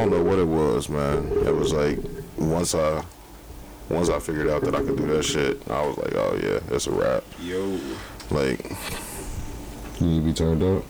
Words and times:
don't 0.00 0.10
know 0.10 0.22
what 0.22 0.38
it 0.38 0.46
was, 0.46 0.88
man. 0.88 1.30
It 1.46 1.54
was 1.54 1.72
like 1.72 1.98
once 2.38 2.74
I 2.74 3.04
once 3.88 4.08
I 4.08 4.18
figured 4.18 4.48
out 4.48 4.62
that 4.62 4.74
I 4.74 4.78
could 4.82 4.96
do 4.96 5.06
that 5.08 5.22
shit, 5.24 5.60
I 5.70 5.84
was 5.86 5.96
like, 5.98 6.14
oh 6.14 6.38
yeah, 6.42 6.74
it's 6.74 6.86
a 6.86 6.90
wrap. 6.92 7.22
Yo. 7.40 7.78
Like, 8.30 8.70
You 10.00 10.06
need 10.06 10.20
to 10.20 10.24
be 10.26 10.32
turned 10.32 10.62
up. 10.62 10.84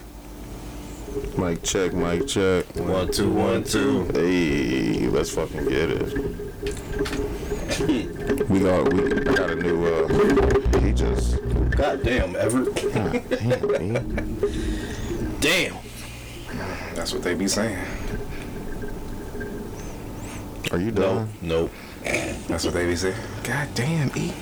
mic 1.38 1.62
check, 1.62 1.92
mic 1.94 2.26
check. 2.28 2.66
One, 2.76 3.10
two, 3.10 3.32
one, 3.32 3.64
two. 3.64 4.04
Hey, 4.12 5.08
let's 5.08 5.30
fucking 5.30 5.64
get 5.68 5.90
it. 5.90 6.14
we 8.50 8.60
got 8.60 8.92
we 8.92 9.10
got 9.24 9.50
a 9.50 9.54
new 9.56 9.86
uh 9.86 10.80
he 10.80 10.92
just 10.92 11.38
God 11.70 12.02
damn, 12.02 12.36
Everett. 12.36 12.74
damn. 12.92 14.10
Damn. 15.40 15.76
That's 16.94 17.12
what 17.14 17.22
they 17.22 17.34
be 17.34 17.48
saying. 17.48 17.78
Are 20.72 20.78
you 20.78 20.90
No, 20.92 21.00
done? 21.02 21.28
nope. 21.42 21.70
That's 22.48 22.64
what 22.64 22.74
they 22.74 22.86
be 22.86 22.96
saying. 22.96 23.16
God 23.44 23.68
damn, 23.74 24.10
E. 24.16 24.32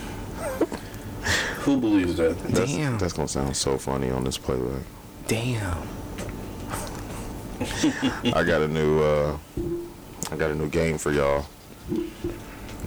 Who 1.60 1.76
believes 1.78 2.16
that? 2.16 2.38
That's, 2.44 2.70
Damn. 2.72 2.98
that's 2.98 3.12
gonna 3.12 3.28
sound 3.28 3.56
so 3.56 3.76
funny 3.76 4.10
on 4.10 4.24
this 4.24 4.38
playback. 4.38 4.82
Damn. 5.26 5.76
I 8.34 8.44
got 8.44 8.62
a 8.62 8.68
new 8.68 9.02
uh 9.02 9.36
I 10.30 10.36
got 10.36 10.50
a 10.50 10.54
new 10.54 10.68
game 10.68 10.96
for 10.96 11.12
y'all 11.12 11.44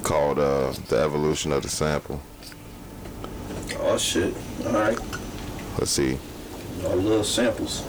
called 0.03 0.39
uh 0.39 0.71
the 0.88 0.97
evolution 0.97 1.52
of 1.52 1.61
the 1.63 1.69
sample. 1.69 2.21
Oh 3.80 3.97
shit. 3.97 4.33
All 4.66 4.71
right. 4.73 4.97
Let's 5.77 5.91
see. 5.91 6.17
I 6.83 6.94
love 6.94 7.25
samples. 7.25 7.83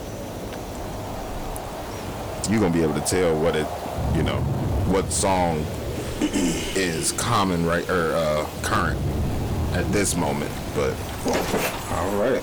You're 2.49 2.59
gonna 2.59 2.73
be 2.73 2.83
able 2.83 2.95
to 2.95 3.01
tell 3.07 3.39
what 3.39 3.55
it 3.55 3.67
you 4.15 4.21
know, 4.23 4.37
what 4.87 5.11
song 5.11 5.65
is 6.21 7.11
common 7.13 7.65
right 7.65 7.87
or 7.89 8.13
uh 8.13 8.45
current 8.61 8.99
at 9.73 9.91
this 9.91 10.15
moment. 10.15 10.51
But 10.75 10.93
All 11.91 12.15
right. 12.17 12.41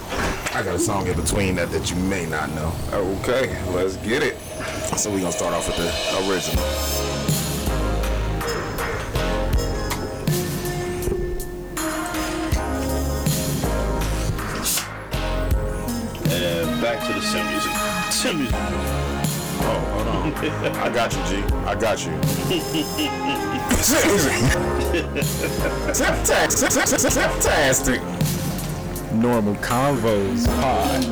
I 0.55 0.63
got 0.63 0.75
a 0.75 0.79
song 0.79 1.07
in 1.07 1.17
between 1.17 1.55
that 1.57 1.71
that 1.71 1.91
you 1.91 1.97
may 1.97 2.27
not 2.27 2.51
know. 2.51 2.73
Okay, 2.93 3.57
let's 3.73 3.97
get 3.99 4.23
it. 4.23 4.37
So 4.97 5.11
we 5.13 5.21
gonna 5.21 5.33
start 5.33 5.55
off 5.55 5.67
with 5.67 5.77
the 5.77 5.89
original. 6.29 6.65
And 16.33 16.81
back 16.81 17.07
to 17.07 17.13
the 17.13 17.21
sim 17.23 17.47
music. 17.49 17.73
Sim 18.11 18.39
music. 18.39 19.20
Oh, 19.73 19.79
hold 19.93 20.09
on. 20.09 20.35
I 20.83 20.91
got 20.91 21.13
you, 21.15 21.23
G. 21.29 21.43
I 21.65 21.75
got 21.77 22.05
you. 22.05 22.13
Fantastic. 27.15 28.03
Normal 29.13 29.55
convos 29.57 30.47
pod. 30.47 31.05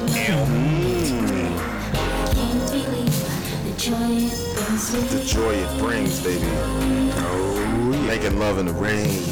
The 5.08 5.24
joy 5.24 5.54
it 5.54 5.78
brings, 5.78 6.20
baby. 6.22 6.44
Oh, 6.44 7.90
yeah. 7.92 8.06
Making 8.06 8.38
love 8.38 8.58
in 8.58 8.66
the 8.66 8.72
rain. 8.72 9.24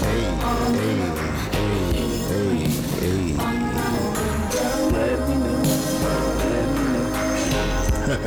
Hey, 0.00 1.29
means 8.10 8.22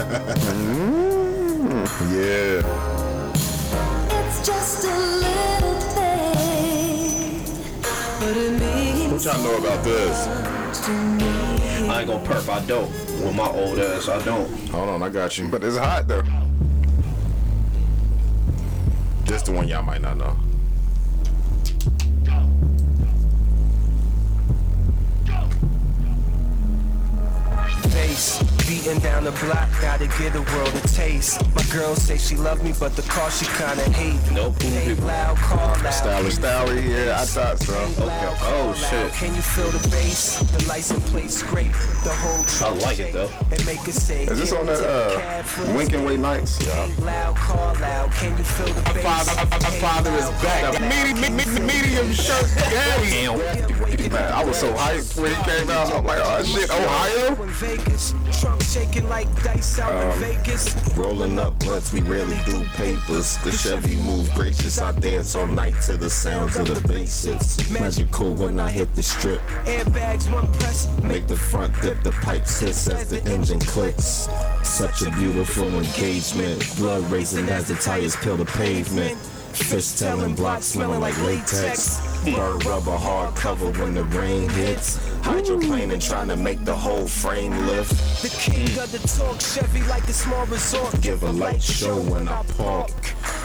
What 9.12 9.26
y'all 9.26 9.44
know 9.44 9.58
about 9.58 9.84
this? 9.84 10.28
I 10.88 12.00
ain't 12.00 12.08
gonna 12.08 12.26
perp. 12.26 12.48
I 12.48 12.66
don't. 12.66 12.90
With 13.26 13.36
my 13.36 13.50
old 13.50 13.78
ass, 13.78 14.08
I 14.08 14.24
don't. 14.24 14.50
Hold 14.70 14.88
on, 14.88 15.04
I 15.04 15.10
got 15.10 15.38
you. 15.38 15.50
But 15.50 15.66
it's 15.66 15.76
hot 15.76 16.08
though. 16.08 16.24
This 19.26 19.42
the 19.42 19.52
one 19.52 19.68
y'all 19.68 19.84
might 19.84 20.02
not 20.02 20.16
know. 20.16 20.38
Bass, 27.92 28.53
beating 28.68 29.00
down 29.00 29.24
the 29.24 29.32
block, 29.44 29.70
gotta 29.82 30.08
get 30.20 30.36
a 30.36 30.42
world 30.54 30.74
a 30.76 30.88
taste. 30.88 31.42
My 31.56 31.64
girl 31.72 31.96
say 31.96 32.18
she 32.18 32.36
love 32.36 32.64
me, 32.64 32.74
but 32.80 32.96
the 32.96 33.02
car 33.04 33.30
she 33.32 33.46
kinda 33.46 33.84
hate. 33.92 34.20
Nope. 34.32 34.62
Hey, 34.62 34.94
loud, 34.96 35.38
call 35.38 35.58
loud. 35.84 35.94
Stylish, 35.94 36.36
stylish, 36.36 36.86
yeah, 36.86 37.20
I 37.22 37.26
thought 37.26 37.60
so. 37.60 37.74
Loud, 38.06 38.38
Oh, 38.42 38.74
shit. 38.74 39.12
Can 39.14 39.36
you 39.36 39.42
feel 39.42 39.70
the 39.72 39.88
bass? 39.90 40.40
The 40.40 40.68
license 40.68 41.10
plate 41.10 41.32
scrape, 41.32 41.72
the 42.04 42.14
whole 42.22 42.44
I 42.70 42.74
like 42.86 43.00
it, 43.00 43.14
though. 43.14 43.30
And 43.52 43.66
make 43.66 43.86
it 43.88 43.94
say, 43.94 44.24
Is 44.24 44.40
this 44.40 44.52
"Get 44.52 44.60
on 44.60 44.66
that 44.68 44.78
the 44.78 45.72
uh 45.72 45.76
Winking 45.76 46.04
Way 46.06 46.18
Nights? 46.18 46.58
Hey, 46.58 46.94
loud, 47.04 47.36
call 47.36 47.76
loud. 47.80 48.12
Can 48.14 48.38
you 48.38 48.44
feel 48.44 48.74
the 48.74 48.82
bass? 48.94 49.04
father- 49.04 49.46
my 49.50 49.70
Hey, 49.70 49.80
father 49.82 50.12
is 50.12 50.30
back. 50.42 50.64
call 50.64 50.74
loud. 50.74 50.82
Medium, 50.82 51.66
medium 51.68 52.14
shirt, 52.14 52.48
daddy. 52.56 54.10
Man, 54.10 54.32
I 54.34 54.44
was 54.44 54.58
so 54.58 54.72
hyped 54.74 55.20
when 55.20 55.34
he 55.34 55.44
came 55.44 55.70
out. 55.70 55.92
I'm 55.94 56.06
like, 56.06 56.20
oh 56.22 56.44
shit, 56.44 56.70
Ohio? 56.70 57.36
In 58.54 58.60
shaking 58.60 59.10
like 59.10 59.28
dice 59.44 59.80
out 59.80 59.92
Um, 59.92 60.12
in 60.24 60.36
Vegas. 60.36 60.76
Rolling 60.96 61.40
up 61.40 61.58
blunts, 61.60 61.92
we 61.92 62.02
rarely 62.02 62.38
do 62.46 62.64
papers. 62.76 63.38
The 63.38 63.52
Chevy 63.52 63.96
move 63.96 64.32
gracious. 64.36 64.80
I 64.80 64.92
dance 64.92 65.36
all 65.36 65.48
night 65.48 65.74
to 65.88 65.98
the 65.98 66.10
sounds 66.10 66.56
of 66.58 66.68
the 66.68 66.88
basses. 66.88 67.70
Magical 67.72 68.34
when 68.36 68.60
I 68.60 68.70
hit 68.70 68.94
the 68.96 69.02
strip. 69.02 69.42
Airbags, 69.66 70.32
one 70.32 70.48
press, 70.54 70.88
Make 71.02 71.28
the 71.28 71.36
front 71.36 71.74
dip, 71.82 72.04
the 72.04 72.12
pipes 72.12 72.60
hiss 72.60 72.88
as 72.88 73.10
the 73.10 73.24
engine 73.32 73.60
clicks. 73.60 74.28
Such 74.64 75.02
a 75.02 75.10
beautiful 75.12 75.68
engagement. 75.68 76.76
Blood 76.78 77.10
racing 77.12 77.50
as 77.50 77.68
the 77.68 77.76
tires 77.76 78.16
peel 78.18 78.38
the 78.38 78.46
pavement. 78.46 79.18
Fish 79.54 79.94
tailing 79.94 80.36
blocks 80.36 80.66
smelling 80.66 81.00
like 81.02 81.18
latex. 81.24 82.13
Bird 82.24 82.64
rubber 82.66 82.96
hard 82.96 83.36
cover 83.36 83.70
when 83.82 83.94
the 83.94 84.04
rain 84.06 84.48
hits. 84.50 84.98
Hydroplaning 85.24 86.06
trying 86.08 86.30
to 86.30 86.38
make 86.38 86.64
the 86.64 86.74
whole 86.74 87.06
frame 87.06 87.52
lift. 87.68 87.92
The 88.22 88.30
king 88.30 88.80
of 88.80 88.92
the 88.94 89.00
talk, 89.08 89.42
Chevy 89.42 89.82
like 89.90 90.08
a 90.08 90.14
small 90.14 90.46
resort. 90.46 91.02
Give 91.02 91.22
a 91.24 91.32
light 91.32 91.62
show 91.62 92.00
when 92.02 92.30
I 92.30 92.42
park. 92.58 92.92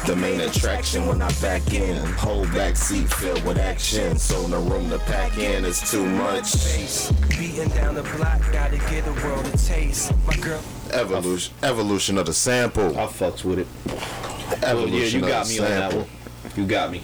The 0.06 0.14
main 0.14 0.40
attraction 0.40 1.06
when 1.06 1.20
I 1.20 1.28
back 1.40 1.74
in. 1.74 1.96
Whole 2.14 2.44
back 2.46 2.76
seat 2.76 3.12
filled 3.12 3.44
with 3.44 3.58
action. 3.58 4.16
So 4.16 4.46
no 4.46 4.60
room 4.62 4.88
to 4.90 4.98
pack 5.00 5.36
in 5.38 5.64
is 5.64 5.80
too 5.90 6.04
much. 6.06 6.52
Bass, 6.52 7.10
beating 7.36 7.68
down 7.70 7.96
the 7.96 8.02
block, 8.16 8.40
gotta 8.52 8.78
get 8.78 9.06
a 9.08 9.12
world 9.26 9.44
a 9.46 9.56
taste. 9.58 10.12
My 10.24 10.36
girl, 10.36 10.62
Evolution, 10.92 11.52
evolution 11.64 12.16
of 12.16 12.26
the 12.26 12.32
sample. 12.32 12.96
I 12.96 13.06
fucks 13.06 13.42
with 13.44 13.58
it. 13.58 13.66
Well, 13.86 14.58
Evolution 14.62 14.94
yeah, 14.94 15.04
you 15.04 15.22
of 15.24 15.28
got 15.28 15.46
the 15.46 15.52
me 15.52 15.58
on 15.58 15.64
that 15.64 15.90
sample. 15.90 16.00
one. 16.00 16.52
You 16.56 16.66
got 16.66 16.90
me. 16.92 17.02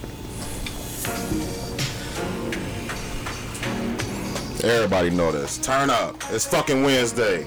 Everybody 4.65 5.11
know 5.11 5.31
this. 5.31 5.59
Turn 5.59 5.91
up. 5.91 6.17
It's 6.31 6.47
fucking 6.47 6.83
Wednesday. 6.83 7.45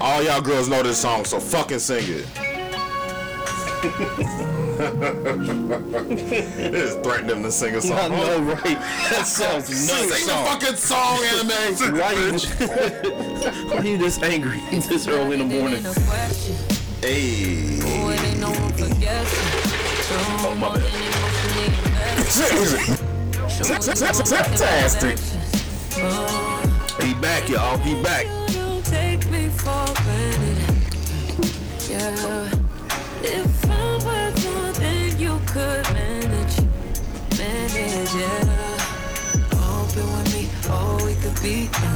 All 0.00 0.22
y'all 0.22 0.40
girls 0.40 0.66
know 0.66 0.82
this 0.82 0.96
song, 0.96 1.26
so 1.26 1.38
fucking 1.38 1.78
sing 1.78 2.04
it. 2.06 2.26
it's 6.72 6.94
threatening 7.06 7.28
them 7.28 7.42
to 7.42 7.52
sing 7.52 7.74
a 7.74 7.82
song. 7.82 7.98
I 7.98 8.08
know, 8.08 8.38
right? 8.40 8.78
That 9.10 9.26
sounds 9.26 9.66
Sing 9.66 10.08
nuts. 10.08 10.24
the 10.24 10.32
fucking 10.32 10.76
song, 10.76 11.22
anime. 11.22 11.50
Why 11.98 12.12
you, 12.12 12.32
why 13.68 13.76
are 13.76 13.84
you 13.84 13.98
this 13.98 14.22
angry 14.22 14.60
this 14.70 15.06
early 15.06 15.38
in 15.38 15.48
the 15.48 15.54
morning? 15.60 15.82
Hey. 17.02 17.78
Oh, 20.12 20.54
my 20.58 20.78
bad. 20.78 20.90
Fantastic. 24.24 25.59
He 25.92 27.14
back, 27.14 27.48
y'all. 27.48 27.76
He 27.78 28.00
back. 28.00 28.26
Don't 28.52 28.84
take 28.84 29.28
me 29.30 29.48
for 29.48 29.86
granted. 30.04 30.58
Yeah. 31.90 32.48
If 33.22 33.70
I 33.70 33.94
were 34.04 34.32
gone, 34.40 34.72
then 34.74 35.18
you 35.18 35.40
could 35.46 35.84
manage. 35.92 36.60
Manage, 37.36 38.14
yeah. 38.14 38.78
Open 39.52 40.06
with 40.12 40.32
me, 40.32 40.48
oh, 40.68 41.04
we 41.04 41.14
could 41.16 41.42
be. 41.42 41.89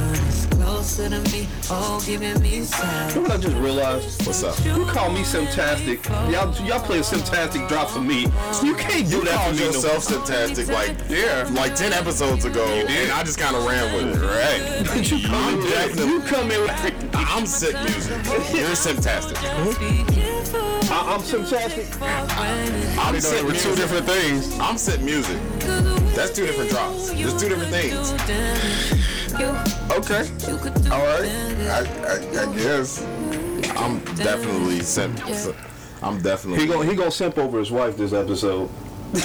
Closer 0.85 1.09
to 1.09 1.31
me, 1.31 1.47
oh, 1.71 1.99
giving 2.05 2.39
me 2.43 2.57
You 2.57 2.61
know 2.61 3.21
what 3.21 3.31
I 3.31 3.37
just 3.37 3.55
realized? 3.55 4.23
What's 4.27 4.43
up? 4.43 4.55
You 4.63 4.85
call 4.85 5.09
me 5.11 5.21
Simtastic. 5.21 6.05
Y'all, 6.31 6.53
y'all 6.63 6.79
play 6.79 6.99
a 6.99 7.01
Simtastic 7.01 7.67
drop 7.67 7.89
for 7.89 8.01
me. 8.01 8.27
You 8.63 8.75
can't 8.75 9.09
do 9.09 9.17
You 9.17 9.23
that 9.25 9.31
for 9.31 9.35
called 9.35 9.53
me. 9.55 9.59
no- 9.61 9.65
yourself 9.65 10.03
Fantastic 10.03 10.67
like 10.67 10.95
Yeah. 11.09 11.49
like 11.53 11.73
ten 11.73 11.91
episodes 11.91 12.45
ago, 12.45 12.63
and 12.67 13.11
I 13.11 13.23
just 13.23 13.39
kind 13.39 13.55
of 13.55 13.65
ran 13.65 13.95
with 13.95 14.15
it. 14.15 14.25
Right? 14.27 15.09
you 15.11 15.25
come 15.27 15.33
I'm 15.33 15.59
in, 15.59 15.65
definitely- 15.71 16.05
you 16.05 16.19
come 16.21 16.51
in 16.51 16.61
with, 16.61 17.15
I'm 17.15 17.47
sick 17.47 17.73
music. 17.81 18.23
You're 18.53 18.75
Fantastic. 18.75 19.37
I, 19.41 21.13
I'm 21.15 21.21
Simtastic. 21.21 21.99
I'm 22.99 23.13
They 23.13 23.19
sick 23.21 23.41
were 23.43 23.53
two 23.53 23.69
music. 23.69 23.75
different 23.75 24.05
things. 24.05 24.59
I'm 24.59 24.77
set 24.77 25.01
music. 25.01 25.39
That's 26.13 26.29
two 26.31 26.45
different 26.45 26.69
drops. 26.69 27.09
There's 27.09 27.33
two 27.41 27.49
different 27.49 27.71
things. 27.71 28.13
Okay. 29.91 30.27
All 30.91 31.05
right. 31.05 31.29
I, 31.69 31.85
I, 32.07 32.43
I 32.49 32.55
guess. 32.55 33.01
I'm 33.77 33.99
definitely 34.15 34.79
set. 34.81 35.09
I'm 36.01 36.21
definitely. 36.21 36.61
He 36.65 36.67
gonna 36.67 36.85
he 36.89 36.95
gonna 36.95 37.11
simp 37.11 37.37
over 37.37 37.59
his 37.59 37.71
wife 37.71 37.97
this 37.97 38.13
episode. 38.13 38.69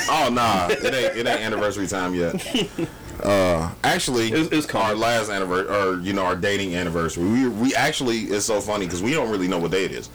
Oh 0.09 0.29
nah, 0.33 0.69
it 0.71 0.85
ain't 0.95 1.17
it 1.17 1.27
ain't 1.27 1.41
anniversary 1.41 1.87
time 1.87 2.15
yet. 2.15 2.35
Uh, 3.23 3.71
actually, 3.85 4.29
It's- 4.33 4.49
it's 4.51 4.75
our 4.75 4.95
last 4.95 5.29
anniversary, 5.31 5.69
or 5.77 5.99
you 6.01 6.15
know, 6.15 6.25
our 6.25 6.35
dating 6.37 6.75
anniversary. 6.75 7.23
We 7.25 7.49
we 7.49 7.75
actually 7.75 8.21
it's 8.21 8.47
so 8.47 8.63
funny 8.63 8.87
because 8.87 9.03
we 9.03 9.13
don't 9.13 9.31
really 9.31 9.47
know 9.47 9.59
what 9.59 9.71
day 9.73 9.85
it 9.85 9.93
is. 9.93 10.09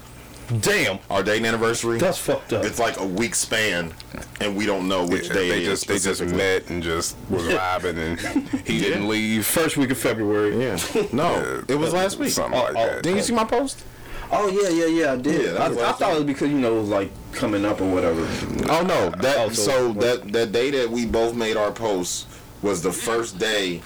Damn, 0.62 1.00
Our 1.10 1.24
dating 1.24 1.46
anniversary. 1.46 1.98
that's 1.98 2.18
fucked 2.20 2.54
up. 2.54 2.64
It's 2.66 2.78
like 2.80 3.00
a 3.00 3.06
week 3.06 3.34
span, 3.36 3.94
and 4.40 4.56
we 4.56 4.66
don't 4.66 4.88
know 4.88 5.06
which 5.06 5.28
Yeah, 5.28 5.34
day 5.34 5.50
they 5.50 5.58
it 5.58 5.64
is 5.64 5.84
just 5.84 5.88
they 5.88 5.98
just 6.28 6.36
met 6.36 6.70
and 6.70 6.84
just 6.84 7.16
was 7.30 7.44
vibing 7.48 7.98
and 7.98 8.50
he 8.68 8.80
didn't 8.80 9.08
leave. 9.08 9.46
First 9.46 9.76
week 9.78 9.90
of 9.92 9.98
February. 9.98 10.62
Yeah, 10.62 10.78
no, 11.14 11.64
it 11.68 11.76
was 11.76 11.94
last 11.94 12.20
week. 12.20 12.30
Something 12.30 12.60
like 12.60 12.76
oh, 12.76 12.80
oh, 12.80 12.86
that. 12.88 13.04
Didn't 13.04 13.18
you 13.18 13.24
see 13.24 13.34
my 13.34 13.44
post? 13.46 13.84
Oh 14.32 14.48
yeah, 14.50 14.70
yeah, 14.70 14.86
yeah. 15.04 15.14
I 15.14 15.18
did. 15.18 15.54
Yeah, 15.54 15.64
I, 15.64 15.90
I 15.90 15.92
thought 15.94 16.12
it 16.12 16.16
was 16.16 16.24
because 16.26 16.50
you 16.50 16.58
know 16.60 16.76
it 16.78 16.80
was 16.82 16.90
like 16.90 17.12
coming 17.34 17.66
up 17.66 17.82
or 17.82 17.90
whatever. 17.92 18.22
Oh 18.70 18.84
no, 18.84 19.10
that 19.22 19.38
Oh, 19.38 19.50
so, 19.50 19.94
so- 19.94 19.94
that 19.94 20.32
that 20.34 20.52
day 20.52 20.70
that 20.72 20.90
we 20.90 21.06
both 21.06 21.34
made 21.36 21.58
our 21.58 21.72
posts 21.72 22.28
was 22.62 22.82
the 22.84 22.92
first 22.92 23.38
day 23.40 23.82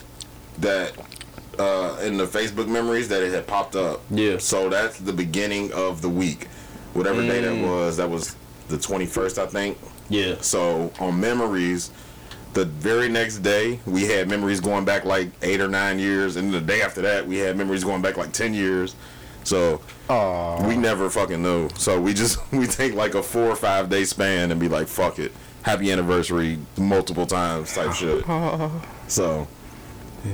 that 0.59 0.93
uh, 1.59 1.97
in 2.01 2.17
the 2.17 2.25
Facebook 2.25 2.67
memories 2.67 3.07
that 3.09 3.21
it 3.21 3.31
had 3.33 3.45
popped 3.47 3.75
up. 3.75 4.01
Yeah. 4.09 4.37
So 4.37 4.69
that's 4.69 4.97
the 4.99 5.13
beginning 5.13 5.71
of 5.73 6.01
the 6.01 6.09
week, 6.09 6.47
whatever 6.93 7.21
day 7.21 7.41
Mm. 7.41 7.43
that 7.61 7.67
was. 7.67 7.97
That 7.97 8.09
was 8.09 8.35
the 8.69 8.77
twenty 8.77 9.05
first, 9.05 9.37
I 9.37 9.45
think. 9.45 9.77
Yeah. 10.09 10.35
So 10.41 10.91
on 10.99 11.19
memories, 11.19 11.91
the 12.53 12.65
very 12.65 13.09
next 13.09 13.39
day 13.39 13.79
we 13.85 14.05
had 14.05 14.27
memories 14.27 14.59
going 14.59 14.85
back 14.85 15.05
like 15.05 15.29
eight 15.41 15.61
or 15.61 15.67
nine 15.67 15.99
years, 15.99 16.35
and 16.35 16.51
the 16.53 16.61
day 16.61 16.81
after 16.81 17.01
that 17.03 17.27
we 17.27 17.37
had 17.37 17.57
memories 17.57 17.83
going 17.83 18.01
back 18.01 18.17
like 18.17 18.31
ten 18.31 18.53
years. 18.53 18.95
So 19.43 19.81
we 20.67 20.75
never 20.77 21.09
fucking 21.09 21.41
know. 21.41 21.69
So 21.75 21.99
we 21.99 22.13
just 22.13 22.39
we 22.51 22.67
take 22.67 22.93
like 22.93 23.15
a 23.15 23.21
four 23.23 23.45
or 23.49 23.55
five 23.55 23.89
day 23.89 24.05
span 24.05 24.51
and 24.51 24.59
be 24.59 24.67
like, 24.69 24.87
fuck 24.87 25.19
it, 25.19 25.31
happy 25.63 25.91
anniversary 25.91 26.57
multiple 26.77 27.25
times 27.25 27.73
type 27.73 27.93
shit. 27.93 28.23
So 29.07 29.47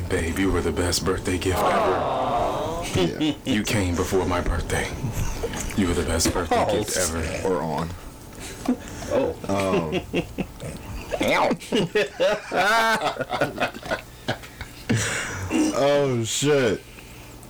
Babe, 0.09 0.39
you 0.39 0.51
were 0.51 0.61
the 0.61 0.71
best 0.71 1.05
birthday 1.05 1.37
gift 1.37 1.59
ever. 1.59 2.83
yeah, 3.19 3.33
You 3.45 3.63
came 3.63 3.95
before 3.95 4.25
my 4.25 4.41
birthday. 4.41 4.87
You 5.79 5.87
were 5.87 5.93
the 5.93 6.03
best 6.03 6.33
birthday 6.33 6.65
gift 6.71 6.97
ever. 6.97 7.47
or 7.47 7.61
on. 7.61 7.89
Oh. 9.11 9.35
Oh 9.47 9.91
Oh 15.77 16.23
shit. 16.23 16.81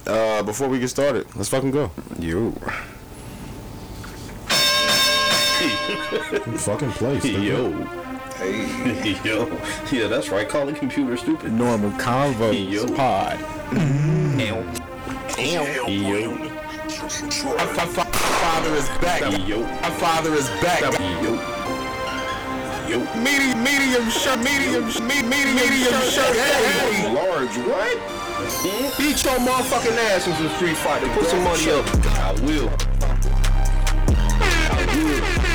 Uh, 0.08 0.44
before 0.44 0.68
we 0.68 0.80
get 0.80 0.90
started, 0.90 1.26
let's 1.36 1.50
fucking 1.50 1.72
go. 1.72 1.92
You. 2.20 2.52
Fucking 6.58 6.92
place. 6.92 7.26
Yo. 7.26 8.05
Hey. 8.38 9.18
Yo. 9.24 9.48
Yeah, 9.92 10.08
that's 10.08 10.30
right. 10.30 10.48
Call 10.48 10.66
the 10.66 10.74
computer 10.74 11.16
stupid. 11.18 11.54
Normal 11.54 11.92
Convos 11.92 12.54
Yo. 12.72 12.88
Pod. 12.96 13.40
Yo. 14.40 14.64
My 17.56 17.66
father 17.86 18.74
is 18.76 18.88
back. 19.02 19.22
Yo. 19.48 19.60
My 19.62 19.90
father 19.92 20.34
is 20.34 20.48
back. 20.62 20.82
Yo. 20.82 21.34
Yo. 22.88 23.00
Medium, 23.22 23.64
medium 23.64 24.10
shirt, 24.10 24.40
medium, 24.40 24.90
sh- 24.92 25.00
me- 25.00 25.24
medium, 25.24 25.56
medium 25.56 26.02
shirt. 26.04 26.36
Hey, 26.36 26.92
hey. 26.92 27.14
Large, 27.14 27.58
what? 27.68 27.98
Beat 28.98 29.24
your 29.24 29.34
motherfucking 29.40 29.98
ass 30.12 30.28
in 30.28 30.34
some 30.36 30.50
Street 30.56 30.78
Fighter. 30.78 31.08
Put 31.14 31.26
some 31.26 31.44
money 31.44 31.72
up. 31.72 31.86
I 32.18 32.34
will. 32.44 32.70
I 34.72 34.86
will. 34.96 35.55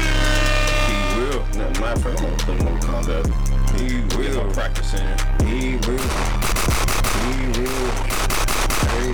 Matter 1.81 2.11
of 2.11 2.19
fact, 2.19 2.49
I'm 2.49 2.59
gonna 2.59 2.65
Mortal 2.65 2.89
Kombat. 2.89 3.81
He 3.81 4.19
will. 4.19 4.53
Practicing. 4.53 5.07
He 5.47 5.77
will. 5.89 6.50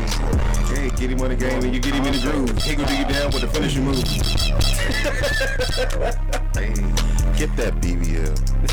Hey, 0.06 0.74
hey, 0.74 0.90
get 0.90 1.10
him 1.10 1.20
on 1.20 1.28
the 1.30 1.36
game 1.36 1.62
and 1.64 1.74
you 1.74 1.80
get 1.80 1.94
him 1.94 2.04
in 2.04 2.12
the 2.12 2.20
groove. 2.20 2.56
He 2.62 2.76
gonna 2.76 2.88
do 2.88 2.96
you 2.96 3.04
down 3.04 3.30
with 3.32 3.40
the 3.42 3.48
finishing 3.48 3.84
move. 3.84 3.96
Get 7.36 7.54
that 7.56 7.74
BBL. 7.82 8.34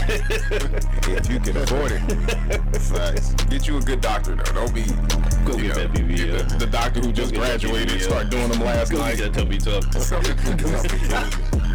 If 1.06 1.30
you 1.30 1.38
can 1.40 1.58
afford 1.58 1.92
it. 1.92 2.00
Facts. 2.80 3.34
Get 3.50 3.68
you 3.68 3.78
a 3.78 3.82
good 3.82 4.00
doctor 4.00 4.36
though. 4.36 4.54
Don't 4.54 4.74
be 4.74 4.84
Go 5.46 5.58
get 5.58 5.68
know, 5.68 5.74
that 5.74 5.92
BBL. 5.92 6.16
get 6.16 6.50
The, 6.50 6.56
the 6.60 6.66
doctor 6.68 7.02
who 7.02 7.12
just 7.12 7.36
graduated 7.36 8.02
start 8.02 8.30
doing 8.30 8.48
them 8.50 8.62
last 8.62 8.90
Go 8.92 9.00
night. 9.00 9.18
get 9.18 9.34
that 9.34 9.40
tubby 9.40 9.58
tuck. 9.58 9.84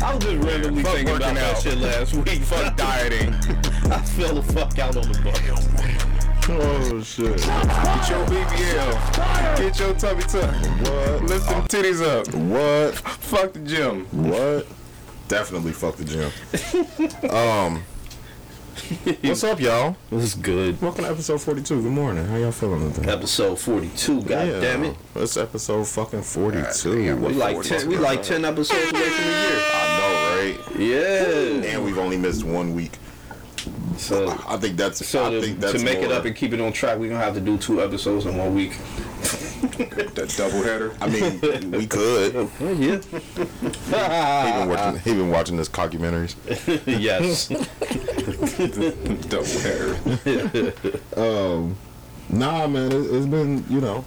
I 0.03 0.15
was 0.15 0.25
just 0.25 0.49
randomly 0.49 0.83
thinking 0.83 1.09
about 1.17 1.21
working 1.21 1.35
that 1.35 1.59
shit 1.63 1.77
last 1.79 2.15
week. 2.15 2.43
Fuck 2.43 2.75
dieting. 2.77 3.35
I 3.93 3.99
fell 4.17 4.35
the 4.37 4.43
fuck 4.55 4.79
out 4.79 4.97
on 4.97 5.13
the 5.13 5.19
bus. 5.23 5.39
Oh 6.51 7.03
shit. 7.03 7.37
Get 7.37 8.09
your 8.09 8.25
BBL. 8.25 9.59
Get 9.59 9.79
your 9.79 9.93
tummy 9.93 10.23
tuck. 10.23 10.55
What? 10.81 11.23
Lift 11.25 11.47
them 11.47 11.63
titties 11.65 12.03
up. 12.03 12.33
What? 12.35 12.95
Fuck 12.95 13.53
the 13.53 13.59
gym. 13.59 14.07
What? 14.07 14.67
Definitely 15.29 15.73
fuck 15.73 15.97
the 15.97 16.07
gym. 16.07 17.31
um. 17.31 17.83
What's 19.21 19.45
up, 19.45 19.61
y'all? 19.61 19.97
This 20.09 20.25
is 20.25 20.35
good. 20.37 20.81
Welcome 20.81 21.05
to 21.05 21.11
episode 21.11 21.43
42. 21.43 21.83
Good 21.83 21.93
morning. 21.93 22.25
How 22.25 22.37
y'all 22.37 22.53
feeling 22.53 22.95
today? 22.95 23.13
Episode 23.13 23.59
42. 23.59 24.23
God 24.23 24.29
damn 24.63 24.85
it. 24.85 24.97
It's 25.17 25.37
episode 25.37 25.87
fucking 25.87 26.23
42. 26.23 27.05
damn. 27.05 27.21
We 27.21 27.35
like 27.35 27.61
ten. 27.61 27.87
We 27.87 27.99
like 27.99 28.23
ten 28.23 28.47
episodes 28.47 28.91
away 28.91 29.03
from 29.03 29.25
the 29.25 29.31
year. 29.31 29.61
I 29.75 29.99
know, 29.99 30.15
right? 30.39 30.81
Yeah. 30.81 31.73
And 31.73 31.85
we've 31.85 31.99
only 31.99 32.17
missed 32.17 32.43
one 32.43 32.75
week. 32.75 32.93
So, 33.99 34.29
I 34.49 34.57
think 34.57 34.77
that's. 34.77 35.05
so 35.07 35.27
I 35.27 35.31
to, 35.31 35.41
think 35.43 35.61
that's 35.61 35.75
to 35.75 35.85
make 35.85 35.99
it 35.99 36.13
up 36.13 36.25
and 36.25 36.35
keep 36.35 36.53
it 36.53 36.61
on 36.61 36.73
track, 36.73 36.99
we're 36.99 37.11
gonna 37.11 37.23
have 37.23 37.35
to 37.35 37.41
do 37.41 37.59
two 37.59 37.83
episodes 37.83 38.27
in 38.27 38.37
one 38.37 38.55
week. 38.55 38.77
That 39.59 40.35
double 40.37 40.63
header. 40.63 40.95
I 41.01 41.09
mean, 41.09 41.71
we 41.73 41.87
could. 41.87 42.49
Yeah. 42.61 43.01
He 43.01 44.53
been 44.53 44.69
watching. 44.69 45.01
He 45.01 45.15
been 45.15 45.31
watching 45.31 45.57
this 45.57 45.69
documentaries. 45.69 46.37
yes. 46.87 47.49
double 49.29 49.45
header. 49.61 50.73
Um, 51.17 51.77
nah, 52.29 52.69
man, 52.69 52.93
it, 52.93 53.15
it's 53.15 53.27
been. 53.27 53.65
You 53.69 53.81
know, 53.81 54.05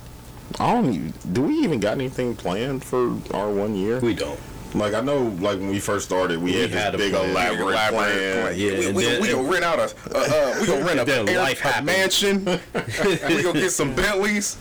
I 0.60 0.74
don't. 0.74 0.94
Even, 0.94 1.14
do 1.34 1.42
we 1.44 1.56
even 1.56 1.80
got 1.82 1.94
anything 1.94 2.36
planned 2.36 2.84
for 2.84 3.18
our 3.34 3.50
one 3.50 3.76
year? 3.76 4.00
We 4.00 4.14
don't. 4.14 4.40
Like 4.74 4.94
I 4.94 5.02
know, 5.02 5.24
like 5.40 5.60
when 5.60 5.70
we 5.70 5.80
first 5.80 6.06
started, 6.06 6.38
we, 6.42 6.52
We 6.54 6.62
had, 6.62 6.70
had 6.72 6.96
a 6.96 6.98
this 6.98 7.08
big 7.08 7.16
plan. 7.16 7.30
elaborate, 7.32 7.60
Elaborate 7.74 7.92
plan. 8.16 8.42
plan. 8.44 8.60
Yeah, 8.60 8.80
we, 8.80 8.92
we, 8.94 9.04
then- 9.06 9.22
we 9.22 9.28
gonna 9.32 9.50
rent 9.52 9.64
out 9.66 9.80
a, 9.80 9.84
uh, 9.84 9.88
uh, 10.20 10.58
we 10.62 10.68
gonna 10.68 10.86
rent 10.86 11.10
a, 11.10 11.14
air- 11.32 11.40
life 11.40 11.62
a 11.66 11.82
mansion. 11.82 12.46
we 12.74 13.44
gonna 13.44 13.60
get 13.60 13.72
some 13.72 13.94
Bentleys 13.94 14.58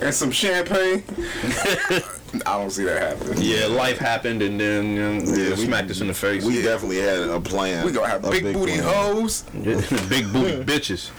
and 0.00 0.14
some 0.14 0.30
champagne. 0.30 1.04
I 2.46 2.56
don't 2.58 2.70
see 2.70 2.84
that 2.84 3.18
happening. 3.18 3.42
Yeah, 3.42 3.66
life 3.66 3.98
happened 3.98 4.40
and 4.40 4.58
then 4.58 4.96
you 4.96 5.02
know, 5.02 5.12
Yeah, 5.22 5.48
yeah, 5.50 5.54
we- 5.56 5.66
smacked 5.66 5.90
us 5.90 6.00
in 6.00 6.06
the 6.06 6.14
face. 6.14 6.44
We 6.44 6.62
definitely 6.62 7.00
had 7.00 7.18
a 7.20 7.38
plan. 7.40 7.84
We 7.84 7.92
gonna 7.92 8.08
have 8.08 8.24
a 8.24 8.30
big, 8.30 8.44
booty 8.54 8.80
plan. 8.80 8.84
hoes 8.84 9.42
big 10.08 10.32
booty 10.32 10.64
bitches 10.64 11.10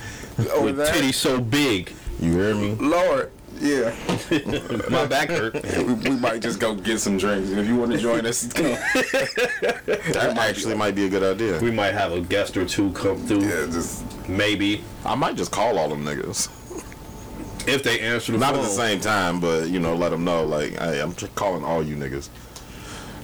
over 0.54 0.66
with 0.66 0.78
titties 0.80 1.14
so 1.14 1.40
big. 1.40 1.94
You 2.20 2.32
hear 2.34 2.56
me? 2.56 2.74
Lord, 2.80 3.32
yeah. 3.60 3.94
My 4.90 5.06
back 5.06 5.30
hurt. 5.30 5.54
we, 5.78 5.94
we 5.94 6.10
might 6.12 6.42
just 6.42 6.60
go 6.60 6.76
get 6.76 7.00
some 7.00 7.18
drinks. 7.18 7.50
And 7.50 7.60
if 7.60 7.68
you 7.68 7.76
want 7.76 7.92
to 7.92 7.98
join 7.98 8.26
us, 8.26 8.52
come. 8.52 8.66
That 10.14 10.36
actually 10.38 10.76
might 10.76 10.96
be 10.96 11.06
a 11.06 11.10
good 11.10 11.24
idea. 11.24 11.60
We 11.60 11.72
might 11.72 11.94
have 11.94 12.12
a 12.12 12.22
guest 12.22 12.56
or 12.58 12.66
two 12.66 12.92
come 12.94 13.18
through. 13.26 13.42
yeah, 13.42 13.66
just 13.66 14.04
Maybe 14.28 14.84
I 15.06 15.16
might 15.16 15.36
just 15.36 15.52
call 15.52 15.78
all 15.78 15.90
them 15.90 16.04
niggas. 16.06 16.50
if 17.68 17.84
they 17.84 18.00
answer 18.00 18.32
the 18.32 18.38
Not 18.38 18.52
phone. 18.56 18.64
at 18.64 18.68
the 18.68 18.74
same 18.74 19.00
time, 19.00 19.40
but 19.40 19.70
you 19.70 19.80
know, 19.80 19.96
let 19.96 20.10
them 20.10 20.24
know. 20.24 20.46
Like, 20.46 20.78
hey, 20.80 21.02
I'm 21.02 21.14
just 21.16 21.34
calling 21.36 21.64
all 21.64 21.84
you 21.84 21.96
niggas. 21.96 22.30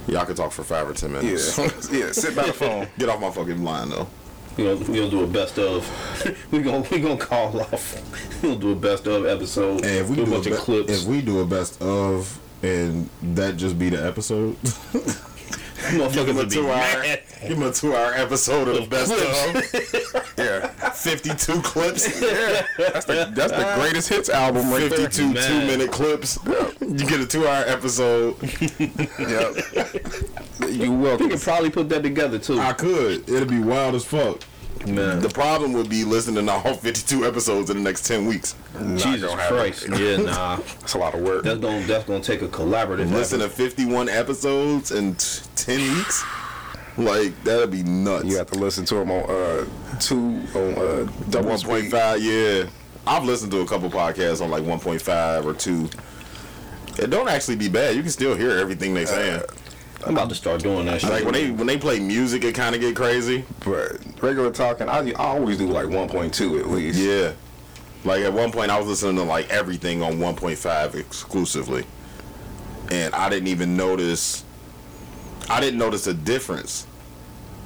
Y'all 0.08 0.26
can 0.26 0.36
talk 0.36 0.52
for 0.52 0.64
five 0.64 0.90
or 0.90 0.94
ten 0.94 1.12
minutes. 1.14 1.58
yeah, 1.58 1.70
yeah. 1.92 2.12
Sit 2.12 2.36
by 2.36 2.44
the 2.48 2.54
phone. 2.54 2.88
Get 2.98 3.10
off 3.10 3.22
my 3.22 3.32
fucking 3.32 3.64
line 3.64 3.90
though. 3.90 4.08
We 4.60 4.66
gonna, 4.66 4.92
we 4.92 4.98
gonna 4.98 5.10
do 5.10 5.24
a 5.24 5.28
best 5.28 5.58
of. 5.58 6.48
we 6.51 6.62
gonna 6.62 6.86
we 6.92 7.00
gonna 7.00 7.16
call 7.16 7.62
off. 7.62 8.44
We'll 8.44 8.58
do 8.58 8.74
a 8.74 8.75
best 8.75 9.08
of 9.08 9.25
episode. 9.25 9.86
And 9.86 9.86
if 9.86 10.10
we 10.10 10.18
do 10.18 10.25
do, 10.25 10.32
a 10.32 10.36
bunch 10.36 10.48
a 10.48 10.54
of 10.54 10.60
clips. 10.60 10.92
if 10.92 11.08
we 11.08 11.22
do 11.22 11.39
a 11.39 11.46
best 11.46 11.82
of, 11.82 12.38
and 12.62 13.10
that 13.24 13.56
just 13.56 13.80
be 13.80 13.89
the 13.89 14.06
episode. 14.06 14.58
Motherfuckers 15.90 16.14
Give 16.14 16.28
him 16.28 16.36
a 16.36 16.40
would 16.40 16.50
be 16.50 16.56
two 16.56 16.72
hour, 16.72 17.02
mad. 17.02 17.22
give 17.42 17.58
him 17.58 17.64
a 17.64 17.72
two 17.72 17.96
hour 17.96 18.14
episode 18.14 18.68
of 18.68 18.76
the 18.76 18.88
best 18.88 19.12
of. 19.12 20.26
Yeah, 20.40 20.68
Fifty 20.92 21.34
two 21.36 21.62
clips. 21.62 22.06
that's 22.78 23.06
the 23.06 23.30
that's 23.34 23.52
the 23.52 23.74
greatest 23.76 24.08
hits 24.08 24.30
album 24.30 24.70
right 24.72 24.90
there. 24.90 25.10
52 25.10 25.34
two 25.34 25.60
minute 25.68 25.92
clips. 25.92 26.40
You 26.82 26.98
get 27.06 27.20
a 27.20 27.26
two 27.28 27.46
hour 27.46 27.66
episode. 27.68 28.36
Yep. 28.80 29.56
you 30.70 30.80
We 30.80 30.90
welcome. 30.90 31.30
could 31.30 31.42
probably 31.42 31.70
put 31.72 31.90
that 31.90 32.04
together 32.04 32.40
too. 32.40 32.58
I 32.60 32.72
could. 32.74 33.28
It'd 33.30 33.50
be 33.50 33.60
wild 33.60 33.96
as 33.96 34.06
fuck. 34.06 34.40
Man, 34.88 35.20
The 35.20 35.30
problem 35.30 35.74
would 35.74 35.90
be 35.90 36.04
listening 36.04 36.46
to 36.46 36.52
all 36.52 36.74
52 36.76 37.26
episodes 37.26 37.70
in 37.70 37.78
the 37.78 37.84
next 37.84 38.06
10 38.08 38.26
weeks. 38.26 38.56
Jesus. 38.96 39.32
Christ. 39.48 39.88
Yeah, 39.90 40.18
nah. 40.18 40.56
That's 40.80 40.94
a 40.94 40.98
lot 40.98 41.14
of 41.16 41.22
work. 41.22 41.44
That's 41.44 41.60
gonna 41.60 41.86
that's 41.86 42.06
gonna 42.06 42.24
take 42.24 42.42
a 42.42 42.48
collaborative. 42.48 43.12
Listen 43.12 43.42
effort. 43.42 43.56
to 43.58 43.70
51 43.70 44.10
episodes 44.10 44.92
in 44.92 45.16
t- 45.16 45.42
10 45.56 45.80
weeks? 45.98 46.24
Like, 46.98 47.44
that'd 47.44 47.72
be 47.72 47.84
nuts. 47.84 48.26
You 48.26 48.38
have 48.38 48.48
to 48.52 48.60
listen 48.60 48.86
to 48.86 48.96
them 48.96 49.12
on 49.12 49.30
uh 49.30 49.66
two 50.00 50.42
on 50.56 50.74
uh 50.76 51.12
double 51.30 51.52
1.5, 51.52 52.20
yeah. 52.22 52.70
I've 53.08 53.24
listened 53.24 53.52
to 53.54 53.62
a 53.62 53.66
couple 53.66 53.90
podcasts 53.90 54.42
on 54.42 54.50
like 54.52 54.64
1.5 54.64 55.46
or 55.46 55.54
2. 55.54 55.90
It 57.04 57.10
don't 57.10 57.30
actually 57.30 57.56
be 57.56 57.70
bad. 57.70 57.96
You 57.96 58.02
can 58.02 58.12
still 58.12 58.36
hear 58.36 58.52
everything 58.52 58.94
they 58.94 59.06
saying. 59.06 59.42
I'm 60.06 60.15
about 60.15 60.29
to 60.29 60.36
start 60.36 60.63
doing 60.63 60.86
that 60.86 61.01
shit. 61.01 61.10
like 61.10 61.24
when 61.25 61.34
they 61.34 61.51
when 61.51 61.68
they 61.68 61.77
play 61.77 62.00
music, 62.00 62.44
it 62.44 62.56
kind 62.56 62.74
of 62.75 62.82
get 62.82 62.96
crazy. 62.96 63.44
But 63.65 63.98
regular 64.22 64.51
talking, 64.51 64.88
I, 64.89 65.00
I 65.10 65.13
always 65.13 65.58
do 65.58 65.68
like 65.68 65.88
1.2 65.88 66.60
at 66.60 66.68
least. 66.70 67.00
Yeah. 67.00 67.34
Like 68.06 68.22
at 68.24 68.32
one 68.32 68.51
point, 68.51 68.72
I 68.72 68.77
was 68.79 68.88
listening 68.88 69.18
to 69.18 69.24
like 69.24 69.50
everything 69.50 70.01
on 70.01 70.13
1.5 70.20 70.96
exclusively, 70.96 71.86
and 72.91 73.13
I 73.13 73.29
didn't 73.29 73.48
even 73.48 73.75
notice. 73.75 74.46
I 75.50 75.60
didn't 75.60 75.79
notice 75.79 76.08
a 76.08 76.13
difference 76.13 76.88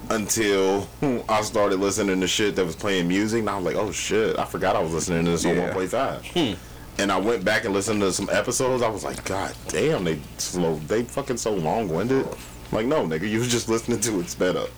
until 0.09 0.87
I 1.29 1.41
started 1.43 1.79
listening 1.79 2.19
to 2.19 2.27
shit 2.27 2.55
that 2.55 2.65
was 2.65 2.75
playing 2.75 3.07
music, 3.07 3.41
and 3.41 3.49
I 3.49 3.55
was 3.57 3.65
like, 3.65 3.75
"Oh 3.75 3.91
shit! 3.91 4.39
I 4.39 4.45
forgot 4.45 4.75
I 4.75 4.79
was 4.79 4.91
listening 4.91 5.25
to 5.25 5.31
this 5.31 5.45
on 5.45 5.55
Yeah. 5.55 5.73
1.5." 5.73 6.57
And 6.99 7.11
I 7.11 7.17
went 7.17 7.43
back 7.43 7.65
and 7.65 7.73
listened 7.73 8.01
to 8.01 8.13
some 8.13 8.29
episodes. 8.31 8.83
I 8.83 8.89
was 8.89 9.03
like, 9.03 9.23
"God 9.25 9.53
damn, 9.67 10.03
they 10.03 10.19
slow, 10.37 10.75
they 10.87 11.03
fucking 11.03 11.37
so 11.37 11.53
long 11.53 11.89
winded." 11.89 12.27
Like, 12.71 12.85
no, 12.85 13.05
nigga, 13.05 13.29
you 13.29 13.39
was 13.39 13.49
just 13.51 13.69
listening 13.69 13.99
to 14.01 14.19
it 14.19 14.29
sped 14.29 14.55
up. 14.55 14.69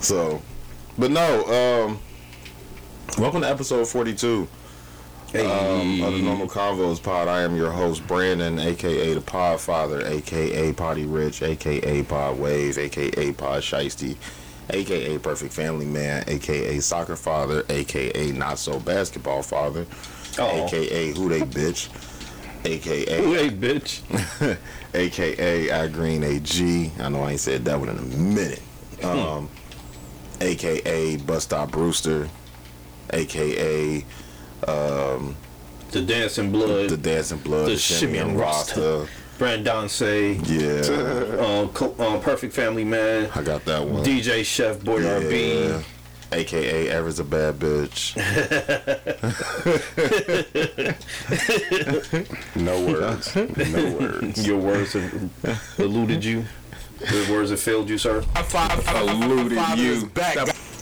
So, 0.00 0.42
but 0.98 1.10
no, 1.10 1.86
um, 1.86 1.98
welcome 3.18 3.42
to 3.42 3.48
episode 3.48 3.86
42 3.88 4.48
um, 5.34 6.02
of 6.02 6.12
the 6.12 6.22
Normal 6.22 6.46
Convos 6.46 7.02
Pod. 7.02 7.28
I 7.28 7.42
am 7.42 7.56
your 7.56 7.70
host, 7.70 8.06
Brandon, 8.06 8.58
aka 8.58 9.14
the 9.14 9.20
Podfather, 9.20 10.04
aka 10.04 10.72
Potty 10.72 11.04
Rich, 11.04 11.42
aka 11.42 12.02
Pod 12.02 12.38
Wave, 12.38 12.78
aka 12.78 13.32
Pod 13.32 13.62
Shiesty, 13.62 14.16
aka 14.70 15.18
Perfect 15.18 15.52
Family 15.52 15.86
Man, 15.86 16.24
aka 16.26 16.78
Soccer 16.80 17.16
Father, 17.16 17.64
aka 17.68 18.32
Not 18.32 18.58
So 18.58 18.80
Basketball 18.80 19.42
Father, 19.42 19.84
Oh. 20.38 20.66
aka 20.66 21.12
Who 21.16 21.28
They 21.28 21.40
Bitch, 21.40 21.88
aka 22.64 23.22
who 23.22 23.34
they 23.36 23.50
bitch. 23.50 24.56
aka 24.94 25.70
I 25.70 25.88
Green 25.88 26.24
AG. 26.24 26.92
I 26.98 27.08
know 27.08 27.22
I 27.22 27.32
ain't 27.32 27.40
said 27.40 27.64
that 27.66 27.78
one 27.78 27.88
in 27.88 27.98
a 27.98 28.02
minute. 28.02 28.62
Um, 29.02 29.48
aka 30.40 31.16
Bus 31.18 31.44
Stop 31.44 31.70
Brewster, 31.72 32.28
aka 33.12 34.04
um, 34.66 35.36
The 35.92 36.02
dancing 36.02 36.50
blood. 36.52 36.90
the 36.90 36.96
Dancing 36.96 37.38
Blood, 37.38 37.66
The 37.66 37.72
the, 37.72 37.78
Simeon 37.78 38.36
Rasta. 38.36 38.80
Rasta. 38.80 39.12
Brandon 39.38 39.88
say. 39.88 40.32
Yeah, 40.32 41.68
co- 41.72 41.94
um, 42.00 42.20
perfect 42.20 42.52
family 42.52 42.84
man. 42.84 43.30
I 43.36 43.42
got 43.42 43.64
that 43.66 43.86
one. 43.86 44.04
DJ 44.04 44.44
Chef 44.44 44.82
Boy 44.82 44.98
yeah. 44.98 45.80
RB. 46.30 46.36
AKA 46.38 46.88
Ever's 46.88 47.18
a 47.18 47.24
bad 47.24 47.58
bitch. 47.58 48.14
No 52.56 52.84
words. 52.86 53.34
No 53.36 53.98
words. 53.98 54.46
Your 54.46 54.58
words 54.58 54.92
have 54.94 55.74
eluded 55.78 56.24
you. 56.24 56.44
Your 57.12 57.30
words 57.30 57.50
have 57.50 57.60
failed 57.60 57.88
you, 57.88 57.98
sir. 57.98 58.24
Eluded 58.96 59.78
you. 59.78 60.10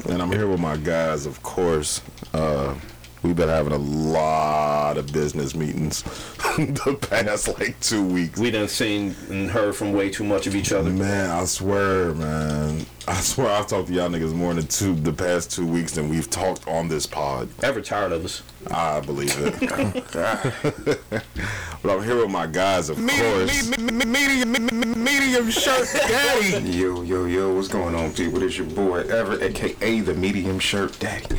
And 0.09 0.23
I'm 0.23 0.33
here 0.33 0.47
with 0.49 0.61
my 0.61 0.77
guys, 0.77 1.27
of 1.27 1.43
course. 1.43 2.01
Uh, 2.33 2.75
we've 3.23 3.37
been 3.37 3.49
having 3.49 3.73
a 3.73 3.79
lot 3.79 4.97
of 4.97 5.13
business 5.13 5.55
meetings 5.55 6.03
the 6.57 6.97
past 7.11 7.49
like 7.59 7.79
two 7.81 8.07
weeks. 8.07 8.39
We 8.39 8.51
done 8.51 8.69
seen 8.69 9.15
and 9.29 9.51
heard 9.51 9.75
from 9.77 9.93
way 9.93 10.11
too 10.11 10.25
much 10.25 10.47
of 10.47 10.55
each 10.55 10.73
other. 10.73 10.91
Man, 10.91 11.31
I 11.31 11.45
swear, 11.45 12.15
man. 12.15 12.87
I 13.09 13.21
swear 13.21 13.53
I've 13.53 13.69
talked 13.69 13.87
to 13.87 13.95
y'all 13.95 14.09
niggas 14.09 14.35
more 14.35 14.51
in 14.51 14.57
the 14.57 14.65
two 14.65 14.93
the 14.95 15.13
past 15.13 15.53
two 15.53 15.65
weeks 15.65 15.93
than 15.93 16.09
we've 16.09 16.29
talked 16.29 16.67
on 16.67 16.89
this 16.89 17.07
pod. 17.07 17.49
Ever 17.63 17.81
tired 17.81 18.11
of 18.11 18.25
us? 18.25 18.43
I 18.69 18.99
believe 18.99 19.33
it. 19.39 19.61
but 21.83 21.91
I'm 21.91 22.03
here 22.03 22.17
with 22.17 22.31
my 22.31 22.49
guys, 22.49 22.91
of 22.91 22.97
course. 22.97 23.71
Medium 23.79 25.51
shirt 25.51 25.89
daddy. 25.93 26.69
Yo, 26.77 27.03
yo, 27.03 27.27
yo, 27.27 27.55
what's 27.55 27.69
going 27.69 27.95
on, 27.95 28.13
people? 28.13 28.43
It's 28.43 28.59
your 28.59 28.67
boy 28.67 29.03
Ever, 29.03 29.41
aka 29.41 30.01
the 30.01 30.15
medium 30.15 30.59
shirt 30.59 30.99
daddy, 30.99 31.37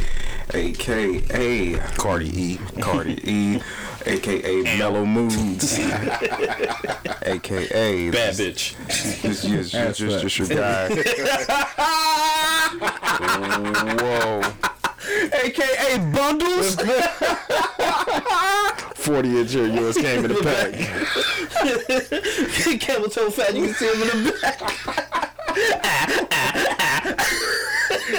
aka 0.54 1.80
Cardi 1.98 2.30
E. 2.30 2.58
Cardi 2.80 3.20
E, 3.30 3.60
aka 4.06 4.64
Mellow 4.78 5.06
Moods, 5.06 5.80
aka 5.80 8.12
Bad 8.12 8.36
bitch. 8.36 8.76
Just, 9.22 9.48
just, 9.48 9.72
just, 9.72 10.00
just, 10.00 10.22
just 10.22 10.38
your 10.40 10.48
guy. 10.48 10.90
Whoa. 14.02 14.42
AKA 15.34 15.98
bundles. 16.14 16.76
40 18.96 19.40
inch 19.40 19.52
here, 19.54 19.68
yours 19.68 19.96
came 19.96 20.26
in 20.26 20.34
the 20.34 20.42
pack. 20.44 20.74
Camel 22.82 23.08
toe 23.10 23.30
fat, 23.30 23.56
you 23.56 23.66
can 23.68 23.74
see 23.74 23.88
him 23.88 24.02
in 24.02 24.08
the 24.26 24.32
back. 24.42 24.60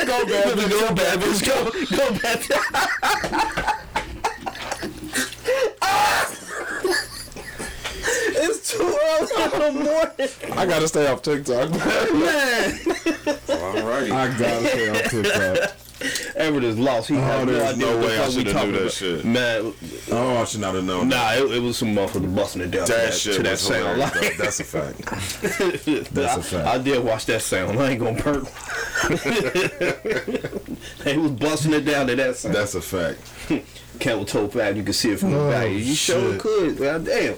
go 0.06 0.24
bad 0.24 0.56
bitch, 0.56 0.70
go 0.70 0.94
bad 0.94 1.18
bitch, 1.18 1.42
go, 1.46 1.56
go 1.96 2.04
bad 2.20 2.38
It's 8.40 8.72
too 8.72 8.82
early 8.82 9.66
in 9.68 9.74
the 9.74 9.82
morning, 9.84 10.58
I 10.58 10.66
gotta 10.66 10.88
stay 10.88 11.06
off 11.08 11.22
TikTok. 11.22 11.70
man. 11.70 11.78
Alrighty. 13.48 14.10
I 14.10 14.38
gotta 14.38 14.66
stay 14.68 14.88
off 14.90 15.10
TikTok. 15.10 15.74
Everett 16.36 16.62
is 16.62 16.78
lost. 16.78 17.08
He 17.08 17.16
has 17.16 17.40
oh, 17.40 17.44
no 17.44 17.52
there's 17.52 17.74
idea 17.74 17.86
no 17.86 17.96
what 17.96 18.02
the 18.02 18.06
way 18.06 18.18
I 18.18 18.26
we 18.28 18.32
shoulda 18.32 18.52
talking 18.52 18.70
knew 18.70 18.76
that 18.76 18.80
about. 18.82 18.92
shit. 18.92 19.24
Man, 19.24 19.74
Oh, 20.12 20.36
I 20.36 20.44
should 20.44 20.60
not 20.60 20.74
have 20.76 20.84
known. 20.84 21.08
nah, 21.08 21.32
it, 21.34 21.50
it 21.50 21.60
was 21.60 21.76
some 21.76 21.92
motherfucker 21.92 22.32
busting 22.36 22.62
it 22.62 22.70
down 22.70 22.86
to 22.86 22.92
that 22.92 23.06
that, 23.06 23.14
shit 23.14 23.34
to 23.38 23.42
that 23.42 23.50
was 23.50 23.60
sound. 23.60 24.00
hilarious, 24.00 24.14
Like. 24.22 24.36
That's 24.36 24.60
a 24.60 24.64
fact. 24.64 24.98
That's 26.14 26.36
a 26.36 26.42
fact. 26.42 26.66
I, 26.68 26.74
I 26.74 26.78
did 26.78 27.02
watch 27.04 27.26
that 27.26 27.42
sound. 27.42 27.80
I 27.80 27.90
ain't 27.90 28.00
gonna 28.00 28.22
perk. 28.22 28.44
they 31.04 31.16
was 31.16 31.32
busting 31.32 31.72
it 31.72 31.80
down 31.84 32.06
to 32.06 32.14
that 32.16 32.36
sound. 32.36 32.54
That's 32.54 32.74
a 32.76 32.80
fact. 32.80 33.18
Camel 33.98 34.24
toe 34.24 34.46
fat, 34.48 34.76
you 34.76 34.84
can 34.84 34.92
see 34.92 35.10
it 35.10 35.18
from 35.18 35.32
the 35.32 35.40
Oh, 35.40 35.50
back. 35.50 35.70
You 35.72 35.94
sure 35.94 36.38
could. 36.38 36.78
God 36.78 37.04
damn. 37.06 37.34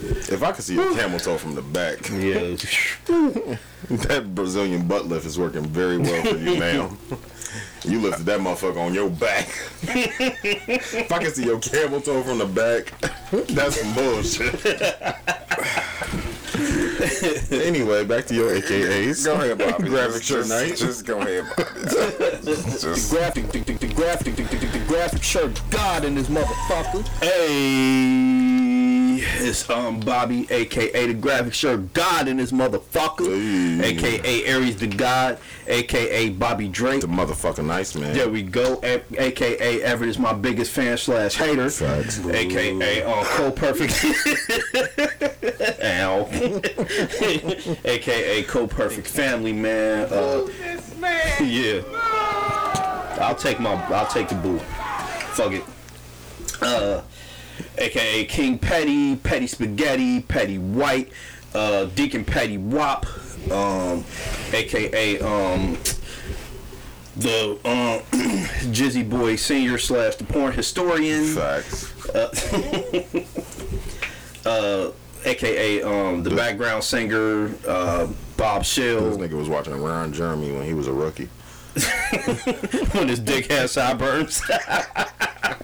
If 0.00 0.42
I 0.42 0.52
could 0.52 0.64
see 0.64 0.78
a 0.78 0.94
camel 0.94 1.18
toe 1.18 1.38
from 1.38 1.54
the 1.54 1.62
back, 1.62 2.08
Yeah. 2.10 2.56
that 3.90 4.34
Brazilian 4.34 4.86
butt 4.86 5.06
lift 5.06 5.26
is 5.26 5.38
working 5.38 5.64
very 5.64 5.98
well 5.98 6.22
for 6.24 6.36
you, 6.36 6.58
ma'am. 6.58 6.98
You 7.84 8.00
lifted 8.00 8.26
that 8.26 8.40
motherfucker 8.40 8.78
on 8.78 8.92
your 8.92 9.08
back. 9.08 9.48
if 9.82 11.10
I 11.10 11.18
can 11.18 11.32
see 11.32 11.44
your 11.44 11.58
camel 11.60 12.00
toe 12.00 12.22
from 12.22 12.38
the 12.38 12.46
back, 12.46 12.92
that's 13.48 13.80
some 13.80 13.94
bullshit. 13.94 14.54
anyway, 17.52 18.04
back 18.04 18.26
to 18.26 18.34
your 18.34 18.50
AKAs. 18.50 19.24
Go 19.24 19.34
ahead, 19.34 19.58
Bobby. 19.58 19.88
Graphic 19.88 20.22
shirt 20.22 20.46
just, 20.46 20.50
night. 20.50 20.76
Just 20.76 21.06
go 21.06 21.20
ahead, 21.20 21.44
Bobby. 21.56 21.68
Just, 22.44 23.10
graphic, 23.10 23.48
the, 23.50 23.60
the, 23.60 23.72
the 23.74 23.94
graphic, 23.94 24.36
the, 24.36 24.42
the, 24.42 24.56
the, 24.56 24.78
the 24.78 24.84
graphic 24.86 25.22
shirt 25.22 25.60
God 25.70 26.04
in 26.04 26.14
this 26.14 26.28
motherfucker. 26.28 27.06
Hey, 27.20 28.47
it's 29.24 29.68
um 29.70 30.00
Bobby, 30.00 30.46
aka 30.50 31.06
the 31.06 31.14
graphic 31.14 31.54
shirt 31.54 31.92
God 31.94 32.28
in 32.28 32.36
this 32.38 32.52
motherfucker, 32.52 33.26
Hey. 33.80 33.96
aka 33.96 34.44
Aries 34.46 34.76
the 34.76 34.86
God, 34.86 35.38
aka 35.66 36.28
Bobby 36.30 36.68
Drake. 36.68 37.00
The 37.00 37.06
motherfucker 37.06 37.64
nice 37.64 37.94
man. 37.94 38.12
There 38.14 38.28
we 38.28 38.42
go. 38.42 38.80
A- 38.82 39.02
AKA 39.18 39.82
Everett 39.82 40.10
is 40.10 40.18
my 40.18 40.32
biggest 40.32 40.70
fan 40.72 40.96
slash 40.98 41.34
hater. 41.36 41.68
Facts. 41.70 42.24
AKA 42.26 43.02
uh, 43.02 43.24
Co 43.24 43.50
Perfect. 43.50 43.94
Ow. 45.82 46.28
AKA 47.84 48.42
Co 48.44 48.66
Perfect 48.66 49.06
Family 49.06 49.52
Man. 49.52 50.06
Uh, 50.12 50.46
yeah. 51.44 51.82
I'll 53.20 53.34
take 53.34 53.58
my. 53.60 53.72
I'll 53.92 54.06
take 54.06 54.28
the 54.28 54.34
boo. 54.36 54.58
Fuck 54.58 55.52
it. 55.52 55.64
Uh, 56.60 57.02
aka 57.78 58.24
King 58.24 58.58
Petty, 58.58 59.16
Petty 59.16 59.46
Spaghetti, 59.46 60.20
Petty 60.20 60.58
White, 60.58 61.10
uh, 61.54 61.84
Deacon 61.86 62.24
Petty 62.24 62.58
Wop, 62.58 63.06
um, 63.50 64.04
aka 64.52 65.18
um, 65.20 65.78
the 67.16 67.52
um, 67.64 68.00
Jizzy 68.72 69.08
Boy 69.08 69.36
Senior 69.36 69.78
slash 69.78 70.16
the 70.16 70.24
porn 70.24 70.52
historian, 70.52 71.34
Facts. 71.34 71.92
uh, 74.44 74.92
aka 75.24 75.82
um, 75.82 76.22
the 76.22 76.30
background 76.30 76.84
singer 76.84 77.50
uh, 77.66 78.06
Bob 78.36 78.64
Shell. 78.64 79.10
This 79.10 79.16
nigga 79.16 79.32
was 79.36 79.48
watching 79.48 79.74
Ron 79.80 80.12
Jeremy 80.12 80.52
when 80.52 80.64
he 80.64 80.74
was 80.74 80.86
a 80.86 80.92
rookie. 80.92 81.28
when 82.92 83.08
his 83.08 83.18
dick 83.20 83.50
had 83.50 83.70
sideburns. 83.70 84.42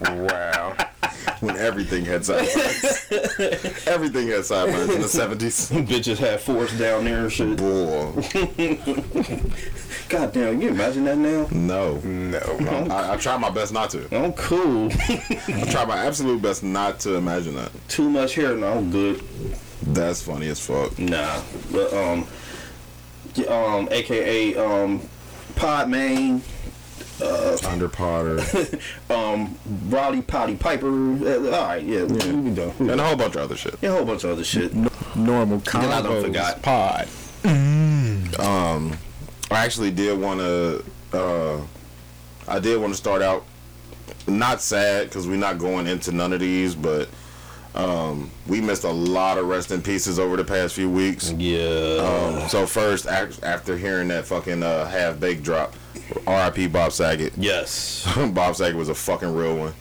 Wow. 0.01 0.75
When 1.45 1.57
everything 1.57 2.05
had 2.05 2.25
sideburns. 2.25 3.07
everything 3.87 4.29
had 4.29 4.45
sideburns 4.45 4.95
in 4.95 5.01
the 5.01 5.07
seventies. 5.07 5.69
Bitches 5.71 6.17
had 6.17 6.39
force 6.41 6.77
down 6.77 7.05
there 7.05 7.21
and 7.21 7.31
shit. 7.31 7.57
Boy, 7.57 8.11
God 10.09 10.33
damn, 10.33 10.61
you 10.61 10.69
imagine 10.69 11.03
that 11.05 11.17
now? 11.17 11.47
no. 11.51 11.97
No. 11.99 12.87
I, 12.89 13.13
I 13.13 13.17
try 13.17 13.37
my 13.37 13.49
best 13.49 13.73
not 13.73 13.91
to. 13.91 14.07
I'm 14.15 14.33
cool. 14.33 14.91
I 14.91 15.67
try 15.69 15.85
my 15.85 15.97
absolute 15.97 16.41
best 16.41 16.63
not 16.63 16.99
to 17.01 17.15
imagine 17.15 17.55
that. 17.55 17.71
Too 17.87 18.09
much 18.09 18.35
hair, 18.35 18.55
no, 18.55 18.73
I'm 18.73 18.89
good. 18.91 19.23
That's 19.83 20.21
funny 20.21 20.47
as 20.47 20.59
fuck. 20.59 20.97
Nah, 20.97 21.41
but 21.71 21.93
um, 21.93 22.27
um, 23.47 23.87
AKA 23.91 24.55
um, 24.55 25.01
Podman, 27.19 27.71
Under 27.71 27.89
Potter. 27.89 28.39
um, 29.13 29.57
Rowdy 29.89 30.21
Potty 30.21 30.55
Piper. 30.55 30.87
Uh, 30.87 31.45
all 31.55 31.67
right, 31.67 31.83
yeah, 31.83 32.03
we 32.03 32.13
we 32.35 32.51
done. 32.55 32.73
We 32.79 32.89
and 32.91 32.99
a 33.01 33.05
whole 33.05 33.15
bunch 33.15 33.35
of 33.35 33.41
other 33.41 33.55
shit. 33.55 33.75
Yeah, 33.81 33.89
a 33.89 33.93
whole 33.93 34.05
bunch 34.05 34.23
of 34.23 34.31
other 34.31 34.43
shit. 34.43 34.73
Normal 35.15 35.59
Then 35.59 35.85
I 35.85 36.01
done 36.01 36.11
Convos 36.11 36.21
forgot. 36.23 36.61
pod. 36.61 37.07
I 39.51 39.63
actually 39.63 39.91
did 39.91 40.19
want 40.19 40.39
to. 40.39 40.83
Uh, 41.13 41.61
I 42.47 42.59
did 42.59 42.79
want 42.79 42.93
to 42.93 42.97
start 42.97 43.21
out 43.21 43.45
not 44.27 44.61
sad 44.61 45.07
because 45.07 45.27
we're 45.27 45.37
not 45.37 45.57
going 45.57 45.87
into 45.87 46.11
none 46.11 46.33
of 46.33 46.39
these, 46.39 46.75
but 46.75 47.09
um, 47.75 48.31
we 48.47 48.61
missed 48.61 48.83
a 48.83 48.91
lot 48.91 49.37
of 49.37 49.47
rest 49.47 49.71
in 49.71 49.81
pieces 49.81 50.17
over 50.17 50.37
the 50.37 50.43
past 50.43 50.73
few 50.73 50.89
weeks. 50.89 51.31
Yeah. 51.31 51.97
Um, 52.41 52.49
so 52.49 52.65
first, 52.65 53.05
after 53.07 53.77
hearing 53.77 54.07
that 54.07 54.25
fucking 54.25 54.63
uh, 54.63 54.87
half 54.87 55.19
baked 55.19 55.43
drop, 55.43 55.75
R.I.P. 56.25 56.67
Bob 56.67 56.91
Saget. 56.91 57.33
yes. 57.37 58.07
Bob 58.33 58.55
Saget 58.55 58.75
was 58.75 58.89
a 58.89 58.95
fucking 58.95 59.33
real 59.33 59.57
one. 59.57 59.73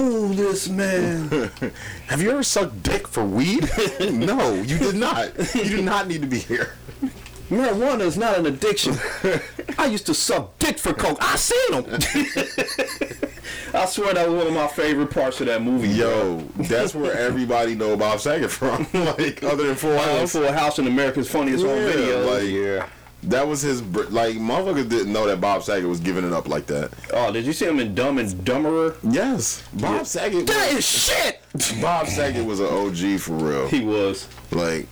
Ooh, 0.00 0.32
this 0.34 0.68
man. 0.68 1.28
Have 2.06 2.22
you 2.22 2.30
ever 2.30 2.42
sucked 2.42 2.82
dick 2.82 3.06
for 3.06 3.22
weed? 3.22 3.68
no, 4.00 4.54
you 4.54 4.78
did 4.78 4.94
not. 4.94 5.54
You 5.54 5.64
do 5.64 5.82
not 5.82 6.08
need 6.08 6.22
to 6.22 6.26
be 6.26 6.38
here. 6.38 6.74
Marijuana 7.52 8.00
is 8.00 8.16
not 8.16 8.38
an 8.38 8.46
addiction. 8.46 8.96
I 9.78 9.86
used 9.86 10.06
to 10.06 10.14
suck 10.14 10.58
dick 10.58 10.78
for 10.78 10.94
coke. 10.94 11.18
I 11.20 11.36
seen 11.36 11.72
him. 11.74 11.84
I 13.74 13.86
swear 13.86 14.14
that 14.14 14.28
was 14.28 14.36
one 14.38 14.46
of 14.46 14.52
my 14.54 14.66
favorite 14.68 15.10
parts 15.10 15.40
of 15.40 15.46
that 15.46 15.62
movie. 15.62 15.88
Yo, 15.88 16.38
that's 16.56 16.94
where 16.94 17.12
everybody 17.16 17.74
know 17.74 17.96
Bob 17.96 18.20
Saget 18.20 18.50
from. 18.50 18.86
like 18.94 19.42
other 19.42 19.66
than 19.66 19.74
Full. 19.76 19.96
House. 19.98 20.32
for 20.32 20.44
a 20.44 20.52
house 20.52 20.78
in 20.78 20.86
America's 20.86 21.28
funniest 21.30 21.64
home 21.64 21.76
Yeah, 21.78 21.86
video. 21.92 22.30
like- 22.30 22.44
Yeah. 22.48 22.88
That 23.24 23.46
was 23.46 23.62
his 23.62 23.80
br- 23.80 24.02
like 24.10 24.34
motherfuckers 24.34 24.88
didn't 24.88 25.12
know 25.12 25.28
that 25.28 25.40
Bob 25.40 25.62
Saget 25.62 25.88
was 25.88 26.00
giving 26.00 26.24
it 26.26 26.32
up 26.32 26.48
like 26.48 26.66
that. 26.66 26.90
oh, 27.12 27.30
did 27.32 27.44
you 27.46 27.52
see 27.52 27.66
him 27.66 27.78
in 27.78 27.94
Dumb 27.94 28.18
and 28.18 28.28
Dumberer? 28.44 28.96
Yes, 29.08 29.62
Bob 29.74 30.06
Saget. 30.06 30.44
That 30.48 30.70
Was, 30.74 30.78
is 30.78 30.84
shit. 30.84 31.80
Bob 31.80 32.08
Saget 32.08 32.44
was 32.44 32.58
an 32.58 32.66
OG 32.66 33.20
for 33.20 33.34
real. 33.34 33.68
He 33.68 33.78
was. 33.84 34.26
Like 34.50 34.88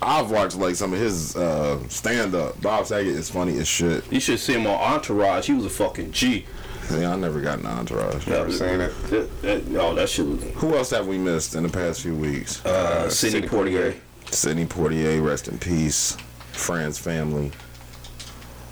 I've 0.00 0.30
watched 0.30 0.56
like 0.56 0.76
some 0.76 0.92
of 0.92 0.98
his 1.00 1.34
uh, 1.36 1.80
stand 1.88 2.34
up. 2.34 2.60
Bob 2.62 2.86
Saget 2.86 3.14
is 3.14 3.28
funny 3.30 3.58
as 3.58 3.66
shit. 3.66 4.10
You 4.12 4.20
should 4.20 4.38
see 4.38 4.54
him 4.54 4.66
on 4.66 4.74
Entourage. 4.94 5.46
He 5.46 5.54
was 5.54 5.64
a 5.64 5.70
fucking 5.70 6.12
G. 6.12 6.46
Yeah, 6.90 7.12
I 7.12 7.16
never 7.16 7.40
got 7.40 7.58
an 7.58 7.66
entourage. 7.66 8.26
Never 8.26 8.50
seen 8.50 8.80
it. 8.80 8.92
That- 9.10 9.42
that- 9.42 9.62
oh, 9.78 9.94
that 9.94 10.08
shit 10.08 10.26
was. 10.26 10.42
Who 10.54 10.74
else 10.74 10.88
have 10.90 11.06
we 11.06 11.18
missed 11.18 11.54
in 11.54 11.62
the 11.64 11.68
past 11.68 12.00
few 12.00 12.14
weeks? 12.14 12.64
Uh, 12.64 13.10
Sidney 13.10 13.42
Sidney 13.46 13.48
Poitier. 13.48 13.94
Sidney 14.30 14.64
Portier, 14.66 15.20
rest 15.20 15.48
in 15.48 15.58
peace. 15.58 16.16
Friends, 16.52 16.98
family, 16.98 17.52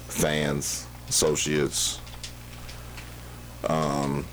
fans, 0.08 0.86
associates. 1.08 2.00
Um, 3.68 4.24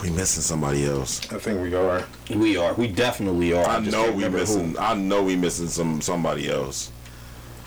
we 0.00 0.10
missing 0.10 0.42
somebody 0.42 0.84
else. 0.84 1.20
I 1.32 1.38
think 1.38 1.60
we 1.60 1.74
are. 1.74 2.04
We 2.34 2.56
are. 2.56 2.74
We 2.74 2.88
definitely 2.88 3.52
are. 3.52 3.66
I 3.66 3.80
just 3.80 3.92
know 3.92 4.04
we 4.06 4.24
remember 4.24 4.38
missing. 4.38 4.76
I 4.78 4.94
know 4.94 5.22
we 5.22 5.36
missing 5.36 5.68
some 5.68 6.00
somebody 6.00 6.48
else. 6.50 6.90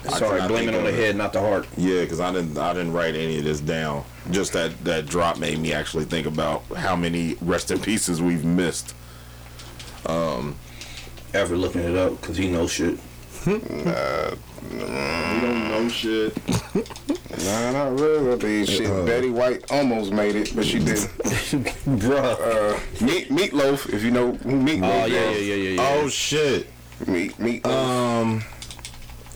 I 0.06 0.20
Sorry, 0.20 0.40
cannot 0.40 0.50
blame 0.50 0.70
it 0.70 0.76
on 0.76 0.84
the 0.84 0.92
head, 0.92 1.16
not 1.16 1.34
the 1.34 1.40
heart. 1.40 1.68
Yeah, 1.78 2.02
because 2.02 2.20
I 2.20 2.32
didn't. 2.32 2.58
I 2.58 2.74
didn't 2.74 2.94
write 2.94 3.16
any 3.16 3.40
of 3.40 3.44
this 3.44 3.60
down. 3.60 4.04
Just 4.32 4.54
that 4.54 4.84
that 4.84 5.06
drop 5.08 5.38
made 5.38 5.60
me 5.60 5.74
actually 5.74 6.06
think 6.06 6.28
about 6.28 6.64
how 6.76 6.96
many 6.96 7.36
rest 7.42 7.72
in 7.72 7.80
pieces 7.80 8.22
we've 8.22 8.46
missed. 8.46 8.94
Um, 10.06 10.56
Ever 11.34 11.58
looking 11.58 11.82
it 11.82 11.98
up 11.98 12.22
because 12.22 12.38
he 12.38 12.50
knows 12.50 12.72
shit. 12.72 13.00
We 14.72 14.78
don't 14.80 15.70
know 15.70 15.90
shit. 15.90 16.38
Nah, 17.44 17.72
not 17.72 18.00
really. 18.00 18.66
Shit, 18.66 18.88
Betty 19.06 19.30
White 19.30 19.70
almost 19.70 20.12
made 20.12 20.36
it, 20.36 20.56
but 20.56 20.66
she 20.66 20.80
did. 20.80 20.98
Bruh. 21.86 22.40
Uh, 22.40 23.06
meat 23.06 23.30
Meatloaf, 23.30 23.94
if 23.94 24.04
you 24.04 24.12
know 24.12 24.32
who 24.32 24.52
Meatloaf 24.52 25.04
Oh, 25.04 25.06
yeah, 25.06 25.30
yeah, 25.30 25.38
yeah, 25.38 25.54
yeah. 25.56 25.70
yeah. 25.72 25.96
Oh 26.02 26.08
shit. 26.08 26.68
Meat 27.06 27.38
Meatloaf. 27.38 27.66
Um, 27.66 28.44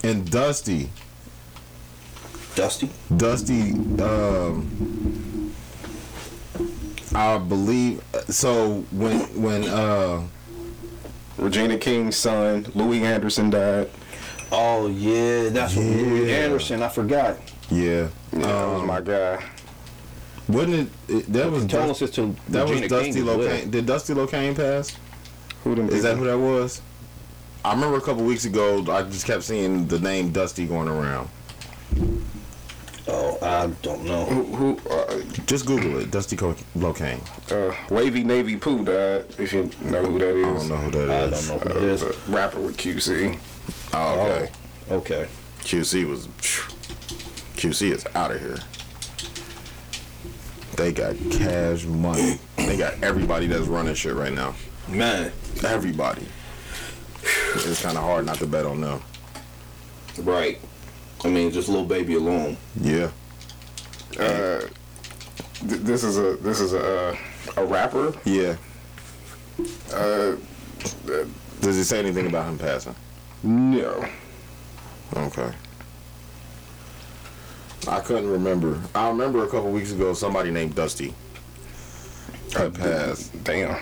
and 0.02 0.28
Dusty. 0.30 0.90
Dusty? 2.54 2.90
Dusty, 3.16 3.72
um, 4.02 5.54
I 7.14 7.38
believe. 7.38 8.02
So 8.28 8.84
when 8.90 9.20
when 9.40 9.64
uh 9.68 10.22
Regina 11.38 11.78
King's 11.78 12.16
son, 12.16 12.66
Louie 12.74 13.04
Anderson, 13.04 13.50
died. 13.50 13.90
Oh, 14.52 14.88
yeah. 14.88 15.48
That's 15.50 15.76
what 15.76 15.84
Louie 15.84 16.32
Anderson. 16.32 16.82
I 16.82 16.88
forgot. 16.88 17.38
yeah, 17.70 18.08
Yeah, 18.32 18.38
that 18.40 18.66
was 18.72 18.82
my 18.86 19.00
guy. 19.00 19.44
wasn't 20.48 20.74
it? 20.74 20.88
it 21.14 21.32
that 21.32 21.50
was 21.50 21.66
Tell 21.66 21.86
Dusty, 21.88 22.04
us 22.06 22.10
to 22.12 22.36
that 22.48 22.68
was 22.68 22.80
Dusty 22.82 23.12
King 23.12 23.28
as. 23.28 23.36
Locane. 23.36 23.70
Did 23.70 23.86
Dusty 23.86 24.14
Locane 24.14 24.56
pass? 24.56 24.96
Who 25.64 25.74
them 25.74 25.88
Is 25.90 26.02
that 26.02 26.16
who 26.16 26.24
that 26.24 26.38
was? 26.38 26.82
I 27.64 27.74
remember 27.74 27.98
a 27.98 28.00
couple 28.00 28.24
weeks 28.24 28.44
ago. 28.46 28.84
I 28.90 29.02
just 29.02 29.26
kept 29.26 29.42
seeing 29.44 29.86
the 29.86 29.98
name 30.00 30.30
Dusty 30.32 30.66
going 30.66 30.88
around. 30.88 31.28
Oh, 33.08 33.38
I 33.42 33.66
don't 33.82 34.04
know. 34.04 34.24
Who, 34.24 34.44
who 34.76 34.90
uh, 34.90 35.20
Just 35.46 35.66
Google 35.66 35.98
it. 36.00 36.10
Dusty 36.10 36.36
Co- 36.36 36.54
Locane. 36.76 37.20
uh, 37.50 37.74
Wavy 37.92 38.22
Navy 38.24 38.56
Pooh 38.56 38.84
died, 38.84 39.24
if 39.38 39.52
you 39.52 39.68
know 39.82 40.04
who 40.04 40.18
that 40.20 40.36
is. 40.36 40.46
I 40.46 40.58
don't 40.58 40.68
know 40.68 40.76
who 40.76 40.90
that 40.92 41.08
is. 41.32 41.32
I 41.32 41.36
is. 41.36 41.48
don't 41.48 41.64
know 41.66 41.70
Uh, 41.70 41.74
who 41.74 41.86
it 41.86 41.90
is. 41.92 42.00
the 42.00 42.16
rapper 42.32 42.60
with 42.60 42.76
QC. 42.76 43.38
Oh, 43.92 44.20
okay. 44.20 44.50
Okay. 44.90 45.28
QC 45.60 46.08
was 46.08 46.26
QC 47.56 47.92
is 47.92 48.06
out 48.14 48.30
of 48.30 48.40
here. 48.40 48.58
They 50.76 50.92
got 50.92 51.14
cash 51.30 51.84
money. 51.84 52.38
They 52.56 52.76
got 52.76 53.02
everybody 53.02 53.46
that's 53.46 53.66
running 53.66 53.94
shit 53.94 54.14
right 54.14 54.32
now. 54.32 54.54
Man. 54.88 55.32
Everybody. 55.64 56.26
It's 57.54 57.82
kind 57.82 57.98
of 57.98 58.02
hard 58.02 58.24
not 58.26 58.36
to 58.38 58.46
bet 58.46 58.64
on 58.64 58.80
them. 58.80 59.02
Right. 60.20 60.58
I 61.24 61.28
mean, 61.28 61.50
just 61.50 61.68
Lil 61.68 61.84
Baby 61.84 62.14
alone. 62.14 62.56
Yeah. 62.80 63.10
Uh, 64.18 64.60
th- 65.60 65.80
this 65.82 66.02
is 66.02 66.16
a 66.18 66.36
this 66.36 66.60
is 66.60 66.72
a 66.72 67.10
uh, 67.10 67.16
a 67.58 67.64
rapper. 67.64 68.14
Yeah. 68.24 68.56
Uh, 69.92 70.36
Does 71.60 71.76
it 71.76 71.84
say 71.84 71.98
anything 71.98 72.26
about 72.26 72.48
him 72.48 72.58
passing? 72.58 72.94
No, 73.42 74.04
Okay. 75.16 75.52
I 77.88 78.00
couldn't 78.00 78.30
remember. 78.30 78.78
I 78.94 79.08
remember 79.08 79.42
a 79.42 79.48
couple 79.48 79.70
weeks 79.70 79.92
ago 79.92 80.12
somebody 80.12 80.50
named 80.50 80.74
Dusty 80.74 81.14
had 82.54 82.74
passed. 82.74 83.44
damn, 83.44 83.80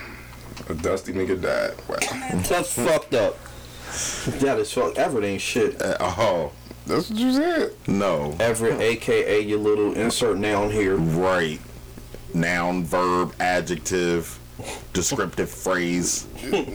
a 0.69 0.73
dusty 0.73 1.11
nigga 1.11 1.41
died. 1.41 1.73
Wow, 1.89 1.97
That's 2.47 2.73
fucked 2.85 3.13
up. 3.13 3.37
That 4.39 4.59
is 4.59 4.71
fucked. 4.71 4.97
Everett 4.97 5.25
ain't 5.25 5.41
shit. 5.41 5.81
Uh, 5.81 5.97
oh 5.99 6.51
that's 6.85 7.09
what 7.09 7.19
you 7.19 7.33
said. 7.33 7.73
no. 7.87 8.35
Everett, 8.39 8.79
aka 8.81 9.41
your 9.41 9.59
little 9.59 9.93
insert 9.93 10.37
noun 10.37 10.71
here. 10.71 10.95
Right. 10.95 11.59
Noun, 12.33 12.83
verb, 12.83 13.33
adjective, 13.39 14.39
descriptive 14.93 15.49
phrase, 15.49 16.23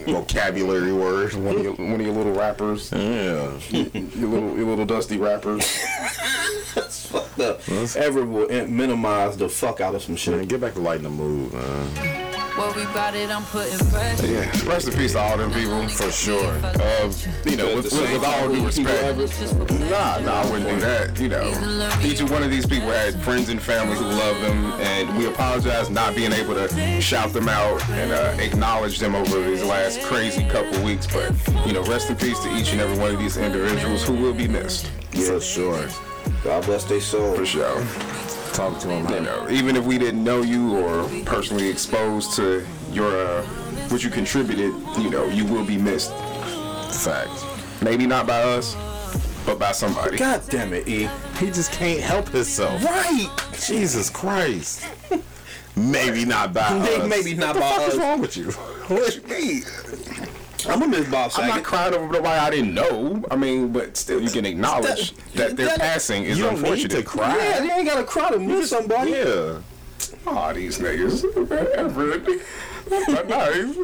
vocabulary 0.07 0.93
word. 0.93 1.35
One 1.35 1.57
of 1.57 1.63
your, 1.63 1.73
one 1.75 2.01
of 2.01 2.07
your 2.07 2.15
little 2.15 2.33
rappers, 2.33 2.91
Yeah. 2.93 3.51
your 3.71 4.29
little 4.29 4.57
your 4.57 4.67
little 4.67 4.87
dusty 4.87 5.19
rappers. 5.19 5.61
That's 6.75 7.07
fucked 7.07 7.39
up. 7.41 7.69
Everett 7.69 8.29
will 8.29 8.49
minimize 8.69 9.37
the 9.37 9.49
fuck 9.49 9.81
out 9.81 9.95
of 9.95 10.03
some 10.03 10.13
Man, 10.15 10.19
shit. 10.19 10.49
get 10.49 10.61
back 10.61 10.75
to 10.75 10.81
lighting 10.81 11.05
the 11.05 11.11
mood, 11.11 11.53
man. 11.53 12.34
Worry 12.57 12.85
about 12.85 13.17
it, 13.17 13.31
I'm 13.31 13.43
putting 13.47 13.79
pressure. 13.91 14.27
Yeah, 14.29 14.71
rest 14.71 14.87
in 14.87 14.95
peace 14.95 15.13
to 15.13 15.19
all 15.19 15.37
them 15.37 15.51
people 15.51 15.89
for 15.89 16.13
sure. 16.13 16.55
Uh, 16.63 17.13
you 17.45 17.57
know, 17.57 17.75
with, 17.75 17.87
with, 17.93 18.13
with 18.13 18.25
all 18.25 18.49
due 18.49 18.65
respect, 18.65 19.19
nah, 19.91 20.21
nah, 20.21 20.43
I 20.43 20.51
wouldn't 20.51 20.71
do 20.71 20.79
that. 20.81 21.19
You 21.19 21.31
know, 21.31 21.99
each 22.05 22.23
one 22.23 22.45
of 22.45 22.51
these 22.51 22.65
people 22.65 22.91
had 22.91 23.21
friends 23.23 23.49
and 23.49 23.61
family 23.61 23.97
who 23.97 24.05
love 24.05 24.41
them, 24.41 24.67
and 24.81 25.19
we 25.19 25.27
apologize 25.27 25.91
not 25.91 26.15
being 26.15 26.33
able 26.33 26.55
to 26.55 27.01
shout 27.01 27.33
them 27.33 27.49
out 27.49 27.83
and 27.91 28.13
uh, 28.13 28.41
acknowledge 28.41 29.01
them 29.01 29.17
over 29.17 29.41
these 29.43 29.65
last 29.65 30.01
crazy 30.03 30.45
couple 30.49 30.81
weeks. 30.85 31.09
But 31.09 31.33
you 31.67 31.73
know, 31.73 31.83
rest 31.83 32.09
in 32.09 32.15
peace 32.15 32.39
to 32.45 32.55
each 32.55 32.71
and 32.71 32.81
every 32.81 32.97
one 32.99 33.11
of 33.11 33.19
these 33.19 33.37
individuals 33.37 34.05
who 34.05 34.15
will 34.15 34.35
be 34.35 34.47
missed. 34.47 34.87
For 35.11 35.41
sure. 35.41 35.89
God 36.45 36.65
bless 36.67 36.85
their 36.85 37.01
soul. 37.01 37.35
For 37.35 37.45
sure. 37.45 37.85
Talk 38.55 38.79
to 38.81 38.89
him. 38.89 39.09
You 39.13 39.21
know, 39.21 39.49
even 39.51 39.75
if 39.75 39.85
we 39.85 39.99
didn't 39.99 40.23
know 40.23 40.43
you 40.43 40.77
or 40.77 41.09
personally 41.25 41.69
exposed 41.69 42.35
to 42.37 42.65
your 42.93 43.11
uh, 43.11 43.43
what 43.89 44.05
you 44.05 44.11
contributed, 44.11 44.73
you 44.97 45.11
know, 45.11 45.27
you 45.27 45.45
will 45.45 45.65
be 45.65 45.77
missed. 45.77 46.13
Facts. 47.03 47.45
Maybe 47.83 48.07
not 48.07 48.27
by 48.29 48.41
us, 48.43 48.77
but 49.45 49.59
by 49.59 49.73
somebody. 49.73 50.17
God 50.19 50.41
damn 50.49 50.73
it, 50.73 50.87
E. 50.87 51.09
He 51.41 51.47
just 51.47 51.73
can't 51.73 51.99
help 52.01 52.29
himself. 52.29 52.83
Right. 52.85 53.29
Jesus 53.67 54.09
Christ. 54.09 54.87
Maybe 55.77 56.25
not 56.25 56.55
by 56.55 56.79
Maybe- 56.79 57.03
us. 57.03 57.09
maybe 57.11 57.35
not 57.35 57.49
what 57.49 57.55
the 57.57 57.61
by 57.61 57.77
fuck 57.79 57.89
is 57.89 57.99
wrong 57.99 58.21
with 58.21 58.37
you? 58.37 58.51
What 58.53 59.17
you 59.17 59.23
mean? 59.23 59.65
I'm 60.69 60.81
gonna 60.81 60.99
miss 60.99 61.09
Bob 61.09 61.31
I'm 61.37 61.49
not 61.49 61.63
crying 61.65 61.95
over 61.95 62.07
nobody 62.13 62.29
I 62.41 62.51
didn't 62.51 62.75
know. 62.75 63.23
I 63.31 63.37
mean, 63.37 63.73
but 63.73 63.97
still, 63.97 64.21
you 64.21 64.31
can 64.31 64.45
acknowledge 64.47 65.15
that, 65.35 65.57
their 65.57 65.67
that- 65.69 65.79
passing 65.81 66.25
is 66.25 66.39
you 66.39 66.45
don't 66.45 66.55
need 66.55 66.61
unfortunate. 66.63 66.97
to 66.99 67.03
cry. 67.03 67.37
Yeah, 67.37 67.63
you 67.65 67.71
ain't 67.73 67.87
gotta 67.89 68.05
cry 68.05 68.31
to 68.31 68.39
miss 68.39 68.71
somebody. 68.71 69.13
Yeah. 69.13 69.59
Aw, 70.27 70.53
these 70.55 70.79
niggas. 70.79 71.25
Everett. 71.75 72.25
But 72.87 73.29
nice. 73.29 73.75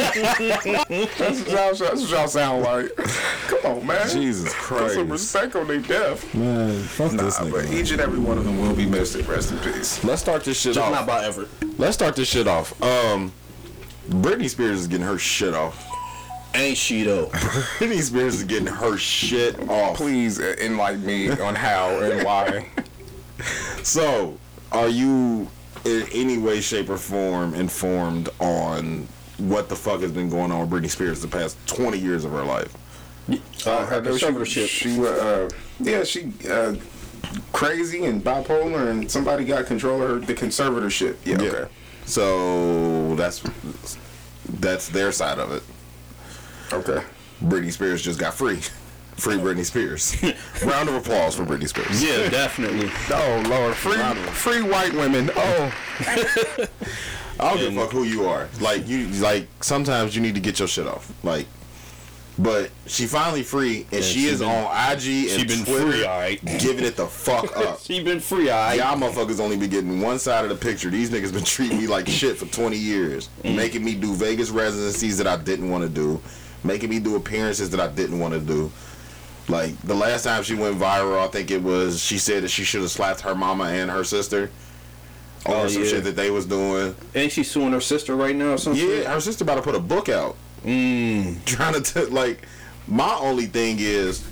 that's, 0.00 1.40
what 1.40 1.48
y'all, 1.48 1.74
that's 1.74 1.80
what 2.02 2.10
y'all 2.10 2.28
sound 2.28 2.62
like. 2.62 2.94
Come 3.48 3.78
on, 3.78 3.86
man. 3.86 4.08
Jesus 4.08 4.52
Put 4.54 4.90
some 4.92 5.08
Christ. 5.08 5.10
respect 5.10 5.56
on 5.56 5.66
their 5.68 5.78
death. 5.80 6.32
Man, 6.34 6.82
fuck 6.84 7.12
Nah, 7.12 7.24
this 7.24 7.38
but 7.38 7.48
nigga. 7.48 7.64
man. 7.64 7.72
each 7.78 7.90
and 7.90 8.00
every 8.00 8.18
one 8.18 8.38
of 8.38 8.44
them 8.44 8.60
will 8.60 8.74
be 8.74 8.86
missed. 8.86 9.14
and 9.16 9.26
Rest 9.28 9.52
in 9.52 9.58
peace. 9.58 10.02
Let's 10.04 10.22
start 10.22 10.44
this 10.44 10.60
shit 10.60 10.74
Just 10.74 10.86
off. 10.86 10.92
not 10.92 11.06
by 11.06 11.24
Everett. 11.24 11.48
Let's 11.78 11.94
start 11.94 12.16
this 12.16 12.28
shit 12.28 12.46
off. 12.46 12.80
Um, 12.82 13.32
Britney 14.10 14.50
Spears 14.50 14.80
is 14.80 14.88
getting 14.88 15.06
her 15.06 15.18
shit 15.18 15.54
off. 15.54 15.86
Ain't 16.54 16.76
she 16.76 17.04
though? 17.04 17.26
Britney 17.78 18.02
Spears 18.02 18.34
is 18.34 18.44
getting 18.44 18.66
her 18.66 18.96
shit 18.96 19.68
off. 19.68 19.96
Please 19.96 20.40
uh, 20.40 20.56
enlighten 20.60 21.06
me 21.06 21.30
on 21.30 21.54
how 21.54 22.00
and 22.00 22.24
why. 22.24 22.66
So, 23.84 24.36
are 24.72 24.88
you 24.88 25.48
in 25.84 26.06
any 26.12 26.38
way, 26.38 26.60
shape, 26.60 26.90
or 26.90 26.96
form 26.96 27.54
informed 27.54 28.28
on 28.40 29.06
what 29.38 29.68
the 29.68 29.76
fuck 29.76 30.00
has 30.00 30.12
been 30.12 30.28
going 30.28 30.50
on 30.50 30.68
with 30.68 30.82
Britney 30.82 30.90
Spears 30.90 31.22
the 31.22 31.28
past 31.28 31.56
20 31.68 31.96
years 31.96 32.24
of 32.24 32.32
her 32.32 32.42
life? 32.42 32.76
Uh, 33.64 33.86
her 33.86 34.02
conservatorship. 34.02 34.66
She, 34.66 34.94
she 34.94 35.06
uh, 35.06 35.48
yeah, 35.78 36.02
she 36.02 36.32
uh, 36.50 36.74
crazy 37.52 38.04
and 38.06 38.24
bipolar, 38.24 38.90
and 38.90 39.08
somebody 39.08 39.44
got 39.44 39.66
control 39.66 40.02
of 40.02 40.08
her 40.08 40.18
the 40.18 40.34
conservatorship. 40.34 41.16
Yeah, 41.24 41.36
okay, 41.36 41.70
So 42.06 43.14
that's 43.16 43.42
that's 44.58 44.88
their 44.88 45.12
side 45.12 45.38
of 45.38 45.52
it. 45.52 45.62
okay. 46.72 47.04
Britney 47.42 47.72
Spears 47.72 48.02
just 48.02 48.18
got 48.18 48.34
free. 48.34 48.60
Free 49.16 49.36
Britney 49.36 49.64
Spears. 49.64 50.16
Round 50.64 50.88
of 50.88 50.94
applause 50.94 51.36
for 51.36 51.44
Britney 51.44 51.68
Spears. 51.68 52.02
Yeah, 52.02 52.28
definitely. 52.28 52.90
Oh 53.12 53.42
Lord, 53.48 53.74
free 53.74 53.96
free 54.32 54.62
white 54.62 54.92
women. 54.92 55.30
Oh, 55.34 55.74
I 57.38 57.54
don't 57.54 57.58
give 57.58 57.76
a 57.76 57.80
fuck 57.80 57.90
who 57.92 58.04
you 58.04 58.24
are. 58.26 58.48
Like 58.60 58.86
you, 58.88 59.08
like 59.08 59.46
sometimes 59.60 60.14
you 60.14 60.20
need 60.22 60.34
to 60.34 60.40
get 60.40 60.58
your 60.58 60.68
shit 60.68 60.86
off. 60.86 61.12
Like, 61.24 61.46
but 62.42 62.70
she 62.86 63.06
finally 63.06 63.42
free, 63.42 63.86
and 63.92 64.02
she, 64.04 64.20
she 64.20 64.26
is 64.26 64.40
been- 64.40 64.48
on 64.48 64.64
IG 64.92 65.28
and 65.30 65.40
she 65.40 65.44
been 65.44 65.64
Twitter, 65.64 65.90
free, 65.92 66.04
alright. 66.04 66.44
giving 66.58 66.84
it 66.84 66.96
the 66.96 67.06
fuck 67.06 67.56
up. 67.56 67.80
She 67.80 68.02
been 68.02 68.20
free, 68.20 68.50
alright. 68.50 68.78
Y'all 68.78 68.96
motherfuckers 68.96 69.40
only 69.40 69.56
be 69.56 69.68
getting 69.68 70.00
one 70.00 70.18
side 70.18 70.44
of 70.44 70.50
the 70.50 70.56
picture. 70.56 70.90
These 70.90 71.10
niggas 71.10 71.32
been 71.32 71.44
treating 71.44 71.78
me 71.78 71.86
like 71.86 72.08
shit 72.08 72.36
for 72.38 72.46
20 72.46 72.76
years, 72.76 73.28
mm. 73.42 73.54
making 73.56 73.84
me 73.84 73.94
do 73.94 74.14
Vegas 74.14 74.50
residencies 74.50 75.18
that 75.18 75.26
I 75.26 75.36
didn't 75.36 75.70
want 75.70 75.82
to 75.84 75.90
do, 75.90 76.20
making 76.64 76.90
me 76.90 76.98
do 76.98 77.16
appearances 77.16 77.70
that 77.70 77.80
I 77.80 77.88
didn't 77.88 78.18
want 78.18 78.34
to 78.34 78.40
do. 78.40 78.70
Like 79.48 79.76
the 79.82 79.94
last 79.94 80.22
time 80.24 80.42
she 80.44 80.54
went 80.54 80.78
viral, 80.78 81.18
I 81.18 81.28
think 81.28 81.50
it 81.50 81.62
was 81.62 82.00
she 82.00 82.18
said 82.18 82.44
that 82.44 82.48
she 82.50 82.62
should 82.64 82.82
have 82.82 82.90
slapped 82.90 83.20
her 83.22 83.34
mama 83.34 83.64
and 83.64 83.90
her 83.90 84.04
sister 84.04 84.48
Or 85.44 85.56
Oh, 85.56 85.66
some 85.68 85.82
yeah. 85.82 85.88
shit 85.88 86.04
that 86.04 86.14
they 86.14 86.30
was 86.30 86.46
doing. 86.46 86.94
Ain't 87.14 87.32
she 87.32 87.42
suing 87.42 87.72
her 87.72 87.80
sister 87.80 88.14
right 88.14 88.36
now 88.36 88.52
or 88.52 88.58
something? 88.58 88.80
Yeah, 88.88 89.12
her 89.12 89.20
sister 89.20 89.42
about 89.42 89.56
to 89.56 89.62
put 89.62 89.74
a 89.74 89.80
book 89.80 90.08
out. 90.08 90.36
Mm. 90.64 91.44
Trying 91.44 91.74
to 91.74 91.80
t- 91.82 92.10
like, 92.10 92.46
my 92.86 93.14
only 93.20 93.46
thing 93.46 93.76
is 93.80 94.26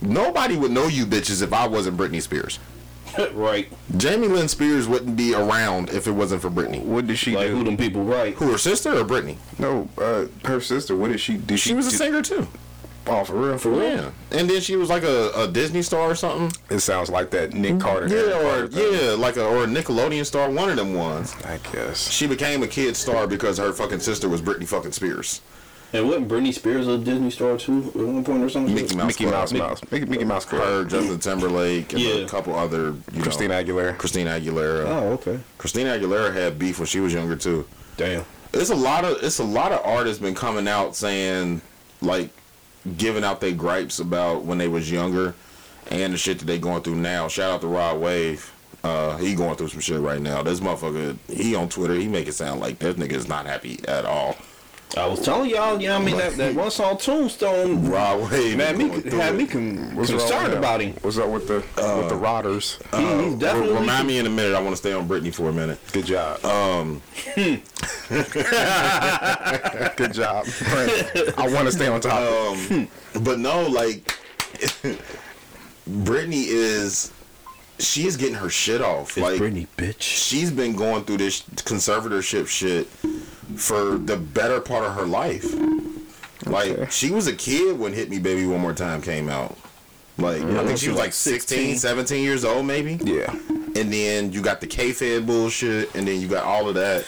nobody 0.00 0.56
would 0.56 0.70
know 0.70 0.86
you 0.86 1.06
bitches 1.06 1.42
if 1.42 1.52
I 1.52 1.66
wasn't 1.66 1.96
Britney 1.96 2.22
Spears. 2.22 2.58
right. 3.34 3.68
Jamie 3.96 4.28
Lynn 4.28 4.48
Spears 4.48 4.88
wouldn't 4.88 5.16
be 5.16 5.34
around 5.34 5.90
if 5.90 6.06
it 6.06 6.12
wasn't 6.12 6.40
for 6.42 6.50
Britney. 6.50 6.82
what 6.82 7.06
did 7.06 7.18
she 7.18 7.34
Like 7.36 7.48
who 7.50 7.58
do? 7.58 7.64
them 7.64 7.76
people 7.76 8.04
right? 8.04 8.34
Who, 8.34 8.50
her 8.52 8.58
sister 8.58 8.90
or 8.96 9.04
Britney? 9.04 9.36
No, 9.58 9.88
uh, 9.98 10.26
her 10.48 10.60
sister. 10.60 10.96
What 10.96 11.10
did 11.10 11.20
she? 11.20 11.36
Did 11.36 11.58
She 11.60 11.74
was 11.74 11.86
a 11.88 11.90
did- 11.90 11.96
singer 11.98 12.22
too. 12.22 12.46
Oh, 13.04 13.24
for 13.24 13.34
real? 13.34 13.58
For 13.58 13.70
real? 13.70 13.82
Yeah, 13.82 14.10
and 14.30 14.48
then 14.48 14.60
she 14.60 14.76
was 14.76 14.88
like 14.88 15.02
a, 15.02 15.32
a 15.34 15.48
Disney 15.48 15.82
star 15.82 16.02
or 16.08 16.14
something. 16.14 16.52
It 16.70 16.78
sounds 16.78 17.10
like 17.10 17.30
that 17.30 17.52
Nick 17.52 17.80
Carter. 17.80 18.06
Yeah, 18.06 18.32
Aaron 18.32 18.32
or 18.32 18.42
Carter 18.42 18.68
thing. 18.68 18.94
yeah, 18.94 19.10
like 19.14 19.36
a 19.36 19.44
or 19.44 19.64
a 19.64 19.66
Nickelodeon 19.66 20.24
star. 20.24 20.48
One 20.48 20.70
of 20.70 20.76
them 20.76 20.94
ones. 20.94 21.34
I 21.44 21.58
guess. 21.72 22.08
She 22.08 22.28
became 22.28 22.62
a 22.62 22.68
kid 22.68 22.96
star 22.96 23.26
because 23.26 23.58
her 23.58 23.72
fucking 23.72 23.98
sister 23.98 24.28
was 24.28 24.40
Britney 24.40 24.68
fucking 24.68 24.92
Spears. 24.92 25.40
And 25.94 26.06
wasn't 26.08 26.28
Britney 26.28 26.54
Spears 26.54 26.88
a 26.88 26.96
Disney 26.96 27.30
star 27.30 27.58
too 27.58 27.92
at 27.94 27.96
one 27.96 28.24
point 28.24 28.42
or 28.42 28.48
something? 28.48 28.74
Mickey 28.74 28.96
Mouse. 28.96 29.06
Mickey 29.08 29.24
Club. 29.24 29.34
Mouse, 29.34 29.52
Mouse, 29.52 29.80
Mickey, 29.90 30.06
Mickey 30.06 30.24
Mouse 30.24 30.44
Club. 30.46 30.62
Her, 30.62 30.84
Justin 30.84 31.18
Timberlake, 31.18 31.92
and 31.92 32.00
Yeah. 32.02 32.14
a 32.14 32.28
couple 32.28 32.54
other. 32.54 32.94
You 33.12 33.22
Christina 33.22 33.62
know, 33.62 33.72
Aguilera. 33.74 33.98
Christina 33.98 34.30
Aguilera. 34.30 34.86
Oh, 34.86 35.12
okay. 35.12 35.38
Christina 35.58 35.90
Aguilera 35.90 36.32
had 36.32 36.58
beef 36.58 36.78
when 36.78 36.86
she 36.86 37.00
was 37.00 37.12
younger 37.12 37.36
too. 37.36 37.66
Damn. 37.98 38.24
It's 38.54 38.70
a 38.70 38.74
lot 38.74 39.04
of 39.04 39.22
it's 39.22 39.38
a 39.38 39.44
lot 39.44 39.72
of 39.72 39.80
artists 39.84 40.22
been 40.22 40.34
coming 40.34 40.66
out 40.68 40.96
saying 40.96 41.60
like 42.00 42.30
giving 42.96 43.22
out 43.24 43.40
their 43.40 43.52
gripes 43.52 43.98
about 43.98 44.44
when 44.44 44.58
they 44.58 44.68
was 44.68 44.90
younger 44.90 45.34
and 45.90 46.12
the 46.12 46.16
shit 46.18 46.38
that 46.38 46.46
they 46.46 46.58
going 46.58 46.82
through 46.82 46.96
now. 46.96 47.28
Shout 47.28 47.50
out 47.52 47.60
to 47.60 47.66
Rod 47.66 48.00
Wave. 48.00 48.50
Uh, 48.82 49.16
he 49.18 49.34
going 49.34 49.54
through 49.56 49.68
some 49.68 49.78
shit 49.80 50.00
right 50.00 50.20
now. 50.20 50.42
This 50.42 50.58
motherfucker, 50.58 51.16
he 51.28 51.54
on 51.54 51.68
Twitter, 51.68 51.94
he 51.94 52.08
make 52.08 52.26
it 52.26 52.32
sound 52.32 52.60
like 52.60 52.78
this 52.80 52.96
nigga 52.96 53.12
is 53.12 53.28
not 53.28 53.46
happy 53.46 53.78
at 53.86 54.04
all. 54.04 54.36
I 54.96 55.06
was 55.06 55.20
telling 55.20 55.48
y'all, 55.50 55.80
you 55.80 55.88
know 55.88 55.96
I 55.96 56.02
mean? 56.04 56.16
That, 56.18 56.36
that 56.36 56.54
one 56.54 56.70
song 56.70 56.98
Tombstone 56.98 57.88
Rod 57.88 58.30
Wave 58.30 58.58
man, 58.58 58.76
me, 58.76 58.88
had 59.10 59.34
it. 59.34 59.36
me 59.38 59.46
con- 59.46 59.94
What's 59.96 60.10
concerned 60.10 60.52
about 60.52 60.80
him. 60.82 60.92
What's 61.00 61.16
up 61.18 61.30
with 61.30 61.48
the 61.48 61.64
with 61.76 62.08
the 62.10 62.14
Rotters? 62.16 62.78
He- 62.94 63.22
he's 63.24 63.34
definitely 63.36 63.74
Remind 63.78 64.06
me 64.06 64.18
in 64.18 64.26
a 64.26 64.30
minute. 64.30 64.54
I 64.54 64.60
want 64.60 64.72
to 64.72 64.76
stay 64.76 64.92
on 64.92 65.08
Britney 65.08 65.34
for 65.34 65.48
a 65.48 65.52
minute. 65.52 65.78
Good 65.92 66.04
job. 66.06 66.44
Um, 66.44 67.00
Good 69.96 70.12
job. 70.12 70.46
I 71.38 71.48
want 71.52 71.66
to 71.66 71.72
stay 71.72 71.88
on 71.88 72.00
top. 72.00 72.20
um, 72.60 72.88
but 73.22 73.38
no, 73.38 73.66
like 73.68 74.04
Britney 75.88 76.44
is, 76.48 77.12
she 77.78 78.06
is 78.06 78.16
getting 78.16 78.34
her 78.36 78.50
shit 78.50 78.80
off. 78.80 79.16
It's 79.16 79.18
like 79.18 79.40
Britney, 79.40 79.66
bitch. 79.76 80.00
she's 80.00 80.50
been 80.50 80.76
going 80.76 81.04
through 81.04 81.18
this 81.18 81.42
conservatorship 81.42 82.46
shit 82.46 82.86
for 83.56 83.98
the 83.98 84.16
better 84.16 84.60
part 84.60 84.84
of 84.84 84.94
her 84.94 85.04
life. 85.04 85.54
Like 86.46 86.90
she 86.90 87.10
was 87.10 87.26
a 87.26 87.34
kid 87.34 87.78
when 87.78 87.92
Hit 87.92 88.10
Me 88.10 88.18
Baby 88.18 88.46
One 88.46 88.60
More 88.60 88.74
Time 88.74 89.00
came 89.00 89.28
out. 89.28 89.56
Like 90.18 90.42
I 90.42 90.64
think 90.64 90.78
she 90.78 90.88
was 90.88 90.98
like 90.98 91.10
mm-hmm. 91.10 91.30
16, 91.30 91.76
17 91.78 92.22
years 92.22 92.44
old 92.44 92.66
maybe. 92.66 92.98
yeah. 93.02 93.34
And 93.74 93.90
then 93.90 94.32
you 94.32 94.42
got 94.42 94.60
the 94.60 94.66
K-Fed 94.66 95.26
bullshit 95.26 95.94
and 95.94 96.06
then 96.06 96.20
you 96.20 96.28
got 96.28 96.44
all 96.44 96.68
of 96.68 96.74
that. 96.74 97.06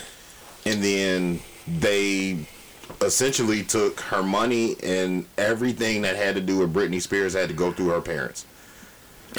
And 0.65 0.83
then 0.83 1.41
they 1.69 2.47
essentially 3.03 3.63
took 3.63 4.01
her 4.01 4.23
money 4.23 4.77
and 4.83 5.27
everything 5.37 6.03
that 6.03 6.17
had 6.17 6.35
to 6.37 6.41
do 6.41 6.59
with 6.59 6.73
Britney 6.73 7.03
Spears 7.03 7.35
had 7.35 7.49
to 7.49 7.55
go 7.55 7.73
through 7.73 7.89
her 7.89 8.01
parents. 8.01 8.47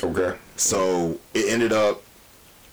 Okay. 0.03 0.37
So 0.57 1.17
it 1.33 1.51
ended 1.51 1.73
up, 1.73 2.01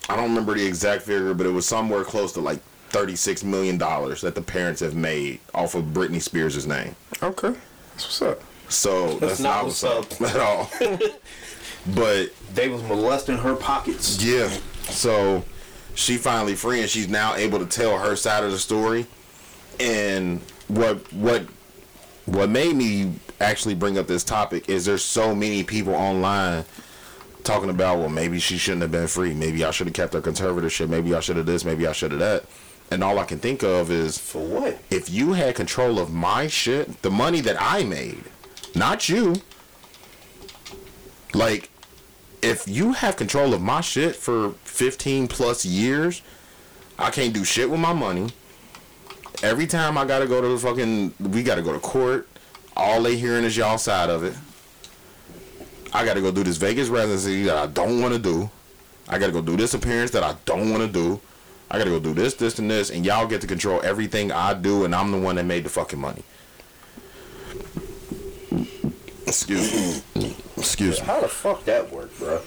I 0.09 0.17
don't 0.17 0.29
remember 0.31 0.55
the 0.55 0.65
exact 0.67 1.03
figure, 1.03 1.35
but 1.35 1.47
it 1.47 1.51
was 1.51 1.67
somewhere 1.67 2.05
close 2.05 2.33
to 2.35 2.41
like 2.41 2.61
thirty-six 2.91 3.43
million 3.43 3.79
dollars 3.79 4.21
that 4.21 4.35
the 4.35 4.43
parents 4.43 4.81
have 4.81 4.95
made 4.95 5.41
off 5.55 5.75
of 5.75 5.85
Britney 5.87 6.21
Spears' 6.21 6.67
name. 6.67 6.95
Okay. 7.23 7.55
That's 7.93 8.05
what's 8.05 8.23
up. 8.23 8.41
So 8.69 9.19
that's, 9.19 9.41
not 9.41 9.57
not 9.57 9.65
what's 9.67 9.83
what's 9.83 10.21
up 10.21 10.31
at 10.35 10.41
all. 10.41 10.71
but 11.95 12.31
They 12.55 12.69
was 12.69 12.83
molesting 12.85 13.37
her 13.39 13.55
pockets. 13.55 14.23
yeah, 14.25 14.49
so 14.85 15.45
she 15.95 16.17
finally 16.17 16.55
free 16.55 16.81
and 16.81 16.89
she's 16.89 17.09
now 17.09 17.35
able 17.35 17.59
to 17.59 17.67
tell 17.67 17.99
her 17.99 18.17
side 18.17 18.45
of 18.45 18.51
the 18.51 18.59
story. 18.59 19.07
And 19.81 20.41
what 20.69 21.13
what 21.13 21.47
what 22.27 22.49
made 22.49 22.77
me 22.77 23.13
actually 23.41 23.75
bring 23.75 23.99
up 23.99 24.07
this 24.07 24.23
topic 24.25 24.69
is 24.69 24.85
there's 24.85 25.05
so 25.05 25.35
many 25.35 25.65
people 25.65 25.95
online 25.95 26.65
talking 27.45 27.71
about 27.71 27.99
well 27.99 28.09
maybe 28.09 28.39
she 28.39 28.57
shouldn't 28.57 28.83
have 28.83 28.93
been 28.93 29.07
free 29.09 29.35
maybe 29.35 29.65
I 29.65 29.71
should 29.71 29.87
have 29.89 29.95
kept 29.95 30.15
her 30.15 30.21
conservatorship 30.21 30.89
maybe 30.89 31.15
I 31.15 31.21
should 31.21 31.37
have 31.37 31.47
this 31.47 31.65
maybe 31.65 31.87
I 31.87 31.93
should 31.93 32.13
have 32.13 32.21
that 32.21 32.45
and 32.93 33.03
all 33.03 33.19
I 33.19 33.25
can 33.25 33.39
think 33.39 33.63
of 33.63 33.91
is 33.91 34.19
For 34.19 34.43
what? 34.43 34.79
if 34.91 35.09
you 35.09 35.33
had 35.33 35.55
control 35.55 35.99
of 35.99 36.13
my 36.13 36.47
shit, 36.47 37.01
the 37.01 37.11
money 37.11 37.41
that 37.41 37.57
I 37.59 37.85
made, 37.85 38.25
not 38.75 39.09
you. 39.09 39.37
Like, 41.33 41.71
if 42.43 42.69
you 42.69 42.93
have 42.93 43.17
control 43.17 43.55
of 43.55 43.63
my 43.63 43.81
shit 43.81 44.15
for 44.15 44.51
15 44.65 45.27
plus 45.29 45.65
years, 45.65 46.21
I 46.99 47.11
can't 47.11 47.33
do 47.33 47.45
shit 47.45 47.71
with 47.71 47.81
my 47.81 47.95
money. 47.95 48.29
Every 49.43 49.67
time 49.67 49.97
I 49.97 50.05
gotta 50.05 50.27
go 50.27 50.43
to 50.43 50.49
the 50.49 50.59
fucking, 50.59 51.15
we 51.19 51.43
gotta 51.43 51.63
go 51.63 51.73
to 51.73 51.79
court. 51.79 52.29
All 52.77 53.03
they 53.03 53.17
hearing 53.17 53.45
is 53.45 53.57
y'all 53.57 53.79
side 53.79 54.11
of 54.11 54.23
it. 54.23 54.35
I 55.93 56.05
gotta 56.05 56.21
go 56.21 56.31
do 56.31 56.43
this 56.43 56.57
Vegas 56.57 56.89
residency 56.89 57.45
that 57.45 57.57
I 57.57 57.67
don't 57.67 58.01
want 58.01 58.15
to 58.15 58.19
do. 58.19 58.51
I 59.09 59.19
gotta 59.19 59.33
go 59.33 59.43
do 59.43 59.57
this 59.57 59.75
appearance 59.75 60.11
that 60.13 60.23
I 60.23 60.37
don't 60.45 60.71
want 60.71 60.83
to 60.83 60.89
do. 60.89 61.21
I 61.71 61.79
gotta 61.79 61.91
go 61.91 62.01
do 62.01 62.15
this, 62.15 62.35
this, 62.35 62.59
and 62.59 62.71
this, 62.71 62.91
and 62.91 63.05
y'all 63.05 63.27
get 63.27 63.41
to 63.43 63.47
control 63.47 63.81
everything 63.83 64.33
I 64.33 64.55
do, 64.55 64.85
and 64.85 64.95
I'm 64.95 65.11
the 65.11 65.19
one 65.19 65.37
that 65.37 65.45
made 65.45 65.65
the 65.65 65.69
fucking 65.69 65.99
money. 65.99 66.23
Excuse 69.27 70.05
me. 70.15 70.35
Excuse 70.57 71.01
me. 71.01 71.07
How 71.07 71.21
the 71.21 71.29
fuck 71.29 71.65
that 71.65 71.91
work, 71.91 72.17
bro? 72.19 72.41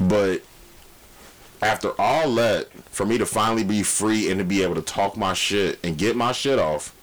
But 0.00 0.42
after 1.62 1.98
all 2.00 2.34
that, 2.34 2.68
for 2.90 3.06
me 3.06 3.18
to 3.18 3.26
finally 3.26 3.64
be 3.64 3.82
free 3.82 4.30
and 4.30 4.38
to 4.38 4.44
be 4.44 4.62
able 4.62 4.74
to 4.74 4.82
talk 4.82 5.16
my 5.16 5.32
shit 5.32 5.78
and 5.82 5.96
get 5.96 6.16
my 6.16 6.32
shit 6.32 6.58
off, 6.58 6.94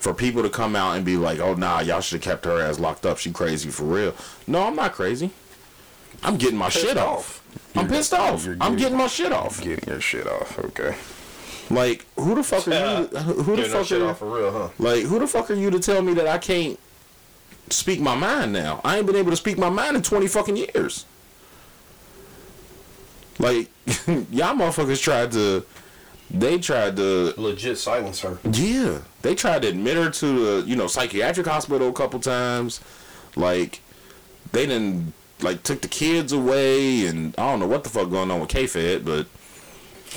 for 0.00 0.14
people 0.14 0.42
to 0.42 0.50
come 0.50 0.76
out 0.76 0.96
and 0.96 1.04
be 1.04 1.16
like, 1.16 1.38
"Oh 1.40 1.54
nah, 1.54 1.80
y'all 1.80 2.00
should 2.00 2.22
have 2.24 2.32
kept 2.32 2.44
her 2.44 2.60
ass 2.60 2.78
locked 2.78 3.06
up. 3.06 3.18
She 3.18 3.30
crazy 3.32 3.70
for 3.70 3.84
real." 3.84 4.14
No, 4.46 4.64
I'm 4.64 4.76
not 4.76 4.92
crazy. 4.92 5.30
I'm 6.22 6.36
getting 6.36 6.58
my 6.58 6.68
shit 6.68 6.96
off. 6.96 7.42
I'm 7.74 7.88
pissed 7.88 8.14
off. 8.14 8.46
I'm 8.60 8.76
getting- 8.76 8.96
my 8.96 9.06
shit 9.06 9.32
off. 9.32 9.60
Getting 9.62 9.88
your 9.88 10.00
shit 10.00 10.26
off. 10.26 10.58
Okay. 10.58 10.94
Like, 11.68 12.06
who 12.16 12.34
the 12.34 12.42
fuck 12.42 12.66
are 12.68 13.00
you? 13.02 13.08
To, 13.08 13.18
who 13.20 13.56
the 13.56 13.64
fuck 13.64 13.90
are 13.92 14.06
off 14.10 14.18
for 14.18 14.34
real, 14.34 14.52
huh? 14.52 14.68
Like, 14.78 15.02
who 15.02 15.18
the 15.18 15.26
fuck 15.26 15.50
are 15.50 15.54
you 15.54 15.70
to 15.70 15.80
tell 15.80 16.00
me 16.00 16.14
that 16.14 16.26
I 16.26 16.38
can't 16.38 16.78
speak 17.70 18.00
my 18.00 18.14
mind 18.14 18.52
now? 18.52 18.80
I 18.84 18.96
ain't 18.98 19.06
been 19.06 19.16
able 19.16 19.30
to 19.32 19.36
speak 19.36 19.58
my 19.58 19.68
mind 19.68 19.96
in 19.96 20.02
20 20.02 20.26
fucking 20.28 20.56
years. 20.56 21.04
Like, 23.38 23.68
y'all 24.06 24.54
motherfuckers 24.54 25.02
tried 25.02 25.32
to, 25.32 25.64
they 26.30 26.58
tried 26.58 26.96
to, 26.96 27.34
Legit 27.36 27.78
silence 27.78 28.20
her. 28.20 28.38
yeah, 28.52 28.98
they 29.22 29.34
tried 29.34 29.62
to 29.62 29.68
admit 29.68 29.96
her 29.96 30.10
to 30.10 30.60
the, 30.62 30.68
you 30.68 30.76
know, 30.76 30.86
psychiatric 30.86 31.46
hospital 31.46 31.88
a 31.88 31.92
couple 31.92 32.18
times. 32.20 32.80
Like, 33.36 33.80
they 34.52 34.66
didn't, 34.66 35.12
like, 35.40 35.62
took 35.62 35.82
the 35.82 35.88
kids 35.88 36.32
away, 36.32 37.06
and 37.06 37.34
I 37.38 37.50
don't 37.50 37.60
know 37.60 37.66
what 37.66 37.84
the 37.84 37.90
fuck 37.90 38.10
going 38.10 38.30
on 38.30 38.40
with 38.40 38.48
K-Fed, 38.48 39.04
but 39.04 39.26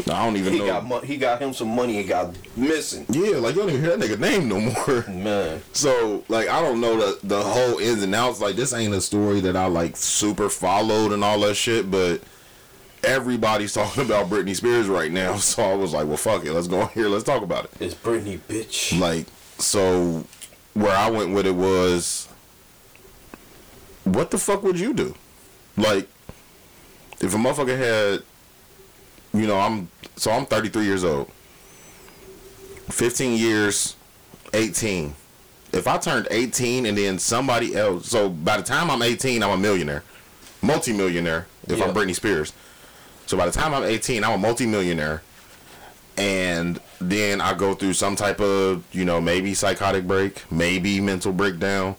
I 0.07 0.23
don't 0.23 0.37
even 0.37 0.53
He 0.53 0.59
know. 0.59 0.65
got 0.67 0.85
mo- 0.87 0.99
he 1.01 1.17
got 1.17 1.41
him 1.41 1.51
some 1.53 1.75
money 1.75 1.99
and 1.99 2.07
got 2.07 2.33
missing. 2.55 3.05
yeah, 3.09 3.35
like, 3.37 3.55
you 3.55 3.61
don't 3.61 3.69
even 3.71 3.81
hear 3.83 3.97
that 3.97 4.09
nigga 4.09 4.17
name 4.19 4.47
no 4.47 4.59
more. 4.61 5.03
Man, 5.09 5.61
So 5.73 6.23
like 6.29 6.47
I 6.47 6.61
don't 6.61 6.79
know 6.79 6.95
the 6.95 7.19
the 7.27 7.41
whole 7.43 7.79
ins 7.79 8.01
and 8.03 8.15
outs. 8.15 8.39
Like 8.39 8.55
this 8.55 8.71
ain't 8.71 8.93
a 8.93 9.01
story 9.01 9.41
that 9.41 9.57
I 9.57 9.65
like 9.65 9.97
super 9.97 10.47
followed 10.47 11.11
and 11.11 11.21
all 11.23 11.39
that 11.41 11.55
shit, 11.55 11.91
but 11.91 12.21
everybody's 13.03 13.73
talking 13.79 14.03
about 14.05 14.29
Britney 14.29 14.55
Spears 14.55 14.87
right 14.87 15.11
now. 15.11 15.35
So 15.37 15.63
I 15.63 15.73
was 15.75 15.93
like, 15.93 16.07
well 16.07 16.17
fuck 16.17 16.45
it, 16.45 16.53
let's 16.53 16.67
go 16.67 16.81
in 16.81 16.87
here, 16.93 17.07
let's 17.09 17.23
talk 17.23 17.41
about 17.43 17.65
it. 17.65 17.71
it's 17.79 17.95
Britney, 17.95 18.37
bitch. 18.39 18.99
Like 18.99 19.25
so 19.57 20.25
where 20.73 20.95
I 20.95 21.09
went 21.09 21.33
with 21.33 21.45
it 21.47 21.55
was 21.55 22.27
what 24.03 24.31
the 24.31 24.37
fuck 24.37 24.63
would 24.63 24.79
you 24.79 24.93
do? 24.93 25.15
Like 25.77 26.07
if 27.21 27.33
a 27.33 27.37
motherfucker 27.37 27.77
had 27.77 28.23
you 29.33 29.45
know, 29.47 29.59
I'm 29.59 29.89
so 30.15 30.31
I'm 30.31 30.45
33 30.45 30.83
years 30.85 31.03
old. 31.03 31.29
15 32.89 33.37
years 33.37 33.95
18. 34.53 35.13
If 35.71 35.87
I 35.87 35.97
turned 35.99 36.27
18 36.31 36.87
and 36.87 36.97
then 36.97 37.19
somebody 37.19 37.75
else, 37.75 38.09
so 38.09 38.29
by 38.29 38.57
the 38.57 38.63
time 38.63 38.89
I'm 38.89 39.03
18, 39.03 39.43
I'm 39.43 39.51
a 39.51 39.57
millionaire, 39.57 40.03
multi-millionaire. 40.63 41.45
If 41.67 41.77
Yeah. 41.77 41.85
I'm 41.85 41.93
Britney 41.93 42.15
Spears, 42.15 42.53
so 43.29 43.37
by 43.37 43.45
the 43.45 43.51
time 43.51 43.75
I'm 43.75 43.83
18, 43.83 44.23
I'm 44.23 44.31
a 44.31 44.37
multi-millionaire, 44.39 45.21
and 46.17 46.79
then 46.99 47.41
I 47.41 47.53
go 47.53 47.75
through 47.75 47.93
some 47.93 48.15
type 48.15 48.39
of, 48.41 48.83
you 48.91 49.05
know, 49.05 49.21
maybe 49.21 49.53
psychotic 49.53 50.07
break, 50.07 50.51
maybe 50.51 50.99
mental 50.99 51.31
breakdown, 51.31 51.95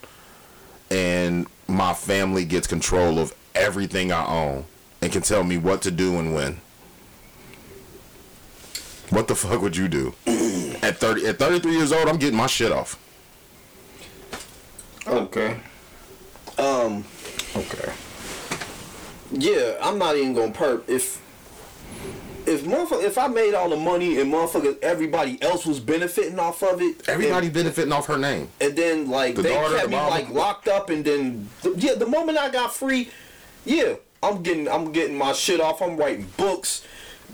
and 0.91 1.47
my 1.69 1.95
family 1.95 2.45
gets 2.45 2.67
control 2.67 3.21
of 3.21 3.33
everything 3.55 4.11
I 4.11 4.27
own 4.27 4.65
and 5.03 5.13
can 5.13 5.23
tell 5.23 5.45
me 5.45 5.57
what 5.57 5.83
to 5.83 5.93
do 5.93 6.19
and 6.19 6.35
when. 6.35 6.61
What 9.11 9.29
the 9.29 9.37
fuck 9.37 9.63
would 9.63 9.77
you 9.77 9.87
do? 9.87 10.13
at 10.83 10.97
30 10.97 11.29
at 11.29 11.39
33 11.39 11.71
years 11.71 11.93
old, 11.93 12.09
I'm 12.09 12.17
getting 12.17 12.37
my 12.37 12.49
shit 12.49 12.73
off. 12.73 12.99
Okay. 15.07 15.61
Um, 16.59 17.05
Okay. 17.55 17.93
Yeah, 19.33 19.77
I'm 19.81 19.99
not 19.99 20.17
even 20.17 20.35
gonna 20.35 20.53
perp 20.53 20.89
if 20.89 21.21
if 22.47 22.63
motherfucker 22.65 23.05
if 23.05 23.19
I 23.19 23.29
made 23.29 23.55
all 23.55 23.69
the 23.69 23.77
money 23.77 24.19
and 24.21 24.33
motherfucker 24.33 24.79
everybody 24.83 25.41
else 25.43 25.67
was 25.67 25.79
benefiting 25.79 26.39
off 26.39 26.63
of 26.63 26.81
it. 26.81 27.09
Everybody 27.09 27.47
and, 27.47 27.55
benefiting 27.55 27.93
off 27.93 28.07
her 28.07 28.19
name. 28.19 28.49
and 28.61 28.77
then 28.77 29.09
like 29.11 29.37
The 29.37 29.43
they 29.43 29.51
daughter, 29.55 29.75
kept 29.77 29.85
the 29.85 29.91
me 29.91 29.97
mama. 29.97 30.11
like 30.11 30.31
locked 30.31 30.69
up 30.69 30.91
and 30.91 31.05
then 31.05 31.49
yeah, 31.77 31.95
the 31.95 32.07
moment 32.07 32.39
I 32.39 32.51
got 32.51 32.75
free, 32.75 33.11
yeah, 33.65 33.95
I'm 34.23 34.43
getting 34.43 34.69
I'm 34.69 34.91
getting 34.93 35.17
my 35.19 35.33
shit 35.33 35.61
off. 35.61 35.81
I'm 35.83 35.97
writing 35.97 36.27
books. 36.37 36.85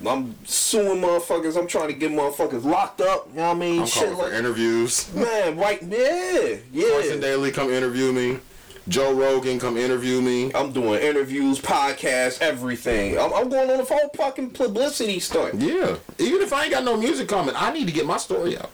I'm 0.07 0.35
suing 0.45 1.01
motherfuckers. 1.01 1.57
I'm 1.57 1.67
trying 1.67 1.89
to 1.89 1.95
get 1.95 2.11
motherfuckers 2.11 2.65
locked 2.65 3.01
up. 3.01 3.29
You 3.31 3.37
know 3.37 3.49
what 3.49 3.57
I 3.57 3.59
mean? 3.59 3.81
I'm 3.81 3.87
Shit 3.87 4.13
like 4.15 4.33
interviews. 4.35 5.11
man, 5.15 5.57
right? 5.57 5.83
Yeah, 5.83 6.57
yeah. 6.73 6.89
Carson. 6.91 7.21
Daly, 7.21 7.51
come 7.51 7.71
interview 7.71 8.13
me. 8.13 8.39
Joe 8.89 9.13
Rogan, 9.15 9.59
come 9.59 9.77
interview 9.77 10.21
me. 10.21 10.53
I'm 10.55 10.71
doing 10.73 11.03
interviews, 11.03 11.61
podcasts, 11.61 12.41
everything. 12.41 13.19
I'm, 13.19 13.33
I'm 13.35 13.49
going 13.49 13.69
on 13.69 13.81
a 13.81 13.85
whole 13.85 14.11
fucking 14.17 14.51
publicity 14.51 15.19
stunt. 15.19 15.55
Yeah. 15.61 15.97
Even 16.19 16.41
if 16.43 16.53
I 16.53 16.65
ain't 16.65 16.73
got 16.73 16.85
no 16.85 16.97
music 16.97 17.29
coming, 17.29 17.55
I 17.57 17.73
need 17.73 17.89
to 17.89 17.93
get 17.93 18.07
my 18.07 18.17
story 18.17 18.57
out. 18.57 18.71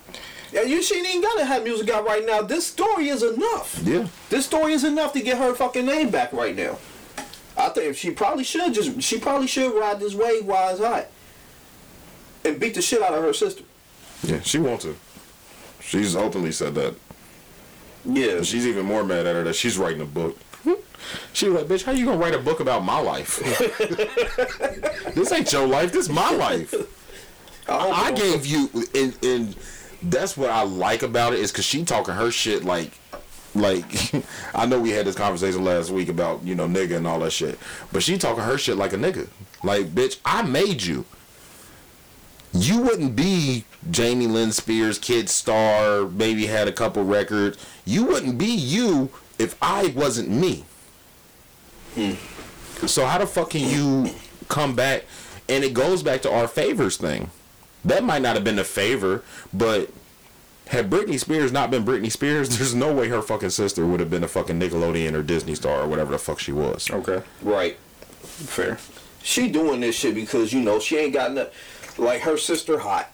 Yeah, 0.52 0.62
you 0.62 0.82
she 0.82 0.96
ain't 0.96 1.24
gotta 1.24 1.46
have 1.46 1.64
music 1.64 1.88
out 1.88 2.04
right 2.04 2.26
now. 2.26 2.42
This 2.42 2.66
story 2.66 3.08
is 3.08 3.22
enough. 3.22 3.80
Yeah. 3.82 4.08
This 4.28 4.44
story 4.44 4.74
is 4.74 4.84
enough 4.84 5.14
to 5.14 5.22
get 5.22 5.38
her 5.38 5.54
fucking 5.54 5.86
name 5.86 6.10
back 6.10 6.34
right 6.34 6.54
now. 6.54 6.76
I 7.56 7.70
think 7.70 7.96
she 7.96 8.10
probably 8.10 8.44
should 8.44 8.74
just 8.74 9.00
she 9.00 9.18
probably 9.18 9.46
should 9.46 9.74
ride 9.74 9.98
this 9.98 10.14
wave 10.14 10.44
while 10.44 10.70
it's 10.70 10.80
hot. 10.80 11.06
And 12.44 12.60
beat 12.60 12.74
the 12.74 12.82
shit 12.82 13.00
out 13.02 13.14
of 13.14 13.22
her 13.22 13.32
sister. 13.32 13.64
Yeah, 14.22 14.40
she 14.40 14.58
wants 14.58 14.84
to. 14.84 14.94
She's 15.80 16.14
openly 16.14 16.52
said 16.52 16.74
that. 16.74 16.94
Yeah. 18.04 18.42
She's 18.42 18.66
even 18.66 18.86
more 18.86 19.04
mad 19.04 19.26
at 19.26 19.34
her 19.34 19.44
that 19.44 19.54
she's 19.54 19.78
writing 19.78 20.02
a 20.02 20.06
book. 20.06 20.36
She 21.32 21.48
was 21.48 21.62
like, 21.62 21.70
bitch, 21.70 21.84
how 21.84 21.92
you 21.92 22.04
gonna 22.04 22.18
write 22.18 22.34
a 22.34 22.38
book 22.38 22.60
about 22.60 22.84
my 22.84 22.98
life? 22.98 23.38
this 25.14 25.32
ain't 25.32 25.52
your 25.52 25.66
life, 25.66 25.92
this 25.92 26.08
my 26.08 26.30
life. 26.30 26.74
I, 27.68 27.88
I 28.06 28.12
gave 28.12 28.46
you 28.46 28.70
and 28.94 29.16
and 29.22 29.56
that's 30.02 30.36
what 30.36 30.50
I 30.50 30.62
like 30.62 31.02
about 31.02 31.32
it 31.32 31.40
is 31.40 31.52
cause 31.52 31.64
she 31.64 31.84
talking 31.84 32.14
her 32.14 32.30
shit 32.30 32.64
like 32.64 32.92
like 33.54 33.84
I 34.54 34.66
know 34.66 34.80
we 34.80 34.90
had 34.90 35.06
this 35.06 35.14
conversation 35.14 35.64
last 35.64 35.90
week 35.90 36.08
about, 36.08 36.42
you 36.44 36.54
know, 36.54 36.66
nigga 36.66 36.96
and 36.96 37.06
all 37.06 37.20
that 37.20 37.32
shit. 37.32 37.58
But 37.92 38.02
she 38.02 38.18
talking 38.18 38.42
her 38.42 38.58
shit 38.58 38.76
like 38.76 38.92
a 38.92 38.96
nigga. 38.96 39.28
Like, 39.62 39.86
bitch, 39.88 40.18
I 40.24 40.42
made 40.42 40.82
you. 40.82 41.04
You 42.52 42.80
wouldn't 42.82 43.16
be 43.16 43.64
Jamie 43.90 44.26
Lynn 44.26 44.52
Spears, 44.52 44.98
kid 44.98 45.28
star, 45.28 46.06
maybe 46.06 46.46
had 46.46 46.68
a 46.68 46.72
couple 46.72 47.04
records. 47.04 47.58
You 47.84 48.04
wouldn't 48.04 48.38
be 48.38 48.46
you 48.46 49.10
if 49.38 49.56
I 49.60 49.88
wasn't 49.88 50.30
me. 50.30 50.64
Hmm. 51.94 52.12
So 52.86 53.06
how 53.06 53.18
the 53.18 53.26
fuck 53.26 53.50
can 53.50 53.68
you 53.68 54.12
come 54.48 54.74
back? 54.74 55.04
And 55.48 55.64
it 55.64 55.74
goes 55.74 56.02
back 56.02 56.22
to 56.22 56.32
our 56.32 56.48
favors 56.48 56.96
thing. 56.96 57.30
That 57.84 58.04
might 58.04 58.22
not 58.22 58.36
have 58.36 58.44
been 58.44 58.58
a 58.58 58.64
favor, 58.64 59.24
but 59.52 59.90
had 60.68 60.88
Britney 60.88 61.18
Spears 61.18 61.52
not 61.52 61.70
been 61.70 61.84
Britney 61.84 62.10
Spears, 62.10 62.48
there's 62.56 62.74
no 62.74 62.92
way 62.92 63.08
her 63.08 63.20
fucking 63.20 63.50
sister 63.50 63.86
would 63.86 64.00
have 64.00 64.10
been 64.10 64.24
a 64.24 64.28
fucking 64.28 64.58
Nickelodeon 64.58 65.14
or 65.14 65.22
Disney 65.22 65.54
star 65.54 65.82
or 65.82 65.88
whatever 65.88 66.12
the 66.12 66.18
fuck 66.18 66.38
she 66.38 66.52
was. 66.52 66.90
Okay. 66.90 67.22
Right. 67.42 67.76
Fair. 68.22 68.78
She 69.22 69.48
doing 69.48 69.80
this 69.80 69.96
shit 69.96 70.14
because 70.14 70.52
you 70.52 70.60
know 70.60 70.78
she 70.80 70.96
ain't 70.96 71.12
got 71.12 71.32
nothing. 71.32 71.52
like 71.98 72.22
her 72.22 72.36
sister 72.36 72.78
hot. 72.78 73.11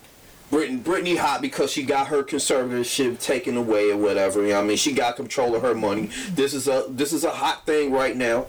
Britney, 0.51 0.81
Britney 0.81 1.19
hot 1.19 1.43
because 1.43 1.71
she 1.71 1.83
got 1.83 2.09
her 2.09 2.23
conservatorship 2.23 3.21
taken 3.21 3.57
away 3.57 3.91
or 3.91 3.99
whatever. 3.99 4.41
You 4.43 4.49
know 4.49 4.57
what 4.57 4.65
I 4.65 4.69
mean? 4.69 4.77
She 4.79 4.93
got 4.93 5.17
control 5.17 5.55
of 5.55 5.63
her 5.63 5.75
money. 5.75 6.11
This 6.31 6.55
is 6.55 6.69
a 6.69 6.87
this 6.89 7.13
is 7.13 7.25
a 7.25 7.31
hot 7.31 7.67
thing 7.67 7.93
right 7.93 8.17
now. 8.17 8.47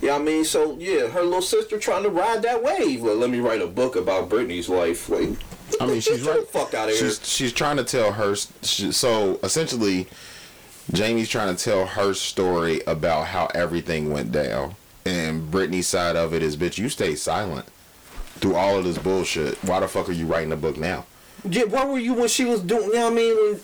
You 0.00 0.08
know 0.08 0.14
what 0.14 0.22
I 0.22 0.24
mean? 0.24 0.44
So 0.44 0.76
yeah, 0.78 1.08
her 1.08 1.22
little 1.22 1.42
sister 1.42 1.78
trying 1.78 2.04
to 2.04 2.10
ride 2.10 2.42
that 2.42 2.62
wave. 2.62 3.02
Well, 3.02 3.16
let 3.16 3.28
me 3.28 3.40
write 3.40 3.60
a 3.60 3.66
book 3.66 3.96
about 3.96 4.30
Britney's 4.30 4.68
life. 4.68 5.10
Like, 5.10 5.30
I 5.80 5.86
mean, 5.86 6.00
she's 6.00 6.22
right. 6.22 6.46
fuck 6.48 6.72
out 6.72 6.88
of 6.88 6.94
here. 6.94 7.08
She's 7.08 7.28
she's 7.28 7.52
trying 7.52 7.76
to 7.76 7.84
tell 7.84 8.12
her. 8.12 8.34
She, 8.62 8.92
so 8.92 9.38
essentially, 9.42 10.06
Jamie's 10.92 11.28
trying 11.28 11.54
to 11.54 11.62
tell 11.62 11.86
her 11.86 12.14
story 12.14 12.80
about 12.86 13.26
how 13.26 13.46
everything 13.54 14.10
went 14.10 14.32
down, 14.32 14.76
and 15.04 15.50
Britney's 15.50 15.86
side 15.86 16.16
of 16.16 16.32
it 16.32 16.42
is, 16.42 16.56
bitch, 16.56 16.78
you 16.78 16.88
stay 16.88 17.14
silent 17.14 17.66
through 18.36 18.54
all 18.54 18.78
of 18.78 18.84
this 18.84 18.98
bullshit. 18.98 19.62
Why 19.64 19.80
the 19.80 19.88
fuck 19.88 20.08
are 20.08 20.12
you 20.12 20.26
writing 20.26 20.52
a 20.52 20.56
book 20.56 20.78
now? 20.78 21.04
Yeah, 21.50 21.64
where 21.64 21.86
were 21.86 21.98
you 21.98 22.14
when 22.14 22.28
she 22.28 22.44
was 22.44 22.60
doing? 22.60 22.84
You 22.88 22.92
know 22.94 23.04
what 23.04 23.12
I 23.12 23.16
mean? 23.16 23.60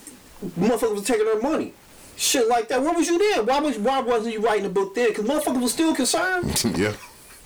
When 0.56 0.70
motherfuckers 0.70 0.94
was 0.94 1.04
taking 1.04 1.26
her 1.26 1.40
money, 1.40 1.74
shit 2.16 2.48
like 2.48 2.68
that. 2.68 2.82
Where 2.82 2.92
was 2.94 3.08
you 3.08 3.18
then? 3.18 3.46
Why 3.46 3.60
was 3.60 3.78
why 3.78 4.00
wasn't 4.00 4.34
you 4.34 4.40
writing 4.40 4.66
a 4.66 4.70
book 4.70 4.94
then? 4.94 5.08
Because 5.08 5.24
motherfuckers 5.24 5.62
was 5.62 5.72
still 5.72 5.94
concerned. 5.94 6.64
yeah. 6.76 6.92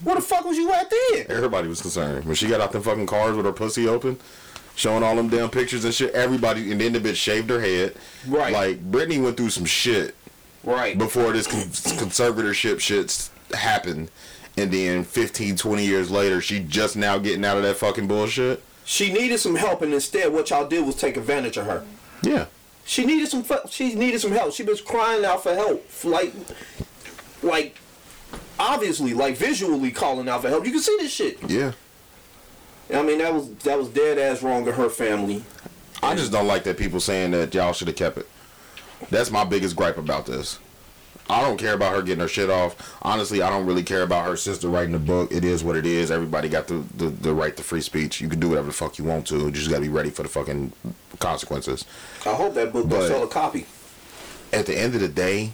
Where 0.02 0.14
the 0.16 0.20
fuck 0.22 0.44
was 0.44 0.56
you 0.58 0.70
at 0.72 0.90
then? 0.90 1.26
Everybody 1.28 1.68
was 1.68 1.80
concerned 1.80 2.24
when 2.26 2.34
she 2.34 2.48
got 2.48 2.60
out 2.60 2.72
them 2.72 2.82
fucking 2.82 3.06
cars 3.06 3.34
with 3.36 3.46
her 3.46 3.52
pussy 3.52 3.88
open, 3.88 4.18
showing 4.74 5.02
all 5.02 5.16
them 5.16 5.28
damn 5.28 5.48
pictures 5.50 5.84
and 5.84 5.94
shit. 5.94 6.12
Everybody, 6.14 6.70
and 6.72 6.80
then 6.80 6.92
the 6.92 7.00
bitch 7.00 7.16
shaved 7.16 7.48
her 7.50 7.60
head. 7.60 7.94
Right. 8.26 8.52
Like 8.52 8.90
Britney 8.90 9.22
went 9.22 9.36
through 9.36 9.50
some 9.50 9.64
shit 9.64 10.14
Right. 10.64 10.98
before 10.98 11.32
this 11.32 11.46
con- 11.46 11.60
conservatorship 11.98 12.76
shits 12.76 13.30
happened, 13.54 14.10
and 14.58 14.70
then 14.70 15.04
15, 15.04 15.56
20 15.56 15.84
years 15.86 16.10
later, 16.10 16.40
she 16.40 16.60
just 16.60 16.96
now 16.96 17.18
getting 17.18 17.44
out 17.44 17.56
of 17.56 17.62
that 17.62 17.76
fucking 17.76 18.06
bullshit. 18.06 18.62
She 18.86 19.12
needed 19.12 19.38
some 19.38 19.56
help, 19.56 19.82
and 19.82 19.92
instead, 19.92 20.32
what 20.32 20.48
y'all 20.48 20.66
did 20.66 20.86
was 20.86 20.94
take 20.94 21.16
advantage 21.16 21.56
of 21.56 21.66
her. 21.66 21.84
Yeah. 22.22 22.46
She 22.84 23.04
needed 23.04 23.28
some. 23.28 23.44
She 23.68 23.96
needed 23.96 24.20
some 24.20 24.30
help. 24.30 24.54
She 24.54 24.62
was 24.62 24.80
crying 24.80 25.24
out 25.24 25.42
for 25.42 25.52
help, 25.52 25.84
like, 26.04 26.32
like, 27.42 27.76
obviously, 28.60 29.12
like 29.12 29.36
visually 29.36 29.90
calling 29.90 30.28
out 30.28 30.42
for 30.42 30.48
help. 30.48 30.64
You 30.64 30.70
can 30.70 30.80
see 30.80 30.96
this 31.00 31.12
shit. 31.12 31.38
Yeah. 31.50 31.72
I 32.94 33.02
mean, 33.02 33.18
that 33.18 33.34
was 33.34 33.52
that 33.64 33.76
was 33.76 33.88
dead 33.88 34.18
ass 34.18 34.40
wrong 34.40 34.64
to 34.66 34.72
her 34.72 34.88
family. 34.88 35.42
I 36.00 36.14
just 36.14 36.30
don't 36.30 36.46
like 36.46 36.62
that 36.62 36.78
people 36.78 37.00
saying 37.00 37.32
that 37.32 37.52
y'all 37.52 37.72
should 37.72 37.88
have 37.88 37.96
kept 37.96 38.18
it. 38.18 38.28
That's 39.10 39.32
my 39.32 39.42
biggest 39.42 39.74
gripe 39.74 39.98
about 39.98 40.26
this. 40.26 40.60
I 41.28 41.40
don't 41.42 41.56
care 41.58 41.74
about 41.74 41.94
her 41.94 42.02
getting 42.02 42.20
her 42.20 42.28
shit 42.28 42.50
off. 42.50 42.96
Honestly, 43.02 43.42
I 43.42 43.50
don't 43.50 43.66
really 43.66 43.82
care 43.82 44.02
about 44.02 44.26
her 44.26 44.36
sister 44.36 44.68
writing 44.68 44.92
the 44.92 44.98
book. 44.98 45.32
It 45.32 45.44
is 45.44 45.64
what 45.64 45.76
it 45.76 45.84
is. 45.84 46.10
Everybody 46.10 46.48
got 46.48 46.68
the, 46.68 46.84
the, 46.96 47.06
the 47.08 47.34
right 47.34 47.56
to 47.56 47.62
free 47.62 47.80
speech. 47.80 48.20
You 48.20 48.28
can 48.28 48.38
do 48.38 48.48
whatever 48.48 48.68
the 48.68 48.72
fuck 48.72 48.98
you 48.98 49.04
want 49.04 49.26
to. 49.28 49.38
You 49.38 49.50
just 49.50 49.68
gotta 49.68 49.82
be 49.82 49.88
ready 49.88 50.10
for 50.10 50.22
the 50.22 50.28
fucking 50.28 50.72
consequences. 51.18 51.84
I 52.24 52.34
hope 52.34 52.54
that 52.54 52.72
book 52.72 52.88
But- 52.88 53.08
sell 53.08 53.24
a 53.24 53.28
copy. 53.28 53.66
At 54.52 54.66
the 54.66 54.78
end 54.78 54.94
of 54.94 55.00
the 55.00 55.08
day, 55.08 55.50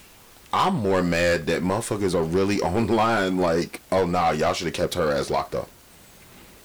I'm 0.53 0.75
more 0.75 1.03
mad 1.03 1.47
that 1.47 1.63
motherfuckers 1.63 2.15
are 2.15 2.23
really 2.23 2.61
online 2.63 3.39
like, 3.39 3.81
oh 3.91 4.05
nah, 4.05 4.33
y'all 4.33 4.53
should 4.53 4.67
have 4.67 4.75
kept 4.75 4.95
her 4.95 5.11
ass 5.11 5.31
locked 5.31 5.55
up. 5.55 5.71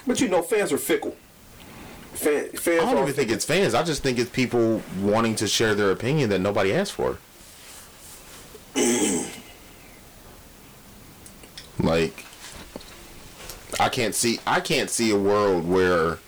But 0.06 0.20
you 0.20 0.28
know, 0.28 0.41
fans 0.41 0.72
are 0.74 0.78
fickle. 0.78 1.15
Fan, 2.13 2.50
fans 2.50 2.84
I 2.84 2.93
don't 2.93 3.04
even 3.04 3.13
think 3.13 3.30
it's 3.32 3.46
fans. 3.46 3.74
I 3.74 3.84
just 3.84 4.02
think 4.04 4.17
it's 4.17 4.30
people 4.30 4.82
wanting 5.02 5.36
to 5.36 5.48
share 5.48 5.76
their 5.76 5.91
opinion 5.91 6.30
that 6.32 6.39
nobody 6.39 6.74
asked 6.74 6.93
for. 6.93 7.17
like 11.80 12.26
I 13.80 13.90
can't 13.90 14.16
see 14.16 14.40
I 14.46 14.60
can't 14.60 14.90
see 14.90 15.12
a 15.12 15.18
world 15.18 15.68
where 15.68 16.20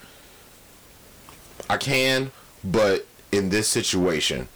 I 1.70 1.78
can, 1.78 2.32
but 2.64 3.06
in 3.32 3.50
this 3.50 3.68
situation, 3.68 4.48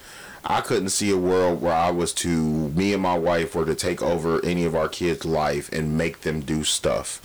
I 0.43 0.61
couldn't 0.61 0.89
see 0.89 1.11
a 1.11 1.17
world 1.17 1.61
where 1.61 1.73
I 1.73 1.91
was 1.91 2.11
to 2.15 2.27
me 2.27 2.93
and 2.93 3.01
my 3.01 3.17
wife 3.17 3.55
were 3.55 3.65
to 3.65 3.75
take 3.75 4.01
over 4.01 4.43
any 4.43 4.65
of 4.65 4.75
our 4.75 4.89
kids' 4.89 5.23
life 5.23 5.71
and 5.71 5.97
make 5.97 6.21
them 6.21 6.41
do 6.41 6.63
stuff 6.63 7.21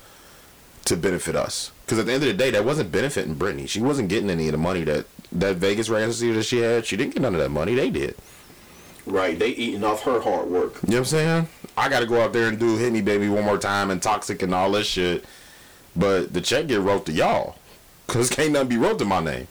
to 0.85 0.97
benefit 0.97 1.35
us. 1.35 1.73
Because 1.85 1.99
at 1.99 2.07
the 2.07 2.13
end 2.13 2.23
of 2.23 2.29
the 2.29 2.35
day, 2.35 2.51
that 2.51 2.65
wasn't 2.65 2.93
benefiting 2.93 3.35
Britney. 3.35 3.69
She 3.69 3.81
wasn't 3.81 4.09
getting 4.09 4.31
any 4.31 4.47
of 4.47 4.53
the 4.53 4.59
money 4.59 4.85
that 4.85 5.07
that 5.33 5.57
Vegas 5.57 5.89
residency 5.89 6.33
that 6.33 6.43
she 6.45 6.59
had. 6.59 6.87
She 6.87 6.97
didn't 6.97 7.15
get 7.15 7.23
none 7.23 7.35
of 7.35 7.41
that 7.41 7.51
money. 7.51 7.75
They 7.75 7.91
did. 7.91 8.15
Right. 9.11 9.39
They 9.39 9.51
eating 9.51 9.85
off 9.85 10.03
her 10.03 10.21
hard 10.21 10.49
work. 10.49 10.75
You 10.83 10.91
know 10.91 10.95
what 10.95 10.99
I'm 10.99 11.05
saying? 11.05 11.49
I 11.77 11.89
got 11.89 12.01
to 12.01 12.07
go 12.07 12.21
out 12.21 12.33
there 12.33 12.49
and 12.49 12.59
do 12.59 12.77
"Hit 12.77 12.93
Me, 12.93 13.01
Baby" 13.01 13.29
one 13.29 13.45
more 13.45 13.59
time 13.59 13.91
and 13.91 14.03
"Toxic" 14.03 14.43
and 14.43 14.55
all 14.55 14.71
this 14.73 14.87
shit. 14.87 15.25
But 15.97 16.33
the 16.33 16.41
check 16.41 16.69
get 16.69 16.81
wrote 16.81 17.07
to 17.07 17.13
y'all, 17.13 17.57
cause 18.07 18.31
can't 18.31 18.53
nothing 18.53 18.69
be 18.69 18.77
wrote 18.77 18.99
to 19.01 19.05
my 19.05 19.21
name. 19.21 19.49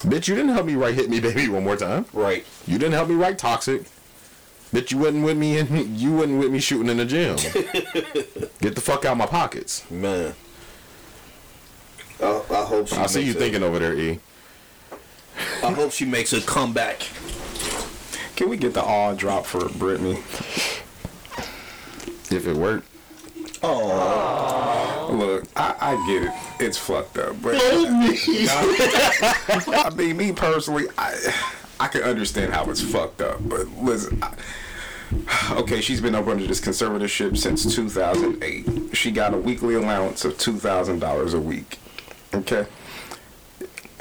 Bitch, 0.00 0.26
you 0.26 0.34
didn't 0.34 0.52
help 0.52 0.66
me 0.66 0.74
write 0.74 0.94
"Hit 0.94 1.10
Me, 1.10 1.20
Baby" 1.20 1.48
one 1.48 1.64
more 1.64 1.76
time. 1.76 2.06
Right. 2.12 2.44
You 2.66 2.78
didn't 2.78 2.94
help 2.94 3.08
me 3.08 3.14
write 3.14 3.38
"Toxic." 3.38 3.84
Bitch, 4.72 4.90
you 4.90 4.98
wasn't 4.98 5.24
with 5.24 5.36
me 5.36 5.58
and 5.58 5.98
you 6.00 6.12
wasn't 6.12 6.38
with 6.38 6.50
me 6.50 6.58
shooting 6.58 6.88
in 6.88 6.96
the 6.96 7.04
gym. 7.04 7.36
Get 8.60 8.74
the 8.74 8.80
fuck 8.80 9.04
out 9.04 9.12
of 9.12 9.18
my 9.18 9.26
pockets. 9.26 9.88
Man. 9.90 10.34
I, 12.20 12.42
I 12.50 12.64
hope 12.64 12.88
she 12.88 12.96
I 12.96 13.06
see 13.06 13.22
you 13.22 13.34
thinking 13.34 13.62
over 13.62 13.78
there, 13.78 13.98
E. 13.98 14.20
I 15.62 15.72
hope 15.72 15.92
she 15.92 16.04
makes 16.04 16.32
a 16.32 16.40
comeback. 16.40 17.06
Can 18.42 18.50
we 18.50 18.56
get 18.56 18.74
the 18.74 18.82
all 18.82 19.14
drop 19.14 19.46
for 19.46 19.60
Britney? 19.60 20.16
If 22.32 22.48
it 22.48 22.56
worked. 22.56 22.88
Oh. 23.62 25.10
Look, 25.12 25.44
I, 25.54 25.76
I 25.80 26.06
get 26.08 26.24
it. 26.24 26.32
It's 26.58 26.76
fucked 26.76 27.18
up, 27.18 27.40
but 27.40 27.54
I 27.56 27.60
mean, 29.94 30.16
me 30.16 30.32
personally, 30.32 30.88
I 30.98 31.32
I 31.78 31.86
can 31.86 32.02
understand 32.02 32.52
how 32.52 32.68
it's 32.68 32.80
fucked 32.80 33.20
up. 33.20 33.38
But 33.48 33.68
listen, 33.80 34.20
I, 34.20 34.34
okay, 35.52 35.80
she's 35.80 36.00
been 36.00 36.16
up 36.16 36.26
under 36.26 36.44
this 36.44 36.60
conservatorship 36.60 37.38
since 37.38 37.72
2008. 37.72 38.96
She 38.96 39.12
got 39.12 39.34
a 39.34 39.36
weekly 39.36 39.76
allowance 39.76 40.24
of 40.24 40.36
two 40.36 40.58
thousand 40.58 40.98
dollars 40.98 41.32
a 41.32 41.40
week. 41.40 41.78
Okay. 42.34 42.66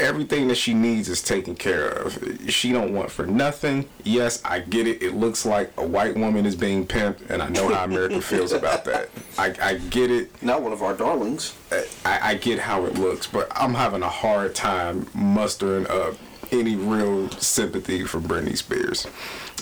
Everything 0.01 0.47
that 0.47 0.55
she 0.55 0.73
needs 0.73 1.07
is 1.09 1.21
taken 1.21 1.55
care 1.55 1.87
of. 1.87 2.17
She 2.49 2.71
don't 2.71 2.91
want 2.91 3.11
for 3.11 3.27
nothing. 3.27 3.87
Yes, 4.03 4.41
I 4.43 4.59
get 4.59 4.87
it. 4.87 5.03
It 5.03 5.13
looks 5.13 5.45
like 5.45 5.71
a 5.77 5.85
white 5.85 6.17
woman 6.17 6.47
is 6.47 6.55
being 6.55 6.87
pimped, 6.87 7.29
and 7.29 7.41
I 7.41 7.49
know 7.49 7.69
how 7.71 7.83
America 7.83 8.19
feels 8.33 8.51
about 8.51 8.83
that. 8.85 9.09
I, 9.37 9.53
I 9.61 9.73
get 9.75 10.09
it. 10.09 10.41
Not 10.41 10.63
one 10.63 10.73
of 10.73 10.81
our 10.81 10.95
darlings. 10.95 11.55
I, 12.03 12.31
I 12.31 12.35
get 12.35 12.57
how 12.57 12.85
it 12.85 12.95
looks, 12.95 13.27
but 13.27 13.47
I'm 13.55 13.75
having 13.75 14.01
a 14.01 14.09
hard 14.09 14.55
time 14.55 15.07
mustering 15.13 15.87
up 15.87 16.15
any 16.51 16.75
real 16.75 17.29
sympathy 17.31 18.03
for 18.03 18.19
Britney 18.19 18.57
Spears. 18.57 19.05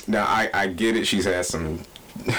Now, 0.07 0.23
I, 0.23 0.49
I 0.53 0.67
get 0.67 0.95
it. 0.95 1.05
She's 1.05 1.25
had 1.25 1.45
some 1.45 1.81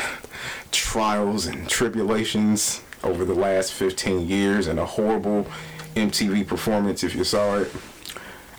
trials 0.72 1.44
and 1.44 1.68
tribulations 1.68 2.82
over 3.04 3.26
the 3.26 3.34
last 3.34 3.74
15 3.74 4.26
years 4.26 4.66
and 4.66 4.78
a 4.78 4.86
horrible 4.86 5.46
MTV 5.94 6.46
performance, 6.46 7.02
if 7.04 7.14
you 7.14 7.24
saw 7.24 7.58
it. 7.58 7.72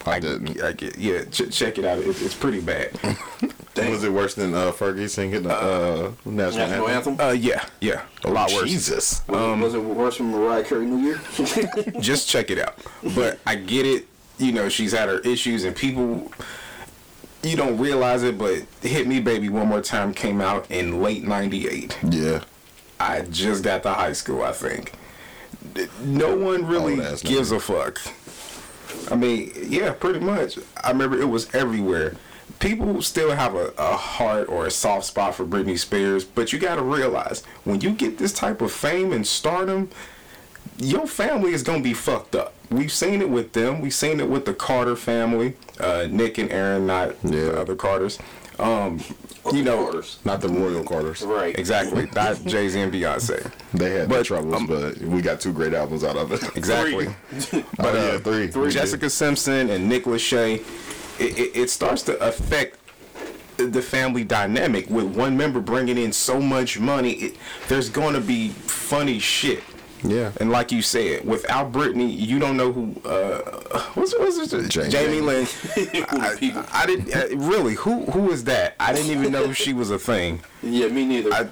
I 0.06 0.18
didn't. 0.18 0.60
I 0.62 0.72
get, 0.72 0.98
yeah, 0.98 1.24
ch- 1.24 1.50
check 1.50 1.78
it 1.78 1.84
out. 1.84 1.98
It, 1.98 2.06
it's 2.20 2.34
pretty 2.34 2.60
bad. 2.60 2.90
Was 3.76 4.04
it 4.04 4.12
worse 4.12 4.34
than 4.34 4.52
uh, 4.52 4.70
Fergie 4.70 5.08
singing 5.08 5.44
the 5.44 5.54
uh, 5.54 6.12
national, 6.26 6.68
National 6.68 6.88
anthem? 6.88 7.12
anthem. 7.12 7.26
Uh, 7.26 7.32
yeah, 7.32 7.64
yeah, 7.80 8.02
a 8.24 8.30
lot 8.30 8.52
worse. 8.52 8.68
Jesus. 8.68 9.26
Was, 9.28 9.58
it, 9.58 9.62
was 9.62 9.74
it 9.74 9.82
worse 9.82 10.18
than 10.18 10.30
Mariah 10.30 10.62
Carey 10.62 10.84
New 10.84 10.98
Year? 10.98 11.20
just 12.00 12.28
check 12.28 12.50
it 12.50 12.58
out. 12.58 12.78
But 13.14 13.38
I 13.46 13.54
get 13.54 13.86
it. 13.86 14.06
You 14.38 14.52
know, 14.52 14.68
she's 14.68 14.92
had 14.92 15.08
her 15.08 15.20
issues, 15.20 15.64
and 15.64 15.74
people, 15.74 16.30
you 17.42 17.56
don't 17.56 17.78
realize 17.78 18.22
it, 18.24 18.36
but 18.36 18.62
"Hit 18.82 19.06
Me, 19.06 19.20
Baby, 19.20 19.48
One 19.48 19.68
More 19.68 19.80
Time" 19.80 20.12
came 20.12 20.40
out 20.40 20.70
in 20.70 21.00
late 21.02 21.24
'98. 21.24 21.98
Yeah. 22.10 22.44
I 23.00 23.22
just 23.22 23.64
got 23.64 23.82
to 23.84 23.92
high 23.94 24.12
school, 24.12 24.42
I 24.42 24.52
think. 24.52 24.92
No 26.02 26.36
one 26.36 26.66
really 26.66 26.96
gives 27.22 27.50
a 27.52 27.58
fuck. 27.58 28.00
I 29.10 29.16
mean, 29.16 29.52
yeah, 29.68 29.92
pretty 29.92 30.20
much. 30.20 30.58
I 30.82 30.90
remember 30.90 31.20
it 31.20 31.28
was 31.28 31.52
everywhere. 31.54 32.14
People 32.58 33.02
still 33.02 33.32
have 33.32 33.54
a, 33.54 33.72
a 33.78 33.96
heart 33.96 34.48
or 34.48 34.66
a 34.66 34.70
soft 34.70 35.06
spot 35.06 35.34
for 35.34 35.44
Britney 35.44 35.78
Spears, 35.78 36.24
but 36.24 36.52
you 36.52 36.58
got 36.58 36.76
to 36.76 36.82
realize 36.82 37.42
when 37.64 37.80
you 37.80 37.90
get 37.92 38.18
this 38.18 38.32
type 38.32 38.60
of 38.60 38.70
fame 38.72 39.12
and 39.12 39.26
stardom, 39.26 39.90
your 40.78 41.06
family 41.06 41.52
is 41.52 41.62
gonna 41.62 41.82
be 41.82 41.94
fucked 41.94 42.34
up. 42.34 42.54
We've 42.70 42.92
seen 42.92 43.20
it 43.20 43.28
with 43.28 43.52
them. 43.52 43.80
We've 43.80 43.92
seen 43.94 44.20
it 44.20 44.28
with 44.28 44.44
the 44.46 44.54
Carter 44.54 44.96
family, 44.96 45.54
uh, 45.80 46.06
Nick 46.10 46.38
and 46.38 46.50
Aaron, 46.50 46.86
not 46.86 47.16
Yeah. 47.22 47.30
the 47.30 47.60
other 47.60 47.74
Carters. 47.74 48.18
Um, 48.58 49.00
you 49.52 49.62
know, 49.62 49.84
Carters. 49.84 50.18
Not 50.24 50.40
the 50.40 50.48
royal 50.48 50.84
Carters. 50.84 51.22
right. 51.22 51.58
exactly. 51.58 52.08
Not 52.14 52.42
Jay 52.46 52.68
Z 52.68 52.80
and 52.80 52.92
Beyonce. 52.92 53.50
They 53.72 53.90
had 53.90 54.08
their 54.08 54.18
But, 54.18 54.26
troubles, 54.26 54.54
um, 54.54 54.66
but 54.66 54.98
we 54.98 55.20
got 55.20 55.40
two 55.40 55.52
great 55.52 55.74
albums 55.74 56.04
out 56.04 56.16
of 56.16 56.32
it. 56.32 56.42
Exactly. 56.56 57.08
but 57.76 57.94
uh, 57.96 58.18
yeah, 58.24 58.46
three. 58.48 58.70
Jessica 58.70 59.10
Simpson 59.10 59.70
and 59.70 59.88
Nick 59.88 60.04
Lachey, 60.04 60.60
it, 61.20 61.38
it, 61.38 61.56
it 61.56 61.70
starts 61.70 62.02
to 62.02 62.18
affect 62.20 62.78
the 63.56 63.82
family 63.82 64.24
dynamic 64.24 64.88
with 64.88 65.06
one 65.16 65.36
member 65.36 65.60
bringing 65.60 65.98
in 65.98 66.12
so 66.12 66.40
much 66.40 66.78
money. 66.78 67.12
It, 67.12 67.36
there's 67.68 67.88
going 67.88 68.14
to 68.14 68.20
be 68.20 68.48
funny 68.50 69.18
shit. 69.18 69.62
Yeah. 70.04 70.32
And 70.40 70.50
like 70.50 70.72
you 70.72 70.82
said, 70.82 71.24
without 71.24 71.72
Britney, 71.72 72.14
you 72.16 72.38
don't 72.38 72.56
know 72.56 72.72
who. 72.72 72.94
Uh, 73.04 73.82
what's 73.94 74.14
what's 74.18 74.52
it? 74.52 74.68
Jamie. 74.68 74.88
Jamie 74.90 75.20
Lynn. 75.20 75.46
I, 75.76 76.66
I 76.72 76.86
didn't 76.86 77.14
uh, 77.14 77.36
really. 77.36 77.74
Who 77.74 78.06
who 78.06 78.30
is 78.30 78.44
that? 78.44 78.74
I 78.80 78.92
didn't 78.92 79.10
even 79.10 79.32
know 79.32 79.52
she 79.52 79.72
was 79.72 79.90
a 79.90 79.98
thing. 79.98 80.40
Yeah, 80.62 80.88
me 80.88 81.04
neither. 81.04 81.32
I, 81.32 81.48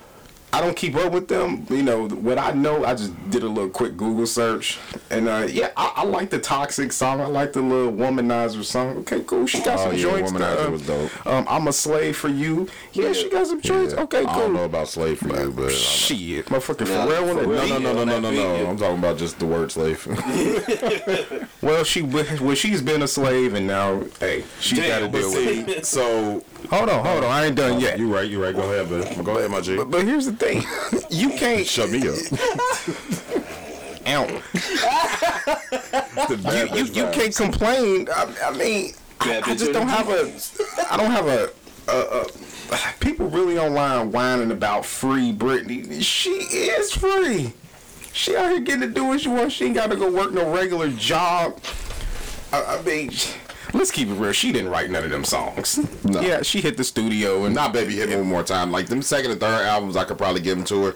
I 0.52 0.60
don't 0.60 0.74
keep 0.76 0.96
up 0.96 1.12
with 1.12 1.28
them. 1.28 1.64
You 1.70 1.82
know 1.82 2.08
what 2.08 2.36
I 2.38 2.50
know. 2.50 2.84
I 2.84 2.94
just 2.94 3.12
did 3.30 3.44
a 3.44 3.48
little 3.48 3.70
quick 3.70 3.96
Google 3.96 4.26
search, 4.26 4.78
and 5.08 5.28
uh, 5.28 5.46
yeah, 5.48 5.70
I, 5.76 5.92
I 5.96 6.04
like 6.04 6.30
the 6.30 6.40
toxic 6.40 6.92
song. 6.92 7.20
I 7.20 7.26
like 7.26 7.52
the 7.52 7.62
little 7.62 7.92
womanizer 7.92 8.64
song. 8.64 8.98
Okay, 8.98 9.22
cool. 9.26 9.46
She 9.46 9.58
got 9.62 9.78
Oh, 9.78 9.82
some 9.84 9.92
yeah, 9.94 10.02
joints. 10.02 10.32
Womanizer 10.32 10.66
uh, 10.66 10.70
was 10.72 10.86
dope. 10.86 11.26
Um, 11.26 11.46
I'm 11.48 11.68
a 11.68 11.72
slave 11.72 12.16
for 12.16 12.28
you. 12.28 12.68
Yeah, 12.92 13.12
she 13.12 13.30
got 13.30 13.46
some 13.46 13.60
joints. 13.60 13.94
Yeah. 13.94 14.02
Okay, 14.02 14.20
cool. 14.24 14.28
I 14.30 14.38
don't 14.38 14.54
know 14.54 14.64
about 14.64 14.88
slave 14.88 15.18
for 15.20 15.28
you, 15.28 15.52
but 15.52 15.70
Shit, 15.70 16.46
motherfucking 16.46 16.88
Nah, 16.88 17.06
Pharrell 17.06 17.30
on 17.30 17.36
that 17.36 17.68
no, 17.68 17.78
no, 17.78 17.92
no, 17.92 18.04
no, 18.04 18.20
no, 18.20 18.30
no, 18.30 18.30
no. 18.64 18.70
I'm 18.70 18.76
talking 18.76 18.98
about 18.98 19.18
just 19.18 19.38
the 19.38 19.46
word 19.46 19.70
slave. 19.70 20.04
Well, 21.62 21.84
she 21.84 22.00
well 22.02 22.54
she's 22.54 22.80
been 22.80 23.02
a 23.02 23.06
slave, 23.08 23.52
and 23.54 23.66
now 23.66 24.02
hey, 24.18 24.44
she 24.60 24.76
got 24.76 25.00
to 25.00 25.08
deal 25.08 25.30
with 25.30 25.68
it. 25.68 25.86
so 25.86 26.42
Hold 26.70 26.88
on, 26.88 27.04
hold 27.04 27.24
on. 27.24 27.30
I 27.30 27.46
ain't 27.46 27.56
done 27.56 27.80
yet. 27.80 27.98
you 27.98 28.12
right, 28.12 28.28
you 28.28 28.42
right. 28.42 28.54
Go 28.54 28.62
ahead, 28.72 28.88
but 28.88 29.24
go 29.24 29.36
ahead, 29.38 29.50
my 29.50 29.60
G. 29.60 29.76
But, 29.76 29.90
but 29.90 30.04
here's 30.04 30.26
the 30.26 30.32
thing, 30.40 30.64
you 31.10 31.30
can't. 31.30 31.66
Shut 31.66 31.90
me 31.90 32.08
up. 32.08 32.16
The 36.28 36.70
you, 36.74 36.84
you, 36.84 36.92
you 36.92 37.10
can't 37.12 37.34
complain. 37.34 38.08
I, 38.12 38.34
I 38.46 38.56
mean, 38.56 38.92
Bad 39.20 39.44
I 39.44 39.54
just 39.54 39.72
don't 39.72 39.88
have 39.88 40.08
a. 40.08 40.32
I 40.90 40.96
don't 40.96 41.10
have 41.10 41.26
a. 41.26 41.50
a, 41.88 41.92
a 41.92 42.26
people 43.00 43.28
really 43.28 43.58
online 43.58 44.10
whining 44.10 44.50
about 44.50 44.84
free 44.84 45.32
Britney. 45.32 46.02
She 46.02 46.30
is 46.30 46.92
free. 46.92 47.52
She 48.12 48.36
out 48.36 48.50
here 48.50 48.60
getting 48.60 48.88
to 48.88 48.94
do 48.94 49.04
what 49.04 49.20
she 49.20 49.28
wants. 49.28 49.54
She 49.54 49.66
ain't 49.66 49.74
got 49.74 49.90
to 49.90 49.96
go 49.96 50.10
work 50.10 50.32
no 50.32 50.52
regular 50.52 50.88
job. 50.90 51.60
I, 52.52 52.78
I 52.78 52.82
mean, 52.82 53.10
let's 53.72 53.90
keep 53.90 54.08
it 54.08 54.14
real. 54.14 54.32
She 54.32 54.52
didn't 54.52 54.70
write 54.70 54.90
none 54.90 55.04
of 55.04 55.10
them 55.10 55.24
songs. 55.24 55.78
No. 56.04 56.20
Yeah, 56.20 56.42
she 56.42 56.60
hit 56.60 56.76
the 56.76 56.84
studio 56.84 57.44
and 57.44 57.54
Not 57.54 57.72
baby 57.72 57.94
hit 57.94 58.16
one 58.16 58.26
more 58.26 58.42
time. 58.42 58.72
Like 58.72 58.86
them 58.86 59.02
second 59.02 59.30
and 59.32 59.40
third 59.40 59.66
albums, 59.66 59.96
I 59.96 60.04
could 60.04 60.18
probably 60.18 60.40
give 60.40 60.56
them 60.56 60.64
to 60.66 60.86
her. 60.86 60.94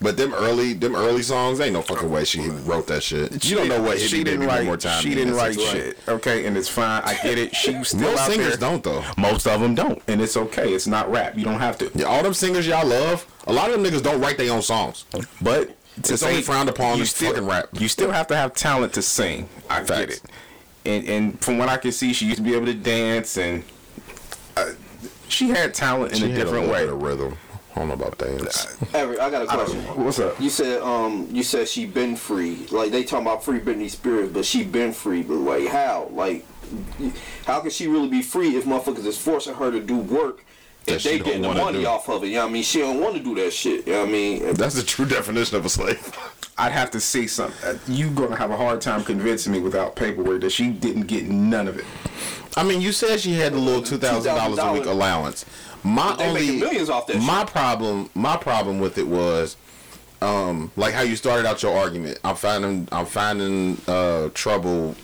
But 0.00 0.16
them 0.16 0.32
early, 0.32 0.74
them 0.74 0.94
early 0.94 1.22
songs, 1.22 1.60
ain't 1.60 1.72
no 1.72 1.82
fucking 1.82 2.08
way 2.08 2.24
she 2.24 2.48
wrote 2.48 2.86
that 2.86 3.02
shit. 3.02 3.44
You 3.44 3.56
don't 3.56 3.68
know 3.68 3.82
what 3.82 3.98
hit 3.98 4.08
she 4.10 4.22
didn't 4.22 4.46
write. 4.46 4.58
one 4.58 4.66
more 4.66 4.76
time. 4.76 5.02
She 5.02 5.12
didn't 5.14 5.34
write 5.34 5.58
shit. 5.58 5.98
Okay, 6.06 6.46
and 6.46 6.56
it's 6.56 6.68
fine. 6.68 7.02
I 7.04 7.14
get 7.22 7.36
it. 7.36 7.54
She 7.54 7.82
still 7.82 8.12
Most 8.12 8.26
singers 8.26 8.58
there. 8.58 8.70
don't 8.70 8.84
though. 8.84 9.04
Most 9.16 9.46
of 9.48 9.60
them 9.60 9.74
don't, 9.74 10.00
and 10.06 10.20
it's 10.20 10.36
okay. 10.36 10.72
It's 10.72 10.86
not 10.86 11.10
rap. 11.10 11.36
You 11.36 11.44
don't 11.44 11.58
have 11.58 11.78
to. 11.78 11.90
Yeah, 11.94 12.06
all 12.06 12.22
them 12.22 12.34
singers 12.34 12.66
y'all 12.66 12.86
love, 12.86 13.26
a 13.48 13.52
lot 13.52 13.70
of 13.70 13.82
them 13.82 13.90
niggas 13.90 14.02
don't 14.02 14.20
write 14.20 14.38
their 14.38 14.52
own 14.52 14.62
songs. 14.62 15.04
But 15.42 15.74
to 16.04 16.12
It's 16.14 16.22
only 16.22 16.42
frowned 16.42 16.68
upon 16.68 17.00
in 17.00 17.06
fucking 17.06 17.46
rap. 17.46 17.68
You 17.72 17.88
still 17.88 18.12
have 18.12 18.28
to 18.28 18.36
have 18.36 18.54
talent 18.54 18.92
to 18.94 19.02
sing. 19.02 19.48
I 19.68 19.82
get 19.82 20.10
it. 20.10 20.22
And 20.84 21.06
and 21.08 21.40
from 21.44 21.58
what 21.58 21.68
I 21.68 21.76
can 21.76 21.92
see, 21.92 22.12
she 22.12 22.26
used 22.26 22.38
to 22.38 22.42
be 22.42 22.54
able 22.54 22.66
to 22.66 22.74
dance, 22.74 23.36
and 23.36 23.62
uh, 24.56 24.70
she 25.28 25.48
had 25.50 25.74
talent 25.74 26.12
in 26.12 26.18
She 26.18 26.24
a 26.24 26.28
had 26.28 26.36
different 26.36 26.68
little 26.68 26.72
way. 26.86 26.88
of 26.88 27.02
rhythm. 27.02 27.36
I 27.74 27.80
don't 27.80 27.88
know 27.88 27.94
about 27.94 28.18
dance. 28.18 28.76
Everett, 28.94 29.20
I 29.20 29.30
got 29.30 29.42
a 29.42 29.46
question. 29.46 29.80
What's 30.02 30.18
up? 30.18 30.40
You 30.40 30.50
said 30.50 30.82
um 30.82 31.28
you 31.30 31.42
said 31.44 31.68
she 31.68 31.86
been 31.86 32.16
free. 32.16 32.66
Like 32.70 32.90
they 32.90 33.04
talking 33.04 33.26
about 33.26 33.44
free 33.44 33.60
Britney 33.60 33.88
Spears, 33.90 34.30
but 34.30 34.44
she 34.44 34.64
been 34.64 34.92
free. 34.92 35.22
But 35.22 35.34
like 35.34 35.68
how? 35.68 36.08
Like 36.12 36.44
how 37.44 37.60
can 37.60 37.70
she 37.70 37.86
really 37.86 38.08
be 38.08 38.22
free 38.22 38.56
if 38.56 38.64
motherfuckers 38.64 39.06
is 39.06 39.16
forcing 39.18 39.54
her 39.54 39.70
to 39.70 39.80
do 39.80 39.96
work 39.96 40.38
That 40.38 40.44
if 40.96 41.02
she 41.02 41.08
they 41.10 41.18
don't 41.18 41.26
getting 41.26 41.42
the 41.42 41.54
money 41.54 41.80
do. 41.80 41.86
off 41.86 42.08
of 42.08 42.24
it? 42.24 42.28
You 42.28 42.34
know 42.34 42.42
what 42.44 42.50
I 42.50 42.52
mean? 42.52 42.62
She 42.62 42.78
don't 42.80 43.00
want 43.00 43.16
to 43.16 43.22
do 43.22 43.34
that 43.36 43.52
shit. 43.52 43.86
You 43.86 43.92
know 43.94 44.00
what 44.00 44.08
I 44.08 44.12
mean? 44.12 44.54
That's 44.54 44.74
the 44.74 44.82
true 44.82 45.06
definition 45.06 45.56
of 45.56 45.64
a 45.64 45.68
slave. 45.68 46.12
I'd 46.58 46.72
have 46.72 46.90
to 46.92 47.00
see 47.00 47.26
something. 47.28 47.56
Uh, 47.68 47.78
you 47.86 48.10
gonna 48.10 48.34
have 48.36 48.50
a 48.50 48.56
hard 48.56 48.80
time 48.80 49.04
convincing 49.04 49.52
me 49.52 49.60
without 49.60 49.94
paperwork 49.94 50.40
that 50.40 50.50
she 50.50 50.70
didn't 50.70 51.02
get 51.02 51.26
none 51.28 51.68
of 51.68 51.78
it. 51.78 51.84
I 52.56 52.64
mean, 52.64 52.80
you 52.80 52.90
said 52.90 53.20
she 53.20 53.34
had 53.34 53.52
the 53.52 53.58
little 53.58 53.82
two 53.82 53.96
thousand 53.98 54.34
dollars 54.34 54.58
a 54.58 54.72
week 54.72 54.86
allowance. 54.86 55.44
My 55.84 56.16
They 56.16 56.26
only 56.26 56.40
making 56.40 56.60
millions 56.60 56.90
off 56.90 57.06
that 57.06 57.18
my 57.22 57.40
shit. 57.40 57.48
problem, 57.48 58.10
my 58.16 58.36
problem 58.36 58.80
with 58.80 58.98
it 58.98 59.06
was, 59.06 59.56
um, 60.20 60.72
like 60.74 60.92
how 60.94 61.02
you 61.02 61.14
started 61.14 61.46
out 61.46 61.62
your 61.62 61.76
argument. 61.78 62.18
I'm 62.24 62.34
finding, 62.34 62.88
I'm 62.90 63.06
finding 63.06 63.80
uh, 63.86 64.30
trouble. 64.34 64.96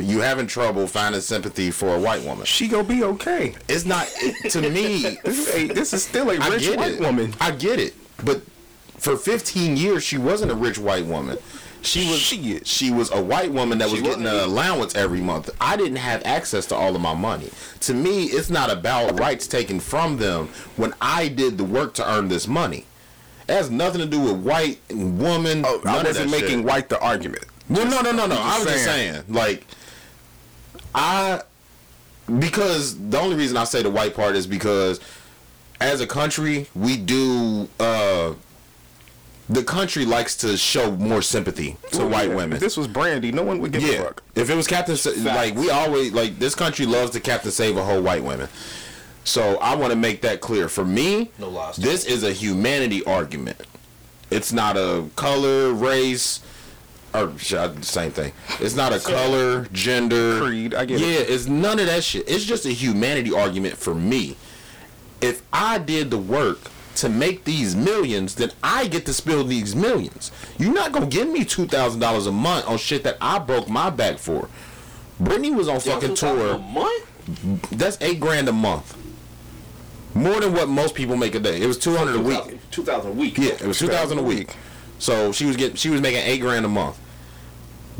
You 0.00 0.20
having 0.20 0.46
trouble 0.46 0.86
finding 0.86 1.20
sympathy 1.20 1.70
for 1.72 1.94
a 1.96 1.98
white 2.00 2.22
woman. 2.22 2.46
She 2.46 2.68
gonna 2.68 2.84
be 2.84 3.02
okay. 3.02 3.54
It's 3.68 3.84
not 3.84 4.06
to 4.50 4.60
me. 4.70 5.16
This 5.24 5.48
is, 5.48 5.54
a, 5.54 5.66
this 5.74 5.92
is 5.92 6.04
still 6.04 6.30
a 6.30 6.38
rich 6.50 6.68
white 6.76 6.92
it. 6.92 7.00
woman. 7.00 7.34
I 7.40 7.50
get 7.50 7.80
it, 7.80 7.94
but 8.24 8.42
for 8.98 9.16
15 9.16 9.76
years 9.76 10.04
she 10.04 10.16
wasn't 10.18 10.52
a 10.52 10.54
rich 10.54 10.78
white 10.78 11.04
woman. 11.06 11.38
She 11.82 12.08
was 12.10 12.18
Shit. 12.18 12.66
she 12.66 12.90
was 12.90 13.10
a 13.12 13.22
white 13.22 13.52
woman 13.52 13.78
that 13.78 13.90
was 13.90 14.02
getting 14.02 14.26
an 14.26 14.34
allowance 14.34 14.94
every 14.96 15.20
month. 15.20 15.50
I 15.60 15.76
didn't 15.76 15.96
have 15.96 16.22
access 16.24 16.66
to 16.66 16.74
all 16.74 16.94
of 16.94 17.00
my 17.00 17.14
money. 17.14 17.50
To 17.80 17.94
me, 17.94 18.24
it's 18.26 18.50
not 18.50 18.70
about 18.70 19.18
rights 19.18 19.46
taken 19.46 19.78
from 19.80 20.16
them 20.16 20.48
when 20.76 20.92
I 21.00 21.28
did 21.28 21.56
the 21.56 21.64
work 21.64 21.94
to 21.94 22.08
earn 22.12 22.28
this 22.28 22.48
money. 22.48 22.84
It 23.48 23.52
has 23.52 23.70
nothing 23.70 24.00
to 24.00 24.06
do 24.06 24.20
with 24.20 24.36
white 24.42 24.80
woman. 24.90 25.64
Oh, 25.66 25.80
I 25.86 26.02
wasn't 26.02 26.30
making 26.30 26.58
shit. 26.58 26.64
white 26.64 26.88
the 26.88 27.00
argument. 27.00 27.44
Well, 27.68 27.86
no, 27.86 28.00
no, 28.00 28.10
no, 28.12 28.26
no. 28.26 28.34
I'm 28.34 28.42
I 28.42 28.50
just 28.56 28.64
was 28.64 28.72
just 28.74 28.84
saying. 28.84 29.12
saying, 29.14 29.24
like, 29.28 29.66
I 30.94 31.42
because 32.38 32.96
the 33.10 33.18
only 33.18 33.36
reason 33.36 33.56
I 33.56 33.64
say 33.64 33.82
the 33.82 33.90
white 33.90 34.14
part 34.14 34.36
is 34.36 34.46
because 34.46 35.00
as 35.80 36.00
a 36.00 36.06
country 36.06 36.66
we 36.74 36.96
do. 36.96 37.68
uh 37.80 38.34
the 39.50 39.64
country 39.64 40.04
likes 40.04 40.36
to 40.36 40.58
show 40.58 40.90
more 40.96 41.22
sympathy 41.22 41.78
to 41.92 42.00
Well, 42.00 42.08
white 42.10 42.28
yeah, 42.28 42.34
women. 42.34 42.56
If 42.56 42.60
this 42.60 42.76
was 42.76 42.86
Brandy, 42.86 43.32
no 43.32 43.42
one 43.42 43.60
would 43.60 43.72
give 43.72 43.82
a 43.82 43.96
fuck. 43.96 44.22
if 44.34 44.50
it 44.50 44.54
was 44.54 44.66
Captain, 44.66 44.94
Sa- 44.94 45.12
like 45.24 45.54
we 45.54 45.70
always 45.70 46.12
like 46.12 46.38
this 46.38 46.54
country 46.54 46.84
loves 46.84 47.12
to 47.12 47.20
Captain 47.20 47.50
Save 47.50 47.78
a 47.78 47.82
whole 47.82 48.02
white 48.02 48.22
women. 48.22 48.50
So 49.24 49.56
I 49.56 49.74
want 49.74 49.90
to 49.90 49.96
make 49.98 50.20
that 50.20 50.42
clear. 50.42 50.68
For 50.68 50.84
me, 50.84 51.30
No 51.38 51.48
lies. 51.48 51.76
this 51.76 52.04
is 52.04 52.24
a 52.24 52.32
humanity 52.34 53.02
argument. 53.06 53.62
It's 54.30 54.52
not 54.52 54.76
a 54.76 55.04
color, 55.16 55.72
race, 55.72 56.40
or 57.24 57.32
uh, 57.58 57.80
same 57.82 58.10
thing. 58.10 58.32
It's 58.60 58.74
not 58.74 58.92
a 58.92 59.00
color, 59.00 59.66
gender, 59.72 60.40
Creed, 60.40 60.74
I 60.74 60.84
get 60.84 61.00
it. 61.00 61.04
yeah, 61.04 61.34
it's 61.34 61.46
none 61.46 61.78
of 61.78 61.86
that 61.86 62.04
shit. 62.04 62.28
It's 62.28 62.44
just 62.44 62.64
a 62.66 62.70
humanity 62.72 63.32
argument 63.34 63.76
for 63.76 63.94
me. 63.94 64.36
If 65.20 65.42
I 65.52 65.78
did 65.78 66.10
the 66.10 66.18
work 66.18 66.58
to 66.96 67.08
make 67.08 67.44
these 67.44 67.74
millions, 67.76 68.34
then 68.36 68.50
I 68.62 68.86
get 68.88 69.06
to 69.06 69.12
spill 69.12 69.44
these 69.44 69.74
millions. 69.74 70.30
You're 70.58 70.72
not 70.72 70.92
gonna 70.92 71.06
give 71.06 71.28
me 71.28 71.44
two 71.44 71.66
thousand 71.66 72.00
dollars 72.00 72.26
a 72.26 72.32
month 72.32 72.66
on 72.68 72.78
shit 72.78 73.02
that 73.04 73.16
I 73.20 73.38
broke 73.38 73.68
my 73.68 73.90
back 73.90 74.18
for. 74.18 74.48
Britney 75.20 75.54
was 75.54 75.68
on 75.68 75.80
fucking 75.80 76.12
A 76.12 76.14
tour. 76.14 76.58
month? 76.58 77.70
That's 77.72 77.98
eight 78.00 78.20
grand 78.20 78.48
a 78.48 78.52
month. 78.52 78.96
More 80.14 80.40
than 80.40 80.52
what 80.54 80.68
most 80.68 80.94
people 80.94 81.16
make 81.16 81.34
a 81.34 81.40
day. 81.40 81.60
It 81.60 81.66
was 81.66 81.78
two 81.78 81.94
hundred 81.96 82.16
a 82.16 82.20
week. 82.20 82.58
Two 82.70 82.82
thousand 82.84 83.10
a 83.10 83.14
week. 83.14 83.36
Yeah, 83.38 83.52
it 83.54 83.62
was 83.66 83.78
two 83.78 83.88
thousand 83.88 84.18
a 84.18 84.22
week. 84.22 84.54
So 84.98 85.30
she 85.32 85.44
was 85.46 85.56
getting 85.56 85.76
she 85.76 85.90
was 85.90 86.00
making 86.00 86.20
eight 86.22 86.40
grand 86.40 86.64
a 86.64 86.68
month. 86.68 86.98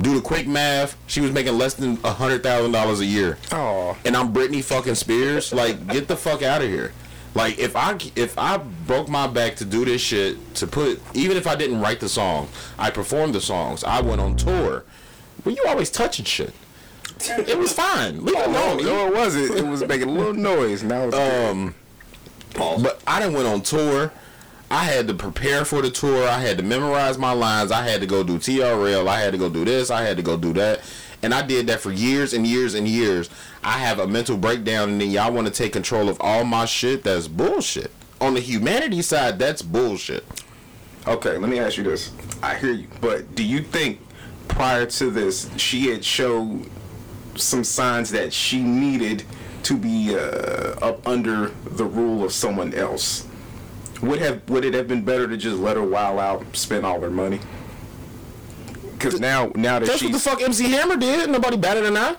Do 0.01 0.15
the 0.15 0.21
quick 0.21 0.47
math, 0.47 0.97
she 1.09 1.21
was 1.21 1.33
making 1.33 1.59
less 1.59 1.75
than 1.75 1.99
a 2.05 2.13
hundred 2.13 2.43
thousand 2.43 2.73
dollars 2.73 3.01
a 3.01 3.05
year. 3.05 3.37
Oh, 3.51 3.97
And 4.05 4.17
I'm 4.17 4.33
Britney 4.33 4.63
fucking 4.63 4.95
Spears. 4.95 5.53
Like, 5.53 5.87
get 5.89 6.07
the 6.07 6.17
fuck 6.17 6.43
out 6.43 6.63
of 6.63 6.69
here. 6.69 6.93
Like, 7.35 7.59
if 7.59 7.75
I 7.77 7.99
if 8.17 8.39
I 8.39 8.59
broke 8.59 9.09
my 9.09 9.27
back 9.27 9.57
to 9.57 9.65
do 9.65 9.85
this 9.85 10.01
shit, 10.01 10.55
to 10.57 10.67
put 10.67 11.01
even 11.15 11.37
if 11.37 11.47
I 11.47 11.57
didn't 11.57 11.81
write 11.81 12.01
the 12.01 12.09
song, 12.09 12.49
I 12.79 12.91
performed 12.91 13.35
the 13.35 13.41
songs. 13.41 13.83
I 13.85 14.01
went 14.01 14.21
on 14.21 14.37
tour. 14.37 14.85
Well, 15.45 15.55
you 15.55 15.65
always 15.67 15.91
touching 15.91 16.25
shit. 16.25 16.53
It 17.21 17.59
was 17.59 17.73
fine. 17.73 18.25
Leave 18.25 18.37
it 18.37 18.51
no, 18.51 18.75
alone. 18.75 18.85
no, 18.85 19.07
it 19.09 19.15
wasn't. 19.15 19.57
It 19.57 19.67
was 19.67 19.85
making 19.85 20.09
a 20.09 20.13
little 20.13 20.35
noise. 20.35 20.85
Now 20.85 21.09
it's 21.09 21.17
Um, 21.17 21.75
but 22.57 23.03
I 23.07 23.19
didn't 23.21 23.35
went 23.35 23.49
on 23.49 23.63
tour. 23.63 24.13
I 24.71 24.85
had 24.85 25.09
to 25.09 25.15
prepare 25.15 25.65
for 25.65 25.81
the 25.81 25.91
tour. 25.91 26.29
I 26.29 26.41
had 26.41 26.59
to 26.59 26.63
memorize 26.63 27.17
my 27.17 27.33
lines. 27.33 27.73
I 27.73 27.89
had 27.89 28.01
to 28.03 28.07
go 28.07 28.23
do 28.23 28.39
TRL. 28.39 29.09
I 29.09 29.21
had 29.21 29.33
to 29.33 29.39
go 29.39 29.49
do 29.49 29.65
this. 29.65 29.91
I 29.91 30.03
had 30.03 30.19
to 30.19 30.23
go 30.23 30.37
do 30.37 30.53
that. 30.55 30.81
And 31.23 31.33
I 31.33 31.43
did 31.43 31.67
that 31.69 31.81
for 31.81 31.91
years 31.91 32.33
and 32.35 32.47
years 32.47 32.75
and 32.75 32.87
years. 32.87 33.31
I 33.65 33.79
have 33.79 33.99
a 33.99 34.07
mental 34.07 34.37
breakdown, 34.37 34.91
and 34.91 35.01
then 35.01 35.11
y'all 35.11 35.33
want 35.33 35.47
to 35.47 35.53
take 35.53 35.73
control 35.73 36.09
of 36.09 36.21
all 36.21 36.45
my 36.45 36.65
shit. 36.65 37.03
That's 37.03 37.29
bullshit. 37.29 37.91
On 38.21 38.35
the 38.35 38.41
humanity 38.41 39.03
side, 39.03 39.39
that's 39.39 39.63
bullshit. 39.63 40.25
Okay, 41.07 41.39
let 41.39 41.49
me 41.49 41.59
ask 41.59 41.77
you 41.77 41.85
this. 41.85 42.13
I 42.43 42.57
hear 42.57 42.73
you, 42.73 42.89
but 43.01 43.35
do 43.35 43.43
you 43.43 43.63
think 43.63 44.01
prior 44.49 44.87
to 44.87 45.11
this 45.11 45.49
she 45.57 45.89
had 45.89 46.05
showed 46.05 46.69
some 47.37 47.65
signs 47.65 48.11
that 48.11 48.33
she 48.33 48.63
needed 48.63 49.25
to 49.63 49.77
be 49.77 50.15
uh, 50.15 50.75
up 50.83 51.07
under 51.07 51.49
the 51.65 51.85
rule 51.85 52.25
of 52.25 52.33
someone 52.33 52.75
else? 52.75 53.28
Would 54.03 54.21
have 54.21 54.49
would 54.49 54.65
it 54.65 54.75
have 54.75 54.87
been 54.89 55.05
better 55.05 55.27
to 55.27 55.37
just 55.37 55.57
let 55.59 55.77
her 55.77 55.83
while 55.85 56.19
out, 56.21 56.45
spend 56.57 56.87
all 56.87 57.01
her 57.01 57.11
money? 57.11 57.41
Because 58.93 59.19
now 59.21 59.51
now 59.55 59.79
that 59.79 59.87
That's 59.87 60.03
what 60.03 60.13
the 60.13 60.19
fuck 60.19 60.41
MC 60.43 60.71
Hammer 60.71 60.97
did. 60.97 61.31
Nobody 61.31 61.57
better 61.57 61.81
than 61.81 61.97
I. 61.97 62.17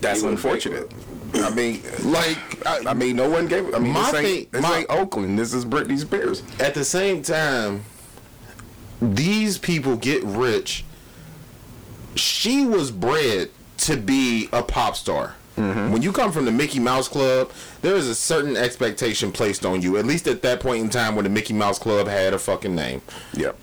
that's 0.00 0.22
unfortunate. 0.22 0.90
I 1.34 1.50
mean, 1.50 1.82
Like, 2.04 2.38
I, 2.66 2.82
I 2.90 2.94
mean, 2.94 3.16
no 3.16 3.28
one 3.28 3.46
gave. 3.48 3.74
I 3.74 3.78
mean, 3.78 3.92
My 3.92 4.10
this 4.10 4.14
ain't, 4.14 4.26
thing- 4.26 4.46
this 4.50 4.62
my- 4.62 4.78
ain't 4.78 4.90
Oakland. 4.90 5.38
This 5.38 5.52
is 5.52 5.64
Britney 5.66 5.98
Spears. 5.98 6.42
at 6.58 6.72
the 6.74 6.84
same 6.84 7.20
time, 7.22 7.84
these 9.02 9.58
people 9.58 9.96
get 9.96 10.22
rich. 10.24 10.84
She 12.14 12.64
was 12.64 12.90
bred 12.90 13.50
to 13.78 13.96
be 13.96 14.48
a 14.52 14.62
pop 14.62 14.96
star. 14.96 15.34
Mm-hmm. 15.58 15.92
When 15.92 16.02
you 16.02 16.12
come 16.12 16.32
from 16.32 16.44
the 16.44 16.52
Mickey 16.52 16.78
Mouse 16.78 17.08
Club, 17.08 17.50
there 17.82 17.96
is 17.96 18.08
a 18.08 18.14
certain 18.14 18.56
expectation 18.56 19.32
placed 19.32 19.66
on 19.66 19.82
you. 19.82 19.96
At 19.96 20.06
least 20.06 20.26
at 20.28 20.42
that 20.42 20.60
point 20.60 20.84
in 20.84 20.90
time 20.90 21.14
when 21.16 21.24
the 21.24 21.30
Mickey 21.30 21.54
Mouse 21.54 21.78
Club 21.78 22.06
had 22.06 22.34
a 22.34 22.38
fucking 22.38 22.74
name. 22.74 23.02
Yep. 23.34 23.56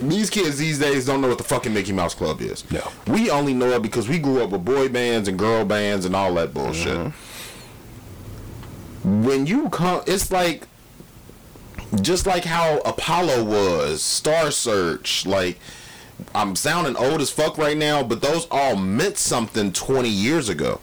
These 0.00 0.30
kids 0.30 0.58
these 0.58 0.78
days 0.78 1.06
don't 1.06 1.20
know 1.20 1.28
what 1.28 1.38
the 1.38 1.44
fucking 1.44 1.72
Mickey 1.72 1.92
Mouse 1.92 2.14
Club 2.14 2.40
is. 2.40 2.68
No. 2.70 2.82
We 3.06 3.30
only 3.30 3.54
know 3.54 3.70
it 3.70 3.82
because 3.82 4.08
we 4.08 4.18
grew 4.18 4.42
up 4.42 4.50
with 4.50 4.64
boy 4.64 4.88
bands 4.88 5.28
and 5.28 5.38
girl 5.38 5.64
bands 5.64 6.04
and 6.04 6.16
all 6.16 6.34
that 6.34 6.52
bullshit. 6.52 6.98
Mm-hmm. 6.98 7.12
When 9.24 9.46
you 9.46 9.68
come, 9.68 10.02
it's 10.06 10.30
like 10.30 10.66
just 12.00 12.26
like 12.26 12.44
how 12.44 12.78
Apollo 12.80 13.44
was, 13.44 14.02
Star 14.02 14.50
Search, 14.50 15.26
like 15.26 15.58
I'm 16.34 16.56
sounding 16.56 16.96
old 16.96 17.20
as 17.20 17.30
fuck 17.30 17.58
right 17.58 17.76
now, 17.76 18.02
but 18.02 18.20
those 18.20 18.46
all 18.50 18.76
meant 18.76 19.18
something 19.18 19.72
20 19.72 20.08
years 20.08 20.48
ago. 20.48 20.80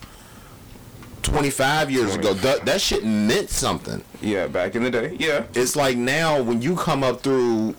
25 1.24 1.92
years 1.92 2.16
ago. 2.16 2.34
That, 2.34 2.66
that 2.66 2.82
shit 2.82 3.04
meant 3.04 3.50
something. 3.50 4.04
Yeah, 4.22 4.48
back 4.48 4.76
in 4.76 4.84
the 4.84 4.92
day. 4.92 5.16
Yeah. 5.20 5.46
It's 5.54 5.76
like 5.76 5.98
now 5.98 6.42
when 6.42 6.62
you 6.62 6.76
come 6.76 7.04
up 7.04 7.22
through 7.22 7.76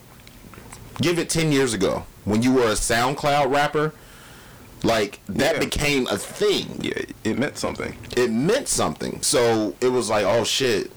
give 1.01 1.17
it 1.17 1.29
10 1.29 1.51
years 1.51 1.73
ago 1.73 2.05
when 2.25 2.43
you 2.43 2.53
were 2.53 2.65
a 2.67 2.73
SoundCloud 2.73 3.51
rapper, 3.51 3.93
like 4.83 5.19
that 5.27 5.55
Yeah. 5.55 5.59
became 5.59 6.07
a 6.07 6.17
thing. 6.17 6.79
Yeah, 6.81 7.03
it 7.23 7.37
meant 7.39 7.57
something. 7.57 7.95
It 8.15 8.29
meant 8.31 8.67
something. 8.67 9.21
So 9.21 9.75
it 9.81 9.89
was 9.89 10.09
like, 10.09 10.25
oh 10.25 10.43
shit, 10.43 10.91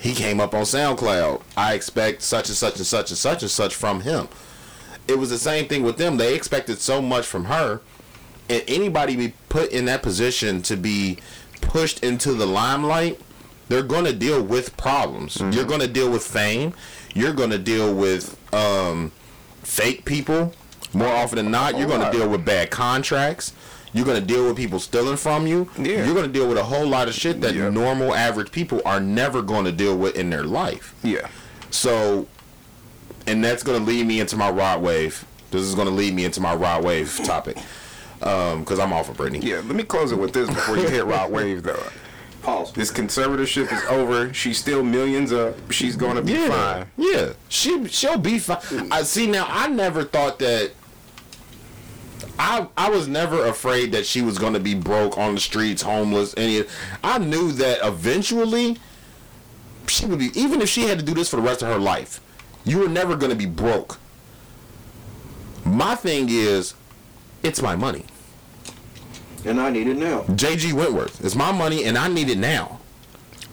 he 0.00 0.14
came 0.14 0.40
up 0.40 0.54
on 0.54 0.62
SoundCloud. 0.62 1.42
I 1.56 1.74
expect 1.74 2.22
such 2.22 2.48
and 2.48 2.56
such 2.56 2.76
and 2.76 2.86
such 2.86 3.10
and 3.10 3.18
such 3.18 3.42
and 3.42 3.50
such 3.50 3.74
from 3.74 4.00
him. 4.02 4.28
It 5.08 5.18
was 5.18 5.30
the 5.30 5.38
same 5.38 5.66
thing 5.68 5.82
with 5.82 5.96
them. 5.98 6.16
They 6.16 6.34
expected 6.34 6.78
so 6.78 7.02
much 7.02 7.26
from 7.26 7.46
her. 7.46 7.80
And 8.48 8.62
anybody 8.68 9.16
be 9.16 9.32
put 9.48 9.70
in 9.72 9.86
that 9.86 10.02
position 10.02 10.60
to 10.62 10.76
be 10.76 11.18
pushed 11.74 12.04
into 12.04 12.32
the 12.34 12.46
limelight, 12.46 13.20
they're 13.68 13.82
going 13.82 14.04
to 14.04 14.12
deal 14.12 14.40
with 14.40 14.76
problems. 14.76 15.40
You're 15.40 15.64
going 15.64 15.80
to 15.80 15.88
deal 15.88 16.08
with 16.08 16.24
fame. 16.24 16.72
You're 17.14 17.32
going 17.32 17.50
to 17.50 17.58
deal 17.58 17.92
with 17.92 18.38
um, 18.54 19.10
fake 19.64 20.04
people. 20.04 20.52
More 20.92 21.08
often 21.08 21.34
than 21.34 21.50
not, 21.50 21.76
you're 21.76 21.88
going 21.88 22.00
to 22.08 22.16
deal 22.16 22.28
with 22.28 22.44
bad 22.44 22.70
contracts. 22.70 23.52
You're 23.92 24.04
going 24.04 24.20
to 24.20 24.24
deal 24.24 24.46
with 24.46 24.56
people 24.56 24.78
stealing 24.78 25.16
from 25.16 25.48
you. 25.48 25.68
Yeah. 25.76 26.04
You're 26.04 26.14
going 26.14 26.26
to 26.26 26.32
deal 26.32 26.48
with 26.48 26.58
a 26.58 26.62
whole 26.62 26.86
lot 26.86 27.08
of 27.08 27.14
shit 27.14 27.40
that 27.40 27.56
Yeah. 27.56 27.70
normal 27.70 28.14
average 28.14 28.52
people 28.52 28.80
are 28.84 29.00
never 29.00 29.42
going 29.42 29.64
to 29.64 29.72
deal 29.72 29.96
with 29.98 30.14
in 30.14 30.30
their 30.30 30.44
life. 30.44 30.94
Yeah. 31.02 31.26
So, 31.72 32.28
and 33.26 33.42
that's 33.44 33.64
going 33.64 33.80
to 33.80 33.84
lead 33.84 34.06
me 34.06 34.20
into 34.20 34.36
my 34.36 34.48
rod 34.48 34.80
wave. 34.80 35.24
This 35.50 35.62
is 35.62 35.74
going 35.74 35.88
to 35.88 35.94
lead 35.94 36.14
me 36.14 36.24
into 36.24 36.40
my 36.40 36.54
rod 36.54 36.84
wave 36.84 37.20
topic. 37.24 37.56
Um, 38.24 38.60
because 38.60 38.78
I'm 38.78 38.92
off 38.92 39.08
of 39.10 39.16
Britney. 39.18 39.42
Yeah, 39.42 39.56
let 39.56 39.76
me 39.76 39.82
close 39.84 40.10
it 40.10 40.18
with 40.18 40.32
this 40.32 40.48
before 40.48 40.78
you 40.78 40.88
hit 40.88 41.04
Rod 41.04 41.30
Wave 41.30 41.62
though. 41.62 41.82
Pause. 42.42 42.72
This 42.72 42.90
conservatorship 42.90 43.72
is 43.72 43.82
over. 43.90 44.32
She's 44.34 44.58
still 44.58 44.82
millions 44.82 45.32
up. 45.32 45.54
She's 45.70 45.94
gonna 45.96 46.22
be 46.22 46.32
Yeah, 46.32 46.48
fine. 46.48 46.86
yeah. 46.96 47.32
She 47.48 47.86
she'll 47.88 48.18
be 48.18 48.38
fine. 48.38 48.90
I 48.90 49.02
see 49.02 49.26
now. 49.26 49.46
I 49.48 49.68
never 49.68 50.04
thought 50.04 50.38
that. 50.40 50.72
I 52.38 52.66
I 52.76 52.90
was 52.90 53.08
never 53.08 53.46
afraid 53.46 53.92
that 53.92 54.04
she 54.06 54.20
was 54.22 54.38
going 54.38 54.54
to 54.54 54.60
be 54.60 54.74
broke 54.74 55.16
on 55.18 55.34
the 55.36 55.40
streets, 55.40 55.82
homeless. 55.82 56.34
Any, 56.36 56.64
I 57.02 57.18
knew 57.18 57.52
that 57.52 57.78
eventually 57.82 58.76
she 59.86 60.06
would 60.06 60.18
be. 60.18 60.30
Even 60.38 60.60
if 60.60 60.68
she 60.68 60.82
had 60.88 60.98
to 60.98 61.04
do 61.04 61.14
this 61.14 61.28
for 61.30 61.36
the 61.36 61.42
rest 61.42 61.62
of 61.62 61.68
her 61.68 61.78
life, 61.78 62.20
you 62.64 62.78
were 62.78 62.88
never 62.88 63.14
going 63.16 63.30
to 63.30 63.36
be 63.36 63.46
broke. 63.46 63.98
My 65.64 65.94
thing 65.94 66.26
is, 66.28 66.74
it's 67.42 67.62
my 67.62 67.76
money. 67.76 68.04
And 69.44 69.60
I 69.60 69.70
need 69.70 69.86
it 69.86 69.96
now. 69.96 70.22
JG 70.22 70.72
Wentworth. 70.72 71.24
It's 71.24 71.34
my 71.34 71.52
money 71.52 71.84
and 71.84 71.98
I 71.98 72.08
need 72.08 72.28
it 72.30 72.38
now. 72.38 72.80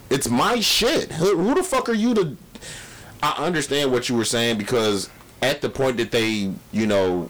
It's 0.10 0.30
my 0.30 0.60
shit. 0.60 1.12
Who, 1.14 1.38
who 1.38 1.54
the 1.56 1.64
fuck 1.64 1.90
are 1.90 1.94
you 1.94 2.14
to 2.16 2.38
I 3.24 3.46
understand 3.46 3.92
what 3.92 4.10
you 4.10 4.16
were 4.16 4.26
saying 4.26 4.58
because 4.58 5.10
at 5.42 5.62
the 5.62 5.70
point 5.70 5.98
that 5.98 6.12
they, 6.12 6.52
you 6.72 6.88
know, 6.88 7.30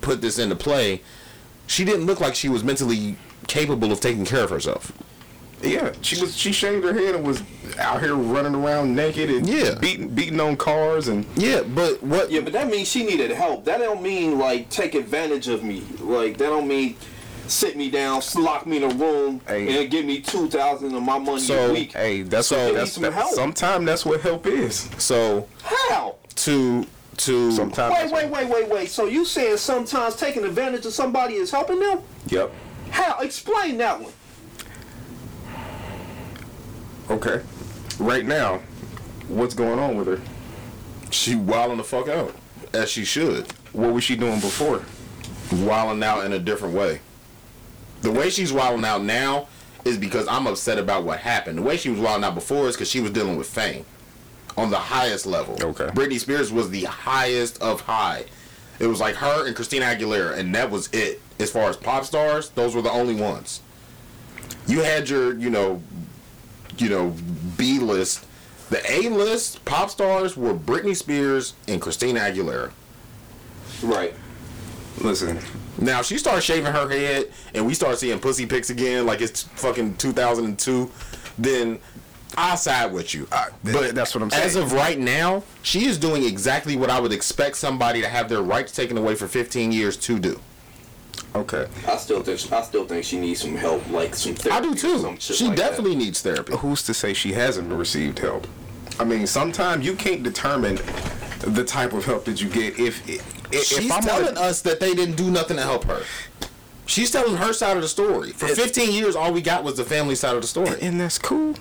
put 0.00 0.20
this 0.20 0.38
into 0.38 0.54
play, 0.54 1.02
she 1.66 1.84
didn't 1.84 2.06
look 2.06 2.20
like 2.20 2.34
she 2.34 2.48
was 2.48 2.62
mentally 2.62 3.16
capable 3.48 3.90
of 3.90 4.00
taking 4.00 4.24
care 4.24 4.44
of 4.44 4.50
herself. 4.50 4.92
Yeah, 5.62 5.92
she 6.02 6.20
was. 6.20 6.36
She 6.36 6.52
shaved 6.52 6.84
her 6.84 6.92
head 6.92 7.14
and 7.14 7.26
was 7.26 7.42
out 7.78 8.02
here 8.02 8.14
running 8.14 8.54
around 8.54 8.94
naked 8.94 9.30
and 9.30 9.48
Yeah. 9.48 9.74
beating 9.80 10.08
beating 10.08 10.38
on 10.38 10.56
cars 10.56 11.08
and 11.08 11.24
Yeah, 11.36 11.62
but 11.62 12.02
what 12.02 12.30
Yeah, 12.30 12.40
but 12.42 12.52
that 12.52 12.68
means 12.68 12.86
she 12.88 13.04
needed 13.04 13.30
help. 13.30 13.64
That 13.64 13.78
don't 13.78 14.02
mean 14.02 14.38
like 14.38 14.68
take 14.68 14.94
advantage 14.94 15.48
of 15.48 15.64
me. 15.64 15.82
Like 16.00 16.36
that 16.36 16.46
don't 16.50 16.68
mean 16.68 16.96
sit 17.46 17.76
me 17.76 17.90
down, 17.90 18.22
lock 18.36 18.66
me 18.66 18.78
in 18.78 18.84
a 18.84 18.94
room, 18.94 19.40
Hey. 19.46 19.82
and 19.82 19.90
give 19.90 20.04
me 20.04 20.20
two 20.20 20.48
thousand 20.48 20.94
of 20.94 21.02
my 21.02 21.18
money 21.18 21.40
So, 21.40 21.70
a 21.70 21.72
week. 21.72 21.92
hey, 21.92 22.22
that's 22.22 22.48
So- 22.48 22.56
what 22.66 22.74
that's, 22.74 22.90
Need 22.90 22.92
some 22.94 23.02
that, 23.04 23.12
help. 23.12 23.34
sometimes 23.34 23.86
that's 23.86 24.04
what 24.06 24.20
help 24.20 24.46
is. 24.46 24.88
so 24.98 25.46
How? 25.62 26.16
to 26.36 26.86
to 27.18 27.52
Sometimes. 27.52 28.10
Wait, 28.10 28.12
wait, 28.12 28.30
wait, 28.30 28.48
wait, 28.48 28.68
wait. 28.68 28.90
So 28.90 29.06
you 29.06 29.24
saying 29.24 29.58
sometimes 29.58 30.16
taking 30.16 30.44
advantage 30.44 30.84
of 30.84 30.92
somebody 30.92 31.34
is 31.34 31.50
helping 31.52 31.78
them? 31.78 32.00
Yep. 32.26 32.50
How? 32.90 33.20
Explain 33.20 33.78
that 33.78 34.00
one. 34.00 34.12
Okay. 37.10 37.40
Right 37.98 38.24
now, 38.26 38.60
what's 39.28 39.54
going 39.54 39.78
on 39.78 39.96
with 39.96 40.06
her? 40.08 40.20
she 41.10 41.36
wilding 41.36 41.76
the 41.76 41.84
fuck 41.84 42.08
out 42.08 42.34
as 42.72 42.90
she 42.90 43.04
should. 43.04 43.46
What 43.72 43.92
was 43.92 44.02
she 44.02 44.16
doing 44.16 44.40
before? 44.40 44.82
wilding 45.52 46.02
out 46.02 46.24
in 46.24 46.32
a 46.32 46.38
different 46.40 46.74
way. 46.74 46.98
The 48.02 48.10
way 48.12 48.30
she's 48.30 48.52
wilding 48.52 48.84
out 48.84 49.02
now 49.02 49.48
is 49.84 49.98
because 49.98 50.26
I'm 50.28 50.46
upset 50.46 50.78
about 50.78 51.04
what 51.04 51.20
happened. 51.20 51.58
The 51.58 51.62
way 51.62 51.76
she 51.76 51.90
was 51.90 52.00
wilding 52.00 52.24
out 52.24 52.34
before 52.34 52.68
is 52.68 52.76
because 52.76 52.90
she 52.90 53.00
was 53.00 53.10
dealing 53.12 53.36
with 53.36 53.46
fame 53.46 53.84
on 54.56 54.70
the 54.70 54.78
highest 54.78 55.26
level. 55.26 55.56
Okay. 55.60 55.86
Britney 55.86 56.18
Spears 56.18 56.52
was 56.52 56.70
the 56.70 56.84
highest 56.84 57.60
of 57.62 57.82
high. 57.82 58.24
It 58.78 58.86
was 58.86 59.00
like 59.00 59.16
her 59.16 59.46
and 59.46 59.54
Christina 59.54 59.86
Aguilera, 59.86 60.36
and 60.36 60.54
that 60.54 60.70
was 60.70 60.88
it. 60.92 61.20
As 61.38 61.50
far 61.50 61.68
as 61.68 61.76
pop 61.76 62.04
stars, 62.04 62.50
those 62.50 62.74
were 62.74 62.82
the 62.82 62.90
only 62.90 63.14
ones. 63.14 63.60
You 64.66 64.82
had 64.82 65.08
your, 65.08 65.34
you 65.38 65.50
know, 65.50 65.82
you 66.78 66.88
know, 66.88 67.14
B 67.56 67.78
list. 67.78 68.26
The 68.70 68.80
A 68.90 69.08
list 69.08 69.64
pop 69.64 69.90
stars 69.90 70.36
were 70.36 70.54
Britney 70.54 70.96
Spears 70.96 71.54
and 71.68 71.80
Christina 71.80 72.20
Aguilera. 72.20 72.72
Right. 73.82 74.14
Listen, 75.00 75.38
Now 75.78 76.00
if 76.00 76.06
she 76.06 76.18
starts 76.18 76.44
shaving 76.44 76.72
her 76.72 76.88
head 76.88 77.32
and 77.54 77.66
we 77.66 77.74
start 77.74 77.98
seeing 77.98 78.18
pussy 78.20 78.46
pics 78.46 78.70
again, 78.70 79.06
like 79.06 79.20
it's 79.20 79.42
fucking 79.42 79.96
2002, 79.96 80.90
then 81.38 81.78
I 82.36 82.54
side 82.56 82.92
with 82.92 83.14
you. 83.14 83.28
Uh, 83.30 83.46
but 83.62 83.94
that's 83.94 84.14
what 84.14 84.22
I'm 84.22 84.30
saying. 84.30 84.42
As 84.42 84.56
of 84.56 84.72
right 84.72 84.98
now, 84.98 85.42
she 85.62 85.86
is 85.86 85.98
doing 85.98 86.24
exactly 86.24 86.76
what 86.76 86.90
I 86.90 86.98
would 87.00 87.12
expect 87.12 87.56
somebody 87.56 88.00
to 88.00 88.08
have 88.08 88.28
their 88.28 88.42
rights 88.42 88.72
taken 88.72 88.96
away 88.98 89.14
for 89.14 89.28
15 89.28 89.72
years 89.72 89.96
to 89.98 90.18
do. 90.18 90.40
okay. 91.34 91.66
I 91.86 91.96
still 91.96 92.22
think 92.22 92.52
I 92.52 92.62
still 92.62 92.86
think 92.86 93.04
she 93.04 93.18
needs 93.20 93.40
some 93.40 93.54
help, 93.56 93.88
like 93.90 94.14
some 94.14 94.34
therapy. 94.34 94.66
I 94.66 94.68
do 94.68 94.74
too. 94.74 95.16
She 95.18 95.46
like 95.46 95.56
that. 95.56 95.70
definitely 95.70 95.96
needs 95.96 96.22
therapy. 96.22 96.56
Who's 96.56 96.82
to 96.84 96.94
say 96.94 97.14
she 97.14 97.32
hasn't 97.32 97.72
received 97.72 98.18
help? 98.18 98.46
I 98.98 99.04
mean, 99.04 99.26
sometimes 99.26 99.84
you 99.84 99.94
can't 99.96 100.22
determine 100.22 100.76
the 101.40 101.64
type 101.64 101.92
of 101.92 102.04
help 102.04 102.24
that 102.26 102.40
you 102.40 102.48
get 102.48 102.78
if 102.78 103.08
if, 103.08 103.08
if 103.08 103.33
She's 103.62 103.90
I'm 103.90 104.02
telling 104.02 104.34
gonna- 104.34 104.40
us 104.48 104.62
that 104.62 104.80
they 104.80 104.94
didn't 104.94 105.16
do 105.16 105.30
nothing 105.30 105.56
to 105.56 105.62
help 105.62 105.84
her. 105.84 106.02
She's 106.86 107.10
telling 107.10 107.36
her 107.36 107.52
side 107.52 107.76
of 107.76 107.82
the 107.82 107.88
story. 107.88 108.32
For 108.32 108.46
15 108.48 108.92
years, 108.92 109.16
all 109.16 109.32
we 109.32 109.40
got 109.40 109.64
was 109.64 109.76
the 109.76 109.84
family 109.84 110.14
side 110.14 110.34
of 110.36 110.42
the 110.42 110.48
story. 110.48 110.76
and 110.82 111.00
that's 111.00 111.18
cool, 111.18 111.54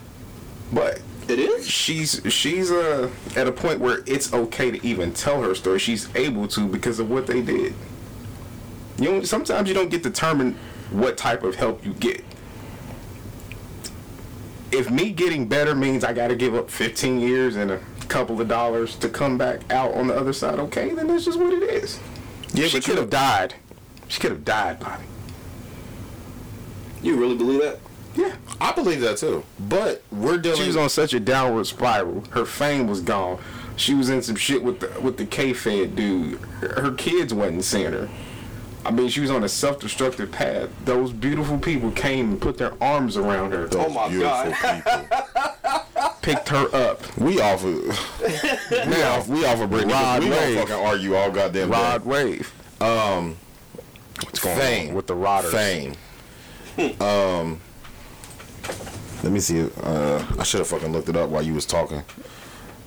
but 0.71 0.99
It 1.29 1.39
is. 1.39 1.65
she's 1.69 2.21
she's 2.29 2.71
uh 2.71 3.09
at 3.37 3.47
a 3.47 3.51
point 3.51 3.79
where 3.79 4.03
it's 4.05 4.33
okay 4.33 4.69
to 4.71 4.85
even 4.85 5.13
tell 5.13 5.41
her 5.41 5.55
story. 5.55 5.79
She's 5.79 6.09
able 6.15 6.47
to 6.49 6.67
because 6.67 6.99
of 6.99 7.09
what 7.09 7.27
they 7.27 7.41
did. 7.41 7.73
You 8.99 9.11
know, 9.11 9.23
sometimes 9.23 9.67
you 9.69 9.73
don't 9.73 9.89
get 9.89 10.03
determined 10.03 10.55
what 10.91 11.15
type 11.17 11.43
of 11.43 11.55
help 11.55 11.85
you 11.85 11.93
get. 11.93 12.23
If 14.71 14.89
me 14.89 15.11
getting 15.11 15.47
better 15.47 15.75
means 15.75 16.03
I 16.03 16.13
got 16.13 16.27
to 16.29 16.35
give 16.35 16.55
up 16.55 16.69
15 16.69 17.19
years 17.19 17.55
and 17.55 17.71
a 17.71 17.79
couple 18.03 18.39
of 18.39 18.47
dollars 18.47 18.95
to 18.97 19.09
come 19.09 19.37
back 19.37 19.71
out 19.71 19.93
on 19.93 20.07
the 20.07 20.15
other 20.15 20.33
side, 20.33 20.59
okay, 20.59 20.89
then 20.93 21.07
that's 21.07 21.25
just 21.25 21.39
what 21.39 21.53
it 21.53 21.63
is. 21.63 21.99
Yeah, 22.53 22.67
she 22.67 22.81
could 22.81 22.97
have 22.97 23.09
died. 23.09 23.55
She 24.07 24.19
could 24.19 24.31
have 24.31 24.45
died, 24.45 24.79
Bobby. 24.79 25.05
You 27.01 27.17
really 27.17 27.35
believe 27.35 27.61
that? 27.61 27.79
Yeah. 28.15 28.35
I 28.61 28.71
believe 28.71 29.01
that 29.01 29.17
too. 29.17 29.43
But 29.59 30.03
we're 30.11 30.37
dealing. 30.37 30.59
She 30.59 30.67
was 30.67 30.77
on 30.77 30.89
such 30.89 31.13
a 31.13 31.19
downward 31.19 31.65
spiral. 31.65 32.23
Her 32.31 32.45
fame 32.45 32.87
was 32.87 33.01
gone. 33.01 33.41
She 33.75 33.95
was 33.95 34.09
in 34.09 34.21
some 34.21 34.35
shit 34.35 34.63
with 34.63 34.79
the 34.79 35.01
with 35.01 35.17
the 35.17 35.25
K-Fed 35.25 35.95
dude. 35.95 36.39
Her 36.39 36.81
her 36.81 36.91
kids 36.91 37.33
wasn't 37.33 37.63
seeing 37.63 37.91
her. 37.91 38.09
I 38.85 38.91
mean, 38.91 39.09
she 39.09 39.21
was 39.21 39.31
on 39.31 39.43
a 39.43 39.49
self-destructive 39.49 40.31
path. 40.31 40.69
Those 40.85 41.13
beautiful 41.13 41.57
people 41.57 41.91
came 41.91 42.31
and 42.31 42.41
put 42.41 42.57
their 42.57 42.73
arms 42.83 43.15
around 43.17 43.51
her, 43.51 43.67
Oh 43.73 43.89
my 43.89 44.13
God. 44.13 44.53
people. 44.53 46.11
picked 46.21 46.49
her 46.49 46.67
up. 46.75 47.17
We 47.17 47.41
offer, 47.41 47.67
of 47.69 47.77
we 48.71 49.03
off 49.03 49.27
we 49.27 49.45
off 49.45 49.59
of 49.61 49.69
Britney. 49.69 49.91
'cause 49.91 49.91
Rod 49.91 50.23
we 50.23 50.29
don't 50.29 50.55
fucking 50.57 50.85
argue 50.85 51.15
all 51.15 51.31
goddamn 51.31 51.69
day. 51.69 51.75
Rod 51.75 52.05
Wave. 52.05 52.53
Um, 52.81 53.37
What's 54.23 54.39
going 54.39 54.57
fame 54.57 54.89
on 54.89 54.95
with 54.95 55.07
the 55.07 55.15
Rodders? 55.15 55.51
Fame. 55.51 55.95
um, 57.01 57.59
Let 59.23 59.31
me 59.31 59.39
see. 59.39 59.67
Uh, 59.81 60.25
I 60.39 60.43
should 60.43 60.59
have 60.59 60.67
fucking 60.67 60.91
looked 60.91 61.09
it 61.09 61.15
up 61.17 61.29
while 61.29 61.41
you 61.43 61.53
was 61.53 61.65
talking. 61.65 62.03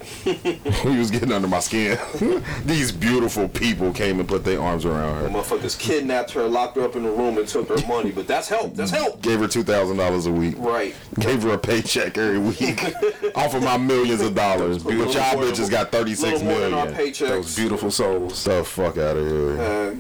he 0.25 0.99
was 0.99 1.11
getting 1.11 1.33
under 1.33 1.49
my 1.49 1.61
skin. 1.61 1.99
These 2.65 2.93
beautiful 2.93 3.49
people 3.49 3.93
came 3.93 4.21
and 4.21 4.29
put 4.29 4.45
their 4.45 4.61
arms 4.61 4.85
around 4.85 5.17
her. 5.17 5.23
The 5.25 5.29
Motherfuckers 5.31 5.79
kidnapped 5.79 6.31
her, 6.33 6.47
locked 6.47 6.77
her 6.77 6.83
up 6.83 6.97
in 6.97 7.05
a 7.05 7.11
room, 7.11 7.39
and 7.39 7.47
took 7.47 7.69
her 7.69 7.87
money. 7.87 8.13
But 8.13 8.27
that's 8.27 8.49
help. 8.49 8.75
That's 8.75 8.91
help. 8.91 9.23
Gave 9.23 9.41
her 9.41 9.49
two 9.49 9.63
thousand 9.63 9.97
dollars 9.97 10.27
a 10.27 10.33
week. 10.33 10.55
Right. 10.59 10.95
Gave 11.19 11.43
her 11.43 11.51
a 11.51 11.59
paycheck 11.59 12.19
every 12.19 12.39
week 12.39 12.83
off 13.35 13.55
of 13.55 13.63
my 13.63 13.77
millions 13.77 14.21
of 14.21 14.35
dollars. 14.35 14.83
But 14.83 14.95
y'all 14.95 15.37
bitches 15.37 15.71
got 15.71 15.91
thirty 15.91 16.15
six 16.15 16.43
little 16.43 16.49
more 16.49 16.61
than 16.61 16.75
our 16.75 16.87
paychecks. 16.87 17.29
Those 17.29 17.57
beautiful 17.57 17.91
souls. 17.91 18.45
The 18.45 18.65
fuck 18.65 18.99
out 18.99 19.17
of 19.17 19.27
here. 19.27 19.61
Uh, 19.61 19.95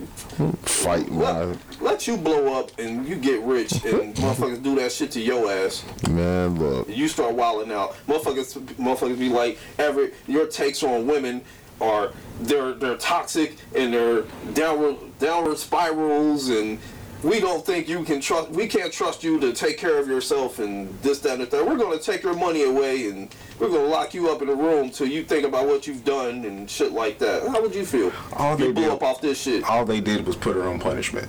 Fight 0.63 1.11
my 1.11 1.45
let, 1.45 1.59
let 1.81 2.07
you 2.07 2.17
blow 2.17 2.59
up 2.61 2.71
and 2.79 3.07
you 3.09 3.17
get 3.17 3.41
rich 3.43 3.73
and 3.85 4.15
motherfuckers 4.17 4.63
do 4.63 4.75
that 4.77 4.93
shit 4.93 5.11
to 5.13 5.21
your 5.21 5.51
ass. 5.51 5.85
man. 6.09 6.59
Look, 6.59 6.89
You 6.89 7.09
start 7.09 7.35
wilding 7.35 7.73
out. 7.73 7.97
Motherfuckers, 8.07 8.59
motherfuckers 8.75 9.19
be 9.19 9.29
like, 9.31 9.59
Everett, 9.79 10.15
your 10.27 10.47
takes 10.47 10.83
on 10.83 11.07
women 11.07 11.43
are 11.81 12.13
they're 12.41 12.73
they're 12.73 12.97
toxic 12.97 13.57
and 13.75 13.93
they're 13.93 14.23
downward 14.55 14.97
downward 15.19 15.59
spirals 15.59 16.49
and 16.49 16.79
we 17.27 17.41
don't 17.41 17.67
think 17.67 17.89
you 17.89 18.05
can 18.05 18.21
trust 18.21 18.51
we 18.51 18.67
can't 18.69 18.93
trust 18.93 19.25
you 19.25 19.41
to 19.41 19.53
take 19.53 19.79
care 19.79 19.99
of 19.99 20.07
yourself 20.07 20.59
and 20.61 20.89
this 21.03 21.19
that 21.21 21.33
and 21.35 21.43
the 21.43 21.47
third. 21.47 21.67
We're 21.67 21.77
gonna 21.77 21.99
take 21.99 22.23
your 22.23 22.35
money 22.35 22.63
away 22.65 23.09
and 23.09 23.35
we're 23.59 23.69
gonna 23.69 23.89
lock 23.89 24.15
you 24.15 24.31
up 24.31 24.43
in 24.43 24.49
a 24.49 24.55
room 24.55 24.91
till 24.91 25.09
you 25.09 25.25
think 25.25 25.45
about 25.45 25.67
what 25.67 25.87
you've 25.87 26.05
done 26.05 26.45
and 26.45 26.71
shit 26.71 26.93
like 26.93 27.19
that. 27.19 27.49
How 27.49 27.61
would 27.61 27.75
you 27.75 27.85
feel? 27.85 28.13
All 28.35 28.53
you 28.59 28.67
they 28.67 28.73
blew 28.73 28.83
did- 28.85 28.93
up 28.93 29.03
off 29.03 29.21
this 29.21 29.41
shit. 29.41 29.65
All 29.65 29.85
they 29.85 30.01
did 30.01 30.25
was 30.27 30.37
put 30.37 30.55
her 30.57 30.69
on 30.69 30.79
punishment. 30.79 31.29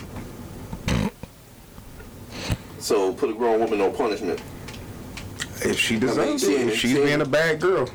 So 2.79 3.11
put 3.13 3.29
a 3.29 3.33
grown 3.33 3.59
woman 3.59 3.81
on 3.81 3.93
punishment. 3.93 4.39
If 5.61 5.79
she 5.79 5.97
deserves 5.97 6.45
see, 6.45 6.55
it, 6.55 6.67
if 6.67 6.77
she's 6.77 6.93
being 6.93 7.21
a 7.21 7.25
bad 7.25 7.59
girl. 7.59 7.89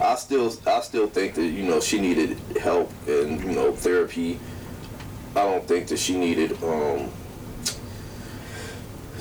I 0.00 0.14
still 0.14 0.54
I 0.64 0.80
still 0.80 1.08
think 1.08 1.34
that 1.34 1.46
you 1.46 1.64
know 1.64 1.80
she 1.80 2.00
needed 2.00 2.38
help 2.60 2.90
and 3.08 3.42
you 3.42 3.50
know 3.50 3.72
therapy. 3.72 4.38
I 5.36 5.42
don't 5.44 5.66
think 5.66 5.88
that 5.88 5.98
she 5.98 6.16
needed 6.16 6.62
um 6.62 7.10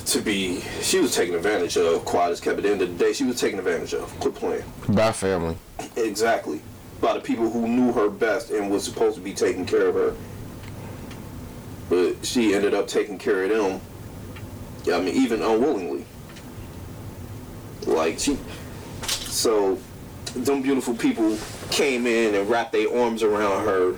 to 0.05 0.22
be 0.22 0.62
she 0.82 0.99
was 0.99 1.14
taken 1.14 1.36
advantage 1.36 1.76
of 1.78 2.05
quiet 2.05 2.32
as 2.32 2.39
kept 2.39 2.58
at 2.58 2.64
the 2.64 2.72
end 2.72 2.82
of 2.82 2.97
the 2.97 3.05
day 3.05 3.14
she 3.14 3.24
was 3.24 3.39
taken 3.39 3.60
advantage 3.60 3.93
of. 3.93 4.10
Quit 4.20 4.36
playing. 4.36 4.64
By 4.89 5.12
family. 5.12 5.58
exactly. 5.95 6.62
By 7.01 7.14
the 7.14 7.20
people 7.20 7.49
who 7.49 7.68
knew 7.68 7.91
her 7.91 8.10
best 8.10 8.49
and 8.51 8.72
was 8.72 8.84
supposed 8.84 9.16
to 9.16 9.22
be 9.22 9.34
taking 9.34 9.66
care 9.66 9.88
of 9.88 9.95
her. 9.95 10.16
But 11.89 12.26
she 12.26 12.55
ended 12.55 12.74
up 12.74 12.88
taking 12.88 13.18
care 13.18 13.43
of 13.43 13.49
them 13.49 13.82
i 14.93 14.99
mean 14.99 15.16
even 15.16 15.41
unwillingly. 15.41 16.05
Like 17.86 18.20
she 18.20 18.38
so 18.99 19.78
them 20.34 20.62
beautiful 20.62 20.93
people 20.93 21.38
came 21.72 22.05
in 22.05 22.36
and 22.36 22.49
wrapped 22.49 22.72
their 22.72 22.95
arms 22.95 23.24
around 23.24 23.66
her 23.66 23.95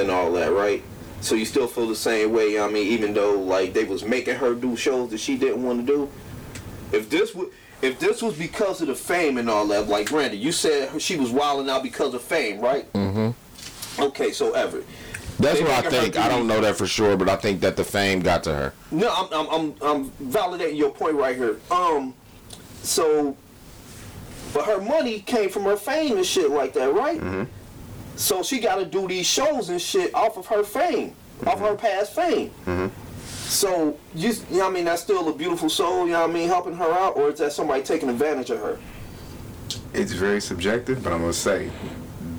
and 0.00 0.10
all 0.10 0.32
that 0.32 0.52
right 0.52 0.82
so 1.22 1.34
you 1.34 1.44
still 1.44 1.66
feel 1.66 1.88
the 1.88 1.96
same 1.96 2.32
way 2.32 2.60
i 2.60 2.68
mean 2.68 2.86
even 2.86 3.14
though 3.14 3.40
like 3.40 3.72
they 3.72 3.84
was 3.84 4.04
making 4.04 4.36
her 4.36 4.54
do 4.54 4.76
shows 4.76 5.10
that 5.10 5.18
she 5.18 5.36
didn't 5.38 5.62
want 5.62 5.80
to 5.80 5.86
do 5.86 6.10
if 6.92 7.08
this 7.08 7.34
would 7.34 7.50
if 7.82 7.98
this 7.98 8.22
was 8.22 8.38
because 8.38 8.80
of 8.80 8.86
the 8.86 8.94
fame 8.94 9.38
and 9.38 9.50
all 9.50 9.66
that, 9.66 9.88
like 9.88 10.10
Randy, 10.12 10.38
you 10.38 10.52
said 10.52 11.02
she 11.02 11.16
was 11.16 11.30
wilding 11.30 11.68
out 11.68 11.82
because 11.82 12.14
of 12.14 12.22
fame, 12.22 12.60
right? 12.60 12.90
Mm-hmm. 12.92 14.02
Okay, 14.02 14.30
so 14.30 14.52
Everett. 14.52 14.86
That's 15.38 15.60
what 15.60 15.70
I 15.70 15.90
think. 15.90 16.16
I 16.16 16.28
don't 16.28 16.46
know 16.46 16.60
that 16.60 16.76
for 16.76 16.86
sure, 16.86 17.16
but 17.16 17.28
I 17.28 17.34
think 17.34 17.60
that 17.62 17.76
the 17.76 17.82
fame 17.82 18.20
got 18.20 18.44
to 18.44 18.54
her. 18.54 18.72
No, 18.92 19.12
I'm, 19.12 19.28
I'm, 19.32 19.48
I'm, 19.50 19.74
I'm 19.82 20.10
validating 20.30 20.76
your 20.76 20.90
point 20.90 21.16
right 21.16 21.36
here. 21.36 21.58
Um, 21.70 22.14
so, 22.82 23.36
but 24.54 24.64
her 24.66 24.80
money 24.80 25.18
came 25.20 25.50
from 25.50 25.64
her 25.64 25.76
fame 25.76 26.16
and 26.16 26.24
shit 26.24 26.50
like 26.50 26.72
that, 26.74 26.94
right? 26.94 27.20
So 28.16 28.42
she 28.42 28.60
got 28.60 28.76
to 28.76 28.84
do 28.84 29.08
these 29.08 29.26
shows 29.26 29.68
and 29.68 29.80
shit 29.80 30.14
off 30.14 30.36
of 30.36 30.46
her 30.46 30.62
fame, 30.62 31.14
off 31.46 31.54
of 31.54 31.60
her 31.60 31.66
mm-hmm. 31.68 31.76
past 31.76 32.14
fame. 32.14 32.50
Mm-hmm. 32.66 32.88
So 33.52 33.98
you, 34.14 34.30
you 34.30 34.58
know 34.58 34.58
what 34.58 34.70
I 34.70 34.70
mean? 34.70 34.84
That's 34.84 35.02
still 35.02 35.28
a 35.28 35.34
beautiful 35.34 35.68
soul. 35.68 36.06
You 36.06 36.12
know 36.12 36.22
what 36.22 36.30
I 36.30 36.32
mean? 36.32 36.48
Helping 36.48 36.76
her 36.76 36.90
out, 36.92 37.16
or 37.16 37.30
is 37.30 37.38
that 37.38 37.52
somebody 37.52 37.82
taking 37.82 38.08
advantage 38.08 38.50
of 38.50 38.60
her? 38.60 38.78
It's 39.92 40.12
very 40.12 40.40
subjective, 40.40 41.02
but 41.02 41.12
I'm 41.12 41.20
gonna 41.20 41.32
say 41.32 41.70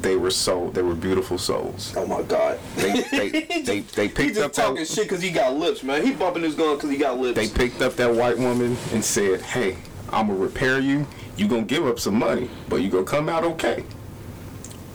they 0.02 0.16
were 0.16 0.32
soul. 0.32 0.70
They 0.70 0.82
were 0.82 0.96
beautiful 0.96 1.38
souls. 1.38 1.94
Oh 1.96 2.06
my 2.06 2.22
God. 2.24 2.60
They 2.76 3.02
they 3.02 3.30
they, 3.62 3.80
they 3.80 4.08
He 4.08 4.14
picked 4.14 4.36
just 4.36 4.42
up 4.42 4.54
talking 4.54 4.76
that 4.76 4.88
shit 4.88 5.06
because 5.06 5.22
he 5.22 5.32
got 5.32 5.56
lips, 5.56 5.84
man. 5.84 6.06
He 6.06 6.14
bumping 6.14 6.44
his 6.44 6.56
gun 6.56 6.76
because 6.76 6.90
he 6.90 6.98
got 6.98 7.20
lips. 7.20 7.36
they 7.38 7.48
picked 7.48 7.82
up 7.82 7.96
that 7.96 8.14
white 8.14 8.38
woman 8.38 8.78
and 8.92 9.04
said, 9.04 9.42
"Hey, 9.42 9.78
I'm 10.10 10.28
gonna 10.28 10.40
repair 10.40 10.80
you. 10.80 11.08
You 11.38 11.48
gonna 11.48 11.64
give 11.64 11.88
up 11.88 12.00
some 12.00 12.16
money, 12.16 12.50
but 12.70 12.78
you 12.78 12.90
gonna 12.90 13.04
come 13.04 13.30
out 13.30 13.44
okay." 13.44 13.84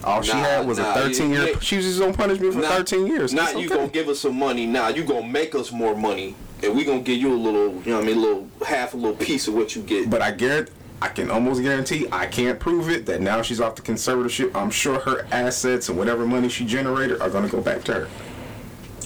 All 0.05 0.23
she 0.23 0.33
Nah, 0.33 0.39
had 0.43 0.67
was 0.67 0.79
nah, 0.79 0.91
a 0.91 0.95
13 0.95 1.31
year. 1.31 1.49
yeah. 1.49 1.59
She 1.61 1.77
was 1.77 1.85
just 1.87 2.01
on 2.01 2.15
punishment 2.15 2.55
for 2.55 2.61
Now- 2.61 2.69
13 2.77 3.07
years. 3.07 3.33
Now 3.35 3.45
It's 3.45 3.55
you 3.55 3.67
okay. 3.67 3.75
gonna 3.75 3.89
give 3.89 4.09
us 4.09 4.21
some 4.21 4.39
money. 4.39 4.67
Now 4.67 4.89
you 4.89 5.03
gonna 5.05 5.27
make 5.27 5.55
us 5.55 5.73
more 5.73 5.95
money, 5.97 6.35
and 6.63 6.75
we 6.75 6.85
gonna 6.85 7.01
give 7.01 7.19
you 7.19 7.33
a 7.33 7.37
little, 7.37 7.75
you 7.85 7.91
know 7.93 7.97
what 7.97 8.05
I 8.05 8.07
mean, 8.07 8.17
a 8.19 8.21
little 8.21 8.49
half, 8.67 8.95
a 8.95 8.97
little 8.97 9.17
piece 9.17 9.49
of 9.49 9.55
what 9.55 9.75
you 9.77 9.83
get. 9.83 10.09
But 10.09 10.23
I 10.23 10.31
guarantee, 10.31 10.73
I 11.03 11.09
can 11.09 11.31
almost 11.31 11.63
guarantee, 11.63 12.07
I 12.11 12.27
can't 12.27 12.59
prove 12.59 12.89
it, 12.91 13.07
that 13.07 13.21
now 13.21 13.43
she's 13.43 13.61
off 13.61 13.77
the 13.77 13.83
conservatorship. 13.83 14.55
I'm 14.57 14.71
sure 14.71 14.99
her 15.01 15.27
assets 15.31 15.89
and 15.89 15.97
whatever 15.99 16.25
money 16.27 16.49
she 16.49 16.65
generated 16.65 17.21
are 17.21 17.31
going 17.31 17.45
to 17.49 17.51
go 17.55 17.61
back 17.61 17.85
to 17.85 17.95
her. 17.95 18.09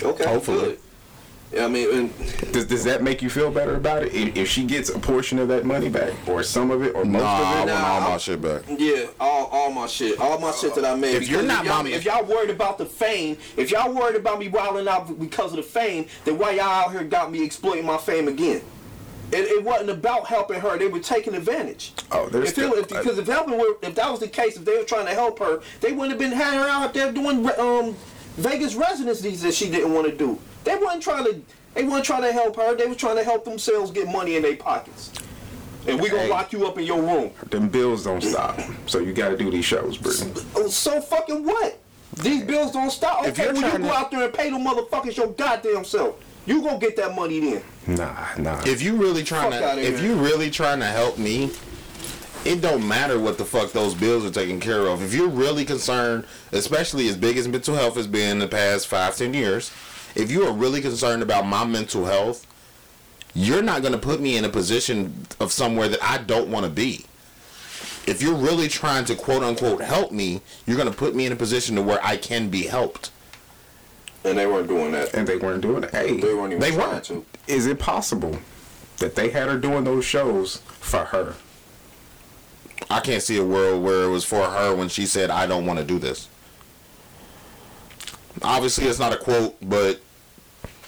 okay, 0.02 0.24
hopefully. 0.24 0.58
good. 0.60 0.78
Yeah, 1.52 1.66
I 1.66 1.68
mean, 1.68 1.94
and 1.94 2.52
Does, 2.52 2.64
does 2.66 2.82
that 2.84 3.02
make 3.02 3.20
you 3.20 3.28
feel 3.28 3.50
better 3.50 3.76
about 3.76 4.02
it? 4.04 4.14
If, 4.14 4.36
if 4.36 4.48
she 4.48 4.64
gets 4.64 4.88
a 4.88 4.98
portion 4.98 5.38
of 5.38 5.48
that 5.48 5.64
money 5.66 5.90
back, 5.90 6.12
or 6.26 6.42
some 6.42 6.70
of 6.70 6.82
it, 6.82 6.94
or 6.94 7.04
most 7.04 7.22
Nah, 7.22 7.28
I 7.28 7.40
of 7.52 7.58
want 7.58 7.70
it? 7.70 7.72
all 7.74 8.00
my 8.00 8.06
I'm- 8.08 8.18
shit 8.18 8.40
back. 8.40 8.62
yeah, 8.78 9.06
all, 9.20 9.46
all 9.52 9.70
my 9.70 9.86
shit, 9.86 10.18
all 10.18 10.38
my 10.38 10.50
shit 10.52 10.74
that 10.76 10.84
I 10.86 10.94
made. 10.94 11.14
If 11.16 11.28
you're 11.28 11.42
Because 11.42 11.64
not 11.64 11.64
y'all, 11.66 11.86
if 11.86 12.04
y'all 12.06 12.24
worried 12.24 12.50
about 12.50 12.78
the 12.78 12.86
fame, 12.86 13.36
if 13.58 13.70
y'all 13.70 13.92
worried 13.92 14.16
about 14.16 14.38
me 14.38 14.48
wilding 14.48 14.88
out 14.88 15.18
because 15.20 15.50
of 15.52 15.56
the 15.58 15.62
fame, 15.62 16.06
then 16.24 16.38
why 16.38 16.52
y'all 16.52 16.64
out 16.64 16.92
here 16.92 17.04
got 17.04 17.30
me 17.30 17.44
exploiting 17.44 17.84
my 17.84 17.98
fame 17.98 18.28
again? 18.28 18.62
It, 19.30 19.46
it 19.48 19.64
wasn't 19.64 19.88
about 19.90 20.26
helping 20.26 20.60
her; 20.60 20.76
they 20.78 20.88
were 20.88 21.00
taking 21.00 21.34
advantage. 21.34 21.92
Oh, 22.10 22.28
there's 22.28 22.44
if 22.44 22.50
it, 22.50 22.60
still- 22.60 22.74
if, 22.74 22.88
because 22.88 23.18
if 23.18 23.26
helping 23.26 23.58
were, 23.58 23.76
if 23.82 23.94
that 23.94 24.10
was 24.10 24.20
the 24.20 24.28
case, 24.28 24.56
if 24.56 24.64
they 24.64 24.76
were 24.76 24.84
trying 24.84 25.06
to 25.06 25.12
help 25.14 25.38
her, 25.38 25.60
they 25.80 25.92
wouldn't 25.92 26.10
have 26.10 26.18
been 26.18 26.32
having 26.32 26.60
her 26.60 26.66
out 26.68 26.92
there 26.94 27.10
doing 27.12 27.46
um 27.58 27.94
Vegas 28.36 28.74
residencies 28.74 29.42
that 29.42 29.54
she 29.54 29.70
didn't 29.70 29.92
want 29.92 30.06
to 30.06 30.16
do. 30.16 30.38
They 30.64 30.76
weren't 30.76 31.02
trying 31.02 31.24
to. 31.24 31.40
They 31.74 31.84
weren't 31.84 32.04
trying 32.04 32.22
to 32.22 32.32
help 32.32 32.56
her. 32.56 32.74
They 32.76 32.86
were 32.86 32.94
trying 32.94 33.16
to 33.16 33.24
help 33.24 33.44
themselves 33.44 33.90
get 33.90 34.06
money 34.08 34.36
in 34.36 34.42
their 34.42 34.56
pockets. 34.56 35.10
And 35.86 36.00
we 36.00 36.08
gonna 36.10 36.22
Hey. 36.24 36.28
lock 36.30 36.52
you 36.52 36.66
up 36.66 36.78
in 36.78 36.84
your 36.84 37.00
room. 37.00 37.30
Them 37.50 37.68
bills 37.68 38.04
don't 38.04 38.20
stop. 38.22 38.60
So 38.86 38.98
you 39.00 39.12
got 39.12 39.30
to 39.30 39.36
do 39.36 39.50
these 39.50 39.64
shows, 39.64 39.98
Britney. 39.98 40.44
Oh, 40.54 40.68
So 40.68 41.00
fucking 41.00 41.44
what? 41.44 41.78
These 42.22 42.42
bills 42.44 42.72
don't 42.72 42.90
stop. 42.92 43.26
If 43.26 43.32
Okay, 43.32 43.44
you're 43.44 43.54
when 43.54 43.62
you 43.64 43.70
go 43.78 43.78
to- 43.88 43.94
out 43.94 44.10
there 44.10 44.22
and 44.24 44.32
pay 44.34 44.50
them 44.50 44.64
motherfuckers 44.64 45.16
your 45.16 45.28
goddamn 45.28 45.84
self, 45.84 46.14
you 46.46 46.60
gonna 46.62 46.78
get 46.78 46.94
that 46.96 47.16
money 47.16 47.40
then. 47.40 47.62
Nah, 47.86 48.12
nah. 48.36 48.60
If 48.66 48.82
you 48.82 48.94
really 48.94 49.24
trying 49.24 49.50
Fuck 49.50 49.76
to, 49.76 49.80
if 49.80 49.98
here. 49.98 50.10
you 50.10 50.14
really 50.16 50.50
trying 50.50 50.78
to 50.80 50.86
help 50.86 51.16
me, 51.18 51.50
it 52.44 52.60
don't 52.60 52.86
matter 52.86 53.18
what 53.18 53.38
the 53.38 53.44
fuck 53.44 53.72
those 53.72 53.94
bills 53.94 54.24
are 54.24 54.30
taken 54.30 54.58
care 54.60 54.86
of. 54.88 55.02
If 55.02 55.14
you're 55.14 55.28
really 55.28 55.64
concerned, 55.64 56.24
especially 56.52 57.08
as 57.08 57.16
big 57.16 57.36
as 57.36 57.46
mental 57.48 57.74
health 57.76 57.94
has 57.96 58.06
been 58.06 58.30
in 58.32 58.38
the 58.40 58.48
past 58.48 58.88
five, 58.88 59.16
ten 59.16 59.32
years, 59.34 59.70
if 60.14 60.30
you 60.30 60.44
are 60.46 60.52
really 60.52 60.80
concerned 60.80 61.22
about 61.22 61.46
my 61.46 61.64
mental 61.64 62.04
health, 62.06 62.46
you're 63.34 63.62
not 63.62 63.80
going 63.80 63.92
to 63.92 63.98
put 63.98 64.20
me 64.20 64.36
in 64.36 64.44
a 64.44 64.48
position 64.48 65.26
of 65.40 65.52
somewhere 65.52 65.88
that 65.88 66.02
I 66.02 66.18
don't 66.18 66.50
want 66.50 66.64
to 66.66 66.70
be. 66.70 67.06
If 68.06 68.20
you're 68.20 68.34
really 68.34 68.68
trying 68.68 69.04
to 69.06 69.14
quote 69.14 69.42
unquote 69.42 69.80
help 69.80 70.10
me, 70.12 70.42
you're 70.66 70.76
going 70.76 70.90
to 70.90 70.94
put 70.96 71.14
me 71.14 71.24
in 71.26 71.32
a 71.32 71.36
position 71.36 71.76
to 71.76 71.82
where 71.82 72.04
I 72.04 72.16
can 72.16 72.48
be 72.48 72.62
helped. 72.66 73.10
And 74.24 74.36
they 74.36 74.46
weren't 74.46 74.68
doing 74.68 74.92
that. 74.92 75.14
and 75.14 75.26
they 75.26 75.36
weren't 75.36 75.62
doing 75.62 75.82
it. 75.84 75.90
Hey, 75.90 76.20
They 76.20 76.34
weren't 76.34 76.52
even 76.52 76.60
They 76.60 76.76
weren't. 76.76 77.04
to. 77.04 77.24
is 77.46 77.66
it 77.66 77.78
possible 77.78 78.38
that 78.98 79.14
they 79.14 79.30
had 79.30 79.48
her 79.48 79.56
doing 79.56 79.84
those 79.84 80.04
shows 80.04 80.58
for 80.66 81.04
her? 81.06 81.34
I 82.92 83.00
can't 83.00 83.22
see 83.22 83.38
a 83.38 83.44
world 83.44 83.82
where 83.82 84.02
it 84.04 84.10
was 84.10 84.22
for 84.22 84.44
her 84.44 84.74
when 84.74 84.90
she 84.90 85.06
said, 85.06 85.30
I 85.30 85.46
don't 85.46 85.64
want 85.64 85.78
to 85.78 85.84
do 85.84 85.98
this. 85.98 86.28
Obviously, 88.42 88.86
it's 88.86 88.98
not 88.98 89.14
a 89.14 89.16
quote, 89.16 89.56
but 89.62 89.98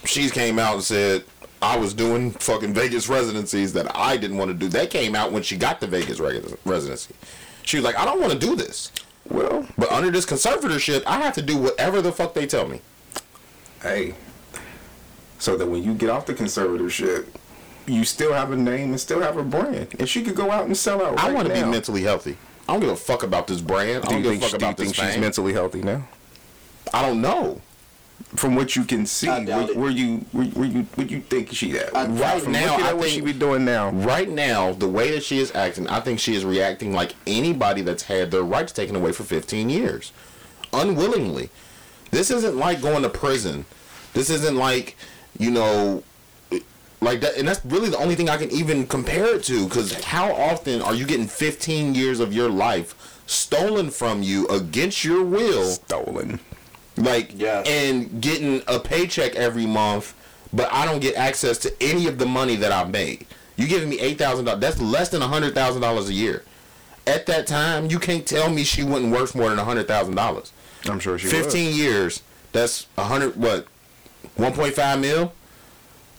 she 0.03 0.29
came 0.29 0.59
out 0.59 0.75
and 0.75 0.83
said, 0.83 1.23
I 1.63 1.77
was 1.77 1.95
doing 1.95 2.29
fucking 2.31 2.75
Vegas 2.75 3.09
residencies 3.09 3.73
that 3.73 3.91
I 3.97 4.17
didn't 4.17 4.37
want 4.37 4.49
to 4.51 4.53
do. 4.53 4.67
That 4.67 4.91
came 4.91 5.15
out 5.15 5.31
when 5.31 5.41
she 5.41 5.57
got 5.57 5.79
the 5.79 5.87
Vegas 5.87 6.19
residency. 6.19 7.15
She 7.63 7.77
was 7.77 7.83
like, 7.83 7.97
I 7.97 8.05
don't 8.05 8.21
want 8.21 8.33
to 8.33 8.37
do 8.39 8.55
this. 8.55 8.91
Well, 9.27 9.67
But 9.75 9.91
under 9.91 10.11
this 10.11 10.27
conservatorship, 10.27 11.03
I 11.07 11.19
have 11.21 11.33
to 11.33 11.41
do 11.41 11.57
whatever 11.57 12.03
the 12.03 12.11
fuck 12.11 12.35
they 12.35 12.45
tell 12.45 12.67
me. 12.67 12.81
hey, 13.81 14.13
so 15.39 15.57
that 15.57 15.65
when 15.65 15.83
you 15.83 15.95
get 15.95 16.11
off 16.11 16.27
the 16.27 16.35
conservatorship, 16.35 17.25
you 17.87 18.03
still 18.03 18.33
have 18.33 18.51
a 18.51 18.55
name 18.55 18.89
and 18.91 18.99
still 18.99 19.21
have 19.21 19.37
a 19.37 19.43
brand, 19.43 19.95
and 19.99 20.07
she 20.09 20.23
could 20.23 20.35
go 20.35 20.51
out 20.51 20.65
and 20.65 20.75
sell 20.77 21.03
out. 21.05 21.19
I 21.19 21.27
right 21.27 21.35
want 21.35 21.47
to 21.47 21.53
be 21.53 21.63
mentally 21.63 22.01
healthy. 22.03 22.37
I 22.67 22.73
don't 22.73 22.81
give 22.81 22.89
a 22.89 22.95
fuck 22.95 23.23
about 23.23 23.47
this 23.47 23.61
brand. 23.61 24.05
I 24.05 24.07
Do 24.07 24.13
don't 24.15 24.23
you 24.23 24.31
give 24.31 24.39
think, 24.41 24.43
a 24.43 24.49
fuck 24.49 24.59
do 24.59 24.65
you 24.65 24.73
think 24.73 24.89
this 24.89 24.95
she's 25.05 25.13
fame. 25.13 25.21
mentally 25.21 25.53
healthy 25.53 25.81
now? 25.83 26.07
I 26.93 27.01
don't 27.01 27.21
know. 27.21 27.61
From 28.37 28.55
what 28.55 28.75
you 28.75 28.85
can 28.85 29.05
see, 29.05 29.27
where, 29.27 29.67
where 29.75 29.89
you 29.91 30.25
where, 30.31 30.45
where 30.47 30.67
you 30.67 30.81
what 30.95 31.09
you 31.11 31.21
think 31.21 31.51
she 31.53 31.77
at? 31.77 31.95
I- 31.95 32.07
Right 32.07 32.41
From 32.41 32.53
now, 32.53 32.71
looking 32.71 32.85
I 32.85 32.93
what 32.93 33.03
think- 33.03 33.13
she 33.15 33.21
be 33.21 33.33
doing 33.33 33.65
now. 33.65 33.89
Right 33.89 34.29
now, 34.29 34.71
the 34.73 34.87
way 34.87 35.11
that 35.11 35.23
she 35.23 35.39
is 35.39 35.53
acting, 35.53 35.87
I 35.87 35.99
think 35.99 36.19
she 36.19 36.33
is 36.35 36.43
reacting 36.45 36.93
like 36.93 37.13
anybody 37.27 37.81
that's 37.81 38.03
had 38.03 38.31
their 38.31 38.43
rights 38.43 38.71
taken 38.71 38.95
away 38.95 39.11
for 39.11 39.23
15 39.23 39.69
years. 39.69 40.11
Unwillingly. 40.73 41.49
This 42.11 42.31
isn't 42.31 42.55
like 42.57 42.81
going 42.81 43.03
to 43.03 43.09
prison. 43.09 43.65
This 44.13 44.29
isn't 44.29 44.55
like, 44.55 44.95
you 45.37 45.51
know, 45.51 46.03
like 47.05 47.21
that. 47.21 47.37
And 47.37 47.47
that's 47.47 47.63
really 47.63 47.89
the 47.89 47.97
only 47.97 48.15
thing 48.15 48.29
I 48.29 48.35
can 48.37 48.51
even 48.51 48.85
compare 48.87 49.35
it 49.35 49.43
to. 49.45 49.63
Because 49.65 49.93
how 50.03 50.33
often 50.33 50.81
are 50.81 50.93
you 50.93 51.05
getting 51.05 51.27
15 51.27 51.95
years 51.95 52.19
of 52.19 52.33
your 52.33 52.49
life 52.49 52.95
stolen 53.27 53.89
from 53.91 54.21
you 54.23 54.47
against 54.47 55.05
your 55.05 55.23
will? 55.23 55.63
Stolen. 55.65 56.39
like 56.97 57.31
Yes. 57.35 57.65
and 57.67 58.21
getting 58.21 58.61
a 58.67 58.79
paycheck 58.79 59.35
every 59.35 59.65
month 59.65 60.13
but 60.53 60.71
i 60.71 60.85
don't 60.85 61.01
get 61.01 61.13
access 61.17 61.57
to 61.57 61.73
any 61.81 62.07
of 62.07 62.17
the 62.19 62.25
money 62.25 62.55
that 62.55 62.71
i've 62.71 62.89
made 62.89 63.25
you 63.57 63.67
giving 63.67 63.89
me 63.89 63.97
$8000 64.15 64.61
that's 64.61 64.79
less 64.79 65.09
than 65.09 65.21
$100000 65.21 66.07
a 66.07 66.13
year 66.13 66.43
at 67.05 67.25
that 67.25 67.47
time 67.47 67.87
you 67.87 67.99
can't 67.99 68.25
tell 68.25 68.49
me 68.49 68.63
she 68.63 68.81
wasn't 68.83 69.11
worth 69.11 69.35
more 69.35 69.49
than 69.53 69.57
$100000 69.59 70.51
I'm 70.85 70.99
sure 71.01 71.17
she 71.19 71.27
15 71.27 71.75
years 71.75 72.21
that's 72.53 72.87
100 72.95 73.35
what 73.35 73.67
1.5 74.37 75.01
mil 75.01 75.33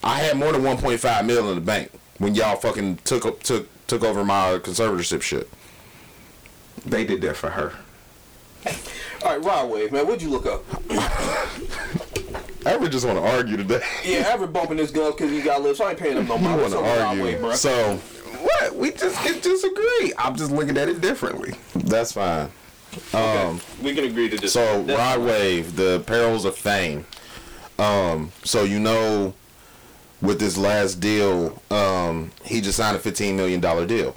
i 0.05 0.19
had 0.21 0.37
more 0.37 0.53
than 0.53 0.63
1.5 0.63 1.27
mil 1.27 1.49
in 1.51 1.55
the 1.57 1.61
bank 1.61 1.91
when 2.19 2.35
y'all 2.35 2.57
fucking 2.57 2.97
took 3.05 3.41
took 3.43 3.69
took 3.87 4.03
over 4.03 4.25
my 4.25 4.59
conservatorship 4.63 5.23
shit. 5.23 5.49
They 6.85 7.05
did 7.05 7.21
that 7.23 7.37
for 7.37 7.51
her. 7.51 7.73
All 9.25 9.37
right, 9.37 9.45
Rod 9.45 9.71
Wave, 9.71 9.93
man, 9.93 10.07
what'd 10.07 10.23
you 10.23 10.31
look 10.31 10.47
up? 10.47 10.65
I 10.91 12.73
ever 12.73 12.89
just 12.89 13.07
want 13.07 13.19
to 13.19 13.25
argue 13.25 13.57
today. 13.57 13.81
Yeah, 14.05 14.25
Ever 14.29 14.47
bumping 14.49 14.79
his 14.79 14.91
gun 14.91 15.13
because 15.13 15.31
he 15.31 15.41
got 15.41 15.63
lips. 15.63 15.81
I 15.81 15.91
ain't 15.91 15.99
paying 16.01 16.17
him 16.17 16.27
no 16.27 16.35
I 16.37 16.41
mind. 16.41 16.61
want 16.61 16.73
to 16.73 16.79
up 16.81 16.85
with 16.85 16.99
Rod 17.01 17.19
Wave, 17.19 17.25
argue. 17.35 17.39
bro? 17.39 17.55
So 17.55 17.97
What? 17.97 18.75
We 18.77 18.91
just 18.91 19.17
can 19.25 19.41
disagree. 19.41 20.13
I'm 20.19 20.35
just 20.37 20.51
looking 20.51 20.77
at 20.77 20.89
it 20.89 21.01
differently. 21.01 21.55
that's 21.75 22.13
fine. 22.13 22.51
Um, 23.13 23.61
we 23.83 23.95
can 23.95 24.05
agree 24.05 24.29
to 24.31 24.37
this. 24.37 24.53
So 24.53 24.83
That's 24.83 24.99
Rod. 25.19 25.27
Wave, 25.27 25.77
the 25.77 26.03
perils 26.07 26.45
of 26.45 26.57
fame. 26.57 27.07
Um, 27.79 28.33
so 28.43 28.65
you 28.65 28.81
know, 28.81 29.35
with 30.23 30.41
this 30.41 30.57
last 30.57 31.01
deal, 31.01 31.61
um, 31.71 32.31
he 32.45 32.61
just 32.61 32.77
signed 32.79 32.97
a 32.97 33.01
fifteen 33.01 33.37
million 33.37 33.61
dollar 33.61 33.87
deal. 33.87 34.17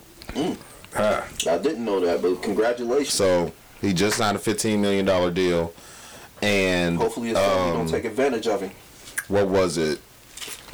Huh. 0.93 1.22
I 1.50 1.58
didn't 1.58 1.86
know 1.86 2.00
that, 2.00 2.22
but 2.22 2.41
congratulations. 2.41 3.14
So 3.14 3.52
he 3.82 3.93
just 3.93 4.18
signed 4.18 4.36
a 4.36 4.39
fifteen 4.39 4.82
million 4.82 5.06
dollar 5.06 5.32
deal, 5.32 5.74
and 6.41 6.97
Hopefully, 6.97 7.30
his 7.30 7.38
family 7.38 7.70
um, 7.72 7.78
don't 7.78 7.89
take 7.89 8.06
advantage 8.06 8.47
of 8.47 8.62
him. 8.62 8.72
what 9.28 9.47
was 9.47 9.78
it? 9.78 10.00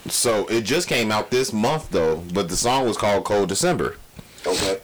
So 0.08 0.46
it 0.48 0.62
just 0.62 0.88
came 0.88 1.12
out 1.12 1.32
this 1.32 1.52
month 1.52 1.90
though, 1.90 2.18
but 2.34 2.48
the 2.50 2.56
song 2.56 2.86
was 2.88 2.96
called 2.98 3.26
Cold 3.26 3.50
December. 3.50 3.98
Okay. 4.46 4.80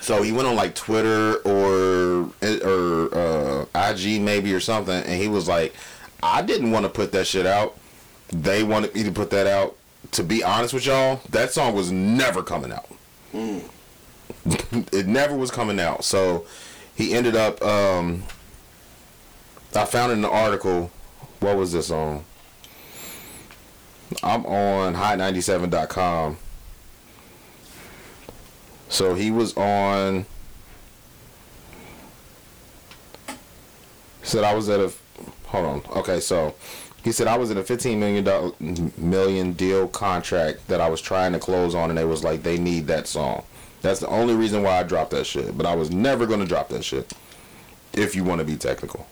So 0.00 0.22
he 0.22 0.32
went 0.32 0.48
on 0.48 0.56
like 0.56 0.74
Twitter 0.74 1.36
or 1.44 2.30
or 2.42 3.14
uh, 3.14 3.90
IG 3.90 4.20
maybe 4.20 4.52
or 4.52 4.60
something, 4.60 4.94
and 4.94 5.22
he 5.22 5.28
was 5.28 5.46
like, 5.48 5.74
"I 6.22 6.42
didn't 6.42 6.72
want 6.72 6.84
to 6.84 6.88
put 6.88 7.12
that 7.12 7.26
shit 7.26 7.46
out. 7.46 7.78
They 8.28 8.62
wanted 8.62 8.94
me 8.94 9.02
to 9.04 9.12
put 9.12 9.30
that 9.30 9.46
out. 9.46 9.76
To 10.12 10.22
be 10.22 10.42
honest 10.42 10.72
with 10.72 10.86
y'all, 10.86 11.20
that 11.30 11.52
song 11.52 11.74
was 11.74 11.90
never 11.90 12.42
coming 12.42 12.72
out. 12.72 12.88
it 14.44 15.06
never 15.06 15.36
was 15.36 15.50
coming 15.50 15.80
out. 15.80 16.04
So 16.04 16.46
he 16.94 17.14
ended 17.14 17.36
up. 17.36 17.62
Um, 17.62 18.22
I 19.74 19.84
found 19.84 20.12
in 20.12 20.22
the 20.22 20.30
article. 20.30 20.90
What 21.40 21.56
was 21.56 21.72
this 21.72 21.90
on? 21.90 22.24
I'm 24.22 24.46
on 24.46 24.94
high97.com. 24.94 26.38
So 28.88 29.14
he 29.14 29.30
was 29.30 29.56
on. 29.56 30.26
Said 34.22 34.44
I 34.44 34.54
was 34.54 34.68
at 34.68 34.80
a. 34.80 34.92
Hold 35.46 35.64
on. 35.66 35.82
Okay, 35.98 36.20
so 36.20 36.54
he 37.06 37.12
said 37.12 37.28
I 37.28 37.38
was 37.38 37.52
in 37.52 37.56
a 37.56 37.62
15 37.62 38.00
million 38.00 38.24
dollar 38.24 38.50
million 38.98 39.52
deal 39.52 39.86
contract 39.86 40.66
that 40.66 40.80
I 40.80 40.88
was 40.90 41.00
trying 41.00 41.34
to 41.34 41.38
close 41.38 41.72
on, 41.72 41.88
and 41.88 41.96
they 41.96 42.04
was 42.04 42.24
like 42.24 42.42
they 42.42 42.58
need 42.58 42.88
that 42.88 43.06
song. 43.06 43.44
That's 43.80 44.00
the 44.00 44.08
only 44.08 44.34
reason 44.34 44.64
why 44.64 44.80
I 44.80 44.82
dropped 44.82 45.12
that 45.12 45.24
shit. 45.24 45.56
But 45.56 45.66
I 45.66 45.76
was 45.76 45.92
never 45.92 46.26
gonna 46.26 46.46
drop 46.46 46.68
that 46.70 46.84
shit. 46.84 47.12
If 47.92 48.16
you 48.16 48.24
want 48.24 48.40
to 48.40 48.44
be 48.44 48.56
technical. 48.56 49.06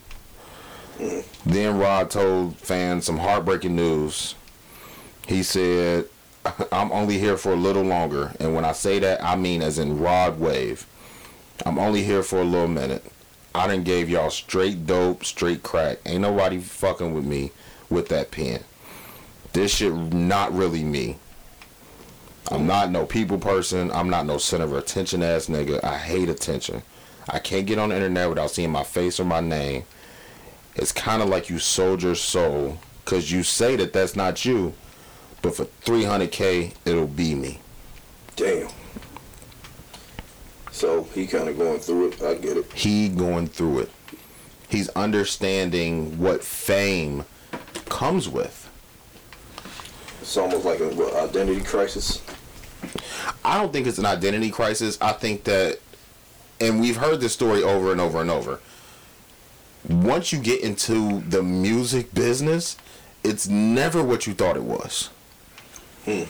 Then 1.47 1.78
Rod 1.78 2.11
told 2.11 2.57
fans 2.57 3.05
some 3.05 3.18
heartbreaking 3.18 3.76
news. 3.76 4.34
He 5.28 5.45
said, 5.45 6.07
I'm 6.72 6.90
only 6.90 7.20
here 7.20 7.36
for 7.36 7.53
a 7.53 7.57
little 7.57 7.84
longer. 7.84 8.32
And 8.40 8.57
when 8.57 8.64
I 8.64 8.72
say 8.72 8.99
that, 8.99 9.22
I 9.22 9.36
mean 9.36 9.62
as 9.62 9.78
in 9.78 10.01
Rod 10.01 10.40
Wave. 10.40 10.84
I'm 11.64 11.78
only 11.78 12.03
here 12.03 12.24
for 12.24 12.40
a 12.40 12.45
little 12.45 12.66
minute. 12.66 13.05
I 13.55 13.68
done 13.68 13.84
gave 13.84 14.11
y'all 14.11 14.30
straight 14.30 14.84
dope, 14.84 15.24
straight 15.24 15.62
crack. 15.62 15.99
Ain't 16.05 16.22
nobody 16.22 16.59
fucking 16.59 17.14
with 17.14 17.24
me 17.24 17.53
with 17.91 18.09
that 18.09 18.30
pen. 18.30 18.62
This 19.53 19.76
shit 19.76 19.93
not 19.93 20.53
really 20.53 20.82
me. 20.82 21.16
I'm 22.51 22.66
not 22.66 22.91
no 22.91 23.07
people 23.07 23.39
person. 23.39 23.91
I'm 23.93 24.11
not 24.11 24.26
no 24.26 24.39
center 24.39 24.64
of 24.64 24.74
attention 24.74 25.22
ass 25.22 25.47
nigga. 25.47 25.82
I 25.82 25.97
hate 25.97 26.28
attention. 26.28 26.82
I 27.28 27.39
can't 27.39 27.66
get 27.66 27.78
on 27.78 27.89
the 27.89 27.95
internet 27.95 28.28
without 28.28 28.51
seeing 28.51 28.70
my 28.70 28.85
face 28.85 29.18
or 29.18 29.24
my 29.24 29.41
name. 29.41 29.85
It's 30.74 30.93
kind 30.93 31.22
of 31.22 31.28
like 31.28 31.49
you 31.49 31.59
sold 31.59 32.03
your 32.03 32.16
soul 32.16 32.78
because 33.05 33.30
you 33.30 33.43
say 33.43 33.76
that 33.76 33.93
that's 33.93 34.16
not 34.16 34.45
you, 34.45 34.74
but 35.41 35.55
for 35.55 35.64
300k 35.64 36.74
it'll 36.85 37.07
be 37.07 37.35
me. 37.35 37.61
Damn. 38.37 38.68
So 40.72 41.05
he 41.14 41.26
kind 41.26 41.49
of 41.49 41.57
going 41.57 41.78
through 41.78 42.09
it. 42.09 42.22
I 42.22 42.35
get 42.35 42.57
it. 42.57 42.72
He 42.72 43.09
going 43.09 43.47
through 43.47 43.80
it. 43.80 43.91
He's 44.68 44.89
understanding 44.91 46.18
what 46.18 46.43
fame 46.43 47.24
comes 47.87 48.28
with. 48.28 48.61
It's 50.20 50.37
almost 50.37 50.64
like 50.64 50.80
an 50.80 50.99
identity 51.16 51.61
crisis. 51.62 52.22
I 53.45 53.59
don't 53.61 53.72
think 53.72 53.87
it's 53.87 53.99
an 53.99 54.07
identity 54.07 54.51
crisis. 54.51 54.99
I 55.01 55.12
think 55.12 55.45
that, 55.45 55.78
and 56.61 56.80
we've 56.80 56.97
heard 56.97 57.20
this 57.20 57.32
story 57.32 57.62
over 57.62 57.93
and 57.93 58.01
over 58.01 58.20
and 58.20 58.30
over. 58.30 58.61
Once 59.89 60.32
you 60.32 60.39
get 60.39 60.61
into 60.62 61.20
the 61.28 61.43
music 61.43 62.14
business, 62.14 62.76
it's 63.22 63.49
never 63.49 64.03
what 64.03 64.26
you 64.26 64.32
thought 64.35 64.57
it 64.57 64.62
was. 64.62 65.11
Hmm. 66.05 66.22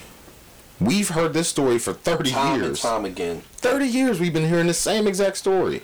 We've 0.81 1.09
heard 1.09 1.33
this 1.35 1.49
story 1.49 1.79
for 1.79 1.93
30 1.93 2.31
Time 2.33 2.55
and 2.55 2.63
years. 2.65 2.81
time 2.81 3.05
again. 3.05 3.43
30 3.59 3.87
years 3.87 4.19
we've 4.21 4.33
been 4.33 4.49
hearing 4.49 4.67
the 4.67 4.75
same 4.75 5.07
exact 5.07 5.37
story. 5.37 5.83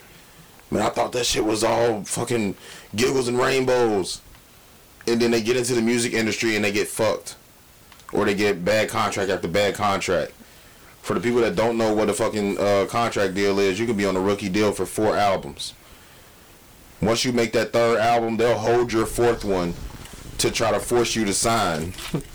Man, 0.70 0.82
I 0.82 0.88
thought 0.88 1.12
that 1.12 1.26
shit 1.26 1.44
was 1.44 1.62
all 1.64 2.02
fucking 2.04 2.56
giggles 2.94 3.28
and 3.28 3.38
rainbows. 3.38 4.20
And 5.06 5.20
then 5.20 5.30
they 5.30 5.42
get 5.42 5.56
into 5.56 5.74
the 5.74 5.82
music 5.82 6.12
industry 6.12 6.56
and 6.56 6.64
they 6.64 6.72
get 6.72 6.88
fucked. 6.88 7.36
Or 8.12 8.24
they 8.24 8.34
get 8.34 8.64
bad 8.64 8.88
contract 8.88 9.30
after 9.30 9.48
bad 9.48 9.74
contract. 9.74 10.32
For 11.02 11.14
the 11.14 11.20
people 11.20 11.40
that 11.40 11.56
don't 11.56 11.78
know 11.78 11.94
what 11.94 12.10
a 12.10 12.12
fucking 12.12 12.58
uh, 12.58 12.86
contract 12.88 13.34
deal 13.34 13.58
is, 13.58 13.78
you 13.78 13.86
can 13.86 13.96
be 13.96 14.04
on 14.04 14.16
a 14.16 14.20
rookie 14.20 14.48
deal 14.48 14.72
for 14.72 14.84
four 14.84 15.16
albums. 15.16 15.74
Once 17.00 17.24
you 17.24 17.32
make 17.32 17.52
that 17.52 17.72
third 17.72 17.98
album, 17.98 18.36
they'll 18.36 18.58
hold 18.58 18.92
your 18.92 19.06
fourth 19.06 19.44
one 19.44 19.74
to 20.40 20.50
try 20.50 20.72
to 20.72 20.80
force 20.80 21.14
you 21.14 21.24
to 21.24 21.34
sign 21.34 21.92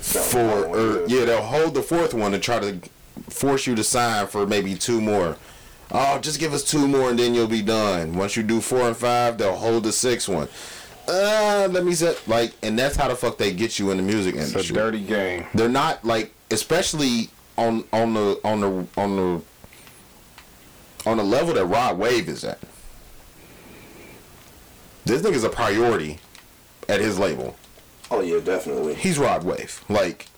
for 0.00 0.66
or 0.66 1.06
yeah 1.06 1.24
they'll 1.24 1.42
hold 1.42 1.74
the 1.74 1.82
fourth 1.82 2.12
one 2.12 2.32
to 2.32 2.38
try 2.40 2.58
to 2.58 2.80
force 3.30 3.66
you 3.66 3.74
to 3.76 3.84
sign 3.84 4.26
for 4.26 4.46
maybe 4.46 4.74
two 4.74 5.00
more 5.00 5.36
oh 5.92 6.18
just 6.18 6.40
give 6.40 6.52
us 6.52 6.64
two 6.64 6.88
more 6.88 7.10
and 7.10 7.18
then 7.18 7.34
you'll 7.34 7.46
be 7.46 7.62
done 7.62 8.14
once 8.14 8.36
you 8.36 8.42
do 8.42 8.60
four 8.60 8.88
and 8.88 8.96
five 8.96 9.38
they'll 9.38 9.54
hold 9.54 9.84
the 9.84 9.92
sixth 9.92 10.28
one 10.28 10.48
uh 11.08 11.68
let 11.70 11.84
me 11.84 11.94
say 11.94 12.14
like 12.26 12.52
and 12.62 12.78
that's 12.78 12.96
how 12.96 13.08
the 13.08 13.14
fuck 13.14 13.38
they 13.38 13.52
get 13.52 13.78
you 13.78 13.90
in 13.90 13.96
the 13.96 14.02
music 14.02 14.34
It's 14.34 14.48
industry 14.52 14.76
a 14.76 14.78
dirty 14.80 15.00
game. 15.00 15.46
they're 15.54 15.68
not 15.68 16.04
like 16.04 16.32
especially 16.50 17.28
on 17.56 17.84
on 17.92 18.14
the 18.14 18.40
on 18.44 18.60
the 18.60 18.86
on 19.00 19.16
the 19.16 19.42
on 21.10 21.16
the 21.18 21.24
level 21.24 21.54
that 21.54 21.64
Rod 21.66 21.98
Wave 21.98 22.28
is 22.28 22.44
at 22.44 22.58
this 25.04 25.22
nigga's 25.22 25.44
a 25.44 25.48
priority 25.50 26.18
at 26.88 27.00
his 27.00 27.18
label 27.18 27.56
Oh 28.10 28.20
yeah, 28.20 28.38
definitely. 28.38 28.94
he's 28.94 29.18
Rod 29.18 29.42
Wave. 29.42 29.82
Like, 29.88 30.28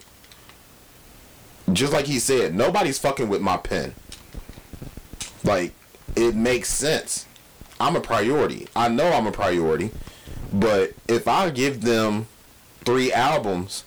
just 1.70 1.92
like 1.92 2.06
he 2.06 2.18
said, 2.18 2.54
nobody's 2.54 2.98
fucking 2.98 3.28
with 3.28 3.42
my 3.42 3.58
pen. 3.58 3.94
Like, 5.44 5.74
it 6.16 6.34
makes 6.34 6.70
sense. 6.72 7.26
I'm 7.78 7.94
a 7.94 8.00
priority. 8.00 8.68
I 8.74 8.88
know 8.88 9.12
I'm 9.12 9.26
a 9.26 9.32
priority, 9.32 9.90
but 10.52 10.92
if 11.08 11.26
I 11.28 11.50
give 11.50 11.82
them 11.82 12.26
three 12.84 13.12
albums, 13.12 13.84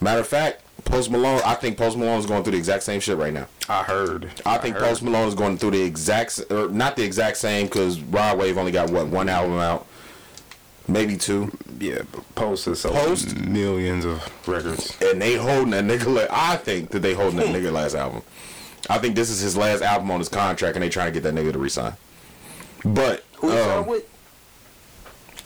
matter 0.00 0.20
of 0.20 0.26
fact, 0.26 0.62
Post 0.84 1.10
Malone, 1.10 1.40
I 1.44 1.54
think 1.54 1.76
Post 1.76 1.96
Malone 1.96 2.18
is 2.20 2.26
going 2.26 2.44
through 2.44 2.52
the 2.52 2.58
exact 2.58 2.84
same 2.84 3.00
shit 3.00 3.16
right 3.16 3.32
now. 3.32 3.48
I 3.68 3.82
heard. 3.82 4.30
I 4.46 4.58
think 4.58 4.76
heard. 4.76 4.84
Post 4.84 5.02
Malone 5.02 5.26
is 5.26 5.34
going 5.34 5.58
through 5.58 5.72
the 5.72 5.82
exact, 5.82 6.40
or 6.50 6.68
not 6.68 6.94
the 6.96 7.02
exact 7.04 7.38
same, 7.38 7.66
because 7.66 8.00
Rod 8.00 8.38
Wave 8.38 8.56
only 8.56 8.70
got 8.72 8.90
what 8.90 9.08
one 9.08 9.28
album 9.28 9.58
out. 9.58 9.86
maybe 10.86 11.16
two. 11.16 11.50
Yeah, 11.80 12.02
but 12.12 12.34
Post 12.36 12.66
has 12.66 12.80
sold 12.80 12.94
Post? 12.94 13.36
millions 13.36 14.04
of 14.04 14.22
records. 14.46 14.96
and 15.02 15.20
they 15.20 15.34
holding 15.34 15.70
that 15.70 15.84
nigga. 15.84 16.06
la- 16.06 16.26
I 16.30 16.56
think 16.56 16.90
that 16.90 17.00
they 17.00 17.14
holding 17.14 17.38
that 17.40 17.48
nigga 17.48 17.72
last 17.72 17.94
album. 17.96 18.22
I 18.88 18.98
think 18.98 19.16
this 19.16 19.28
is 19.30 19.40
his 19.40 19.56
last 19.56 19.82
album 19.82 20.10
on 20.12 20.20
his 20.20 20.28
contract, 20.28 20.76
and 20.76 20.82
they 20.84 20.88
trying 20.88 21.12
to 21.12 21.20
get 21.20 21.24
that 21.24 21.34
nigga 21.34 21.52
to 21.52 21.58
resign. 21.58 21.94
But 22.84 23.24
Who 23.38 23.52
you 23.52 23.58
um, 23.58 23.86
with? 23.86 24.04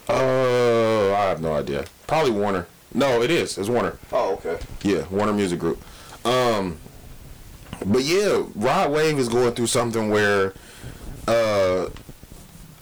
Uh, 0.09 1.15
I 1.15 1.25
have 1.29 1.41
no 1.41 1.55
idea. 1.55 1.85
Probably 2.07 2.33
Warner. 2.33 2.67
No, 2.93 3.23
it 3.23 3.31
is. 3.31 3.57
It's 3.59 3.69
Warner. 3.69 3.99
Oh, 4.13 4.35
okay. 4.35 4.59
Yeah, 4.83 5.05
Warner 5.11 5.33
Music 5.33 5.59
Group. 5.59 5.81
Um, 6.25 6.79
but 7.87 8.03
yeah, 8.03 8.45
Rod 8.55 8.91
Wave 8.91 9.19
is 9.19 9.29
going 9.29 9.55
through 9.55 9.69
something 9.69 10.11
where, 10.11 10.55
uh, 11.29 11.89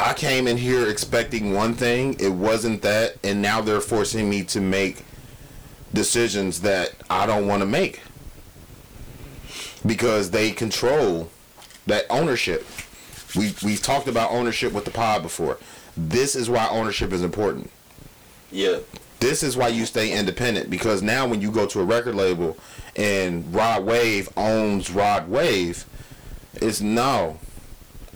I 0.00 0.14
came 0.14 0.46
in 0.46 0.56
here 0.56 0.88
expecting 0.88 1.54
one 1.54 1.74
thing. 1.74 2.16
It 2.20 2.28
wasn't 2.28 2.82
that, 2.82 3.16
and 3.24 3.42
now 3.42 3.60
they're 3.60 3.80
forcing 3.80 4.30
me 4.30 4.44
to 4.44 4.60
make 4.60 5.04
decisions 5.92 6.60
that 6.60 6.92
I 7.10 7.26
don't 7.26 7.46
want 7.48 7.62
to 7.62 7.66
make 7.66 8.00
because 9.84 10.30
they 10.30 10.52
control 10.52 11.30
that 11.86 12.04
ownership. 12.10 12.66
We 13.34 13.54
we've 13.64 13.82
talked 13.82 14.06
about 14.06 14.30
ownership 14.30 14.72
with 14.72 14.84
the 14.84 14.90
pod 14.90 15.22
before. 15.22 15.58
This 15.98 16.36
is 16.36 16.48
why 16.48 16.68
ownership 16.68 17.12
is 17.12 17.22
important. 17.22 17.70
Yeah. 18.52 18.78
This 19.18 19.42
is 19.42 19.56
why 19.56 19.68
you 19.68 19.84
stay 19.84 20.16
independent 20.16 20.70
because 20.70 21.02
now 21.02 21.26
when 21.26 21.40
you 21.40 21.50
go 21.50 21.66
to 21.66 21.80
a 21.80 21.84
record 21.84 22.14
label 22.14 22.56
and 22.94 23.52
Rod 23.52 23.84
Wave 23.84 24.28
owns 24.36 24.90
Rod 24.90 25.28
Wave, 25.28 25.86
it's 26.54 26.80
no. 26.80 27.38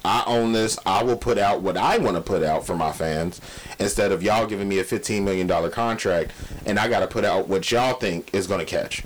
I 0.05 0.23
own 0.27 0.53
this. 0.53 0.79
I 0.87 1.03
will 1.03 1.17
put 1.17 1.39
out 1.39 1.61
what 1.61 1.77
I 1.77 1.99
want 1.99 2.17
to 2.17 2.23
put 2.23 2.45
out 2.45 2.65
for 2.65 2.77
my 2.77 2.93
fans 2.93 3.41
instead 3.81 4.13
of 4.13 4.23
y'all 4.23 4.47
giving 4.47 4.69
me 4.69 4.79
a 4.79 4.85
$15 4.85 5.23
million 5.23 5.71
contract 5.71 6.31
and 6.65 6.79
I 6.79 6.89
got 6.89 7.01
to 7.01 7.09
put 7.09 7.25
out 7.25 7.49
what 7.49 7.69
y'all 7.71 7.95
think 7.95 8.33
is 8.33 8.47
going 8.47 8.61
to 8.61 8.67
catch. 8.67 9.03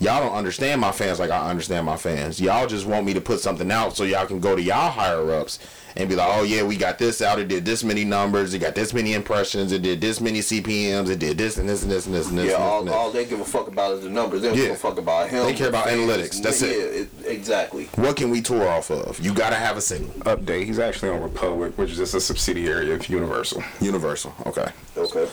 Y'all 0.00 0.24
don't 0.24 0.34
understand 0.34 0.80
my 0.80 0.92
fans 0.92 1.18
like 1.18 1.30
I 1.30 1.50
understand 1.50 1.84
my 1.84 1.96
fans. 1.98 2.40
Y'all 2.40 2.66
just 2.66 2.86
want 2.86 3.04
me 3.04 3.12
to 3.12 3.20
put 3.20 3.38
something 3.40 3.70
out 3.70 3.94
so 3.94 4.04
y'all 4.04 4.24
can 4.26 4.40
go 4.40 4.56
to 4.56 4.62
y'all 4.62 4.90
higher 4.90 5.30
ups 5.30 5.58
and 5.94 6.08
be 6.08 6.14
like, 6.16 6.28
oh 6.32 6.42
yeah, 6.42 6.62
we 6.62 6.78
got 6.78 6.98
this 6.98 7.20
out. 7.20 7.38
It 7.38 7.48
did 7.48 7.66
this 7.66 7.84
many 7.84 8.04
numbers. 8.06 8.54
It 8.54 8.60
got 8.60 8.74
this 8.74 8.94
many 8.94 9.12
impressions. 9.12 9.72
It 9.72 9.82
did 9.82 10.00
this 10.00 10.18
many 10.22 10.38
CPMs. 10.38 11.10
It 11.10 11.18
did 11.18 11.36
this 11.36 11.58
and 11.58 11.68
this 11.68 11.82
and 11.82 11.90
this 11.90 12.06
and 12.06 12.14
this 12.14 12.30
and 12.30 12.38
this. 12.38 12.46
Yeah, 12.50 12.52
and 12.54 12.62
this 12.62 12.70
all, 12.72 12.78
and 12.78 12.88
this. 12.88 12.94
all 12.94 13.10
they 13.10 13.26
give 13.26 13.40
a 13.40 13.44
fuck 13.44 13.68
about 13.68 13.92
is 13.92 14.04
the 14.04 14.08
numbers. 14.08 14.40
They 14.40 14.48
don't 14.48 14.56
Yeah. 14.56 14.64
give 14.68 14.72
a 14.72 14.78
fuck 14.78 14.96
about 14.96 15.28
him. 15.28 15.44
They 15.44 15.52
care 15.52 15.68
about 15.68 15.84
fans. 15.84 16.00
analytics. 16.00 16.42
That's 16.42 16.62
it. 16.62 16.68
Yeah, 16.70 17.00
it, 17.02 17.08
exactly. 17.36 17.90
What 17.96 18.16
can 18.16 18.30
we 18.30 18.40
tour 18.40 18.66
off 18.66 18.90
of? 18.90 19.20
You 19.20 19.34
gotta 19.34 19.56
have 19.56 19.76
a 19.76 19.82
single. 19.82 20.14
Update. 20.24 20.64
He's 20.64 20.78
actually 20.78 21.10
on 21.10 21.20
Republic, 21.22 21.76
which 21.76 21.90
is 21.90 21.98
just 21.98 22.14
a 22.14 22.20
subsidiary 22.22 22.90
of 22.92 23.06
Universal. 23.08 23.62
Universal. 23.82 24.32
Okay. 24.46 24.68
Okay. 24.96 25.28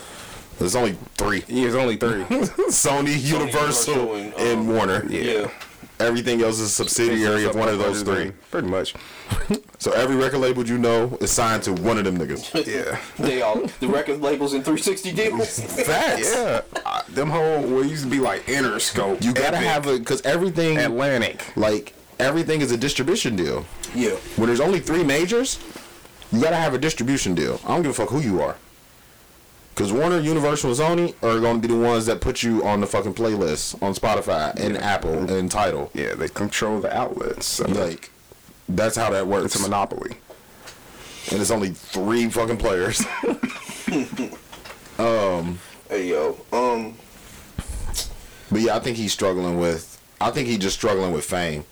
There's 0.58 0.74
only 0.76 0.92
three. 1.16 1.40
He 1.42 1.64
is 1.64 1.74
only 1.74 1.96
three. 1.96 2.22
Sony, 2.24 3.20
Universal, 3.20 3.94
Universal, 3.94 4.14
and, 4.14 4.34
and, 4.34 4.60
um, 4.60 4.68
Warner. 4.68 5.06
Yeah. 5.08 5.50
Everything 6.00 6.42
else 6.42 6.56
is 6.60 6.66
a 6.66 6.68
subsidiary 6.68 7.44
of 7.44 7.56
one 7.56 7.68
of 7.68 7.78
those 7.78 8.02
three. 8.02 8.32
Pretty 8.50 8.68
much. 8.68 8.94
So 9.80 9.92
every 9.92 10.16
record 10.16 10.38
label 10.38 10.66
you 10.66 10.76
know 10.76 11.16
is 11.20 11.30
signed 11.30 11.62
to 11.62 11.72
one 11.72 11.98
of 11.98 12.04
them 12.04 12.18
niggas. 12.18 12.52
Yeah. 12.66 12.98
They 13.24 13.42
all 13.42 13.64
the 13.78 13.86
record 13.86 14.20
labels 14.20 14.52
in 14.52 14.62
360 14.64 15.12
deals. 15.12 15.60
Facts. 15.60 16.34
Yeah. 16.34 16.62
Uh, 16.84 17.02
them 17.10 17.30
whole 17.30 17.60
what 17.62 17.88
used 17.88 18.02
to 18.02 18.10
be 18.10 18.18
like 18.18 18.44
Interscope. 18.46 19.22
You 19.24 19.32
gotta 19.32 19.58
Epic, 19.58 19.68
have 19.68 19.86
a 19.86 19.98
because 20.00 20.20
everything 20.22 20.78
Atlantic. 20.78 21.56
like 21.56 21.94
everything 22.18 22.60
is 22.60 22.72
a 22.72 22.76
distribution 22.76 23.36
deal. 23.36 23.64
yeah. 23.94 24.16
When 24.34 24.48
there's 24.48 24.58
only 24.60 24.80
three 24.80 25.04
majors, 25.04 25.60
you 26.32 26.42
gotta 26.42 26.56
have 26.56 26.74
a 26.74 26.78
distribution 26.78 27.36
deal. 27.36 27.60
I 27.64 27.68
don't 27.68 27.82
give 27.82 27.92
a 27.92 27.94
fuck 27.94 28.08
who 28.08 28.18
you 28.20 28.42
are. 28.42 28.56
Cause 29.78 29.92
Warner, 29.92 30.18
Universal, 30.18 30.70
and 30.70 30.78
Sony 30.80 31.14
are 31.22 31.38
gonna 31.38 31.60
be 31.60 31.68
the 31.68 31.76
ones 31.76 32.06
that 32.06 32.20
put 32.20 32.42
you 32.42 32.64
on 32.64 32.80
the 32.80 32.86
fucking 32.88 33.14
playlist 33.14 33.80
on 33.80 33.94
Spotify 33.94 34.52
and 34.58 34.76
Apple 34.76 35.30
and 35.30 35.48
Tidal. 35.48 35.92
Yeah, 35.94 36.14
they 36.16 36.28
control 36.28 36.80
the 36.80 36.92
outlets. 36.92 37.46
So 37.46 37.64
Like, 37.68 38.10
that's 38.68 38.96
how 38.96 39.10
that 39.10 39.28
works. 39.28 39.54
it's 39.54 39.60
a 39.60 39.62
monopoly. 39.62 40.16
and 41.30 41.40
it's 41.40 41.52
only 41.52 41.70
three 41.70 42.28
fucking 42.28 42.56
players. 42.56 43.00
um. 44.98 45.60
Hey 45.88 46.08
yo. 46.08 46.36
Um. 46.52 46.96
But 48.50 48.60
yeah, 48.62 48.74
I 48.76 48.80
think 48.80 48.96
he's 48.96 49.12
struggling 49.12 49.60
with. 49.60 50.02
I 50.20 50.32
think 50.32 50.48
he's 50.48 50.58
just 50.58 50.74
struggling 50.76 51.12
with 51.12 51.24
fame. 51.24 51.64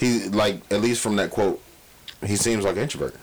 He 0.00 0.28
like 0.28 0.60
at 0.72 0.80
least 0.80 1.00
from 1.00 1.14
that 1.16 1.30
quote, 1.30 1.62
he 2.26 2.34
seems 2.34 2.64
like 2.64 2.74
an 2.74 2.82
introvert. 2.82 3.14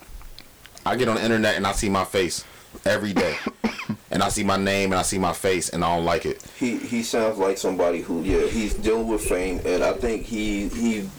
I 0.86 0.96
get 0.96 1.10
on 1.10 1.16
the 1.16 1.24
internet 1.24 1.58
and 1.58 1.68
I 1.68 1.74
see 1.74 1.90
my 1.90 2.06
face 2.06 2.46
every 2.86 3.12
day, 3.14 3.36
and 4.16 4.24
I 4.24 4.30
see 4.30 4.46
my 4.46 4.56
name 4.56 4.94
and 4.94 5.00
I 5.00 5.02
see 5.02 5.18
my 5.20 5.34
face 5.34 5.68
and 5.70 5.84
I 5.84 5.94
don't 5.94 6.06
like 6.06 6.26
it. 6.26 6.42
He 6.58 6.78
he 6.78 7.04
sounds 7.04 7.38
like 7.38 7.58
somebody 7.58 8.00
who 8.02 8.24
yeah 8.24 8.48
he's 8.48 8.74
dealing 8.74 9.10
with 9.10 9.22
fame 9.22 9.60
and 9.66 9.84
I 9.84 9.92
think 9.92 10.24
he 10.24 10.70
he 10.70 11.10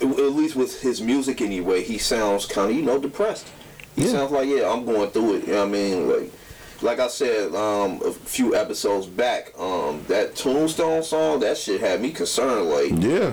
at 0.00 0.04
least 0.32 0.54
with 0.54 0.80
his 0.80 1.02
music 1.02 1.40
anyway 1.40 1.82
he 1.82 1.98
sounds 1.98 2.46
kind 2.46 2.70
of 2.70 2.76
you 2.76 2.82
know 2.82 2.98
depressed. 3.00 3.48
He 3.96 4.04
Yeah. 4.04 4.12
sounds 4.12 4.30
like 4.30 4.48
yeah 4.48 4.70
I'm 4.72 4.84
going 4.84 5.10
through 5.10 5.34
it. 5.38 5.46
You 5.48 5.54
know 5.54 5.58
what 5.66 5.68
I 5.68 5.72
mean 5.72 6.08
like 6.08 6.32
like 6.80 7.00
I 7.00 7.08
said 7.08 7.52
um, 7.56 8.00
a 8.06 8.12
few 8.12 8.54
episodes 8.54 9.06
back 9.08 9.52
um, 9.58 10.04
that 10.06 10.36
Tombstone 10.36 11.02
song 11.02 11.40
that 11.40 11.58
shit 11.58 11.80
had 11.80 12.00
me 12.00 12.12
concerned 12.12 12.70
like 12.70 12.92
Yeah. 13.02 13.32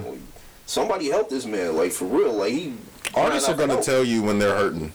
somebody 0.66 1.12
help 1.12 1.30
this 1.30 1.46
man 1.46 1.76
like 1.78 1.92
for 1.92 2.06
real 2.06 2.34
like 2.34 2.54
he 2.54 2.74
Artists 3.14 3.48
are 3.48 3.56
gonna 3.56 3.78
for 3.78 3.84
tell 3.84 4.04
you 4.04 4.24
when 4.24 4.40
they're 4.40 4.56
hurting. 4.56 4.92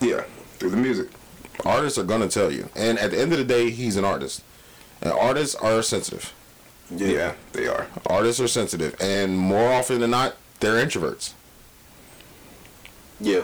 Yeah, 0.00 0.22
through 0.58 0.70
the 0.70 0.76
music. 0.78 1.08
Artists 1.64 1.98
are 1.98 2.04
gonna 2.04 2.28
tell 2.28 2.52
you, 2.52 2.68
and 2.74 2.98
at 2.98 3.10
the 3.10 3.20
end 3.20 3.32
of 3.32 3.38
the 3.38 3.44
day, 3.44 3.70
he's 3.70 3.96
an 3.96 4.04
artist. 4.04 4.42
And 5.02 5.12
artists 5.12 5.54
are 5.56 5.82
sensitive. 5.82 6.32
help. 6.88 7.00
Yeah, 7.00 7.34
they 7.52 7.66
are. 7.66 7.86
Artists 8.06 8.40
are 8.40 8.48
sensitive, 8.48 8.96
and 9.00 9.36
more 9.36 9.72
often 9.72 10.00
than 10.00 10.10
not, 10.10 10.36
they're 10.60 10.84
introverts. 10.84 11.32
yeah 13.20 13.42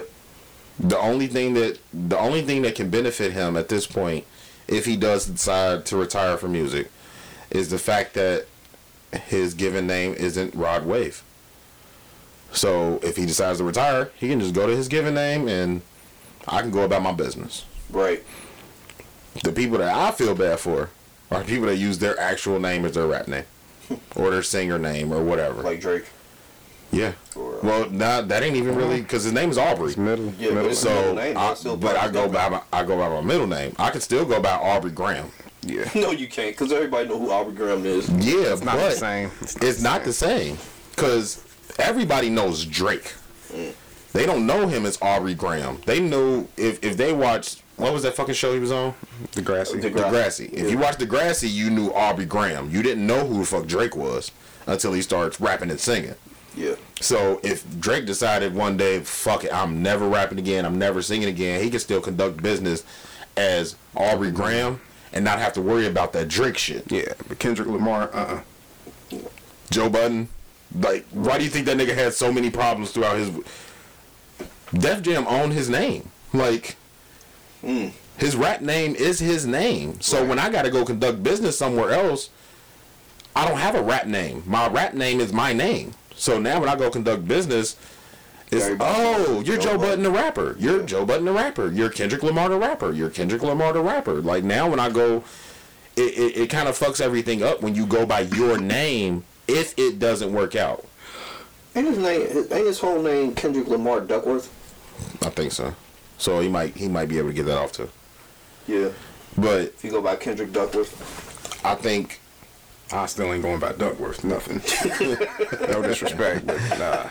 the 0.79 0.97
only 0.99 1.27
thing 1.27 1.53
that 1.53 1.79
the 1.93 2.17
only 2.17 2.41
thing 2.41 2.61
that 2.63 2.75
can 2.75 2.89
benefit 2.89 3.31
him 3.33 3.55
at 3.55 3.69
this 3.69 3.87
point 3.87 4.25
if 4.67 4.85
he 4.85 4.97
does 4.97 5.25
decide 5.25 5.85
to 5.85 5.95
retire 5.95 6.37
from 6.37 6.51
music 6.51 6.91
is 7.49 7.69
the 7.69 7.77
fact 7.77 8.13
that 8.15 8.45
his 9.27 9.53
given 9.53 9.87
name 9.87 10.13
isn't 10.15 10.53
Rod 10.55 10.85
Wave. 10.85 11.23
So 12.51 12.99
if 13.03 13.15
he 13.15 13.25
decides 13.25 13.59
to 13.59 13.63
retire, 13.63 14.11
he 14.15 14.27
can 14.27 14.39
just 14.39 14.55
go 14.55 14.67
to 14.67 14.75
his 14.75 14.87
given 14.87 15.13
name 15.13 15.47
and 15.47 15.81
I 16.47 16.61
can 16.61 16.71
go 16.71 16.83
about 16.83 17.03
my 17.03 17.13
business. 17.13 17.63
Right 17.91 18.23
The 19.43 19.51
people 19.51 19.77
that 19.79 19.93
I 19.95 20.11
feel 20.11 20.35
bad 20.35 20.59
for 20.59 20.89
are 21.31 21.43
people 21.43 21.67
that 21.67 21.77
use 21.77 21.99
their 21.99 22.19
actual 22.19 22.59
name 22.59 22.85
as 22.85 22.93
their 22.93 23.07
rap 23.07 23.27
name 23.27 23.45
or 24.15 24.31
their 24.31 24.43
singer 24.43 24.77
name 24.79 25.11
or 25.11 25.23
whatever. 25.23 25.61
like 25.63 25.81
Drake 25.81 26.05
yeah. 26.91 27.13
or, 27.35 27.59
Well, 27.61 27.89
nah, 27.89 28.21
that 28.21 28.43
ain't 28.43 28.55
even 28.55 28.75
really 28.75 29.01
because 29.01 29.23
his 29.23 29.33
name 29.33 29.49
is 29.49 29.57
Aubrey. 29.57 29.87
It's 29.89 29.97
middle. 29.97 30.25
Yeah, 30.39 30.49
but 30.49 30.55
middle. 30.55 30.59
it's- 30.71 30.79
So, 30.79 30.93
middle 30.93 31.15
name, 31.15 31.37
I, 31.37 31.53
still 31.55 31.75
but 31.75 31.97
I 31.97 32.07
go 32.09 32.29
by 32.29 32.47
my 32.47 32.61
I 32.71 32.83
go 32.85 32.95
by 32.95 33.09
my 33.09 33.21
middle 33.21 33.47
name. 33.47 33.75
I 33.77 33.89
can 33.89 33.99
still 34.01 34.23
go 34.23 34.39
by 34.39 34.53
Aubrey 34.53 34.91
Graham. 34.91 35.31
yeah. 35.63 35.89
no 35.95 36.11
you 36.11 36.27
can't 36.27 36.55
because 36.55 36.71
everybody 36.71 37.09
know 37.09 37.19
who 37.19 37.31
Aubrey 37.31 37.53
Graham 37.55 37.85
is 37.85 38.07
Yeah, 38.09 38.53
It's 38.53 38.61
not 38.63 38.75
but 38.77 38.91
the 38.91 38.95
same. 38.95 39.31
It's 39.61 39.81
not 39.81 40.03
the 40.05 40.13
same 40.13 40.57
because 40.91 41.43
everybody 41.79 42.29
knows 42.29 42.63
Drake. 42.65 43.13
Mm. 43.51 43.73
They 44.13 44.25
don't 44.25 44.45
know 44.45 44.67
him 44.67 44.85
as 44.85 44.97
Aubrey 45.01 45.33
Graham. 45.33 45.81
They 45.85 45.99
know 45.99 46.47
if 46.55 46.81
if 46.83 46.95
they 46.95 47.11
watched 47.13 47.61
what 47.77 47.93
was 47.93 48.03
that 48.03 48.15
fucking 48.15 48.35
show 48.35 48.53
he 48.53 48.59
was 48.59 48.71
on? 48.71 48.93
Degrassi. 49.31 49.81
The 49.81 49.91
Degrassi. 49.91 50.51
If 50.53 50.71
you 50.71 50.77
watched 50.77 50.99
Degrassi, 50.99 51.51
you 51.51 51.69
knew 51.69 51.91
Aubrey 51.93 52.25
Graham. 52.25 52.69
You 52.69 52.81
didn't 52.81 53.05
know 53.05 53.25
who 53.25 53.39
the 53.39 53.45
fuck 53.45 53.65
Drake 53.65 53.95
was 53.95 54.31
until 54.65 54.93
he 54.93 55.01
starts 55.01 55.39
rapping 55.39 55.69
and 55.69 55.79
singing. 55.79 56.15
yeah 56.55 56.75
So 57.01 57.39
if 57.43 57.63
Drake 57.79 58.05
decided 58.05 58.55
one 58.55 58.77
day, 58.77 58.99
fuck 59.01 59.43
it, 59.43 59.53
I'm 59.53 59.83
never 59.83 60.07
rapping 60.07 60.39
again, 60.39 60.65
I'm 60.65 60.79
never 60.79 61.01
singing 61.01 61.27
again, 61.27 61.61
he 61.61 61.69
could 61.69 61.81
still 61.81 62.01
conduct 62.01 62.41
business 62.41 62.83
as 63.37 63.75
Aubrey 63.95 64.31
Graham 64.31 64.79
and 65.13 65.23
not 65.25 65.39
have 65.39 65.53
to 65.53 65.61
worry 65.61 65.87
about 65.87 66.13
that 66.13 66.27
Drake 66.27 66.57
shit. 66.57 66.89
yeah, 66.91 67.13
but 67.27 67.39
Kendrick 67.39 67.67
Lamar. 67.67 68.09
Uh. 68.13 68.17
uh 68.17 69.17
Joe 69.71 69.89
Budden, 69.89 70.29
like, 70.73 71.05
why 71.11 71.37
do 71.37 71.43
you 71.43 71.49
think 71.49 71.65
that 71.65 71.77
nigga 71.77 71.95
had 71.95 72.13
so 72.13 72.31
many 72.31 72.49
problems 72.49 72.91
throughout 72.91 73.17
his? 73.17 73.31
Def 74.73 75.01
Jam 75.01 75.25
owned 75.27 75.53
his 75.53 75.69
name. 75.69 76.09
Like, 76.33 76.75
Mm. 77.65 77.91
his 78.17 78.35
rap 78.35 78.61
name 78.61 78.95
is 78.95 79.19
his 79.19 79.47
name. 79.47 79.99
So 79.99 80.23
when 80.23 80.37
I 80.37 80.49
got 80.49 80.65
to 80.65 80.71
go 80.71 80.85
conduct 80.85 81.23
business 81.23 81.57
somewhere 81.57 81.91
else, 81.91 82.29
I 83.35 83.47
don't 83.47 83.57
have 83.57 83.75
a 83.75 83.81
rap 83.81 84.05
name. 84.05 84.43
My 84.45 84.67
rap 84.67 84.93
name 84.93 85.19
is 85.19 85.33
my 85.33 85.51
name. 85.51 85.93
So 86.15 86.39
now 86.39 86.59
when 86.59 86.69
I 86.69 86.75
go 86.75 86.89
conduct 86.89 87.27
business, 87.27 87.75
it's 88.51 88.63
Everybody 88.63 88.95
oh, 88.97 89.41
you're 89.41 89.57
Joe 89.57 89.63
Joe 89.63 89.77
Budden. 89.77 89.79
Budden 89.79 90.03
the 90.03 90.11
rapper. 90.11 90.55
You're 90.59 90.83
Joe 90.83 91.05
Budden 91.05 91.25
the 91.25 91.31
rapper. 91.31 91.71
You're 91.71 91.89
Kendrick 91.89 92.23
Lamar 92.23 92.49
the 92.49 92.57
rapper. 92.57 92.93
You're 92.93 93.09
Kendrick 93.09 93.41
Lamar 93.41 93.73
the 93.73 93.81
rapper. 93.81 94.21
Like 94.21 94.43
now 94.43 94.69
when 94.69 94.79
I 94.79 94.89
go, 94.89 95.23
it 95.95 96.17
it, 96.17 96.37
it 96.37 96.49
kind 96.49 96.69
of 96.69 96.77
fucks 96.77 97.01
everything 97.01 97.41
up 97.41 97.61
when 97.61 97.73
you 97.73 97.85
go 97.85 98.05
by 98.05 98.21
your 98.21 98.59
name 98.59 99.23
if 99.47 99.73
it 99.77 99.99
doesn't 99.99 100.31
work 100.31 100.55
out. 100.55 100.85
Ain't 101.75 101.87
his 101.87 101.97
name? 101.97 102.21
Ain't 102.51 102.67
his 102.67 102.79
whole 102.79 103.01
name 103.01 103.33
Kendrick 103.33 103.67
Lamar 103.67 104.01
Duckworth? 104.01 104.47
I 105.21 105.29
think 105.29 105.51
so. 105.51 105.75
So 106.17 106.39
he 106.39 106.49
might 106.49 106.75
he 106.75 106.87
might 106.87 107.09
be 107.09 107.17
able 107.17 107.29
to 107.29 107.33
get 107.33 107.45
that 107.45 107.57
off 107.57 107.71
too. 107.71 107.89
Yeah. 108.67 108.89
But 109.37 109.61
If 109.61 109.83
you 109.83 109.91
go 109.91 110.01
by 110.01 110.15
Kendrick 110.15 110.51
Duckworth, 110.53 111.65
I 111.65 111.75
think 111.75 112.19
I 112.91 113.05
still 113.07 113.33
ain't 113.33 113.43
going 113.43 113.59
by 113.59 113.73
Duckworth. 113.73 114.23
Nothing. 114.23 114.61
no 115.69 115.81
disrespect, 115.81 116.45
but 116.47 116.57
nah. 116.79 117.09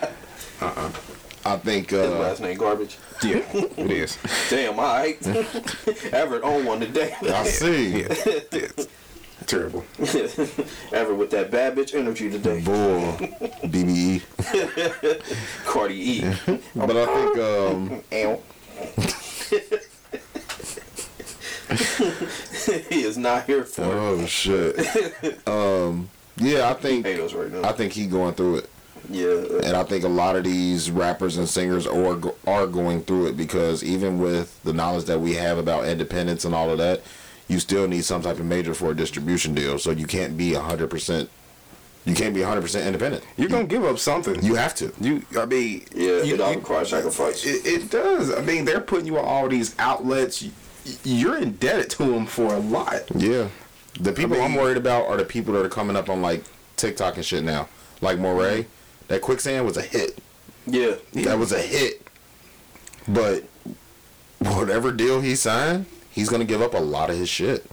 Uh 0.67 0.73
uh. 0.77 0.93
I 1.47 1.59
think 1.59 1.91
his 1.91 2.01
uh, 2.01 2.19
last 2.19 2.41
name 2.41 2.57
garbage. 2.57 2.97
Yeah, 3.23 3.43
it 3.53 3.91
is. 3.91 4.17
Damn, 4.51 4.79
alright. 4.79 5.25
Everett 6.13 6.43
on 6.43 6.65
one 6.65 6.81
today. 6.81 7.15
I 7.23 7.45
see. 7.45 8.01
Yeah, 8.01 8.07
it's 8.11 8.89
terrible. 9.45 9.85
Everett 10.91 11.19
with 11.19 11.31
that 11.33 11.51
bad 11.51 11.77
bitch 11.77 11.95
energy 11.95 12.31
today. 12.31 12.63
Bull, 12.63 13.13
BBE. 13.69 14.23
Cardi 15.67 15.95
E. 15.95 16.21
But 16.75 16.97
I 16.97 17.07
think 17.07 17.39
um. 17.39 18.03
He 22.89 23.03
is 23.03 23.17
not 23.17 23.45
here 23.45 23.65
for 23.65 23.83
oh 23.85 24.27
shit. 24.27 24.77
Um, 25.47 26.09
yeah, 26.37 26.69
I 26.71 26.75
think 26.75 27.07
right. 27.07 27.65
I 27.65 27.73
think 27.73 27.93
he 27.93 28.07
going 28.07 28.35
through 28.35 28.57
it. 28.57 28.71
yeah. 29.09 29.59
And 29.65 29.77
I 29.77 29.85
think 29.85 30.05
a 30.05 30.09
lot 30.09 30.37
of 30.37 30.45
these 30.45 30.91
rappers 30.91 31.37
and 31.37 31.49
singers 31.49 31.87
are 31.87 32.21
are 32.47 32.67
going 32.67 33.03
through 33.03 33.27
it 33.27 33.37
because 33.37 33.85
even 33.85 34.19
with 34.19 34.61
the 34.65 34.73
knowledge 34.73 35.05
that 35.05 35.21
we 35.21 35.35
have 35.35 35.59
about 35.59 35.87
independence 35.87 36.45
and 36.45 36.55
all 36.55 36.71
of 36.71 36.79
that, 36.79 37.03
you 37.49 37.61
still 37.61 37.87
need 37.87 38.05
some 38.05 38.23
type 38.23 38.39
of 38.39 38.45
major 38.47 38.75
for 38.75 38.91
a 38.91 38.97
distribution 38.97 39.55
deal. 39.55 39.79
So 39.79 39.91
you 39.91 40.07
can't 40.07 40.37
be 40.37 40.55
hundred 40.55 40.91
percent. 40.91 41.31
You 42.05 42.15
can't 42.15 42.35
be 42.35 42.43
hundred 42.43 42.61
percent 42.63 42.87
independent. 42.87 43.25
You're 43.39 43.49
gonna 43.49 43.65
give 43.67 43.85
up 43.85 43.99
something. 43.99 44.43
You 44.45 44.57
have 44.57 44.75
to. 44.77 44.93
You, 45.01 45.23
I 45.39 45.47
mean, 45.47 45.87
Yeah, 45.95 46.23
you, 46.23 46.35
it 46.35 46.41
all 46.41 46.51
you- 46.53 46.59
requires 46.59 46.91
sacrifice. 46.91 47.45
It, 47.47 47.65
it 47.67 47.91
does. 47.91 48.33
I 48.35 48.43
mean, 48.43 48.65
they're 48.67 48.81
putting 48.81 49.07
you 49.07 49.19
on 49.19 49.25
all 49.25 49.49
these 49.49 49.75
outlets. 49.79 50.43
You- 50.43 50.53
You're 51.03 51.39
indebted 51.39 51.89
to 51.91 52.05
them 52.05 52.27
for 52.27 52.53
a 52.53 52.59
lot. 52.59 53.03
Yeah. 53.15 53.49
The 53.99 54.13
people 54.13 54.37
I 54.37 54.49
mean- 54.49 54.53
am 54.53 54.63
worried 54.63 54.77
about 54.77 55.07
are 55.07 55.17
the 55.17 55.25
people 55.25 55.55
that 55.55 55.65
are 55.65 55.69
coming 55.71 55.97
up 55.97 56.11
on 56.11 56.21
like 56.21 56.45
TikTok 56.77 57.17
and 57.17 57.25
shit 57.25 57.43
now. 57.43 57.69
Like 58.03 58.19
Morray, 58.19 58.67
that 59.09 59.23
quicksand 59.23 59.65
was 59.65 59.77
a 59.79 59.83
hit. 59.83 60.19
yeah. 60.67 60.97
That 61.15 61.39
was 61.39 61.53
a 61.53 61.61
hit. 61.61 62.07
But 63.09 63.45
whatever 64.41 64.93
deal 64.93 65.21
he 65.21 65.35
signed, 65.37 65.87
he's 66.11 66.29
gonna 66.29 66.45
give 66.45 66.61
up 66.61 66.75
a 66.75 66.79
lot 66.79 67.09
of 67.11 67.17
his 67.17 67.29
shit. 67.29 67.65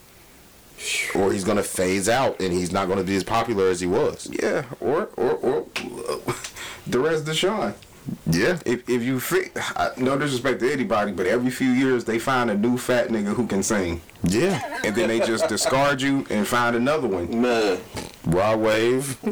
Or 1.16 1.32
he's 1.32 1.44
gonna 1.44 1.64
phase 1.64 2.10
out 2.10 2.40
and 2.42 2.52
he's 2.54 2.72
not 2.72 2.88
gonna 2.88 3.04
be 3.04 3.16
as 3.16 3.24
popular 3.24 3.68
as 3.70 3.80
he 3.82 3.88
was. 3.88 4.30
Yeah, 4.32 4.66
or 4.80 5.10
or 5.18 5.32
or 5.34 5.66
the 6.88 7.00
rest 7.00 7.28
of 7.28 7.36
Deshaun. 7.36 7.74
Yeah. 8.26 8.58
If 8.66 8.90
if 8.90 9.04
you 9.04 9.20
fi- 9.20 9.52
I- 9.76 9.92
no 9.98 10.18
disrespect 10.18 10.60
to 10.62 10.72
anybody, 10.72 11.12
but 11.12 11.28
every 11.28 11.52
few 11.52 11.70
years 11.70 12.04
they 12.06 12.18
find 12.18 12.50
a 12.50 12.58
new 12.58 12.78
fat 12.78 13.10
nigga 13.10 13.36
who 13.36 13.46
can 13.46 13.62
sing, 13.62 14.02
Yeah. 14.24 14.60
and 14.84 14.96
then 14.96 15.08
they 15.10 15.20
just 15.20 15.48
discard 15.48 16.02
you 16.02 16.26
and 16.32 16.48
find 16.48 16.76
another 16.76 17.08
one. 17.08 17.42
Man. 17.42 17.78
Rod 18.26 18.60
Wave. 18.60 19.18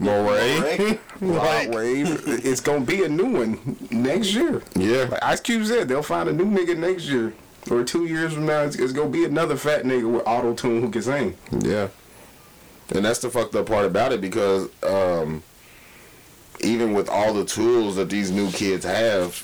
Morray. 0.00 0.98
Rod 1.20 1.74
Wave. 1.74 2.22
It's 2.44 2.60
gonna 2.60 2.84
be 2.84 3.04
a 3.04 3.08
new 3.08 3.26
one 3.26 3.76
next 3.90 4.34
year. 4.34 4.62
Yeah. 4.76 5.04
Like 5.10 5.22
Ice 5.22 5.40
Cube 5.40 5.64
said, 5.66 5.88
they'll 5.88 6.02
find 6.02 6.28
a 6.28 6.32
new 6.32 6.46
nigga 6.46 6.76
next 6.76 7.04
year. 7.08 7.32
Or 7.70 7.82
two 7.82 8.04
years 8.04 8.34
from 8.34 8.46
now, 8.46 8.62
it's, 8.62 8.76
it's 8.76 8.92
gonna 8.92 9.08
be 9.08 9.24
another 9.24 9.56
fat 9.56 9.84
nigga 9.84 10.10
with 10.12 10.22
auto 10.26 10.52
tune 10.54 10.82
who 10.82 10.90
can 10.90 11.02
sing. 11.02 11.36
Yeah. 11.50 11.88
And 12.94 13.04
that's 13.04 13.20
the 13.20 13.30
fucked 13.30 13.54
up 13.54 13.66
part 13.66 13.86
about 13.86 14.12
it 14.12 14.20
because 14.20 14.68
um, 14.82 15.42
even 16.60 16.92
with 16.92 17.08
all 17.08 17.32
the 17.32 17.44
tools 17.44 17.96
that 17.96 18.10
these 18.10 18.30
new 18.30 18.50
kids 18.50 18.84
have, 18.84 19.42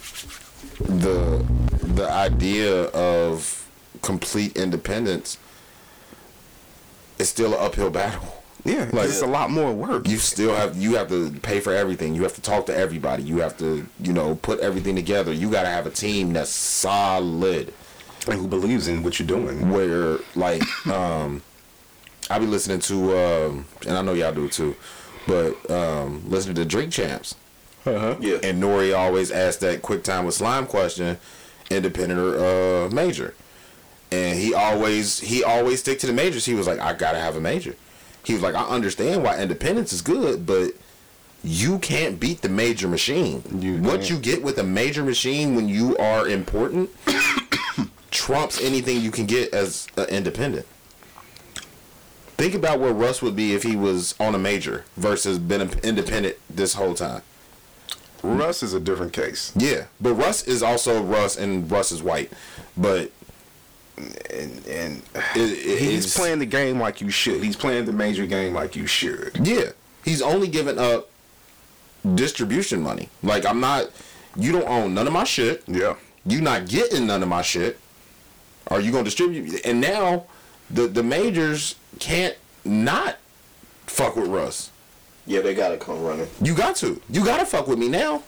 the 0.79 1.45
the 1.83 2.11
idea 2.11 2.85
of 2.89 3.67
complete 4.03 4.57
independence 4.57 5.39
is 7.19 7.29
still 7.29 7.55
an 7.55 7.61
uphill 7.65 7.91
battle. 7.91 8.43
Yeah, 8.65 8.91
Like- 8.93 9.09
it's 9.09 9.23
a 9.23 9.27
lot 9.27 9.51
more 9.51 9.73
work. 9.73 10.07
You 10.07 10.19
still 10.19 10.55
have 10.55 10.77
you 10.77 10.97
have 10.97 11.09
to 11.09 11.31
pay 11.41 11.61
for 11.61 11.73
everything. 11.75 12.15
You 12.15 12.23
have 12.25 12.35
to 12.35 12.43
talk 12.43 12.67
to 12.67 12.77
everybody. 12.77 13.23
You 13.23 13.39
have 13.39 13.57
to 13.59 13.87
you 14.03 14.13
know 14.13 14.35
put 14.35 14.61
everything 14.61 14.95
together. 14.97 15.33
You 15.33 15.51
got 15.51 15.63
to 15.63 15.69
have 15.71 15.87
a 15.87 15.91
team 15.91 16.35
that's 16.35 16.51
solid. 16.51 17.73
And 18.29 18.39
who 18.39 18.47
believes 18.47 18.87
in 18.89 19.03
what 19.03 19.19
you're 19.19 19.27
doing? 19.29 19.71
where 19.71 20.19
like 20.35 20.63
um 20.87 21.43
I 22.29 22.39
be 22.39 22.47
listening 22.47 22.81
to 22.81 23.17
um 23.17 23.67
and 23.87 23.97
I 23.97 24.03
know 24.03 24.13
y'all 24.15 24.33
do 24.33 24.49
too, 24.49 24.77
but 25.27 25.71
um 25.71 26.23
listening 26.29 26.57
to 26.57 26.65
Drink 26.65 26.93
Champs. 26.93 27.35
Uh-huh. 27.87 28.17
Yeah. 28.21 28.35
And 28.37 28.63
N.O.R.E. 28.63 28.93
always 28.93 29.31
asked 29.31 29.61
that 29.61 29.81
quick 29.81 30.05
time 30.05 30.27
with 30.27 30.35
slime 30.35 30.67
question, 30.67 31.19
independent 31.71 32.21
or 32.21 32.87
uh 32.87 32.91
major. 32.91 33.35
And 34.13 34.39
he 34.39 34.53
always 34.55 35.21
he 35.21 35.43
always 35.43 35.81
stick 35.81 35.99
to 36.01 36.07
the 36.07 36.13
majors. 36.13 36.45
He 36.45 36.55
was 36.55 36.67
like, 36.67 36.79
I 36.79 36.93
gotta 36.93 37.19
have 37.19 37.37
a 37.37 37.41
major. 37.41 37.75
He 38.25 38.35
was 38.35 38.43
like, 38.43 38.55
I 38.55 38.65
understand 38.65 39.23
why 39.23 39.39
independence 39.39 39.93
is 39.95 40.03
good, 40.03 40.45
but 40.45 40.73
you 41.43 41.79
can't 41.79 42.21
beat 42.21 42.43
the 42.43 42.51
major 42.51 42.87
machine. 42.87 43.43
You 43.61 43.79
what 43.79 44.11
you 44.11 44.19
get 44.19 44.43
with 44.43 44.59
a 44.59 44.63
major 44.63 45.03
machine 45.03 45.55
when 45.55 45.69
you 45.69 45.97
are 45.97 46.29
important 46.29 46.91
trumps 48.31 48.61
anything 48.63 49.01
you 49.01 49.11
can 49.11 49.27
get 49.27 49.53
as 49.53 49.89
an 49.97 50.05
independent. 50.07 50.65
Think 52.37 52.55
about 52.55 52.79
where 52.79 52.93
Russ 52.93 53.21
would 53.21 53.35
be 53.35 53.55
if 53.55 53.65
he 53.65 53.75
was 53.75 54.15
on 54.21 54.35
a 54.37 54.39
major 54.39 54.85
versus 54.97 55.39
been 55.39 55.61
an 55.61 55.71
independent 55.83 56.37
this 56.49 56.75
whole 56.75 56.95
time. 56.95 57.23
Russ 58.23 58.63
is 58.63 58.73
a 58.73 58.79
different 58.81 59.13
case. 59.13 59.53
Yeah, 59.57 59.87
but 60.01 60.15
Russ 60.15 60.47
is 60.47 60.63
also 60.63 61.03
Russ, 61.03 61.37
and 61.37 61.69
Russ 61.71 61.91
is 61.91 62.03
white. 62.05 62.33
But 62.77 63.11
and 63.97 64.65
and 64.69 65.03
it- 65.35 65.79
he's 65.81 66.15
playing 66.15 66.39
the 66.39 66.47
game 66.47 66.79
like 66.79 67.01
you 67.01 67.11
should. 67.11 67.43
He's 67.43 67.57
playing 67.57 67.87
the 67.87 67.93
major 67.93 68.27
game 68.27 68.55
like 68.55 68.77
you 68.77 68.87
should. 68.87 69.41
Yeah, 69.43 69.71
he's 70.05 70.23
only 70.23 70.47
giving 70.49 70.79
up 70.79 71.11
distribution 72.15 72.81
money. 72.83 73.09
Like 73.25 73.45
I'm 73.45 73.59
not. 73.61 73.91
You 74.37 74.53
don't 74.53 74.69
own 74.69 74.95
none 74.95 75.07
of 75.09 75.13
my 75.13 75.25
shit. 75.25 75.65
Yeah. 75.67 75.97
You 76.25 76.41
not 76.41 76.69
getting 76.69 77.07
none 77.09 77.23
of 77.23 77.29
my 77.29 77.43
shit. 77.43 77.79
Are 78.71 78.81
you 78.81 78.93
gonna 78.93 79.05
distribute? 79.05 79.65
And 79.65 79.81
now, 79.81 80.25
the 80.71 80.87
the 80.87 81.03
majors 81.03 81.75
can't 81.99 82.37
not 82.65 83.17
fuck 83.87 84.17
with 84.17 84.29
Russ. 84.29 84.71
Yeah, 85.27 85.41
they 85.41 85.55
gotta 85.55 85.77
come 85.77 86.03
running. 86.03 86.29
You 86.43 86.55
got 86.55 86.77
to. 86.77 87.01
You 87.11 87.25
gotta 87.25 87.47
fuck 87.47 87.67
with 87.67 87.79
me 87.79 87.89
now. 87.89 88.23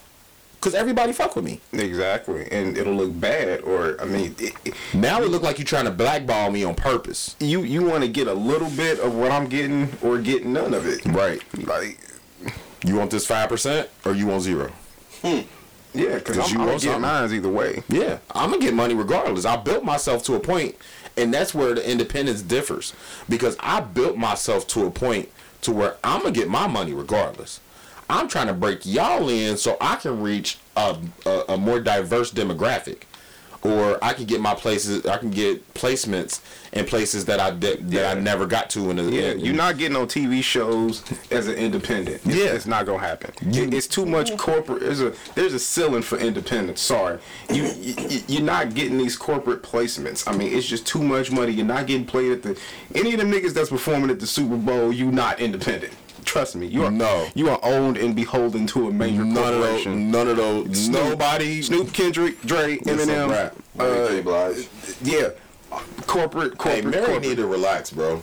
Cause 0.60 0.74
everybody 0.76 1.12
fuck 1.12 1.34
with 1.34 1.44
me. 1.44 1.60
Exactly, 1.72 2.46
and 2.52 2.78
it'll 2.78 2.94
look 2.94 3.18
bad. 3.18 3.62
Or 3.62 4.00
I 4.00 4.04
mean, 4.04 4.36
it, 4.38 4.54
it- 4.64 4.74
Now 4.94 5.20
it 5.20 5.28
look 5.28 5.42
like 5.42 5.58
you're 5.58 5.66
trying 5.66 5.86
to 5.86 5.90
blackball 5.90 6.52
me 6.52 6.62
on 6.62 6.76
purpose. 6.76 7.34
you 7.40 7.62
you 7.62 7.82
want 7.82 8.02
to 8.04 8.08
get 8.08 8.28
a 8.28 8.32
little 8.34 8.70
bit 8.70 9.00
of 9.00 9.12
what 9.14 9.32
I'm 9.32 9.48
getting, 9.48 9.88
or 10.02 10.18
get 10.18 10.46
none 10.46 10.72
of 10.72 10.86
it. 10.86 11.04
Right. 11.06 11.42
Like, 11.66 11.98
You 12.84 12.94
want 12.94 13.10
this 13.10 13.26
five 13.26 13.48
percent 13.48 13.88
or 14.04 14.14
you 14.14 14.26
want 14.28 14.42
zero? 14.42 14.70
Hmm. 15.22 15.40
Yeah, 15.94 16.14
because 16.18 16.50
you 16.52 16.58
I'm 16.60 16.66
getting 16.66 16.78
something. 16.80 17.00
mine 17.02 17.32
either 17.32 17.48
way. 17.48 17.82
Yeah, 17.88 18.18
I'm 18.32 18.50
gonna 18.50 18.62
get 18.62 18.74
money 18.74 18.94
regardless. 18.94 19.44
I 19.44 19.56
built 19.56 19.84
myself 19.84 20.22
to 20.24 20.34
a 20.34 20.40
point, 20.40 20.76
and 21.16 21.32
that's 21.32 21.54
where 21.54 21.74
the 21.74 21.88
independence 21.90 22.42
differs. 22.42 22.92
Because 23.28 23.56
I 23.60 23.80
built 23.80 24.16
myself 24.16 24.66
to 24.68 24.86
a 24.86 24.90
point 24.90 25.30
to 25.62 25.72
where 25.72 25.96
I'm 26.02 26.22
gonna 26.22 26.32
get 26.32 26.48
my 26.48 26.66
money 26.66 26.92
regardless. 26.92 27.60
I'm 28.10 28.28
trying 28.28 28.48
to 28.48 28.52
break 28.54 28.84
y'all 28.84 29.28
in 29.28 29.56
so 29.56 29.76
I 29.80 29.96
can 29.96 30.20
reach 30.20 30.58
a, 30.76 30.96
a, 31.24 31.44
a 31.50 31.56
more 31.56 31.80
diverse 31.80 32.30
demographic, 32.30 33.02
or 33.62 34.02
I 34.02 34.12
can 34.12 34.24
get 34.24 34.40
my 34.40 34.54
places. 34.54 35.06
I 35.06 35.18
can 35.18 35.30
get 35.30 35.74
placements 35.74 36.40
in 36.72 36.84
places 36.84 37.24
that 37.26 37.38
I 37.38 37.50
did 37.50 37.90
that 37.92 38.16
I 38.16 38.20
never 38.20 38.46
got 38.46 38.70
to 38.70 38.90
in 38.90 38.96
the. 38.96 39.04
Yeah, 39.04 39.30
in- 39.32 39.40
you're 39.40 39.54
not 39.54 39.78
getting 39.78 39.96
on 39.96 40.08
TV 40.08 40.42
shows 40.42 41.02
as 41.30 41.46
an 41.46 41.54
independent. 41.54 42.22
It's, 42.26 42.36
Yeah. 42.36 42.46
it's 42.46 42.66
not 42.66 42.86
gonna 42.86 42.98
happen. 42.98 43.32
It- 43.54 43.72
it's 43.72 43.86
too 43.86 44.04
much 44.06 44.36
corporate. 44.36 44.80
There's 44.80 45.00
a 45.00 45.12
there's 45.34 45.54
a 45.54 45.58
ceiling 45.60 46.02
for 46.02 46.18
independence. 46.18 46.80
Sorry, 46.80 47.18
you, 47.52 47.64
you 47.78 48.20
you're 48.26 48.42
not 48.42 48.74
getting 48.74 48.98
these 48.98 49.16
corporate 49.16 49.62
placements. 49.62 50.24
I 50.26 50.36
mean, 50.36 50.52
it's 50.56 50.66
just 50.66 50.86
too 50.86 51.02
much 51.02 51.30
money. 51.30 51.52
You're 51.52 51.66
not 51.66 51.86
getting 51.86 52.04
played 52.06 52.32
at 52.32 52.42
the 52.42 52.58
any 52.94 53.14
of 53.14 53.20
the 53.20 53.26
niggas 53.26 53.54
that's 53.54 53.70
performing 53.70 54.10
at 54.10 54.18
the 54.20 54.26
Super 54.26 54.56
Bowl. 54.56 54.92
You 54.92 55.12
not 55.12 55.38
independent. 55.40 55.92
Trust 56.24 56.56
me. 56.56 56.66
You 56.66 56.84
are 56.84 56.90
No. 56.90 57.26
You 57.34 57.48
are 57.50 57.58
owned 57.62 57.96
and 57.96 58.14
beholden 58.14 58.66
to 58.68 58.88
a 58.88 58.92
major 58.92 59.24
None 59.24 59.28
of 59.30 59.34
those. 59.36 59.52
corporation. 59.64 60.10
None 60.10 60.28
of 60.28 60.36
those. 60.36 60.78
Snoop- 60.86 61.04
Nobody. 61.04 61.62
Snoop, 61.62 61.92
Kendrick, 61.92 62.40
Dre, 62.42 62.74
It's 62.76 62.86
a 62.86 62.90
Eminem. 62.94 63.30
wrap. 63.30 63.56
Mary 63.76 64.08
J. 64.08 64.18
Uh, 64.18 64.22
Blige. 64.22 64.68
yeah, 65.02 65.28
corporate, 66.06 66.60
Hey, 66.62 66.80
Mary 66.82 67.04
corporate. 67.04 67.22
need 67.22 67.36
to 67.36 67.46
relax, 67.46 67.90
bro. 67.90 68.22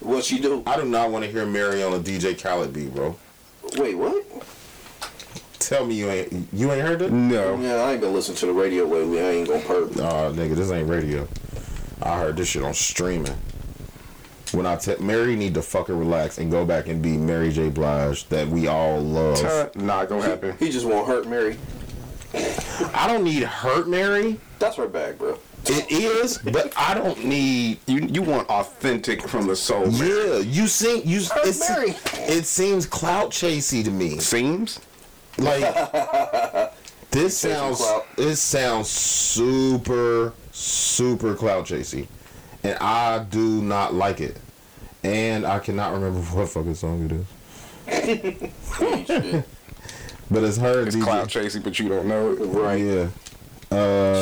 What 0.00 0.24
she 0.24 0.38
do? 0.38 0.62
I 0.66 0.76
do 0.76 0.84
not 0.84 1.10
want 1.10 1.24
to 1.24 1.30
hear 1.30 1.44
Mary 1.46 1.82
on 1.82 1.92
a 1.94 1.98
DJ 1.98 2.34
Khaled 2.34 2.72
beat, 2.72 2.94
bro. 2.94 3.16
Wait, 3.76 3.94
what? 3.96 4.24
Tell 5.58 5.86
me 5.86 5.94
you 5.94 6.10
ain't 6.10 6.48
you 6.52 6.70
ain't 6.72 6.86
heard 6.86 7.00
it? 7.02 7.10
no. 7.10 7.58
Yeah, 7.58 7.76
I 7.76 7.92
ain't 7.92 8.02
gonna 8.02 8.12
listen 8.12 8.34
to 8.36 8.46
the 8.46 8.52
radio 8.52 8.84
lately. 8.84 9.20
I 9.20 9.30
ain't 9.30 9.48
gonna 9.48 9.60
perk. 9.62 9.96
Nah, 9.96 10.30
nigga, 10.30 10.54
this 10.54 10.70
ain't 10.70 10.88
radio. 10.88 11.26
I 12.02 12.18
heard 12.18 12.36
this 12.36 12.48
shit 12.48 12.62
on 12.62 12.74
streaming. 12.74 13.34
When 14.54 14.66
I 14.66 14.76
tell 14.76 15.00
Mary 15.00 15.34
need 15.36 15.54
to 15.54 15.62
fucking 15.62 15.98
relax 15.98 16.38
and 16.38 16.50
go 16.50 16.64
back 16.64 16.86
and 16.86 17.02
be 17.02 17.16
Mary 17.16 17.50
J. 17.50 17.70
Blige 17.70 18.28
that 18.28 18.46
we 18.48 18.68
all 18.68 19.00
love. 19.00 19.44
Uh, 19.44 19.68
not 19.74 20.08
gonna 20.08 20.22
happen. 20.22 20.56
He 20.58 20.70
just 20.70 20.86
won't 20.86 21.08
hurt 21.08 21.26
Mary. 21.26 21.58
I 22.94 23.06
don't 23.06 23.24
need 23.24 23.42
hurt 23.42 23.88
Mary. 23.88 24.40
That's 24.58 24.76
her 24.76 24.88
bag, 24.88 25.18
bro. 25.18 25.38
It 25.66 25.90
is, 25.90 26.38
but 26.38 26.72
I 26.76 26.94
don't 26.94 27.24
need. 27.24 27.78
You 27.86 28.00
you 28.00 28.22
want 28.22 28.48
authentic 28.48 29.26
from 29.26 29.46
the 29.46 29.56
soul. 29.56 29.86
man. 29.86 29.98
Yeah, 29.98 30.38
you 30.38 30.66
seem 30.66 31.02
you. 31.04 31.20
It's, 31.36 31.68
Mary. 31.68 31.94
it 32.28 32.44
seems 32.44 32.86
clout 32.86 33.30
chasey 33.30 33.82
to 33.84 33.90
me. 33.90 34.18
Seems. 34.18 34.80
Like 35.38 35.62
this 37.10 37.38
sounds. 37.38 37.78
clout. 37.78 38.06
It 38.18 38.36
sounds 38.36 38.88
super 38.88 40.34
super 40.52 41.34
clout 41.34 41.64
chasey, 41.66 42.06
and 42.62 42.78
I 42.78 43.20
do 43.20 43.62
not 43.62 43.94
like 43.94 44.20
it. 44.20 44.36
And 45.04 45.46
I 45.46 45.58
cannot 45.60 45.92
remember 45.92 46.18
what 46.20 46.48
fucking 46.48 46.74
song 46.74 47.24
it 47.88 48.50
is. 49.12 49.44
But 50.30 50.42
it's 50.42 50.56
her. 50.56 50.86
It's 50.86 50.96
DJ. 50.96 51.02
cloud 51.02 51.28
chasing, 51.28 51.60
but 51.62 51.78
you 51.78 51.88
don't 51.90 52.06
know 52.08 52.32
it. 52.32 52.36
Right. 52.46 52.80
Yeah. 52.80 53.08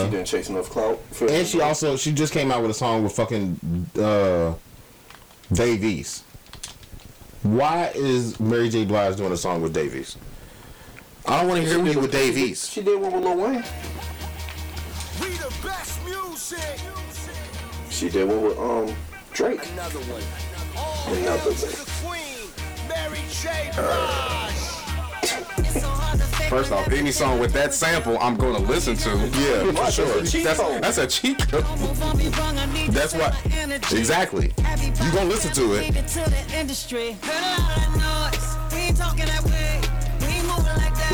she 0.05 0.11
didn't 0.11 0.27
chase 0.27 0.49
enough 0.49 0.69
clout. 0.69 0.99
for- 1.13 1.31
And 1.31 1.47
she 1.47 1.61
also 1.61 1.97
she 1.97 2.13
just 2.13 2.33
came 2.33 2.51
out 2.51 2.61
with 2.61 2.73
a 2.73 2.75
song 2.75 3.05
with 3.05 3.13
fucking 3.13 3.89
uh 3.99 4.55
Dave 5.53 5.85
East. 5.85 6.25
Why 7.45 7.93
is 7.95 8.39
Mary 8.41 8.69
J. 8.69 8.85
Blige 8.85 9.17
doing 9.17 9.31
a 9.33 9.37
song 9.37 9.63
with 9.63 9.73
Dave 9.73 9.95
East? 9.95 10.19
I 11.27 11.39
don't 11.41 11.49
want 11.49 11.63
to 11.63 11.69
hear 11.69 11.85
you 11.87 12.01
with 12.01 12.11
Dave 12.11 12.37
East. 12.37 12.73
She 12.73 12.83
did 12.83 13.01
one 13.01 13.13
with 13.13 13.23
Lil 13.23 13.37
Wayne. 13.37 13.65
We 15.21 15.29
the 15.37 15.55
best 15.63 16.05
music. 16.05 16.81
She 17.91 18.11
did 18.11 18.27
one 18.29 18.43
with 18.43 18.59
um 18.59 18.93
Drake. 19.33 19.65
Another 19.73 20.01
one. 20.01 20.23
Another 21.07 21.53
to 21.55 21.67
the 21.67 21.91
queen, 22.03 22.89
Mary 22.89 23.21
J. 23.31 23.71
Uh, 23.77 23.83
Blige. 23.83 24.73
First 26.49 26.71
off, 26.73 26.89
any 26.93 27.11
song 27.13 27.39
with 27.41 27.53
that 27.55 27.73
sample, 27.73 28.19
I'm 28.21 28.37
going 28.37 28.55
to 28.55 28.61
listen 28.71 28.95
to. 28.97 29.11
Yeah, 29.39 29.73
for 29.73 29.91
sure. 29.91 30.21
That's, 30.21 30.59
that's 30.59 30.99
a 30.99 31.07
cheat 31.07 31.39
code. 31.49 31.65
That's 32.91 33.15
what 33.15 33.35
exactly. 33.93 34.53
You 35.03 35.13
gonna 35.13 35.25
listen 35.31 35.53
to 35.55 35.73
it? 35.75 35.95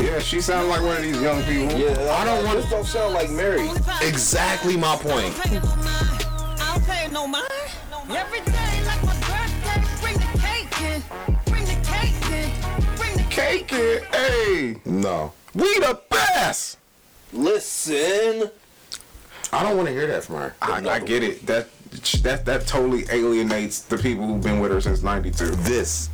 Yeah, 0.01 0.19
she 0.19 0.39
sounds 0.41 0.67
like 0.69 0.81
one 0.81 0.97
of 0.97 1.03
these 1.03 1.21
young 1.21 1.43
people. 1.43 1.77
Yeah, 1.77 2.15
I 2.17 2.23
don't 2.25 2.45
want- 2.45 2.57
This 2.61 2.69
don't 2.69 2.85
sound 2.85 3.13
like 3.13 3.29
Mary. 3.29 3.69
Exactly 4.01 4.77
my 4.77 4.95
point. 4.97 5.33
In. 13.39 13.47
Bring 13.47 13.61
the 13.61 13.69
Cake 13.69 13.73
it, 13.73 14.03
hey, 14.15 14.81
No, 14.85 15.33
we 15.53 15.79
the 15.79 15.99
best. 16.09 16.77
Listen. 17.33 18.49
I 19.51 19.63
don't 19.63 19.75
want 19.75 19.87
to 19.87 19.93
hear 19.93 20.07
that 20.07 20.23
from 20.23 20.35
her. 20.35 20.55
I, 20.61 20.87
I 20.87 20.99
get 20.99 21.23
it. 21.23 21.45
That 21.45 21.67
that 22.21 22.45
that 22.45 22.67
totally 22.67 23.05
alienates 23.11 23.81
the 23.81 23.97
people 23.97 24.27
who've 24.27 24.43
been 24.43 24.59
with 24.59 24.71
her 24.71 24.81
since 24.81 25.01
'92. 25.01 25.45
This 25.47 26.09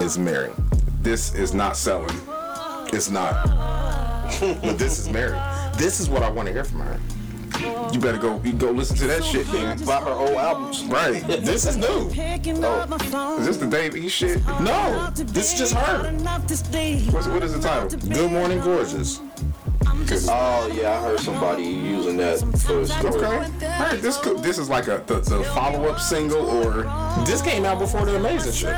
is 0.00 0.18
Mary. 0.18 0.52
This 1.00 1.34
is 1.34 1.54
not 1.54 1.76
selling. 1.76 2.16
It's 2.92 3.10
not. 3.10 3.46
but 4.40 4.78
this 4.78 4.98
is 4.98 5.08
Mary. 5.08 5.38
This 5.76 5.98
is 6.00 6.08
what 6.08 6.22
I 6.22 6.30
want 6.30 6.46
to 6.46 6.52
hear 6.52 6.64
from 6.64 6.80
her. 6.80 7.00
You 7.92 8.00
better 8.00 8.18
go. 8.18 8.40
You 8.44 8.52
go 8.52 8.70
listen 8.70 8.96
to 8.98 9.06
that 9.08 9.24
shit, 9.24 9.46
then. 9.48 9.82
Buy 9.84 10.00
her 10.00 10.10
old 10.10 10.30
albums. 10.30 10.84
Right. 10.84 11.22
This 11.26 11.66
is 11.66 11.76
new. 11.76 12.10
up. 12.64 12.90
Is 13.40 13.46
this 13.46 13.56
the 13.58 13.66
Dave 13.70 13.96
E 13.96 14.08
shit? 14.08 14.44
No, 14.60 15.10
this 15.14 15.52
is 15.52 15.58
just 15.58 15.74
her. 15.74 16.08
Enough 16.08 16.46
to 16.46 16.56
sleep. 16.56 17.12
What's, 17.12 17.26
what 17.26 17.42
is 17.42 17.52
the 17.54 17.60
title? 17.60 17.88
Good 18.08 18.30
Morning 18.30 18.60
Gorgeous. 18.60 19.20
Oh 20.28 20.70
yeah, 20.74 20.92
I 20.92 21.02
heard 21.02 21.20
somebody 21.20 21.64
using 21.64 22.16
that 22.18 22.38
for 22.38 22.84
the 22.84 22.86
story. 22.86 23.24
Okay. 23.24 23.66
Hey, 23.66 23.96
this 23.96 24.18
could, 24.18 24.42
this 24.42 24.58
is 24.58 24.68
like 24.68 24.86
a 24.88 25.02
the, 25.06 25.20
the 25.20 25.44
follow 25.54 25.86
up 25.88 26.00
single, 26.00 26.44
or 26.44 26.82
This 27.24 27.42
came 27.42 27.64
out 27.64 27.78
before 27.78 28.04
the 28.04 28.16
Amazing 28.16 28.52
shit. 28.52 28.74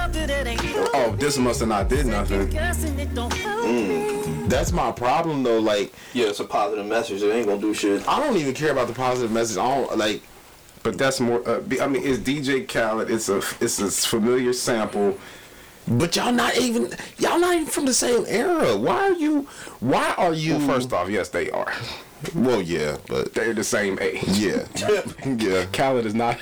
oh, 0.94 1.14
this 1.18 1.38
must 1.38 1.60
have 1.60 1.68
not 1.68 1.88
did 1.88 2.06
nothing. 2.06 2.48
Mm. 2.48 4.23
That's 4.48 4.72
my 4.72 4.92
problem 4.92 5.42
though. 5.42 5.58
Like 5.58 5.92
Yeah, 6.12 6.26
it's 6.26 6.40
a 6.40 6.44
positive 6.44 6.86
message. 6.86 7.22
It 7.22 7.30
ain't 7.32 7.46
gonna 7.46 7.60
do 7.60 7.74
shit. 7.74 8.06
I 8.08 8.18
don't 8.20 8.36
even 8.36 8.54
care 8.54 8.72
about 8.72 8.88
the 8.88 8.94
positive 8.94 9.30
message. 9.32 9.56
I 9.58 9.74
don't 9.74 9.96
like. 9.98 10.22
But 10.82 10.98
that's 10.98 11.18
more. 11.18 11.46
Uh, 11.48 11.60
I 11.80 11.86
mean, 11.86 12.02
it's 12.04 12.18
DJ 12.18 12.68
Khaled. 12.68 13.10
It's 13.10 13.28
a 13.28 13.38
it's 13.60 13.78
a 13.80 13.90
familiar 13.90 14.52
sample. 14.52 15.18
But 15.86 16.16
y'all 16.16 16.32
not 16.32 16.56
even 16.56 16.92
y'all 17.18 17.38
not 17.38 17.54
even 17.54 17.66
from 17.66 17.86
the 17.86 17.94
same 17.94 18.24
era. 18.26 18.76
Why 18.76 18.96
are 19.10 19.12
you? 19.12 19.42
Why 19.80 20.14
are 20.16 20.32
you? 20.34 20.56
Well, 20.56 20.66
first 20.66 20.92
off, 20.92 21.08
yes, 21.10 21.28
they 21.28 21.50
are. 21.50 21.72
well, 22.34 22.60
yeah, 22.62 22.96
but 23.06 23.34
They're 23.34 23.52
the 23.54 23.64
same 23.64 23.98
age. 24.00 24.22
yeah, 24.28 24.66
yeah. 25.26 25.66
Khaled 25.72 26.06
is 26.06 26.14
not. 26.14 26.38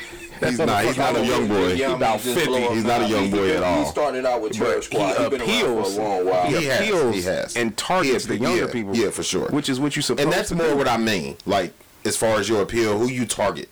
He's 0.51 0.59
not. 0.59 0.85
He's 0.85 0.97
not 0.97 1.17
a 1.17 1.25
young 1.27 1.49
boy. 1.49 1.73
Yeah, 1.75 1.91
I 1.91 1.95
about 1.95 2.21
50. 2.21 2.41
He's 2.75 2.85
not 2.85 3.03
a 3.03 3.09
young 3.09 3.31
boy 3.31 3.51
at 3.57 3.63
all. 3.63 3.85
He 3.85 3.91
started 3.91 4.27
out 4.27 4.41
with 4.43 4.53
Terror 4.53 4.75
But 4.77 4.85
Squad. 4.85 5.17
he 5.17 5.23
He 5.25 5.31
been 5.31 5.41
around 5.41 5.51
appeals. 5.51 5.95
for 5.97 6.01
a 6.01 6.05
long 6.05 6.27
while. 6.27 6.47
He 6.47 6.57
He 6.57 6.69
appeals 6.69 7.15
he 7.15 7.23
has. 7.23 7.57
and 7.57 7.77
targets 7.77 8.27
the 8.27 8.39
younger 8.39 8.69
people. 8.69 8.97
Yeah, 8.97 9.11
for 9.11 9.23
sure. 9.23 9.49
Which 9.51 9.69
is 9.69 9.81
what 9.81 9.97
you 9.97 10.03
supposed 10.03 10.25
and 10.25 10.33
that's 10.33 10.53
more 10.53 10.75
what 10.77 10.89
I 10.89 10.97
mean. 10.97 11.37
Like 11.47 11.73
as 12.05 12.17
far 12.17 12.39
as 12.39 12.49
your 12.49 12.63
appeal, 12.63 12.99
who 12.99 13.07
you 13.09 13.27
target. 13.27 13.69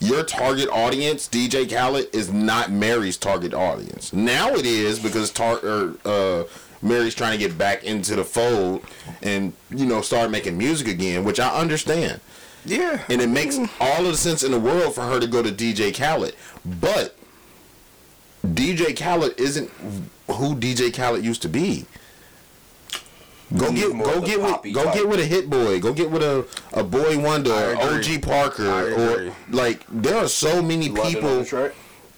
Your 0.00 0.24
target 0.24 0.68
audience, 0.70 1.28
DJ 1.28 1.64
Khaled, 1.70 2.08
is 2.12 2.32
not 2.32 2.72
Mary's 2.72 3.16
target 3.16 3.54
audience. 3.54 4.12
Now 4.12 4.48
it 4.52 4.66
is 4.66 4.98
because 4.98 5.30
tar- 5.30 5.60
or, 5.64 5.94
uh, 6.04 6.42
Mary's 6.82 7.14
trying 7.14 7.32
to 7.32 7.38
get 7.38 7.56
back 7.56 7.84
into 7.84 8.16
the 8.16 8.24
fold 8.24 8.82
and 9.22 9.52
you 9.70 9.86
know 9.86 10.00
start 10.00 10.32
making 10.32 10.58
music 10.58 10.88
again, 10.88 11.22
which 11.22 11.38
I 11.38 11.50
understand. 11.56 12.18
Yeah. 12.64 13.02
and 13.08 13.20
it 13.20 13.28
makes 13.28 13.58
all 13.80 14.04
of 14.06 14.12
the 14.12 14.16
sense 14.16 14.42
in 14.42 14.52
the 14.52 14.60
world 14.60 14.94
for 14.94 15.02
her 15.02 15.18
to 15.20 15.26
go 15.26 15.42
to 15.42 15.50
DJ 15.50 15.94
Khaled. 15.94 16.34
But 16.64 17.16
DJ 18.46 18.96
Khaled 18.96 19.38
isn't 19.38 19.70
who 20.28 20.54
DJ 20.54 20.94
Khaled 20.94 21.24
used 21.24 21.42
to 21.42 21.48
be. 21.48 21.86
Go 23.56 23.70
get 23.70 23.92
go 23.92 24.20
get 24.22 24.40
with 24.40 24.74
go 24.74 24.84
type. 24.84 24.94
get 24.94 25.08
with 25.08 25.20
a 25.20 25.26
Hit-Boy. 25.26 25.80
Go 25.80 25.92
get 25.92 26.10
with 26.10 26.22
a, 26.22 26.46
a 26.72 26.82
Boi-1da, 26.82 27.76
I. 27.76 28.16
OG 28.16 28.22
Parker, 28.22 28.94
or 28.94 29.34
like 29.50 29.84
there 29.90 30.16
are 30.16 30.28
so 30.28 30.62
many 30.62 30.88
London 30.88 31.12
people. 31.14 31.28
on 31.30 31.38
the 31.40 31.44
track. 31.44 31.72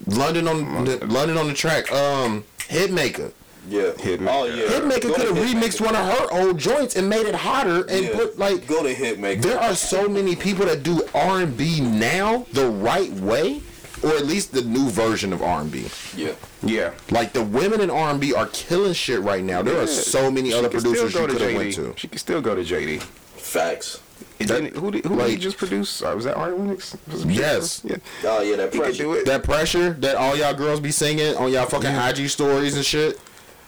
London 0.06 0.46
on 0.46 0.84
the, 0.84 1.04
London 1.06 1.36
on 1.38 1.48
the 1.48 1.54
track. 1.54 1.90
Um, 1.90 2.44
Hitmaker. 2.58 3.32
Yeah. 3.68 3.92
Hitmaker. 3.92 4.28
Oh 4.30 4.44
yeah. 4.44 4.64
Hitmaker 4.66 5.14
could 5.14 5.26
have 5.28 5.36
remixed 5.36 5.80
one 5.80 5.94
of 5.96 6.04
her 6.04 6.26
old 6.32 6.58
joints 6.58 6.96
and 6.96 7.08
made 7.08 7.26
it 7.26 7.34
hotter 7.34 7.84
and 7.88 8.04
Yeah. 8.06 8.14
put 8.14 8.38
like 8.38 8.66
Go 8.66 8.82
to 8.82 8.94
Hitmaker. 8.94 9.42
there 9.42 9.58
are 9.60 9.74
so 9.74 10.08
many 10.08 10.36
people 10.36 10.66
that 10.66 10.82
do 10.82 11.02
R 11.14 11.40
and 11.40 11.56
B 11.56 11.80
now 11.80 12.46
the 12.52 12.66
right 12.68 13.10
way, 13.14 13.62
or 14.02 14.10
at 14.10 14.26
least 14.26 14.52
the 14.52 14.62
new 14.62 14.88
version 14.90 15.32
of 15.32 15.42
R 15.42 15.60
and 15.62 15.70
B. 15.72 15.86
Yeah. 16.16 16.32
Yeah. 16.62 16.90
Like 17.10 17.32
the 17.32 17.42
women 17.42 17.80
in 17.80 17.90
R 17.90 18.10
and 18.10 18.20
B 18.20 18.34
are 18.34 18.46
killing 18.52 18.92
shit 18.92 19.20
right 19.20 19.42
now. 19.42 19.62
There 19.62 19.80
are 19.80 19.86
so 19.86 20.30
many 20.30 20.50
She 20.50 20.56
other 20.56 20.68
producers 20.68 21.14
go 21.14 21.22
you 21.22 21.26
to 21.28 21.32
could 21.32 21.42
have 21.42 21.54
went 21.56 21.74
to. 21.74 21.94
She 21.96 22.08
can 22.08 22.18
still 22.18 22.40
go 22.40 22.54
to 22.54 22.62
JD. 22.62 23.00
Facts. 23.36 24.00
That- 24.40 24.74
who 24.76 24.90
did, 24.90 25.04
who 25.06 25.16
did 25.16 25.24
he 25.26 25.32
like- 25.32 25.38
just 25.40 25.56
produce? 25.56 26.02
Uh, 26.02 26.12
was 26.14 26.24
that 26.26 26.36
Ari 26.36 26.52
Lennox? 26.52 26.96
Was 27.10 27.24
Yes. 27.24 27.80
Yeah. 27.84 27.96
Oh 28.26 28.42
yeah, 28.42 28.56
that 28.56 28.72
pressure. 28.72 29.02
do 29.04 29.12
it. 29.14 29.24
That 29.26 29.42
pressure 29.42 29.96
that 30.00 30.16
all 30.16 30.36
y'all 30.36 30.52
girls 30.54 30.80
be 30.80 30.90
singing 30.90 31.34
on 31.36 31.50
y'all 31.50 31.64
fucking 31.66 31.94
IG 31.94 32.28
stories 32.28 32.74
and 32.76 32.84
shit. 32.84 33.18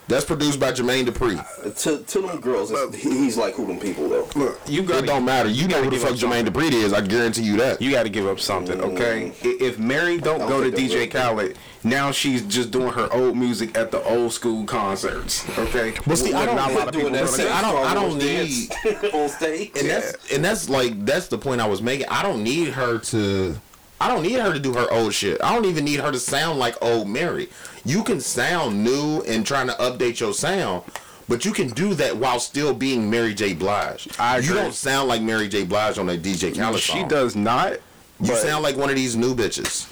That's 0.09 0.25
produced 0.25 0.61
by 0.61 0.71
Jermaine 0.71 1.05
Dupri. 1.07 1.37
Uh, 1.39 1.71
to, 1.71 1.99
to 2.05 2.21
them 2.23 2.41
girls, 2.41 2.71
it's- 2.71 2.95
he's 2.95 3.37
like 3.37 3.55
who 3.55 3.67
them 3.67 3.81
people 3.81 4.09
though. 4.09 4.29
Look, 4.37 4.61
you 4.67 4.83
got 4.83 5.03
It 5.03 5.07
don't 5.07 5.25
matter. 5.25 5.49
You 5.49 5.67
know 5.67 5.79
who 5.83 5.85
the 5.91 5.97
give 5.97 6.03
fuck 6.03 6.13
Jermaine 6.13 6.45
something. 6.45 6.53
Dupri 6.53 6.73
is. 6.73 6.93
I 6.93 7.01
guarantee 7.01 7.43
you 7.43 7.57
that. 7.57 7.83
You 7.83 7.91
got 7.91 8.05
to 8.05 8.09
give 8.09 8.27
up 8.29 8.39
something, 8.39 8.79
mm-hmm. 8.79 8.97
okay? 8.97 9.33
I- 9.43 9.57
If 9.65 9.79
Mary 9.81 10.19
don't, 10.19 10.39
don't 10.39 10.49
go 10.49 10.63
to 10.63 10.71
DJ 10.71 10.91
they 10.91 11.19
will. 11.19 11.35
Khaled, 11.35 11.59
now 11.83 12.13
she's 12.13 12.43
just 12.43 12.71
doing 12.71 12.93
her 12.93 13.13
old 13.13 13.37
music 13.37 13.77
at 13.77 13.91
the 13.91 14.01
old 14.05 14.33
school 14.33 14.65
concerts, 14.65 15.45
okay? 15.59 15.95
But 16.07 16.19
see, 16.19 16.33
I 16.33 16.41
With 16.41 16.47
don't- 16.47 16.57
not 16.57 16.71
a 16.71 16.75
lot 16.75 16.87
of 16.89 16.93
doing 16.93 17.07
people 17.07 17.19
that 17.19 17.25
going 17.27 17.41
See, 17.41 17.49
I 17.49 17.61
don't- 17.63 17.87
I 17.87 17.95
don't 17.95 18.19
need 18.19 19.13
on 19.15 19.29
stage. 19.29 19.72
and 19.76 19.91
that's 19.91 20.33
and 20.33 20.45
that's 20.45 20.68
like 20.68 21.05
that's 21.05 21.26
the 21.29 21.39
point 21.39 21.61
I 21.61 21.67
was 21.67 21.83
making. 21.83 22.07
I 22.09 22.22
don't 22.22 22.45
need 22.45 22.68
her 22.68 22.99
to. 22.99 23.57
I 24.01 24.09
don't 24.09 24.23
need 24.23 24.39
her 24.41 24.53
to 24.53 24.59
do 24.59 24.75
her 24.75 24.91
old 24.93 25.14
shit. 25.14 25.43
I 25.43 25.55
don't 25.55 25.64
even 25.64 25.85
need 25.85 26.01
her 26.01 26.13
to 26.13 26.18
sound 26.18 26.59
like 26.59 26.77
old 26.83 27.09
Mary. 27.09 27.49
You 27.85 28.03
can 28.03 28.21
sound 28.21 28.85
new 28.85 29.23
and 29.23 29.47
trying 29.47 29.68
to 29.68 29.73
update 29.75 30.21
your 30.21 30.35
sound, 30.35 30.83
but 31.29 31.45
you 31.45 31.53
can 31.53 31.68
do 31.71 31.95
that 31.95 32.17
while 32.17 32.39
still 32.39 32.75
being 32.75 33.09
Mary 33.11 33.33
J. 33.35 33.55
Blige. 33.55 34.09
I 34.18 34.39
agree. 34.39 34.49
You 34.49 34.55
don't 34.55 34.75
sound 34.75 35.09
like 35.09 35.23
Mary 35.23 35.49
J. 35.49 35.64
Blige 35.64 35.99
on 35.99 36.09
a 36.11 36.17
DJ 36.17 36.55
Khaled 36.55 36.81
She 36.81 36.93
song. 36.93 37.09
does 37.09 37.35
not. 37.37 37.75
You 38.21 38.35
sound 38.35 38.63
like 38.63 38.77
one 38.77 38.89
of 38.91 38.97
these 38.97 39.14
new 39.14 39.35
bitches 39.35 39.87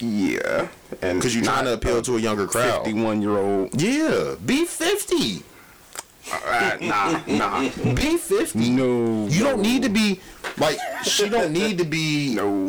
Yeah, 0.00 0.68
and 1.02 1.18
because 1.18 1.34
you're 1.34 1.44
trying 1.44 1.64
to 1.66 1.72
appeal 1.74 2.02
to 2.02 2.16
a 2.16 2.20
younger 2.20 2.46
crowd. 2.46 2.84
Fifty-one 2.84 3.22
year 3.22 3.36
old. 3.38 3.80
Yeah, 3.80 4.34
be 4.44 4.64
fifty. 4.64 5.42
Uh, 6.32 6.76
nah, 6.80 7.20
nah. 7.26 7.60
Be 7.94 8.16
fifty. 8.16 8.70
No, 8.70 9.26
You 9.28 9.42
don't 9.44 9.60
need 9.62 9.82
to 9.84 9.88
be 9.88 10.20
like 10.58 10.78
she 11.04 11.28
don't 11.28 11.52
need 11.52 11.78
to 11.78 11.84
be 11.84 12.34
no, 12.34 12.66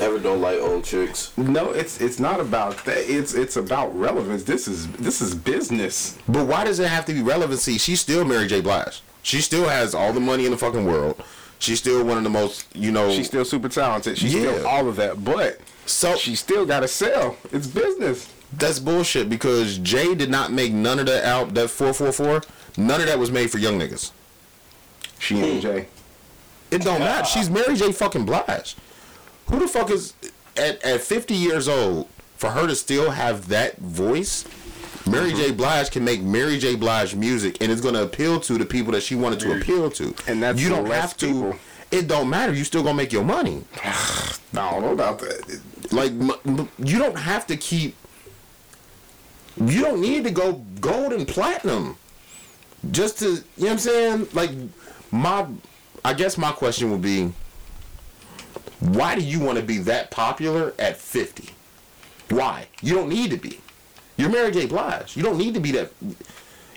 Ever 0.00 0.18
don't 0.18 0.40
like 0.40 0.58
old 0.58 0.84
chicks. 0.84 1.32
no. 1.36 1.70
It's 1.72 2.00
it's 2.00 2.18
not 2.18 2.40
about 2.40 2.84
that. 2.84 2.98
It's 3.10 3.34
it's 3.34 3.56
about 3.56 3.94
relevance. 3.98 4.44
This 4.44 4.66
is 4.68 4.88
this 4.92 5.20
is 5.20 5.34
business. 5.34 6.16
But 6.28 6.46
why 6.46 6.64
does 6.64 6.78
it 6.80 6.88
have 6.88 7.04
to 7.06 7.12
be 7.12 7.22
relevancy? 7.22 7.76
She's 7.78 8.00
still 8.00 8.24
Mary 8.24 8.46
J. 8.46 8.60
Blige. 8.60 9.02
She 9.22 9.40
still 9.42 9.68
has 9.68 9.94
all 9.94 10.12
the 10.12 10.20
money 10.20 10.46
in 10.46 10.52
the 10.52 10.56
fucking 10.58 10.86
world. 10.86 11.22
She's 11.58 11.78
still 11.78 12.02
one 12.04 12.16
of 12.16 12.24
the 12.24 12.30
most, 12.30 12.64
you 12.74 12.90
know. 12.90 13.10
She's 13.12 13.26
still 13.26 13.44
super 13.44 13.68
talented. 13.68 14.16
She's 14.16 14.32
Yeah. 14.34 14.40
still 14.54 14.66
all 14.66 14.88
of 14.88 14.96
that, 14.96 15.22
but 15.22 15.60
so 15.84 16.16
she 16.16 16.34
still 16.34 16.64
got 16.64 16.80
to 16.80 16.88
sell. 16.88 17.36
It's 17.52 17.66
business. 17.66 18.28
That's 18.56 18.78
bullshit 18.78 19.28
because 19.28 19.76
Jay 19.78 20.14
did 20.14 20.30
not 20.30 20.50
make 20.52 20.72
none 20.72 20.98
of 20.98 21.06
that 21.06 21.24
out 21.24 21.52
that 21.54 21.68
444. 21.68 22.42
None 22.78 23.00
of 23.02 23.06
that 23.06 23.18
was 23.18 23.30
made 23.30 23.50
for 23.50 23.58
young 23.58 23.78
niggas. 23.78 24.10
She 25.18 25.38
ain't 25.40 25.62
Jay. 25.62 25.86
It 26.70 26.82
don't 26.82 27.00
matter. 27.00 27.26
She's 27.26 27.50
Mary 27.50 27.76
J. 27.76 27.92
fucking 27.92 28.24
Blige. 28.24 28.74
Who 29.50 29.58
the 29.58 29.68
fuck 29.68 29.90
is 29.90 30.14
at 30.56 30.82
at 30.84 31.00
50 31.00 31.34
years 31.34 31.68
old 31.68 32.08
for 32.36 32.50
her 32.50 32.66
to 32.66 32.74
still 32.74 33.10
have 33.10 33.48
that 33.48 33.76
voice? 33.78 34.44
Mary 35.06 35.30
mm-hmm. 35.30 35.38
J. 35.38 35.50
Blige 35.52 35.90
can 35.90 36.04
make 36.04 36.20
Mary 36.22 36.58
J. 36.58 36.76
Blige 36.76 37.14
music, 37.14 37.56
and 37.60 37.72
it's 37.72 37.80
gonna 37.80 38.02
appeal 38.02 38.38
to 38.40 38.58
the 38.58 38.64
people 38.66 38.92
that 38.92 39.02
she 39.02 39.14
wanted 39.14 39.40
to 39.40 39.56
appeal 39.56 39.90
to. 39.92 40.14
And 40.28 40.42
that's 40.42 40.60
you 40.60 40.68
don't 40.68 40.86
have 40.86 41.16
to. 41.18 41.26
people. 41.26 41.56
It 41.90 42.06
don't 42.06 42.30
matter. 42.30 42.52
You 42.52 42.64
still 42.64 42.82
gonna 42.82 42.96
make 42.96 43.12
your 43.12 43.24
money. 43.24 43.64
No, 44.52 44.62
I 44.62 44.70
don't 44.72 44.82
know 44.82 44.92
about 44.94 45.20
that. 45.20 45.60
Like 45.92 46.10
you 46.78 46.98
don't 46.98 47.16
have 47.16 47.46
to 47.46 47.56
keep. 47.56 47.94
You 49.56 49.82
don't 49.82 50.00
need 50.00 50.24
to 50.24 50.32
go 50.32 50.54
gold 50.80 51.12
and 51.12 51.26
platinum, 51.28 51.96
just 52.90 53.20
to 53.20 53.26
you 53.26 53.34
know 53.36 53.42
what 53.56 53.70
I'm 53.70 53.78
saying. 53.78 54.28
Like 54.32 54.50
my, 55.12 55.46
I 56.04 56.14
guess 56.14 56.36
my 56.36 56.50
question 56.50 56.90
would 56.90 57.00
be, 57.00 57.32
why 58.80 59.14
do 59.14 59.20
you 59.20 59.40
want 59.40 59.58
to 59.58 59.64
be 59.64 59.78
that 59.78 60.10
popular 60.10 60.74
at 60.78 60.96
50? 60.96 61.50
Why? 62.30 62.66
You 62.82 62.94
don't 62.94 63.08
need 63.08 63.30
to 63.30 63.36
be. 63.36 63.60
You're 64.16 64.30
Mary 64.30 64.50
J. 64.50 64.66
Blige. 64.66 65.16
You 65.16 65.22
don't 65.22 65.38
need 65.38 65.54
to 65.54 65.60
be 65.60 65.72
that. 65.72 65.92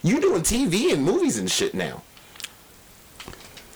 You 0.01 0.19
doing 0.19 0.41
TV 0.41 0.93
and 0.93 1.03
movies 1.03 1.37
and 1.37 1.49
shit 1.49 1.73
now. 1.73 2.03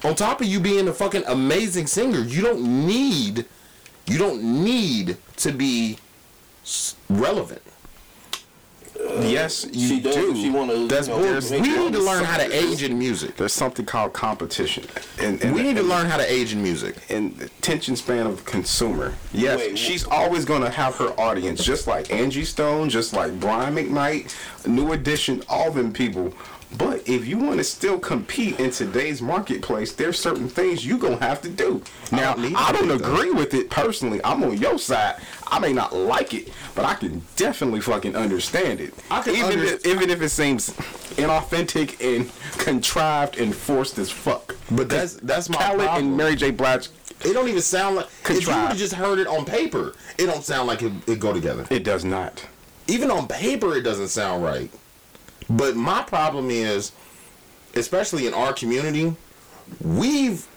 On 0.03 0.13
top 0.13 0.41
of 0.41 0.47
you 0.47 0.59
being 0.59 0.87
a 0.87 0.93
fucking 0.93 1.23
amazing 1.25 1.87
singer, 1.87 2.19
you 2.19 2.41
don't 2.41 2.85
need 2.85 3.45
you 4.07 4.17
don't 4.17 4.41
need 4.41 5.17
to 5.37 5.51
be 5.51 5.97
relevant. 7.09 7.61
Yes, 9.21 9.65
you 9.71 9.87
she 9.87 9.99
does 9.99 10.15
do. 10.15 10.35
she 10.35 10.49
wanna, 10.49 10.87
That's 10.87 11.07
you 11.07 11.13
know, 11.15 11.21
bullshit. 11.33 11.61
We 11.61 11.69
need 11.77 11.93
to 11.93 11.99
learn 11.99 12.23
how 12.23 12.37
to 12.37 12.51
age 12.53 12.83
in 12.83 12.97
music. 12.97 13.35
There's 13.37 13.53
something 13.53 13.85
called 13.85 14.13
competition, 14.13 14.85
and, 15.21 15.41
and 15.43 15.53
We 15.55 15.63
need 15.63 15.75
to 15.75 15.79
and- 15.81 15.89
learn 15.89 16.05
how 16.07 16.17
to 16.17 16.31
age 16.31 16.53
in 16.53 16.61
music. 16.63 16.95
and 17.09 17.35
the 17.37 17.45
attention 17.45 17.95
span 17.95 18.25
of 18.27 18.43
the 18.43 18.49
consumer. 18.51 19.13
Yes, 19.33 19.59
Wait, 19.59 19.77
she's 19.77 20.05
always 20.05 20.45
gonna 20.45 20.69
have 20.69 20.95
her 20.97 21.09
audience, 21.19 21.63
just 21.63 21.87
like 21.87 22.11
Angie 22.13 22.45
Stone, 22.45 22.89
just 22.89 23.13
like 23.13 23.39
Brian 23.39 23.75
McKnight, 23.75 24.33
New 24.67 24.91
Edition, 24.93 25.43
all 25.49 25.71
them 25.71 25.91
people. 25.93 26.33
But 26.77 27.07
if 27.07 27.25
you 27.25 27.37
want 27.37 27.57
to 27.59 27.63
still 27.63 27.97
compete 27.97 28.59
in 28.59 28.71
today's 28.71 29.21
marketplace, 29.21 29.93
there's 29.93 30.19
certain 30.19 30.49
things 30.49 30.85
you're 30.85 30.99
gonna 30.99 31.17
have 31.17 31.41
to 31.43 31.49
do. 31.49 31.81
Now, 32.11 32.35
I 32.37 32.71
don't 32.73 32.91
agree 32.91 33.31
with 33.31 33.53
it 33.53 33.69
personally. 33.69 34.19
I'm 34.23 34.43
on 34.43 34.57
your 34.57 34.77
side. 34.77 35.15
I 35.47 35.59
may 35.59 35.71
not 35.71 35.95
like 35.95 36.33
it, 36.33 36.51
but 36.75 36.83
I 36.83 36.95
can 36.95 37.21
definitely 37.37 37.79
fucking 37.79 38.15
understand 38.15 38.81
it. 38.81 38.93
I 39.09 39.21
can 39.21 39.35
even 39.35 39.59
underst- 39.59 39.73
if, 39.73 39.87
even 39.87 40.09
if 40.09 40.21
it 40.21 40.29
seems 40.29 40.69
inauthentic 41.17 42.01
and 42.03 42.29
contrived 42.59 43.37
and 43.37 43.55
forced 43.55 43.97
as 43.97 44.09
fuck. 44.09 44.55
But 44.71 44.89
that's 44.89 45.13
that's 45.13 45.49
my 45.49 45.57
Khaled 45.57 45.79
problem. 45.79 46.07
and 46.07 46.17
Mary 46.17 46.35
J. 46.35 46.51
Blige 46.51 46.89
It 47.21 47.33
don't 47.33 47.47
even 47.47 47.61
sound 47.61 47.95
like 47.95 48.07
if 48.29 48.41
you 48.41 48.47
would 48.47 48.55
have 48.55 48.77
just 48.77 48.93
heard 48.93 49.19
it 49.19 49.27
on 49.27 49.45
paper, 49.45 49.93
it 50.17 50.25
don't 50.25 50.43
sound 50.43 50.67
like 50.67 50.81
it, 50.83 50.91
it 51.07 51.19
go 51.19 51.31
together. 51.33 51.65
It 51.69 51.83
does 51.83 52.03
not. 52.03 52.45
Even 52.87 53.09
on 53.09 53.27
paper, 53.27 53.75
it 53.75 53.81
doesn't 53.81 54.09
sound 54.09 54.43
right. 54.43 54.69
But 55.49 55.75
my 55.75 56.03
problem 56.03 56.49
is, 56.49 56.91
especially 57.75 58.27
in 58.27 58.33
our 58.33 58.53
community, 58.53 59.15
we've 59.81 60.47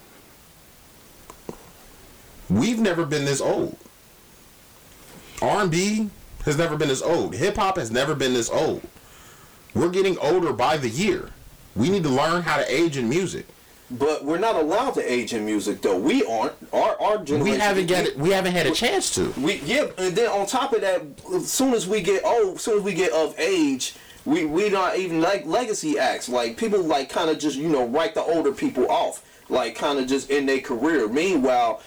we've 2.49 2.81
never 2.81 3.05
been 3.07 3.25
this 3.25 3.41
old. 3.41 3.77
R 5.41 5.63
and 5.63 5.71
B 5.71 6.11
has 6.45 6.57
never 6.57 6.77
been 6.77 6.89
this 6.89 7.03
old. 7.03 7.35
Hip 7.35 7.57
hop 7.57 7.77
has 7.77 7.91
never 7.91 8.15
been 8.15 8.35
this 8.35 8.51
old. 8.51 8.83
We're 9.75 9.91
getting 9.91 10.19
older 10.19 10.53
by 10.53 10.77
the 10.77 10.89
year. 10.89 11.31
We 11.77 11.89
need 11.89 12.03
to 12.03 12.09
learn 12.09 12.43
how 12.43 12.57
to 12.57 12.75
age 12.75 12.97
in 12.97 13.09
music. 13.09 13.47
But 13.93 14.25
we're 14.25 14.39
not 14.39 14.55
allowed 14.55 14.93
to 14.95 15.13
age 15.13 15.35
in 15.35 15.45
music, 15.45 15.83
though. 15.83 15.99
We 15.99 16.25
aren't. 16.25 16.53
Our 16.73 17.01
our 17.01 17.19
generation. 17.19 17.53
We 17.53 17.59
haven't 17.59 17.87
get 17.87 18.07
it. 18.07 18.17
We 18.17 18.31
haven't 18.31 18.53
had 18.53 18.67
a 18.67 18.73
chance 18.73 19.13
to. 19.17 19.31
We 19.41 19.57
yeah, 19.61 19.87
and 19.99 20.15
then 20.15 20.29
on 20.29 20.47
top 20.47 20.73
of 20.73 20.81
that, 20.83 21.03
as 21.35 21.51
soon 21.51 21.75
as 21.75 21.89
we 21.89 22.01
get 22.01 22.25
old, 22.25 22.57
as 22.57 22.63
soon 22.63 22.79
as 22.79 22.85
we 22.85 22.95
get 22.95 23.13
of 23.13 23.39
age, 23.39 23.95
we 24.25 24.45
we 24.45 24.69
not 24.69 24.97
even 24.97 25.21
like 25.21 25.47
legacy 25.47 25.99
acts. 25.99 26.29
Like 26.29 26.57
people 26.57 26.83
like 26.83 27.09
kind 27.09 27.31
of 27.31 27.39
just 27.39 27.57
you 27.57 27.69
know 27.69 27.87
write 27.87 28.15
the 28.15 28.23
older 28.23 28.53
people 28.53 28.91
off, 28.91 29.25
like 29.49 29.75
kind 29.75 29.99
of 29.99 30.07
just 30.07 30.31
in 30.31 30.47
their 30.47 30.61
career. 30.61 31.09
Meanwhile. 31.09 31.83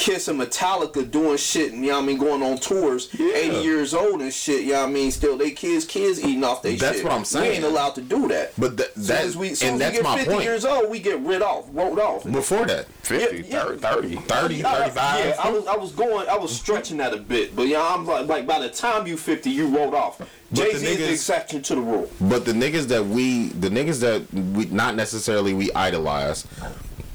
Kiss 0.00 0.28
and 0.28 0.40
Metallica 0.40 1.08
doing 1.10 1.36
shit, 1.36 1.74
and 1.74 1.84
you 1.84 1.90
know 1.90 1.98
what 1.98 2.04
I 2.04 2.06
mean, 2.06 2.16
going 2.16 2.42
on 2.42 2.56
tours, 2.56 3.14
eighty 3.20 3.58
years 3.58 3.92
old 3.92 4.22
and 4.22 4.32
shit. 4.32 4.62
You 4.64 4.72
know 4.72 4.80
what 4.80 4.88
I 4.88 4.92
mean, 4.92 5.10
still 5.10 5.36
they 5.36 5.50
kids, 5.50 5.84
kids 5.84 6.18
eating 6.24 6.42
off 6.42 6.62
they 6.62 6.76
That's 6.76 6.96
shit. 6.96 7.04
what 7.04 7.12
I'm 7.12 7.26
saying. 7.26 7.50
We 7.50 7.56
ain't 7.56 7.64
allowed 7.66 7.96
to 7.96 8.00
do 8.00 8.26
that. 8.28 8.54
But 8.58 8.78
th- 8.78 8.92
Soon 8.94 9.04
that 9.08 9.24
as 9.26 9.36
we, 9.36 9.54
soon 9.54 9.74
and 9.74 9.82
as 9.82 9.90
we 9.92 9.96
get 9.98 10.04
my 10.04 10.16
50 10.16 10.30
point. 10.32 10.44
years 10.44 10.64
old, 10.64 10.88
we 10.90 11.00
get 11.00 11.20
rid 11.20 11.42
off, 11.42 11.66
wrote 11.74 11.98
off. 11.98 12.24
Before 12.24 12.64
that, 12.64 12.86
50, 13.02 13.36
Yeah, 13.36 13.42
yeah. 13.46 13.62
30, 13.76 13.78
30. 13.78 14.16
30, 14.16 14.64
I- 14.64 14.70
I- 14.70 14.78
35. 14.88 14.96
Yeah, 15.26 15.36
I 15.44 15.50
was, 15.50 15.66
I 15.66 15.76
was 15.76 15.92
going, 15.92 16.28
I 16.30 16.36
was 16.38 16.56
stretching 16.56 16.96
that 16.96 17.12
a 17.12 17.18
bit, 17.18 17.54
but 17.54 17.68
yeah, 17.68 17.86
I'm 17.86 18.06
like, 18.06 18.26
like 18.26 18.46
by 18.46 18.58
the 18.58 18.70
time 18.70 19.06
you 19.06 19.18
50, 19.18 19.50
you 19.50 19.68
wrote 19.68 19.92
off. 19.92 20.18
Jay 20.54 20.74
Z 20.74 20.86
is 20.86 20.98
the 20.98 21.12
exception 21.12 21.60
to 21.62 21.74
the 21.74 21.80
rule. 21.82 22.10
But 22.22 22.46
the 22.46 22.52
niggas 22.52 22.86
that 22.88 23.04
we, 23.06 23.48
the 23.50 23.68
niggas 23.68 24.00
that 24.00 24.32
we, 24.32 24.64
not 24.64 24.96
necessarily 24.96 25.52
we 25.52 25.70
idolize, 25.74 26.46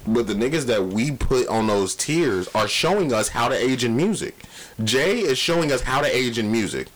but 0.08 0.28
the 0.28 0.34
niggas 0.34 0.66
that 0.68 0.86
we 0.88 1.12
put 1.12 1.48
on 1.48 1.68
those 1.68 1.96
tiers 1.96 2.48
are 2.56 2.68
showing 2.68 3.12
us 3.14 3.30
how 3.30 3.48
to 3.48 3.56
age 3.56 3.84
in 3.84 3.96
music. 3.96 4.44
Jay 4.84 5.20
is 5.20 5.38
showing 5.38 5.72
us 5.72 5.82
how 5.82 6.02
to 6.02 6.16
age 6.16 6.38
in 6.38 6.52
music. 6.52 6.88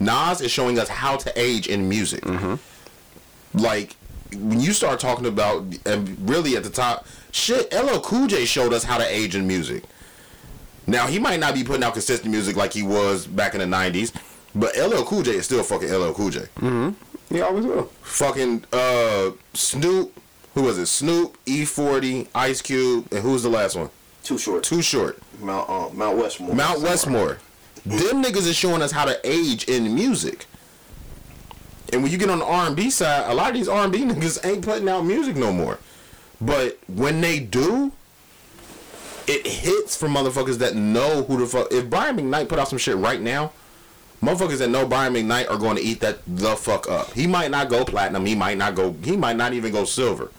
Nas 0.00 0.40
is 0.40 0.50
showing 0.50 0.78
us 0.78 0.88
how 0.88 1.16
to 1.16 1.32
age 1.40 1.66
in 1.66 1.88
music. 1.88 2.22
Like 3.54 3.96
when 4.34 4.60
you 4.60 4.72
start 4.72 5.00
talking 5.00 5.26
about, 5.26 5.64
and 5.86 6.28
really 6.28 6.56
at 6.56 6.62
the 6.62 6.70
top, 6.70 7.06
shit, 7.32 7.72
LL 7.72 8.00
Cool 8.00 8.26
J 8.26 8.44
showed 8.44 8.72
us 8.72 8.84
how 8.84 8.98
to 8.98 9.06
age 9.06 9.34
in 9.34 9.46
music. 9.46 9.84
Now 10.86 11.06
he 11.06 11.18
might 11.18 11.40
not 11.40 11.54
be 11.54 11.64
putting 11.64 11.82
out 11.82 11.94
consistent 11.94 12.30
music 12.30 12.54
like 12.56 12.72
he 12.72 12.82
was 12.82 13.26
back 13.26 13.54
in 13.54 13.60
the 13.60 13.66
'90s, 13.76 14.12
but 14.54 14.76
LL 14.76 15.02
Cool 15.04 15.22
J 15.22 15.32
is 15.36 15.46
still 15.46 15.62
fucking 15.62 15.90
LL 15.90 16.12
Cool 16.12 16.30
J. 16.30 16.40
He 17.30 17.40
always 17.42 17.64
will. 17.66 17.90
fucking 18.02 18.64
uh 18.72 19.30
Snoop. 19.54 20.14
Who 20.54 20.62
was 20.62 20.78
it? 20.78 20.86
Snoop, 20.86 21.36
E40, 21.44 22.28
Ice 22.34 22.62
Cube, 22.62 23.06
and 23.12 23.20
who 23.22 23.32
was 23.32 23.42
the 23.42 23.48
last 23.48 23.76
one? 23.76 23.90
Too 24.24 24.38
short. 24.38 24.62
Too 24.62 24.82
short. 24.82 25.18
Mount 25.40 25.68
uh, 25.68 25.88
Mount 25.94 26.18
Westmore. 26.18 26.54
Mount 26.54 26.80
Westmore. 26.80 27.38
Them 27.86 28.22
niggas 28.24 28.46
is 28.46 28.56
showing 28.56 28.82
us 28.82 28.92
how 28.92 29.04
to 29.04 29.18
age 29.24 29.64
in 29.68 29.94
music. 29.94 30.46
And 31.92 32.02
when 32.02 32.12
you 32.12 32.18
get 32.18 32.28
on 32.28 32.40
the 32.40 32.44
R&B 32.44 32.90
side, 32.90 33.30
a 33.30 33.34
lot 33.34 33.48
of 33.48 33.54
these 33.54 33.68
R&B 33.68 33.98
niggas 34.04 34.44
ain't 34.44 34.64
putting 34.64 34.88
out 34.88 35.02
music 35.02 35.36
no 35.36 35.52
more. 35.52 35.78
But 36.40 36.78
when 36.88 37.20
they 37.20 37.40
do, 37.40 37.92
it 39.26 39.46
hits 39.46 39.96
for 39.96 40.08
motherfuckers 40.08 40.58
that 40.58 40.74
know 40.74 41.22
who 41.22 41.38
the 41.38 41.46
fuck. 41.46 41.72
If 41.72 41.90
Brian 41.90 42.16
McKnight 42.16 42.48
put 42.48 42.58
out 42.58 42.68
some 42.68 42.78
shit 42.78 42.96
right 42.96 43.20
now, 43.20 43.52
motherfuckers 44.22 44.58
that 44.58 44.70
know 44.70 44.86
Brian 44.86 45.14
McKnight 45.14 45.50
are 45.50 45.58
going 45.58 45.76
to 45.76 45.82
eat 45.82 46.00
that 46.00 46.18
the 46.26 46.56
fuck 46.56 46.88
up. 46.88 47.12
He 47.12 47.26
might 47.26 47.50
not 47.50 47.68
go 47.68 47.84
platinum. 47.84 48.26
He 48.26 48.34
might 48.34 48.58
not 48.58 48.74
go. 48.74 48.92
He 49.04 49.16
might 49.16 49.36
not 49.36 49.52
even 49.52 49.72
go 49.72 49.84
silver. 49.84 50.30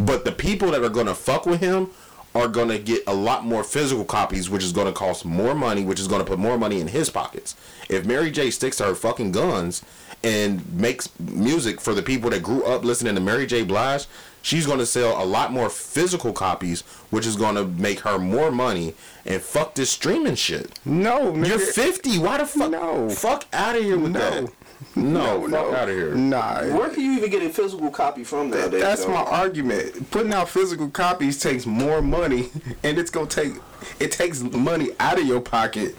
But 0.00 0.24
the 0.24 0.32
people 0.32 0.70
that 0.70 0.82
are 0.82 0.88
going 0.88 1.06
to 1.06 1.14
fuck 1.14 1.46
with 1.46 1.60
him 1.60 1.90
are 2.34 2.48
going 2.48 2.68
to 2.68 2.78
get 2.78 3.02
a 3.06 3.14
lot 3.14 3.44
more 3.44 3.62
physical 3.62 4.04
copies, 4.04 4.48
which 4.48 4.64
is 4.64 4.72
going 4.72 4.86
to 4.86 4.92
cost 4.92 5.24
more 5.24 5.54
money, 5.54 5.84
which 5.84 6.00
is 6.00 6.08
going 6.08 6.20
to 6.20 6.26
put 6.26 6.38
more 6.38 6.56
money 6.56 6.80
in 6.80 6.88
his 6.88 7.10
pockets. 7.10 7.54
If 7.90 8.06
Mary 8.06 8.30
J 8.30 8.50
sticks 8.50 8.78
to 8.78 8.84
her 8.84 8.94
fucking 8.94 9.32
guns 9.32 9.82
and 10.24 10.72
makes 10.72 11.08
music 11.18 11.80
for 11.80 11.94
the 11.94 12.02
people 12.02 12.30
that 12.30 12.42
grew 12.42 12.64
up 12.64 12.84
listening 12.84 13.14
to 13.16 13.20
Mary 13.20 13.44
J 13.44 13.64
Blige, 13.64 14.06
she's 14.40 14.66
going 14.66 14.78
to 14.78 14.86
sell 14.86 15.22
a 15.22 15.26
lot 15.26 15.52
more 15.52 15.68
physical 15.68 16.32
copies, 16.32 16.82
which 17.10 17.26
is 17.26 17.36
going 17.36 17.56
to 17.56 17.64
make 17.64 18.00
her 18.00 18.18
more 18.18 18.50
money. 18.50 18.94
And 19.24 19.40
fuck 19.40 19.74
this 19.76 19.90
streaming 19.90 20.34
shit. 20.34 20.78
No, 20.84 21.32
nigga. 21.32 21.48
You're 21.48 21.58
50. 21.58 22.18
Why 22.18 22.38
the 22.38 22.46
fuck? 22.46 22.70
No. 22.70 23.08
Fuck 23.10 23.44
out 23.52 23.76
of 23.76 23.82
here 23.84 23.98
with 23.98 24.12
No. 24.12 24.18
that. 24.18 24.52
No, 24.96 25.46
no, 25.46 25.64
fuck 25.70 25.74
out 25.78 25.88
of 25.88 25.94
here. 25.94 26.14
Nah. 26.14 26.64
Where 26.76 26.90
can 26.90 27.04
you 27.04 27.12
even 27.12 27.30
get 27.30 27.42
a 27.42 27.48
physical 27.50 27.88
copy 27.90 28.24
from 28.24 28.50
nowadays? 28.50 28.82
That's 28.82 29.04
though? 29.04 29.12
my 29.12 29.22
argument. 29.22 30.10
Putting 30.10 30.32
out 30.34 30.48
physical 30.48 30.90
copies 30.90 31.38
takes 31.40 31.66
more 31.66 32.02
money, 32.02 32.50
and 32.82 32.98
it's 32.98 33.10
gonna 33.10 33.26
take 33.28 33.52
it 34.00 34.10
takes 34.10 34.42
money 34.42 34.88
out 34.98 35.18
of 35.20 35.26
your 35.26 35.40
pocket, 35.40 35.94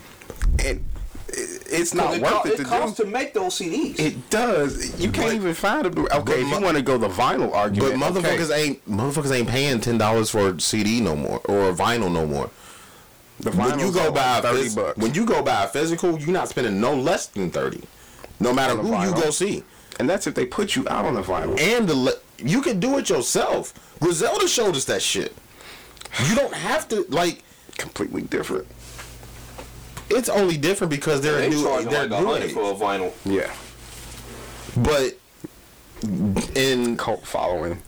and 0.59 0.83
it- 1.29 1.61
it's 1.71 1.93
not 1.95 2.09
worth 2.09 2.17
it 2.17 2.21
worth 2.23 2.33
co- 2.43 2.49
it 2.49 2.57
to 2.57 2.63
costs 2.65 2.97
do. 2.97 3.05
to 3.05 3.09
make 3.09 3.33
those 3.33 3.55
CDs. 3.57 3.97
It 3.99 4.29
does. 4.29 4.99
You 5.01 5.09
can't 5.11 5.27
But- 5.29 5.35
even 5.35 5.53
find 5.55 5.85
it. 5.87 5.97
Okay, 5.97 6.41
if 6.41 6.49
you 6.51 6.59
want 6.61 6.75
to 6.77 6.83
go 6.83 6.97
the 6.99 7.07
vinyl 7.09 7.51
argument, 7.55 7.99
But 7.99 8.13
motherfuckers 8.13 8.51
okay. 8.51 8.63
ain't 8.63 8.89
motherfuckers 8.91 9.31
ain't 9.35 9.47
paying 9.47 9.79
ten 9.79 9.97
dollars 9.97 10.29
for 10.29 10.49
a 10.49 10.59
CD 10.59 10.99
no 10.99 11.15
more 11.15 11.39
or 11.45 11.69
a 11.69 11.73
vinyl 11.73 12.11
no 12.11 12.27
more. 12.27 12.51
The 13.39 13.51
When 13.51 13.79
you 13.79 13.85
vinyl's 13.87 13.95
go 13.95 14.05
like 14.05 14.13
buy 14.15 14.37
a 14.37 14.41
thirty 14.41 14.69
phys- 14.69 14.75
bucks, 14.75 14.97
when 14.97 15.13
you 15.13 15.25
go 15.25 15.41
buy 15.41 15.63
a 15.63 15.67
physical, 15.67 16.17
you're 16.19 16.29
not 16.31 16.49
spending 16.49 16.79
no 16.79 16.95
less 16.95 17.27
than 17.27 17.49
thirty, 17.51 17.81
no 18.39 18.53
matter 18.53 18.73
On 18.79 18.85
a 18.85 18.97
who 18.97 19.07
you 19.07 19.13
go 19.23 19.31
see. 19.31 19.63
and 19.99 20.09
that's 20.09 20.27
if 20.27 20.35
they 20.35 20.45
put 20.45 20.75
you 20.75 20.87
out 20.89 21.05
on 21.05 21.15
the 21.15 21.21
vinyl. 21.23 21.59
And 21.59 21.87
the 21.87 21.95
le- 21.95 22.13
you 22.37 22.61
can 22.61 22.79
do 22.79 22.97
it 22.97 23.09
yourself. 23.09 23.73
Griselda 23.99 24.47
showed 24.47 24.75
us 24.75 24.85
that 24.85 25.01
shit. 25.01 25.33
You 26.27 26.35
don't 26.35 26.53
have 26.53 26.87
to 26.89 27.05
like. 27.09 27.43
Completely 27.77 28.21
different. 28.21 28.67
It's 30.09 30.29
only 30.29 30.57
different 30.57 30.91
because 30.91 31.21
they're 31.21 31.37
They 31.37 31.47
a 31.47 31.49
new. 31.49 31.63
They're 31.89 32.07
like 32.07 32.21
a 32.21 32.23
new 32.23 32.35
age. 32.35 32.53
for 32.53 32.71
a 32.71 32.75
vinyl. 32.75 33.11
Yeah. 33.25 33.51
But 34.77 35.17
in 36.55 36.97
Cult 36.97 37.25
following. 37.25 37.81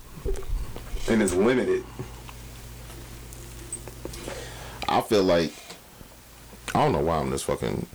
And 1.08 1.22
it's 1.22 1.34
limited. 1.34 1.84
I 4.88 5.02
feel 5.02 5.24
like 5.24 5.52
I 6.74 6.84
don't 6.84 6.92
know 6.92 7.00
why 7.02 7.18
I'm 7.18 7.30
this 7.30 7.44
fucking 7.44 7.86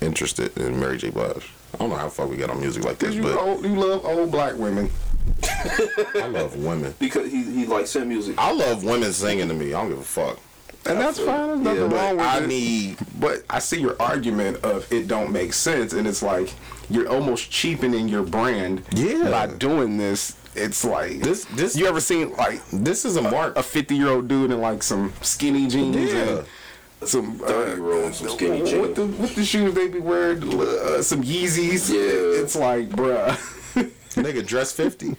interested 0.00 0.56
in 0.58 0.78
Mary 0.78 0.98
J. 0.98 1.10
Blige. 1.10 1.50
I 1.74 1.78
don't 1.78 1.90
know 1.90 1.96
how 1.96 2.04
the 2.04 2.10
fuck 2.10 2.30
we 2.30 2.36
got 2.36 2.50
on 2.50 2.60
music 2.60 2.84
like 2.84 2.98
this, 2.98 3.14
you 3.14 3.22
but 3.22 3.36
old, 3.36 3.64
you 3.64 3.74
love 3.74 4.04
old 4.04 4.30
black 4.30 4.56
women. 4.56 4.90
I 6.14 6.26
love 6.28 6.56
women. 6.56 6.94
Because 6.98 7.30
he 7.30 7.42
he 7.42 7.66
likes 7.66 7.90
some 7.90 8.08
music. 8.08 8.34
I 8.38 8.52
love 8.52 8.84
women 8.84 9.12
singing 9.12 9.48
to 9.48 9.54
me. 9.54 9.68
I 9.74 9.80
don't 9.82 9.90
give 9.90 9.98
a 9.98 10.02
fuck. 10.02 10.38
And 10.86 10.98
that's 11.00 11.18
fine. 11.18 11.62
There's 11.62 11.78
nothing 11.78 11.90
Yeah, 11.90 11.96
wrong 12.06 12.16
but 12.16 12.16
with 12.16 12.26
I 12.26 12.38
it. 12.38 12.46
need 12.46 12.96
But 13.20 13.42
I 13.50 13.58
see 13.58 13.80
your 13.80 14.00
argument 14.00 14.64
of 14.64 14.90
it 14.92 15.06
don't 15.08 15.30
make 15.32 15.52
sense, 15.52 15.92
and 15.92 16.06
it's 16.06 16.22
like 16.22 16.54
you're 16.88 17.08
almost 17.08 17.50
cheapening 17.50 18.08
your 18.08 18.22
brand. 18.22 18.84
Yeah. 18.94 19.28
By 19.30 19.48
doing 19.48 19.98
this, 19.98 20.34
it's 20.58 20.84
like 20.84 21.20
This- 21.20 21.44
this- 21.54 21.76
You 21.76 21.86
ever 21.86 22.00
seen 22.00 22.32
like 22.36 22.60
this 22.72 23.04
is 23.04 23.16
a 23.16 23.22
mark. 23.22 23.56
a 23.56 23.62
50 23.62 23.94
year 23.96 24.08
old 24.08 24.28
dude 24.28 24.50
in 24.50 24.60
like 24.60 24.82
some 24.82 25.12
skinny 25.22 25.66
jeans 25.68 25.96
Yeah. 26.12 26.18
and 26.20 26.46
some 27.08 27.40
uh, 27.42 27.46
30-year-old 27.46 28.14
some 28.14 28.28
skinny 28.30 28.60
what 28.62 28.66
jeans. 28.70 28.96
the 28.96 29.06
what 29.06 29.34
the 29.36 29.44
shoes 29.44 29.74
they 29.74 29.88
be 29.88 30.00
wearing? 30.00 30.42
Uh, 30.60 31.00
some 31.02 31.22
Yeezys. 31.22 31.90
Yeah. 31.92 32.42
It's 32.42 32.56
like, 32.56 32.88
bruh. 32.90 33.36
nigga 34.24 34.44
dress 34.46 34.72
fifty. 34.72 35.16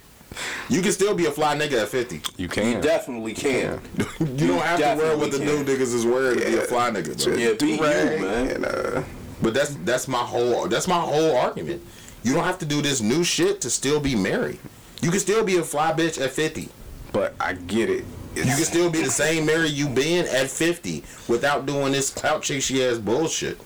You 0.69 0.81
can 0.81 0.91
still 0.91 1.15
be 1.15 1.25
a 1.25 1.31
fly 1.31 1.55
nigga 1.57 1.81
at 1.83 1.87
fifty. 1.89 2.21
You 2.37 2.47
can. 2.49 2.75
You 2.75 2.81
Definitely 2.81 3.33
can. 3.33 3.79
You 4.19 4.47
don't 4.47 4.61
have 4.61 4.77
to 4.79 4.95
wear 5.03 5.17
what 5.17 5.31
the 5.31 5.39
definitely 5.39 5.63
new 5.63 5.77
niggas 5.77 5.93
is 5.93 6.05
wearing 6.05 6.39
to 6.39 6.45
be 6.45 6.55
a 6.57 6.61
fly 6.61 6.91
nigga, 6.91 7.23
bro. 7.23 7.33
Yeah, 7.35 7.53
be 7.53 7.71
you, 7.75 7.81
man. 7.81 8.47
And, 8.51 8.65
uh, 8.65 9.03
But 9.41 9.53
that's 9.53 9.73
that's 9.85 10.07
my 10.07 10.19
whole 10.19 10.67
that's 10.67 10.87
my 10.87 10.99
whole 10.99 11.35
argument. 11.37 11.81
You 12.23 12.33
don't 12.33 12.43
have 12.43 12.59
to 12.59 12.65
do 12.65 12.81
this 12.81 12.99
new 12.99 13.23
shit 13.23 13.61
to 13.61 13.69
still 13.69 13.99
be 14.01 14.13
married. 14.15 14.59
You 15.01 15.11
can 15.11 15.19
still 15.19 15.43
be 15.43 15.57
a 15.57 15.63
fly 15.63 15.93
bitch 15.93 16.19
at 16.21 16.31
fifty. 16.31 16.69
but 17.11 17.33
I 17.39 17.53
get 17.53 17.89
it. 17.89 18.03
You 18.35 18.43
can 18.43 18.55
still 18.63 18.89
be 18.89 19.01
the 19.01 19.09
same 19.11 19.45
Mary 19.45 19.67
you 19.67 19.89
been 19.89 20.25
at 20.27 20.49
50 20.49 21.03
without 21.27 21.65
doing 21.65 21.91
this 21.91 22.09
clout 22.11 22.41
chasey 22.43 22.89
ass 22.89 22.97
bullshit. 22.99 23.59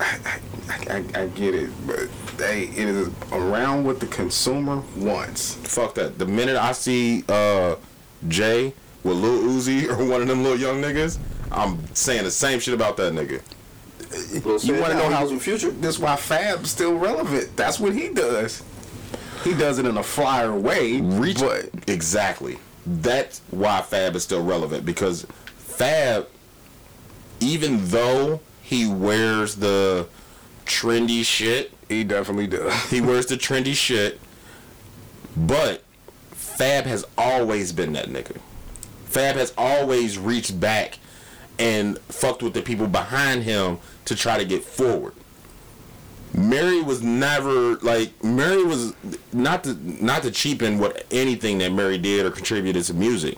I, 0.00 0.40
I, 0.88 1.04
I 1.14 1.26
get 1.26 1.54
it, 1.54 1.70
but 1.86 2.08
hey, 2.38 2.64
it 2.64 2.88
is 2.88 3.10
around 3.32 3.84
what 3.84 4.00
the 4.00 4.06
consumer 4.06 4.82
wants. 4.96 5.54
Fuck 5.56 5.94
that. 5.96 6.18
The 6.18 6.26
minute 6.26 6.56
I 6.56 6.72
see 6.72 7.22
uh 7.28 7.76
Jay 8.28 8.72
with 9.04 9.16
Lil 9.18 9.42
Uzi 9.42 9.86
or 9.98 10.04
one 10.06 10.22
of 10.22 10.28
them 10.28 10.42
little 10.42 10.58
young 10.58 10.80
niggas, 10.80 11.18
I'm 11.52 11.84
saying 11.94 12.24
the 12.24 12.30
same 12.30 12.58
shit 12.58 12.72
about 12.74 12.96
that 12.96 13.12
nigga. 13.12 13.42
You 14.64 14.74
want 14.80 14.92
to 14.92 14.98
know 14.98 15.08
how's 15.10 15.30
the 15.30 15.38
future? 15.38 15.70
That's 15.70 15.98
why 15.98 16.16
Fab's 16.16 16.70
still 16.70 16.96
relevant. 16.96 17.54
That's 17.56 17.78
what 17.78 17.92
he 17.94 18.08
does. 18.08 18.62
He 19.44 19.54
does 19.54 19.78
it 19.78 19.86
in 19.86 19.96
a 19.96 20.02
flyer 20.02 20.54
way. 20.54 21.00
Reach 21.00 21.40
but 21.40 21.70
exactly. 21.86 22.58
That's 22.86 23.40
why 23.50 23.80
Fab 23.82 24.14
is 24.16 24.22
still 24.22 24.44
relevant 24.44 24.84
because 24.84 25.26
Fab, 25.56 26.28
even 27.40 27.86
though 27.88 28.40
he 28.62 28.86
wears 28.86 29.56
the 29.56 30.06
trendy 30.66 31.24
shit, 31.24 31.72
he 31.88 32.04
definitely 32.04 32.46
does. 32.46 32.90
he 32.90 33.00
wears 33.00 33.26
the 33.26 33.36
trendy 33.36 33.74
shit, 33.74 34.20
but 35.36 35.82
Fab 36.30 36.84
has 36.84 37.04
always 37.16 37.72
been 37.72 37.92
that 37.94 38.08
nigga. 38.08 38.38
Fab 39.06 39.36
has 39.36 39.52
always 39.58 40.18
reached 40.18 40.60
back 40.60 40.98
and 41.58 41.98
fucked 42.00 42.42
with 42.42 42.54
the 42.54 42.62
people 42.62 42.86
behind 42.86 43.42
him 43.42 43.78
to 44.04 44.14
try 44.14 44.38
to 44.38 44.44
get 44.44 44.62
forward. 44.62 45.12
Mary 46.32 46.80
was 46.80 47.02
never 47.02 47.76
like 47.76 48.22
Mary 48.22 48.62
was 48.64 48.94
not 49.32 49.64
to 49.64 49.74
not 50.04 50.22
to 50.22 50.30
cheapen 50.30 50.78
what 50.78 51.04
anything 51.10 51.58
that 51.58 51.72
Mary 51.72 51.98
did 51.98 52.24
or 52.24 52.30
contributed 52.30 52.84
to 52.84 52.94
music, 52.94 53.36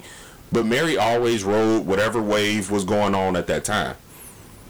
but 0.50 0.66
Mary 0.66 0.98
always 0.98 1.42
rode 1.42 1.86
whatever 1.86 2.20
wave 2.20 2.70
was 2.70 2.84
going 2.84 3.14
on 3.14 3.34
at 3.34 3.46
that 3.46 3.64
time, 3.64 3.96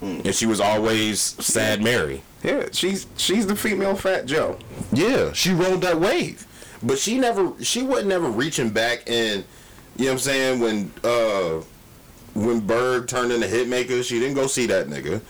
and 0.00 0.34
she 0.34 0.46
was 0.46 0.60
always 0.60 1.20
sad 1.20 1.82
Mary. 1.82 2.22
Yeah, 2.44 2.68
she's 2.72 3.06
she's 3.16 3.46
the 3.46 3.56
female 3.56 3.96
Fat 3.96 4.26
Joe. 4.26 4.58
Yeah, 4.92 5.32
she 5.32 5.52
rode 5.52 5.80
that 5.80 5.98
wave. 6.00 6.46
But 6.82 6.98
she 6.98 7.18
never 7.18 7.52
she 7.62 7.82
wasn't 7.82 8.08
never 8.08 8.28
reaching 8.28 8.70
back 8.70 9.02
and 9.08 9.44
you 9.96 10.06
know 10.06 10.12
what 10.12 10.12
I'm 10.12 10.18
saying, 10.18 10.60
when 10.60 10.92
uh 11.04 11.62
when 12.34 12.60
Bird 12.60 13.08
turned 13.08 13.32
into 13.32 13.46
Hitmaker, 13.46 14.02
she 14.02 14.18
didn't 14.18 14.34
go 14.34 14.46
see 14.46 14.66
that 14.66 14.86
nigga. 14.86 15.20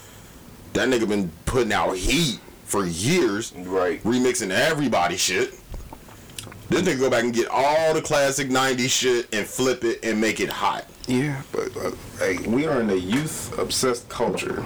That 0.75 0.89
nigga 0.89 1.09
been 1.09 1.31
putting 1.45 1.73
out 1.73 1.97
heat 1.97 2.39
for 2.73 2.87
years. 2.87 3.53
Right. 3.55 4.03
Remixing 4.03 4.51
everybody 4.51 5.19
shit. 5.19 5.53
This 6.71 6.81
nigga 6.81 7.01
go 7.01 7.11
back 7.11 7.23
and 7.23 7.35
get 7.35 7.49
all 7.49 7.93
the 7.93 8.01
classic 8.01 8.49
90s 8.49 8.89
shit 8.89 9.35
and 9.35 9.47
flip 9.47 9.85
it 9.85 10.03
and 10.03 10.19
make 10.19 10.41
it 10.41 10.49
hot. 10.49 10.87
Yeah, 11.07 11.43
but 11.53 11.77
uh, 11.77 11.91
hey, 12.19 12.39
we 12.49 12.67
are 12.67 12.81
in 12.81 12.89
a 12.89 12.95
youth 12.95 13.57
obsessed 13.59 14.09
culture. 14.09 14.65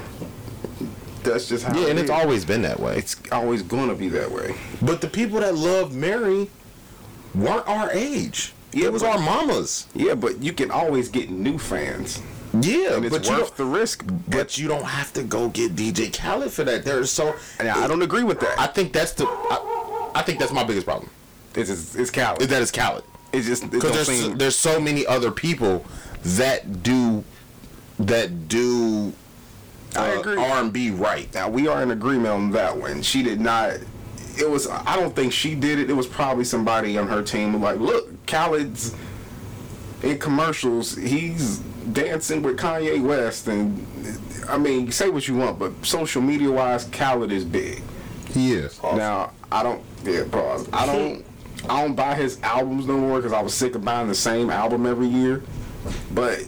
That's 1.24 1.48
just 1.48 1.64
how. 1.64 1.76
Yeah, 1.76 1.88
and 1.88 1.98
it 1.98 2.02
it's 2.02 2.10
always 2.10 2.44
been 2.44 2.62
that 2.62 2.78
way. 2.78 2.96
It's 2.96 3.16
always 3.32 3.62
gonna 3.62 3.96
be 3.96 4.08
that 4.10 4.30
way. 4.30 4.54
But 4.80 5.00
the 5.00 5.08
people 5.08 5.40
that 5.40 5.56
love 5.56 5.92
Mary 5.92 6.48
weren't 7.34 7.66
our 7.66 7.90
age. 7.90 8.52
Yeah, 8.72 8.86
it 8.86 8.92
was 8.92 9.02
but- 9.02 9.16
our 9.16 9.18
mamas. 9.18 9.88
Yeah, 9.94 10.14
but 10.14 10.40
you 10.40 10.52
can 10.52 10.70
always 10.70 11.08
get 11.08 11.28
new 11.30 11.58
fans, 11.58 12.22
Yeah, 12.62 12.94
and 12.96 13.04
it's 13.04 13.16
but 13.16 13.28
you 13.28 13.36
worth 13.36 13.56
the 13.56 13.64
risk. 13.64 14.04
but 14.28 14.58
you 14.58 14.68
don't 14.68 14.84
have 14.84 15.12
to 15.14 15.22
go 15.22 15.48
get 15.48 15.74
DJ 15.74 16.12
Khaled 16.16 16.52
for 16.52 16.64
that. 16.64 16.84
There's 16.84 17.10
so 17.10 17.34
And 17.58 17.68
I 17.68 17.86
don't 17.86 18.02
agree 18.02 18.24
with 18.24 18.40
that. 18.40 18.58
I 18.58 18.66
think 18.66 18.92
that's 18.92 19.12
the 19.12 19.26
I, 19.26 20.12
I 20.14 20.22
think 20.22 20.38
that's 20.38 20.52
my 20.52 20.64
biggest 20.64 20.86
problem. 20.86 21.10
It's 21.54 21.70
it's, 21.70 21.94
it's 21.94 22.10
Khaled. 22.10 22.42
Is 22.42 22.48
that 22.48 22.62
it's 22.62 22.70
Khaled 22.70 23.04
It's 23.32 23.46
just 23.46 23.70
because 23.70 23.92
there's 23.92 24.08
seem- 24.08 24.38
there's 24.38 24.56
so 24.56 24.80
many 24.80 25.06
other 25.06 25.30
people 25.30 25.84
that 26.22 26.82
do 26.82 27.24
that 27.98 28.48
do 28.48 29.12
I 29.96 30.14
uh, 30.16 30.20
agree. 30.20 30.36
R&B 30.36 30.90
right. 30.90 31.32
Now 31.34 31.48
we 31.48 31.68
are 31.68 31.82
in 31.82 31.90
agreement 31.90 32.28
on 32.28 32.50
that 32.52 32.76
one. 32.76 33.02
She 33.02 33.22
did 33.22 33.40
not. 33.40 33.74
It 34.38 34.48
was. 34.48 34.68
I 34.68 34.96
don't 34.96 35.16
think 35.16 35.32
she 35.32 35.54
did 35.54 35.78
it. 35.78 35.88
It 35.88 35.94
was 35.94 36.06
probably 36.06 36.44
somebody 36.44 36.98
on 36.98 37.08
her 37.08 37.22
team 37.22 37.60
like, 37.62 37.78
look, 37.78 38.26
Khaled's 38.26 38.94
in 40.02 40.18
commercials. 40.18 40.96
He's 40.96 41.58
dancing 41.92 42.42
with 42.42 42.58
Kanye 42.58 43.02
West, 43.02 43.48
and 43.48 43.86
I 44.48 44.58
mean, 44.58 44.90
say 44.92 45.08
what 45.08 45.26
you 45.28 45.36
want, 45.36 45.58
but 45.58 45.72
social 45.84 46.22
media 46.22 46.50
wise, 46.50 46.84
Khaled 46.84 47.32
is 47.32 47.44
big. 47.44 47.82
He 48.30 48.52
is. 48.52 48.82
Now 48.82 49.32
I 49.50 49.62
don't. 49.62 49.82
Yeah, 50.04 50.24
pause. 50.30 50.68
I 50.72 50.86
don't. 50.86 51.24
I 51.68 51.82
don't 51.82 51.94
buy 51.94 52.14
his 52.14 52.40
albums 52.42 52.86
no 52.86 52.96
more 52.96 53.18
because 53.18 53.32
I 53.32 53.40
was 53.40 53.54
sick 53.54 53.74
of 53.74 53.84
buying 53.84 54.08
the 54.08 54.14
same 54.14 54.50
album 54.50 54.86
every 54.86 55.06
year. 55.06 55.42
But 56.12 56.44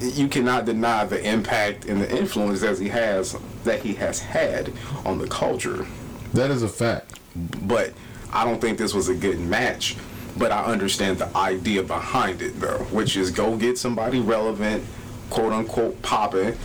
you 0.00 0.28
cannot 0.28 0.64
deny 0.64 1.04
the 1.04 1.22
impact 1.22 1.86
and 1.86 2.00
the 2.00 2.16
influence 2.16 2.60
that 2.60 2.78
he 2.78 2.88
has 2.88 3.36
that 3.64 3.80
he 3.80 3.94
has 3.94 4.20
had 4.20 4.72
on 5.04 5.18
the 5.18 5.26
culture. 5.26 5.86
That 6.32 6.50
is 6.50 6.62
a 6.62 6.68
fact. 6.68 7.18
But 7.62 7.92
I 8.32 8.44
don't 8.44 8.60
think 8.60 8.78
this 8.78 8.94
was 8.94 9.08
a 9.08 9.14
good 9.14 9.38
match. 9.38 9.96
But 10.36 10.50
I 10.50 10.64
understand 10.64 11.18
the 11.18 11.36
idea 11.36 11.82
behind 11.82 12.42
it 12.42 12.58
though, 12.60 12.78
which 12.90 13.16
is 13.16 13.30
go 13.30 13.56
get 13.56 13.78
somebody 13.78 14.20
relevant, 14.20 14.84
quote 15.30 15.52
unquote 15.52 16.00
popping, 16.02 16.56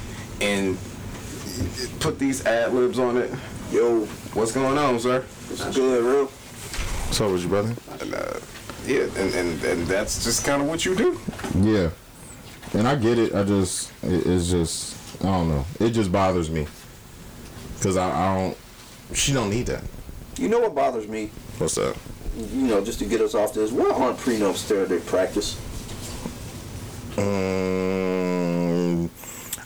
and 0.41 0.77
put 1.99 2.17
these 2.17 2.45
ad 2.45 2.73
libs 2.73 2.97
on 2.99 3.17
it. 3.17 3.31
Yo, 3.71 4.05
what's 4.33 4.51
going 4.51 4.77
on, 4.77 4.99
sir? 4.99 5.23
It's 5.51 5.75
good, 5.75 6.03
real. 6.03 6.31
So 7.11 7.31
was 7.31 7.43
your 7.43 7.49
brother? 7.49 7.75
And, 7.99 8.13
uh, 8.13 8.39
yeah, 8.85 9.01
and, 9.17 9.33
and, 9.35 9.63
and 9.63 9.87
that's 9.87 10.23
just 10.23 10.45
kind 10.45 10.61
of 10.61 10.67
what 10.67 10.85
you 10.85 10.95
do. 10.95 11.19
Yeah. 11.59 11.89
And 12.73 12.87
I 12.87 12.95
get 12.95 13.17
it. 13.17 13.35
I 13.35 13.43
just, 13.43 13.91
it, 14.03 14.25
it's 14.25 14.49
just, 14.49 14.95
I 15.21 15.25
don't 15.25 15.49
know. 15.49 15.65
It 15.79 15.91
just 15.91 16.11
bothers 16.11 16.49
me. 16.49 16.67
Because 17.75 17.97
I, 17.97 18.09
I 18.09 18.35
don't. 18.35 18.57
She 19.13 19.33
don't 19.33 19.49
need 19.49 19.65
that. 19.67 19.83
You 20.37 20.49
know 20.49 20.59
what 20.59 20.75
bothers 20.75 21.07
me? 21.07 21.31
What's 21.57 21.75
that? 21.75 21.95
You 22.37 22.67
know, 22.67 22.83
just 22.83 22.99
to 22.99 23.05
get 23.05 23.21
us 23.21 23.35
off 23.35 23.53
this, 23.53 23.71
why 23.71 23.89
aren't 23.89 24.17
prenups 24.17 24.57
standard 24.57 25.05
practice? 25.05 25.57
Um, 27.17 29.09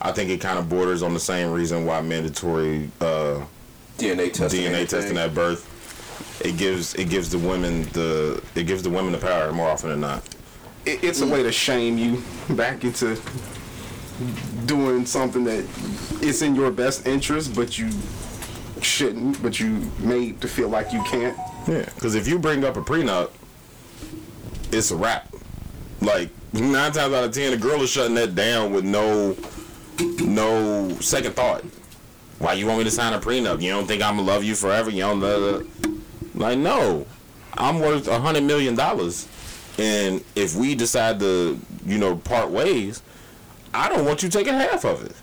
I 0.01 0.11
think 0.11 0.29
it 0.29 0.41
kind 0.41 0.57
of 0.57 0.69
borders 0.69 1.03
on 1.03 1.13
the 1.13 1.19
same 1.19 1.51
reason 1.51 1.85
why 1.85 2.01
mandatory 2.01 2.89
uh, 2.99 3.45
DNA 3.97 4.33
testing. 4.33 4.61
DNA 4.61 4.65
everything. 4.65 4.87
testing 4.87 5.17
at 5.17 5.35
birth. 5.35 5.69
It 6.43 6.57
gives 6.57 6.95
it 6.95 7.09
gives 7.09 7.29
the 7.29 7.37
women 7.37 7.83
the 7.93 8.41
it 8.55 8.65
gives 8.65 8.81
the 8.81 8.89
women 8.89 9.11
the 9.11 9.17
power 9.19 9.51
more 9.51 9.69
often 9.69 9.89
than 9.89 10.01
not. 10.01 10.23
It, 10.85 11.03
it's 11.03 11.21
a 11.21 11.27
way 11.27 11.43
to 11.43 11.51
shame 11.51 11.97
you 11.97 12.23
back 12.55 12.83
into 12.83 13.19
doing 14.65 15.05
something 15.05 15.43
that 15.43 15.65
it's 16.21 16.41
in 16.41 16.55
your 16.55 16.71
best 16.71 17.05
interest, 17.05 17.55
but 17.55 17.77
you 17.77 17.89
shouldn't, 18.81 19.41
but 19.41 19.59
you 19.59 19.91
made 19.99 20.41
to 20.41 20.47
feel 20.47 20.69
like 20.69 20.91
you 20.91 21.03
can't. 21.03 21.37
Yeah, 21.67 21.85
because 21.95 22.15
if 22.15 22.27
you 22.27 22.39
bring 22.39 22.63
up 22.65 22.75
a 22.75 22.81
prenup, 22.81 23.31
it's 24.71 24.91
a 24.91 24.95
wrap. 24.95 25.33
Like 26.01 26.29
nine 26.51 26.91
times 26.91 27.13
out 27.13 27.23
of 27.23 27.31
ten, 27.31 27.51
the 27.51 27.57
girl 27.57 27.81
is 27.81 27.89
shutting 27.89 28.15
that 28.15 28.35
down 28.35 28.73
with 28.73 28.83
no, 28.83 29.35
no 30.19 30.89
second 30.99 31.35
thought. 31.35 31.63
Why 32.39 32.53
you 32.53 32.65
want 32.65 32.79
me 32.79 32.83
to 32.83 32.91
sign 32.91 33.13
a 33.13 33.19
prenup? 33.19 33.61
You 33.61 33.69
don't 33.69 33.87
think 33.87 34.03
I'm 34.03 34.17
gonna 34.17 34.27
love 34.27 34.43
you 34.43 34.55
forever? 34.55 34.89
You 34.89 35.01
don't 35.01 35.19
know? 35.19 35.65
Like 36.35 36.57
no, 36.57 37.05
I'm 37.53 37.79
worth 37.79 38.07
a 38.07 38.19
hundred 38.19 38.43
million 38.43 38.75
dollars, 38.75 39.27
and 39.77 40.23
if 40.35 40.55
we 40.55 40.75
decide 40.75 41.19
to, 41.21 41.59
you 41.85 41.97
know, 41.97 42.17
part 42.17 42.49
ways, 42.49 43.01
I 43.73 43.87
don't 43.87 44.05
want 44.05 44.23
you 44.23 44.29
taking 44.29 44.53
half 44.55 44.83
of 44.83 45.05
it. 45.05 45.15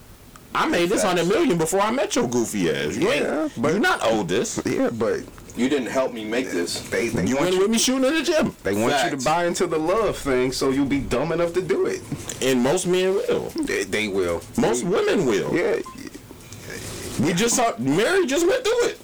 I 0.54 0.66
made 0.68 0.88
this 0.88 1.02
hundred 1.02 1.28
million 1.28 1.58
before 1.58 1.80
I 1.80 1.90
met 1.90 2.16
your 2.16 2.28
goofy 2.28 2.70
ass. 2.70 2.96
You 2.96 3.08
Yeah, 3.08 3.42
ain't, 3.44 3.62
but- 3.62 3.70
you're 3.72 3.80
not 3.80 4.00
owed 4.02 4.28
this. 4.28 4.60
Yeah, 4.66 4.90
but 4.90 5.20
You 5.56 5.68
didn't 5.68 5.88
help 5.88 6.12
me 6.12 6.24
make 6.24 6.50
this. 6.50 6.80
they 6.90 7.08
they 7.08 7.24
You 7.26 7.34
want 7.36 7.40
went 7.46 7.54
you, 7.54 7.60
with 7.62 7.70
me 7.70 7.78
shooting 7.78 8.04
in 8.04 8.14
the 8.14 8.22
gym, 8.22 8.54
they 8.62 8.74
want 8.74 8.94
you 9.04 9.10
to 9.16 9.24
buy 9.24 9.46
into 9.46 9.66
the 9.66 9.78
love 9.78 10.16
thing, 10.16 10.52
so 10.52 10.70
you'll 10.70 10.86
be 10.86 11.00
dumb 11.00 11.32
enough 11.32 11.52
to 11.54 11.62
do 11.62 11.86
it. 11.86 12.00
and 12.42 12.60
most 12.62 12.86
men 12.86 13.14
will. 13.14 13.50
They, 13.64 13.84
they 13.84 14.08
will. 14.08 14.42
Most 14.56 14.84
women 14.84 15.26
will. 15.26 15.54
Yeah, 15.54 15.76
We 17.20 17.32
just 17.34 17.56
saw 17.56 17.72
Mary 17.78 18.26
just 18.26 18.46
went 18.46 18.64
through 18.64 18.84
it. 18.88 18.98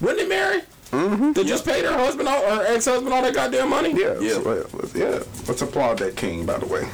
Wasn't 0.00 0.20
it 0.20 0.28
Mary? 0.28 0.62
Mm-hmm. 0.92 1.32
They 1.32 1.44
just 1.44 1.66
paid 1.66 1.84
her 1.84 1.92
husband 1.92 2.28
all, 2.28 2.40
her 2.40 2.64
ex 2.74 2.86
husband 2.86 3.12
all 3.12 3.20
that 3.22 3.34
goddamn 3.34 3.68
money. 3.68 3.90
yeah, 3.90 4.18
Yeah. 4.20 4.34
So, 4.40 4.64
yeah. 4.94 5.18
Let's 5.46 5.60
applaud 5.62 5.98
that 5.98 6.16
king, 6.16 6.46
by 6.46 6.58
the 6.58 6.66
way. 6.66 6.88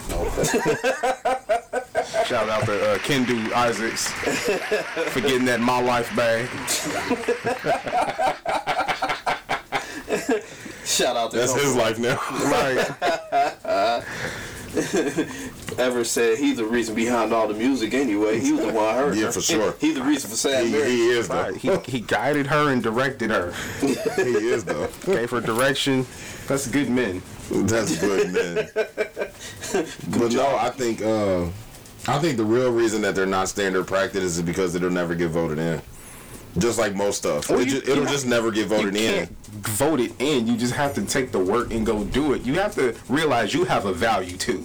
Shout 2.26 2.48
out 2.48 2.64
to 2.64 2.92
uh, 2.92 2.98
Kendu 2.98 3.52
Isaacs 3.52 4.10
for 5.12 5.20
getting 5.20 5.44
that 5.46 5.60
my 5.60 5.80
life 5.80 6.14
bag. 6.16 6.48
Shout 10.86 11.16
out 11.16 11.30
to 11.32 11.36
That's 11.38 11.52
him. 11.52 11.60
his 11.60 11.74
life 11.76 11.98
now. 11.98 12.16
Right. 12.51 14.05
Ever 15.78 16.05
said 16.05 16.38
he's 16.38 16.56
the 16.56 16.64
reason 16.64 16.94
behind 16.94 17.32
all 17.32 17.46
the 17.48 17.55
music 17.55 17.94
anyway. 17.94 18.38
He 18.40 18.52
was 18.52 18.66
the 18.66 18.72
one 18.72 18.84
I 18.86 18.94
heard. 18.94 19.16
Yeah, 19.16 19.26
her. 19.26 19.32
for 19.32 19.40
sure. 19.40 19.74
He's 19.80 19.94
the 19.94 20.02
reason 20.02 20.30
for 20.30 20.36
Sad 20.36 20.66
he, 20.66 20.72
Mary. 20.72 20.90
he 20.90 21.09
is 21.10 21.28
though. 21.28 21.52
He, 21.55 21.76
he 21.86 22.01
guided 22.01 22.46
her 22.46 22.72
and 22.72 22.82
directed 22.82 23.30
her. 23.30 23.52
he 23.80 23.92
is 23.92 24.64
though. 24.64 24.88
Gave 25.05 25.30
her 25.30 25.40
direction. 25.40 26.06
That's 26.46 26.66
good 26.68 26.90
men. 26.90 27.22
That's 27.51 27.98
good, 28.01 28.32
man. 28.32 28.68
but 30.18 30.32
no, 30.32 30.56
I 30.56 30.70
think 30.70 31.02
uh, 31.02 31.46
I 32.06 32.18
think 32.18 32.36
the 32.36 32.44
real 32.44 32.70
reason 32.70 33.02
that 33.02 33.14
they're 33.14 33.26
not 33.26 33.48
standard 33.48 33.86
practice 33.86 34.22
is 34.36 34.43
because 34.43 34.74
it'll 34.74 34.90
never 34.90 35.14
get 35.14 35.28
voted 35.31 35.59
in. 35.59 35.81
Just 36.59 36.78
like 36.78 36.94
most 36.94 37.18
stuff, 37.18 37.51
Well, 37.51 37.60
it 37.60 37.68
you- 37.68 37.82
it'll 37.85 38.05
just 38.05 38.26
never 38.26 38.51
get 38.52 38.68
voted 38.68 38.94
in. 38.94 39.12
can't 39.26 39.31
vote 39.66 39.98
it 40.01 40.12
in. 40.20 40.47
You 40.47 40.56
just 40.56 40.74
have 40.74 40.94
to 40.94 41.02
take 41.02 41.32
the 41.32 41.39
work 41.40 41.72
and 41.72 41.85
go 41.85 42.05
do 42.05 42.32
it. 42.32 42.43
You 42.43 42.55
have 42.55 42.74
to 42.76 42.94
realize 43.09 43.52
you 43.55 43.64
have 43.64 43.86
a 43.86 43.93
value 43.93 44.36
too. 44.36 44.64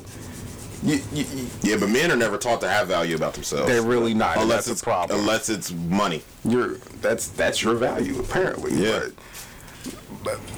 You, 0.84 1.02
you, 1.12 1.26
Yeah, 1.64 1.78
but 1.78 1.90
men 1.90 2.12
are 2.12 2.16
never 2.16 2.38
taught 2.38 2.62
to 2.62 2.70
have 2.70 2.88
value 2.88 3.16
about 3.16 3.34
themselves. 3.34 3.68
They're 3.68 3.82
really 3.82 4.14
not, 4.14 4.38
Unless 4.38 4.68
it's 4.68 4.82
problem. 4.84 5.20
Unless 5.20 5.50
it's 5.50 5.72
money. 5.72 6.22
you're 6.46 6.76
that's 7.02 7.28
that's 7.30 7.64
your 7.64 7.74
value 7.76 8.20
apparently. 8.20 8.74
Yeah. 8.76 9.00
But 9.00 9.12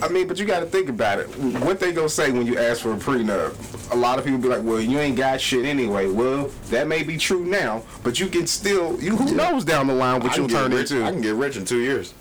I 0.02 0.08
mean, 0.10 0.28
but 0.28 0.40
you 0.40 0.46
got 0.46 0.62
to 0.62 0.66
think 0.66 0.90
about 0.90 1.20
it. 1.20 1.28
What 1.64 1.80
they 1.80 1.92
gonna 1.92 2.10
say 2.10 2.32
when 2.32 2.46
you 2.48 2.58
ask 2.58 2.82
for 2.82 2.94
a 2.94 2.98
prenup? 2.98 3.92
A 3.92 3.96
lot 3.96 4.18
of 4.18 4.26
people 4.26 4.40
be 4.40 4.48
like, 4.48 4.64
"Well, 4.64 4.80
you 4.80 4.98
ain't 5.00 5.18
got 5.18 5.40
shit 5.40 5.66
anyway." 5.66 6.08
Well, 6.08 6.50
that 6.70 6.88
may 6.88 7.04
be 7.04 7.18
true 7.18 7.46
now, 7.46 7.84
but 8.04 8.20
you 8.20 8.28
can 8.28 8.48
still. 8.48 9.00
You 9.02 9.16
who 9.16 9.36
knows 9.36 9.64
down 9.64 9.88
the 9.88 9.94
line 9.94 10.22
what 10.22 10.36
you'll 10.36 10.48
can, 10.48 10.56
get 10.56 10.62
turn 10.64 10.72
rich, 10.72 10.92
into. 10.92 11.06
I 11.06 11.12
can 11.12 11.22
get 11.22 11.36
rich 11.36 11.58
in 11.58 11.66
two 11.66 11.80
years. 11.80 12.14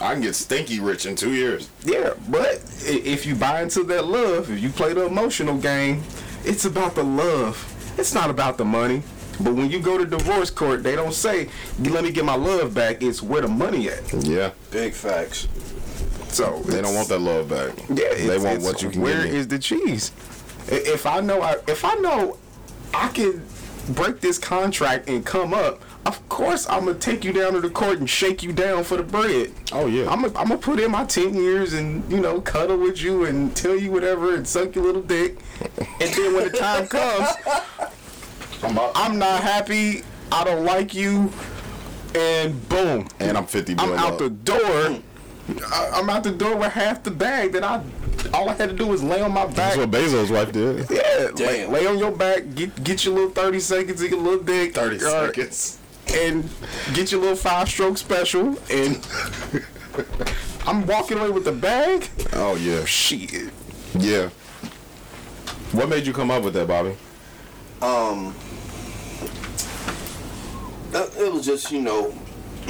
I 0.00 0.12
can 0.12 0.22
get 0.22 0.36
stinky 0.36 0.78
rich 0.78 1.06
in 1.06 1.16
two 1.16 1.32
years. 1.34 1.68
Yeah, 1.82 2.14
but 2.28 2.62
if 2.84 3.26
you 3.26 3.34
buy 3.34 3.62
into 3.62 3.82
that 3.84 4.06
love, 4.06 4.50
if 4.50 4.60
you 4.62 4.68
play 4.68 4.92
the 4.92 5.06
emotional 5.06 5.58
game, 5.58 6.04
it's 6.44 6.64
about 6.64 6.94
the 6.94 7.02
love. 7.02 7.56
It's 7.98 8.14
not 8.14 8.30
about 8.30 8.58
the 8.58 8.64
money. 8.64 9.02
But 9.40 9.54
when 9.54 9.70
you 9.70 9.78
go 9.80 9.96
to 9.98 10.04
divorce 10.04 10.50
court, 10.50 10.82
they 10.82 10.96
don't 10.96 11.14
say, 11.14 11.48
"Let 11.80 12.02
me 12.04 12.10
get 12.10 12.24
my 12.24 12.34
love 12.34 12.74
back." 12.74 13.02
It's 13.02 13.22
where 13.22 13.42
the 13.42 13.48
money 13.48 13.88
at. 13.88 14.12
Yeah, 14.24 14.50
Big 14.70 14.92
facts. 14.92 15.46
So 16.28 16.60
they 16.66 16.82
don't 16.82 16.94
want 16.94 17.08
that 17.08 17.20
love 17.20 17.48
back. 17.48 17.72
Yeah, 17.88 18.14
they 18.14 18.38
want 18.38 18.56
it's 18.56 18.64
what 18.64 18.82
you 18.82 18.90
can 18.90 19.00
Where 19.00 19.22
give 19.22 19.32
me. 19.32 19.38
is 19.38 19.48
the 19.48 19.58
cheese? 19.58 20.12
If 20.68 21.06
I 21.06 21.20
know, 21.20 21.40
I, 21.40 21.56
if 21.66 21.84
I 21.84 21.94
know, 21.94 22.36
I 22.92 23.08
can 23.08 23.42
break 23.94 24.20
this 24.20 24.38
contract 24.38 25.08
and 25.08 25.24
come 25.24 25.54
up. 25.54 25.80
Of 26.04 26.26
course, 26.28 26.68
I'm 26.68 26.84
gonna 26.84 26.98
take 26.98 27.24
you 27.24 27.32
down 27.32 27.52
to 27.54 27.60
the 27.60 27.70
court 27.70 27.98
and 27.98 28.08
shake 28.08 28.42
you 28.42 28.52
down 28.52 28.84
for 28.84 28.96
the 28.98 29.02
bread. 29.02 29.52
Oh, 29.72 29.86
yeah. 29.86 30.10
I'm 30.10 30.22
gonna, 30.22 30.38
I'm 30.38 30.48
gonna 30.48 30.58
put 30.58 30.78
in 30.80 30.90
my 30.90 31.04
ten 31.04 31.34
years 31.34 31.72
and 31.72 32.10
you 32.12 32.20
know 32.20 32.40
cuddle 32.40 32.76
with 32.76 33.00
you 33.02 33.24
and 33.24 33.54
tell 33.56 33.76
you 33.78 33.90
whatever 33.90 34.34
and 34.34 34.46
suck 34.46 34.74
your 34.74 34.84
little 34.84 35.02
dick. 35.02 35.38
And 36.00 36.12
then 36.14 36.34
when 36.34 36.50
the 36.50 36.56
time 36.58 36.86
comes, 36.86 37.28
I'm 38.62 39.18
not 39.18 39.42
happy. 39.42 40.02
I 40.32 40.44
don't 40.44 40.64
like 40.64 40.94
you, 40.94 41.32
and 42.14 42.68
boom, 42.68 43.08
and 43.20 43.36
I'm 43.36 43.46
50 43.46 43.72
I'm 43.78 43.88
bill 43.90 43.98
out 43.98 44.12
up. 44.14 44.18
the 44.18 44.30
door. 44.30 44.98
I- 45.72 45.90
I'm 45.94 46.10
out 46.10 46.24
the 46.24 46.30
door 46.32 46.56
with 46.56 46.72
half 46.72 47.02
the 47.02 47.10
bag 47.10 47.52
that 47.52 47.64
I. 47.64 47.82
All 48.34 48.48
I 48.50 48.54
had 48.54 48.68
to 48.70 48.74
do 48.74 48.86
was 48.86 49.02
lay 49.02 49.22
on 49.22 49.32
my 49.32 49.46
back. 49.46 49.54
That's 49.54 49.76
what 49.78 49.90
Bezos' 49.90 50.30
wife 50.30 50.52
did. 50.52 50.86
yeah, 50.90 51.28
lay, 51.36 51.64
lay 51.66 51.86
on 51.86 51.98
your 51.98 52.10
back. 52.10 52.42
Get 52.54 52.82
get 52.84 53.04
your 53.04 53.14
little 53.14 53.30
thirty 53.30 53.60
seconds 53.60 54.02
of 54.02 54.10
your 54.10 54.20
little 54.20 54.42
dick. 54.42 54.74
30 54.74 54.96
uh, 54.96 54.98
seconds. 54.98 55.78
And 56.12 56.48
get 56.94 57.10
your 57.12 57.20
little 57.20 57.36
five 57.36 57.68
stroke 57.68 57.96
special. 57.96 58.58
And 58.70 59.06
I'm 60.66 60.86
walking 60.86 61.18
away 61.18 61.30
with 61.30 61.44
the 61.44 61.52
bag. 61.52 62.08
Oh 62.34 62.56
yeah, 62.56 62.84
Shit. 62.84 63.50
yeah. 63.98 64.28
What 65.72 65.88
made 65.88 66.06
you 66.06 66.12
come 66.12 66.30
up 66.30 66.42
with 66.42 66.54
that, 66.54 66.66
Bobby? 66.68 66.96
Um, 67.80 68.34
it 70.92 71.32
was 71.32 71.44
just 71.44 71.70
you 71.72 71.80
know, 71.80 72.12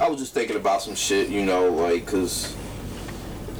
I 0.00 0.08
was 0.08 0.18
just 0.18 0.34
thinking 0.34 0.56
about 0.56 0.82
some 0.82 0.94
shit, 0.94 1.28
you 1.28 1.44
know, 1.44 1.68
like 1.70 2.04
because 2.04 2.54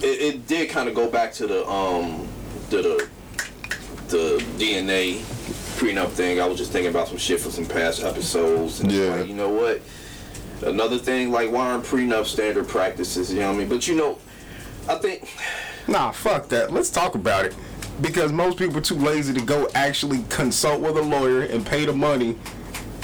it, 0.02 0.20
it 0.34 0.46
did 0.46 0.70
kind 0.70 0.88
of 0.88 0.94
go 0.94 1.08
back 1.10 1.32
to 1.34 1.46
the 1.46 1.66
um 1.68 2.28
to 2.70 2.82
the 2.82 3.08
the 4.08 4.44
DNA 4.58 5.18
prenup 5.78 6.08
thing. 6.10 6.40
I 6.40 6.46
was 6.46 6.58
just 6.58 6.72
thinking 6.72 6.90
about 6.90 7.08
some 7.08 7.18
shit 7.18 7.40
from 7.40 7.50
some 7.50 7.66
past 7.66 8.02
episodes, 8.02 8.80
and 8.80 8.90
Yeah. 8.92 9.14
like, 9.16 9.28
you 9.28 9.34
know 9.34 9.50
what? 9.50 9.80
Another 10.62 10.98
thing, 10.98 11.30
like 11.32 11.50
why 11.50 11.70
aren't 11.70 11.84
prenup 11.84 12.26
standard 12.26 12.68
practices? 12.68 13.32
You 13.32 13.40
know 13.40 13.48
what 13.48 13.56
I 13.56 13.58
mean? 13.58 13.68
But 13.68 13.86
you 13.88 13.96
know, 13.96 14.18
I 14.88 14.94
think 14.96 15.28
Nah, 15.88 16.10
fuck 16.10 16.48
that. 16.48 16.72
Let's 16.72 16.90
talk 16.90 17.14
about 17.14 17.44
it. 17.44 17.54
Because 18.00 18.32
most 18.32 18.58
people 18.58 18.76
are 18.78 18.82
too 18.82 18.96
lazy 18.96 19.32
to 19.32 19.40
go 19.40 19.68
actually 19.74 20.24
consult 20.28 20.80
with 20.80 20.96
a 20.98 21.02
lawyer 21.02 21.42
and 21.42 21.64
pay 21.64 21.84
the 21.86 21.92
money 21.92 22.36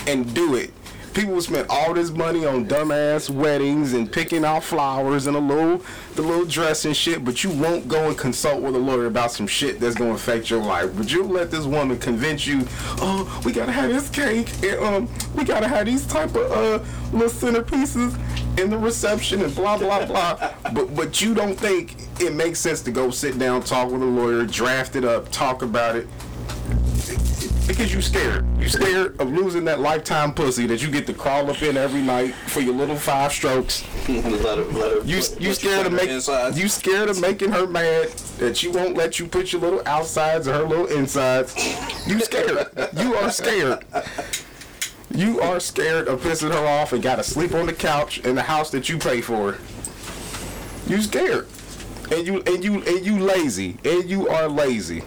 and 0.09 0.35
do 0.35 0.57
it. 0.57 0.71
People 1.15 1.41
spend 1.43 1.67
all 1.69 1.93
this 1.93 2.11
money 2.11 2.47
on 2.47 2.67
dumbass 2.67 3.29
weddings 3.29 3.93
and 3.93 4.11
picking 4.11 4.47
out 4.47 4.65
flowers 4.65 5.27
and 5.27 5.37
a 5.37 5.41
little 5.41 5.83
the 6.15 6.23
little 6.23 6.47
dress 6.47 6.87
and 6.87 6.97
shit, 6.97 7.23
but 7.23 7.45
you 7.45 7.51
won't 7.51 7.87
go 7.87 8.09
and 8.09 8.17
consult 8.17 8.63
with 8.63 8.75
a 8.75 8.79
lawyer 8.79 9.07
about 9.07 9.31
some 9.31 9.47
shit 9.47 9.79
that's 9.79 9.95
gonna 9.95 10.15
affect 10.15 10.49
your 10.49 10.63
life. 10.63 10.91
But 10.97 11.13
you 11.13 11.25
let 11.25 11.51
this 11.51 11.67
woman 11.67 11.99
convince 11.99 12.47
you, 12.47 12.67
oh, 13.01 13.43
we 13.45 13.53
gotta 13.53 13.73
have 13.73 13.91
this 13.91 14.09
cake 14.09 14.49
and 14.65 14.81
um 14.81 15.09
we 15.35 15.45
gotta 15.45 15.69
have 15.69 15.85
these 15.85 16.07
type 16.07 16.35
of 16.35 16.51
uh 16.51 16.79
little 17.13 17.29
centerpieces 17.29 18.19
in 18.59 18.71
the 18.71 18.79
reception 18.79 19.43
and 19.43 19.55
blah 19.55 19.77
blah 19.77 20.07
blah. 20.07 20.55
but 20.73 20.95
but 20.97 21.21
you 21.21 21.35
don't 21.35 21.55
think 21.55 21.95
it 22.21 22.33
makes 22.33 22.59
sense 22.59 22.81
to 22.83 22.91
go 22.91 23.11
sit 23.11 23.39
down, 23.39 23.63
talk 23.63 23.91
with 23.91 24.03
a 24.03 24.07
lawyer, 24.07 24.47
draft 24.47 24.97
it 24.97 25.05
up, 25.05 25.31
talk 25.31 25.61
about 25.61 25.95
it. 25.95 26.07
Because 27.73 27.95
you 27.95 28.03
scared. 28.03 28.45
You 28.61 28.69
scared 28.69 29.19
of 29.19 29.31
losing 29.33 29.65
that 29.65 29.81
lifetime 29.81 30.35
pussy 30.35 30.67
that 30.67 30.83
you 30.83 30.91
get 30.91 31.07
to 31.07 31.15
crawl 31.15 31.49
up 31.51 31.63
in 31.63 31.79
every 31.79 32.03
night 32.03 32.35
for 32.35 32.61
your 32.61 32.75
little 32.75 32.97
five 32.97 33.33
strokes. 33.33 33.83
let 34.11 34.25
her, 34.25 34.65
let 34.65 34.93
her, 34.93 35.01
You 35.07 35.17
let 35.17 35.41
you 35.41 35.55
scared 35.55 35.87
of 35.87 35.93
her 35.93 35.97
make 35.97 36.11
insides. 36.11 36.61
you 36.61 36.69
scared 36.69 37.09
of 37.09 37.19
making 37.19 37.51
her 37.51 37.67
mad 37.67 38.09
that 38.39 38.59
she 38.59 38.69
won't 38.69 38.95
let 38.95 39.19
you 39.19 39.27
put 39.27 39.53
your 39.53 39.63
little 39.63 39.81
outsides 39.87 40.47
or 40.47 40.53
her 40.53 40.65
little 40.65 40.85
insides. 40.87 41.55
You 42.07 42.21
scared. 42.21 42.69
You 42.93 43.15
are 43.15 43.31
scared. 43.31 43.87
You 45.11 45.41
are 45.41 45.59
scared 45.59 46.09
of 46.09 46.21
pissing 46.21 46.53
her 46.53 46.67
off 46.67 46.93
and 46.93 47.03
gotta 47.03 47.23
sleep 47.25 47.55
on 47.55 47.65
the 47.65 47.73
couch 47.73 48.19
in 48.19 48.35
the 48.35 48.43
house 48.43 48.71
that 48.73 48.91
you 48.91 48.99
pay 48.99 49.23
for. 49.23 49.57
You 50.87 51.01
scared. 51.01 51.49
And 52.11 52.27
you 52.27 52.43
and 52.43 52.63
you 52.63 52.83
and 52.83 53.07
you 53.07 53.19
lazy. 53.19 53.79
And 53.83 54.11
you 54.11 54.29
are 54.29 54.47
lazy. 54.47 55.05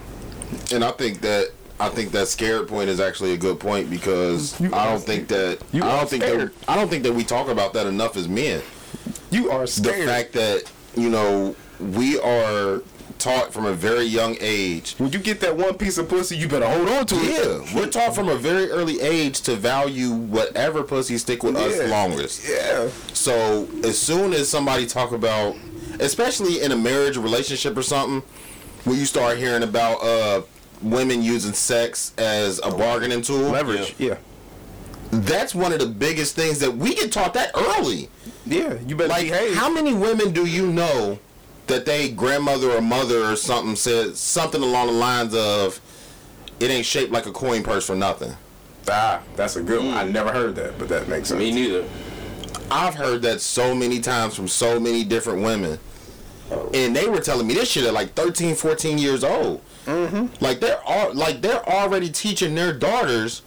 And 0.71 0.83
I 0.83 0.89
think 0.91 1.21
that 1.21 1.51
I 1.80 1.89
think 1.89 2.11
that 2.11 2.27
scared 2.27 2.68
point 2.68 2.89
is 2.89 2.99
actually 2.99 3.34
a 3.34 3.38
good 3.38 3.60
point 3.60 3.89
because 3.89 4.60
You 4.61 4.73
I 4.73 4.85
don't 4.85 5.02
think 5.03 5.27
that 5.27 5.60
you 5.73 5.84
I 5.84 5.97
don't 5.97 6.10
think 6.10 6.23
that. 6.23 6.52
I 6.68 6.76
don't 6.76 6.89
think 6.89 7.03
that 7.03 7.14
we 7.14 7.23
talk 7.23 7.49
about 7.49 7.73
that 7.73 7.85
enough 7.85 8.15
as 8.15 8.27
men. 8.27 8.61
You 9.30 9.52
are 9.52 9.68
scared. 9.68 10.02
The 10.07 10.11
fact 10.11 10.34
that 10.34 10.72
you 10.95 11.10
know 11.10 11.56
we 11.80 12.18
are 12.22 12.81
taught 13.18 13.52
from 13.52 13.65
a 13.65 13.73
very 13.73 14.03
young 14.03 14.35
age. 14.39 14.93
when 14.97 15.11
you 15.11 15.19
get 15.19 15.39
that 15.39 15.56
one 15.57 15.73
piece 15.77 15.97
of 15.97 16.07
pussy, 16.07 16.38
you 16.38 16.47
better 16.47 16.68
hold 16.68 16.88
on 16.89 17.06
to 17.07 17.15
it. 17.15 17.65
Yeah, 17.65 17.76
we're 17.76 17.88
taught 17.89 18.14
from 18.14 18.30
a 18.30 18.35
very 18.35 18.69
early 18.69 19.02
age 19.02 19.41
to 19.41 19.56
value 19.56 20.11
whatever 20.11 20.84
pussy 20.84 21.18
stick 21.18 21.41
with 21.43 21.56
Yeah. 21.56 21.61
us 21.61 21.89
longest. 21.89 22.47
Yeah. 22.47 22.89
So 23.14 23.68
as 23.84 23.97
soon 23.97 24.34
as 24.34 24.47
somebody 24.47 24.85
talk 24.85 25.11
about, 25.11 25.56
especially 25.99 26.61
in 26.61 26.72
a 26.72 26.76
marriage 26.76 27.18
relationship 27.18 27.76
or 27.77 27.84
something, 27.84 28.22
when 28.84 28.97
you 28.99 29.06
start 29.06 29.38
hearing 29.38 29.64
about 29.64 30.03
uh, 30.03 30.41
women 30.86 31.22
using 31.22 31.53
sex 31.53 32.14
as 32.18 32.60
a 32.64 32.70
bargaining 32.70 33.22
tool, 33.22 33.40
Leverage. 33.49 33.95
Yeah. 33.98 34.18
that's 35.12 35.56
one 35.56 35.74
of 35.74 35.80
the 35.80 35.86
biggest 35.88 36.36
things 36.36 36.60
that 36.60 36.76
we 36.76 36.95
get 36.95 37.12
taught 37.12 37.34
that 37.34 37.52
early. 37.56 38.10
Yeah. 38.45 38.76
You 38.88 38.95
better 38.95 39.10
Like, 39.10 39.24
behave. 39.30 39.56
how 39.56 39.70
many 39.70 39.94
women 39.94 40.32
do 40.32 40.45
you 40.45 40.68
know 40.68 41.20
that 41.68 41.86
they 41.86 42.10
grandmother 42.10 42.70
or 42.72 42.82
mother 42.82 43.24
or 43.26 43.36
something 43.36 43.76
said 43.76 44.16
something 44.16 44.62
along 44.62 44.88
the 44.88 44.94
lines 44.94 45.34
of, 45.34 45.80
"It 46.60 46.70
ain't 46.70 46.86
shaped 46.86 47.12
like 47.12 47.26
a 47.26 47.32
coin 47.32 47.64
purse 47.64 47.86
for 47.86 47.95
nothing." 47.95 48.36
ah, 48.88 49.20
that's 49.36 49.56
a 49.56 49.62
good 49.64 49.84
one. 49.84 49.95
I 49.95 50.03
never 50.03 50.32
heard 50.32 50.56
that, 50.57 50.78
but 50.78 50.88
that 50.90 51.07
makes 51.07 51.30
sense. 51.30 51.40
Me 51.40 51.52
neither. 51.52 51.86
I've 52.70 52.94
heard 52.94 53.24
that 53.24 53.41
so 53.41 53.74
many 53.74 53.99
times 53.99 54.36
from 54.36 54.48
so 54.48 54.80
many 54.80 55.03
different 55.03 55.41
women. 55.41 55.80
And 56.74 56.95
they 56.95 57.07
were 57.07 57.20
telling 57.20 57.48
me 57.48 57.56
this 57.56 57.72
shit 57.72 57.84
at 57.86 57.94
like 57.95 58.14
13, 58.14 58.53
14 58.53 58.99
years 58.99 59.24
old. 59.24 59.62
Mm-hmm. 59.86 60.44
Like 60.44 60.60
they're 60.60 60.82
all 60.86 61.14
like 61.14 61.41
they're 61.41 61.68
already 61.68 62.10
teaching 62.10 62.56
their 62.56 62.74
daughters 62.74 63.41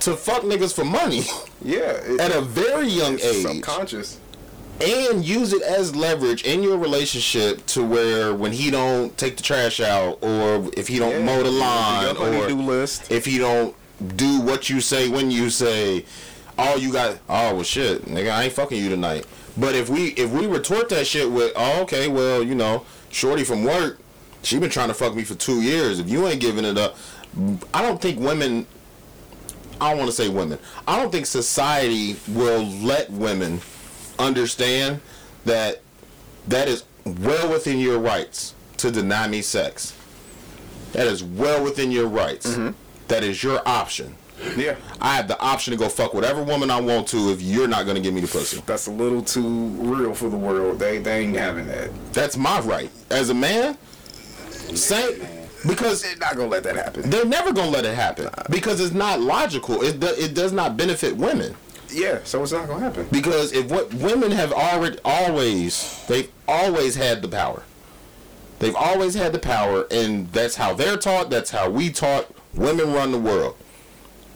to 0.00 0.16
fuck 0.16 0.42
niggas 0.42 0.74
for 0.74 0.84
money 0.84 1.22
Yeah. 1.64 1.92
It, 1.92 2.20
at 2.20 2.34
a 2.34 2.40
very 2.40 2.88
young 2.88 3.14
age. 3.20 3.42
subconscious. 3.42 4.18
and 4.80 5.22
use 5.24 5.52
it 5.52 5.60
as 5.62 5.94
leverage 5.94 6.42
in 6.44 6.62
your 6.62 6.78
relationship 6.78 7.64
to 7.66 7.84
where 7.84 8.34
when 8.34 8.52
he 8.52 8.70
don't 8.70 9.16
take 9.18 9.36
the 9.36 9.42
trash 9.42 9.78
out 9.80 10.18
or 10.22 10.70
if 10.76 10.88
he 10.88 10.98
don't 10.98 11.12
Yeah. 11.12 11.24
mow 11.24 11.42
the 11.42 11.50
lawn 11.50 12.16
or 12.16 12.50
list. 12.50 13.10
if 13.12 13.26
he 13.26 13.36
don't 13.38 13.74
do 14.16 14.40
what 14.40 14.70
you 14.70 14.80
say 14.80 15.10
when 15.10 15.30
you 15.30 15.50
say 15.50 16.06
oh 16.58 16.76
you 16.76 16.90
got 16.92 17.18
oh 17.28 17.54
well 17.56 17.62
shit 17.62 18.06
nigga 18.06 18.30
I 18.32 18.44
ain't 18.44 18.54
fucking 18.54 18.82
you 18.82 18.88
tonight 18.88 19.26
but 19.58 19.74
if 19.74 19.90
we 19.90 20.08
if 20.12 20.30
we 20.30 20.46
retort 20.46 20.88
that 20.88 21.06
shit 21.06 21.30
with 21.30 21.52
oh 21.56 21.82
okay 21.82 22.08
well 22.08 22.42
you 22.42 22.54
know 22.54 22.86
shorty 23.10 23.44
from 23.44 23.64
work 23.64 23.98
she 24.42 24.58
been 24.58 24.70
trying 24.70 24.88
to 24.88 24.94
fuck 24.94 25.14
me 25.14 25.22
for 25.24 25.34
two 25.34 25.60
years 25.62 25.98
if 25.98 26.08
you 26.08 26.26
ain't 26.26 26.40
giving 26.40 26.64
it 26.64 26.78
up 26.78 26.96
I 27.74 27.82
don't 27.82 28.00
think 28.00 28.18
women 28.18 28.66
I 29.80 29.90
don't 29.90 29.98
want 29.98 30.10
to 30.10 30.16
say 30.16 30.28
women 30.28 30.58
I 30.86 30.96
don't 31.00 31.10
think 31.10 31.26
society 31.26 32.16
will 32.28 32.64
let 32.64 33.10
women 33.10 33.60
understand 34.18 35.00
that 35.44 35.80
that 36.48 36.68
is 36.68 36.84
well 37.04 37.50
within 37.50 37.78
your 37.78 37.98
rights 37.98 38.54
to 38.78 38.90
deny 38.90 39.26
me 39.28 39.42
sex. 39.42 39.96
That 40.92 41.06
is 41.06 41.22
well 41.22 41.62
within 41.62 41.90
your 41.90 42.06
rights. 42.08 42.46
Mm-hmm. 42.50 42.70
That 43.08 43.22
is 43.24 43.42
your 43.42 43.66
option. 43.66 44.16
Yeah. 44.56 44.76
I 45.00 45.16
have 45.16 45.28
the 45.28 45.38
option 45.38 45.72
to 45.72 45.78
go 45.78 45.88
fuck 45.88 46.14
whatever 46.14 46.42
woman 46.42 46.70
I 46.70 46.80
want 46.80 47.06
to 47.08 47.30
if 47.30 47.42
you're 47.42 47.68
not 47.68 47.86
gonna 47.86 48.00
give 48.00 48.14
me 48.14 48.22
the 48.22 48.26
pussy. 48.26 48.62
That's 48.64 48.86
a 48.86 48.90
little 48.90 49.22
too 49.22 49.46
real 49.46 50.14
for 50.14 50.30
the 50.30 50.36
world. 50.36 50.78
They 50.78 50.98
they 50.98 51.20
ain't 51.20 51.36
having 51.36 51.66
that. 51.66 51.90
That's 52.12 52.36
my 52.36 52.60
right 52.60 52.90
as 53.10 53.28
a 53.30 53.34
man. 53.34 53.76
Same 54.76 55.20
because 55.66 56.02
They're 56.02 56.16
not 56.16 56.36
gonna 56.36 56.48
let 56.48 56.62
that 56.62 56.76
happen. 56.76 57.10
they're 57.10 57.24
never 57.26 57.52
gonna 57.52 57.70
let 57.70 57.84
it 57.84 57.94
happen 57.94 58.28
because 58.48 58.80
it's 58.80 58.94
not 58.94 59.20
logical. 59.20 59.82
It 59.82 60.00
do, 60.00 60.06
it 60.06 60.34
does 60.34 60.52
not 60.52 60.76
benefit 60.76 61.16
women. 61.16 61.54
Yeah. 61.90 62.20
So 62.24 62.42
it's 62.42 62.52
not 62.52 62.66
gonna 62.66 62.80
happen. 62.84 63.06
Because 63.10 63.52
if 63.52 63.70
what 63.70 63.92
women 63.94 64.30
have 64.30 64.52
already 64.52 64.98
always 65.04 66.02
they've 66.08 66.30
always 66.48 66.94
had 66.96 67.20
the 67.22 67.28
power. 67.28 67.62
They've 68.58 68.76
always 68.76 69.14
had 69.14 69.32
the 69.32 69.38
power 69.38 69.86
and 69.90 70.30
that's 70.32 70.56
how 70.56 70.72
they're 70.74 70.96
taught, 70.96 71.30
that's 71.30 71.50
how 71.50 71.68
we 71.68 71.90
taught 71.90 72.26
women 72.54 72.92
run 72.92 73.12
the 73.12 73.18
world. 73.18 73.56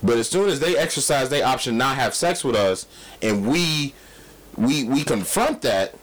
But 0.02 0.18
as 0.18 0.28
soon 0.28 0.48
as 0.50 0.60
they 0.60 0.76
exercise 0.76 1.30
their 1.30 1.46
option 1.46 1.78
not 1.78 1.96
have 1.96 2.14
sex 2.14 2.44
with 2.44 2.56
us 2.56 2.86
and 3.22 3.46
we 3.48 3.94
we 4.56 4.84
we 4.84 5.04
confront 5.04 5.62
that, 5.62 5.94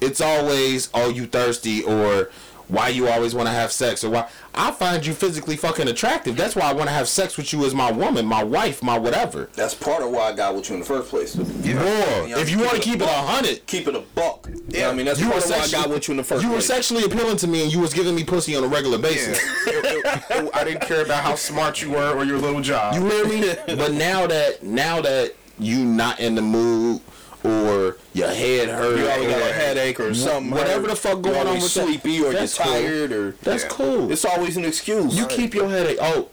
it's 0.00 0.20
always 0.20 0.88
oh 0.94 1.08
you 1.08 1.26
thirsty 1.26 1.82
or 1.82 2.30
why 2.68 2.88
you 2.88 3.08
always 3.08 3.34
want 3.34 3.46
to 3.48 3.52
have 3.52 3.70
sex 3.70 4.02
or 4.02 4.10
why 4.10 4.28
I 4.54 4.70
find 4.72 5.04
you 5.06 5.12
physically 5.14 5.56
fucking 5.56 5.86
attractive. 5.88 6.36
That's 6.36 6.56
why 6.56 6.64
I 6.64 6.72
want 6.72 6.88
to 6.88 6.94
have 6.94 7.08
sex 7.08 7.36
with 7.36 7.52
you 7.52 7.64
as 7.64 7.74
my 7.74 7.92
woman, 7.92 8.26
my 8.26 8.42
wife, 8.42 8.82
my 8.82 8.98
whatever. 8.98 9.48
That's 9.54 9.74
part 9.74 10.02
of 10.02 10.10
why 10.10 10.30
I 10.30 10.32
got 10.32 10.54
with 10.56 10.68
you 10.68 10.74
in 10.74 10.80
the 10.80 10.86
first 10.86 11.08
place. 11.08 11.36
Boy, 11.36 11.44
Yeah, 11.64 12.38
if 12.38 12.50
you 12.50 12.58
want 12.58 12.72
to 12.72 12.80
keep 12.80 12.96
it 12.96 13.02
a 13.02 13.06
hundred, 13.06 13.64
Keep 13.66 13.88
it 13.88 13.94
a 13.94 14.00
buck. 14.14 14.48
Yeah, 14.68 14.88
I 14.88 14.94
mean 14.94 15.06
that's 15.06 15.20
you 15.20 15.30
part 15.30 15.44
of 15.44 15.50
why 15.50 15.58
I 15.60 15.68
got 15.70 15.88
with 15.90 16.08
you 16.08 16.12
in 16.12 16.16
the 16.18 16.24
first 16.24 16.42
you 16.42 16.48
were 16.48 16.56
place. 16.56 16.66
sexually 16.66 17.04
appealing 17.04 17.36
to 17.38 17.46
me, 17.46 17.62
and 17.62 17.72
you 17.72 17.80
was 17.80 17.92
giving 17.94 18.14
me 18.14 18.24
pussy 18.24 18.56
on 18.56 18.64
a 18.64 18.68
regular 18.68 18.98
basis. 18.98 19.38
It- 19.66 19.84
it- 20.30 20.50
I 20.54 20.64
didn't 20.64 20.82
care 20.82 21.02
about 21.04 21.22
how 21.22 21.34
smart 21.34 21.82
you 21.82 21.90
were 21.92 22.12
or 22.14 22.24
your 22.24 22.38
little 22.38 22.60
job. 22.60 22.94
You 22.94 23.06
hear 23.06 23.26
me? 23.26 23.54
but 23.76 23.92
now 23.92 24.26
that 24.26 24.62
now 24.62 25.00
that 25.02 25.34
you 25.58 25.84
not 25.84 26.18
in 26.20 26.34
the 26.34 26.42
mood 26.42 27.00
or 27.46 27.96
your 28.14 28.28
head 28.28 28.68
hurt, 28.68 28.98
You 28.98 29.08
always 29.08 29.28
got 29.28 29.50
a 29.50 29.52
headache 29.52 30.00
or 30.00 30.14
something. 30.14 30.50
whatever 30.50 30.82
hurt, 30.82 30.90
the 30.90 30.96
fuck 30.96 31.22
going 31.22 31.46
on 31.46 31.54
with 31.54 31.62
that, 31.74 31.84
sleepy 31.84 32.20
or 32.22 32.32
you're 32.32 32.40
cool. 32.40 32.48
tired 32.48 33.12
or 33.12 33.30
That's 33.42 33.62
Yeah. 33.64 33.68
cool. 33.70 34.10
it's 34.12 34.24
always 34.24 34.56
an 34.56 34.64
excuse. 34.64 35.16
you 35.16 35.26
keep 35.26 35.54
your 35.54 35.68
headache. 35.68 35.98
Oh, 36.00 36.28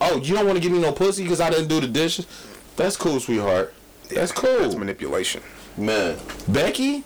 oh, 0.00 0.16
you 0.18 0.34
don't 0.34 0.46
want 0.46 0.56
to 0.56 0.62
give 0.62 0.72
me 0.72 0.78
no 0.78 0.92
pussy 0.92 1.22
because 1.22 1.40
I 1.40 1.50
didn't 1.50 1.68
do 1.68 1.80
the 1.80 1.86
dishes. 1.88 2.26
That's 2.76 2.96
cool, 2.96 3.20
sweetheart. 3.20 3.72
That's 4.08 4.32
cool. 4.32 4.58
That's 4.60 4.74
manipulation. 4.76 5.42
man. 5.76 6.16
Becky, 6.48 7.02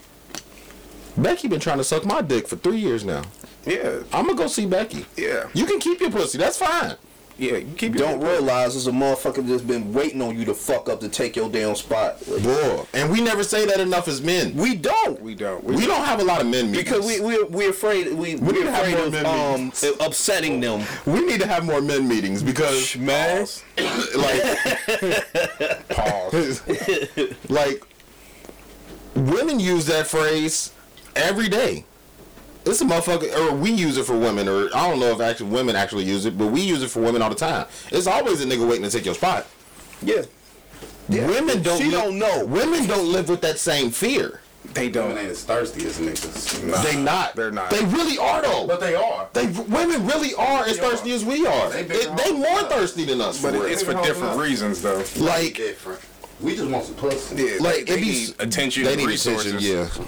Becky 1.16 1.48
been 1.48 1.60
trying 1.60 1.78
to 1.78 1.84
suck 1.84 2.04
my 2.04 2.20
dick 2.20 2.46
for 2.48 2.56
three 2.56 2.78
years 2.78 3.04
now. 3.04 3.22
Yeah. 3.64 4.00
I'm 4.12 4.26
gonna 4.26 4.34
go 4.38 4.46
see 4.48 4.66
Becky. 4.66 5.06
Yeah. 5.16 5.48
You 5.54 5.66
can 5.66 5.78
keep 5.80 6.00
your 6.00 6.10
pussy. 6.10 6.38
That's 6.38 6.58
fine. 6.58 6.94
Yeah. 7.38 7.56
You 7.56 7.74
keep 7.76 7.94
your 7.94 8.08
Don't 8.08 8.20
realize 8.20 8.72
there's 8.74 8.86
a 8.86 8.90
motherfucker 8.92 9.46
that's 9.46 9.62
been 9.62 9.92
waiting 9.92 10.22
on 10.22 10.38
you 10.38 10.44
to 10.46 10.54
fuck 10.54 10.88
up 10.88 11.00
to 11.00 11.08
take 11.08 11.36
your 11.36 11.48
damn 11.50 11.74
spot. 11.74 12.24
Boy, 12.26 12.86
and 12.94 13.10
we 13.10 13.20
never 13.20 13.42
say 13.44 13.66
that 13.66 13.78
enough 13.80 14.08
as 14.08 14.22
men. 14.22 14.54
We 14.54 14.74
don't. 14.74 15.20
We 15.20 15.34
don't. 15.34 15.62
We 15.64 15.86
don't 15.86 16.04
have 16.04 16.20
a 16.20 16.24
lot 16.24 16.40
of 16.40 16.46
men 16.46 16.70
meetings. 16.70 16.84
Because 16.84 17.06
we 17.06 17.20
we 17.20 17.42
we 17.44 17.68
afraid 17.68 18.12
we 18.14 18.36
we 18.36 18.52
need 18.52 18.64
to 18.64 18.70
have 18.70 18.82
afraid 18.86 18.96
more 18.96 19.06
of 19.06 19.12
men 19.12 19.26
um 19.26 19.64
meetings. 19.66 19.84
upsetting 20.00 20.60
them. 20.60 20.84
we 21.04 21.20
need 21.24 21.40
to 21.40 21.46
have 21.46 21.64
more 21.64 21.80
men 21.80 22.08
meetings 22.08 22.42
because 22.42 22.96
Man, 22.96 23.46
like 24.16 25.88
pause. 25.90 26.62
like 27.48 27.82
women 29.14 29.60
use 29.60 29.86
that 29.86 30.06
phrase 30.06 30.72
every 31.14 31.48
day. 31.48 31.84
It's 32.66 32.80
a 32.80 32.84
motherfucker, 32.84 33.32
or 33.38 33.54
we 33.54 33.70
use 33.70 33.96
it 33.96 34.04
for 34.04 34.18
women, 34.18 34.48
or 34.48 34.66
I 34.74 34.90
don't 34.90 34.98
know 34.98 35.12
if 35.12 35.20
actually 35.20 35.50
women 35.50 35.76
actually 35.76 36.04
use 36.04 36.26
it, 36.26 36.36
but 36.36 36.48
we 36.48 36.60
use 36.60 36.82
it 36.82 36.88
for 36.90 37.00
women 37.00 37.22
all 37.22 37.30
the 37.30 37.36
time. 37.36 37.66
It's 37.92 38.06
always 38.08 38.42
a 38.42 38.46
nigga 38.46 38.68
waiting 38.68 38.82
to 38.82 38.90
take 38.90 39.04
your 39.04 39.14
spot. 39.14 39.46
yeah. 40.02 40.22
Women 41.08 41.62
don't. 41.62 41.78
She 41.78 41.84
li- 41.84 41.90
don't 41.92 42.18
know. 42.18 42.44
Women 42.44 42.86
don't 42.86 43.12
live 43.12 43.28
with 43.28 43.40
that 43.42 43.58
same 43.60 43.90
fear. 43.90 44.40
They 44.74 44.88
don't. 44.88 45.10
Women 45.10 45.22
ain't 45.22 45.30
as 45.30 45.44
thirsty 45.44 45.86
as 45.86 45.98
niggas. 46.00 46.64
Nah, 46.64 46.82
they 46.82 46.96
not. 47.00 47.36
They're 47.36 47.52
not. 47.52 47.70
They 47.70 47.84
really 47.84 48.18
are 48.18 48.42
though. 48.42 48.66
But 48.66 48.80
they 48.80 48.96
are. 48.96 49.28
They 49.32 49.46
women 49.46 50.04
really 50.04 50.34
are 50.34 50.64
as 50.64 50.78
thirsty 50.80 51.12
as 51.12 51.24
we 51.24 51.46
are. 51.46 51.70
They, 51.70 51.84
They 51.84 52.06
they, 52.06 52.32
more 52.32 52.46
hoes. 52.48 52.68
thirsty 52.72 53.04
than 53.04 53.20
us. 53.20 53.40
but 53.40 53.54
for 53.54 53.68
it's 53.68 53.84
for 53.84 53.92
different 54.02 54.36
reasons, 54.40 54.82
though. 54.82 55.04
like 55.18 55.54
Different. 55.54 56.00
We 56.40 56.56
just 56.56 56.68
want 56.68 56.84
some 56.84 56.96
pussy. 56.96 57.36
Yeah. 57.36 57.56
like 57.60 57.74
they, 57.74 57.80
it 57.82 57.86
they 57.86 57.96
be 58.00 58.06
need 58.06 58.34
attention. 58.40 58.82
They 58.82 58.96
need 58.96 59.06
resources. 59.06 59.54
attention, 59.54 60.06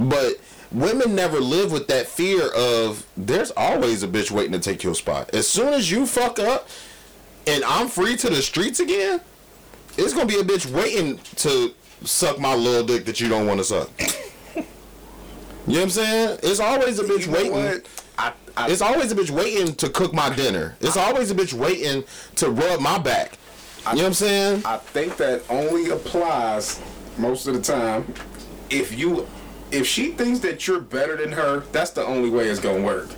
yeah. 0.00 0.06
But 0.08 0.40
women 0.72 1.14
never 1.14 1.38
live 1.40 1.72
with 1.72 1.86
that 1.88 2.06
fear 2.06 2.48
of 2.54 3.06
there's 3.16 3.50
always 3.56 4.02
a 4.02 4.08
bitch 4.08 4.30
waiting 4.30 4.52
to 4.52 4.58
take 4.58 4.82
your 4.82 4.94
spot. 4.94 5.34
As 5.34 5.46
soon 5.48 5.72
as 5.74 5.90
you 5.90 6.06
fuck 6.06 6.38
up 6.38 6.68
and 7.46 7.62
I'm 7.64 7.88
free 7.88 8.16
to 8.16 8.30
the 8.30 8.42
streets 8.42 8.80
again, 8.80 9.20
it's 9.98 10.14
gonna 10.14 10.26
be 10.26 10.40
a 10.40 10.44
bitch 10.44 10.66
waiting 10.70 11.18
to 11.36 11.72
suck 12.04 12.38
my 12.38 12.54
little 12.54 12.86
dick 12.86 13.04
that 13.04 13.20
you 13.20 13.28
don't 13.28 13.46
want 13.46 13.60
to 13.60 13.64
suck. 13.64 13.90
you 14.56 14.62
know 14.62 14.64
what 15.66 15.82
I'm 15.82 15.90
saying? 15.90 16.38
It's 16.42 16.60
always 16.60 16.98
a 16.98 17.04
bitch 17.04 17.20
You 17.22 17.26
know 17.28 17.32
waiting. 17.34 17.52
what? 17.52 18.04
I, 18.18 18.32
I, 18.56 18.70
It's 18.70 18.82
always 18.82 19.12
a 19.12 19.14
bitch 19.14 19.30
waiting 19.30 19.74
to 19.76 19.88
cook 19.88 20.12
my 20.14 20.34
dinner. 20.34 20.76
It's 20.80 20.96
always 20.96 21.30
a 21.30 21.34
bitch 21.34 21.52
waiting 21.52 22.04
to 22.36 22.50
rub 22.50 22.80
my 22.80 22.98
back. 22.98 23.38
You 23.90 23.96
know 23.96 24.02
what 24.02 24.06
I'm 24.08 24.14
saying? 24.14 24.62
I 24.64 24.76
think 24.78 25.16
that 25.16 25.42
only 25.50 25.90
applies 25.90 26.80
most 27.18 27.46
of 27.48 27.54
the 27.54 27.60
time 27.60 28.12
if 28.70 28.96
you 28.96 29.26
if 29.72 29.86
she 29.86 30.08
thinks 30.12 30.40
that 30.40 30.66
you're 30.66 30.80
better 30.80 31.16
than 31.16 31.32
her, 31.32 31.60
that's 31.72 31.90
the 31.90 32.04
only 32.04 32.30
way 32.30 32.48
it's 32.48 32.60
gonna 32.60 32.82
work. 32.84 33.08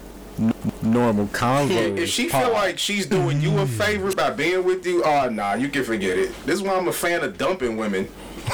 normal 0.83 1.27
convo. 1.29 1.97
If 1.99 2.09
she 2.11 2.29
feel 2.29 2.53
like 2.53 2.79
she's 2.79 3.07
doing 3.07 3.41
you 3.41 3.59
a 3.59 3.67
favor 3.83 4.13
by 4.13 4.31
being 4.31 4.65
with 4.65 4.85
you, 4.87 5.03
oh 5.05 5.29
nah, 5.29 5.55
you 5.55 5.69
can 5.69 5.85
forget 5.85 6.19
it. 6.19 6.31
This 6.47 6.57
is 6.57 6.63
why 6.63 6.75
I'm 6.77 6.89
a 6.89 6.93
fan 6.93 7.23
of 7.23 7.37
dumping 7.39 7.77
women. 7.77 8.09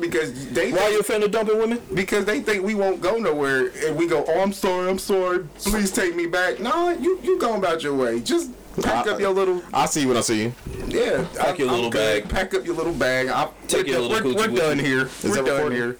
because 0.00 0.48
they 0.50 0.72
Why 0.72 0.88
you 0.88 1.00
a 1.00 1.02
fan 1.04 1.22
of 1.22 1.30
dumping 1.30 1.58
women? 1.58 1.80
because 1.94 2.24
they 2.24 2.40
think 2.40 2.64
we 2.64 2.74
won't 2.74 3.00
go 3.00 3.16
nowhere 3.16 3.70
and 3.86 3.96
we 3.96 4.06
go, 4.06 4.24
Oh 4.26 4.40
I'm 4.40 4.52
sorry, 4.52 4.88
I'm 4.90 4.98
sorry, 4.98 5.44
please 5.58 5.90
take 5.92 6.14
me 6.16 6.26
back. 6.26 6.58
No, 6.60 6.90
you 6.90 7.18
you 7.22 7.38
going 7.38 7.58
about 7.58 7.82
your 7.82 7.94
way. 7.94 8.20
Just 8.20 8.50
pack 8.82 9.06
I- 9.06 9.10
up 9.12 9.20
your 9.20 9.30
little 9.30 9.62
I 9.72 9.86
see 9.86 10.06
what 10.06 10.16
I 10.16 10.20
see 10.22 10.52
yeah, 10.88 11.26
Pack 11.36 11.58
your 11.58 11.70
little 11.70 11.90
good. 11.90 12.22
bag. 12.24 12.30
Pack 12.30 12.54
up 12.54 12.64
your 12.64 12.74
little 12.74 12.94
bag. 12.94 13.28
I'll, 13.28 13.52
Take 13.66 13.86
we're, 13.86 13.92
your 13.92 14.00
little 14.00 14.34
we're, 14.34 14.48
we're 14.50 14.56
done 14.56 14.78
you. 14.78 14.84
here. 14.84 15.08
we're 15.22 15.34
done 15.34 15.44
recording? 15.44 15.78
here. 15.78 15.98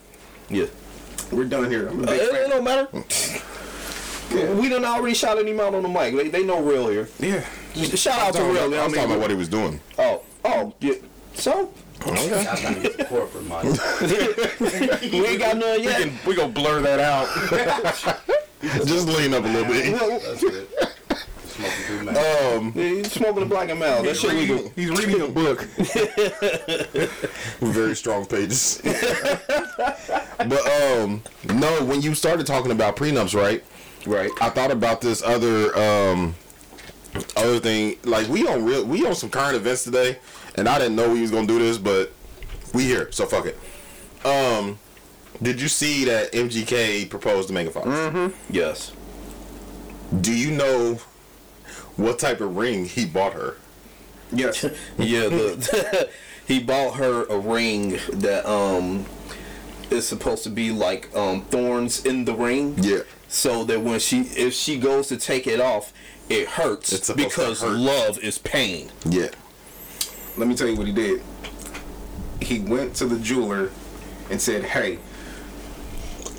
Yeah. 0.51 0.66
We're 1.31 1.45
done 1.45 1.70
here. 1.70 1.89
I'm 1.89 2.01
a 2.01 2.03
Uh, 2.03 2.07
big 2.07 2.20
it, 2.20 2.35
it 2.35 2.49
don't 2.51 2.65
matter. 2.65 4.55
We 4.61 4.69
done 4.69 4.85
already 4.85 5.15
shouted 5.15 5.47
him 5.47 5.61
out 5.61 5.75
on 5.75 5.83
the 5.83 5.89
mic. 5.89 6.15
They, 6.15 6.29
they 6.29 6.45
know 6.45 6.61
real 6.62 6.89
here. 6.89 7.09
Yeah. 7.19 7.43
Shout 7.75 8.20
out 8.20 8.35
to 8.35 8.43
real. 8.45 8.62
I 8.62 8.65
you 8.65 8.70
was 8.70 8.93
talking 8.93 9.05
about 9.11 9.20
what 9.20 9.31
he 9.31 9.37
was 9.37 9.49
doing. 9.49 9.81
Oh, 9.99 10.23
oh, 10.45 10.75
yeah. 10.81 10.95
So 11.35 11.73
Y'all 12.07 12.15
trying 12.16 12.75
to 12.77 12.81
get 12.81 12.97
some 12.97 13.07
corporate 13.07 13.47
money. 13.47 13.70
we 14.01 15.27
ain't 15.27 15.39
got 15.41 15.57
none 15.57 15.79
We 15.81 15.85
yet. 15.87 16.01
can 16.03 16.12
we 16.27 16.35
gonna 16.37 16.53
blur 16.53 16.81
that 16.83 17.01
out. 17.01 17.27
Just 18.87 19.09
lean 19.09 19.35
up 19.35 19.45
a 19.45 19.49
little 19.49 19.65
bit. 19.73 19.99
That's 20.23 20.43
it. 20.43 20.95
Smoking 21.59 21.82
through 21.86 22.02
man. 22.05 22.56
Um, 22.56 22.72
Yeah, 22.74 22.85
he's 22.89 23.12
smoking 23.12 23.43
a 23.43 23.47
black 23.47 23.68
and 23.68 23.80
mild. 23.80 24.06
That's 24.06 24.20
shit 24.20 24.32
legal. 24.32 24.70
He's 24.76 24.90
reading 24.90 25.20
a 25.22 25.28
book. 25.28 25.62
very 27.60 27.97
strong 27.97 28.26
pages. 28.26 28.80
but 28.85 30.52
um, 30.82 31.20
no, 31.55 31.85
when 31.85 32.01
you 32.01 32.14
started 32.14 32.47
talking 32.47 32.70
about 32.70 32.97
prenups, 32.97 33.35
right? 33.35 33.64
Right. 34.06 34.30
I 34.40 34.51
thought 34.51 34.70
about 34.70 35.01
this 35.01 35.20
other 35.22 35.76
um 35.76 36.36
other 37.36 37.59
thing. 37.59 37.97
Like 38.05 38.28
we 38.28 38.47
on 38.47 38.64
real, 38.64 38.85
we 38.85 39.05
on 39.05 39.16
some 39.16 39.28
current 39.30 39.56
events 39.56 39.82
today, 39.82 40.18
and 40.55 40.68
I 40.68 40.78
didn't 40.78 40.94
know 40.94 41.12
we 41.12 41.22
was 41.22 41.32
gonna 41.32 41.48
do 41.48 41.59
this, 41.59 41.76
but 41.78 42.12
we 42.72 42.85
here, 42.85 43.10
so 43.10 43.26
fuck 43.26 43.47
it. 43.47 43.59
Um, 44.24 44.78
did 45.43 45.60
you 45.60 45.66
see 45.68 46.05
that 46.05 46.32
MGK 46.32 47.10
proposed 47.10 47.48
to 47.48 47.55
Megan 47.55 47.72
Fox? 47.72 48.35
Yes. 48.48 48.93
Do 50.20 50.32
you 50.32 50.51
know 50.52 50.98
what 51.99 52.19
type 52.19 52.41
of 52.41 52.57
ring 52.57 52.87
he 52.87 53.05
bought 53.05 53.35
her? 53.35 53.57
Yes. 54.33 54.65
Yeah, 54.99 55.29
the 55.29 56.09
he 56.47 56.59
bought 56.61 56.95
her 56.97 57.25
a 57.27 57.39
ring 57.39 57.99
that 58.12 58.47
um 58.49 59.05
is 59.91 60.07
supposed 60.09 60.43
to 60.45 60.51
be 60.51 60.70
like 60.70 61.15
um 61.15 61.43
thorns 61.43 62.05
in 62.07 62.25
the 62.25 62.35
ring. 62.35 62.75
Yeah. 62.79 63.01
So 63.29 63.65
that 63.65 63.83
when 63.83 64.01
she 64.01 64.20
if 64.23 64.55
she 64.55 64.79
goes 64.79 65.09
to 65.09 65.16
take 65.19 65.47
it 65.47 65.61
off, 65.61 65.93
it 66.31 66.49
hurts 66.49 66.93
It's 66.93 67.11
because 67.12 67.61
hurt. 67.62 67.77
love 67.77 68.19
is 68.19 68.39
pain. 68.39 68.91
Yeah. 69.05 69.29
Let 70.37 70.49
me 70.49 70.55
tell 70.55 70.69
you 70.69 70.77
what 70.77 70.87
he 70.87 70.93
did. 70.93 71.23
He 72.41 72.61
went 72.61 72.95
to 72.97 73.07
the 73.07 73.19
jeweler 73.19 73.70
and 74.31 74.41
said, 74.41 74.62
"Hey, 74.65 74.99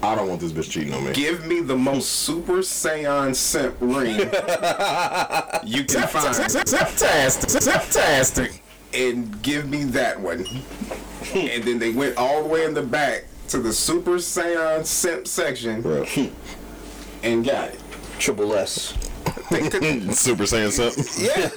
I 0.01 0.15
don't 0.15 0.29
want 0.29 0.39
this 0.39 0.51
bitch 0.53 0.69
cheating 0.71 0.93
on 0.93 1.03
me. 1.05 1.13
give 1.13 1.45
me 1.45 1.59
the 1.61 1.75
most 1.75 2.09
Super 2.09 2.59
Saiyan 2.59 3.35
simp 3.35 3.75
ring 3.79 4.17
you 5.65 5.83
can 5.83 6.07
find, 6.07 6.35
Fantastic. 6.35 7.49
Fantastic. 7.61 8.61
and 8.93 9.41
give 9.41 9.69
me 9.69 9.83
that 9.85 10.19
one." 10.19 10.45
and 11.35 11.63
then 11.63 11.79
they 11.79 11.91
went 11.91 12.15
all 12.17 12.43
the 12.43 12.47
way 12.49 12.63
in 12.65 12.73
the 12.73 12.81
back 12.81 13.25
to 13.49 13.57
the 13.59 13.73
Super 13.73 14.15
Saiyan 14.15 14.85
simp 14.85 15.27
section 15.27 15.81
Bro. 15.81 16.05
and 17.23 17.43
got 17.43 17.69
it. 17.69 17.79
Triple 18.19 18.53
S. 18.55 18.93
Super 19.49 20.43
Saiyan 20.43 20.71
something. 20.71 21.03
Yeah, 21.25 21.47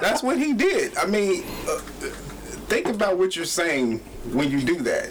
that's 0.00 0.22
what 0.22 0.36
he 0.38 0.52
did. 0.52 0.96
I 0.98 1.06
mean, 1.06 1.42
uh, 1.68 1.78
think 2.68 2.86
about 2.88 3.16
what 3.18 3.34
you're 3.36 3.44
saying 3.44 4.00
when 4.32 4.50
you 4.50 4.60
do 4.60 4.76
that. 4.82 5.10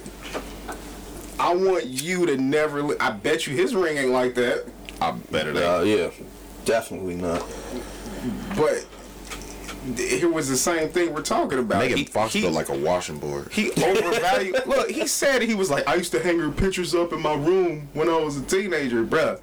I 1.39 1.53
want 1.55 1.85
you 1.85 2.26
to 2.27 2.38
never. 2.38 2.81
li- 2.84 2.95
I 2.99 3.11
bet 3.11 3.47
you 3.47 3.55
his 3.55 3.73
ring 3.76 3.97
ain't 3.97 4.11
like 4.11 4.35
that, 4.35 4.65
I 5.01 5.11
bet 5.31 5.47
it 5.47 5.55
ain't. 5.55 5.65
Uh, 5.65 5.81
yeah, 5.84 6.10
definitely 6.65 7.15
not. 7.15 7.43
but 8.55 8.85
it 9.97 10.31
was 10.31 10.47
the 10.47 10.55
same 10.55 10.88
thing 10.89 11.14
we're 11.14 11.22
talking 11.22 11.60
about. 11.60 11.80
Megan 11.80 11.97
He- 11.97 12.05
Fox 12.05 12.34
he, 12.34 12.47
like 12.47 12.69
a 12.69 12.77
washing 12.77 13.18
board. 13.19 13.51
he 13.51 13.69
overvalued. 13.72 14.55
look, 14.65 14.89
he 14.89 15.07
said 15.07 15.41
he 15.41 15.55
was 15.55 15.69
like, 15.69 15.88
I 15.88 15.95
used 15.95 16.11
to 16.14 16.22
hang 16.23 16.39
her 16.39 16.49
pictures 16.51 16.95
up 16.95 17.11
in 17.11 17.22
my 17.22 17.34
room 17.34 17.89
when 17.93 18.07
I 18.10 18.18
was 18.18 18.38
a 18.38 18.43
teenager, 18.43 19.03
bruh. 19.03 19.39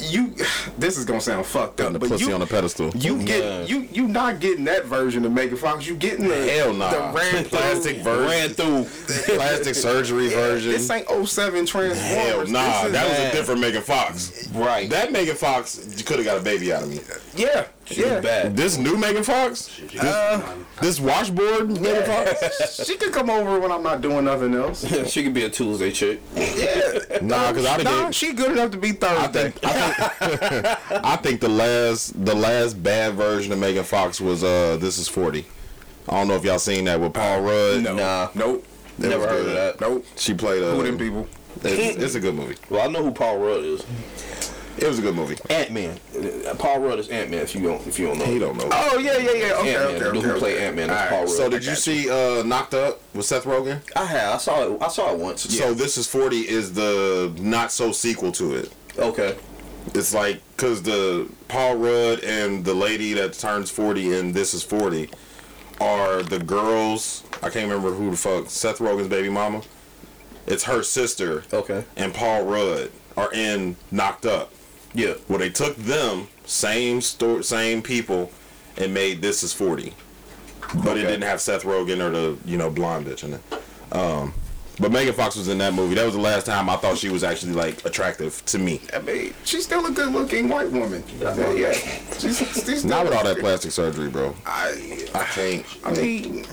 You, 0.00 0.34
this 0.78 0.96
is 0.96 1.04
gonna 1.04 1.20
sound 1.20 1.44
fucked 1.44 1.80
up, 1.80 1.88
Putting 1.88 1.92
the 1.94 1.98
but 1.98 2.08
pussy 2.10 2.26
you, 2.26 2.32
on 2.34 2.40
a 2.42 2.46
pedestal. 2.46 2.90
You 2.90 3.20
get 3.22 3.42
Yeah. 3.44 3.62
you 3.64 3.88
you 3.92 4.06
not 4.08 4.38
getting 4.40 4.64
that 4.64 4.84
version 4.86 5.24
of 5.24 5.32
Megan 5.32 5.56
Fox. 5.56 5.86
You 5.86 5.96
getting 5.96 6.28
the 6.28 6.36
Hell 6.50 6.72
nah. 6.72 6.90
the 7.12 7.18
ran 7.18 7.44
Plastic 7.46 7.96
through- 8.02 8.04
version. 8.04 8.28
Ran 8.28 8.48
through. 8.86 9.34
Plastic 9.36 9.74
surgery 9.74 10.28
version. 10.28 10.70
This 10.72 10.88
ain't 10.90 11.08
07 11.08 11.66
Transformers. 11.66 11.98
Hell 12.00 12.46
nah, 12.46 12.62
This 12.82 12.84
is- 12.86 12.92
that 12.92 13.08
was 13.08 13.18
a 13.18 13.32
different 13.36 13.60
Megan 13.60 13.82
Fox. 13.82 14.48
Right. 14.52 14.88
That 14.88 15.10
Megan 15.12 15.36
Fox 15.36 16.02
could 16.06 16.16
have 16.18 16.24
got 16.24 16.38
a 16.38 16.42
baby 16.42 16.72
out 16.72 16.84
of 16.84 16.90
me. 16.90 17.00
yeah 17.36 17.66
She 17.90 18.02
was 18.02 18.10
yeah. 18.12 18.20
bad. 18.20 18.56
This 18.56 18.76
new 18.76 18.96
Megan 18.98 19.22
Fox, 19.22 19.80
this 19.92 21.00
uh, 21.00 21.02
washboard 21.02 21.70
Megan 21.80 22.04
Fox. 22.04 22.84
she 22.86 22.96
could 22.96 23.12
come 23.12 23.30
over 23.30 23.58
when 23.58 23.72
I'm 23.72 23.82
not 23.82 24.02
doing 24.02 24.26
nothing 24.26 24.54
else. 24.54 24.86
she 25.10 25.22
could 25.24 25.32
be 25.34 25.44
a 25.44 25.50
Tuesday 25.50 25.90
chick. 25.90 26.20
Yeah, 26.36 26.98
Nah, 27.22 27.50
because 27.50 27.64
I'd 27.66 27.84
nah, 27.84 27.90
have 27.90 28.14
she 28.14 28.32
good 28.34 28.52
enough 28.52 28.70
to 28.72 28.76
be 28.76 28.92
Thursday. 28.92 29.52
I 29.62 31.18
think 31.22 31.40
the 31.40 31.48
last 31.48 32.24
the 32.24 32.34
last 32.34 32.82
bad 32.82 33.14
version 33.14 33.52
of 33.52 33.58
Megan 33.58 33.84
Fox 33.84 34.20
was 34.20 34.44
uh 34.44 34.76
This 34.78 34.98
Is 34.98 35.08
Forty. 35.08 35.46
I 36.08 36.12
don't 36.12 36.28
know 36.28 36.34
if 36.36 36.44
y'all 36.44 36.58
seen 36.58 36.84
that 36.86 37.00
with 37.00 37.14
Paul 37.14 37.38
uh, 37.38 37.40
Rudd. 37.40 37.82
no, 37.84 37.94
Nah. 37.94 38.28
nope, 38.34 38.64
It 38.98 39.08
Never 39.08 39.26
heard 39.28 39.46
of 39.46 39.52
that. 39.52 39.80
nope. 39.80 40.04
She 40.16 40.34
played 40.34 40.62
a. 40.62 40.74
Who 40.74 40.82
them 40.82 40.98
people? 40.98 41.26
It's, 41.62 41.96
it's 41.96 42.14
a 42.14 42.20
good 42.20 42.34
movie. 42.34 42.56
Well, 42.70 42.88
I 42.88 42.92
know 42.92 43.02
who 43.02 43.10
Paul 43.12 43.38
Rudd 43.38 43.64
is. 43.64 43.84
It 44.80 44.86
was 44.86 44.98
a 44.98 45.02
good 45.02 45.14
movie. 45.16 45.36
Ant 45.50 45.70
Man. 45.72 45.98
Paul 46.58 46.80
Rudd 46.80 46.98
is 46.98 47.08
Ant 47.08 47.30
Man. 47.30 47.40
If 47.40 47.54
you 47.54 47.62
don't, 47.62 47.84
if 47.86 47.98
you 47.98 48.06
don't 48.06 48.18
know. 48.18 48.24
He 48.26 48.38
don't 48.38 48.56
know. 48.56 48.68
Oh 48.72 48.98
yeah, 48.98 49.16
yeah, 49.18 49.32
yeah. 49.32 49.52
Okay, 49.54 49.74
Ant-Man. 49.74 49.86
okay, 49.86 49.98
The 49.98 50.04
dude 50.04 50.06
okay. 50.16 50.20
who 50.20 50.30
okay. 50.30 50.38
played 50.38 50.58
Ant 50.58 50.76
Man 50.76 50.90
is 50.90 51.08
Paul 51.08 51.20
Rudd. 51.20 51.28
So 51.30 51.48
did 51.50 51.64
you 51.64 51.74
see 51.74 52.08
uh 52.10 52.42
Knocked 52.44 52.74
Up 52.74 53.00
with 53.14 53.26
Seth 53.26 53.44
Rogen? 53.44 53.80
I 53.96 54.04
have. 54.04 54.34
I 54.34 54.38
saw 54.38 54.62
it. 54.74 54.82
I 54.82 54.88
saw 54.88 55.12
it 55.12 55.18
once. 55.18 55.42
So 55.42 55.74
This 55.74 55.98
Is 55.98 56.06
Forty 56.06 56.48
is 56.48 56.72
the 56.74 57.32
not 57.38 57.72
so 57.72 57.92
sequel 57.92 58.32
to 58.32 58.54
it. 58.54 58.72
okay. 58.98 59.36
It's 59.94 60.12
like 60.12 60.42
because 60.56 60.82
the 60.82 61.28
Paul 61.48 61.76
Rudd 61.76 62.20
and 62.22 62.64
the 62.64 62.74
lady 62.74 63.14
that 63.14 63.32
turns 63.32 63.70
forty 63.70 64.12
in 64.16 64.32
This 64.32 64.52
Is 64.54 64.62
Forty 64.62 65.08
are 65.80 66.22
the 66.22 66.38
girls. 66.38 67.24
I 67.42 67.48
can't 67.50 67.68
remember 67.70 67.92
who 67.92 68.10
the 68.10 68.16
fuck 68.16 68.50
Seth 68.50 68.78
Rogen's 68.78 69.08
baby 69.08 69.28
mama. 69.30 69.62
It's 70.46 70.64
her 70.64 70.82
sister 70.82 71.44
Okay. 71.52 71.84
and 71.96 72.12
Paul 72.14 72.44
Rudd 72.44 72.90
are 73.16 73.32
in 73.32 73.76
Knocked 73.90 74.26
Up. 74.26 74.52
Yeah. 74.98 75.14
Well, 75.28 75.38
they 75.38 75.50
took 75.50 75.76
them 75.76 76.26
same 76.44 77.00
store, 77.00 77.44
same 77.44 77.82
people, 77.82 78.32
and 78.76 78.92
made 78.92 79.22
This 79.22 79.44
Is 79.44 79.52
Forty, 79.52 79.94
but 80.82 80.98
it 80.98 81.02
didn't 81.02 81.22
have 81.22 81.40
Seth 81.40 81.62
Rogen 81.62 82.00
or 82.00 82.10
the 82.10 82.36
you 82.44 82.58
know 82.58 82.68
blonde 82.68 83.06
bitch 83.06 83.22
in 83.22 83.34
it. 83.34 83.40
Um, 83.92 84.34
but 84.80 84.90
Megan 84.90 85.14
Fox 85.14 85.36
was 85.36 85.46
in 85.46 85.58
that 85.58 85.72
movie. 85.72 85.94
That 85.94 86.04
was 86.04 86.14
the 86.14 86.20
last 86.20 86.46
time 86.46 86.68
I 86.68 86.76
thought 86.76 86.98
she 86.98 87.10
was 87.10 87.22
actually 87.22 87.52
like 87.52 87.84
attractive 87.84 88.44
to 88.46 88.58
me. 88.58 88.80
I 88.92 88.98
mean, 88.98 89.34
she's 89.44 89.64
still 89.64 89.86
a 89.86 89.90
good-looking 89.90 90.48
white 90.48 90.70
woman. 90.70 91.04
Yeah, 91.20 91.52
yeah. 91.52 91.72
She's, 92.18 92.38
she's 92.38 92.78
still 92.78 92.90
Not 92.90 93.04
with 93.04 93.14
all 93.14 93.24
that 93.24 93.38
plastic 93.38 93.70
surgery, 93.70 94.08
bro. 94.08 94.34
I, 94.46 95.06
I 95.14 95.24
can't. 95.24 95.66
I 95.84 95.92
mean, 95.92 96.44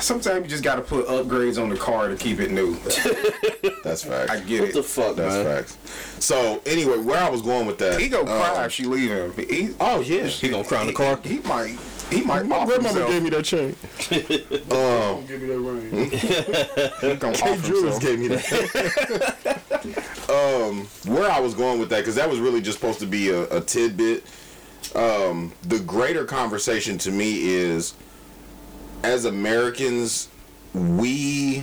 sometimes 0.00 0.44
you 0.44 0.48
just 0.48 0.62
got 0.64 0.76
to 0.76 0.82
put 0.82 1.06
upgrades 1.06 1.60
on 1.62 1.68
the 1.68 1.76
car 1.76 2.08
to 2.08 2.16
keep 2.16 2.40
it 2.40 2.50
new. 2.50 2.74
That's 3.84 4.04
facts. 4.04 4.30
I 4.30 4.40
get 4.40 4.60
What 4.60 4.68
it. 4.70 4.74
What 4.74 4.74
the 4.74 4.82
fuck, 4.82 5.16
That's 5.16 5.34
man? 5.34 5.44
facts. 5.64 6.24
So 6.24 6.62
anyway, 6.66 6.98
where 6.98 7.22
I 7.22 7.28
was 7.28 7.42
going 7.42 7.66
with 7.66 7.78
that? 7.78 8.00
He 8.00 8.08
gonna 8.08 8.24
cry 8.24 8.56
um, 8.58 8.64
if 8.64 8.72
she 8.72 8.84
leave 8.84 9.10
him. 9.10 9.32
He, 9.36 9.70
Oh 9.80 10.00
yeah. 10.00 10.24
He 10.26 10.48
gonna 10.48 10.64
cry 10.64 10.80
in 10.82 10.86
the 10.88 10.92
car. 10.92 11.18
He, 11.22 11.38
might. 11.40 11.78
He 12.10 12.22
might. 12.22 12.46
My 12.46 12.56
off 12.58 12.68
grandmama 12.68 13.06
gave 13.06 13.22
me 13.22 13.30
that 13.30 13.44
chain. 13.44 13.74
um, 14.70 15.26
Give 15.26 15.40
me 15.42 15.48
that 15.48 15.58
ring. 15.58 16.10
He 17.10 17.16
gonna 17.16 17.36
Kay 17.36 17.58
Jewelers 17.60 17.98
gave 17.98 18.18
me 18.20 18.28
that. 18.28 19.60
um, 20.28 20.86
where 21.12 21.30
I 21.30 21.40
was 21.40 21.54
going 21.54 21.78
with 21.80 21.88
that, 21.90 21.98
because 22.00 22.14
that 22.16 22.28
was 22.28 22.38
really 22.40 22.60
just 22.60 22.78
supposed 22.78 23.00
to 23.00 23.06
be 23.06 23.30
a, 23.30 23.42
a 23.56 23.60
tidbit. 23.60 24.24
Um, 24.94 25.52
the 25.62 25.78
greater 25.80 26.24
conversation 26.24 26.98
to 26.98 27.10
me 27.10 27.48
is, 27.54 27.94
as 29.04 29.26
Americans, 29.26 30.28
we, 30.72 31.62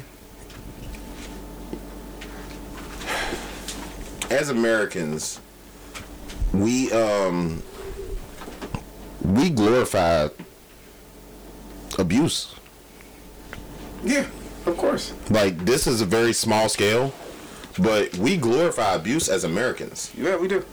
as 4.29 4.49
Americans, 4.49 5.41
we 6.53 6.91
um, 6.91 7.63
we 9.23 9.49
glorify 9.49 10.29
abuse. 11.97 12.53
Yeah, 14.03 14.27
of 14.67 14.77
course. 14.77 15.13
Like 15.31 15.65
this 15.65 15.87
is 15.87 15.99
a 16.01 16.05
very 16.05 16.33
small 16.33 16.69
scale, 16.69 17.11
but 17.79 18.15
we 18.17 18.37
glorify 18.37 18.93
abuse 18.93 19.27
as 19.29 19.43
Americans. 19.43 20.11
Yeah, 20.15 20.35
we 20.37 20.47
do. 20.47 20.63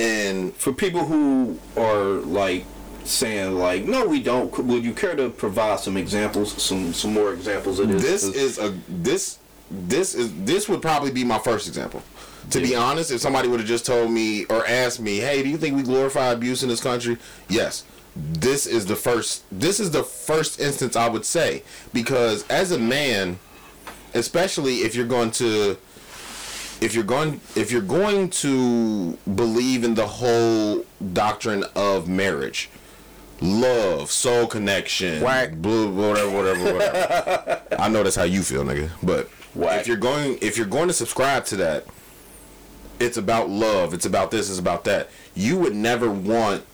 And 0.00 0.52
For 0.56 0.72
people 0.72 1.04
who 1.04 1.60
are 1.76 2.02
like 2.04 2.64
saying 3.08 3.58
like, 3.58 3.84
no, 3.84 4.06
we 4.06 4.22
don't. 4.22 4.56
Would 4.58 4.84
you 4.84 4.92
care 4.92 5.16
to 5.16 5.30
provide 5.30 5.80
some 5.80 5.96
examples, 5.96 6.62
some 6.62 6.92
some 6.92 7.12
more 7.12 7.32
examples 7.32 7.78
of 7.78 7.88
this? 7.88 8.02
this 8.02 8.24
is 8.24 8.58
a 8.58 8.70
this 8.88 9.38
this 9.70 10.14
is 10.14 10.32
this 10.44 10.68
would 10.68 10.82
probably 10.82 11.10
be 11.10 11.24
my 11.24 11.38
first 11.38 11.68
example. 11.68 12.02
To 12.50 12.60
be 12.60 12.74
honest, 12.74 13.10
if 13.10 13.20
somebody 13.20 13.46
would 13.48 13.60
have 13.60 13.68
just 13.68 13.84
told 13.84 14.10
me 14.10 14.44
or 14.46 14.66
asked 14.66 15.00
me, 15.00 15.18
"Hey, 15.18 15.42
do 15.42 15.48
you 15.48 15.58
think 15.58 15.76
we 15.76 15.82
glorify 15.82 16.32
abuse 16.32 16.62
in 16.62 16.68
this 16.68 16.80
country?" 16.80 17.18
Yes. 17.48 17.84
This 18.16 18.66
is 18.66 18.86
the 18.86 18.96
first 18.96 19.44
this 19.52 19.78
is 19.78 19.90
the 19.90 20.02
first 20.02 20.58
instance 20.58 20.96
I 20.96 21.08
would 21.08 21.24
say 21.24 21.62
because 21.92 22.44
as 22.48 22.72
a 22.72 22.78
man, 22.78 23.38
especially 24.14 24.78
if 24.78 24.94
you're 24.94 25.06
going 25.06 25.30
to 25.32 25.76
if 26.80 26.94
you're 26.94 27.04
going 27.04 27.40
if 27.54 27.70
you're 27.70 27.80
going 27.80 28.30
to 28.30 29.18
believe 29.34 29.84
in 29.84 29.94
the 29.94 30.06
whole 30.06 30.84
doctrine 31.12 31.64
of 31.74 32.08
marriage, 32.08 32.70
love, 33.40 34.10
soul 34.10 34.46
connection, 34.46 35.22
Whack. 35.22 35.54
blue, 35.54 35.90
whatever, 35.90 36.30
whatever, 36.30 36.72
whatever. 36.72 37.62
I 37.78 37.88
know 37.88 38.02
that's 38.02 38.16
how 38.16 38.24
you 38.24 38.42
feel, 38.42 38.64
nigga. 38.64 38.90
But 39.02 39.28
Whack. 39.54 39.80
if 39.80 39.86
you're 39.86 39.96
going 39.96 40.38
if 40.40 40.56
you're 40.56 40.66
going 40.66 40.88
to 40.88 40.94
subscribe 40.94 41.44
to 41.46 41.56
that, 41.56 41.86
it's 43.00 43.16
about 43.16 43.48
love, 43.48 43.94
it's 43.94 44.06
about 44.06 44.30
this, 44.30 44.50
it's 44.50 44.58
about 44.58 44.84
that. 44.84 45.08
You 45.34 45.58
would 45.58 45.74
never 45.74 46.10
want 46.10 46.64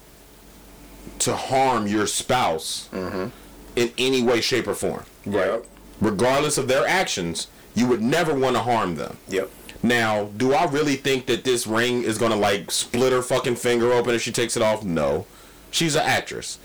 to 1.20 1.36
harm 1.36 1.86
your 1.86 2.06
spouse 2.06 2.88
mm-hmm. 2.92 3.28
in 3.76 3.92
any 3.98 4.22
way, 4.22 4.40
shape, 4.40 4.66
or 4.66 4.74
form. 4.74 5.04
Right. 5.26 5.62
Regardless 6.00 6.58
of 6.58 6.68
their 6.68 6.86
actions, 6.86 7.48
you 7.74 7.86
would 7.86 8.02
never 8.02 8.34
want 8.34 8.56
to 8.56 8.62
harm 8.62 8.96
them. 8.96 9.18
Yep. 9.28 9.50
Now, 9.82 10.30
do 10.36 10.54
I 10.54 10.64
really 10.64 10.96
think 10.96 11.26
that 11.26 11.44
this 11.44 11.66
ring 11.66 12.02
is 12.04 12.16
gonna 12.16 12.36
like 12.36 12.70
split 12.70 13.12
her 13.12 13.20
fucking 13.20 13.56
finger 13.56 13.92
open 13.92 14.14
if 14.14 14.22
she 14.22 14.32
takes 14.32 14.56
it 14.56 14.62
off? 14.62 14.82
No. 14.82 15.26
She's 15.74 15.96
an 15.96 16.02
actress. 16.02 16.60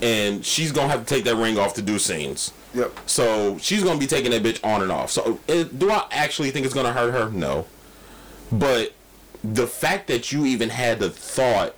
And 0.00 0.44
she's 0.46 0.72
gonna 0.72 0.88
have 0.88 1.04
to 1.04 1.14
take 1.14 1.24
that 1.24 1.36
ring 1.36 1.58
off 1.58 1.74
to 1.74 1.82
do 1.82 1.98
scenes. 1.98 2.54
Yep. 2.74 3.00
So 3.04 3.58
she's 3.58 3.84
gonna 3.84 4.00
be 4.00 4.06
taking 4.06 4.30
that 4.30 4.42
bitch 4.42 4.64
on 4.64 4.80
and 4.80 4.90
off. 4.90 5.10
So 5.10 5.40
it, 5.46 5.78
do 5.78 5.90
I 5.90 6.06
actually 6.10 6.50
think 6.52 6.64
it's 6.64 6.74
gonna 6.74 6.94
hurt 6.94 7.12
her? 7.12 7.28
No. 7.30 7.66
But 8.50 8.94
the 9.44 9.66
fact 9.66 10.06
that 10.06 10.32
you 10.32 10.46
even 10.46 10.70
had 10.70 11.00
the 11.00 11.10
thought 11.10 11.74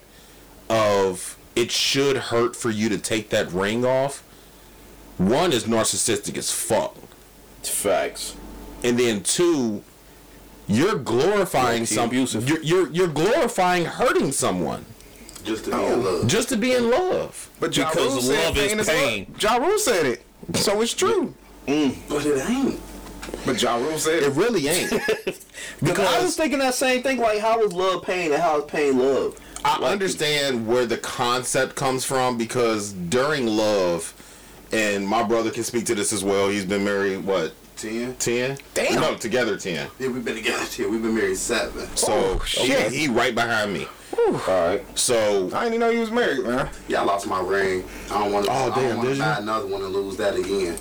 of 0.70 1.36
it 1.56 1.72
should 1.72 2.16
hurt 2.16 2.54
for 2.54 2.70
you 2.70 2.88
to 2.90 2.98
take 2.98 3.30
that 3.30 3.50
ring 3.50 3.84
off, 3.84 4.22
one 5.18 5.52
is 5.52 5.64
narcissistic 5.64 6.38
as 6.38 6.52
fuck. 6.52 6.96
Facts. 7.64 8.36
And 8.84 8.96
then 8.96 9.24
two, 9.24 9.82
you're 10.68 10.96
glorifying 10.96 11.86
some. 11.86 12.12
You're, 12.12 12.62
you're 12.62 12.88
you're 12.90 13.08
glorifying 13.08 13.86
hurting 13.86 14.30
someone 14.30 14.84
Just 15.44 15.64
to 15.66 15.70
be 15.70 15.76
in 15.76 15.92
oh. 15.92 15.96
love. 15.98 16.26
just 16.26 16.48
to 16.50 16.56
be 16.56 16.72
in 16.72 16.90
love. 16.90 17.50
But 17.60 17.76
Ja 17.76 17.88
Because 17.90 18.26
Rule 18.26 18.36
love 18.36 18.56
is 18.56 18.68
pain 18.68 18.80
is 18.80 18.88
pain. 18.88 19.26
love. 19.30 19.42
Ja 19.42 19.56
Rule 19.56 19.78
said 19.78 20.06
it. 20.06 20.24
So 20.56 20.80
it's 20.80 20.94
true. 20.94 21.34
Mm. 21.66 21.96
But 22.08 22.26
it 22.26 22.48
ain't. 22.50 22.80
But 23.46 23.60
Ja 23.62 23.76
Rule 23.76 23.98
said 23.98 24.22
It 24.22 24.24
it. 24.24 24.32
really 24.32 24.68
ain't. 24.68 24.90
Because 25.82 26.06
I 26.06 26.22
was 26.22 26.36
thinking 26.36 26.58
that 26.60 26.74
same 26.74 27.02
thing. 27.02 27.18
Like, 27.18 27.38
how 27.40 27.62
is 27.62 27.72
love 27.72 28.04
pain 28.04 28.32
and 28.32 28.40
how 28.42 28.58
is 28.60 28.64
pain 28.70 28.98
love? 28.98 29.38
I 29.64 29.76
understand 29.82 30.66
where 30.66 30.84
the 30.84 30.98
concept 30.98 31.74
comes 31.74 32.04
from 32.04 32.36
because 32.36 32.92
during 32.92 33.46
love, 33.46 34.12
and 34.72 35.06
my 35.08 35.22
brother 35.22 35.50
can 35.50 35.64
speak 35.64 35.86
to 35.86 35.94
this 35.94 36.12
as 36.12 36.22
well. 36.22 36.48
He's 36.48 36.66
been 36.66 36.84
married 36.84 37.24
what 37.24 37.54
Ten. 37.76 38.14
ten? 38.16 38.56
Damn. 38.74 39.00
No, 39.00 39.14
together 39.16 39.56
ten. 39.56 39.88
Yeah, 39.98 40.08
we've 40.08 40.24
been 40.24 40.36
together 40.36 40.64
ten. 40.66 40.90
We've 40.90 41.02
been 41.02 41.14
married 41.14 41.36
seven. 41.36 41.86
So 41.96 42.12
Oh, 42.12 42.44
shit. 42.44 42.92
he 42.92 43.08
right 43.08 43.34
behind 43.34 43.72
me. 43.72 43.86
All 44.16 44.32
right. 44.46 44.82
So 44.98 45.46
I 45.52 45.64
didn't 45.64 45.66
even 45.74 45.80
know 45.80 45.90
you 45.90 46.00
was 46.00 46.10
married, 46.10 46.44
man. 46.44 46.70
Yeah, 46.88 47.02
I 47.02 47.04
lost 47.04 47.26
my 47.26 47.40
ring. 47.40 47.84
I 48.10 48.20
don't 48.22 48.32
want 48.32 48.46
to. 48.46 48.52
Oh, 48.52 48.70
I 48.72 48.74
damn, 48.74 49.00
did 49.00 49.08
to 49.08 49.14
you? 49.16 49.20
buy 49.22 49.36
another 49.38 49.66
one 49.66 49.82
and 49.82 49.92
lose 49.92 50.16
that 50.18 50.36
again. 50.36 50.78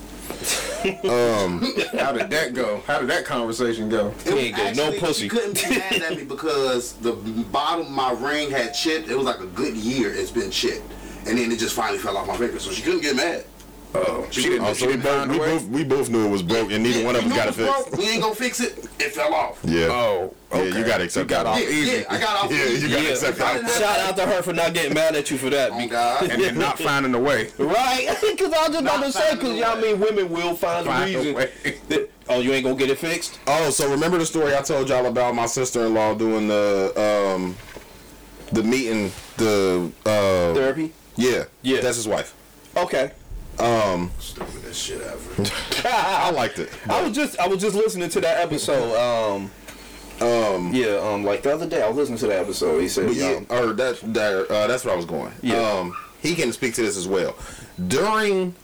Um, 1.10 1.62
how 2.00 2.12
did 2.12 2.30
that 2.30 2.54
go? 2.54 2.82
How 2.86 3.00
did 3.00 3.10
that 3.10 3.26
conversation 3.26 3.90
go? 3.90 4.14
It 4.26 4.34
was 4.34 4.44
ain't 4.44 4.56
get 4.56 4.76
no 4.76 4.84
actually- 4.86 5.00
pussy. 5.00 5.22
She 5.24 5.30
couldn't 5.30 5.56
be 5.64 5.78
mad 5.78 5.94
at 6.04 6.16
me 6.18 6.24
because 6.28 6.94
the 6.94 7.14
bottom 7.14 7.88
of 7.88 7.92
my 7.92 8.12
ring 8.12 8.52
had 8.52 8.74
chipped. 8.74 9.10
It 9.10 9.16
was 9.16 9.26
like 9.26 9.40
a 9.40 9.46
good 9.48 9.76
year. 9.76 10.14
It's 10.14 10.32
been 10.32 10.52
chipped, 10.52 10.86
and 11.26 11.38
then 11.38 11.52
it 11.52 11.60
just 11.60 11.76
finally 11.76 11.98
fell 12.00 12.18
off 12.18 12.28
my 12.28 12.38
finger. 12.38 12.60
So 12.60 12.72
she 12.72 12.82
couldn't 12.82 13.02
get 13.02 13.16
mad. 13.16 13.46
Oh, 13.96 14.26
she 14.32 14.44
didn't. 14.44 14.66
Oh, 14.66 14.74
she 14.74 14.82
so 14.82 14.88
we 14.88 14.94
didn't 14.94 15.04
both 15.04 15.28
we 15.30 15.38
both 15.38 15.68
we 15.70 15.84
both 15.84 16.10
knew 16.10 16.26
it 16.26 16.30
was 16.30 16.42
broke, 16.42 16.72
and 16.72 16.84
neither 16.84 17.00
Yeah, 17.02 17.06
one 17.06 17.16
of 17.16 17.26
us 17.26 17.30
got 17.36 17.48
it 17.48 17.50
it 17.50 17.54
fixed. 17.56 17.90
broke. 17.92 17.98
We 18.00 18.10
ain't 18.10 18.24
gonna 18.24 18.34
fix 18.36 18.60
it. 18.60 18.78
It 19.00 19.14
fell 19.14 19.34
off. 19.34 19.60
Yeah. 19.64 19.88
Oh, 19.92 20.34
Yeah, 20.54 20.64
you 20.64 20.84
gotta 20.84 21.04
accept 21.04 21.28
got 21.30 21.44
that. 21.44 21.50
off 21.52 21.60
Yeah, 21.60 21.70
easy. 21.70 21.98
yeah, 21.98 22.04
I 22.10 22.18
got 22.20 22.44
off. 22.46 22.52
Yeah, 22.56 22.66
you 22.66 22.90
gotta 22.90 23.04
Yeah. 23.04 23.10
accept 23.10 23.38
that. 23.38 23.70
Shout 23.80 24.00
out 24.00 24.16
to 24.18 24.26
her 24.26 24.42
for 24.42 24.54
not 24.54 24.74
getting 24.74 24.94
mad 24.96 25.16
at 25.16 25.30
you 25.30 25.38
for 25.38 25.50
that. 25.52 25.72
Oh 25.74 25.88
God. 25.88 26.24
and 26.30 26.42
then 26.42 26.58
not 26.58 26.80
finding 26.90 27.14
a 27.14 27.20
way. 27.20 27.50
Right? 27.60 28.08
Because 28.22 28.52
I 28.54 28.68
was 28.68 28.70
just 28.70 28.82
about 28.82 29.04
to 29.04 29.12
say, 29.12 29.36
because 29.36 29.58
y'all 29.58 29.80
mean 29.80 30.00
women 30.00 30.30
will 30.30 30.56
find, 30.56 30.86
Find 30.88 31.14
a 31.14 31.16
a 31.16 31.20
reason. 31.20 31.36
way. 31.36 31.52
that- 31.90 32.10
oh, 32.30 32.40
you 32.40 32.52
ain't 32.54 32.64
gonna 32.64 32.76
get 32.76 32.90
it 32.90 32.98
fixed? 32.98 33.38
Oh, 33.46 33.70
so 33.70 33.90
remember 33.92 34.18
the 34.18 34.26
story 34.26 34.56
I 34.56 34.62
told 34.64 34.90
y'all 34.90 35.06
about 35.06 35.36
my 35.36 35.46
sister-in-law 35.46 36.16
doing 36.16 36.48
the 36.48 36.94
um 37.36 37.56
the 38.52 38.64
meeting 38.64 39.12
the 39.38 39.92
uh 40.06 40.54
Therapy? 40.56 40.94
yeah 41.16 41.44
Yeah. 41.62 41.82
that's 41.82 41.98
his 41.98 42.08
wife. 42.08 42.34
Okay. 42.76 43.12
Stupidest 44.20 44.82
shit 44.82 45.02
ever. 45.02 45.52
I 45.88 46.32
liked 46.32 46.60
it. 46.60 46.70
I 46.90 47.04
was 47.04 47.16
just 47.16 47.40
I 47.40 47.48
was 47.48 47.62
just 47.62 47.76
listening 47.76 48.10
to 48.10 48.22
that 48.22 48.44
episode. 48.44 48.96
Um, 48.96 49.52
um, 50.22 50.74
yeah, 50.74 50.96
um, 50.98 51.24
like 51.24 51.44
the 51.44 51.54
other 51.54 51.68
day 51.68 51.82
I 51.82 51.88
was 51.88 51.98
listening 51.98 52.20
to 52.20 52.28
that 52.28 52.40
episode. 52.40 52.80
He 52.80 52.88
said, 52.88 53.14
yeah, 53.14 53.38
um, 53.38 53.48
or 53.50 53.74
that, 53.74 54.00
that 54.14 54.48
uh, 54.50 54.68
that's 54.68 54.86
where 54.86 54.94
I 54.94 54.98
was 54.98 55.06
going. 55.06 55.34
Yeah. 55.42 55.58
Um, 55.58 55.96
he 56.22 56.36
can 56.36 56.54
speak 56.54 56.74
to 56.76 56.82
this 56.82 56.98
as 56.98 57.08
well. 57.08 57.36
During 57.88 58.56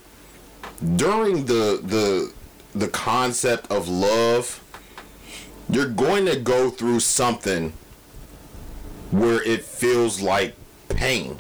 during 0.95 1.45
the 1.45 1.81
the 1.83 2.33
the 2.73 2.87
concept 2.87 3.71
of 3.71 3.87
love, 3.89 4.63
you're 5.69 5.89
going 5.89 6.25
to 6.25 6.39
go 6.39 6.69
through 6.69 7.01
something 7.01 7.73
where 9.11 9.41
it 9.43 9.63
feels 9.63 10.21
like 10.21 10.55
pain. 10.89 11.37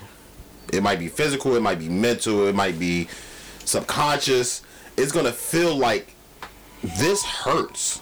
It 0.73 0.83
might 0.83 0.99
be 0.99 1.07
physical, 1.07 1.55
it 1.55 1.61
might 1.61 1.79
be 1.79 1.89
mental, 1.89 2.47
it 2.47 2.55
might 2.55 2.77
be 2.77 3.07
subconscious. 3.69 4.63
It's 4.97 5.11
to 5.11 5.31
feel 5.31 5.75
like 5.75 6.15
this 6.81 7.23
hurts 7.23 8.01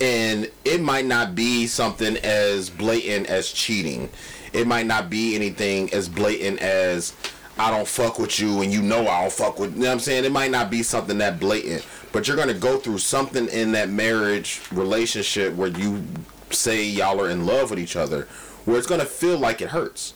and 0.00 0.50
it 0.64 0.80
might 0.80 1.06
not 1.06 1.34
be 1.34 1.66
something 1.66 2.16
as 2.18 2.68
blatant 2.68 3.28
as 3.28 3.50
cheating. 3.50 4.10
It 4.52 4.66
might 4.66 4.86
not 4.86 5.08
be 5.08 5.34
anything 5.34 5.92
as 5.92 6.08
blatant 6.08 6.60
as 6.60 7.14
I 7.58 7.70
don't 7.70 7.88
fuck 7.88 8.18
with 8.18 8.38
you 8.38 8.60
and 8.60 8.72
you 8.72 8.82
know 8.82 9.08
I 9.08 9.22
don't 9.22 9.32
fuck 9.32 9.58
with 9.58 9.74
you 9.74 9.80
know 9.80 9.86
what 9.86 9.92
I'm 9.92 10.00
saying? 10.00 10.24
It 10.24 10.32
might 10.32 10.50
not 10.50 10.70
be 10.70 10.82
something 10.82 11.18
that 11.18 11.40
blatant. 11.40 11.84
But 12.12 12.28
you're 12.28 12.36
gonna 12.36 12.54
go 12.54 12.78
through 12.78 12.98
something 12.98 13.48
in 13.48 13.72
that 13.72 13.88
marriage 13.88 14.60
relationship 14.70 15.54
where 15.54 15.68
you 15.68 16.04
say 16.50 16.84
y'all 16.84 17.20
are 17.20 17.30
in 17.30 17.46
love 17.46 17.70
with 17.70 17.78
each 17.78 17.96
other 17.96 18.28
where 18.64 18.78
it's 18.78 18.86
gonna 18.86 19.06
feel 19.06 19.38
like 19.38 19.60
it 19.60 19.70
hurts. 19.70 20.12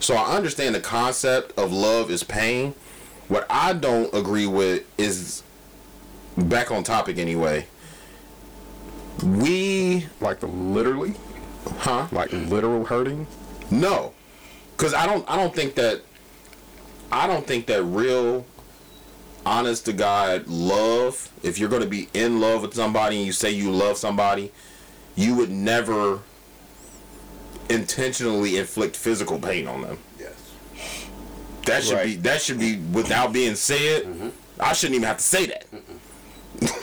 So 0.00 0.14
I 0.14 0.36
understand 0.36 0.74
the 0.74 0.80
concept 0.80 1.58
of 1.58 1.72
love 1.72 2.10
is 2.10 2.22
pain. 2.22 2.74
What 3.28 3.46
I 3.50 3.72
don't 3.72 4.12
agree 4.14 4.46
with 4.46 4.84
is 4.98 5.42
back 6.36 6.70
on 6.70 6.84
topic 6.84 7.18
anyway. 7.18 7.66
We 9.22 10.06
Like 10.20 10.40
the 10.40 10.46
literally, 10.46 11.14
huh? 11.78 12.06
like 12.12 12.32
literal 12.32 12.84
hurting. 12.84 13.26
No, 13.70 14.12
because 14.76 14.94
I 14.94 15.06
don't. 15.06 15.28
I 15.28 15.36
don't 15.36 15.54
think 15.54 15.74
that. 15.76 16.02
I 17.10 17.26
don't 17.26 17.46
think 17.46 17.66
that 17.66 17.82
real, 17.82 18.44
honest 19.44 19.86
to 19.86 19.92
God 19.92 20.46
love. 20.46 21.30
If 21.42 21.58
you're 21.58 21.68
going 21.70 21.82
to 21.82 21.88
be 21.88 22.08
in 22.14 22.40
love 22.40 22.62
with 22.62 22.74
somebody 22.74 23.16
and 23.16 23.26
you 23.26 23.32
say 23.32 23.50
you 23.50 23.70
love 23.70 23.96
somebody, 23.96 24.52
you 25.14 25.34
would 25.34 25.50
never 25.50 26.20
intentionally 27.70 28.56
inflict 28.58 28.96
physical 28.96 29.38
pain 29.38 29.66
on 29.66 29.82
them. 29.82 29.98
That 31.66 31.84
should 31.84 32.02
be. 32.02 32.16
That 32.16 32.40
should 32.42 32.58
be 32.58 32.76
without 32.78 33.32
being 33.32 33.54
said. 33.54 34.32
I 34.58 34.72
shouldn't 34.72 34.96
even 34.96 35.06
have 35.08 35.18
to 35.18 35.22
say 35.22 35.46
that. 35.46 35.66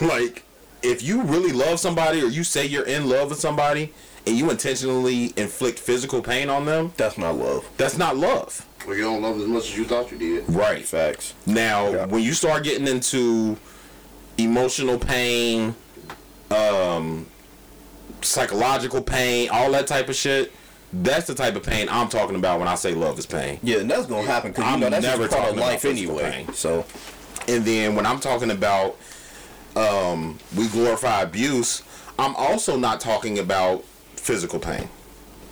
like, 0.00 0.44
if 0.82 1.02
you 1.02 1.22
really 1.22 1.52
love 1.52 1.80
somebody 1.80 2.22
or 2.22 2.26
you 2.26 2.44
say 2.44 2.64
you're 2.66 2.86
in 2.86 3.08
love 3.08 3.30
with 3.30 3.40
somebody 3.40 3.92
and 4.26 4.36
you 4.38 4.50
intentionally 4.50 5.32
inflict 5.36 5.78
physical 5.78 6.22
pain 6.22 6.48
on 6.48 6.64
them, 6.66 6.92
that's 6.96 7.18
not 7.18 7.36
love. 7.36 7.68
that's 7.76 7.98
not 7.98 8.16
love. 8.16 8.64
Well, 8.86 8.94
you 8.96 9.02
don't 9.02 9.22
love 9.22 9.40
as 9.40 9.46
much 9.46 9.64
as 9.64 9.76
you 9.78 9.84
thought 9.86 10.12
you 10.12 10.18
did. 10.18 10.44
Right. 10.48 10.84
Facts. 10.84 11.34
Now, 11.46 11.90
Yeah. 11.90 12.04
when 12.06 12.22
you 12.22 12.34
start 12.34 12.62
getting 12.64 12.86
into 12.86 13.56
emotional 14.38 14.98
pain, 14.98 15.74
um, 16.50 17.26
psychological 18.20 19.02
pain, 19.02 19.48
all 19.50 19.72
that 19.72 19.86
type 19.86 20.08
of 20.08 20.14
shit, 20.16 20.52
that's 21.02 21.26
the 21.26 21.34
type 21.34 21.56
of 21.56 21.62
pain 21.62 21.88
I'm 21.90 22.08
talking 22.08 22.36
about 22.36 22.58
when 22.58 22.68
I 22.68 22.74
say 22.76 22.94
love 22.94 23.18
is 23.18 23.26
pain. 23.26 23.58
Yeah, 23.62 23.78
and 23.78 23.90
that's 23.90 24.06
gonna 24.06 24.26
happen 24.26 24.50
because 24.52 24.64
you 24.64 24.70
I'm 24.70 24.80
know 24.80 24.90
that's 24.90 25.02
never 25.04 25.22
never 25.22 25.28
part 25.28 25.40
of 25.40 25.46
talking 25.48 25.58
about 25.58 25.70
life 25.72 25.80
physical 25.82 26.20
anyway. 26.20 26.44
pain. 26.46 26.54
So 26.54 26.84
And 27.48 27.64
then 27.64 27.94
when 27.94 28.06
I'm 28.06 28.20
talking 28.20 28.50
about 28.50 28.96
um, 29.76 30.38
we 30.56 30.68
glorify 30.68 31.22
abuse, 31.22 31.82
I'm 32.18 32.34
also 32.36 32.76
not 32.76 33.00
talking 33.00 33.38
about 33.40 33.84
physical 34.16 34.58
pain. 34.60 34.88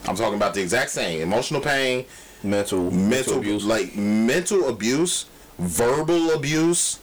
I'm 0.06 0.16
talking 0.16 0.34
about 0.36 0.54
the 0.54 0.60
exact 0.62 0.90
same 0.90 1.20
emotional 1.20 1.60
pain, 1.60 2.04
mental, 2.42 2.90
mental 2.90 3.38
abuse. 3.38 3.64
like 3.64 3.96
mental 3.96 4.68
abuse, 4.68 5.26
verbal 5.58 6.30
abuse. 6.32 6.98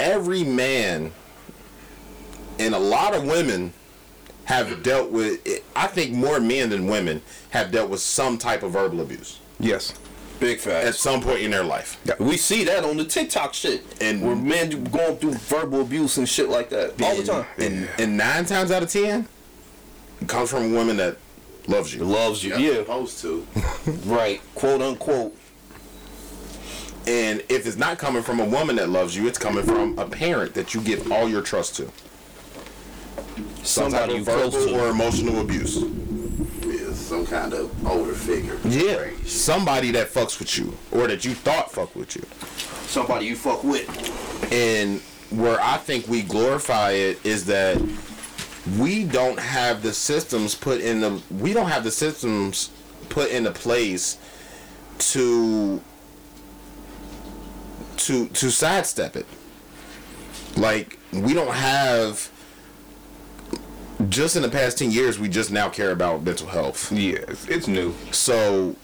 Every 0.00 0.42
man 0.44 1.12
and 2.58 2.74
a 2.74 2.78
lot 2.78 3.14
of 3.14 3.24
women 3.24 3.72
have 4.52 4.82
dealt 4.82 5.10
with. 5.10 5.40
I 5.74 5.86
think 5.86 6.12
more 6.12 6.38
men 6.40 6.70
than 6.70 6.86
women 6.86 7.22
have 7.50 7.70
dealt 7.70 7.90
with 7.90 8.00
some 8.00 8.38
type 8.38 8.62
of 8.62 8.72
verbal 8.72 9.00
abuse 9.00 9.38
Yes. 9.58 9.94
big 10.40 10.58
facts. 10.58 10.86
at 10.88 10.94
some 10.94 11.20
point 11.22 11.40
in 11.40 11.50
their 11.50 11.64
life. 11.64 11.98
We 12.18 12.36
see 12.36 12.64
that 12.64 12.84
on 12.84 12.96
the 12.96 13.04
TikTok 13.04 13.54
shit, 13.54 13.82
And- 14.00 14.22
where 14.22 14.36
men 14.36 14.84
going 14.84 15.16
through 15.18 15.34
verbal 15.34 15.80
abuse 15.80 16.16
and 16.18 16.28
shit 16.28 16.48
like 16.48 16.68
that 16.70 17.00
all 17.02 17.16
the 17.16 17.24
time. 17.24 17.46
And, 17.58 17.88
and 17.98 18.16
nine 18.16 18.44
times 18.44 18.70
out 18.70 18.82
of 18.82 18.90
ten, 18.90 19.26
it 20.20 20.28
comes 20.28 20.50
from 20.50 20.72
a 20.72 20.76
woman 20.76 20.96
that 20.98 21.16
loves 21.66 21.94
you. 21.94 22.04
Loves 22.04 22.42
you, 22.44 22.50
You're 22.56 22.74
yeah, 22.74 22.78
supposed 22.80 23.20
to. 23.22 23.46
right, 24.06 24.40
quote 24.54 24.82
unquote. 24.82 25.36
And 27.06 27.42
if 27.48 27.66
it's 27.66 27.76
not 27.76 27.98
coming 27.98 28.22
from 28.22 28.38
a 28.38 28.44
woman 28.44 28.76
that 28.76 28.88
loves 28.88 29.16
you, 29.16 29.26
it's 29.26 29.38
coming 29.38 29.64
from 29.64 29.98
a 29.98 30.06
parent 30.06 30.54
that 30.54 30.72
you 30.74 30.80
give 30.80 31.10
all 31.10 31.28
your 31.28 31.42
trust 31.42 31.74
to. 31.76 31.90
Some 33.62 33.90
Somebody 33.90 33.98
type 34.00 34.10
you 34.10 34.16
of 34.20 34.24
verbal 34.26 34.50
close 34.50 34.66
to. 34.66 34.80
or 34.80 34.88
emotional 34.88 35.40
abuse. 35.40 35.76
Yeah, 36.64 36.92
some 36.94 37.26
kind 37.26 37.52
of 37.54 37.86
older 37.86 38.12
figure. 38.14 38.58
Yeah, 38.64 39.08
somebody 39.26 39.90
that 39.92 40.08
fucks 40.08 40.38
with 40.38 40.58
you 40.58 40.76
or 40.90 41.06
that 41.06 41.24
you 41.24 41.34
thought 41.34 41.70
fuck 41.72 41.94
with 41.94 42.16
you. 42.16 42.22
Somebody 42.86 43.26
you 43.26 43.36
fuck 43.36 43.62
with. 43.64 43.88
And 44.52 45.00
where 45.30 45.60
I 45.60 45.76
think 45.78 46.08
we 46.08 46.22
glorify 46.22 46.90
it 46.92 47.24
is 47.24 47.46
that 47.46 47.80
we 48.78 49.04
don't 49.04 49.38
have 49.38 49.82
the 49.82 49.92
systems 49.92 50.54
put 50.54 50.80
in 50.80 51.00
the 51.00 51.20
we 51.30 51.52
don't 51.52 51.68
have 51.68 51.84
the 51.84 51.90
systems 51.90 52.70
put 53.08 53.30
into 53.30 53.50
place 53.50 54.18
to 54.98 55.80
to 57.96 58.26
to 58.28 58.50
sidestep 58.50 59.16
it. 59.16 59.26
Like 60.56 60.98
we 61.12 61.34
don't 61.34 61.54
have 61.54 62.30
just 64.08 64.36
in 64.36 64.42
the 64.42 64.48
past 64.48 64.78
10 64.78 64.90
years 64.90 65.18
we 65.18 65.28
just 65.28 65.50
now 65.50 65.68
care 65.68 65.90
about 65.90 66.22
mental 66.22 66.48
health. 66.48 66.92
Yeah, 66.92 67.18
it's, 67.28 67.48
it's 67.48 67.68
new. 67.68 67.94
So, 68.10 68.76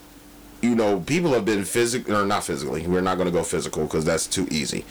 you 0.63 0.75
know, 0.75 1.01
people 1.01 1.33
have 1.33 1.45
been 1.45 1.65
physically 1.65 2.15
or 2.15 2.27
not 2.27 2.45
physically. 2.45 2.87
We're 2.87 3.01
not 3.01 3.17
going 3.17 3.27
to 3.27 3.33
go 3.33 3.43
physical 3.43 3.85
because 3.85 4.05
that's 4.05 4.27
too 4.27 4.47
easy. 4.51 4.85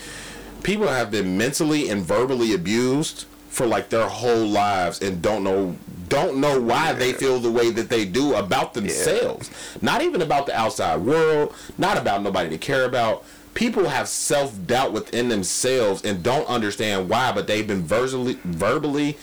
People 0.64 0.88
have 0.88 1.12
been 1.12 1.38
mentally 1.38 1.90
and 1.90 2.04
verbally 2.04 2.54
abused 2.54 3.26
for 3.50 3.66
like 3.66 3.90
their 3.90 4.08
whole 4.08 4.46
lives 4.46 5.02
and 5.02 5.22
don't 5.22 5.44
know 5.44 5.76
don't 6.10 6.38
know 6.38 6.62
why 6.62 6.94
they 6.94 7.12
feel 7.12 7.38
the 7.40 7.52
way 7.52 7.70
that 7.70 7.90
they 7.90 8.06
do 8.06 8.34
about 8.36 8.74
themselves. 8.74 9.52
Not 9.82 10.02
even 10.02 10.22
about 10.22 10.46
the 10.46 10.58
outside 10.58 11.02
world, 11.02 11.54
not 11.78 11.98
about 11.98 12.24
nobody 12.24 12.50
to 12.50 12.58
care 12.58 12.86
about. 12.86 13.26
People 13.56 13.90
have 13.90 14.08
self-doubt 14.08 14.94
within 14.94 15.28
themselves 15.28 16.06
and 16.06 16.24
don't 16.24 16.48
understand 16.48 17.10
why, 17.10 17.32
but 17.34 17.48
they've 17.48 17.68
been 17.68 17.82
verbally 17.82 18.40
verbally 18.46 19.18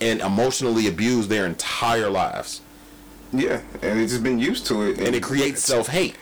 and 0.00 0.20
emotionally 0.20 0.86
abused 0.86 1.28
their 1.28 1.46
entire 1.46 2.10
lives. 2.10 2.60
Yeah, 3.32 3.60
and 3.82 4.00
it's 4.00 4.12
just 4.12 4.22
been 4.22 4.38
used 4.38 4.66
to 4.66 4.82
it, 4.82 4.98
And 4.98 5.14
it 5.14 5.22
creates 5.22 5.62
self-hate. 5.62 6.16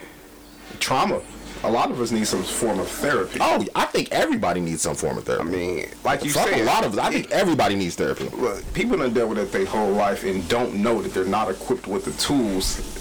trauma. 0.80 1.20
A 1.64 1.70
lot 1.70 1.90
of 1.90 2.00
us 2.00 2.10
need 2.12 2.26
some 2.26 2.42
form 2.42 2.78
of 2.78 2.86
therapy. 2.88 3.38
Oh, 3.40 3.64
I 3.74 3.86
think 3.86 4.08
everybody 4.12 4.60
needs 4.60 4.82
some 4.82 4.94
form 4.94 5.16
of 5.18 5.24
therapy. 5.24 5.48
I 5.48 5.50
mean, 5.50 5.88
like 6.04 6.22
you 6.22 6.30
said, 6.30 6.60
a 6.60 6.64
lot 6.64 6.84
of 6.84 6.92
us. 6.92 6.98
I 6.98 7.10
think 7.10 7.30
everybody 7.30 7.74
needs 7.74 7.94
therapy. 7.96 8.28
Look, 8.28 8.62
people 8.74 8.98
done 8.98 9.14
dealt 9.14 9.30
with 9.30 9.38
it 9.38 9.50
their 9.52 9.64
whole 9.64 9.90
life 9.90 10.22
and 10.24 10.46
don't 10.48 10.74
know 10.74 11.00
that 11.00 11.14
they're 11.14 11.24
not 11.24 11.50
equipped 11.50 11.86
with 11.86 12.04
the 12.04 12.12
tools 12.12 12.92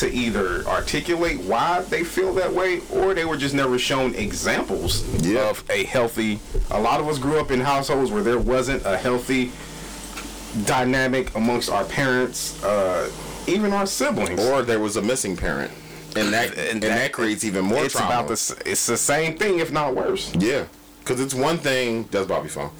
to 0.00 0.10
either 0.10 0.64
articulate 0.66 1.38
why 1.42 1.82
they 1.82 2.02
feel 2.02 2.32
that 2.34 2.52
way 2.52 2.80
or 2.90 3.12
they 3.14 3.24
were 3.26 3.36
just 3.36 3.54
never 3.54 3.78
shown 3.78 4.14
examples 4.14 5.04
of 5.36 5.62
a 5.68 5.84
healthy 5.84 6.38
a 6.70 6.80
lot 6.80 6.98
of 6.98 7.06
us 7.06 7.18
grew 7.18 7.38
up 7.38 7.50
in 7.50 7.60
households 7.60 8.10
where 8.10 8.22
there 8.22 8.38
wasn't 8.38 8.82
a 8.86 8.96
healthy 8.96 9.52
dynamic 10.64 11.34
amongst 11.34 11.70
our 11.70 11.84
parents 11.84 12.62
uh, 12.64 13.10
even 13.46 13.72
our 13.72 13.86
siblings 13.86 14.40
Or 14.40 14.62
there 14.62 14.80
was 14.80 14.96
a 14.96 15.02
missing 15.02 15.36
parent, 15.36 15.70
and 16.16 16.32
that 16.32 16.56
and, 16.56 16.82
that, 16.82 17.12
creates 17.12 17.44
even 17.44 17.64
more 17.64 17.84
it's 17.84 17.94
trauma. 17.94 18.06
about 18.06 18.28
the 18.28 18.62
it's 18.64 18.86
the 18.86 18.96
same 18.96 19.36
thing 19.36 19.58
if 19.58 19.70
not 19.70 19.94
worse 19.94 20.34
Yeah, 20.34 20.64
because 21.00 21.20
it's 21.20 21.34
one 21.34 21.58
thing. 21.58 22.08
That's 22.10 22.26
Bobby 22.26 22.48
phone. 22.48 22.70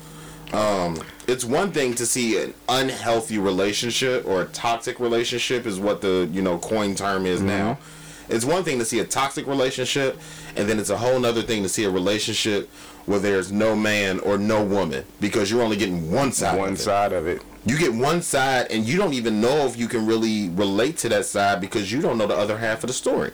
Um, 0.52 1.02
it's 1.26 1.44
one 1.44 1.72
thing 1.72 1.94
to 1.94 2.06
see 2.06 2.42
an 2.42 2.54
unhealthy 2.68 3.38
relationship 3.38 4.24
or 4.26 4.42
a 4.42 4.46
toxic 4.46 5.00
relationship 5.00 5.66
is 5.66 5.78
what 5.80 6.00
the 6.00 6.28
you 6.32 6.42
know 6.42 6.58
coin 6.58 6.94
term 6.94 7.26
is 7.26 7.40
now. 7.40 7.78
It's 8.28 8.44
one 8.44 8.64
thing 8.64 8.80
to 8.80 8.84
see 8.84 8.98
a 8.98 9.04
toxic 9.04 9.46
relationship, 9.46 10.18
and 10.56 10.68
then 10.68 10.80
it's 10.80 10.90
a 10.90 10.96
whole 10.96 11.24
other 11.24 11.42
thing 11.42 11.62
to 11.62 11.68
see 11.68 11.84
a 11.84 11.90
relationship 11.90 12.68
where 13.06 13.20
there's 13.20 13.52
no 13.52 13.76
man 13.76 14.18
or 14.18 14.36
no 14.36 14.64
woman 14.64 15.04
because 15.20 15.48
you're 15.48 15.62
only 15.62 15.76
getting 15.76 16.10
one 16.10 16.32
side. 16.32 16.58
one 16.58 16.70
of 16.70 16.74
it. 16.74 16.78
side 16.78 17.12
of 17.12 17.28
it 17.28 17.40
You 17.66 17.76
get 17.76 17.92
one 17.92 18.22
side, 18.22 18.68
and 18.70 18.86
you 18.86 18.96
don't 18.96 19.12
even 19.12 19.40
know 19.40 19.66
if 19.66 19.76
you 19.76 19.88
can 19.88 20.06
really 20.06 20.48
relate 20.50 20.96
to 20.98 21.08
that 21.08 21.26
side 21.26 21.60
because 21.60 21.90
you 21.90 22.00
don't 22.00 22.16
know 22.16 22.26
the 22.28 22.36
other 22.36 22.56
half 22.56 22.84
of 22.84 22.88
the 22.88 22.94
story. 22.94 23.32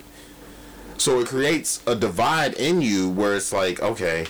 So 0.97 1.21
it 1.21 1.29
creates 1.29 1.83
a 1.87 1.95
divide 1.95 2.55
in 2.55 2.81
you 2.81 3.11
where 3.11 3.37
it's 3.37 3.53
like, 3.53 3.83
okay, 3.83 4.27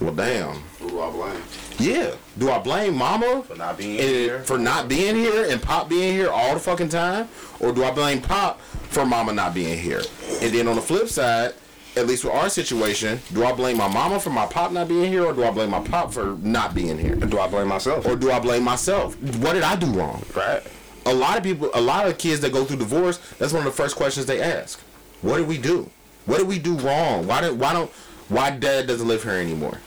well, 0.00 0.14
damn. 0.14 0.54
Who 0.80 0.88
do 0.88 1.00
I 1.00 1.10
blame? 1.10 1.42
Yeah. 1.78 2.14
Do 2.38 2.50
I 2.50 2.58
blame 2.58 2.96
mama 2.96 3.42
For 3.46 3.56
not 3.56 3.76
being 3.78 3.98
here. 3.98 4.40
for 4.42 4.58
not 4.58 4.88
being 4.88 5.14
here 5.14 5.46
and 5.50 5.62
pop 5.62 5.88
being 5.88 6.14
here 6.14 6.30
all 6.30 6.54
the 6.54 6.60
fucking 6.60 6.88
time? 6.88 7.28
Or 7.60 7.72
do 7.72 7.84
I 7.84 7.90
blame 7.90 8.20
pop 8.20 8.60
for 8.60 9.04
mama 9.04 9.32
not 9.32 9.54
being 9.54 9.78
here? 9.78 10.02
And 10.40 10.52
then 10.52 10.66
on 10.66 10.76
the 10.76 10.82
flip 10.82 11.08
side, 11.08 11.54
at 11.96 12.06
least 12.06 12.24
with 12.24 12.34
our 12.34 12.48
situation, 12.48 13.20
do 13.32 13.44
I 13.44 13.52
blame 13.52 13.76
my 13.76 13.88
mama 13.88 14.18
for 14.18 14.30
my 14.30 14.46
pop 14.46 14.72
not 14.72 14.88
being 14.88 15.10
here 15.10 15.24
or 15.24 15.32
do 15.32 15.44
I 15.44 15.50
blame 15.50 15.70
my 15.70 15.80
pop 15.80 16.12
for 16.12 16.36
not 16.40 16.74
being 16.74 16.98
here? 16.98 17.14
do 17.14 17.38
I 17.38 17.46
blame 17.48 17.68
myself 17.68 18.06
Or 18.06 18.16
do 18.16 18.30
I 18.30 18.40
blame 18.40 18.64
myself? 18.64 19.20
What 19.38 19.52
did 19.52 19.62
I 19.62 19.76
do 19.76 19.86
wrong? 19.86 20.24
right 20.34 20.62
A 21.06 21.14
lot 21.14 21.36
of 21.36 21.44
people, 21.44 21.70
a 21.74 21.80
lot 21.80 22.06
of 22.08 22.18
kids 22.18 22.40
that 22.40 22.52
go 22.52 22.64
through 22.64 22.78
divorce, 22.78 23.18
that's 23.38 23.52
one 23.52 23.66
of 23.66 23.72
the 23.72 23.76
first 23.76 23.96
questions 23.96 24.26
they 24.26 24.42
ask. 24.42 24.80
What 25.22 25.38
did 25.38 25.46
we 25.46 25.58
do? 25.58 25.88
What 26.26 26.38
did 26.38 26.48
we 26.48 26.58
do 26.58 26.76
wrong? 26.78 27.26
Why 27.26 27.40
did 27.40 27.58
why 27.58 27.72
don't 27.72 27.90
why 28.28 28.50
dad 28.50 28.86
doesn't 28.86 29.06
live 29.06 29.22
here 29.22 29.32
anymore? 29.32 29.78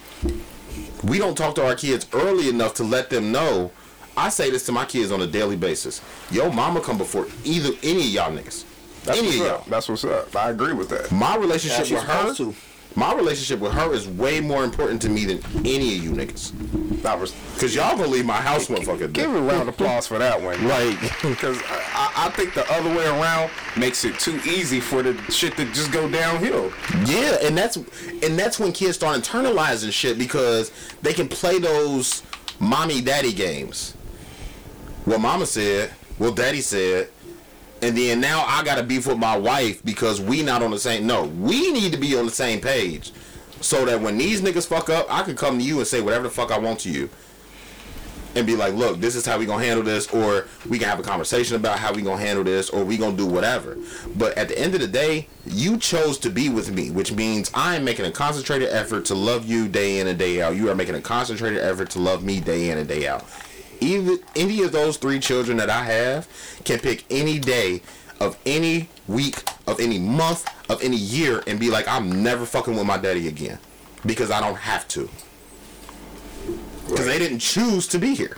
We 1.03 1.17
don't 1.17 1.35
talk 1.35 1.55
to 1.55 1.65
our 1.65 1.75
kids 1.75 2.07
early 2.13 2.49
enough 2.49 2.73
to 2.75 2.83
let 2.83 3.09
them 3.09 3.31
know. 3.31 3.71
I 4.15 4.29
say 4.29 4.49
this 4.49 4.65
to 4.65 4.71
my 4.71 4.85
kids 4.85 5.11
on 5.11 5.21
a 5.21 5.27
daily 5.27 5.55
basis. 5.55 6.01
Yo, 6.31 6.51
mama 6.51 6.81
come 6.81 6.97
before 6.97 7.27
either 7.43 7.69
any 7.83 8.01
of 8.01 8.07
y'all 8.07 8.31
niggas. 8.31 8.65
That's 9.07 9.17
any 9.19 9.27
what's 9.27 9.39
of 9.39 9.45
y'all. 9.47 9.55
up 9.55 9.65
that's 9.65 9.89
what's 9.89 10.03
up 10.03 10.35
I 10.35 10.49
agree 10.51 10.73
with 10.73 10.89
that 10.89 11.11
My 11.11 11.35
relationship 11.37 11.85
she's 11.85 11.93
with 11.95 12.03
her, 12.03 12.33
to. 12.35 12.53
my 12.95 13.13
relationship 13.15 13.59
with 13.59 13.71
her 13.73 13.93
is 13.93 14.07
way 14.07 14.39
more 14.39 14.63
important 14.63 15.01
to 15.03 15.09
me 15.09 15.25
than 15.25 15.39
any 15.65 15.97
of 15.97 16.03
you 16.03 16.11
niggas. 16.11 16.53
Cause 17.59 17.73
y'all 17.73 17.95
gonna 17.95 18.07
leave 18.09 18.25
my 18.25 18.41
house 18.41 18.67
motherfucker. 18.67 19.11
Give 19.13 19.33
a 19.33 19.41
round 19.41 19.61
of 19.63 19.67
applause 19.69 20.07
for 20.07 20.17
that 20.17 20.41
one. 20.41 20.67
Like, 20.67 20.99
Because 21.21 21.57
I, 21.67 22.11
I 22.27 22.29
think 22.35 22.53
the 22.53 22.69
other 22.73 22.89
way 22.89 23.05
around 23.05 23.49
makes 23.77 24.03
it 24.03 24.19
too 24.19 24.39
easy 24.45 24.79
for 24.81 25.01
the 25.03 25.13
shit 25.31 25.55
to 25.57 25.65
just 25.65 25.91
go 25.91 26.09
downhill. 26.09 26.71
Yeah, 27.05 27.37
and 27.43 27.57
that's 27.57 27.77
and 27.77 28.37
that's 28.37 28.59
when 28.59 28.71
kids 28.73 28.95
start 28.97 29.17
internalizing 29.19 29.91
shit 29.93 30.17
because 30.17 30.71
they 31.01 31.13
can 31.13 31.27
play 31.29 31.59
those 31.59 32.23
mommy 32.59 32.99
daddy 33.01 33.31
games. 33.33 33.93
Well, 35.05 35.19
mama 35.19 35.45
said, 35.45 35.91
well, 36.19 36.33
daddy 36.33 36.59
said, 36.61 37.09
and 37.81 37.97
then 37.97 38.19
now 38.19 38.43
I 38.47 38.63
got 38.63 38.75
to 38.75 38.83
beef 38.83 39.07
with 39.07 39.17
my 39.17 39.37
wife 39.37 39.83
because 39.83 40.19
we 40.19 40.43
not 40.43 40.63
on 40.63 40.71
the 40.71 40.79
same. 40.79 41.05
No, 41.05 41.25
we 41.25 41.71
need 41.71 41.91
to 41.93 41.97
be 41.97 42.17
on 42.17 42.25
the 42.25 42.31
same 42.31 42.59
page, 42.61 43.11
so 43.61 43.85
that 43.85 44.01
when 44.01 44.17
these 44.17 44.41
niggas 44.41 44.67
fuck 44.67 44.89
up, 44.89 45.07
I 45.09 45.23
can 45.23 45.35
come 45.35 45.57
to 45.59 45.63
you 45.63 45.77
and 45.79 45.87
say 45.87 46.01
whatever 46.01 46.23
the 46.23 46.29
fuck 46.29 46.51
I 46.51 46.57
want 46.57 46.79
to 46.81 46.89
you. 46.89 47.09
And 48.35 48.45
be 48.45 48.55
like, 48.55 48.75
look, 48.75 48.99
this 48.99 49.15
is 49.15 49.25
how 49.25 49.39
we 49.39 49.47
gonna 49.47 49.63
handle 49.63 49.83
this, 49.83 50.05
or 50.13 50.45
we 50.69 50.77
can 50.77 50.87
have 50.87 50.99
a 50.99 51.03
conversation 51.03 51.55
about 51.55 51.79
how 51.79 51.91
we 51.91 52.03
gonna 52.03 52.21
handle 52.21 52.43
this, 52.43 52.69
or 52.69 52.83
we 52.83 52.95
gonna 52.95 53.17
do 53.17 53.25
whatever. 53.25 53.77
But 54.15 54.37
at 54.37 54.47
the 54.47 54.59
end 54.59 54.75
of 54.75 54.81
the 54.81 54.87
day, 54.87 55.27
you 55.45 55.77
chose 55.77 56.19
to 56.19 56.29
be 56.29 56.47
with 56.47 56.71
me, 56.71 56.91
which 56.91 57.11
means 57.11 57.49
I 57.55 57.77
am 57.77 57.83
making 57.83 58.05
a 58.05 58.11
concentrated 58.11 58.69
effort 58.69 59.05
to 59.05 59.15
love 59.15 59.47
you 59.47 59.67
day 59.67 59.99
in 59.99 60.07
and 60.07 60.19
day 60.19 60.41
out. 60.41 60.55
You 60.55 60.69
are 60.69 60.75
making 60.75 60.93
a 60.93 61.01
concentrated 61.01 61.59
effort 61.59 61.89
to 61.91 61.99
love 61.99 62.23
me 62.23 62.39
day 62.39 62.69
in 62.69 62.77
and 62.77 62.87
day 62.87 63.07
out. 63.07 63.25
Either 63.81 64.17
any 64.35 64.63
of 64.63 64.71
those 64.71 64.97
three 64.97 65.19
children 65.19 65.57
that 65.57 65.69
I 65.69 65.83
have 65.83 66.27
can 66.63 66.79
pick 66.79 67.05
any 67.09 67.39
day 67.39 67.81
of 68.19 68.37
any 68.45 68.89
week, 69.07 69.43
of 69.67 69.79
any 69.79 69.99
month, 69.99 70.45
of 70.69 70.83
any 70.83 70.97
year, 70.97 71.43
and 71.47 71.59
be 71.59 71.69
like, 71.69 71.87
I'm 71.87 72.23
never 72.23 72.45
fucking 72.45 72.75
with 72.75 72.85
my 72.85 72.97
daddy 72.97 73.27
again 73.27 73.59
because 74.05 74.31
I 74.31 74.39
don't 74.39 74.57
have 74.57 74.87
to 74.89 75.09
because 76.89 77.05
they 77.05 77.19
didn't 77.19 77.39
choose 77.39 77.87
to 77.89 77.99
be 77.99 78.15
here. 78.15 78.37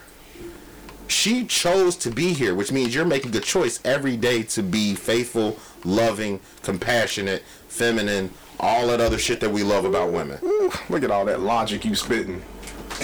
She 1.07 1.45
chose 1.45 1.95
to 1.97 2.11
be 2.11 2.33
here, 2.33 2.53
which 2.53 2.71
means 2.71 2.93
you're 2.93 3.05
making 3.05 3.35
a 3.35 3.39
choice 3.39 3.79
every 3.83 4.15
day 4.15 4.43
to 4.43 4.61
be 4.61 4.95
faithful, 4.95 5.57
loving, 5.83 6.39
compassionate, 6.61 7.43
feminine, 7.67 8.31
all 8.59 8.87
that 8.87 9.01
other 9.01 9.17
shit 9.17 9.39
that 9.39 9.49
we 9.49 9.63
love 9.63 9.85
about 9.85 10.11
women. 10.11 10.39
Ooh, 10.43 10.71
look 10.89 11.03
at 11.03 11.09
all 11.09 11.25
that 11.25 11.39
logic 11.39 11.83
you 11.85 11.95
spitting. 11.95 12.43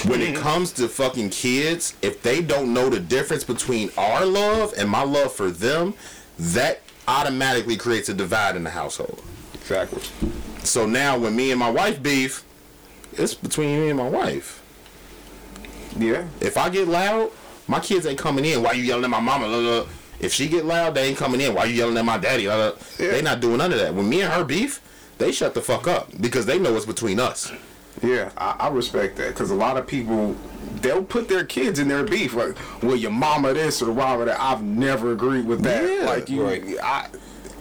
When 0.03 0.21
it 0.21 0.35
comes 0.35 0.71
to 0.73 0.87
fucking 0.87 1.29
kids, 1.31 1.95
if 2.01 2.21
they 2.21 2.41
don't 2.41 2.73
know 2.73 2.89
the 2.89 2.99
difference 2.99 3.43
between 3.43 3.89
our 3.97 4.25
love 4.25 4.73
and 4.77 4.89
my 4.89 5.03
love 5.03 5.33
for 5.33 5.49
them, 5.49 5.93
that 6.37 6.81
automatically 7.07 7.77
creates 7.77 8.09
a 8.09 8.13
divide 8.13 8.55
in 8.55 8.63
the 8.63 8.69
household. 8.69 9.21
Exactly. 9.53 10.01
So 10.63 10.85
now 10.85 11.17
when 11.17 11.35
me 11.35 11.51
and 11.51 11.59
my 11.59 11.69
wife 11.69 12.03
beef, 12.03 12.43
it's 13.13 13.33
between 13.33 13.79
me 13.79 13.89
and 13.89 13.97
my 13.97 14.09
wife. 14.09 14.61
Yeah. 15.97 16.27
If 16.41 16.57
I 16.57 16.69
get 16.69 16.87
loud, 16.87 17.31
my 17.67 17.79
kids 17.79 18.05
ain't 18.05 18.19
coming 18.19 18.45
in. 18.45 18.61
Why 18.61 18.73
you 18.73 18.83
yelling 18.83 19.05
at 19.05 19.09
my 19.09 19.19
mama? 19.19 19.47
Blah, 19.47 19.61
blah. 19.61 19.85
If 20.19 20.33
she 20.33 20.47
get 20.47 20.65
loud, 20.65 20.93
they 20.95 21.07
ain't 21.09 21.17
coming 21.17 21.41
in. 21.41 21.53
Why 21.55 21.65
you 21.65 21.75
yelling 21.75 21.97
at 21.97 22.05
my 22.05 22.17
daddy? 22.17 22.45
Blah. 22.45 22.73
They 22.97 23.21
not 23.21 23.39
doing 23.39 23.57
none 23.57 23.71
of 23.71 23.79
that. 23.79 23.93
When 23.93 24.07
me 24.07 24.21
and 24.21 24.31
her 24.33 24.43
beef, 24.43 24.81
they 25.17 25.31
shut 25.31 25.53
the 25.53 25.61
fuck 25.61 25.87
up 25.87 26.09
because 26.19 26.45
they 26.45 26.59
know 26.59 26.73
what's 26.73 26.85
between 26.85 27.19
us. 27.19 27.51
Yeah, 28.01 28.29
I, 28.37 28.55
I 28.59 28.67
respect 28.69 29.15
that 29.17 29.29
because 29.29 29.51
a 29.51 29.55
lot 29.55 29.77
of 29.77 29.87
people 29.87 30.35
they'll 30.81 31.03
put 31.03 31.27
their 31.29 31.45
kids 31.45 31.79
in 31.79 31.87
their 31.87 32.03
beef 32.03 32.33
like, 32.33 32.55
well, 32.83 32.95
your 32.95 33.11
mama 33.11 33.53
this 33.53 33.81
or 33.81 33.93
mama 33.93 34.25
that. 34.25 34.39
I've 34.39 34.61
never 34.63 35.11
agreed 35.13 35.45
with 35.45 35.61
that. 35.63 35.83
Yeah, 35.83 36.05
like 36.05 36.29
you, 36.29 36.45
I, 36.81 37.07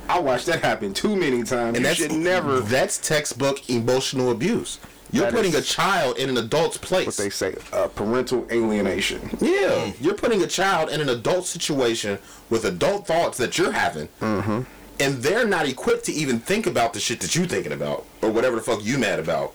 I 0.09 0.19
watched 0.19 0.47
that 0.47 0.61
happen 0.63 0.93
too 0.93 1.15
many 1.17 1.43
times. 1.45 1.77
And 1.77 1.79
you 1.79 1.83
that's 1.85 1.97
should 1.99 2.13
never. 2.13 2.61
That's 2.61 2.99
textbook 2.99 3.71
emotional 3.71 4.31
abuse. 4.31 4.79
You're 5.13 5.27
That 5.27 5.35
putting 5.35 5.55
a 5.55 5.61
child 5.63 6.19
in 6.19 6.29
an 6.29 6.37
adult's 6.39 6.77
place. 6.77 7.07
What 7.07 7.17
they 7.17 7.31
say, 7.31 7.55
uh, 7.73 7.87
parental 7.89 8.47
alienation. 8.51 9.31
Yeah, 9.41 9.93
you're 10.01 10.15
putting 10.15 10.43
a 10.43 10.47
child 10.49 10.91
in 10.91 11.01
an 11.01 11.09
adult 11.09 11.47
situation 11.47 12.19
with 12.51 12.65
adult 12.65 13.07
thoughts 13.07 13.39
that 13.39 13.57
you're 13.57 13.71
having, 13.71 14.09
Mm-hmm. 14.21 14.63
and 14.99 15.23
they're 15.23 15.47
not 15.47 15.69
equipped 15.69 16.05
to 16.07 16.13
even 16.13 16.41
think 16.41 16.67
about 16.67 16.95
the 16.95 17.01
shit 17.01 17.21
that 17.21 17.37
you're 17.37 17.47
thinking 17.47 17.71
about 17.73 18.05
or 18.23 18.31
whatever 18.31 18.57
the 18.57 18.63
fuck 18.63 18.85
you 18.85 18.99
mad 18.99 19.21
about. 19.21 19.55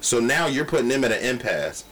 So 0.00 0.20
now 0.20 0.46
you're 0.46 0.64
putting 0.64 0.88
them 0.88 1.04
at 1.04 1.12
an 1.12 1.22
impasse. 1.22 1.84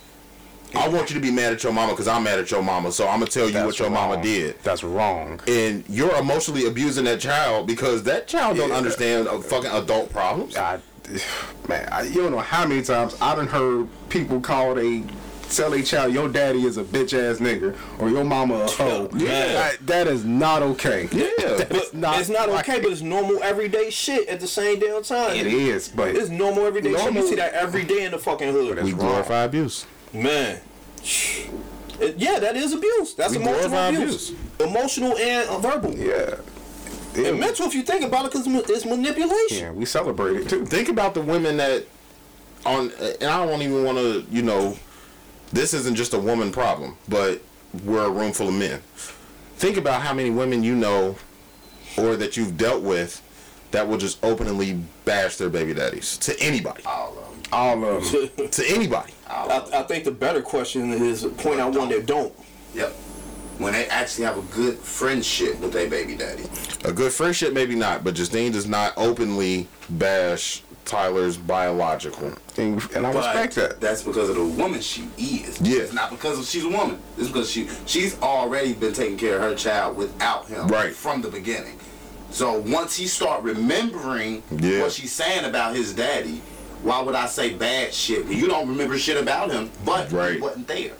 I 0.74 0.86
want 0.88 1.08
you 1.08 1.14
to 1.14 1.20
be 1.20 1.30
mad 1.30 1.52
at 1.54 1.62
your 1.62 1.72
mama 1.72 1.92
because 1.92 2.08
I'm 2.08 2.24
mad 2.24 2.38
at 2.38 2.50
your 2.50 2.62
mama, 2.62 2.92
so 2.92 3.08
I'm 3.08 3.20
gonna 3.20 3.30
tell 3.30 3.48
you 3.48 3.54
what 3.56 3.64
That's 3.66 3.78
your 3.78 3.88
mama 3.90 4.22
did. 4.22 4.58
That's 4.62 4.84
wrong. 4.84 5.40
And 5.48 5.82
you're 5.88 6.14
emotionally 6.16 6.66
abusing 6.66 7.04
that 7.04 7.20
child 7.20 7.66
because 7.66 8.02
that 8.02 8.28
child 8.28 8.58
don't 8.58 8.68
Yeah. 8.70 8.76
understand 8.76 9.28
uh, 9.28 9.38
fucking 9.40 9.70
adult 9.70 10.12
problems. 10.12 10.56
I, 10.56 10.78
man, 11.68 11.88
I, 11.90 12.02
you 12.02 12.16
don't 12.16 12.32
know 12.32 12.38
how 12.38 12.66
many 12.66 12.82
times 12.82 13.16
I 13.20 13.34
done 13.34 13.46
heard 13.46 13.88
people 14.10 14.40
call 14.40 14.74
they 14.74 15.04
tell 15.50 15.72
a 15.74 15.82
child 15.82 16.12
your 16.12 16.28
daddy 16.28 16.64
is 16.64 16.76
a 16.76 16.84
bitch 16.84 17.12
ass 17.14 17.38
nigga 17.38 17.76
or 18.00 18.08
your 18.10 18.24
mama 18.24 18.54
a 18.54 18.66
hoe. 18.68 19.08
Yeah. 19.14 19.70
I- 19.72 19.76
that 19.84 20.06
is 20.06 20.24
not 20.24 20.62
okay. 20.62 21.08
Yeah. 21.12 21.28
That's 21.68 21.92
not 21.94 22.20
it's 22.20 22.28
not 22.28 22.48
right. 22.48 22.60
okay, 22.68 22.80
but 22.80 22.90
it's 22.92 23.00
normal 23.02 23.42
everyday 23.42 23.90
shit 23.90 24.28
at 24.28 24.40
the 24.40 24.46
same 24.46 24.78
damn 24.80 25.02
time. 25.02 25.36
It 25.36 25.46
is, 25.46 25.88
but 25.88 26.14
It's 26.14 26.28
normal 26.28 26.66
everyday 26.66 26.90
shit. 26.92 26.98
Normal- 27.00 27.22
You 27.22 27.28
see 27.28 27.34
that 27.36 27.54
every 27.54 27.84
day 27.84 28.04
in 28.04 28.12
the 28.12 28.18
fucking 28.18 28.52
hood. 28.52 28.82
we 28.82 28.92
glorify 28.92 29.44
abuse. 29.44 29.86
Man. 30.12 30.60
It- 32.00 32.16
yeah, 32.16 32.38
that 32.38 32.56
is 32.56 32.72
abuse. 32.72 33.14
That's 33.14 33.32
We 33.34 33.42
emotional 33.42 33.68
glorify 33.70 33.88
abuse. 33.88 34.32
Emotional 34.60 35.16
and 35.18 35.48
uh, 35.48 35.58
verbal. 35.58 35.94
yeah. 35.94 36.36
And 37.16 37.40
mental 37.40 37.66
if 37.66 37.74
you 37.74 37.82
think 37.82 38.04
about 38.04 38.26
it 38.26 38.32
because 38.32 38.46
it's 38.70 38.84
manipulation. 38.84 39.58
Yeah, 39.58 39.72
we 39.72 39.84
celebrate 39.84 40.36
it 40.36 40.48
too. 40.48 40.64
think 40.64 40.88
about 40.88 41.14
the 41.14 41.20
women 41.20 41.56
that 41.56 41.84
on 42.64 42.92
and 43.20 43.24
I 43.24 43.44
don't 43.44 43.60
even 43.62 43.82
want 43.82 43.98
to 43.98 44.24
you 44.30 44.42
know 44.42 44.76
this 45.52 45.74
isn't 45.74 45.94
just 45.94 46.14
a 46.14 46.18
woman 46.18 46.52
problem 46.52 46.96
but 47.08 47.40
we're 47.84 48.04
a 48.04 48.10
room 48.10 48.32
full 48.32 48.48
of 48.48 48.54
men 48.54 48.80
think 49.56 49.76
about 49.76 50.02
how 50.02 50.14
many 50.14 50.30
women 50.30 50.62
you 50.62 50.74
know 50.74 51.16
or 51.96 52.16
that 52.16 52.36
you've 52.36 52.56
dealt 52.56 52.82
with 52.82 53.22
that 53.70 53.86
will 53.86 53.98
just 53.98 54.22
openly 54.24 54.80
bash 55.04 55.36
their 55.36 55.50
baby 55.50 55.74
daddies 55.74 56.16
to 56.18 56.38
anybody 56.40 56.82
All 56.86 57.10
of 57.10 57.16
them. 57.16 57.42
All 57.52 57.84
of 57.84 58.12
them. 58.36 58.48
to 58.50 58.64
anybody 58.66 59.12
I, 59.28 59.62
I 59.72 59.82
think 59.82 60.04
the 60.04 60.10
better 60.10 60.42
question 60.42 60.90
is 60.92 61.24
point 61.38 61.60
out 61.60 61.74
one 61.74 61.88
that 61.90 62.06
don't. 62.06 62.34
Yep. 62.74 62.96
When 63.58 63.72
they 63.72 63.86
actually 63.88 64.24
have 64.24 64.38
a 64.38 64.42
good 64.54 64.78
friendship 64.78 65.58
with 65.60 65.72
their 65.72 65.88
baby 65.88 66.14
daddy. 66.16 66.44
a 66.84 66.92
good 66.92 67.12
friendship 67.12 67.52
maybe 67.52 67.74
not 67.74 68.04
but 68.04 68.14
Justine 68.14 68.52
does 68.52 68.66
not 68.68 68.92
openly 68.96 69.66
bash 69.90 70.62
Tyler's 70.84 71.36
biological 71.36 72.32
And, 72.56 72.82
and 72.94 73.06
I 73.06 73.12
But 73.12 73.16
respect 73.34 73.54
that. 73.56 73.80
That's 73.80 74.02
because 74.02 74.30
of 74.30 74.36
the 74.36 74.44
woman 74.44 74.80
she 74.80 75.06
is. 75.18 75.60
Yeah. 75.60 75.80
It's 75.82 75.92
not 75.92 76.10
because 76.10 76.38
of 76.38 76.46
she's 76.46 76.64
a 76.64 76.68
woman. 76.68 76.98
It's 77.18 77.28
because 77.28 77.50
she 77.50 77.68
she's 77.86 78.18
already 78.22 78.72
been 78.72 78.92
taking 78.94 79.18
care 79.18 79.36
of 79.36 79.42
her 79.42 79.54
child 79.54 79.96
without 79.98 80.46
him 80.48 80.66
Right. 80.68 80.94
from 80.94 81.20
the 81.20 81.28
beginning. 81.28 81.78
So 82.30 82.58
once 82.60 82.96
he 82.96 83.06
start 83.06 83.42
remembering 83.42 84.42
Yeah. 84.58 84.80
what 84.82 84.92
she's 84.92 85.12
saying 85.12 85.44
about 85.44 85.74
his 85.76 85.92
daddy, 85.94 86.40
why 86.82 87.02
would 87.02 87.14
I 87.14 87.26
say 87.26 87.52
bad 87.54 87.92
shit 87.92 88.24
you 88.26 88.46
don't 88.46 88.68
remember 88.68 88.96
shit 88.98 89.16
about 89.20 89.50
him, 89.50 89.70
but 89.84 90.10
Right. 90.12 90.34
he 90.36 90.40
wasn't 90.40 90.68
there? 90.68 90.92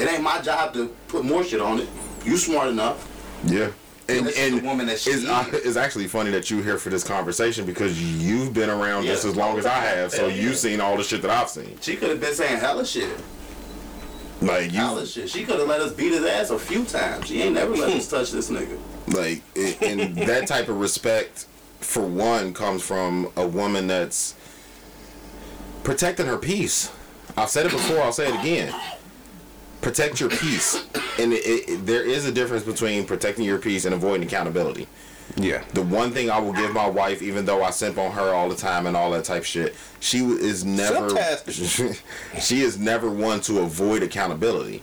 It 0.00 0.08
ain't 0.10 0.22
my 0.22 0.40
job 0.40 0.72
to 0.74 0.88
put 1.08 1.24
more 1.24 1.44
shit 1.44 1.60
on 1.60 1.80
it. 1.80 1.88
You 2.24 2.36
smart 2.36 2.68
enough. 2.68 3.06
Yeah. 3.44 3.70
And, 4.08 4.26
and 4.28 4.58
the 4.58 4.62
woman 4.66 4.86
that 4.86 4.98
she 4.98 5.10
it's, 5.10 5.24
uh, 5.24 5.44
it's 5.52 5.76
actually 5.76 6.08
funny 6.08 6.30
that 6.32 6.50
you're 6.50 6.62
here 6.64 6.78
for 6.78 6.90
this 6.90 7.04
conversation 7.04 7.64
because 7.64 8.02
you've 8.02 8.52
been 8.52 8.68
around 8.68 9.04
just 9.04 9.24
as 9.24 9.36
long 9.36 9.56
as 9.58 9.66
I 9.66 9.78
have, 9.78 10.10
so 10.10 10.26
Yeah. 10.26 10.34
you've 10.34 10.56
seen 10.56 10.80
all 10.80 10.96
the 10.96 11.04
shit 11.04 11.22
that 11.22 11.30
I've 11.30 11.48
seen. 11.48 11.78
She 11.80 11.94
could 11.96 12.10
have 12.10 12.20
been 12.20 12.34
saying 12.34 12.58
hella 12.58 12.84
shit. 12.84 13.08
Like 14.42 14.72
you, 14.72 14.78
Hella 14.80 15.06
shit. 15.06 15.28
She 15.28 15.44
could 15.44 15.58
have 15.60 15.68
let 15.68 15.80
us 15.80 15.92
beat 15.92 16.12
his 16.12 16.24
ass 16.24 16.50
a 16.50 16.58
few 16.58 16.84
times. 16.84 17.26
She 17.26 17.42
ain't 17.42 17.54
never 17.54 17.76
let 17.76 17.90
us 17.90 18.08
touch 18.08 18.32
this 18.32 18.50
nigga. 18.50 18.78
like, 19.14 19.42
and 19.82 20.16
that 20.26 20.46
type 20.48 20.68
of 20.68 20.80
respect, 20.80 21.46
for 21.80 22.02
one, 22.02 22.52
comes 22.54 22.82
from 22.82 23.30
a 23.36 23.46
woman 23.46 23.86
that's 23.86 24.34
protecting 25.84 26.26
her 26.26 26.38
peace. 26.38 26.90
I've 27.36 27.50
said 27.50 27.66
it 27.66 27.72
before. 27.72 28.00
I'll 28.00 28.12
say 28.12 28.28
it 28.32 28.40
again. 28.40 28.74
Protect 29.80 30.20
your 30.20 30.30
peace, 30.30 30.86
and 31.18 31.32
it, 31.32 31.44
it, 31.44 31.86
there 31.86 32.02
is 32.02 32.26
a 32.26 32.32
difference 32.32 32.64
between 32.64 33.06
protecting 33.06 33.44
your 33.44 33.58
peace 33.58 33.86
and 33.86 33.94
avoiding 33.94 34.26
accountability. 34.26 34.86
Yeah. 35.36 35.64
The 35.72 35.82
one 35.82 36.10
thing 36.10 36.30
I 36.30 36.38
will 36.38 36.52
give 36.52 36.72
my 36.72 36.88
wife, 36.88 37.22
even 37.22 37.44
though 37.44 37.62
I 37.62 37.70
simp 37.70 37.98
on 37.98 38.12
her 38.12 38.34
all 38.34 38.48
the 38.48 38.56
time 38.56 38.86
and 38.86 38.96
all 38.96 39.10
that 39.12 39.24
type 39.24 39.44
shit, 39.44 39.74
she 40.00 40.18
is 40.18 40.64
never. 40.64 41.10
she 42.40 42.60
is 42.60 42.78
never 42.78 43.10
one 43.10 43.40
to 43.42 43.60
avoid 43.60 44.02
accountability. 44.02 44.82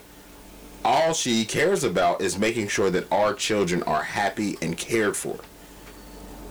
All 0.84 1.12
she 1.12 1.44
cares 1.44 1.84
about 1.84 2.20
is 2.20 2.38
making 2.38 2.68
sure 2.68 2.90
that 2.90 3.10
our 3.12 3.34
children 3.34 3.82
are 3.82 4.02
happy 4.02 4.56
and 4.62 4.76
cared 4.76 5.16
for. 5.16 5.38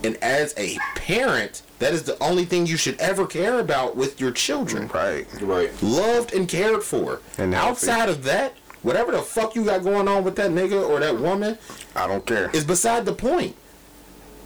And 0.04 0.16
as 0.18 0.54
a 0.58 0.78
parent, 0.96 1.64
that 1.80 1.94
is 1.94 2.04
the 2.04 2.22
only 2.24 2.46
thing 2.46 2.66
you 2.66 2.78
should 2.78 3.00
ever 3.00 3.26
care 3.26 3.60
about 3.60 3.96
with 3.96 4.20
your 4.20 4.32
children. 4.32 4.88
Right. 4.88 5.28
Right. 5.42 5.72
Loved 5.82 6.34
and 6.34 6.48
cared 6.48 6.84
for. 6.84 7.22
And 7.38 7.54
healthy. 7.54 7.70
outside 7.70 8.10
of 8.10 8.24
that, 8.24 8.54
whatever 8.84 9.12
the 9.12 9.22
fuck 9.22 9.56
you 9.56 9.66
got 9.66 9.84
going 9.84 10.08
on 10.08 10.24
with 10.24 10.36
that 10.38 10.52
nigga 10.52 10.88
or 10.88 11.00
that 11.00 11.20
woman, 11.20 11.58
I 11.96 12.08
don't 12.08 12.26
care. 12.26 12.50
is 12.52 12.64
beside 12.64 13.06
the 13.06 13.14
point. 13.14 13.56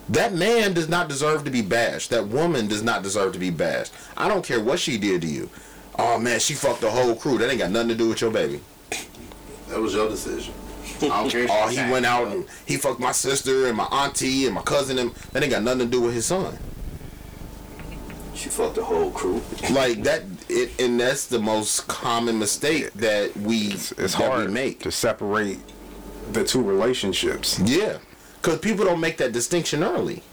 That 0.10 0.34
man 0.34 0.74
does 0.74 0.90
not 0.90 1.08
deserve 1.08 1.46
to 1.46 1.52
be 1.52 1.62
bashed. 1.62 2.10
That 2.10 2.28
woman 2.28 2.68
does 2.68 2.84
not 2.84 3.04
deserve 3.04 3.34
to 3.34 3.40
be 3.40 3.50
bashed. 3.50 3.94
I 4.18 4.28
don't 4.28 4.44
care 4.44 4.60
what 4.60 4.80
she 4.80 4.98
did 4.98 5.22
to 5.22 5.28
you. 5.28 5.50
Oh 5.98 6.18
man, 6.18 6.40
she 6.40 6.54
fucked 6.54 6.82
the 6.82 6.90
whole 6.90 7.16
crew. 7.16 7.38
That 7.38 7.50
ain't 7.50 7.60
got 7.60 7.72
nothing 7.72 7.90
to 7.90 7.96
do 7.96 8.10
with 8.10 8.22
your 8.22 8.32
baby. 8.32 8.62
That 9.70 9.80
was 9.80 9.94
your 9.94 10.10
decision. 10.10 10.54
I 11.10 11.22
don't 11.22 11.30
care. 11.30 11.44
if 11.44 11.50
Oh, 11.52 11.68
he 11.68 11.76
sang. 11.76 11.90
went 11.92 12.06
out 12.06 12.28
and 12.28 12.46
he 12.66 12.78
fucked 12.78 13.00
my 13.00 13.12
sister 13.12 13.68
and 13.68 13.78
my 13.78 13.86
auntie 13.86 14.46
and 14.46 14.56
my 14.56 14.62
cousin. 14.62 15.00
And 15.00 15.12
that 15.32 15.42
ain't 15.44 15.52
got 15.52 15.64
nothing 15.64 15.80
to 15.80 15.86
do 15.86 16.02
with 16.02 16.14
his 16.14 16.26
son. 16.26 16.58
She 18.36 18.50
fucked 18.50 18.76
the 18.76 18.84
whole 18.84 19.12
crew. 19.12 19.42
Like 19.72 20.04
that, 20.04 20.24
it, 20.50 20.80
and 20.82 21.00
that's 21.00 21.28
the 21.28 21.40
most 21.40 21.88
common 21.88 22.40
mistake 22.40 22.92
that 22.94 23.36
we 23.38 23.74
It's, 23.74 23.92
it's 23.94 24.16
that 24.16 24.38
we 24.40 24.48
make. 24.48 24.80
to 24.82 24.92
separate 24.92 25.60
the 26.32 26.44
two 26.44 26.64
relationships. 26.64 27.60
Yeah, 27.60 27.98
because 28.42 28.60
people 28.60 28.86
don't 28.86 29.00
make 29.00 29.18
that 29.18 29.32
distinction 29.32 29.84
early. 29.84 30.24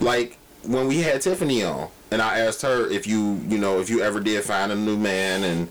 Like 0.00 0.36
when 0.64 0.86
we 0.88 1.00
had 1.00 1.22
Tiffany 1.22 1.62
on, 1.64 1.88
and 2.10 2.20
I 2.20 2.40
asked 2.40 2.62
her 2.62 2.86
if 2.88 3.06
you, 3.06 3.40
you 3.48 3.58
know, 3.58 3.80
if 3.80 3.88
you 3.90 4.02
ever 4.02 4.20
did 4.20 4.44
find 4.44 4.70
a 4.70 4.76
new 4.76 4.96
man 4.96 5.42
and 5.44 5.68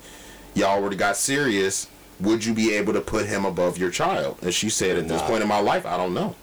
y'all 0.53 0.71
already 0.81 0.95
got 0.95 1.17
serious, 1.17 1.87
would 2.19 2.45
you 2.45 2.53
be 2.53 2.73
able 2.73 2.93
to 2.93 3.01
put 3.01 3.25
him 3.25 3.45
above 3.45 3.77
your 3.77 3.91
child? 3.91 4.37
And 4.41 4.53
she 4.53 4.69
said, 4.69 4.97
at 4.97 5.07
this 5.07 5.21
Nah. 5.21 5.27
point 5.27 5.41
in 5.43 5.47
my 5.49 5.59
life, 5.59 5.85
I 5.85 5.97
don't 5.97 6.13
know. 6.13 6.35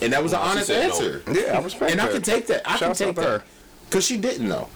And 0.00 0.12
that 0.12 0.22
was 0.22 0.32
an 0.32 0.40
Nah, 0.40 0.46
honest 0.50 0.66
said 0.68 0.88
no. 0.88 0.94
answer. 0.94 1.22
Yeah, 1.32 1.58
I 1.58 1.62
respect 1.62 1.90
And 1.92 2.00
I 2.00 2.08
can 2.08 2.22
take 2.22 2.46
that. 2.48 2.62
I 2.68 2.76
Shouts 2.76 2.98
can 2.98 3.08
take 3.14 3.24
her. 3.24 3.38
that. 3.38 3.42
Because 3.88 4.04
she 4.04 4.16
didn't 4.16 4.48
know. 4.48 4.68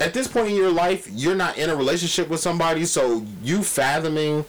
At 0.00 0.14
this 0.14 0.26
point 0.26 0.48
in 0.48 0.56
your 0.56 0.72
life, 0.72 1.06
you're 1.12 1.34
not 1.36 1.58
in 1.58 1.70
a 1.70 1.76
relationship 1.76 2.28
with 2.28 2.40
somebody, 2.40 2.84
so 2.86 3.24
you 3.44 3.62
fathoming 3.62 4.44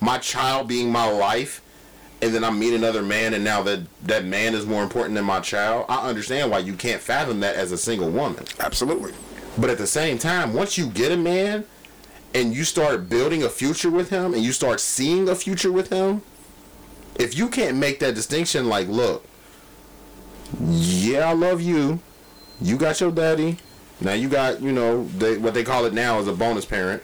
my 0.00 0.18
child 0.18 0.66
being 0.68 0.90
my 0.90 1.06
life, 1.06 1.60
and 2.22 2.32
then 2.34 2.42
I 2.44 2.50
meet 2.50 2.72
another 2.72 3.02
man, 3.02 3.34
and 3.34 3.44
now 3.44 3.62
that 3.64 3.80
that 4.06 4.24
man 4.24 4.54
is 4.54 4.64
more 4.64 4.82
important 4.82 5.14
than 5.16 5.24
my 5.24 5.40
child, 5.40 5.84
I 5.90 6.08
understand 6.08 6.50
why 6.50 6.60
you 6.60 6.74
can't 6.74 7.02
fathom 7.02 7.40
that 7.40 7.54
as 7.56 7.70
a 7.72 7.76
single 7.76 8.08
woman. 8.08 8.44
Absolutely. 8.60 9.12
But 9.58 9.68
at 9.68 9.76
the 9.78 9.86
same 9.86 10.16
time, 10.18 10.54
once 10.54 10.78
you 10.78 10.86
get 10.86 11.12
a 11.12 11.16
man 11.18 11.64
and 12.34 12.54
you 12.54 12.64
start 12.64 13.08
building 13.08 13.42
a 13.42 13.48
future 13.48 13.90
with 13.90 14.10
him 14.10 14.34
and 14.34 14.42
you 14.42 14.52
start 14.52 14.80
seeing 14.80 15.28
a 15.28 15.34
future 15.36 15.70
with 15.70 15.90
him, 15.90 16.22
if 17.16 17.38
you 17.38 17.48
can't 17.48 17.76
make 17.76 18.00
that 18.00 18.14
distinction, 18.14 18.68
like, 18.68 18.88
look, 18.88 19.24
yeah, 20.60 21.30
I 21.30 21.32
love 21.32 21.62
you. 21.62 22.00
You 22.60 22.76
got 22.76 23.00
your 23.00 23.12
daddy. 23.12 23.58
Now 24.00 24.12
you 24.12 24.28
got, 24.28 24.60
you 24.60 24.72
know, 24.72 25.04
they, 25.16 25.38
what 25.38 25.54
they 25.54 25.62
call 25.62 25.86
it 25.86 25.94
now 25.94 26.18
is 26.18 26.26
a 26.26 26.32
bonus 26.32 26.64
parent. 26.64 27.02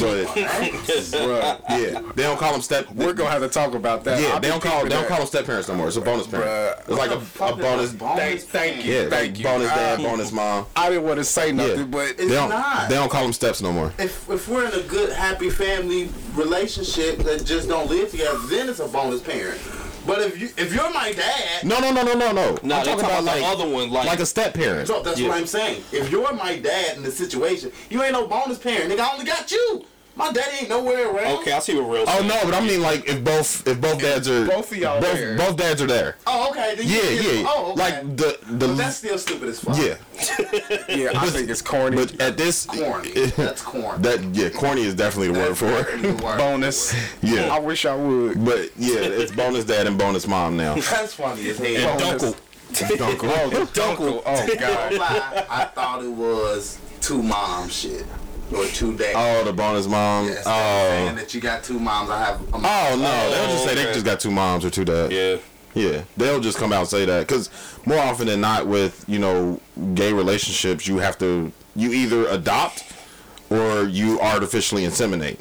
But 0.00 0.26
Bruh, 0.34 1.60
yeah, 1.68 2.00
they 2.14 2.22
don't 2.22 2.38
call 2.38 2.52
them 2.52 2.62
step. 2.62 2.90
we're 2.92 3.12
gonna 3.12 3.30
have 3.30 3.42
to 3.42 3.48
talk 3.48 3.74
about 3.74 4.04
that. 4.04 4.20
yeah, 4.20 4.28
I'll 4.34 4.40
they 4.40 4.48
don't 4.48 4.62
call 4.62 4.72
keeping 4.82 4.90
they 4.90 4.94
don't 4.96 5.08
call 5.08 5.18
them 5.18 5.26
step 5.26 5.46
parents 5.46 5.68
no 5.68 5.74
more. 5.74 5.88
It's 5.88 5.96
a 5.96 6.00
bonus 6.00 6.26
parent. 6.26 6.46
Bruh. 6.46 6.88
It's 6.88 6.98
like 6.98 7.10
a, 7.10 7.16
a 7.52 7.56
bonus. 7.56 7.92
Thank, 7.92 8.40
thank 8.42 8.84
you, 8.84 8.92
Yeah, 8.94 9.08
thank 9.10 9.38
you. 9.38 9.44
bonus 9.44 9.68
dad, 9.68 9.98
bonus 9.98 10.32
mom. 10.32 10.66
I 10.76 10.88
didn't 10.90 11.04
want 11.04 11.18
to 11.18 11.24
say 11.24 11.52
nothing, 11.52 11.78
Yeah. 11.80 11.84
but 11.86 12.16
They 12.16 12.28
don't. 12.28 12.48
not. 12.48 12.88
They 12.88 12.94
don't 12.94 13.10
call 13.10 13.22
them 13.24 13.32
steps 13.32 13.60
no 13.62 13.72
more. 13.72 13.92
If, 13.98 14.28
if 14.30 14.48
we're 14.48 14.66
in 14.66 14.78
a 14.78 14.82
good, 14.84 15.12
happy 15.12 15.50
family 15.50 16.08
relationship 16.34 17.18
that 17.18 17.44
just 17.44 17.68
don't 17.68 17.88
live 17.90 18.10
together, 18.10 18.38
then 18.48 18.68
it's 18.68 18.80
a 18.80 18.88
bonus 18.88 19.20
parent. 19.22 19.60
But 20.06 20.20
if 20.20 20.38
you 20.40 20.48
if 20.56 20.74
you're 20.74 20.92
my 20.92 21.12
dad, 21.12 21.64
No, 21.64 21.80
no, 21.80 21.90
no, 21.92 22.02
no, 22.02 22.12
no, 22.14 22.32
no. 22.32 22.58
Nah, 22.62 22.78
I'm 22.80 22.84
talking 22.84 22.84
talking 22.84 23.00
about 23.00 23.10
about 23.10 23.24
like 23.24 23.40
the 23.40 23.46
other 23.46 23.68
one, 23.68 23.90
like- 23.90 24.06
like 24.06 24.20
a 24.20 24.26
step 24.26 24.54
parent. 24.54 24.86
so 24.88 25.02
that's 25.02 25.18
Yeah. 25.18 25.28
what 25.28 25.38
I'm 25.38 25.46
saying. 25.46 25.82
If 25.92 26.10
you're 26.10 26.32
my 26.34 26.56
dad 26.56 26.96
in 26.96 27.02
the 27.02 27.10
situation, 27.10 27.72
you 27.88 28.02
ain't 28.02 28.12
no 28.12 28.26
bonus 28.26 28.58
parent. 28.58 28.90
Nigga, 28.92 29.00
I 29.00 29.12
only 29.12 29.24
got 29.24 29.50
you. 29.50 29.84
My 30.16 30.30
daddy 30.30 30.58
ain't 30.60 30.68
nowhere 30.68 31.10
around. 31.12 31.38
Okay, 31.40 31.50
I 31.50 31.58
see 31.58 31.74
what 31.74 31.90
real. 31.90 32.04
Oh 32.06 32.22
no, 32.22 32.40
but 32.44 32.54
I 32.54 32.60
mean 32.64 32.80
like 32.82 33.08
if 33.08 33.24
both 33.24 33.66
if 33.66 33.80
both 33.80 33.98
dads 34.00 34.28
are 34.28 34.46
both 34.46 34.70
of 34.70 34.78
y'all 34.78 35.00
both, 35.00 35.14
there. 35.14 35.36
both 35.36 35.56
dads 35.56 35.82
are 35.82 35.88
there. 35.88 36.16
Oh, 36.26 36.50
okay. 36.50 36.76
Then 36.76 36.86
you 36.86 36.94
Yeah, 36.94 37.02
get- 37.22 37.34
yeah. 37.40 37.46
Oh, 37.48 37.72
okay. 37.72 37.80
Like 37.80 38.16
the 38.16 38.38
the 38.48 38.68
but 38.68 38.76
that's 38.76 38.96
still 38.98 39.18
stupid 39.18 39.48
as 39.48 39.58
fuck. 39.60 39.76
yeah. 39.76 39.96
Yeah, 40.94 41.10
I 41.20 41.26
think 41.30 41.50
it's 41.50 41.60
corny. 41.62 41.96
But 41.96 42.20
at 42.20 42.36
this 42.36 42.66
Corny. 42.66 43.10
That's 43.36 43.60
corny. 43.62 44.02
that 44.02 44.22
yeah, 44.32 44.48
corny 44.50 44.82
is 44.82 44.94
definitely 44.94 45.32
the 45.32 45.38
word 45.40 45.58
for 45.58 45.66
it. 45.66 45.86
That's 45.86 46.02
the 46.20 46.24
word. 46.24 46.38
bonus. 46.38 46.94
Yeah. 47.20 47.48
I 47.52 47.58
wish 47.58 47.84
I 47.84 47.96
would. 47.96 48.44
But 48.44 48.70
yeah, 48.76 48.98
it's 49.00 49.32
bonus 49.32 49.64
dad 49.64 49.86
and 49.88 49.98
bonus 49.98 50.26
mom 50.28 50.56
now. 50.56 50.74
That's 50.74 51.14
funny 51.14 51.48
as 51.50 51.58
hell. 51.58 51.66
And 51.66 52.00
Dunkel. 52.20 52.36
Dunkel. 52.72 53.66
Dunkel. 53.66 54.22
Oh 54.24 54.46
Don't 54.46 54.50
oh, 54.50 54.56
god. 54.60 54.94
lie, 54.94 55.46
I 55.50 55.64
thought 55.64 56.04
it 56.04 56.08
was 56.10 56.78
two 57.00 57.22
mom 57.22 57.68
shit 57.68 58.06
or 58.52 58.66
two 58.66 58.96
dads. 58.96 59.14
Oh, 59.16 59.44
the 59.44 59.52
bonus 59.52 59.86
mom. 59.86 60.26
Yes, 60.26 60.42
oh. 60.46 60.88
saying 60.88 61.12
Oh. 61.12 61.14
that 61.14 61.34
you 61.34 61.40
got 61.40 61.64
two 61.64 61.78
moms. 61.78 62.10
I 62.10 62.24
have. 62.24 62.40
A 62.40 62.58
mom. 62.58 62.62
Oh 62.64 62.96
no, 62.96 63.30
they'll 63.30 63.48
just 63.48 63.64
say 63.64 63.74
they 63.74 63.88
oh, 63.88 63.92
just 63.92 64.04
got 64.04 64.20
two 64.20 64.30
moms 64.30 64.64
or 64.64 64.70
two 64.70 64.84
dads. 64.84 65.12
Yeah. 65.12 65.36
Yeah, 65.74 66.04
they'll 66.16 66.38
just 66.38 66.56
come 66.56 66.72
out 66.72 66.80
and 66.80 66.88
say 66.88 67.04
that 67.04 67.26
because 67.26 67.50
more 67.84 67.98
often 67.98 68.28
than 68.28 68.40
not, 68.40 68.68
with 68.68 69.04
you 69.08 69.18
know 69.18 69.60
gay 69.94 70.12
relationships, 70.12 70.86
you 70.86 70.98
have 70.98 71.18
to 71.18 71.50
you 71.74 71.92
either 71.92 72.28
adopt 72.28 72.84
or 73.50 73.84
you 73.84 74.20
artificially 74.20 74.84
inseminate. 74.84 75.40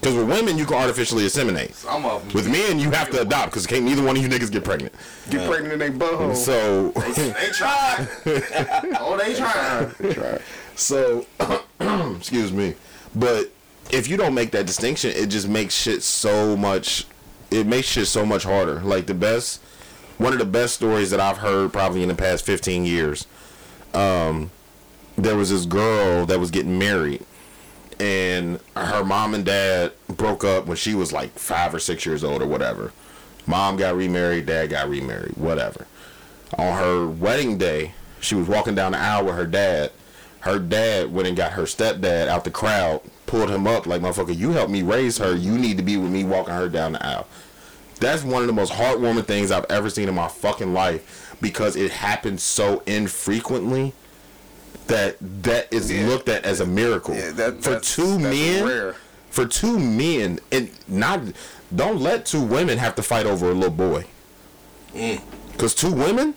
Because 0.00 0.16
with 0.16 0.28
women, 0.28 0.58
you 0.58 0.66
can 0.66 0.78
artificially 0.78 1.22
inseminate. 1.24 1.74
Some 1.74 2.04
of 2.04 2.24
them. 2.24 2.32
With 2.34 2.50
men, 2.50 2.80
you 2.80 2.90
have 2.90 3.08
to 3.10 3.20
adopt 3.20 3.52
because 3.52 3.68
can't 3.68 3.84
neither 3.84 4.02
one 4.02 4.16
of 4.16 4.22
you 4.22 4.28
niggas 4.28 4.50
get 4.50 4.64
pregnant. 4.64 4.92
Get 5.30 5.48
pregnant 5.48 5.74
in 5.74 5.78
their 5.78 5.92
butthole. 5.92 6.34
So, 6.34 6.90
They 6.90 7.50
try. 7.50 8.08
oh, 8.98 9.16
they 9.16 9.34
tried. 9.34 10.42
So 10.74 11.26
excuse 11.80 12.52
me, 12.52 12.74
but 13.14 13.50
if 13.90 14.08
you 14.08 14.16
don't 14.16 14.34
make 14.34 14.50
that 14.52 14.66
distinction, 14.66 15.10
it 15.14 15.26
just 15.26 15.48
makes 15.48 15.74
shit 15.74 16.02
so 16.02 16.56
much. 16.56 17.06
It 17.50 17.66
makes 17.66 17.88
shit 17.88 18.06
so 18.06 18.24
much 18.24 18.44
harder. 18.44 18.80
Like 18.80 19.06
the 19.06 19.14
best, 19.14 19.60
one 20.18 20.32
of 20.32 20.38
the 20.38 20.44
best 20.44 20.74
stories 20.74 21.10
that 21.10 21.20
I've 21.20 21.38
heard 21.38 21.72
probably 21.72 22.02
in 22.02 22.08
the 22.08 22.14
past 22.14 22.44
fifteen 22.44 22.86
years. 22.86 23.26
Um, 23.94 24.50
there 25.16 25.36
was 25.36 25.50
this 25.50 25.66
girl 25.66 26.24
that 26.26 26.40
was 26.40 26.50
getting 26.50 26.78
married, 26.78 27.24
and 28.00 28.58
her 28.74 29.04
mom 29.04 29.34
and 29.34 29.44
dad 29.44 29.92
broke 30.08 30.44
up 30.44 30.66
when 30.66 30.76
she 30.76 30.94
was 30.94 31.12
like 31.12 31.38
five 31.38 31.74
or 31.74 31.78
six 31.78 32.06
years 32.06 32.24
old 32.24 32.42
or 32.42 32.46
whatever. 32.46 32.92
Mom 33.46 33.76
got 33.76 33.96
remarried, 33.96 34.46
dad 34.46 34.70
got 34.70 34.88
remarried, 34.88 35.36
whatever. 35.36 35.86
On 36.56 36.78
her 36.78 37.06
wedding 37.08 37.58
day, 37.58 37.92
she 38.20 38.34
was 38.34 38.46
walking 38.46 38.74
down 38.74 38.92
the 38.92 38.98
aisle 38.98 39.26
with 39.26 39.34
her 39.34 39.46
dad. 39.46 39.90
Her 40.42 40.58
dad 40.58 41.12
went 41.12 41.28
and 41.28 41.36
got 41.36 41.52
her 41.52 41.62
stepdad 41.62 42.28
out 42.28 42.44
the 42.44 42.50
crowd, 42.50 43.00
pulled 43.26 43.48
him 43.50 43.66
up 43.66 43.86
like, 43.86 44.02
motherfucker, 44.02 44.36
you 44.36 44.50
helped 44.50 44.70
me 44.72 44.82
raise 44.82 45.18
her. 45.18 45.34
You 45.36 45.56
need 45.56 45.76
to 45.76 45.82
be 45.82 45.96
with 45.96 46.10
me 46.10 46.24
walking 46.24 46.54
her 46.54 46.68
down 46.68 46.92
the 46.92 47.04
aisle. 47.06 47.26
That's 48.00 48.24
one 48.24 48.42
of 48.42 48.48
the 48.48 48.52
most 48.52 48.72
heartwarming 48.72 49.24
things 49.26 49.50
I've 49.52 49.66
ever 49.70 49.88
seen 49.88 50.08
in 50.08 50.14
my 50.16 50.26
fucking 50.28 50.72
life 50.72 51.36
because 51.40 51.76
it 51.76 51.92
happens 51.92 52.42
so 52.42 52.82
infrequently 52.86 53.92
that 54.88 55.16
that 55.44 55.68
is 55.72 55.90
Yeah. 55.90 56.06
looked 56.08 56.28
at 56.28 56.44
as 56.44 56.58
a 56.60 56.66
miracle. 56.66 57.14
Yeah, 57.14 57.30
that- 57.32 57.62
for 57.62 57.78
two 57.78 58.18
men, 58.18 58.64
rare. 58.66 58.94
for 59.30 59.46
two 59.46 59.78
men, 59.78 60.40
and 60.50 60.70
not 60.88 61.20
don't 61.74 62.00
let 62.00 62.26
two 62.26 62.40
women 62.42 62.78
have 62.78 62.96
to 62.96 63.02
fight 63.02 63.26
over 63.26 63.48
a 63.50 63.54
little 63.54 63.70
boy. 63.70 64.06
Mm. 64.94 65.20
Cause 65.56 65.74
two 65.74 65.92
women 65.92 66.34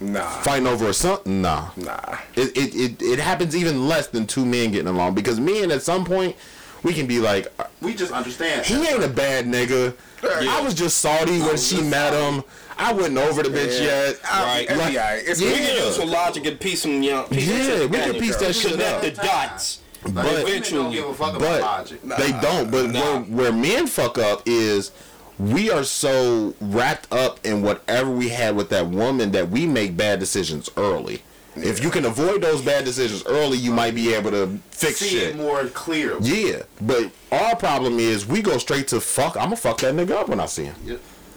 Nah. 0.00 0.28
fighting 0.42 0.66
over 0.66 0.88
a 0.88 0.94
son, 0.94 1.18
nah. 1.24 1.70
Nah. 1.76 2.18
It, 2.34 2.56
it, 2.56 2.74
it, 2.74 3.02
it 3.02 3.18
happens 3.18 3.54
even 3.56 3.88
less 3.88 4.08
than 4.08 4.26
two 4.26 4.44
men 4.44 4.72
getting 4.72 4.88
along 4.88 5.14
because 5.14 5.38
men 5.40 5.70
at 5.70 5.82
some 5.82 6.04
point 6.04 6.36
we 6.82 6.92
can 6.92 7.06
be 7.06 7.18
like, 7.20 7.52
uh, 7.58 7.64
We 7.80 7.94
just 7.94 8.12
understand. 8.12 8.66
he 8.66 8.86
ain't 8.86 9.02
a 9.02 9.08
bad 9.08 9.46
nigga. 9.46 9.94
I 10.22 10.60
was 10.62 10.74
just 10.74 10.98
salty 10.98 11.38
when 11.40 11.56
she 11.56 11.80
met 11.82 12.12
him. 12.12 12.42
I 12.76 12.92
wasn't 12.92 13.18
over 13.18 13.42
the 13.42 13.50
bitch 13.50 13.78
Yeah. 13.80 14.06
yet. 14.08 14.22
Right. 14.24 14.66
It'll 14.68 14.86
be. 14.88 14.96
It's 15.30 15.40
Yeah. 15.40 15.48
We 15.52 15.54
can 15.58 15.76
use 15.86 15.96
some 15.96 16.08
logic 16.10 16.46
and 16.46 16.58
piece 16.60 16.82
some 16.82 17.02
young. 17.02 17.26
Piece 17.28 17.46
Yeah, 17.48 17.86
we 17.86 17.98
can 17.98 18.14
piece 18.14 18.36
that 18.36 18.54
shit 18.54 18.72
Connect 18.72 18.94
up. 18.96 19.02
the 19.02 19.10
dots. 19.12 19.78
Like, 20.04 20.14
But- 20.14 20.24
women 20.24 20.34
don't 20.40 20.48
eventually- 20.48 20.94
give 20.96 21.04
a 21.08 21.14
fuck 21.14 21.36
about 21.36 21.40
but 21.40 21.60
logic. 21.60 22.00
they 22.18 22.32
don't. 22.40 22.70
But 22.70 22.90
Nah. 22.90 23.00
where, 23.00 23.20
where 23.20 23.52
men 23.52 23.86
fuck 23.86 24.18
up 24.18 24.42
is 24.44 24.90
we 25.38 25.70
are 25.70 25.84
so 25.84 26.54
wrapped 26.60 27.12
up 27.12 27.44
in 27.44 27.62
whatever 27.62 28.10
we 28.10 28.28
had 28.28 28.56
with 28.56 28.68
that 28.70 28.86
woman 28.88 29.32
that 29.32 29.48
we 29.50 29.66
make 29.66 29.96
bad 29.96 30.20
decisions 30.20 30.70
early. 30.76 31.22
If 31.56 31.82
you 31.84 31.90
can 31.90 32.04
avoid 32.04 32.42
those 32.42 32.62
bad 32.62 32.84
decisions 32.84 33.24
early, 33.26 33.58
you 33.58 33.72
might 33.72 33.94
be 33.94 34.12
able 34.12 34.32
to 34.32 34.58
fix 34.70 34.96
See 34.96 35.10
shit. 35.10 35.30
it 35.30 35.36
more 35.36 35.66
clear. 35.68 36.16
Yeah, 36.20 36.62
but 36.80 37.12
our 37.30 37.54
problem 37.54 38.00
is 38.00 38.26
we 38.26 38.42
go 38.42 38.58
straight 38.58 38.88
to 38.88 39.00
fuck. 39.00 39.36
I'm 39.36 39.44
gonna 39.44 39.56
fuck 39.56 39.78
that 39.78 39.94
nigga 39.94 40.12
up 40.12 40.28
when 40.28 40.40
I 40.40 40.46
see 40.46 40.64
him. 40.64 40.74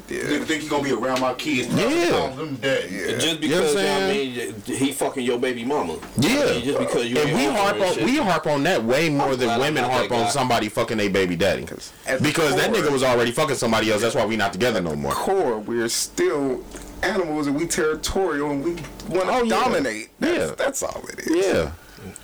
You 0.10 0.46
think 0.46 0.64
he 0.64 0.70
gonna 0.70 0.84
be 0.84 0.92
around 0.94 1.20
my 1.20 1.34
kids? 1.34 1.68
Yeah. 1.74 2.30
them 2.36 2.56
dead. 2.56 2.90
Just 3.20 3.42
You 3.42 3.50
know 3.50 3.62
what 3.62 3.74
because 3.74 3.76
I'm 3.76 3.82
you 3.82 3.88
know 3.88 3.98
I 3.98 4.08
mean, 4.14 4.78
he 4.78 4.92
fucking 4.94 5.24
your 5.26 5.38
baby 5.40 5.66
mama. 5.66 5.98
Yeah, 6.18 6.30
I 6.30 6.52
mean, 6.54 6.64
just 6.64 6.80
because 6.80 7.06
you 7.10 7.18
and 7.18 7.36
we 7.36 7.46
harp 7.46 7.80
on 7.82 8.06
we 8.06 8.18
harp 8.18 8.48
on 8.48 8.64
that 8.64 8.84
way 8.84 9.10
more 9.10 9.36
than 9.36 9.50
I'm 9.50 9.60
women 9.60 9.84
harp 9.84 10.12
on 10.12 10.30
somebody 10.32 10.70
fucking 10.70 10.98
their 10.98 11.10
baby 11.10 11.36
daddy. 11.36 11.64
At 12.06 12.20
the 12.20 12.24
Because 12.24 12.56
that 12.56 12.72
nigga 12.72 12.92
was 12.92 13.04
already 13.04 13.32
fucking 13.32 13.56
somebody 13.58 13.92
else. 13.92 14.02
That's 14.02 14.16
why 14.16 14.26
we 14.26 14.38
not 14.38 14.54
together 14.54 14.82
no 14.82 14.96
more. 14.96 15.12
core, 15.14 15.60
we're 15.60 15.90
still 15.90 16.64
animals 17.04 17.48
and 17.48 17.56
we 17.56 17.68
territorial 17.68 18.52
and 18.52 18.64
we 18.64 18.72
want 19.16 19.28
to 19.28 19.34
Oh, 19.34 19.44
yeah. 19.44 19.50
dominate. 19.50 20.10
That's, 20.20 20.38
Yeah. 20.38 20.56
that's 20.58 20.84
all 20.84 21.04
it 21.12 21.20
is. 21.28 21.46
Yeah, 21.46 21.72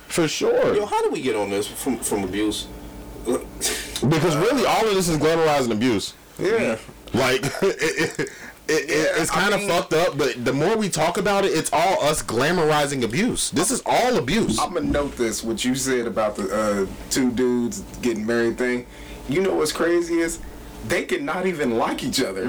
for 0.08 0.26
sure. 0.26 0.74
Yo, 0.74 0.86
how 0.86 1.02
do 1.02 1.10
we 1.10 1.20
get 1.20 1.36
on 1.36 1.50
this 1.50 1.66
from 1.66 1.98
from 1.98 2.24
abuse? 2.24 2.66
Because 3.26 4.36
really, 4.36 4.66
all 4.66 4.86
of 4.86 4.94
this 4.94 5.08
is 5.08 5.16
glamorizing 5.18 5.70
abuse. 5.72 6.14
Yeah. 6.38 6.76
Like 7.14 7.44
it, 7.62 7.76
it, 7.80 8.20
it, 8.20 8.30
it, 8.68 9.20
it's 9.20 9.30
kind 9.30 9.54
of 9.54 9.62
fucked 9.62 9.92
up. 9.92 10.18
But 10.18 10.44
the 10.44 10.52
more 10.52 10.76
we 10.76 10.88
talk 10.88 11.16
about 11.18 11.44
it, 11.44 11.52
it's 11.52 11.72
all 11.72 12.02
us 12.02 12.22
glamorizing 12.22 13.04
abuse. 13.04 13.50
This 13.50 13.70
is 13.70 13.82
all 13.86 14.16
abuse. 14.16 14.58
I'm 14.58 14.74
gonna 14.74 14.86
note 14.86 15.16
this 15.16 15.42
what 15.42 15.64
you 15.64 15.74
said 15.74 16.06
about 16.06 16.36
the 16.36 16.54
uh, 16.54 16.86
two 17.10 17.30
dudes 17.30 17.80
getting 18.02 18.26
married 18.26 18.58
thing. 18.58 18.86
You 19.28 19.40
know 19.40 19.54
what's 19.54 19.72
crazy 19.72 20.18
is 20.18 20.38
they 20.88 21.04
can 21.04 21.24
not 21.24 21.46
even 21.46 21.78
like 21.78 22.02
each 22.04 22.20
other, 22.22 22.44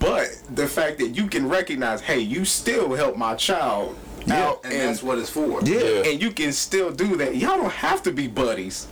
but 0.00 0.28
the 0.54 0.66
fact 0.66 0.98
that 1.00 1.08
you 1.08 1.26
can 1.26 1.48
recognize, 1.48 2.00
hey, 2.00 2.20
you 2.20 2.44
still 2.44 2.94
help 2.94 3.16
my 3.16 3.34
child 3.34 3.96
out, 4.30 4.60
And 4.64 4.72
that's 4.72 5.02
what 5.02 5.18
it's 5.18 5.30
for. 5.30 5.62
Yeah. 5.62 6.02
and 6.10 6.20
you 6.20 6.30
can 6.30 6.52
still 6.52 6.90
do 6.92 7.16
that. 7.16 7.36
Y'all 7.36 7.56
don't 7.56 7.72
have 7.72 8.02
to 8.04 8.12
be 8.12 8.26
buddies, 8.26 8.86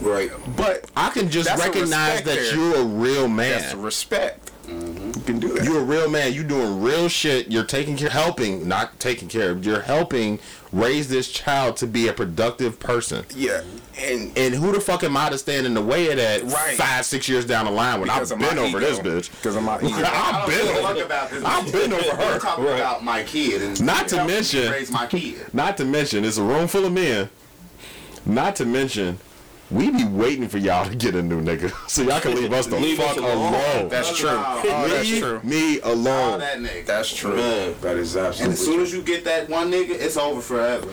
Right. 0.00 0.30
but 0.56 0.90
I 0.96 1.10
can 1.10 1.30
just 1.30 1.48
That's 1.48 1.62
recognize 1.64 2.22
that 2.22 2.34
there. 2.36 2.54
you're 2.54 2.76
a 2.76 2.84
real 2.84 3.28
that's 3.28 3.74
man. 3.74 3.82
respect. 3.82 4.52
Mm-hmm. 4.66 5.06
You 5.18 5.22
can 5.24 5.38
do 5.38 5.48
that. 5.54 5.64
You're 5.64 5.78
a 5.80 5.84
real 5.84 6.10
man. 6.10 6.32
You're 6.32 6.42
doing 6.44 6.82
real 6.82 7.08
shit. 7.08 7.50
You're 7.52 7.64
taking 7.64 7.96
care, 7.96 8.10
helping, 8.10 8.66
not 8.66 8.98
taking 8.98 9.28
care 9.28 9.50
of. 9.50 9.64
You're 9.64 9.80
helping 9.82 10.40
raise 10.72 11.08
this 11.08 11.30
child 11.30 11.76
to 11.78 11.86
be 11.86 12.08
a 12.08 12.12
productive 12.12 12.80
person. 12.80 13.24
yeah, 13.36 13.62
and 13.96 14.36
And 14.36 14.52
who 14.54 14.72
the 14.72 14.80
fuck 14.80 15.04
am 15.04 15.16
I 15.16 15.30
to 15.30 15.38
stand 15.38 15.66
in 15.66 15.74
the 15.74 15.80
way 15.82 16.10
of 16.10 16.16
that 16.16 16.42
Right. 16.42 16.76
five, 16.76 17.06
six 17.06 17.28
years 17.28 17.44
down 17.46 17.66
the 17.66 17.70
line 17.70 18.00
when 18.00 18.08
Because 18.08 18.32
I've 18.32 18.40
been 18.40 18.58
over 18.58 18.78
ego. 18.78 18.80
this 18.80 18.98
bitch? 18.98 19.30
Because 19.36 19.54
of 19.54 19.62
my 19.62 19.78
ego. 19.82 20.02
I've 20.04 20.48
been 20.48 20.66
over 20.68 20.80
fuck 20.82 20.98
about 20.98 21.30
this. 21.30 21.44
I've 21.44 21.72
been 21.72 21.92
over 21.92 22.02
her. 22.16 22.16
We're 22.34 22.38
talking 22.40 22.64
about 22.64 23.04
my 23.04 23.22
kid 23.22 23.62
and 23.62 23.80
Not 23.84 24.08
to 24.08 24.24
mention- 24.24 24.70
raise 24.72 24.90
my 24.90 25.06
kid. 25.06 25.46
Not 25.54 25.76
to 25.76 25.84
mention, 25.84 26.24
it's 26.24 26.38
a 26.38 26.42
room 26.42 26.66
full 26.66 26.84
of 26.84 26.92
men. 26.92 27.30
Not 28.26 28.56
to 28.56 28.64
mention, 28.66 29.18
we 29.70 29.90
be 29.90 30.04
waiting 30.04 30.48
for 30.48 30.58
y'all 30.58 30.88
to 30.88 30.94
get 30.94 31.14
a 31.14 31.22
new 31.22 31.42
nigga, 31.42 31.72
so 31.88 32.02
y'all 32.02 32.20
can 32.20 32.34
leave 32.34 32.52
us 32.52 32.66
the 32.66 32.78
Leave 32.78 33.00
us 33.00 33.06
fuck 33.08 33.16
alone. 33.18 33.54
alone. 33.54 33.88
That's 33.88 34.16
true. 34.16 34.28
Oh, 34.30 34.62
Oh, 34.64 34.88
that's 34.88 35.10
leave 35.10 35.22
true. 35.22 35.40
me 35.42 35.80
All 35.80 35.92
alone. 35.92 36.38
that 36.40 36.58
nigga. 36.58 36.86
That's 36.86 37.12
true. 37.14 37.36
Man. 37.36 37.74
That 37.80 37.96
is 37.96 38.14
And 38.16 38.52
as 38.52 38.64
soon 38.64 38.80
as 38.80 38.92
you 38.92 39.02
get 39.02 39.24
that 39.24 39.48
one 39.48 39.70
nigga, 39.70 39.90
it's 39.90 40.16
over 40.16 40.40
forever. 40.40 40.86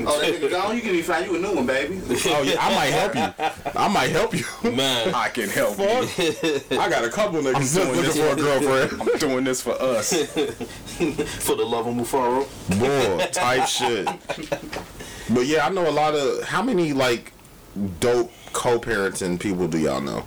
Oh, 0.00 0.20
that 0.20 0.32
nigga 0.32 0.48
gone, 0.50 0.76
you 0.76 0.82
can 0.82 0.92
be 0.92 1.02
find 1.02 1.26
you 1.26 1.34
a 1.36 1.38
new 1.40 1.54
one, 1.56 1.66
baby. 1.66 2.00
Oh 2.26 2.42
yeah, 2.42 2.56
I 2.60 2.74
might 2.74 2.92
help 2.92 3.14
you. 3.16 3.72
I 3.80 3.88
might 3.88 4.10
help 4.10 4.34
you. 4.34 4.70
Man. 4.70 5.12
I 5.14 5.28
can 5.28 5.48
help 5.48 5.78
you. 5.78 6.60
I 6.78 6.88
got 6.88 7.04
a 7.04 7.10
couple 7.10 7.40
niggas 7.40 7.58
just 7.60 7.74
doing 7.74 7.88
looking 7.88 8.02
this 8.04 8.16
for 8.16 8.28
a 8.28 8.36
girlfriend. 8.36 9.02
I'm 9.02 9.18
doing 9.18 9.44
this 9.44 9.60
for 9.62 9.72
us. 9.80 10.10
For 10.12 11.54
the 11.56 11.64
love 11.64 11.86
of 11.86 11.94
Mufaro. 11.94 12.46
Boy, 12.78 13.26
type 13.32 13.66
shit. 13.66 14.06
But 15.30 15.46
yeah, 15.46 15.66
I 15.66 15.70
know 15.70 15.88
a 15.88 15.90
lot 15.90 16.14
of 16.14 16.44
how 16.44 16.62
many 16.62 16.92
like 16.92 17.32
dope 18.00 18.30
co-parenting 18.52 19.38
people 19.38 19.68
do 19.68 19.78
y'all 19.78 20.00
know? 20.00 20.24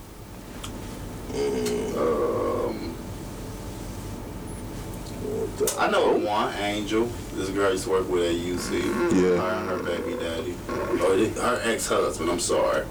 I 5.80 5.90
know 5.90 6.18
one, 6.18 6.54
Angel. 6.56 7.06
This 7.34 7.50
girl 7.50 7.72
used 7.72 7.86
to 7.86 7.92
work 7.92 8.10
with 8.10 8.24
at 8.24 8.36
UC. 8.36 8.82
Mm-hmm. 8.82 9.16
Yeah. 9.18 9.38
Her 9.38 9.52
and 9.60 9.70
her 9.70 9.84
baby 9.84 10.18
daddy. 10.20 10.56
Oh, 10.70 11.14
or 11.14 11.42
her 11.42 11.62
ex-husband, 11.64 12.30
I'm 12.30 12.40
sorry. 12.40 12.86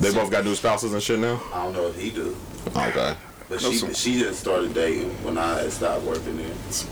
They 0.00 0.12
both 0.12 0.30
got 0.30 0.44
new 0.44 0.54
spouses 0.54 0.92
and 0.92 1.02
shit 1.02 1.18
now. 1.18 1.40
I 1.52 1.64
don't 1.64 1.72
know 1.72 1.86
if 1.86 1.98
he 1.98 2.10
do. 2.10 2.36
Okay. 2.76 3.14
But 3.48 3.60
she 3.60 3.94
she 3.94 4.18
just 4.18 4.40
started 4.40 4.74
dating 4.74 5.10
when 5.22 5.36
I 5.36 5.60
had 5.60 5.72
stopped 5.72 6.02
working 6.04 6.36
there. 6.38 6.50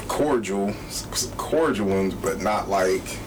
cordial, 0.09 0.73
some 0.91 1.33
cordial 1.33 1.87
ones, 1.87 2.15
but 2.15 2.41
not 2.41 2.69
like. 2.69 3.19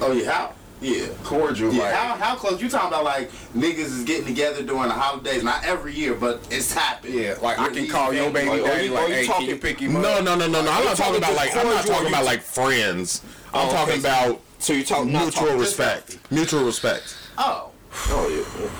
Oh 0.00 0.12
yeah, 0.12 0.30
how? 0.30 0.54
Yeah. 0.80 1.06
cordial. 1.24 1.72
Yeah, 1.72 1.82
like, 1.82 1.94
how, 1.94 2.14
how 2.16 2.34
close? 2.36 2.60
You 2.62 2.68
talking 2.68 2.88
about 2.88 3.04
like 3.04 3.30
niggas 3.56 3.78
is 3.78 4.04
getting 4.04 4.26
together 4.26 4.62
during 4.62 4.88
the 4.88 4.94
holidays? 4.94 5.42
Not 5.42 5.64
every 5.64 5.92
year, 5.94 6.14
but 6.14 6.40
it's 6.50 6.72
happening. 6.72 7.18
yeah, 7.18 7.34
like 7.42 7.58
I 7.58 7.68
can 7.70 7.88
call 7.88 8.12
your 8.12 8.30
families. 8.30 8.44
baby 8.44 8.50
Like, 8.50 8.60
are 8.62 8.74
daddy 8.74 8.86
you- 8.86 8.92
like, 8.92 9.02
are 9.02 9.08
you 9.08 9.14
hey, 9.14 9.24
can 9.24 9.32
talking- 9.32 9.48
you 9.48 9.56
pick 9.56 9.80
him 9.80 9.92
No, 9.94 10.00
up? 10.00 10.24
no, 10.24 10.34
no, 10.36 10.46
no, 10.46 10.62
no. 10.62 10.70
I'm 10.70 10.84
not 10.84 10.96
talking 10.96 11.16
about 11.16 11.34
like 11.34 11.56
I'm 11.56 11.66
not 11.66 11.84
talking 11.86 12.08
about 12.08 12.24
like 12.24 12.42
friends. 12.42 13.22
I'm 13.52 13.68
Oh, 13.68 13.72
talking 13.72 13.98
about 13.98 14.40
So 14.60 14.72
you're 14.72 14.84
talking 14.84 15.10
mutual 15.12 15.30
talking- 15.32 15.58
respect. 15.58 16.18
Mutual 16.30 16.64
respect. 16.64 17.16
Oh, 17.38 17.70
Oh 18.10 18.28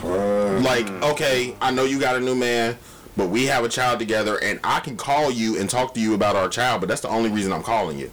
yeah. 0.05 0.61
Like, 0.63 0.89
okay, 1.03 1.57
I 1.61 1.71
know 1.73 1.85
you 1.85 1.99
got 1.99 2.17
a 2.17 2.21
new 2.21 2.35
man, 2.37 2.77
but 3.17 3.29
we 3.29 3.47
have 3.47 3.65
a 3.65 3.69
child 3.69 3.99
together, 3.99 4.37
and 4.37 4.61
I 4.63 4.81
can 4.81 4.97
call 4.97 5.31
you 5.31 5.59
and 5.59 5.69
talk 5.69 5.95
to 5.95 6.01
you 6.01 6.15
about 6.15 6.37
our 6.37 6.49
child, 6.49 6.81
but 6.81 6.89
that's 6.89 7.01
the 7.01 7.09
only 7.09 7.31
reason 7.31 7.53
I'm 7.53 7.63
calling 7.63 7.99
you. 7.99 8.13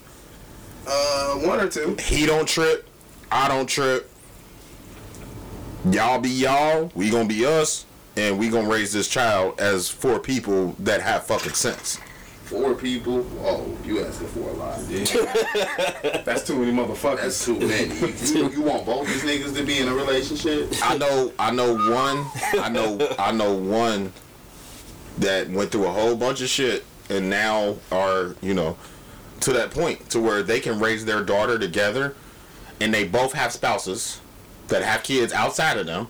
Uh, 0.88 1.36
one 1.40 1.60
or 1.60 1.68
two. 1.68 1.96
He 2.00 2.26
don't 2.26 2.48
trip, 2.48 2.85
I 3.32 3.48
don't 3.48 3.68
trip. 3.68 4.10
Y'all 5.92 6.20
be 6.20 6.30
y'all, 6.30 6.92
we 6.96 7.10
gonna 7.12 7.28
be 7.28 7.46
us, 7.46 7.86
and 8.18 8.40
we 8.40 8.50
gonna 8.50 8.68
raise 8.70 8.92
this 8.92 9.08
child 9.08 9.60
as 9.60 9.88
four 9.90 10.20
people 10.20 10.76
that 10.80 11.02
have 11.02 11.26
fucking 11.28 11.54
sense. 11.54 12.00
four 12.46 12.74
people. 12.74 13.26
Oh, 13.42 13.66
you 13.84 14.04
asking 14.04 14.28
for 14.28 14.40
a 14.50 14.54
lot. 14.54 14.80
Dude. 14.88 15.08
That's 16.26 16.44
too 16.46 16.58
many 16.58 16.72
motherfuckers. 16.72 17.18
That's 17.22 17.46
too 17.46 17.60
many. 17.60 17.94
You, 18.36 18.50
you 18.50 18.62
want 18.62 18.86
both 18.86 19.08
these 19.08 19.24
niggas 19.24 19.56
to 19.56 19.64
be 19.64 19.78
in 19.80 19.88
a 19.88 19.94
relationship? 19.94 20.72
I 20.84 20.98
know, 20.98 21.32
I 21.38 21.52
know 21.52 21.74
one, 21.76 22.26
I 22.60 22.70
know, 22.70 23.16
I 23.20 23.32
know 23.32 23.54
one 23.54 24.12
that 25.20 25.50
went 25.50 25.72
through 25.72 25.86
a 25.86 25.92
whole 25.92 26.16
bunch 26.16 26.42
of 26.42 26.50
shit 26.50 26.84
and 27.10 27.30
now 27.30 27.76
are, 27.92 28.36
you 28.42 28.54
know, 28.56 28.76
to 29.42 29.54
that 29.54 29.70
point 29.72 30.10
to 30.10 30.20
where 30.20 30.42
they 30.44 30.60
can 30.60 30.80
raise 30.80 31.06
their 31.06 31.24
daughter 31.24 31.58
together, 31.60 32.16
and 32.80 32.94
they 32.94 33.06
both 33.06 33.34
have 33.34 33.52
spouses 33.52 34.22
that 34.68 34.84
have 34.84 35.04
kids 35.04 35.32
outside 35.34 35.78
of 35.78 35.86
them, 35.86 36.08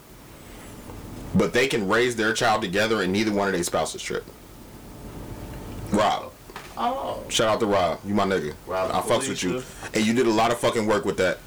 but 1.33 1.53
they 1.53 1.67
can 1.67 1.87
raise 1.87 2.15
their 2.15 2.33
child 2.33 2.61
together 2.61 3.01
and 3.01 3.11
neither 3.11 3.31
one 3.31 3.47
of 3.47 3.53
their 3.53 3.63
spouses 3.63 4.01
trip. 4.01 4.25
Rob. 5.91 6.31
Oh. 6.77 7.23
Shout 7.29 7.47
out 7.47 7.59
to 7.61 7.65
Rob. 7.65 7.99
You 8.05 8.13
my 8.13 8.25
nigga. 8.25 8.53
Rob 8.67 8.91
I 8.91 9.01
fucks 9.07 9.29
with 9.29 9.43
you. 9.43 9.63
And 9.93 10.05
you 10.05 10.13
did 10.13 10.27
a 10.27 10.31
lot 10.31 10.51
of 10.51 10.59
fucking 10.59 10.85
work 10.85 11.05
with 11.05 11.17
that. 11.17 11.39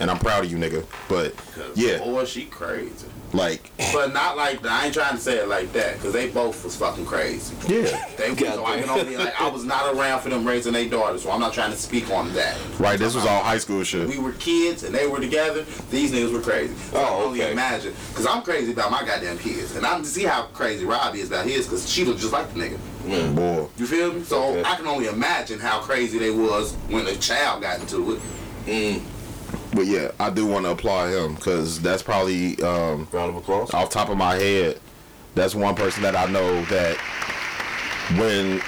And 0.00 0.10
I'm 0.10 0.18
proud 0.18 0.44
of 0.44 0.50
you, 0.50 0.56
nigga. 0.58 0.84
But 1.08 1.34
yeah, 1.74 1.98
Boy, 1.98 2.24
she 2.24 2.44
crazy. 2.46 3.06
like 3.32 3.70
But 3.92 4.12
not 4.12 4.36
like 4.36 4.64
I 4.66 4.86
ain't 4.86 4.94
trying 4.94 5.14
to 5.14 5.20
say 5.20 5.38
it 5.38 5.48
like 5.48 5.72
that, 5.74 6.00
cause 6.00 6.12
they 6.12 6.28
both 6.30 6.64
was 6.64 6.76
fucking 6.76 7.06
crazy. 7.06 7.54
yeah. 7.68 8.08
They 8.16 8.34
so 8.36 8.64
I 8.66 8.80
can 8.80 8.88
only 8.90 9.16
like 9.16 9.40
I 9.40 9.48
was 9.48 9.64
not 9.64 9.94
around 9.94 10.20
for 10.20 10.28
them 10.28 10.46
raising 10.46 10.72
their 10.72 10.88
daughters, 10.88 11.22
so 11.22 11.30
I'm 11.30 11.40
not 11.40 11.52
trying 11.52 11.70
to 11.70 11.76
speak 11.78 12.10
on 12.10 12.32
that. 12.34 12.56
Right, 12.78 12.98
this 12.98 13.14
was 13.14 13.24
all 13.26 13.42
high 13.42 13.58
school 13.58 13.82
shit. 13.84 14.08
We 14.08 14.18
were 14.18 14.32
kids 14.32 14.82
and 14.82 14.94
they 14.94 15.06
were 15.06 15.20
together. 15.20 15.62
These 15.90 16.12
niggas 16.12 16.32
were 16.32 16.40
crazy. 16.40 16.74
So 16.74 16.96
I 16.98 17.04
can 17.04 17.12
Oh, 17.12 17.24
only 17.26 17.42
okay. 17.42 17.52
imagine, 17.52 17.94
cause 18.14 18.26
I'm 18.26 18.42
crazy 18.42 18.72
about 18.72 18.90
my 18.90 19.04
goddamn 19.04 19.38
kids, 19.38 19.76
and 19.76 19.86
I'm 19.86 20.02
to 20.02 20.08
see 20.08 20.24
how 20.24 20.42
crazy 20.54 20.84
Robbie 20.84 21.20
is 21.20 21.28
about 21.28 21.46
his, 21.46 21.68
cause 21.68 21.88
she 21.88 22.04
look 22.04 22.18
just 22.18 22.32
like 22.32 22.52
the 22.54 22.60
nigga. 22.60 22.78
Boy. 23.34 23.66
You 23.78 23.86
feel 23.86 24.12
me? 24.12 24.22
So 24.24 24.42
Okay. 24.42 24.62
I 24.68 24.76
can 24.76 24.86
only 24.86 25.06
imagine 25.06 25.58
how 25.58 25.80
crazy 25.80 26.18
they 26.18 26.30
was 26.30 26.74
when 26.88 27.04
the 27.04 27.16
child 27.16 27.62
got 27.62 27.80
into 27.80 28.12
it. 28.12 28.20
Mm. 28.66 29.02
But 29.74 29.86
yeah, 29.86 30.10
I 30.20 30.30
do 30.30 30.46
want 30.46 30.66
to 30.66 30.72
applaud 30.72 31.08
him 31.12 31.34
because 31.34 31.80
that's 31.80 32.02
probably 32.02 32.60
um, 32.62 33.08
Round 33.10 33.30
of 33.30 33.36
applause. 33.36 33.72
off 33.72 33.88
top 33.90 34.10
of 34.10 34.18
my 34.18 34.34
head. 34.34 34.78
That's 35.34 35.54
one 35.54 35.74
person 35.74 36.02
that 36.02 36.14
I 36.14 36.26
know 36.26 36.62
that 36.66 36.96
when 38.18 38.60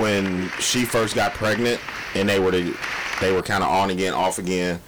when 0.00 0.48
she 0.60 0.84
first 0.84 1.14
got 1.14 1.34
pregnant 1.34 1.80
and 2.14 2.28
they 2.28 2.38
were 2.38 2.50
the, 2.50 2.76
they 3.20 3.32
were 3.32 3.42
kind 3.42 3.62
of 3.62 3.70
on 3.70 3.90
again, 3.90 4.12
off 4.14 4.38
again. 4.38 4.80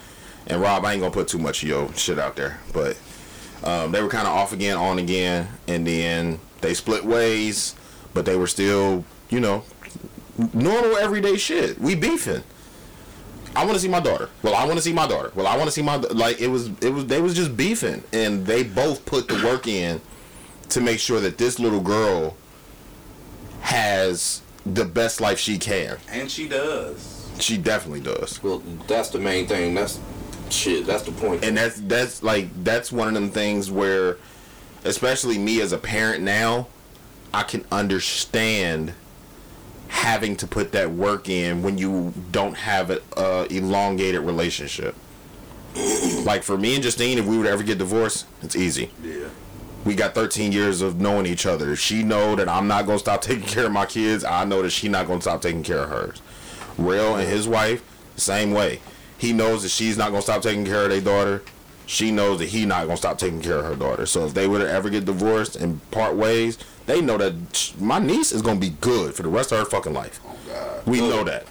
And 0.46 0.60
Rob, 0.60 0.84
I 0.84 0.92
ain't 0.92 1.00
gonna 1.00 1.12
put 1.12 1.28
too 1.28 1.38
much 1.38 1.62
of 1.62 1.68
your 1.68 1.92
shit 1.94 2.18
out 2.18 2.34
there, 2.34 2.58
but 2.72 2.96
um, 3.62 3.92
they 3.92 4.02
were 4.02 4.08
kind 4.08 4.26
of 4.26 4.34
off 4.34 4.52
again, 4.52 4.76
on 4.76 4.98
again, 4.98 5.48
and 5.68 5.86
then 5.86 6.40
they 6.60 6.74
split 6.74 7.04
ways, 7.04 7.76
but 8.14 8.24
they 8.24 8.36
were 8.36 8.48
still, 8.48 9.04
you 9.30 9.38
know, 9.38 9.62
normal 10.52 10.96
everyday 10.96 11.36
shit. 11.36 11.78
We 11.80 11.94
beefing. 11.94 12.42
I 13.54 13.64
want 13.64 13.74
to 13.74 13.80
see 13.80 13.88
my 13.88 14.00
daughter. 14.00 14.30
Well, 14.42 14.54
I 14.54 14.64
want 14.64 14.78
to 14.78 14.82
see 14.82 14.92
my 14.92 15.06
daughter. 15.06 15.30
Well, 15.34 15.46
I 15.46 15.56
want 15.56 15.68
to 15.68 15.72
see 15.72 15.82
my 15.82 15.96
like 15.96 16.40
it 16.40 16.48
was 16.48 16.68
it 16.80 16.90
was 16.90 17.06
they 17.06 17.20
was 17.20 17.34
just 17.34 17.56
beefing 17.56 18.02
and 18.12 18.46
they 18.46 18.62
both 18.62 19.04
put 19.04 19.28
the 19.28 19.34
work 19.44 19.66
in 19.66 20.00
to 20.70 20.80
make 20.80 20.98
sure 20.98 21.20
that 21.20 21.38
this 21.38 21.58
little 21.58 21.80
girl 21.80 22.36
has 23.60 24.42
the 24.64 24.84
best 24.84 25.20
life 25.20 25.38
she 25.38 25.58
can. 25.58 25.98
And 26.08 26.30
she 26.30 26.48
does. 26.48 27.30
She 27.38 27.58
definitely 27.58 28.00
does. 28.00 28.42
Well, 28.42 28.62
that's 28.86 29.10
the 29.10 29.18
main 29.18 29.46
thing. 29.46 29.74
That's 29.74 30.00
shit. 30.50 30.86
That's 30.86 31.02
the 31.02 31.12
point. 31.12 31.44
And 31.44 31.56
that's 31.56 31.80
that's 31.80 32.22
like 32.22 32.48
that's 32.64 32.90
one 32.90 33.08
of 33.08 33.14
them 33.14 33.30
things 33.30 33.70
where 33.70 34.16
especially 34.84 35.38
me 35.38 35.60
as 35.60 35.72
a 35.72 35.78
parent 35.78 36.22
now, 36.22 36.68
I 37.34 37.42
can 37.42 37.64
understand 37.70 38.94
having 39.92 40.34
to 40.34 40.46
put 40.46 40.72
that 40.72 40.90
work 40.90 41.28
in 41.28 41.62
when 41.62 41.76
you 41.76 42.12
don't 42.32 42.56
have 42.56 42.90
a 42.90 43.00
uh, 43.16 43.46
elongated 43.50 44.22
relationship. 44.22 44.96
like 46.24 46.42
for 46.42 46.56
me 46.56 46.74
and 46.74 46.82
Justine, 46.82 47.18
if 47.18 47.26
we 47.26 47.36
would 47.36 47.46
ever 47.46 47.62
get 47.62 47.78
divorced, 47.78 48.26
it's 48.42 48.56
easy. 48.56 48.90
Yeah. 49.02 49.28
We 49.84 49.94
got 49.94 50.14
13 50.14 50.50
years 50.50 50.80
of 50.80 50.98
knowing 50.98 51.26
each 51.26 51.44
other. 51.44 51.76
She 51.76 52.02
know 52.02 52.34
that 52.36 52.48
I'm 52.48 52.66
not 52.66 52.86
gonna 52.86 52.98
stop 52.98 53.20
taking 53.20 53.44
care 53.46 53.66
of 53.66 53.72
my 53.72 53.84
kids, 53.84 54.24
I 54.24 54.44
know 54.44 54.62
that 54.62 54.70
she 54.70 54.88
not 54.88 55.06
gonna 55.06 55.20
stop 55.20 55.42
taking 55.42 55.62
care 55.62 55.80
of 55.80 55.90
hers. 55.90 56.22
Rail 56.78 57.16
and 57.16 57.28
his 57.28 57.46
wife, 57.46 57.82
same 58.16 58.52
way. 58.52 58.80
He 59.18 59.32
knows 59.32 59.62
that 59.62 59.68
she's 59.68 59.98
not 59.98 60.10
gonna 60.10 60.22
stop 60.22 60.42
taking 60.42 60.64
care 60.64 60.84
of 60.84 60.90
their 60.90 61.00
daughter. 61.02 61.42
She 61.84 62.10
knows 62.10 62.38
that 62.38 62.48
he 62.48 62.64
not 62.64 62.86
gonna 62.86 62.96
stop 62.96 63.18
taking 63.18 63.42
care 63.42 63.58
of 63.58 63.66
her 63.66 63.76
daughter. 63.76 64.06
So 64.06 64.24
if 64.24 64.32
they 64.32 64.46
were 64.48 64.60
to 64.60 64.70
ever 64.70 64.88
get 64.88 65.04
divorced 65.04 65.54
and 65.54 65.88
part 65.90 66.16
ways, 66.16 66.56
they 66.86 67.00
know 67.00 67.18
that 67.18 67.72
my 67.78 67.98
niece 67.98 68.32
is 68.32 68.42
gonna 68.42 68.60
be 68.60 68.70
good 68.80 69.14
for 69.14 69.22
the 69.22 69.28
rest 69.28 69.52
of 69.52 69.58
her 69.58 69.64
fucking 69.64 69.92
life. 69.92 70.20
Oh 70.24 70.36
God. 70.48 70.86
We 70.86 71.00
know 71.00 71.24
that. 71.24 71.46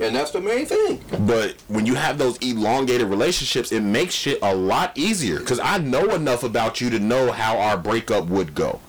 and 0.00 0.16
that's 0.16 0.30
the 0.30 0.40
main 0.40 0.64
thing. 0.66 1.02
But 1.26 1.56
when 1.68 1.84
you 1.84 1.94
have 1.94 2.16
those 2.16 2.38
elongated 2.38 3.08
relationships, 3.08 3.70
it 3.70 3.82
makes 3.82 4.14
shit 4.14 4.38
a 4.42 4.54
lot 4.54 4.96
easier. 4.96 5.38
Because 5.38 5.60
I 5.60 5.78
know 5.78 6.14
enough 6.14 6.42
about 6.42 6.80
you 6.80 6.88
to 6.90 6.98
know 6.98 7.32
how 7.32 7.58
our 7.58 7.76
breakup 7.76 8.26
would 8.26 8.54
go. 8.54 8.80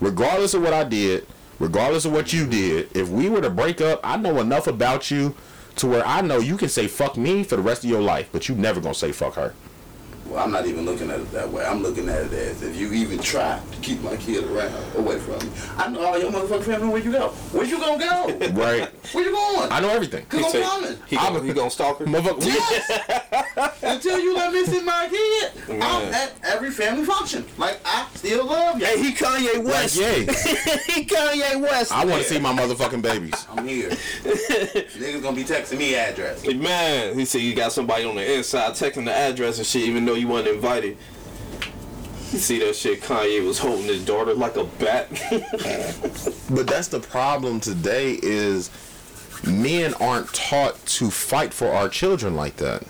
Regardless 0.00 0.54
of 0.54 0.62
what 0.62 0.72
I 0.72 0.84
did, 0.84 1.26
regardless 1.58 2.04
of 2.04 2.12
what 2.12 2.32
you 2.32 2.42
mm-hmm. 2.42 2.50
did, 2.50 2.96
if 2.96 3.08
we 3.08 3.28
were 3.28 3.40
to 3.40 3.50
break 3.50 3.80
up, 3.80 4.00
I 4.02 4.16
know 4.16 4.40
enough 4.40 4.66
about 4.66 5.10
you 5.10 5.34
to 5.76 5.86
where 5.86 6.04
I 6.04 6.20
know 6.22 6.38
you 6.38 6.56
can 6.56 6.68
say 6.68 6.88
fuck 6.88 7.16
me 7.16 7.44
for 7.44 7.56
the 7.56 7.62
rest 7.62 7.84
of 7.84 7.90
your 7.90 8.02
life, 8.02 8.28
but 8.32 8.48
you 8.48 8.54
never 8.56 8.80
gonna 8.80 8.94
say 8.94 9.12
fuck 9.12 9.34
her. 9.34 9.54
Well, 10.28 10.44
I'm 10.44 10.50
not 10.52 10.66
even 10.66 10.84
looking 10.84 11.10
at 11.10 11.20
it 11.20 11.32
that 11.32 11.50
way. 11.50 11.64
I'm 11.64 11.82
looking 11.82 12.08
at 12.10 12.26
it 12.26 12.32
as 12.32 12.62
if 12.62 12.76
you 12.76 12.92
even 12.92 13.18
try 13.18 13.58
to 13.72 13.76
keep 13.80 14.00
my 14.02 14.14
kid 14.16 14.44
around, 14.44 14.74
away 14.96 15.18
from 15.18 15.38
me. 15.38 15.52
I 15.78 15.88
know 15.88 16.02
all 16.04 16.18
your 16.18 16.30
motherfucking 16.30 16.64
family 16.64 16.88
where 16.88 17.02
you 17.02 17.12
go. 17.12 17.28
Where 17.52 17.64
you 17.64 17.78
gonna 17.78 17.98
go? 17.98 18.48
Right. 18.50 18.90
Where 19.14 19.24
you 19.24 19.30
going? 19.32 19.72
I 19.72 19.80
know 19.80 19.88
everything. 19.88 20.26
Cause 20.26 20.44
I'm 20.44 20.50
say- 20.50 20.62
coming. 20.62 20.98
He, 21.06 21.16
gonna, 21.16 21.42
he 21.42 21.52
gonna 21.54 21.70
stalk 21.70 21.98
her. 22.00 22.04
Motherfucker, 22.04 22.44
Yes. 22.44 23.72
Until 23.82 24.18
you 24.20 24.36
let 24.36 24.52
me 24.52 24.64
see 24.66 24.82
my 24.82 25.08
kid, 25.10 25.52
I'm 25.70 25.78
Man. 25.78 26.14
at 26.14 26.32
every 26.42 26.70
family 26.70 27.04
function. 27.04 27.44
Like 27.56 27.80
I 27.86 28.06
still 28.14 28.44
love 28.44 28.78
you. 28.80 28.84
Hey, 28.86 29.02
he 29.02 29.12
Kanye 29.12 29.56
like, 29.56 29.64
West. 29.66 29.96
yay. 29.96 30.20
he 30.26 31.04
Kanye 31.06 31.60
West. 31.60 31.90
I 31.92 32.04
want 32.04 32.22
to 32.22 32.28
see 32.28 32.38
my 32.38 32.52
motherfucking 32.52 33.00
babies. 33.02 33.46
I'm 33.50 33.66
here. 33.66 33.88
Niggas 33.88 35.22
gonna 35.22 35.36
be 35.36 35.44
texting 35.44 35.78
me 35.78 35.94
address. 35.94 36.42
Hey, 36.42 36.54
Man, 36.54 37.18
he 37.18 37.24
said 37.24 37.40
you 37.40 37.54
got 37.54 37.72
somebody 37.72 38.04
on 38.04 38.16
the 38.16 38.34
inside 38.36 38.72
texting 38.72 39.04
the 39.06 39.14
address 39.14 39.58
and 39.58 39.66
shit, 39.66 39.82
even 39.82 40.04
though 40.04 40.14
you 40.18 40.28
wasn't 40.28 40.56
invited. 40.56 40.96
You 42.32 42.38
see 42.38 42.58
that 42.58 42.76
shit? 42.76 43.00
Kanye 43.00 43.44
was 43.46 43.58
holding 43.58 43.86
his 43.86 44.04
daughter 44.04 44.34
like 44.34 44.56
a 44.56 44.64
bat. 44.64 45.08
But 46.50 46.66
that's 46.66 46.88
the 46.88 47.00
problem 47.00 47.60
today 47.60 48.18
is 48.22 48.70
men 49.46 49.92
aren't 49.94 50.32
taught 50.32 50.84
to 50.86 51.10
fight 51.10 51.52
for 51.52 51.68
our 51.68 51.88
children 51.90 52.34
like 52.36 52.56
that. 52.56 52.84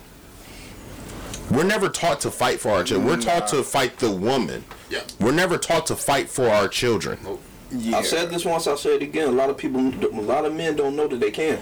We're 1.50 1.64
never 1.64 1.88
taught 1.88 2.20
to 2.20 2.30
fight 2.30 2.60
for 2.60 2.70
our 2.70 2.84
children. 2.84 3.08
We're 3.08 3.20
taught 3.20 3.48
to 3.48 3.62
fight 3.64 3.98
the 3.98 4.12
woman. 4.12 4.64
Yeah. 4.90 5.00
We're 5.18 5.32
never 5.32 5.58
taught 5.58 5.86
to 5.86 5.96
fight 5.96 6.28
for 6.28 6.48
our 6.48 6.68
children. 6.68 7.18
I 7.92 8.02
said 8.02 8.30
this 8.30 8.44
once. 8.44 8.66
I'll 8.66 8.76
say 8.78 8.96
it 8.96 9.02
again. 9.02 9.28
A 9.28 9.32
lot 9.32 9.50
of 9.50 9.58
people, 9.58 9.80
a 9.80 10.20
lot 10.22 10.44
of 10.44 10.54
men 10.54 10.74
don't 10.76 10.96
know 10.96 11.06
that 11.06 11.20
they 11.20 11.30
can. 11.30 11.58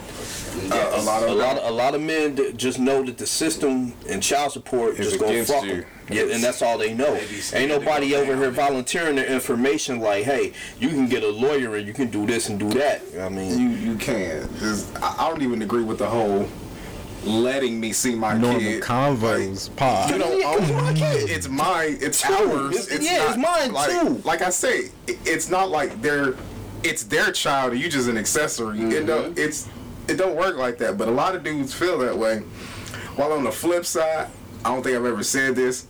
Uh, 0.70 0.92
a 0.94 1.02
lot 1.02 1.22
of 1.22 1.28
A 1.28 1.32
of 1.32 1.38
lot, 1.38 1.58
a 1.64 1.70
lot 1.70 1.94
of 1.94 2.00
men 2.00 2.56
just 2.56 2.78
know 2.78 3.02
that 3.02 3.18
the 3.18 3.26
system 3.26 3.92
and 4.08 4.22
child 4.22 4.52
support 4.52 4.98
Is 4.98 5.08
just 5.10 5.20
gonna 5.20 5.44
fuck 5.44 5.64
you. 5.64 5.82
them. 5.82 5.84
Yeah, 6.08 6.22
and 6.32 6.42
that's 6.42 6.62
all 6.62 6.78
they 6.78 6.94
know. 6.94 7.12
They 7.14 7.20
be 7.26 7.40
scared 7.40 7.62
Ain't 7.70 7.82
nobody 7.82 8.14
over 8.14 8.26
down 8.32 8.38
here 8.38 8.48
on 8.48 8.54
volunteering 8.54 9.16
their 9.16 9.26
information 9.26 9.98
like, 9.98 10.24
hey, 10.24 10.52
you 10.78 10.88
can 10.90 11.08
get 11.08 11.24
a 11.24 11.28
lawyer 11.28 11.74
and 11.74 11.86
you 11.86 11.92
can 11.92 12.08
do 12.10 12.24
this 12.26 12.48
and 12.48 12.58
do 12.58 12.70
that. 12.70 13.02
I 13.20 13.28
mean, 13.28 13.58
you 13.58 13.68
you 13.92 13.96
can. 13.96 14.48
I, 15.02 15.16
I 15.18 15.28
don't 15.28 15.42
even 15.42 15.60
agree 15.62 15.82
with 15.82 15.98
the 15.98 16.08
whole 16.08 16.48
letting 17.26 17.78
me 17.80 17.92
see 17.92 18.14
my 18.14 18.36
Normal 18.36 18.60
kid. 18.60 18.82
Convos 18.82 19.74
pod. 19.76 20.10
You 20.10 20.18
don't 20.18 20.44
own 20.44 20.70
oh, 20.70 20.72
my 20.82 20.92
kid. 20.94 21.28
It's 21.30 21.48
mine. 21.48 21.98
It's 22.00 22.24
ours. 22.24 22.90
It's- 22.90 23.02
yeah, 23.02 23.28
it's 23.28 23.36
mine, 23.36 23.72
like, 23.72 23.90
too. 23.90 24.22
Like 24.24 24.42
I 24.42 24.50
say, 24.50 24.90
it- 25.06 25.18
it's 25.24 25.50
not 25.50 25.70
like 25.70 26.00
they're. 26.02 26.34
It's 26.82 27.02
their 27.04 27.32
child. 27.32 27.72
and 27.72 27.80
You 27.82 27.88
just 27.88 28.08
an 28.08 28.16
accessory. 28.16 28.78
It 28.80 29.06
don't. 29.06 29.30
Mm-hmm. 29.34 29.38
It's. 29.40 29.68
It 30.08 30.16
don't 30.16 30.36
work 30.36 30.56
like 30.56 30.78
that. 30.78 30.96
But 30.96 31.08
a 31.08 31.10
lot 31.10 31.34
of 31.34 31.42
dudes 31.42 31.74
feel 31.74 31.98
that 31.98 32.16
way. 32.16 32.38
While 33.16 33.32
on 33.32 33.42
the 33.44 33.50
flip 33.50 33.84
side, 33.84 34.28
I 34.64 34.68
don't 34.72 34.82
think 34.82 34.96
I've 34.96 35.04
ever 35.04 35.24
said 35.24 35.56
this. 35.56 35.86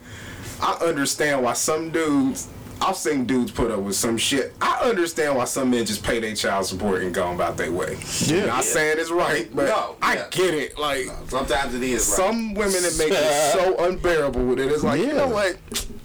I 0.63 0.73
understand 0.81 1.43
why 1.43 1.53
some 1.53 1.91
dudes. 1.91 2.49
I've 2.81 2.97
seen 2.97 3.25
dudes 3.25 3.51
put 3.51 3.71
up 3.71 3.81
with 3.81 3.97
some 3.97 4.17
shit. 4.19 4.55
I 4.61 4.81
understand 4.89 5.37
why 5.37 5.45
some 5.47 5.71
men 5.71 5.87
just 5.87 6.03
pay 6.05 6.21
their 6.21 6.35
child 6.35 6.67
support 6.67 7.03
and 7.03 7.13
go 7.15 7.33
about 7.33 7.57
their 7.57 7.73
way. 7.73 7.99
Yeah. 8.27 8.47
Not 8.47 8.65
saying 8.65 8.99
it's 8.99 9.11
right, 9.11 9.49
but 9.55 9.67
No, 9.67 9.97
I 10.03 10.17
yeah. 10.17 10.27
get 10.31 10.55
it. 10.55 10.79
Like 10.79 11.07
Sometimes 11.29 11.75
it 11.75 11.83
is 11.83 12.07
right. 12.09 12.17
some 12.17 12.55
women 12.55 12.83
that 12.83 12.97
make 12.99 13.11
it 13.13 13.53
so 13.53 13.77
unbearable 13.89 14.45
with 14.45 14.61
it. 14.61 14.71
It's 14.71 14.85
like, 14.85 15.01
you 15.01 15.13
know 15.15 15.29
what? 15.29 15.57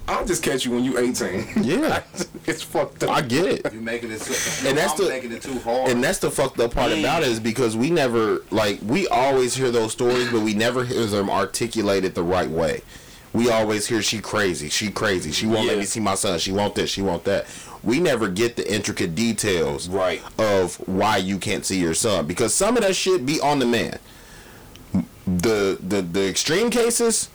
I'll 0.07 0.25
just 0.25 0.43
catch 0.43 0.65
you 0.65 0.71
when 0.71 0.83
you 0.83 0.97
18. 0.97 1.63
Yeah. 1.63 2.03
it's 2.47 2.61
fucked 2.63 3.03
up. 3.03 3.11
I 3.11 3.21
get 3.21 3.45
it. 3.45 3.73
You 3.73 3.79
making 3.81 4.11
it 4.11 4.21
too, 4.21 4.67
And 4.67 4.77
that's 4.77 4.93
the- 4.93 5.07
making 5.09 5.31
it 5.33 5.41
too 5.43 5.59
hard. 5.59 5.89
And 5.91 6.03
that's 6.03 6.19
the 6.19 6.31
fucked 6.31 6.59
up 6.59 6.73
part 6.73 6.91
about 6.91 7.21
it 7.23 7.27
is 7.29 7.39
because 7.39 7.77
we 7.77 7.89
never 7.91 8.43
like 8.49 8.79
we 8.83 9.07
always 9.09 9.53
hear 9.55 9.71
those 9.71 9.91
stories, 9.91 10.31
but 10.31 10.41
we 10.41 10.53
never 10.53 10.83
hear 10.83 11.05
them 11.05 11.29
articulated 11.29 12.15
the 12.15 12.23
right 12.23 12.49
way. 12.49 12.81
We 13.33 13.49
always 13.49 13.87
hear 13.87 14.01
she 14.01 14.19
crazy, 14.19 14.69
she 14.69 14.91
crazy, 14.91 15.31
she 15.31 15.45
won't 15.47 15.67
let 15.67 15.77
me 15.77 15.85
see 15.85 15.99
my 16.01 16.15
son, 16.15 16.37
she 16.39 16.51
want 16.51 16.75
this, 16.75 16.89
she 16.89 17.01
want 17.01 17.23
that. 17.25 17.45
We 17.83 17.99
never 17.99 18.27
get 18.27 18.57
the 18.57 18.71
intricate 18.73 19.15
details 19.15 19.87
Right. 19.89 20.21
of 20.37 20.75
why 20.87 21.17
you 21.17 21.37
can't 21.39 21.65
see 21.65 21.79
your 21.79 21.93
son 21.93 22.27
because 22.27 22.53
some 22.53 22.75
of 22.77 22.83
that 22.83 22.95
shit 22.95 23.25
be 23.25 23.39
on 23.39 23.59
the 23.59 23.65
man. 23.65 23.97
The 25.25 25.77
the 25.81 26.01
the 26.01 26.27
extreme 26.27 26.69
cases, 26.69 27.29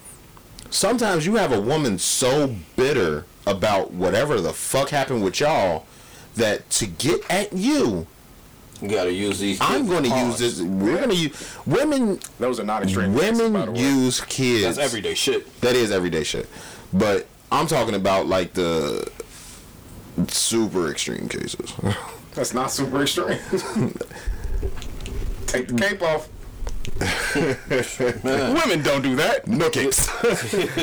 sometimes 0.71 1.25
you 1.25 1.37
have 1.37 1.53
a 1.53 1.61
woman 1.61 1.99
so 1.99 2.55
bitter 2.77 3.25
about 3.47 3.93
whatever 3.93 4.41
the 4.41 4.53
fuck 4.53 4.91
happened 4.91 5.23
with 5.25 5.41
y'all 5.41 5.87
that 6.35 6.69
to 6.71 6.87
get 6.87 7.21
at 7.31 7.53
you 7.53 8.07
You 8.83 8.89
gotta 8.89 9.13
use 9.13 9.39
these. 9.39 9.59
I'm 9.61 9.87
going 9.87 10.03
to 10.05 10.11
use 10.11 10.39
this. 10.39 10.61
We're 10.61 10.97
going 10.99 11.09
to 11.11 11.17
use 11.17 11.57
women. 11.67 12.19
Those 12.39 12.61
are 12.61 12.65
not 12.65 12.83
extreme 12.83 13.15
cases, 13.15 13.39
by 13.41 13.45
the 13.47 13.51
Women 13.53 13.73
way. 13.75 13.81
use 13.81 14.21
kids. 14.21 14.65
That's 14.65 14.79
everyday 14.79 15.15
shit. 15.15 15.61
That 15.63 15.75
is 15.77 15.91
everyday 15.91 16.25
shit. 16.25 16.49
But 16.93 17.27
I'm 17.51 17.67
talking 17.67 17.95
about 17.95 18.27
like 18.27 18.53
the 18.53 19.11
super 20.29 20.91
extreme 20.91 21.29
cases. 21.29 21.73
That's 22.35 22.53
not 22.53 22.71
super 22.71 23.03
extreme. 23.03 23.39
Take 25.47 25.69
the 25.69 25.75
cape 25.79 26.03
off. 26.03 26.29
Women 28.25 28.83
don't 28.83 29.03
do 29.03 29.17
that. 29.17 29.47
no 29.47 29.71
kips. 29.71 30.09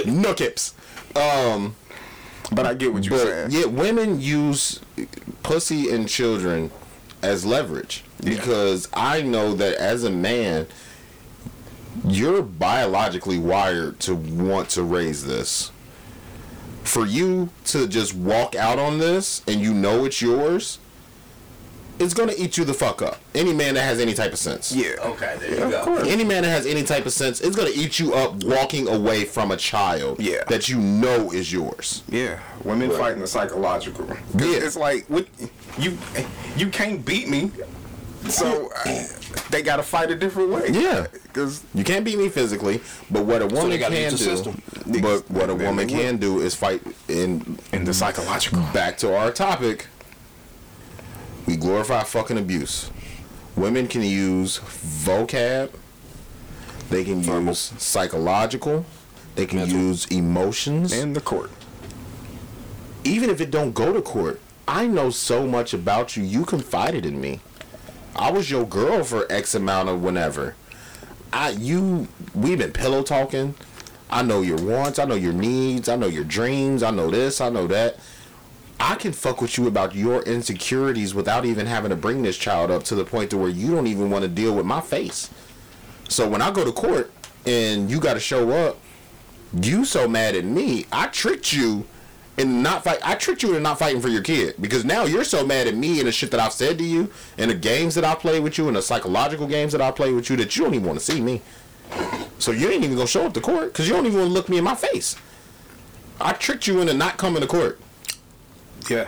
no 0.05 0.33
kips. 0.33 0.73
Um, 1.15 1.75
But 2.51 2.65
I 2.65 2.73
get 2.73 2.91
what 2.93 3.05
you're 3.05 3.17
but 3.17 3.27
saying. 3.27 3.51
yeah, 3.51 3.65
women 3.65 4.19
use 4.19 4.79
pussy 5.43 5.89
and 5.91 6.07
children 6.09 6.71
as 7.23 7.45
leverage 7.45 8.03
because 8.23 8.87
I 8.93 9.21
know 9.21 9.53
that 9.55 9.75
as 9.75 10.03
a 10.03 10.11
man, 10.11 10.67
you're 12.05 12.41
biologically 12.41 13.39
wired 13.39 13.99
to 14.01 14.15
want 14.15 14.69
to 14.71 14.83
raise 14.83 15.25
this. 15.25 15.71
For 16.83 17.05
you 17.05 17.49
to 17.65 17.87
just 17.87 18.13
walk 18.13 18.55
out 18.55 18.77
on 18.77 18.97
this 18.99 19.41
and 19.47 19.61
you 19.61 19.73
know 19.73 20.05
it's 20.05 20.21
yours, 20.21 20.79
it's 21.99 22.13
gonna 22.13 22.33
eat 22.37 22.57
you 22.57 22.65
the 22.65 22.73
fuck 22.73 23.01
up. 23.01 23.19
Any 23.35 23.53
man 23.53 23.75
that 23.75 23.83
has 23.83 23.99
any 23.99 24.13
type 24.13 24.33
of 24.33 24.39
sense. 24.39 24.71
Yeah. 24.71 24.95
Okay, 24.99 25.35
there 25.39 25.51
Yeah, 25.51 25.57
you 25.57 25.63
of 25.65 25.71
go. 25.71 25.83
course. 25.83 26.07
Any 26.07 26.23
man 26.23 26.43
that 26.43 26.49
has 26.49 26.65
any 26.65 26.83
type 26.83 27.05
of 27.05 27.13
sense, 27.13 27.39
it's 27.41 27.55
gonna 27.55 27.69
eat 27.73 27.99
you 27.99 28.13
up 28.13 28.43
walking 28.43 28.87
away 28.87 29.25
from 29.25 29.51
a 29.51 29.57
child 29.57 30.19
Yeah. 30.19 30.43
that 30.49 30.67
you 30.69 30.77
know 30.77 31.31
is 31.31 31.51
yours. 31.53 32.03
Yeah, 32.09 32.39
women 32.63 32.89
fighting 32.91 33.19
the 33.21 33.27
psychological. 33.27 34.07
Yeah. 34.37 34.47
it's 34.65 34.75
like 34.75 35.05
what 35.09 35.27
you 35.77 35.97
you 36.57 36.67
can't 36.69 37.05
beat 37.05 37.27
me, 37.29 37.51
so 38.29 38.69
uh, 38.85 39.03
they 39.49 39.61
got 39.61 39.77
to 39.77 39.83
fight 39.83 40.09
a 40.11 40.15
different 40.15 40.49
way. 40.49 40.69
Yeah. 40.71 41.07
because 41.23 41.63
You 41.73 41.83
can't 41.83 42.05
beat 42.05 42.17
me 42.17 42.29
physically, 42.29 42.81
but 43.11 43.25
what 43.25 43.41
a 43.41 43.47
woman 43.47 43.69
they 43.71 43.77
can 43.79 43.91
the 43.91 44.09
do, 44.09 44.17
system. 44.17 44.61
but 45.01 45.29
what 45.29 45.49
a 45.49 45.55
woman 45.55 45.87
can 45.87 46.17
do 46.17 46.39
is 46.41 46.55
fight 46.55 46.81
in 47.07 47.57
in 47.71 47.83
the 47.85 47.93
psychological. 47.93 48.61
back 48.73 48.97
to 48.99 49.15
our 49.15 49.31
topic. 49.31 49.87
We 51.45 51.55
glorify 51.57 52.03
fucking 52.03 52.37
abuse. 52.37 52.89
Women 53.55 53.87
can 53.87 54.01
use 54.01 54.59
vocab. 54.59 55.71
They 56.89 57.03
can 57.03 57.23
use 57.23 57.73
psychological. 57.77 58.85
They 59.35 59.45
can 59.45 59.67
use 59.67 60.05
emotions. 60.07 60.93
in 60.93 61.13
the 61.13 61.21
court. 61.21 61.51
even 63.03 63.29
if 63.29 63.41
it 63.41 63.51
don't 63.51 63.73
go 63.73 63.91
to 63.91 64.01
court, 64.01 64.39
I 64.67 64.87
know 64.87 65.09
so 65.09 65.45
much 65.45 65.73
about 65.73 66.15
you. 66.15 66.23
You 66.23 66.45
confided 66.45 67.05
in 67.05 67.19
me. 67.19 67.41
I 68.15 68.31
was 68.31 68.49
your 68.49 68.65
girl 68.65 69.03
for 69.03 69.29
X 69.31 69.55
amount 69.55 69.89
of 69.89 70.01
whenever. 70.01 70.55
I 71.33 71.49
you 71.49 72.07
we've 72.33 72.59
been 72.59 72.71
pillow 72.71 73.03
talking. 73.03 73.55
I 74.09 74.21
know 74.21 74.41
your 74.41 74.61
wants, 74.61 74.99
I 74.99 75.05
know 75.05 75.15
your 75.15 75.33
needs, 75.33 75.89
I 75.89 75.95
know 75.95 76.05
your 76.05 76.23
dreams, 76.23 76.83
I 76.83 76.91
know 76.91 77.09
this, 77.09 77.41
I 77.41 77.49
know 77.49 77.65
that. 77.67 77.97
I 78.79 78.95
can 78.95 79.13
fuck 79.13 79.41
with 79.41 79.57
you 79.57 79.67
about 79.67 79.95
your 79.95 80.21
insecurities 80.23 81.15
without 81.15 81.45
even 81.45 81.65
having 81.65 81.89
to 81.89 81.95
bring 81.95 82.23
this 82.23 82.37
child 82.37 82.69
up 82.69 82.83
to 82.83 82.95
the 82.95 83.05
point 83.05 83.29
to 83.31 83.37
where 83.37 83.49
you 83.49 83.71
don't 83.71 83.87
even 83.87 84.09
want 84.09 84.23
to 84.23 84.29
deal 84.29 84.55
with 84.55 84.65
my 84.65 84.81
face. 84.81 85.29
So 86.09 86.27
when 86.27 86.41
I 86.41 86.51
go 86.51 86.65
to 86.65 86.71
court 86.71 87.11
and 87.45 87.89
you 87.89 87.99
got 87.99 88.15
to 88.15 88.19
show 88.19 88.49
up, 88.51 88.77
you 89.61 89.85
so 89.85 90.07
mad 90.07 90.35
at 90.35 90.45
me. 90.45 90.85
I 90.91 91.07
tricked 91.07 91.53
you 91.53 91.85
in 92.37 92.63
not 92.63 92.83
fight. 92.83 92.99
I 93.03 93.15
tricked 93.15 93.43
you 93.43 93.49
into 93.49 93.61
not 93.61 93.79
fighting 93.79 94.01
for 94.01 94.09
your 94.09 94.21
kid 94.21 94.55
because 94.59 94.83
now 94.83 95.05
you're 95.05 95.23
so 95.23 95.45
mad 95.45 95.67
at 95.67 95.75
me 95.75 95.99
and 95.99 96.07
the 96.07 96.11
shit 96.11 96.31
that 96.31 96.39
I've 96.39 96.53
said 96.53 96.77
to 96.79 96.83
you 96.83 97.11
and 97.37 97.51
the 97.51 97.55
games 97.55 97.95
that 97.95 98.03
I 98.03 98.15
play 98.15 98.39
with 98.39 98.57
you 98.57 98.67
and 98.67 98.75
the 98.75 98.81
psychological 98.81 99.47
games 99.47 99.71
that 99.71 99.81
I 99.81 99.91
play 99.91 100.11
with 100.11 100.29
you 100.29 100.35
that 100.37 100.55
you 100.55 100.63
don't 100.63 100.73
even 100.73 100.87
want 100.87 100.99
to 100.99 101.05
see 101.05 101.21
me. 101.21 101.41
So 102.39 102.51
you 102.51 102.69
ain't 102.69 102.83
even 102.83 102.95
gonna 102.95 103.07
show 103.07 103.25
up 103.25 103.33
to 103.35 103.41
court 103.41 103.71
because 103.71 103.87
you 103.87 103.93
don't 103.93 104.05
even 104.05 104.19
want 104.19 104.29
to 104.29 104.33
look 104.33 104.49
me 104.49 104.57
in 104.57 104.63
my 104.63 104.75
face. 104.75 105.15
I 106.19 106.33
tricked 106.33 106.67
you 106.67 106.81
into 106.81 106.93
not 106.93 107.17
coming 107.17 107.41
to 107.41 107.47
court, 107.47 107.79
Yeah, 108.89 109.07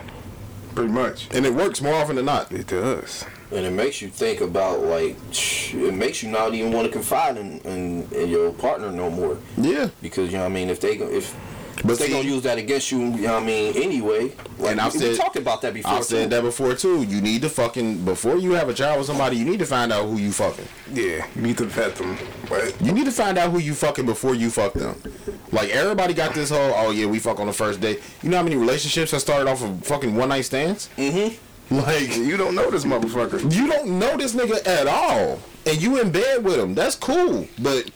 pretty 0.73 0.91
much. 0.91 1.27
and 1.31 1.45
it 1.45 1.53
works 1.53 1.81
more 1.81 1.93
often 1.95 2.15
than 2.15 2.25
not. 2.25 2.51
It 2.51 2.67
does. 2.67 3.25
And 3.51 3.65
it 3.65 3.71
makes 3.71 4.01
you 4.01 4.09
think 4.09 4.41
about 4.41 4.81
like 4.83 5.15
it 5.31 5.93
makes 5.93 6.23
you 6.23 6.29
not 6.29 6.53
even 6.53 6.71
want 6.71 6.87
to 6.87 6.91
confide 6.91 7.37
in, 7.37 7.59
in, 7.59 8.07
in 8.11 8.29
your 8.29 8.51
partner 8.51 8.91
no 8.91 9.09
more 9.09 9.37
Yeah, 9.57 9.89
because 10.01 10.31
you 10.31 10.37
know 10.37 10.43
what 10.43 10.51
I 10.51 10.55
mean 10.55 10.69
if 10.69 10.79
they 10.81 10.97
go- 10.97 11.07
if 11.09 11.35
But 11.83 11.99
they 11.99 12.05
see- 12.07 12.11
gonna 12.13 12.23
use 12.27 12.43
that 12.43 12.57
against 12.57 12.91
you, 12.91 12.99
you 12.99 13.05
know 13.27 13.33
what 13.33 13.43
I 13.43 13.45
mean 13.45 13.75
anyway. 13.75 14.31
Like, 14.57 14.71
And 14.71 14.81
I've 14.81 14.93
we, 14.93 14.99
said- 14.99 15.11
we 15.11 15.17
talked 15.17 15.35
about 15.35 15.61
that 15.63 15.73
before. 15.73 15.91
I've 15.91 16.05
said 16.05 16.23
too. 16.23 16.29
that 16.35 16.41
before 16.41 16.73
too. 16.73 17.03
You 17.03 17.19
need 17.21 17.41
to 17.41 17.49
fucking 17.49 18.05
before 18.05 18.37
you 18.37 18.51
have 18.51 18.69
a 18.69 18.73
child 18.73 18.97
with 18.99 19.07
somebody, 19.07 19.35
you 19.37 19.45
need 19.45 19.59
to 19.59 19.65
find 19.65 19.91
out 19.91 20.05
who 20.07 20.17
you 20.17 20.31
fucking. 20.31 20.67
Yeah, 20.93 21.25
you 21.35 21.41
need 21.41 21.57
to 21.57 21.65
vet 21.65 21.95
them. 21.95 22.17
But 22.49 22.79
You 22.81 22.91
need 22.93 23.05
to 23.05 23.11
find 23.11 23.37
out 23.37 23.51
who 23.51 23.59
you 23.59 23.73
fucking 23.73 24.05
before 24.05 24.35
you 24.35 24.49
fuck 24.49 24.73
them. 24.73 24.95
Like 25.51 25.69
everybody 25.69 26.13
got 26.13 26.33
this 26.33 26.49
whole, 26.49 26.73
oh 26.75 26.91
yeah, 26.91 27.05
we 27.07 27.19
fuck 27.19 27.39
on 27.39 27.47
the 27.47 27.53
first 27.53 27.81
date. 27.81 28.01
You 28.23 28.29
know 28.29 28.37
how 28.37 28.43
many 28.43 28.55
relationships 28.55 29.11
that 29.11 29.19
started 29.19 29.49
off 29.49 29.61
of 29.63 29.83
fucking 29.85 30.15
one 30.15 30.29
night 30.29 30.41
stands? 30.45 30.89
Mm-hmm. 30.97 31.75
Like 31.75 32.15
you 32.15 32.37
don't 32.37 32.53
know 32.55 32.69
this 32.69 32.85
motherfucker. 32.85 33.51
you 33.53 33.67
don't 33.67 33.97
know 33.99 34.15
this 34.17 34.33
nigga 34.35 34.65
at 34.67 34.85
all, 34.87 35.39
and 35.65 35.81
you 35.81 35.99
in 35.99 36.11
bed 36.11 36.43
with 36.43 36.59
him. 36.59 36.75
That's 36.75 36.95
cool, 36.95 37.47
but 37.59 37.89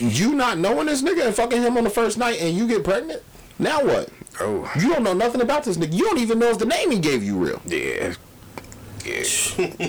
you 0.00 0.34
not 0.34 0.58
knowing 0.58 0.86
this 0.86 1.02
nigga 1.02 1.26
and 1.26 1.34
fucking 1.34 1.62
him 1.62 1.76
on 1.76 1.84
the 1.84 1.90
first 1.90 2.18
night, 2.18 2.40
and 2.40 2.56
you 2.56 2.66
get 2.66 2.84
pregnant. 2.84 3.22
Now 3.58 3.84
what? 3.84 4.08
Oh, 4.40 4.70
You 4.80 4.92
don't 4.92 5.04
know 5.04 5.12
nothing 5.14 5.40
about 5.40 5.64
this 5.64 5.76
nigga. 5.76 5.92
You 5.94 6.04
don't 6.04 6.18
even 6.18 6.38
know 6.38 6.48
if 6.50 6.58
the 6.58 6.66
name 6.66 6.90
he 6.90 6.98
gave 6.98 7.22
you 7.22 7.36
real. 7.36 7.60
yeah. 7.66 8.14
Yeah, 9.04 9.22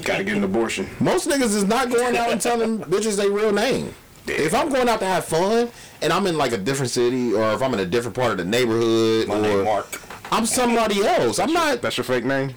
gotta 0.02 0.26
get 0.26 0.36
an 0.36 0.44
abortion. 0.44 0.90
Most 1.00 1.30
niggas 1.30 1.56
is 1.56 1.64
not 1.64 1.90
going 1.90 2.18
out 2.18 2.32
and 2.32 2.42
telling 2.42 2.80
bitches 2.92 3.16
their 3.16 3.32
real 3.32 3.54
name. 3.54 3.94
If 4.28 4.54
I'm 4.54 4.70
going 4.70 4.90
out 4.90 5.00
to 5.00 5.06
have 5.06 5.24
fun 5.24 5.70
and 6.02 6.12
I'm 6.12 6.28
in 6.28 6.36
like 6.38 6.52
a 6.52 6.58
different 6.58 6.92
city 6.92 7.34
or 7.34 7.54
if 7.54 7.62
I'm 7.62 7.74
in 7.74 7.80
a 7.80 7.86
different 7.86 8.16
part 8.18 8.32
of 8.32 8.38
the 8.40 8.44
neighborhood 8.44 9.30
My 9.30 9.38
or 9.38 9.42
name 9.42 9.64
Mark. 9.64 9.86
I'm 10.32 10.46
somebody 10.46 11.06
else. 11.06 11.40
I'm 11.40 11.54
not 11.54 11.82
That's 11.82 11.98
your 11.98 12.04
fake 12.04 12.26
name. 12.26 12.54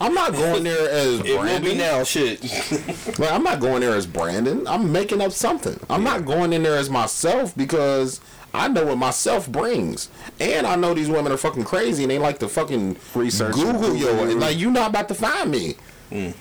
I'm 0.00 0.14
not 0.14 0.32
going 0.32 0.64
there 0.64 0.88
as 0.90 1.20
It 1.20 1.24
will 1.24 1.24
be 1.24 1.36
Brandon. 1.36 1.78
now. 1.78 2.04
Shit. 2.04 2.42
Like, 3.18 3.30
I'm 3.32 3.42
not 3.42 3.60
going 3.60 3.80
there 3.80 3.94
as 3.94 4.06
Brandon. 4.06 4.66
I'm 4.66 4.90
making 4.90 5.20
up 5.20 5.32
something. 5.32 5.78
I'm 5.90 6.02
not 6.02 6.24
going 6.24 6.52
in 6.52 6.62
there 6.62 6.76
as 6.76 6.88
myself 6.88 7.54
because 7.56 8.20
I 8.54 8.68
know 8.68 8.86
what 8.86 8.96
myself 8.98 9.48
brings. 9.50 10.08
And 10.40 10.66
I 10.66 10.76
know 10.76 10.94
these 10.94 11.08
women 11.10 11.30
are 11.32 11.36
fucking 11.36 11.64
crazy 11.64 12.04
and 12.04 12.10
they 12.10 12.18
like 12.18 12.38
to 12.40 12.48
fucking 12.48 12.96
Research. 13.14 13.54
Google 13.54 13.94
yo. 13.94 14.24
Like 14.34 14.56
you 14.58 14.70
not 14.70 14.90
about 14.90 15.08
to 15.08 15.14
find 15.14 15.50
me. 15.50 15.74
Mm. 16.10 16.34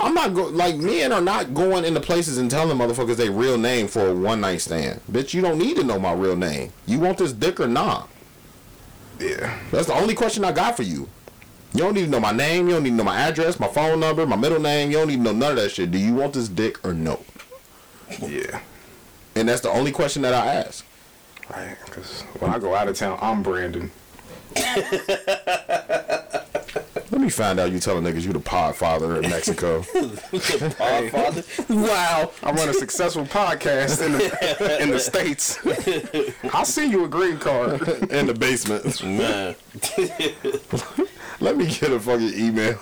I'm 0.00 0.14
not 0.14 0.34
go 0.34 0.44
like 0.46 0.76
men 0.76 1.12
are 1.12 1.20
not 1.20 1.54
going 1.54 1.84
into 1.84 2.00
places 2.00 2.38
and 2.38 2.50
telling 2.50 2.76
motherfuckers 2.78 3.16
their 3.16 3.30
real 3.30 3.58
name 3.58 3.86
for 3.88 4.08
a 4.08 4.14
one 4.14 4.40
night 4.40 4.60
stand. 4.60 5.00
Bitch, 5.10 5.34
you 5.34 5.42
don't 5.42 5.58
need 5.58 5.76
to 5.76 5.84
know 5.84 5.98
my 5.98 6.12
real 6.12 6.36
name. 6.36 6.72
You 6.86 6.98
want 6.98 7.18
this 7.18 7.32
dick 7.32 7.60
or 7.60 7.68
not? 7.68 8.08
Yeah. 9.22 9.58
That's 9.70 9.86
the 9.86 9.94
only 9.94 10.14
question 10.14 10.44
I 10.44 10.52
got 10.52 10.76
for 10.76 10.82
you. 10.82 11.08
You 11.74 11.80
don't 11.80 11.94
need 11.94 12.04
to 12.04 12.10
know 12.10 12.20
my 12.20 12.32
name. 12.32 12.68
You 12.68 12.74
don't 12.74 12.82
need 12.82 12.90
to 12.90 12.96
know 12.96 13.04
my 13.04 13.16
address, 13.16 13.58
my 13.58 13.68
phone 13.68 14.00
number, 14.00 14.26
my 14.26 14.36
middle 14.36 14.60
name. 14.60 14.90
You 14.90 14.98
don't 14.98 15.08
need 15.08 15.16
to 15.16 15.22
know 15.22 15.32
none 15.32 15.52
of 15.52 15.56
that 15.56 15.70
shit. 15.70 15.90
Do 15.90 15.98
you 15.98 16.14
want 16.14 16.34
this 16.34 16.48
dick 16.48 16.84
or 16.84 16.92
no? 16.92 17.20
Yeah. 18.20 18.60
And 19.34 19.48
that's 19.48 19.62
the 19.62 19.70
only 19.70 19.92
question 19.92 20.22
that 20.22 20.34
I 20.34 20.54
ask. 20.54 20.84
Right. 21.50 21.76
Because 21.86 22.22
when 22.40 22.50
I 22.50 22.58
go 22.58 22.74
out 22.74 22.88
of 22.88 22.96
town, 22.96 23.18
I'm 23.22 23.42
Brandon. 23.42 23.90
That 27.12 27.18
Let 27.18 27.24
me 27.24 27.28
find 27.28 27.60
out 27.60 27.70
you 27.70 27.78
telling 27.78 28.04
niggas 28.04 28.22
you 28.22 28.32
the 28.32 28.40
podfather 28.40 29.22
in 29.22 29.28
Mexico. 29.28 29.80
Podfather. 29.82 31.68
Wow. 31.68 32.30
I 32.42 32.52
run 32.52 32.70
a 32.70 32.72
successful 32.72 33.26
podcast 33.26 34.00
in 34.02 34.12
the 34.12 34.82
in 34.82 34.88
the 34.90 34.98
states. 34.98 35.58
I'll 36.54 36.64
send 36.64 36.90
you 36.90 37.04
a 37.04 37.08
green 37.08 37.36
card. 37.36 37.82
in 38.10 38.26
the 38.26 38.32
basement. 38.32 39.04
Man. 39.04 39.54
Let 41.40 41.58
me 41.58 41.66
get 41.66 41.92
a 41.92 42.00
fucking 42.00 42.32
email. 42.32 42.78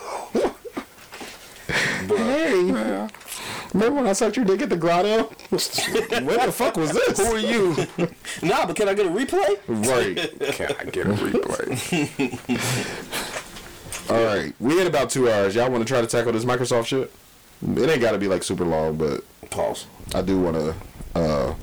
hey, 2.06 3.08
remember 3.74 3.96
when 3.96 4.06
I 4.06 4.12
sucked 4.12 4.36
your 4.36 4.44
dick 4.44 4.62
at 4.62 4.70
the 4.70 4.76
grotto? 4.76 5.24
what 5.50 6.46
the 6.46 6.52
fuck 6.54 6.76
was 6.76 6.92
this? 6.92 7.18
Who 7.18 7.34
are 7.34 7.38
you? 7.38 7.74
nah, 8.48 8.64
but 8.64 8.76
can 8.76 8.88
I 8.88 8.94
get 8.94 9.06
a 9.06 9.10
replay? 9.10 9.58
Right. 9.66 10.38
Can 10.52 10.72
I 10.78 10.84
get 10.84 11.08
a 11.08 11.14
replay? 11.14 11.70
All 14.10 14.24
right. 14.24 14.52
We 14.58 14.76
had 14.76 14.86
about 14.86 15.08
two 15.10 15.30
hours. 15.30 15.54
Y'all 15.54 15.70
want 15.70 15.86
to 15.86 15.88
try 15.92 16.00
to 16.00 16.06
tackle 16.06 16.32
this 16.32 16.44
Microsoft 16.44 16.86
shit? 16.86 17.12
It 17.76 17.88
ain't 17.88 18.00
got 18.00 18.12
to 18.12 18.18
be 18.18 18.26
like 18.28 18.42
super 18.42 18.64
long, 18.64 18.96
but 18.96 19.22
Pause. 19.50 19.86
I 20.14 20.22
do 20.22 20.40
want 20.40 20.56
to. 20.56 20.74
Uh, 21.14 21.54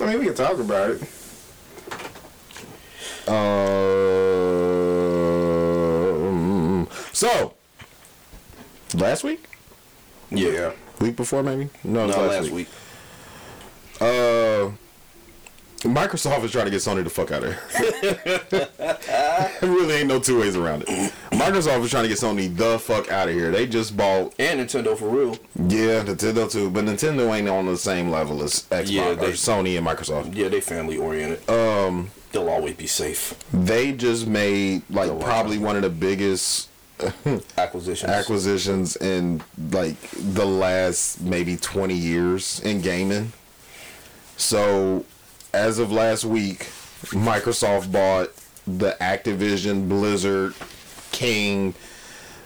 I 0.00 0.06
mean, 0.06 0.18
we 0.20 0.24
can 0.26 0.34
talk 0.34 0.58
about 0.58 0.90
it. 0.92 1.02
um, 5.58 6.88
so, 7.12 7.54
last 8.94 9.24
week? 9.24 9.44
Yeah. 10.30 10.72
Week 11.00 11.16
before, 11.16 11.42
maybe? 11.42 11.68
No, 11.84 12.06
No, 12.06 12.16
last, 12.16 12.18
last 12.28 12.50
week. 12.50 12.54
week. 12.54 12.68
Uh, 14.00 14.70
Microsoft 15.82 16.42
is 16.44 16.50
trying 16.52 16.64
to 16.64 16.70
get 16.70 16.80
Sony 16.80 17.04
the 17.04 17.10
fuck 17.10 17.30
out 17.30 17.44
of 17.44 17.52
here. 17.52 18.40
there 18.48 19.48
really 19.62 19.94
ain't 19.94 20.08
no 20.08 20.18
two 20.18 20.40
ways 20.40 20.56
around 20.56 20.82
it. 20.86 21.12
Microsoft 21.30 21.84
is 21.84 21.90
trying 21.90 22.02
to 22.04 22.08
get 22.08 22.18
Sony 22.18 22.54
the 22.54 22.78
fuck 22.78 23.10
out 23.12 23.28
of 23.28 23.34
here. 23.34 23.50
They 23.50 23.66
just 23.66 23.96
bought, 23.96 24.34
And 24.38 24.60
Nintendo 24.60 24.96
for 24.98 25.08
real. 25.08 25.32
yeah, 25.54 26.02
Nintendo 26.02 26.50
too, 26.50 26.70
but 26.70 26.84
Nintendo 26.84 27.32
ain't 27.36 27.48
on 27.48 27.66
the 27.66 27.76
same 27.76 28.10
level 28.10 28.42
as 28.42 28.64
Xbox 28.70 28.90
Yeah, 28.90 29.08
or 29.10 29.16
Sony 29.32 29.78
and 29.78 29.86
Microsoft. 29.86 30.34
Yeah, 30.34 30.48
they 30.48 30.60
family 30.60 30.96
oriented. 30.98 31.48
Um, 31.48 32.10
They'll 32.32 32.48
always 32.50 32.74
be 32.74 32.86
safe. 32.86 33.34
they 33.52 33.92
just 33.92 34.26
made 34.26 34.82
like 34.90 35.10
wow. 35.10 35.18
probably 35.20 35.58
one 35.58 35.76
of 35.76 35.82
the 35.82 35.88
biggest 35.90 36.68
Acquisitions. 37.56 38.10
acquisitions 38.10 38.96
in 38.96 39.40
like 39.70 39.96
the 40.12 40.44
last 40.44 41.20
maybe 41.20 41.56
20 41.56 41.94
years 41.94 42.58
in 42.60 42.80
gaming. 42.80 43.32
So, 44.36 45.04
as 45.58 45.78
of 45.78 45.90
last 45.90 46.24
week, 46.24 46.60
Microsoft 47.10 47.90
bought 47.90 48.30
the 48.66 48.96
Activision, 49.00 49.88
Blizzard, 49.88 50.54
King, 51.10 51.74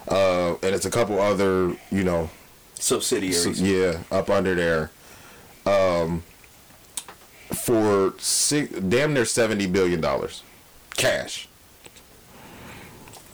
uh, 0.08 0.54
and 0.62 0.74
it's 0.74 0.86
a 0.86 0.90
couple 0.90 1.20
other, 1.20 1.76
you 1.90 2.04
know, 2.04 2.30
Subsidiaries. 2.74 3.60
yeah, 3.60 3.98
up 4.10 4.30
under 4.30 4.54
there. 4.54 4.90
Um, 5.66 6.22
for 7.54 8.14
six, 8.18 8.72
damn 8.80 9.12
near 9.14 9.24
seventy 9.26 9.66
billion 9.66 10.00
dollars, 10.00 10.42
cash. 10.96 11.48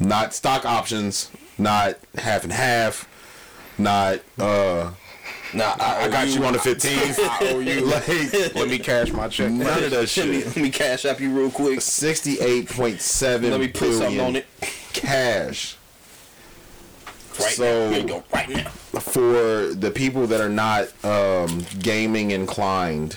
Not 0.01 0.35
stock 0.35 0.65
options, 0.65 1.31
not 1.57 1.99
half 2.17 2.43
and 2.45 2.53
half, 2.53 3.09
not 3.79 4.21
uh. 4.39 4.91
Nah, 5.55 5.75
I, 5.81 6.05
I 6.05 6.09
got 6.09 6.29
you 6.29 6.45
on 6.45 6.53
the 6.53 6.59
fifteenth. 6.59 7.19
I 7.21 7.39
owe 7.53 7.59
you. 7.61 7.81
like 7.87 8.07
Let 8.55 8.69
me 8.69 8.79
cash 8.79 9.11
my 9.13 9.29
check. 9.29 9.51
none 9.51 9.83
of 9.85 9.91
that 9.91 9.93
Let 9.93 10.01
me, 10.01 10.07
shit. 10.07 10.47
let 10.47 10.57
me 10.57 10.71
cash 10.71 11.05
up 11.07 11.21
you 11.21 11.31
real 11.31 11.51
quick. 11.51 11.81
Sixty-eight 11.81 12.69
point 12.69 13.01
seven 13.01 13.51
Let 13.51 13.61
me 13.61 13.69
put 13.69 13.95
something 13.95 14.21
on 14.21 14.37
it. 14.37 14.47
cash. 14.93 15.77
Right 17.41 17.53
So- 17.53 17.85
now. 17.87 17.91
Here 17.91 18.01
you 18.03 18.09
go. 18.09 18.25
Right 18.33 18.49
now. 18.51 18.69
for 19.01 19.69
the 19.75 19.91
people 19.95 20.27
that 20.27 20.41
are 20.41 20.49
not 20.51 20.89
um, 21.05 21.65
gaming 21.79 22.31
inclined, 22.33 23.17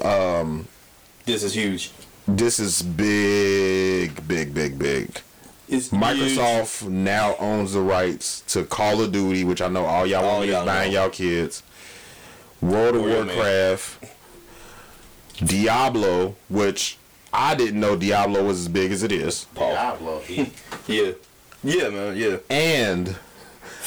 This 0.00 1.42
is 1.42 1.52
huge. 1.54 1.90
this 2.26 2.58
is 2.58 2.80
big, 2.82 4.26
big, 4.26 4.54
big, 4.54 4.78
big. 4.78 5.20
It's 5.68 5.90
Microsoft 5.90 6.88
now 6.88 7.36
owns 7.38 7.74
the 7.74 7.80
rights 7.80 8.40
to 8.48 8.64
Call 8.64 9.02
of 9.02 9.12
Duty, 9.12 9.44
which 9.44 9.60
I 9.60 9.68
know 9.68 9.84
all 9.84 10.06
y'all 10.06 10.24
All 10.24 10.36
want 10.38 10.48
is 10.48 10.52
y'all 10.54 10.64
buying 10.64 10.92
y'all 10.92 11.10
kids. 11.10 11.62
World 12.60 12.96
of 12.96 13.04
Real 13.04 13.24
man. 13.24 13.36
Warcraft, 13.36 14.04
Diablo, 15.44 16.36
which 16.48 16.96
I 17.32 17.54
didn't 17.54 17.80
know 17.80 17.96
Diablo 17.96 18.44
was 18.44 18.60
as 18.60 18.68
big 18.68 18.90
as 18.92 19.02
it 19.02 19.12
is, 19.12 19.46
Diablo. 19.54 20.22
Yeah. 20.86 21.12
Yeah, 21.62 21.88
man. 21.90 22.16
Yeah. 22.16 22.36
and 22.48 23.16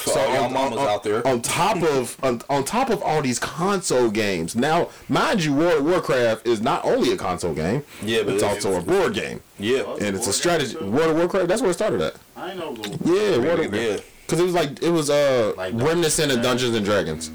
So 0.06 0.20
all 0.20 0.34
y'all 0.34 0.50
mamas 0.50 0.80
out 0.80 1.04
there. 1.04 1.26
on 1.28 1.42
top 1.42 1.82
of 1.84 2.18
on, 2.24 2.42
on 2.50 2.64
top 2.64 2.90
of 2.90 3.02
all 3.04 3.22
these 3.22 3.40
console 3.40 4.10
games. 4.10 4.56
Now, 4.56 4.90
mind 5.10 5.44
you, 5.44 5.54
World 5.54 5.80
of 5.80 5.86
Warcraft 5.86 6.48
is 6.48 6.62
not 6.62 6.84
only 6.86 7.12
a 7.14 7.18
console 7.18 7.54
game. 7.54 7.84
Yeah, 8.02 8.24
but 8.24 8.34
it's 8.36 8.44
it's- 8.44 8.66
also 8.66 8.80
a 8.80 8.82
board 8.84 9.14
game, 9.14 9.42
Yeah. 9.60 9.84
and 10.02 10.16
it's 10.16 10.28
a 10.28 10.34
strategy. 10.34 10.76
World 10.78 11.12
of 11.12 11.16
Warcraft. 11.18 11.48
That's 11.48 11.62
where 11.62 11.72
it 11.72 11.76
started 11.76 12.02
at. 12.02 12.16
I 12.36 12.54
know. 12.56 12.74
the- 12.76 12.90
Yeah, 13.06 13.38
World 13.38 13.60
of 13.60 13.74
Yeah. 13.74 13.98
Because 14.26 14.40
it 14.40 14.44
was 14.46 14.54
like 14.54 14.82
it 14.82 14.90
was 14.90 15.10
uh 15.10 15.54
Like 15.58 15.74
reminiscent 15.76 16.32
of 16.32 16.42
Dungeons 16.42 16.76
and 16.76 16.86
Dragons, 16.86 17.30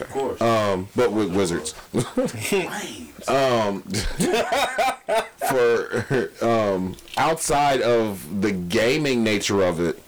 Of 0.00 0.10
course. 0.10 0.40
um, 0.40 0.88
but 0.94 1.12
with 1.12 1.34
wizards. 1.34 1.74
Um, 3.28 3.82
for 5.48 6.30
um, 6.42 6.96
outside 7.18 7.82
of 7.82 8.40
the 8.40 8.50
gaming 8.52 9.22
nature 9.22 9.62
of 9.62 9.78
it, 9.80 10.02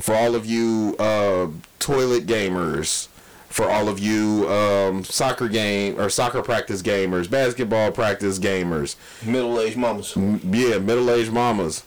for 0.00 0.14
all 0.14 0.34
of 0.34 0.46
you 0.46 0.96
uh, 0.98 1.48
toilet 1.78 2.26
gamers, 2.26 3.08
for 3.48 3.68
all 3.70 3.88
of 3.88 3.98
you 3.98 4.48
um, 4.48 5.04
soccer 5.04 5.48
game 5.48 5.98
or 6.00 6.08
soccer 6.10 6.42
practice 6.42 6.82
gamers, 6.82 7.28
basketball 7.30 7.90
practice 7.92 8.38
gamers, 8.38 8.96
Middle 9.24 9.58
aged 9.60 9.76
mamas. 9.76 10.16
m- 10.16 10.40
yeah, 10.52 10.78
middle 10.78 11.10
aged 11.10 11.32
mamas, 11.32 11.82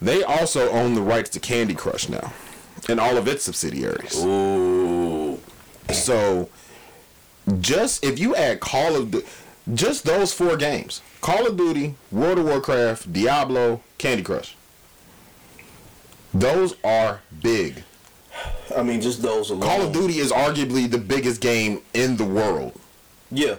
they 0.00 0.22
also 0.22 0.68
own 0.70 0.94
the 0.94 1.02
rights 1.02 1.30
to 1.30 1.40
Candy 1.40 1.74
Crush 1.74 2.08
now, 2.08 2.32
and 2.88 3.00
all 3.00 3.16
of 3.16 3.26
its 3.28 3.44
subsidiaries. 3.44 4.22
Ooh. 4.24 5.40
So, 5.92 6.48
just 7.60 8.04
if 8.04 8.18
you 8.18 8.34
add 8.36 8.60
Call 8.60 8.96
of 8.96 9.10
Duty, 9.12 9.26
just 9.74 10.04
those 10.04 10.32
four 10.32 10.56
games 10.56 11.00
Call 11.20 11.46
of 11.46 11.56
Duty, 11.56 11.94
World 12.12 12.38
of 12.38 12.44
Warcraft, 12.46 13.12
Diablo, 13.12 13.80
Candy 13.98 14.22
Crush. 14.22 14.55
Those 16.40 16.74
are 16.84 17.20
big. 17.42 17.82
I 18.76 18.82
mean, 18.82 19.00
just 19.00 19.22
those 19.22 19.48
alone. 19.50 19.62
Call 19.62 19.82
of 19.82 19.92
Duty 19.92 20.18
is 20.18 20.30
arguably 20.30 20.90
the 20.90 20.98
biggest 20.98 21.40
game 21.40 21.80
in 21.94 22.16
the 22.18 22.24
world, 22.24 22.78
Yeah. 23.30 23.56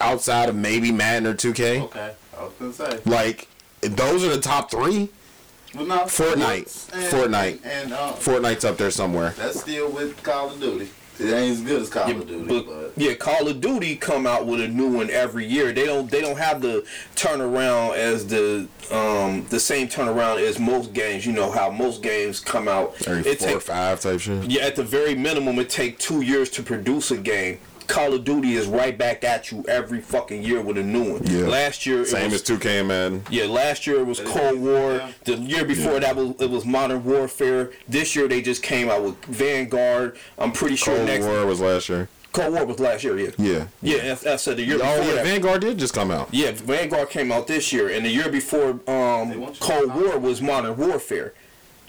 outside 0.00 0.48
of 0.48 0.56
maybe 0.56 0.90
Madden 0.90 1.26
or 1.26 1.34
2K. 1.34 1.82
Okay. 1.82 2.12
I 2.36 2.42
was 2.42 2.52
gonna 2.58 2.72
say. 2.72 2.98
Like, 3.06 3.46
those 3.80 4.24
are 4.24 4.30
the 4.34 4.40
top 4.40 4.70
three. 4.70 5.08
Well, 5.74 5.86
no, 5.86 5.98
Fortnite. 6.04 6.92
and- 6.92 7.12
Fortnite. 7.12 7.60
And 7.64 7.92
uh, 7.92 8.14
Fortnite's 8.14 8.64
up 8.64 8.76
there 8.78 8.90
somewhere. 8.90 9.34
that's 9.36 9.60
still 9.60 9.88
with 9.90 10.20
Call 10.24 10.50
of 10.50 10.60
Duty. 10.60 10.88
It 11.18 11.32
ain't 11.32 11.52
as 11.52 11.60
good 11.62 11.82
as 11.82 11.88
Call 11.88 12.08
Yeah, 12.08 12.16
of 12.16 12.28
Duty, 12.28 12.44
but, 12.46 12.66
but 12.66 12.92
yeah, 12.96 13.14
Call 13.14 13.48
of 13.48 13.60
Duty 13.60 13.96
come 13.96 14.26
out 14.26 14.46
with 14.46 14.60
a 14.60 14.68
new 14.68 14.88
one 14.88 15.10
every 15.10 15.46
year. 15.46 15.72
They 15.72 15.86
don't 15.86 16.10
they 16.10 16.20
don't 16.20 16.36
have 16.36 16.60
the 16.60 16.86
turnaround 17.14 17.96
as 17.96 18.26
the 18.26 18.68
um 18.90 19.46
the 19.48 19.58
same 19.60 19.88
turnaround 19.88 20.40
as 20.40 20.58
most 20.58 20.92
games. 20.92 21.24
You 21.26 21.32
know 21.32 21.50
how 21.50 21.70
most 21.70 22.02
games 22.02 22.40
come 22.40 22.68
out. 22.68 22.94
Every 23.06 23.30
it 23.30 23.38
four 23.38 23.56
or 23.56 23.60
five 23.60 24.00
type 24.00 24.20
shit. 24.20 24.44
yeah, 24.50 24.64
at 24.64 24.76
the 24.76 24.84
very 24.84 25.14
minimum, 25.14 25.58
it 25.58 25.70
take 25.70 25.98
two 25.98 26.20
years 26.22 26.50
to 26.50 26.62
produce 26.62 27.10
a 27.10 27.16
game. 27.16 27.58
Call 27.86 28.14
of 28.14 28.24
Duty 28.24 28.54
is 28.54 28.66
right 28.66 28.96
back 28.96 29.24
at 29.24 29.50
you 29.50 29.64
every 29.68 30.00
fucking 30.00 30.42
year 30.42 30.60
with 30.60 30.78
a 30.78 30.82
new 30.82 31.12
one. 31.14 31.26
Yeah. 31.26 31.46
Last 31.46 31.86
year, 31.86 32.02
it 32.02 32.06
Same 32.06 32.30
was, 32.30 32.48
as 32.48 32.58
2K 32.58 32.86
man. 32.86 33.22
Yeah, 33.30 33.44
last 33.46 33.86
year 33.86 34.00
it 34.00 34.06
was 34.06 34.20
Cold 34.20 34.58
War. 34.60 35.00
The 35.24 35.36
year 35.36 35.64
before 35.64 36.00
that 36.00 36.14
was 36.16 36.34
it 36.40 36.50
was 36.50 36.64
Modern 36.64 37.04
Warfare. 37.04 37.70
This 37.88 38.14
year 38.16 38.28
they 38.28 38.42
just 38.42 38.62
came 38.62 38.88
out 38.88 39.02
with 39.02 39.16
Vanguard. 39.24 40.16
I'm 40.38 40.52
pretty 40.52 40.76
sure 40.76 40.94
Cold 40.96 41.06
next 41.08 41.24
War 41.26 41.46
was 41.46 41.60
last 41.60 41.88
year. 41.88 42.08
Cold 42.32 42.52
War 42.52 42.66
was 42.66 42.78
last 42.78 43.02
year. 43.02 43.18
Yeah. 43.18 43.30
Yeah. 43.38 43.66
Yeah, 43.80 44.16
I, 44.26 44.32
I 44.32 44.36
said 44.36 44.58
the 44.58 44.64
year 44.64 44.78
Oh, 44.82 45.14
yeah. 45.14 45.22
Vanguard 45.22 45.62
did 45.62 45.78
just 45.78 45.94
come 45.94 46.10
out. 46.10 46.28
yeah, 46.32 46.50
Vanguard 46.52 47.08
came 47.08 47.32
out 47.32 47.46
this 47.46 47.72
year, 47.72 47.88
and 47.88 48.04
the 48.04 48.10
year 48.10 48.28
before 48.30 48.72
um, 48.88 49.54
Cold 49.58 49.94
War 49.94 50.18
was 50.18 50.42
Modern 50.42 50.76
Warfare. 50.76 51.32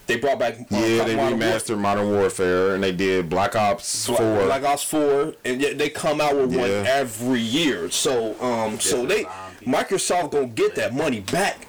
They 0.07 0.15
brought 0.15 0.39
back 0.39 0.55
uh, 0.59 0.63
Yeah, 0.69 1.03
they 1.03 1.15
Modern 1.15 1.39
remastered 1.39 1.77
Modern 1.79 2.09
Warfare 2.09 2.73
and 2.75 2.83
they 2.83 2.93
did 2.93 3.29
Black 3.29 3.55
Ops 3.55 4.07
Black, 4.07 4.19
4. 4.19 4.45
Black 4.45 4.63
Ops 4.63 4.83
Four, 4.83 5.33
and 5.43 5.61
yet 5.61 5.77
they 5.77 5.89
come 5.89 6.21
out 6.21 6.35
with 6.35 6.55
one 6.55 6.69
every 6.69 7.41
year. 7.41 7.89
So, 7.91 8.39
um, 8.41 8.79
so 8.79 9.05
they 9.05 9.25
Microsoft 9.65 10.31
gonna 10.31 10.47
get 10.47 10.75
that 10.75 10.93
money 10.93 11.19
back. 11.19 11.66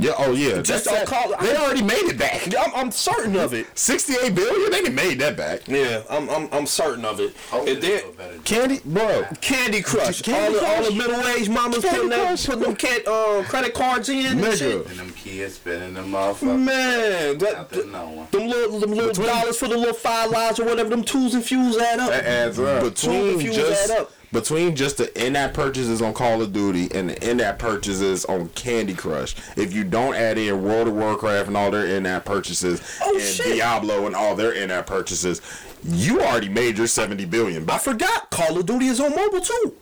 Yeah. 0.00 0.12
Oh 0.18 0.32
yeah. 0.32 0.62
Just 0.62 0.84
that- 0.86 1.06
Call. 1.06 1.34
They 1.40 1.56
already 1.56 1.82
made 1.82 2.04
it 2.04 2.18
back. 2.18 2.42
I'm, 2.58 2.74
I'm 2.74 2.90
certain 2.90 3.36
of 3.36 3.54
it. 3.54 3.66
Sixty-eight 3.78 4.34
billion. 4.34 4.70
They 4.70 4.82
done 4.82 4.94
made 4.94 5.18
that 5.20 5.36
back. 5.36 5.66
Yeah, 5.66 6.02
I'm 6.10 6.28
I'm, 6.30 6.48
I'm 6.52 6.66
certain 6.66 7.04
of 7.04 7.20
it. 7.20 7.34
And 7.52 7.82
then 7.82 8.40
Candy, 8.44 8.80
bro. 8.84 9.24
Candy 9.40 9.82
Crush. 9.82 10.22
Candy 10.22 10.58
all, 10.58 10.62
the, 10.62 10.66
all 10.66 10.84
the 10.84 10.90
middle-aged 10.96 11.50
mamas 11.50 11.78
Candy 11.82 11.88
putting, 11.96 12.08
that, 12.10 12.26
Crush? 12.28 12.46
putting 12.46 12.62
them 12.62 12.76
can, 12.76 13.00
uh, 13.06 13.42
credit 13.48 13.74
cards 13.74 14.08
in 14.08 14.38
and 14.42 14.56
shit. 14.58 14.86
And 14.88 14.98
them 14.98 15.10
kids 15.12 15.54
spending 15.54 15.94
them 15.94 16.10
motherfuckers. 16.12 16.60
Man, 16.64 17.38
that, 17.38 17.54
Out 17.54 17.70
there 17.70 17.86
knowing. 17.86 18.26
them 18.30 18.46
little, 18.48 18.78
them 18.80 18.90
little 18.92 19.24
dollars 19.24 19.58
for 19.58 19.68
the 19.68 19.76
little 19.76 19.94
five 19.94 20.30
lives 20.30 20.60
or 20.60 20.64
whatever, 20.66 20.90
them 20.90 21.02
twos 21.04 21.34
and 21.34 21.44
fews 21.44 21.76
add 21.78 21.98
up. 22.00 22.10
That 22.10 22.24
adds 22.24 22.58
up. 22.58 22.82
Between 22.84 23.38
Between 23.38 23.52
just 23.54 23.90
add 23.90 24.00
up. 24.00 24.12
Between 24.32 24.76
just 24.76 24.96
the 24.98 25.26
in-app 25.26 25.54
purchases 25.54 26.00
on 26.00 26.14
Call 26.14 26.40
of 26.42 26.52
Duty 26.52 26.88
and 26.94 27.10
the 27.10 27.30
in-app 27.30 27.58
purchases 27.58 28.24
on 28.26 28.48
Candy 28.50 28.94
Crush, 28.94 29.34
if 29.56 29.72
you 29.72 29.84
don't 29.84 30.14
add 30.14 30.38
in 30.38 30.62
World 30.62 30.88
of 30.88 30.94
Warcraft 30.94 31.48
and 31.48 31.56
all 31.56 31.70
their 31.70 31.86
in-app 31.86 32.24
purchases 32.24 32.80
Oh, 33.02 33.14
and 33.14 33.22
shit. 33.22 33.46
Diablo 33.56 34.06
and 34.06 34.14
all 34.14 34.34
their 34.36 34.52
in-app 34.52 34.86
purchases, 34.86 35.40
you 35.84 36.20
already 36.20 36.48
made 36.48 36.78
your 36.78 36.86
seventy 36.86 37.24
billion. 37.24 37.64
But 37.64 37.74
I 37.74 37.78
forgot, 37.78 38.30
Call 38.30 38.58
of 38.58 38.66
Duty 38.66 38.86
is 38.86 39.00
on 39.00 39.14
mobile 39.16 39.40
too. 39.40 39.74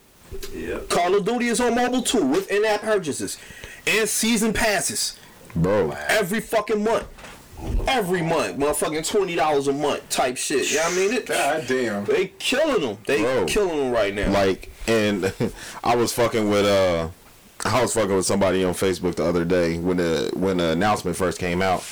Yeah. 0.55 0.79
Call 0.89 1.15
of 1.15 1.25
Duty 1.25 1.47
is 1.49 1.61
on 1.61 1.75
mobile 1.75 2.03
too 2.03 2.25
with 2.25 2.51
in-app 2.51 2.83
purchases 2.83 3.39
and 3.87 4.09
season 4.09 4.53
passes 4.53 5.19
bro. 5.57 5.91
every 6.09 6.41
fucking 6.41 6.85
month. 6.85 7.07
Every 7.89 8.23
month, 8.23 8.57
motherfucking 8.59 9.09
twenty 9.09 9.35
dollars 9.35 9.67
a 9.67 9.73
month 9.73 10.09
type 10.09 10.37
shit. 10.37 10.71
You 10.71 10.77
know 10.77 10.85
I 10.87 10.95
mean? 10.95 11.13
It, 11.15 11.27
God 11.27 11.65
damn. 11.67 12.05
they 12.05 12.29
killing 12.39 12.83
them. 12.83 12.99
They 13.07 13.23
Bro. 13.23 13.47
killing 13.47 13.77
them 13.79 13.91
right 13.91 14.15
now. 14.15 14.31
Like, 14.31 14.71
and 14.87 15.33
I 15.85 15.97
was 15.97 16.13
fucking 16.13 16.49
with 16.49 16.65
uh, 16.67 17.09
I 17.65 17.83
was 17.83 17.93
fucking 17.95 18.15
with 18.15 18.27
somebody 18.27 18.63
on 18.63 18.75
Facebook 18.75 19.17
the 19.17 19.25
other 19.25 19.45
day 19.45 19.79
when 19.79 19.97
the 19.97 20.31
when 20.35 20.59
the 20.59 20.71
announcement 20.71 21.17
first 21.17 21.41
came 21.41 21.61
out, 21.61 21.85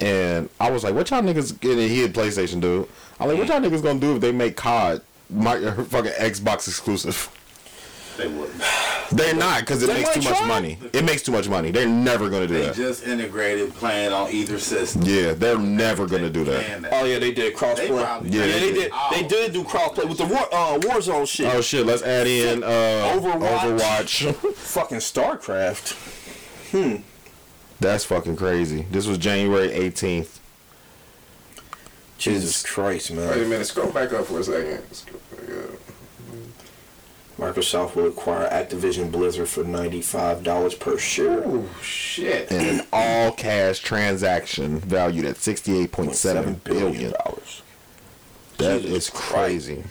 and 0.00 0.48
I 0.60 0.70
was 0.70 0.84
like, 0.84 0.94
"What 0.94 1.10
y'all 1.10 1.22
niggas?" 1.22 1.50
And 1.68 1.80
he 1.80 2.00
had 2.00 2.14
PlayStation 2.14 2.60
dude. 2.60 2.88
I'm 3.18 3.28
like, 3.28 3.38
"What 3.38 3.48
y'all 3.48 3.60
niggas 3.60 3.82
gonna 3.82 3.98
do 3.98 4.14
if 4.14 4.20
they 4.20 4.30
make 4.32 4.56
COD 4.56 5.02
my 5.30 5.58
fucking 5.58 6.12
Xbox 6.12 6.68
exclusive?" 6.68 7.28
They 8.22 8.28
wouldn't. 8.28 8.62
They're 9.12 9.34
not 9.34 9.60
because 9.60 9.82
it 9.82 9.86
They 9.88 9.94
makes 9.94 10.14
too 10.14 10.22
might 10.22 10.30
much 10.30 10.46
money. 10.48 10.78
It 10.92 11.04
makes 11.04 11.22
too 11.22 11.32
much 11.32 11.48
money. 11.48 11.70
They're 11.70 11.86
never 11.88 12.30
gonna 12.30 12.46
do 12.46 12.54
They 12.54 12.66
that. 12.66 12.74
just 12.76 13.06
integrated 13.06 13.74
playing 13.74 14.12
on 14.12 14.30
either 14.30 14.58
system. 14.58 15.02
Yeah, 15.04 15.32
they're 15.34 15.58
never 15.58 16.06
gonna 16.06 16.30
do 16.30 16.44
that. 16.44 16.64
Playing 16.64 16.86
oh 16.92 17.04
yeah, 17.04 17.18
they 17.18 17.32
did 17.32 17.54
crossplay. 17.54 17.76
They 17.76 17.88
probably- 17.88 18.30
Yeah, 18.30 18.44
Yeah, 18.44 18.52
they 18.52 18.60
they 18.60 18.72
did. 18.72 18.74
did. 18.74 18.92
They 19.10 19.22
did 19.28 19.52
do 19.52 19.64
crossplay 19.64 20.08
with 20.08 20.18
the 20.18 20.24
war, 20.26 20.48
uh, 20.52 20.78
Warzone 20.78 21.26
shit. 21.28 21.52
Oh 21.54 21.60
shit! 21.60 21.84
Let's 21.84 22.02
add 22.02 22.26
in 22.26 22.62
uh, 22.62 22.66
Overwatch. 22.66 23.78
Overwatch. 23.78 24.34
Fucking 24.54 24.98
StarCraft. 24.98 25.92
Hmm. 26.70 26.96
That's 27.80 28.04
fucking 28.04 28.36
crazy. 28.36 28.86
This 28.90 29.06
was 29.06 29.18
January 29.18 29.68
18th. 29.68 30.38
Jesus 32.18 32.62
Christ, 32.62 33.10
man. 33.12 33.28
Wait 33.28 33.42
a 33.42 33.46
minute. 33.48 33.66
Scroll 33.66 33.90
back 33.90 34.12
up 34.12 34.26
for 34.26 34.38
a 34.38 34.44
second. 34.44 34.80
Scroll 37.42 37.52
back 37.52 37.58
up. 37.58 37.64
Microsoft 37.64 37.94
will 37.96 38.06
acquire 38.08 38.48
Activision 38.48 39.10
Blizzard 39.10 39.48
for 39.48 39.64
ninety-five 39.64 40.42
dollars 40.42 40.74
per 40.74 40.98
share. 40.98 41.42
Oh 41.44 41.68
shit. 41.82 42.50
and 42.50 42.80
an 42.80 42.86
all 42.92 43.32
cash 43.32 43.78
transaction 43.80 44.78
valued 44.78 45.24
at 45.24 45.36
$68.7 45.36 46.62
billion. 46.64 47.12
dollars. 47.12 47.62
That 48.58 48.82
Jesus 48.82 49.08
is 49.08 49.10
crazy. 49.10 49.84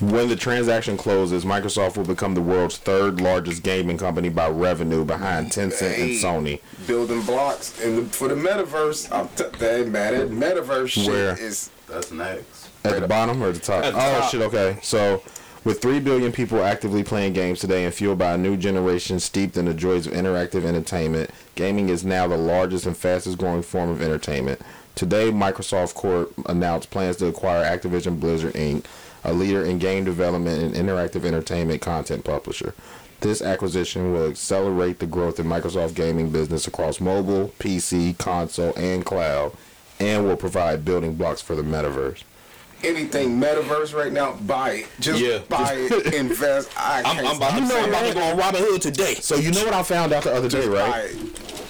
When 0.00 0.28
the 0.28 0.36
transaction 0.36 0.98
closes, 0.98 1.46
Microsoft 1.46 1.96
will 1.96 2.04
become 2.04 2.34
the 2.34 2.42
world's 2.42 2.76
third 2.76 3.18
largest 3.18 3.62
gaming 3.62 3.96
company 3.96 4.28
by 4.28 4.48
revenue 4.50 5.06
behind 5.06 5.46
Tencent 5.46 5.98
and 5.98 6.10
Sony. 6.10 6.60
Building 6.86 7.22
blocks 7.22 7.82
and 7.82 7.96
the, 7.98 8.04
for 8.04 8.28
the 8.28 8.34
metaverse. 8.34 9.10
I'm 9.10 9.28
t- 9.28 9.44
that 9.58 9.88
matter. 9.88 10.26
Metaverse 10.26 10.88
shit 10.88 11.06
Where? 11.08 11.40
is 11.42 11.70
That's 11.88 12.10
next. 12.12 12.68
At 12.84 13.00
the 13.00 13.08
bottom 13.08 13.42
or 13.42 13.48
at 13.48 13.54
the 13.54 13.60
top? 13.60 13.84
At 13.84 13.94
the 13.94 13.98
oh 13.98 14.20
top. 14.20 14.30
shit, 14.30 14.42
okay. 14.42 14.78
So 14.82 15.22
with 15.66 15.82
3 15.82 15.98
billion 15.98 16.30
people 16.30 16.62
actively 16.62 17.02
playing 17.02 17.32
games 17.32 17.58
today 17.58 17.84
and 17.84 17.92
fueled 17.92 18.16
by 18.16 18.34
a 18.34 18.38
new 18.38 18.56
generation 18.56 19.18
steeped 19.18 19.56
in 19.56 19.64
the 19.64 19.74
joys 19.74 20.06
of 20.06 20.12
interactive 20.12 20.64
entertainment, 20.64 21.28
gaming 21.56 21.88
is 21.88 22.04
now 22.04 22.28
the 22.28 22.36
largest 22.36 22.86
and 22.86 22.96
fastest 22.96 23.36
growing 23.36 23.64
form 23.64 23.90
of 23.90 24.00
entertainment. 24.00 24.60
Today, 24.94 25.32
Microsoft 25.32 25.94
Corp 25.94 26.32
announced 26.48 26.90
plans 26.90 27.16
to 27.16 27.26
acquire 27.26 27.64
Activision 27.64 28.20
Blizzard 28.20 28.54
Inc., 28.54 28.84
a 29.24 29.32
leader 29.32 29.64
in 29.64 29.80
game 29.80 30.04
development 30.04 30.62
and 30.62 30.88
interactive 30.88 31.24
entertainment 31.24 31.82
content 31.82 32.22
publisher. 32.22 32.72
This 33.18 33.42
acquisition 33.42 34.12
will 34.12 34.28
accelerate 34.28 35.00
the 35.00 35.06
growth 35.06 35.40
in 35.40 35.46
Microsoft 35.46 35.96
gaming 35.96 36.30
business 36.30 36.68
across 36.68 37.00
mobile, 37.00 37.48
PC, 37.58 38.16
console, 38.18 38.72
and 38.76 39.04
cloud, 39.04 39.50
and 39.98 40.26
will 40.26 40.36
provide 40.36 40.84
building 40.84 41.16
blocks 41.16 41.42
for 41.42 41.56
the 41.56 41.62
metaverse. 41.62 42.22
Anything 42.84 43.40
metaverse 43.40 43.94
right 43.94 44.12
now. 44.12 44.32
Buy 44.46 44.70
it. 44.70 44.86
Just 45.00 45.20
Yeah. 45.20 45.38
buy 45.48 45.74
it. 45.74 46.14
Invest. 46.14 46.70
I 46.78 46.98
I'm, 46.98 47.16
can't 47.16 47.26
I'm 47.28 47.36
about, 47.36 47.50
stop 47.52 47.68
to, 47.68 47.76
I'm 47.78 47.88
about 47.88 48.06
to 48.08 48.14
go 48.14 48.22
on 48.22 48.38
Robinhood 48.38 48.80
today. 48.80 49.14
So 49.14 49.36
you 49.36 49.50
know 49.50 49.64
what 49.64 49.74
I 49.74 49.82
found 49.82 50.12
out 50.12 50.24
the 50.24 50.34
other 50.34 50.48
day, 50.48 50.66
right? 50.68 51.10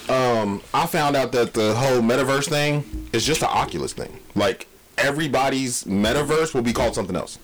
um, 0.09 0.61
I 0.73 0.85
found 0.85 1.15
out 1.15 1.31
that 1.33 1.53
the 1.53 1.73
whole 1.75 2.01
metaverse 2.01 2.47
thing 2.49 3.09
is 3.13 3.25
just 3.25 3.41
an 3.41 3.49
Oculus 3.49 3.93
thing. 3.93 4.19
Like 4.35 4.67
everybody's 4.97 5.83
metaverse 5.85 6.53
will 6.53 6.61
be 6.61 6.73
called 6.73 6.95
something 6.95 7.15
else. 7.15 7.39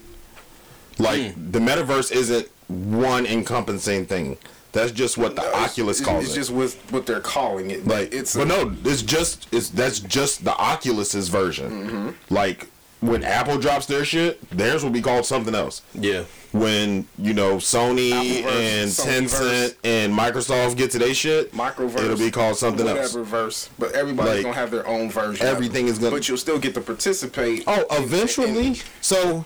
Like 1.00 1.34
the 1.36 1.60
metaverse 1.60 2.12
isn't 2.12 2.50
one 2.68 3.26
encompassing 3.26 4.06
thing. 4.06 4.38
That's 4.74 4.92
just 4.92 5.18
what 5.18 5.36
the 5.36 5.44
It's- 5.44 5.72
Oculus 5.72 6.00
it's, 6.00 6.08
calls 6.08 6.24
it's 6.26 6.36
it. 6.36 6.40
It's 6.40 6.50
just 6.50 6.58
what 6.58 6.92
what 6.94 7.06
they're 7.06 7.20
calling 7.22 7.70
it. 7.72 7.86
like 7.88 8.14
it's 8.14 8.36
but 8.36 8.48
no, 8.48 8.76
it's 8.86 9.02
just 9.04 9.48
it's 9.54 9.70
that's 9.70 10.00
just 10.00 10.44
the 10.46 10.56
Oculus's 10.58 11.30
version. 11.30 11.72
Mm-hmm. 11.72 12.34
Like 12.34 12.70
when 13.04 13.24
Apple 13.24 13.58
drops 13.58 13.86
their 13.86 14.06
shit, 14.06 14.40
theirs 14.50 14.84
will 14.84 14.90
be 14.92 15.02
called 15.02 15.26
something 15.26 15.54
else. 15.54 15.82
Yeah. 15.94 16.24
When 16.54 17.08
you 17.18 17.34
know 17.34 17.56
Sony 17.58 18.12
Appleverse, 18.12 18.46
and 18.46 18.90
Sonyverse. 18.92 19.30
Tencent 19.30 19.76
and 19.84 20.14
Microsoft 20.14 20.78
get 20.78 20.92
to 20.92 21.00
their 21.00 21.14
shit, 21.14 21.52
microverse. 21.54 22.00
it'll 22.04 22.18
be 22.18 22.32
called 22.32 22.56
something 22.58 22.88
else. 22.88 23.14
whatever 23.14 23.24
verse. 23.24 23.70
But 23.80 23.92
everybody's 23.94 24.36
Like, 24.36 24.44
gonna 24.44 24.56
have 24.56 24.72
their 24.72 24.88
own 24.88 25.10
version. 25.10 25.46
everything 25.46 25.88
is 25.88 25.98
gonna- 25.98 26.12
But 26.12 26.28
you'll 26.30 26.38
still 26.38 26.60
get 26.60 26.74
to 26.76 26.82
participate. 26.82 27.64
Oh, 27.68 27.84
eventually. 27.92 28.68
in- 28.68 28.78
So, 29.02 29.46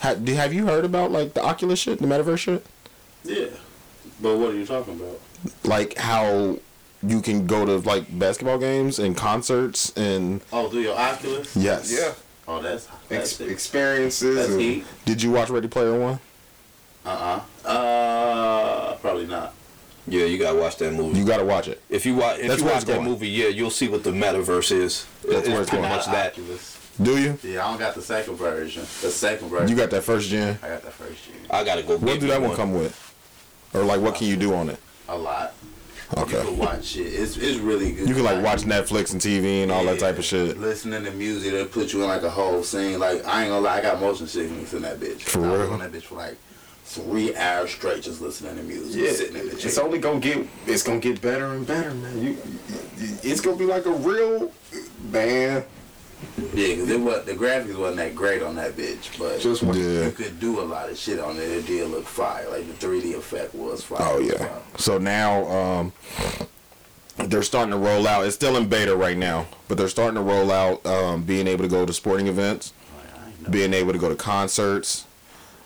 ha, 0.00 0.14
do, 0.14 0.32
have 0.34 0.52
you 0.54 0.66
heard 0.66 0.84
about 0.84 1.12
like 1.12 1.34
the 1.34 1.42
Oculus 1.42 1.78
shit, 1.78 1.98
the 2.00 2.06
metaverse 2.06 2.38
shit? 2.38 2.64
Yeah. 3.22 3.46
But 4.20 4.36
what 4.38 4.50
are 4.50 4.56
you 4.56 4.66
talking 4.66 4.94
about? 4.98 5.20
Like 5.62 5.98
how 5.98 6.58
you 7.06 7.20
can 7.20 7.46
go 7.46 7.66
to 7.66 7.76
like 7.86 8.18
basketball 8.18 8.56
games 8.58 8.98
and 8.98 9.14
concerts 9.14 9.92
and 9.94 10.40
Oh, 10.52 10.70
do 10.70 10.80
your 10.80 10.96
Oculus? 10.96 11.54
yes. 11.54 11.92
yeah. 11.92 12.12
Oh, 12.46 12.60
that's 12.60 12.88
Ex- 13.10 13.40
experiences. 13.40 14.36
That's 14.48 14.58
heat. 14.60 14.84
Did 15.04 15.22
you 15.22 15.30
watch 15.30 15.50
Ready 15.50 15.68
Player 15.68 15.98
One? 15.98 16.18
Uh 17.06 17.40
uh 17.64 17.68
Uh, 17.68 18.94
probably 18.96 19.26
not. 19.26 19.54
Yeah, 20.06 20.26
you 20.26 20.36
gotta 20.38 20.58
watch 20.58 20.76
that 20.76 20.92
movie. 20.92 21.18
You 21.18 21.24
got 21.24 21.38
to 21.38 21.44
watch 21.44 21.66
it. 21.68 21.80
if 21.88 22.04
you 22.04 22.14
watch, 22.14 22.38
if 22.38 22.48
That's 22.48 22.60
you 22.60 22.66
watch 22.66 22.84
that 22.84 22.96
going. 22.96 23.08
movie, 23.08 23.28
yeah, 23.28 23.48
you'll 23.48 23.70
see 23.70 23.88
what 23.88 24.04
the 24.04 24.10
metaverse 24.10 24.70
is. 24.70 25.06
That's 25.22 25.34
it's 25.40 25.48
where 25.48 25.60
it's 25.62 25.70
pretty 25.70 25.82
going. 25.82 25.96
much 25.96 26.04
Got 26.06 26.12
that. 26.12 26.32
Oculus. 26.32 26.78
Do 27.02 27.18
you? 27.18 27.38
Yeah, 27.42 27.64
I 27.66 27.70
don't 27.70 27.78
got 27.78 27.94
the 27.94 28.02
second 28.02 28.36
version. 28.36 28.82
The 28.82 29.10
second 29.10 29.48
version. 29.48 29.68
You 29.68 29.76
got 29.76 29.90
that 29.90 30.02
first 30.02 30.28
gen. 30.28 30.58
I 30.62 30.68
got 30.68 30.82
the 30.82 30.90
first 30.90 31.24
gen. 31.24 31.34
I 31.50 31.64
gotta 31.64 31.82
go. 31.82 31.96
What 31.96 32.04
get 32.06 32.20
do 32.20 32.26
me 32.26 32.32
that 32.32 32.42
one 32.42 32.54
come 32.54 32.74
with? 32.74 33.14
Or 33.72 33.82
like 33.82 34.00
what 34.02 34.14
can 34.14 34.26
you 34.28 34.36
do 34.36 34.52
on 34.54 34.68
it? 34.68 34.78
A 35.08 35.16
lot. 35.16 35.54
You 36.16 36.22
Okay. 36.22 36.42
can 36.44 36.58
watch 36.58 36.96
it. 36.96 37.02
It's 37.06 37.36
it's 37.36 37.58
really 37.58 37.92
good. 37.92 38.08
You 38.08 38.14
can 38.14 38.24
like 38.24 38.42
watch 38.44 38.62
Netflix 38.62 39.12
and 39.12 39.20
TV 39.20 39.62
and 39.62 39.72
all 39.72 39.84
that 39.86 39.98
type 39.98 40.18
of 40.18 40.24
shit. 40.24 40.58
Listening 40.60 41.04
to 41.04 41.10
music 41.10 41.52
that 41.52 41.72
put 41.72 41.92
you 41.92 42.02
in 42.02 42.08
like 42.08 42.22
a 42.22 42.30
whole 42.30 42.62
scene. 42.62 42.98
Like 42.98 43.24
I 43.26 43.42
ain't 43.42 43.50
gonna 43.50 43.60
lie, 43.60 43.78
I 43.78 43.82
got 43.82 44.00
motion 44.00 44.26
sickness 44.26 44.72
in 44.74 44.82
that 44.82 45.00
bitch. 45.00 45.22
For 45.22 45.44
I 45.44 45.50
was 45.50 45.60
real? 45.62 45.72
on 45.72 45.78
that 45.80 45.92
bitch 45.92 46.02
for 46.02 46.14
like 46.16 46.36
three 46.84 47.34
hours 47.34 47.70
straight, 47.72 48.02
just 48.02 48.20
listening 48.20 48.56
to 48.56 48.62
music, 48.62 49.02
Yeah, 49.02 49.12
sitting 49.12 49.36
in 49.36 49.46
the 49.48 49.54
it's 49.54 49.78
only 49.78 49.98
gonna 49.98 50.20
get 50.20 50.46
it's 50.66 50.82
gonna 50.84 51.00
get 51.00 51.20
better 51.20 51.46
and 51.52 51.66
better, 51.66 51.92
man. 51.94 52.18
You, 52.22 52.30
you- 52.98 53.18
it's 53.22 53.40
gonna 53.40 53.56
be 53.56 53.64
like 53.66 53.86
a 53.86 53.90
real 53.92 54.52
man. 55.10 55.64
Yeah, 56.38 56.68
because 56.74 56.90
it 56.90 57.00
was 57.00 57.24
the 57.24 57.32
graphics 57.34 57.76
wasn't 57.76 57.96
that 57.96 58.14
great 58.14 58.42
on 58.42 58.54
that 58.56 58.72
bitch, 58.76 59.18
but 59.18 59.40
Just 59.40 59.62
what- 59.62 59.76
Yeah. 59.76 60.04
you 60.06 60.10
could 60.10 60.38
do 60.40 60.60
a 60.60 60.62
lot 60.62 60.88
of 60.90 60.96
shit 60.98 61.18
on 61.18 61.36
it. 61.36 61.42
It 61.50 61.66
did 61.66 61.88
look 61.90 62.06
fire. 62.06 62.48
Like 62.50 62.66
the 62.66 62.86
3D 62.86 63.14
effect 63.14 63.54
was 63.54 63.82
fire. 63.82 63.98
Oh 64.00 64.18
yeah. 64.18 64.48
So 64.76 64.98
now 64.98 65.46
um 65.48 65.92
they're 67.16 67.42
starting 67.42 67.70
to 67.70 67.78
roll 67.78 68.06
out. 68.08 68.26
It's 68.26 68.34
still 68.34 68.56
in 68.56 68.68
beta 68.68 68.94
right 68.96 69.16
now, 69.16 69.46
but 69.68 69.78
they're 69.78 69.88
starting 69.88 70.16
to 70.16 70.20
roll 70.20 70.50
out 70.50 70.84
um, 70.84 71.22
being 71.22 71.46
able 71.46 71.62
to 71.62 71.68
go 71.68 71.86
to 71.86 71.92
sporting 71.92 72.26
events, 72.26 72.72
being 73.50 73.72
able 73.72 73.92
to 73.92 73.98
go 73.98 74.08
to 74.08 74.16
concerts. 74.16 75.04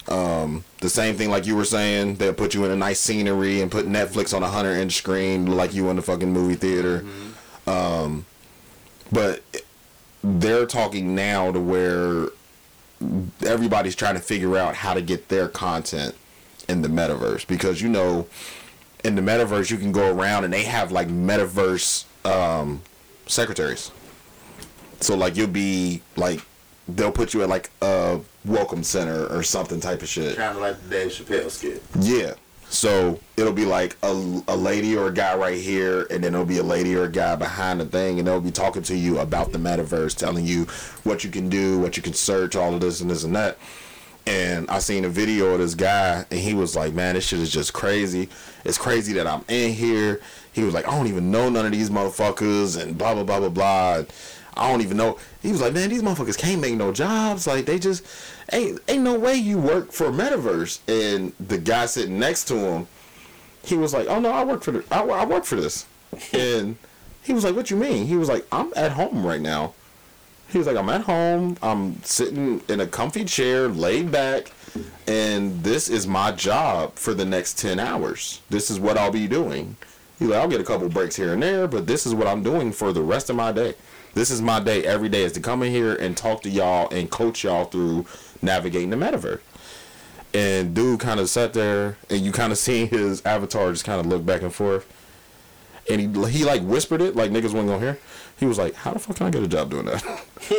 Um, 0.09 0.65
the 0.81 0.91
same 0.91 1.17
thing 1.17 1.31
like 1.31 1.47
you 1.47 1.57
were 1.57 1.65
saying, 1.65 2.17
they'll 2.17 2.35
put 2.35 2.53
you 2.55 2.65
in 2.67 2.71
a 2.71 2.77
nice 2.77 3.01
scenery 3.01 3.61
and 3.63 3.71
put 3.71 3.87
Netflix 3.87 4.35
on 4.37 4.43
a 4.43 4.49
hundred 4.49 4.77
inch 4.77 4.97
screen 4.97 5.47
like 5.47 5.73
you 5.75 5.89
in 5.89 5.97
the 5.97 6.03
fucking 6.03 6.33
movie 6.33 6.55
theater. 6.55 7.05
Um, 7.67 8.27
but 9.11 9.43
they're 10.23 10.67
talking 10.67 11.15
now 11.15 11.53
to 11.53 11.61
where 11.61 12.29
everybody's 13.47 13.95
trying 13.95 14.15
to 14.15 14.21
figure 14.21 14.57
out 14.57 14.75
how 14.75 14.95
to 14.95 15.01
get 15.01 15.29
their 15.29 15.49
content 15.49 16.15
in 16.69 16.83
the 16.83 16.89
metaverse 16.89 17.47
because 17.47 17.81
you 17.81 17.89
know 17.89 18.27
in 19.05 19.15
the 19.15 19.23
metaverse, 19.23 19.71
you 19.71 19.77
can 19.77 19.93
go 19.93 20.15
around 20.15 20.45
and 20.45 20.53
they 20.53 20.65
have 20.65 20.93
like 20.93 21.09
metaverse 21.09 22.05
um, 22.27 22.83
secretaries. 23.27 23.91
So 25.01 25.17
like 25.17 25.37
you'll 25.37 25.47
be 25.49 26.03
like 26.17 26.41
they'll 26.89 27.13
put 27.13 27.35
you 27.35 27.43
at 27.43 27.49
like 27.49 27.71
a 27.83 28.21
welcome 28.45 28.83
center 28.83 29.27
or 29.27 29.43
something 29.43 29.81
type 29.81 30.03
of 30.03 30.09
shit. 30.09 30.37
Kind 30.37 30.57
of 30.57 30.63
like 30.63 30.81
the 30.83 30.91
Dave 30.91 31.11
Chappelle 31.11 31.51
skit. 31.51 31.83
Yeah. 32.01 32.35
So 32.71 33.19
it'll 33.37 33.53
be 33.53 33.65
like 33.65 33.97
a, 34.03 34.43
a 34.49 34.57
lady 34.57 34.97
or 34.97 35.09
a 35.09 35.13
guy 35.13 35.35
right 35.37 35.59
here, 35.59 36.07
and 36.11 36.23
then 36.23 36.35
it'll 36.35 36.47
be 36.47 36.59
a 36.59 36.63
lady 36.63 36.95
or 36.95 37.05
a 37.05 37.11
guy 37.11 37.35
behind 37.35 37.81
the 37.81 37.87
thing, 37.87 38.19
and 38.19 38.29
they'll 38.29 38.41
be 38.41 38.51
talking 38.51 38.83
to 38.83 38.97
you 38.97 39.19
about 39.19 39.53
the 39.53 39.59
metaverse, 39.59 40.15
telling 40.15 40.45
you 40.45 40.65
what 41.05 41.25
you 41.25 41.31
can 41.31 41.49
do, 41.49 41.79
what 41.79 41.97
you 41.97 42.03
can 42.03 42.13
search, 42.13 42.57
all 42.57 42.75
of 42.75 42.81
this 42.81 43.01
and 43.01 43.11
this 43.11 43.25
and 43.25 43.35
that. 43.35 43.59
And 44.27 44.69
I 44.69 44.79
seen 44.81 45.07
a 45.07 45.09
video 45.09 45.55
of 45.55 45.61
this 45.61 45.75
guy, 45.75 46.27
and 46.31 46.39
he 46.39 46.53
was 46.53 46.77
like, 46.77 46.93
"Man, 46.93 47.15
this 47.15 47.27
shit 47.27 47.39
is 47.39 47.51
just 47.51 47.73
crazy. 47.73 48.29
It's 48.65 48.77
crazy 48.77 49.15
that 49.15 49.27
I'm 49.27 49.43
in 49.49 49.73
here." 49.73 50.21
He 50.53 50.63
was 50.63 50.75
like, 50.75 50.87
"I 50.87 50.91
don't 50.91 51.07
even 51.07 51.31
know 51.31 51.49
none 51.49 51.65
of 51.65 51.73
these 51.73 51.89
motherfuckers," 51.89 52.79
and 52.81 52.99
blah 52.99 53.15
blah 53.15 53.25
blah 53.25 53.41
blah 53.41 53.49
blah. 53.49 54.03
I 54.55 54.71
don't 54.71 54.83
even 54.83 54.99
know. 54.99 55.19
He 55.41 55.51
was 55.51 55.63
like, 55.63 55.73
"Man, 55.73 55.89
these 55.89 56.03
motherfuckers 56.03 56.37
can't 56.37 56.61
make 56.61 56.75
no 56.75 56.93
jobs. 56.93 57.47
Like 57.47 57.65
they 57.65 57.79
just 57.79 58.05
ain't 58.53 58.81
ain't 58.89 59.03
no 59.03 59.19
way 59.19 59.35
you 59.35 59.59
work 59.59 59.93
for 59.93 60.07
metaverse." 60.07 60.81
And 60.89 61.33
the 61.41 61.59
guy 61.59 61.87
sitting 61.87 62.19
next 62.19 62.45
to 62.49 62.57
him, 62.57 62.87
he 63.63 63.77
was 63.77 63.93
like, 63.93 64.07
"Oh 64.09 64.21
no, 64.21 64.31
I 64.31 64.45
work 64.45 64.63
for 64.63 64.73
the 64.73 64.85
I, 64.91 65.03
I 65.03 65.25
work 65.25 65.45
for 65.45 65.57
this." 65.57 65.87
and 66.33 66.77
he 67.23 67.33
was 67.33 67.45
like, 67.45 67.55
"What 67.55 67.71
you 67.71 67.77
mean?" 67.77 68.07
He 68.07 68.17
was 68.17 68.29
like, 68.29 68.47
"I'm 68.53 68.73
at 68.77 68.93
home 68.93 69.27
right 69.27 69.41
now." 69.41 69.75
He 70.51 70.57
was 70.57 70.67
like, 70.67 70.77
I'm 70.77 70.89
at 70.89 71.03
home. 71.03 71.59
I'm 71.63 72.03
sitting 72.03 72.63
in 72.69 72.81
a 72.81 72.87
comfy 72.87 73.25
chair, 73.25 73.69
laid 73.69 74.11
back, 74.11 74.51
and 75.07 75.63
this 75.63 75.91
is 75.91 76.07
my 76.07 76.33
job 76.33 76.95
for 76.95 77.13
the 77.13 77.25
next 77.25 77.59
10 77.59 77.79
hours. 77.79 78.41
This 78.49 78.71
is 78.71 78.81
what 78.81 78.97
I'll 78.97 79.11
be 79.11 79.29
doing. 79.29 79.77
He's 80.19 80.29
like, 80.29 80.41
I'll 80.41 80.49
get 80.49 80.61
a 80.61 80.65
couple 80.65 80.89
breaks 80.89 81.17
here 81.17 81.35
and 81.35 81.43
there, 81.43 81.69
but 81.69 81.87
this 81.87 82.07
is 82.07 82.15
what 82.15 82.27
I'm 82.27 82.43
doing 82.43 82.73
for 82.73 82.93
the 82.93 83.03
rest 83.03 83.29
of 83.29 83.37
my 83.37 83.53
day. 83.53 83.75
This 84.15 84.31
is 84.31 84.41
my 84.41 84.59
day 84.59 84.85
every 84.85 85.09
day 85.09 85.23
is 85.23 85.33
to 85.33 85.41
come 85.41 85.63
in 85.63 85.71
here 85.71 85.95
and 85.95 86.17
talk 86.17 86.43
to 86.43 86.51
y'all 86.51 86.89
and 86.91 87.11
coach 87.11 87.45
y'all 87.45 87.67
through 87.67 88.07
navigating 88.43 88.91
the 88.91 88.97
metaverse. 88.97 89.41
And 90.35 90.75
dude 90.75 91.01
kind 91.01 91.21
of 91.21 91.31
sat 91.31 91.55
there, 91.55 91.97
and 92.11 92.21
you 92.21 92.33
kind 92.33 92.53
of 92.53 92.59
seen 92.67 92.89
his 92.89 93.25
avatar 93.25 93.73
just 93.73 93.85
kind 93.85 94.01
of 94.01 94.07
look 94.07 94.25
back 94.25 94.43
and 94.43 94.53
forth. 94.53 94.87
And 95.91 96.01
he, 96.01 96.31
he 96.31 96.45
like 96.45 96.63
whispered 96.63 97.01
it, 97.01 97.17
like 97.17 97.31
niggas 97.31 97.45
wasn't 97.45 97.69
gonna 97.69 97.81
hear. 97.81 97.99
He 98.39 98.47
was 98.47 98.59
like, 98.59 98.75
"How 98.75 98.93
the 98.93 98.99
fuck 98.99 99.17
can 99.17 99.27
I 99.27 99.31
get 99.31 99.43
a 99.43 99.49
job 99.49 99.71
doing 99.71 99.87
that?" 99.87 100.05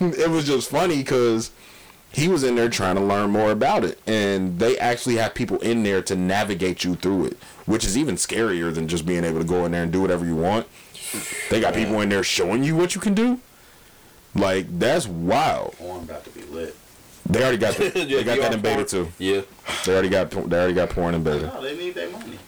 it 0.00 0.30
was 0.30 0.46
just 0.46 0.70
funny 0.70 0.98
because 0.98 1.50
he 2.12 2.28
was 2.28 2.42
in 2.42 2.54
there 2.54 2.68
trying 2.68 2.94
to 2.96 3.02
learn 3.02 3.30
more 3.30 3.50
about 3.50 3.84
it, 3.84 4.00
and 4.06 4.58
they 4.58 4.78
actually 4.78 5.16
have 5.16 5.34
people 5.34 5.58
in 5.58 5.82
there 5.82 6.00
to 6.02 6.16
navigate 6.16 6.84
you 6.84 6.94
through 6.94 7.26
it, 7.26 7.36
which 7.66 7.84
is 7.84 7.98
even 7.98 8.14
scarier 8.14 8.72
than 8.72 8.88
just 8.88 9.04
being 9.04 9.24
able 9.24 9.38
to 9.38 9.44
go 9.44 9.66
in 9.66 9.72
there 9.72 9.82
and 9.82 9.92
do 9.92 10.00
whatever 10.00 10.24
you 10.24 10.36
want. 10.36 10.66
They 11.50 11.60
got 11.60 11.74
people 11.74 12.00
in 12.00 12.08
there 12.08 12.22
showing 12.22 12.64
you 12.64 12.76
what 12.76 12.94
you 12.94 13.00
can 13.00 13.14
do. 13.14 13.40
Like 14.34 14.78
that's 14.78 15.06
wild. 15.06 15.72
Porn 15.78 16.02
about 16.04 16.24
to 16.24 16.30
be 16.30 16.42
lit. 16.42 16.76
They 17.26 17.42
already 17.42 17.58
got 17.58 17.74
the, 17.76 17.88
they 17.94 18.24
got 18.24 18.38
that 18.38 18.54
in 18.54 18.60
beta 18.60 18.84
too. 18.84 19.08
Yeah. 19.18 19.42
They 19.84 19.92
already 19.92 20.08
got 20.08 20.30
they 20.30 20.38
already 20.58 20.74
got 20.74 20.90
porn 20.90 21.14
in 21.14 21.22
beta. 21.22 21.46
No, 21.46 21.62
they 21.62 21.76
need 21.76 21.94
their 21.94 22.10
money. 22.10 22.38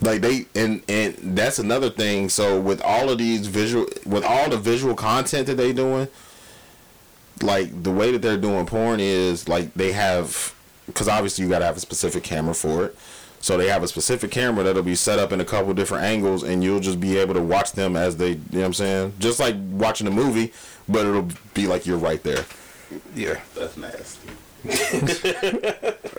like 0.00 0.20
they 0.20 0.46
and 0.54 0.82
and 0.88 1.16
that's 1.36 1.58
another 1.58 1.90
thing 1.90 2.28
so 2.28 2.60
with 2.60 2.80
all 2.82 3.10
of 3.10 3.18
these 3.18 3.46
visual 3.48 3.86
with 4.06 4.24
all 4.24 4.48
the 4.50 4.56
visual 4.56 4.94
content 4.94 5.46
that 5.48 5.56
they 5.56 5.72
doing 5.72 6.06
like 7.42 7.82
the 7.82 7.90
way 7.90 8.12
that 8.12 8.22
they're 8.22 8.36
doing 8.36 8.64
porn 8.66 9.00
is 9.00 9.48
like 9.48 9.74
they 9.74 9.90
have 9.92 10.54
because 10.86 11.08
obviously 11.08 11.44
you 11.44 11.50
got 11.50 11.58
to 11.58 11.64
have 11.64 11.76
a 11.76 11.80
specific 11.80 12.22
camera 12.22 12.54
for 12.54 12.84
it 12.84 12.96
so 13.44 13.58
they 13.58 13.68
have 13.68 13.82
a 13.82 13.88
specific 13.88 14.30
camera 14.30 14.64
that'll 14.64 14.82
be 14.82 14.94
set 14.94 15.18
up 15.18 15.30
in 15.30 15.38
a 15.40 15.44
couple 15.44 15.74
different 15.74 16.02
angles 16.04 16.42
and 16.42 16.64
you'll 16.64 16.80
just 16.80 16.98
be 16.98 17.18
able 17.18 17.34
to 17.34 17.42
watch 17.42 17.72
them 17.72 17.94
as 17.94 18.16
they 18.16 18.30
you 18.30 18.38
know 18.52 18.60
what 18.60 18.64
i'm 18.66 18.72
saying 18.72 19.12
just 19.18 19.38
like 19.38 19.54
watching 19.72 20.06
a 20.06 20.10
movie 20.10 20.50
but 20.88 21.04
it'll 21.04 21.28
be 21.52 21.66
like 21.66 21.84
you're 21.86 21.98
right 21.98 22.22
there 22.22 22.44
Yeah. 23.14 23.40
That's 23.54 23.76
nasty. 23.76 24.28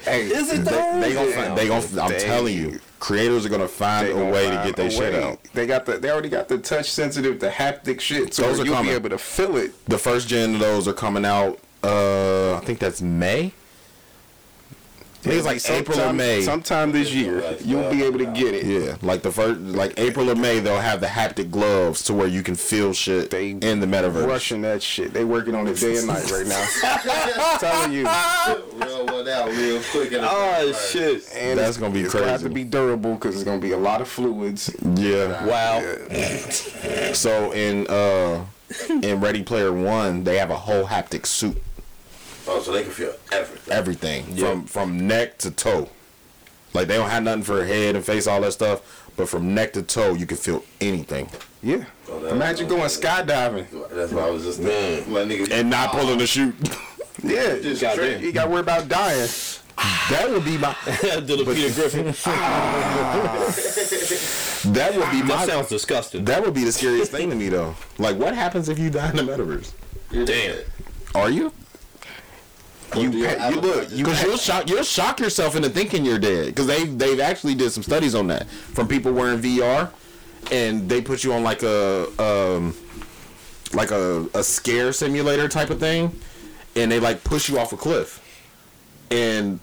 Hey, 0.05 0.27
Is 0.27 0.51
it 0.51 0.57
they, 0.65 0.71
though? 0.71 0.99
they 0.99 1.13
gonna 1.13 1.31
find, 1.31 1.57
they 1.57 1.67
gonna 1.67 2.01
i'm 2.01 2.11
They- 2.11 2.19
telling 2.19 2.55
you 2.55 2.79
creators 2.99 3.43
are 3.45 3.49
gonna 3.49 3.67
find 3.67 4.07
a 4.07 4.13
gonna 4.13 4.31
way 4.31 4.45
to 4.49 4.61
get 4.63 4.75
their 4.75 4.91
shit 4.91 5.15
out 5.15 5.39
They 5.53 5.65
got 5.65 5.85
the. 5.87 5.97
They 5.97 6.11
already 6.11 6.29
got 6.29 6.47
the 6.47 6.57
touch 6.59 6.91
sensitive, 6.91 7.39
the 7.39 7.49
haptic 7.49 7.99
shit, 7.99 8.33
so 8.35 8.43
Those 8.43 8.59
are 8.59 8.65
you'll 8.65 8.75
coming. 8.75 8.91
be 8.91 8.95
able 8.95 9.09
to 9.09 9.17
feel 9.17 9.57
it. 9.57 9.71
The 9.87 9.97
first 9.97 10.27
gen 10.27 10.53
of 10.55 10.59
those 10.59 10.87
are 10.87 10.93
coming 10.93 11.25
out. 11.25 11.59
Uh, 11.83 12.55
I 12.55 12.59
think 12.61 12.77
that's 12.79 13.01
May. 13.01 13.51
I 15.25 15.29
think 15.29 15.37
it's 15.37 15.67
like 15.67 15.79
April 15.79 15.99
or 16.01 16.13
May. 16.13 16.43
Sometime 16.43 16.91
this 16.91 17.11
year, 17.11 17.57
you'll 17.63 17.89
be 17.89 18.03
able 18.03 18.19
to 18.19 18.25
get 18.27 18.53
it. 18.53 18.65
Yeah, 18.65 18.97
like 19.01 19.23
the 19.23 19.31
first, 19.31 19.59
like 19.59 19.99
April 19.99 20.29
or 20.29 20.35
May, 20.35 20.59
they'll 20.59 20.79
have 20.79 21.01
the 21.01 21.07
haptic 21.07 21.49
gloves 21.49 22.03
to 22.03 22.13
where 22.13 22.27
you 22.27 22.43
can 22.43 22.53
feel 22.53 22.93
shit 22.93 23.31
They 23.31 23.51
in 23.51 23.79
the 23.79 23.87
metaverse. 23.87 24.27
Rushing 24.27 24.61
that 24.61 24.83
shit. 24.83 25.13
They 25.13 25.23
working 25.25 25.55
on 25.55 25.67
it 25.67 25.79
day 25.79 25.97
and 25.97 26.07
night 26.07 26.29
right 26.31 26.45
now. 26.45 26.67
I'm 26.83 27.59
telling 27.59 27.91
you. 27.93 28.03
Real 28.05 29.05
one 29.07 29.27
out 29.27 29.49
real 29.49 29.81
quick. 29.91 30.11
in 30.11 30.21
the 30.21 30.27
Oh 30.29 30.71
shit! 30.91 31.27
And 31.33 31.57
That's 31.57 31.77
gonna 31.77 31.93
be 31.93 32.01
it's 32.01 32.13
Gonna 32.13 32.27
have 32.27 32.41
to 32.41 32.49
be 32.49 32.63
durable 32.63 33.15
because 33.15 33.35
it's 33.35 33.43
gonna 33.43 33.59
be 33.59 33.71
a 33.71 33.77
lot 33.77 34.01
of 34.01 34.07
fluids. 34.07 34.75
Yeah. 34.95 35.43
Wow. 35.45 35.81
So 37.13 37.51
in 37.51 37.87
uh 37.87 38.45
in 39.01 39.19
Ready 39.21 39.43
Player 39.43 39.71
One, 39.71 40.23
they 40.23 40.37
have 40.37 40.49
a 40.51 40.55
whole 40.55 40.85
haptic 40.85 41.25
suit, 41.25 41.61
Oh, 42.47 42.61
so 42.61 42.71
they 42.71 42.83
can 42.83 42.91
feel 42.91 43.13
everything. 43.31 43.73
everything 43.73 44.25
yeah. 44.31 44.47
from 44.51 44.65
from 44.65 45.07
neck 45.07 45.37
to 45.39 45.51
toe. 45.51 45.89
Like 46.73 46.87
they 46.87 46.95
don't 46.97 47.09
have 47.09 47.23
nothing 47.23 47.43
for 47.43 47.63
head 47.65 47.95
and 47.95 48.03
face, 48.05 48.27
all 48.27 48.41
that 48.41 48.51
stuff, 48.53 49.09
but 49.15 49.29
from 49.29 49.53
neck 49.55 49.73
to 49.73 49.81
toe, 49.81 50.13
you 50.13 50.25
can 50.25 50.37
feel 50.37 50.63
anything 50.81 51.29
Yeah. 51.63 51.85
Oh, 52.09 52.19
that- 52.19 52.31
Imagine 52.33 52.67
going 52.67 52.81
skydiving. 52.83 53.65
That's 53.91 54.11
what 54.11 54.23
I 54.25 54.29
was 54.29 54.43
just 54.43 54.61
thinking. 54.61 55.13
Let 55.13 55.31
and 55.51 55.69
not 55.69 55.91
pulling 55.91 56.17
the 56.19 56.27
chute. 56.27 56.55
Yeah. 57.23 57.57
Just 57.59 57.81
Goddamn. 57.81 57.93
straight. 58.19 58.21
You 58.21 58.33
got 58.33 58.43
to 58.45 58.49
worry 58.51 58.59
about 58.59 58.89
dying. 58.89 59.29
That 60.09 60.27
would 60.29 60.43
be 60.43 60.57
my. 60.57 60.75
Did 61.01 61.29
a 61.39 61.45
Peter 61.45 61.73
Griffin. 61.73 62.13
Ah. 62.25 63.55
That 64.65 64.95
would 64.95 65.11
be 65.11 65.21
That 65.21 65.27
my. 65.27 65.45
sounds 65.45 65.69
disgusting. 65.69 66.25
That 66.25 66.43
would 66.43 66.53
be 66.53 66.65
the 66.65 66.71
scariest 66.73 67.11
thing 67.11 67.29
to 67.29 67.35
me, 67.35 67.47
though. 67.49 67.73
Like, 67.97 68.17
what 68.17 68.35
happens 68.35 68.67
if 68.67 68.77
you 68.77 68.89
die 68.89 69.09
in 69.11 69.15
the 69.15 69.23
metaverse? 69.23 69.71
Damn. 70.25 70.57
Are 71.15 71.29
you? 71.29 71.51
You, 72.97 73.11
do 73.11 73.17
you 73.17 73.61
look. 73.61 73.91
You 73.91 74.03
Because 74.05 74.23
you'll 74.23 74.37
shock 74.37 74.69
you'll 74.69 74.83
shock 74.83 75.19
yourself 75.19 75.55
into 75.55 75.69
thinking 75.69 76.05
you're 76.05 76.19
dead. 76.19 76.47
Because 76.47 76.67
they 76.67 76.85
they've 76.85 77.19
actually 77.19 77.55
did 77.55 77.71
some 77.71 77.83
studies 77.83 78.15
on 78.15 78.27
that 78.27 78.47
from 78.49 78.87
people 78.87 79.11
wearing 79.13 79.39
VR, 79.39 79.91
and 80.51 80.87
they 80.89 81.01
put 81.01 81.23
you 81.23 81.33
on 81.33 81.43
like 81.43 81.63
a 81.63 82.07
um 82.21 82.75
like 83.73 83.91
a 83.91 84.27
a 84.33 84.43
scare 84.43 84.93
simulator 84.93 85.47
type 85.47 85.69
of 85.69 85.79
thing, 85.79 86.17
and 86.75 86.91
they 86.91 86.99
like 86.99 87.23
push 87.23 87.49
you 87.49 87.59
off 87.59 87.73
a 87.73 87.77
cliff, 87.77 88.21
and 89.11 89.59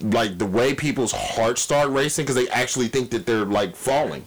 like 0.00 0.38
the 0.38 0.46
way 0.46 0.74
people's 0.74 1.12
hearts 1.12 1.62
start 1.62 1.90
racing 1.90 2.24
because 2.24 2.36
they 2.36 2.48
actually 2.48 2.88
think 2.88 3.10
that 3.10 3.26
they're 3.26 3.44
like 3.44 3.76
falling, 3.76 4.26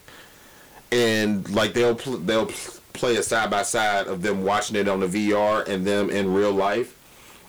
and 0.90 1.48
like 1.50 1.74
they'll 1.74 1.94
pl- 1.94 2.18
they'll 2.18 2.46
pl- 2.46 2.74
play 2.94 3.16
a 3.16 3.22
side 3.22 3.48
by 3.50 3.62
side 3.62 4.08
of 4.08 4.22
them 4.22 4.42
watching 4.42 4.74
it 4.74 4.88
on 4.88 4.98
the 4.98 5.06
VR 5.06 5.66
and 5.68 5.86
them 5.86 6.10
in 6.10 6.32
real 6.32 6.50
life 6.50 6.97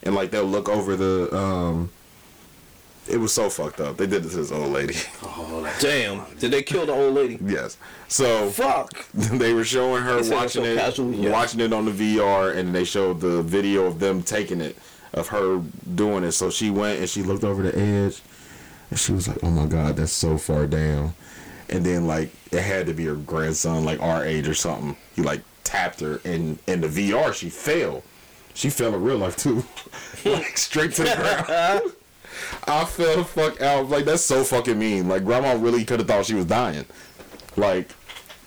and 0.03 0.16
like 0.16 0.32
they'll 0.32 0.44
look 0.45 0.69
over 0.69 0.95
the 0.95 1.36
um 1.36 1.90
it 3.08 3.18
was 3.18 3.34
so 3.34 3.50
fucked 3.50 3.80
up 3.82 3.98
they 3.98 4.06
did 4.06 4.24
this 4.24 4.34
to 4.34 4.38
this 4.38 4.52
old 4.52 4.72
lady 4.72 4.95
Oh, 5.24 5.72
Damn. 5.80 6.24
Did 6.38 6.52
they 6.52 6.61
kill 6.61 6.86
the 6.86 6.94
old 6.94 7.16
lady? 7.16 7.40
yes 7.44 7.78
so 8.08 8.50
Fuck. 8.50 9.08
they 9.14 9.53
were 9.53 9.64
showing 9.64 10.03
her 10.03 10.18
They 10.18 10.24
said 10.24 10.32
it 10.34 10.36
watching 10.36 10.64
so 10.64 10.69
it 10.69 10.78
casually, 10.78 11.18
yeah. 11.24 11.32
watching 11.32 11.60
it 11.60 11.74
on 11.74 11.86
the 11.86 11.92
vr 11.92 12.56
and 12.56 12.74
they 12.74 12.84
showed 12.84 13.19
the 13.19 13.42
video 13.44 13.86
of 13.86 14.00
them 14.00 14.22
taking 14.24 14.61
it 14.61 14.78
of 15.14 15.28
her 15.30 15.60
doing 15.95 16.24
it 16.24 16.34
so 16.34 16.50
she 16.52 16.69
went 16.69 17.00
and 17.00 17.10
she 17.10 17.24
looked 17.24 17.44
over 17.44 17.64
the 17.64 17.76
edge 17.78 18.22
and 18.92 19.00
she 19.00 19.11
was 19.11 19.28
like 19.28 19.40
oh 19.44 19.50
my 19.50 19.66
god 19.66 19.95
that's 19.95 20.11
so 20.11 20.38
far 20.38 20.68
down 20.68 21.14
and 21.69 21.84
then 21.86 22.06
like 22.06 22.30
it 22.52 22.61
had 22.61 22.86
to 22.86 22.94
be 22.94 23.06
her 23.06 23.16
grandson 23.16 23.84
like 23.86 24.00
our 24.02 24.24
age 24.24 24.48
or 24.48 24.53
something 24.53 24.95
he 25.16 25.24
like 25.24 25.42
tapped 25.64 26.00
her 26.00 26.22
and 26.26 26.60
in 26.68 26.82
the 26.82 26.88
vr 26.88 27.34
she 27.34 27.50
fell 27.50 28.03
she 28.60 28.70
fell 28.70 28.94
in 28.94 29.02
real 29.02 29.18
life 29.18 29.38
too 29.38 29.64
like 30.26 30.58
straight 30.58 30.92
to 30.94 31.04
the 31.04 31.44
ground 31.46 31.94
I 32.68 32.86
fell 32.86 33.18
the 33.18 33.24
fuck 33.24 33.62
out. 33.62 33.90
Like 33.90 34.06
that's 34.06 34.24
so 34.24 34.44
fucking 34.44 34.78
mean. 34.78 35.08
Like 35.08 35.26
grandma 35.26 35.54
really 35.54 35.86
could 35.86 36.00
have 36.00 36.08
thought 36.08 36.26
she 36.26 36.36
was 36.36 36.46
dying. 36.46 36.86
Like 37.56 37.90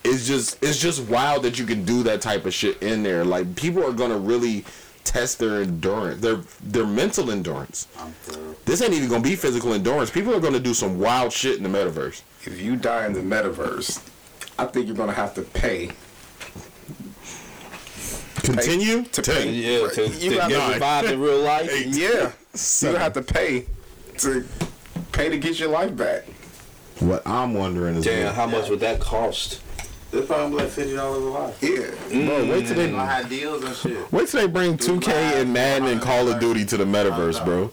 it's 0.05 0.27
just 0.27 0.63
it's 0.63 0.79
just 0.79 1.09
wild 1.09 1.43
that 1.45 1.59
you 1.59 1.67
can 1.67 1.85
do 1.85 2.03
that 2.05 2.21
type 2.21 2.47
of 2.47 2.55
shit 2.55 2.83
in 2.83 3.03
there. 3.03 3.25
Like 3.25 3.55
people 3.57 3.85
are 3.85 3.93
gonna 3.93 4.19
really 4.19 4.65
test 5.05 5.39
their 5.39 5.63
endurance, 5.63 6.21
their 6.21 6.41
their 6.63 6.87
mental 6.87 7.31
endurance. 7.31 7.89
This 8.65 8.81
ain't 8.83 8.93
even 8.93 9.09
gonna 9.09 9.23
be 9.23 9.37
physical 9.37 9.73
endurance. 9.73 10.11
People 10.11 10.35
are 10.35 10.41
gonna 10.41 10.61
do 10.61 10.75
some 10.75 10.99
wild 10.99 11.33
shit 11.33 11.57
in 11.57 11.63
the 11.63 11.69
metaverse. 11.69 12.23
If 12.45 12.61
you 12.61 12.77
die 12.77 13.07
in 13.07 13.13
the 13.13 13.21
metaverse, 13.21 14.09
I 14.59 14.67
think 14.67 14.87
you're 14.87 14.97
gonna 14.97 15.13
have 15.13 15.35
to 15.35 15.43
pay 15.43 15.91
Continue 18.43 19.05
to 19.05 19.23
Tell 19.23 19.35
pay. 19.37 19.51
Yeah, 19.51 19.89
to, 19.89 20.09
You 20.09 20.31
to 20.31 20.37
got- 20.37 20.49
get 20.51 20.73
revived 20.75 21.11
in 21.11 21.21
real 21.21 21.41
life. 21.41 21.71
Yeah, 21.87 22.33
you 22.91 22.97
have 22.97 23.13
to 23.15 23.23
pay 23.23 23.67
to 24.19 24.45
pay 25.13 25.29
to 25.29 25.39
get 25.39 25.59
your 25.59 25.69
life 25.71 25.97
back. 25.97 26.25
What 27.01 27.27
I'm 27.27 27.55
wondering 27.55 27.97
is, 27.97 28.05
Damn, 28.05 28.35
how 28.35 28.47
much 28.47 28.69
would 28.69 28.81
that 28.81 29.01
cost? 29.01 29.61
They're 30.11 30.23
probably 30.23 30.59
like 30.59 30.69
fifty 30.71 30.95
dollars 30.95 31.23
a 31.23 31.27
lot. 31.27 31.55
Yeah. 31.63 32.27
bro, 32.27 32.45
wait 32.51 32.67
till 32.67 32.75
They 32.77 32.87
they 32.87 32.91
gonna 32.91 33.07
have 33.07 33.29
deals 33.31 33.65
and 33.65 33.75
shit. 33.75 34.13
wait 34.13 34.29
till 34.29 34.41
they 34.43 34.47
bring 34.47 34.77
2K 34.77 35.41
and 35.41 35.53
Madden 35.53 35.89
and 35.89 36.03
Call 36.03 36.29
of 36.29 36.39
Duty 36.39 36.65
to 36.67 36.77
the 36.77 36.85
metaverse, 36.85 37.43
bro. 37.45 37.71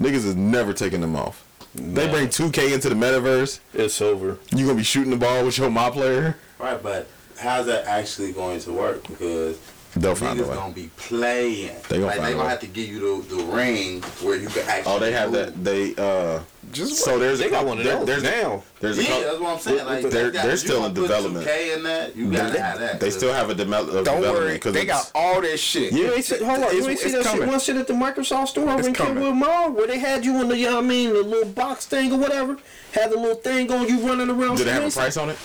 Niggas 0.00 0.24
is 0.24 0.34
never 0.36 0.72
taking 0.72 1.00
them 1.02 1.14
off. 1.14 1.44
They 1.74 2.08
bring 2.08 2.28
2K 2.28 2.72
into 2.72 2.88
the 2.88 2.94
metaverse. 2.94 3.60
It's 3.74 4.00
over. 4.00 4.38
You 4.54 4.64
gonna 4.64 4.78
be 4.78 4.82
shooting 4.84 5.10
the 5.10 5.16
ball 5.18 5.44
with 5.44 5.58
your 5.58 5.68
my 5.70 5.90
player? 5.90 6.38
Right, 6.58 6.82
but 6.82 7.06
how's 7.38 7.66
that 7.66 7.84
actually 7.86 8.32
going 8.32 8.60
to 8.60 8.72
work? 8.72 9.06
Because 9.06 9.58
They'll 9.96 10.14
find 10.14 10.38
a 10.38 10.46
way. 10.46 10.54
gonna 10.54 10.74
be 10.74 10.90
playing. 10.96 11.74
They 11.88 11.96
gonna 11.96 12.06
like, 12.06 12.16
find 12.16 12.26
they 12.26 12.32
a 12.32 12.34
gonna 12.34 12.44
way. 12.44 12.50
have 12.50 12.60
to 12.60 12.66
give 12.66 12.88
you 12.88 13.22
the, 13.22 13.36
the 13.36 13.42
ring 13.44 14.02
where 14.22 14.36
you 14.36 14.48
can 14.48 14.68
actually. 14.68 14.92
Oh, 14.94 14.98
they 14.98 15.12
have 15.12 15.32
move. 15.32 15.46
that. 15.46 15.64
They 15.64 15.94
uh, 15.96 16.40
just 16.72 16.98
so 16.98 17.18
there's 17.18 17.38
They 17.38 17.46
a 17.46 17.50
got 17.50 17.56
couple- 17.64 17.68
one 17.70 17.78
of 17.78 17.84
there- 17.84 18.04
there's 18.04 18.22
now. 18.22 18.62
There's 18.80 18.98
a 18.98 19.02
Yeah, 19.02 19.08
couple- 19.08 19.22
that's 19.24 19.40
what 19.40 19.50
I'm 19.54 19.58
saying. 19.58 19.86
Like, 19.86 20.02
they're 20.02 20.10
they 20.26 20.30
got- 20.30 20.42
they're 20.42 20.50
you 20.52 20.56
still 20.58 20.84
in 20.84 20.94
development. 20.94 21.46
2K 21.46 21.74
in 21.76 21.82
that, 21.84 22.14
you 22.14 22.30
gotta 22.30 22.52
They, 22.52 22.58
have 22.60 22.78
that. 22.80 23.00
they 23.00 23.10
still 23.10 23.32
have 23.32 23.48
a, 23.50 23.54
dem- 23.54 23.72
a 23.72 23.76
Don't 23.76 23.86
development 24.04 24.34
worry, 24.34 24.52
because 24.54 24.74
they 24.74 24.84
got 24.84 25.10
all 25.14 25.40
that 25.40 25.58
shit. 25.58 25.92
Yeah. 25.92 25.98
You 25.98 26.12
ain't 26.14 26.24
see, 26.24 26.44
hold 26.44 26.62
on, 26.62 26.76
you 26.76 26.86
ain't 26.88 26.98
see 26.98 27.10
that 27.10 27.16
shit, 27.22 27.26
coming. 27.26 27.48
one 27.48 27.58
shit 27.60 27.76
at 27.76 27.86
the 27.86 27.94
Microsoft 27.94 28.48
store 28.48 28.68
over 28.68 28.78
It's 28.80 28.88
in 28.88 28.94
coming. 28.94 29.14
Kenwood 29.14 29.34
Mall 29.36 29.70
where 29.72 29.86
they 29.86 29.98
had 29.98 30.24
you 30.24 30.40
in 30.42 30.48
the, 30.48 30.56
you 30.58 30.66
know 30.66 30.76
what 30.76 30.84
I 30.84 30.86
mean, 30.88 31.14
the 31.14 31.22
little 31.22 31.48
box 31.52 31.86
thing 31.86 32.12
or 32.12 32.18
whatever. 32.18 32.58
Had 32.92 33.10
the 33.10 33.16
little 33.16 33.34
thing 33.36 33.72
on 33.72 33.88
you 33.88 33.98
running 34.06 34.28
around. 34.30 34.56
Did 34.58 34.66
they 34.66 34.72
have 34.72 34.84
a 34.84 34.90
price 34.90 35.16
on 35.16 35.30
it? 35.30 35.38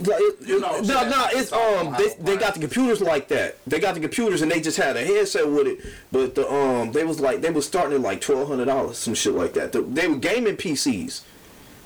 Like, 0.00 0.18
it- 0.20 0.36
You 0.46 0.60
know, 0.60 0.80
no, 0.80 1.08
no, 1.08 1.26
it's 1.32 1.52
um, 1.52 1.94
they, 1.98 2.14
they 2.20 2.36
got 2.36 2.54
the 2.54 2.60
computers 2.60 3.00
like 3.00 3.28
that. 3.28 3.56
They 3.66 3.78
got 3.80 3.94
the 3.94 4.00
computers 4.00 4.42
and 4.42 4.50
they 4.50 4.60
just 4.60 4.76
had 4.78 4.96
a 4.96 5.04
headset 5.04 5.48
with 5.48 5.66
it. 5.66 5.78
But 6.10 6.34
the 6.34 6.50
um, 6.50 6.92
they 6.92 7.04
was 7.04 7.20
like 7.20 7.40
they 7.42 7.50
was 7.50 7.66
starting 7.66 7.94
at 7.96 8.00
like 8.00 8.20
twelve 8.20 8.48
hundred 8.48 8.66
dollars, 8.66 8.96
some 8.98 9.14
shit 9.14 9.34
like 9.34 9.52
that. 9.54 9.72
The- 9.72 9.82
they 9.82 10.08
were 10.08 10.16
gaming 10.16 10.56
PCs. 10.56 11.22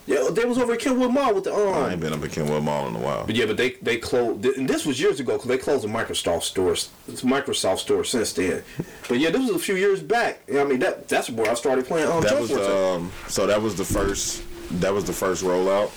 Yeah, 0.06 0.28
they 0.30 0.44
was 0.44 0.58
over 0.58 0.74
at 0.74 0.80
Kenwood 0.80 1.12
Mall 1.12 1.32
with 1.34 1.44
the 1.44 1.54
um. 1.54 1.82
I 1.84 1.92
ain't 1.92 2.00
been 2.00 2.12
up 2.12 2.22
at 2.22 2.30
Kenwood 2.30 2.62
Mall 2.62 2.88
in 2.88 2.94
a 2.94 2.98
while. 2.98 3.24
But 3.24 3.36
yeah, 3.36 3.46
but 3.46 3.56
they 3.56 3.70
they 3.80 3.96
closed, 3.96 4.44
and 4.44 4.68
this 4.68 4.84
was 4.84 5.00
years 5.00 5.18
ago 5.18 5.32
because 5.32 5.48
they 5.48 5.56
closed 5.56 5.82
the 5.82 5.88
Microsoft 5.88 6.42
stores. 6.42 6.90
It's 7.08 7.22
Microsoft 7.22 7.78
store 7.78 8.04
since 8.04 8.34
then. 8.34 8.62
But 9.08 9.18
yeah, 9.18 9.30
this 9.30 9.40
was 9.40 9.50
a 9.56 9.58
few 9.58 9.76
years 9.76 10.02
back. 10.02 10.40
I 10.54 10.62
mean, 10.64 10.80
that 10.80 11.08
that's 11.08 11.30
where 11.30 11.50
I 11.50 11.54
started 11.54 11.86
playing. 11.86 12.06
Um, 12.08 12.20
That 12.20 12.28
Jump 12.32 12.40
was 12.42 12.50
Force 12.50 12.66
um. 12.68 13.12
So 13.28 13.46
that 13.46 13.62
was 13.62 13.76
the 13.76 13.84
first. 13.86 14.42
That 14.80 14.92
was 14.92 15.04
the 15.04 15.12
first 15.14 15.42
rollout. 15.42 15.90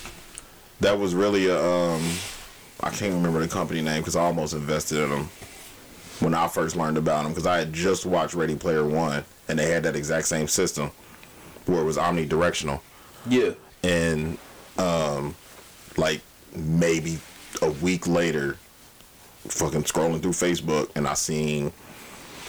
That 0.80 0.98
was 0.98 1.14
really 1.14 1.46
a 1.48 1.58
um. 1.60 2.02
I 2.80 2.90
can't 2.90 3.12
remember 3.14 3.40
the 3.40 3.48
company 3.48 3.82
name 3.82 4.00
because 4.02 4.14
I 4.14 4.22
almost 4.22 4.54
invested 4.54 4.98
in 5.02 5.10
them 5.10 5.28
when 6.20 6.32
I 6.34 6.46
first 6.46 6.76
learned 6.76 6.96
about 6.96 7.24
them 7.24 7.32
because 7.32 7.46
I 7.46 7.58
had 7.58 7.72
just 7.72 8.06
watched 8.06 8.34
Ready 8.34 8.54
Player 8.54 8.84
One 8.86 9.24
and 9.48 9.58
they 9.58 9.68
had 9.70 9.82
that 9.82 9.96
exact 9.96 10.28
same 10.28 10.46
system 10.46 10.92
where 11.66 11.80
it 11.80 11.84
was 11.84 11.96
omnidirectional. 11.96 12.80
yeah. 13.28 13.50
and 13.82 14.38
um 14.78 15.34
like 15.96 16.20
maybe 16.54 17.18
a 17.62 17.70
week 17.70 18.06
later 18.06 18.56
fucking 19.48 19.82
scrolling 19.82 20.22
through 20.22 20.30
facebook 20.32 20.88
and 20.94 21.06
i 21.08 21.14
seen 21.14 21.72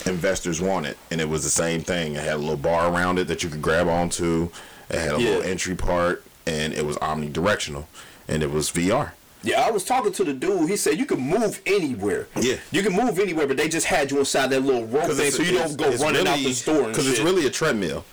investors 0.05 0.61
want 0.61 0.85
it 0.85 0.97
and 1.11 1.19
it 1.19 1.27
was 1.27 1.43
the 1.43 1.49
same 1.49 1.81
thing 1.81 2.13
it 2.13 2.23
had 2.23 2.35
a 2.35 2.37
little 2.37 2.55
bar 2.55 2.93
around 2.93 3.17
it 3.17 3.27
that 3.27 3.41
you 3.43 3.49
could 3.49 3.61
grab 3.61 3.87
onto 3.87 4.49
it 4.89 4.99
had 4.99 5.15
a 5.15 5.21
Yeah. 5.21 5.29
little 5.29 5.43
entry 5.43 5.75
part 5.75 6.23
and 6.45 6.71
it 6.73 6.85
was 6.85 6.95
omnidirectional 6.97 7.85
and 8.29 8.41
it 8.43 8.49
was 8.51 8.71
vr 8.71 9.11
Yeah, 9.43 9.61
I 9.61 9.71
was 9.71 9.83
talking 9.83 10.11
to 10.13 10.23
the 10.23 10.33
dude. 10.33 10.69
He 10.69 10.77
said 10.77 10.97
you 10.99 11.05
can 11.05 11.19
move 11.19 11.61
anywhere. 11.65 12.27
Yeah. 12.39 12.57
you 12.71 12.81
can 12.83 12.93
move 12.93 13.19
anywhere, 13.19 13.47
but 13.47 13.57
they 13.57 13.67
just 13.69 13.87
had 13.87 14.11
you 14.11 14.19
inside 14.19 14.47
that 14.51 14.61
little 14.61 14.85
rope 14.85 15.11
thing, 15.11 15.31
so 15.31 15.43
you 15.43 15.53
don't 15.53 15.75
go 15.77 15.89
running 15.97 16.27
out 16.27 16.37
the 16.39 16.53
store. 16.53 16.87
because 16.87 17.07
it's 17.07 17.19
really 17.19 17.45
a 17.45 17.49
treadmill 17.49 18.05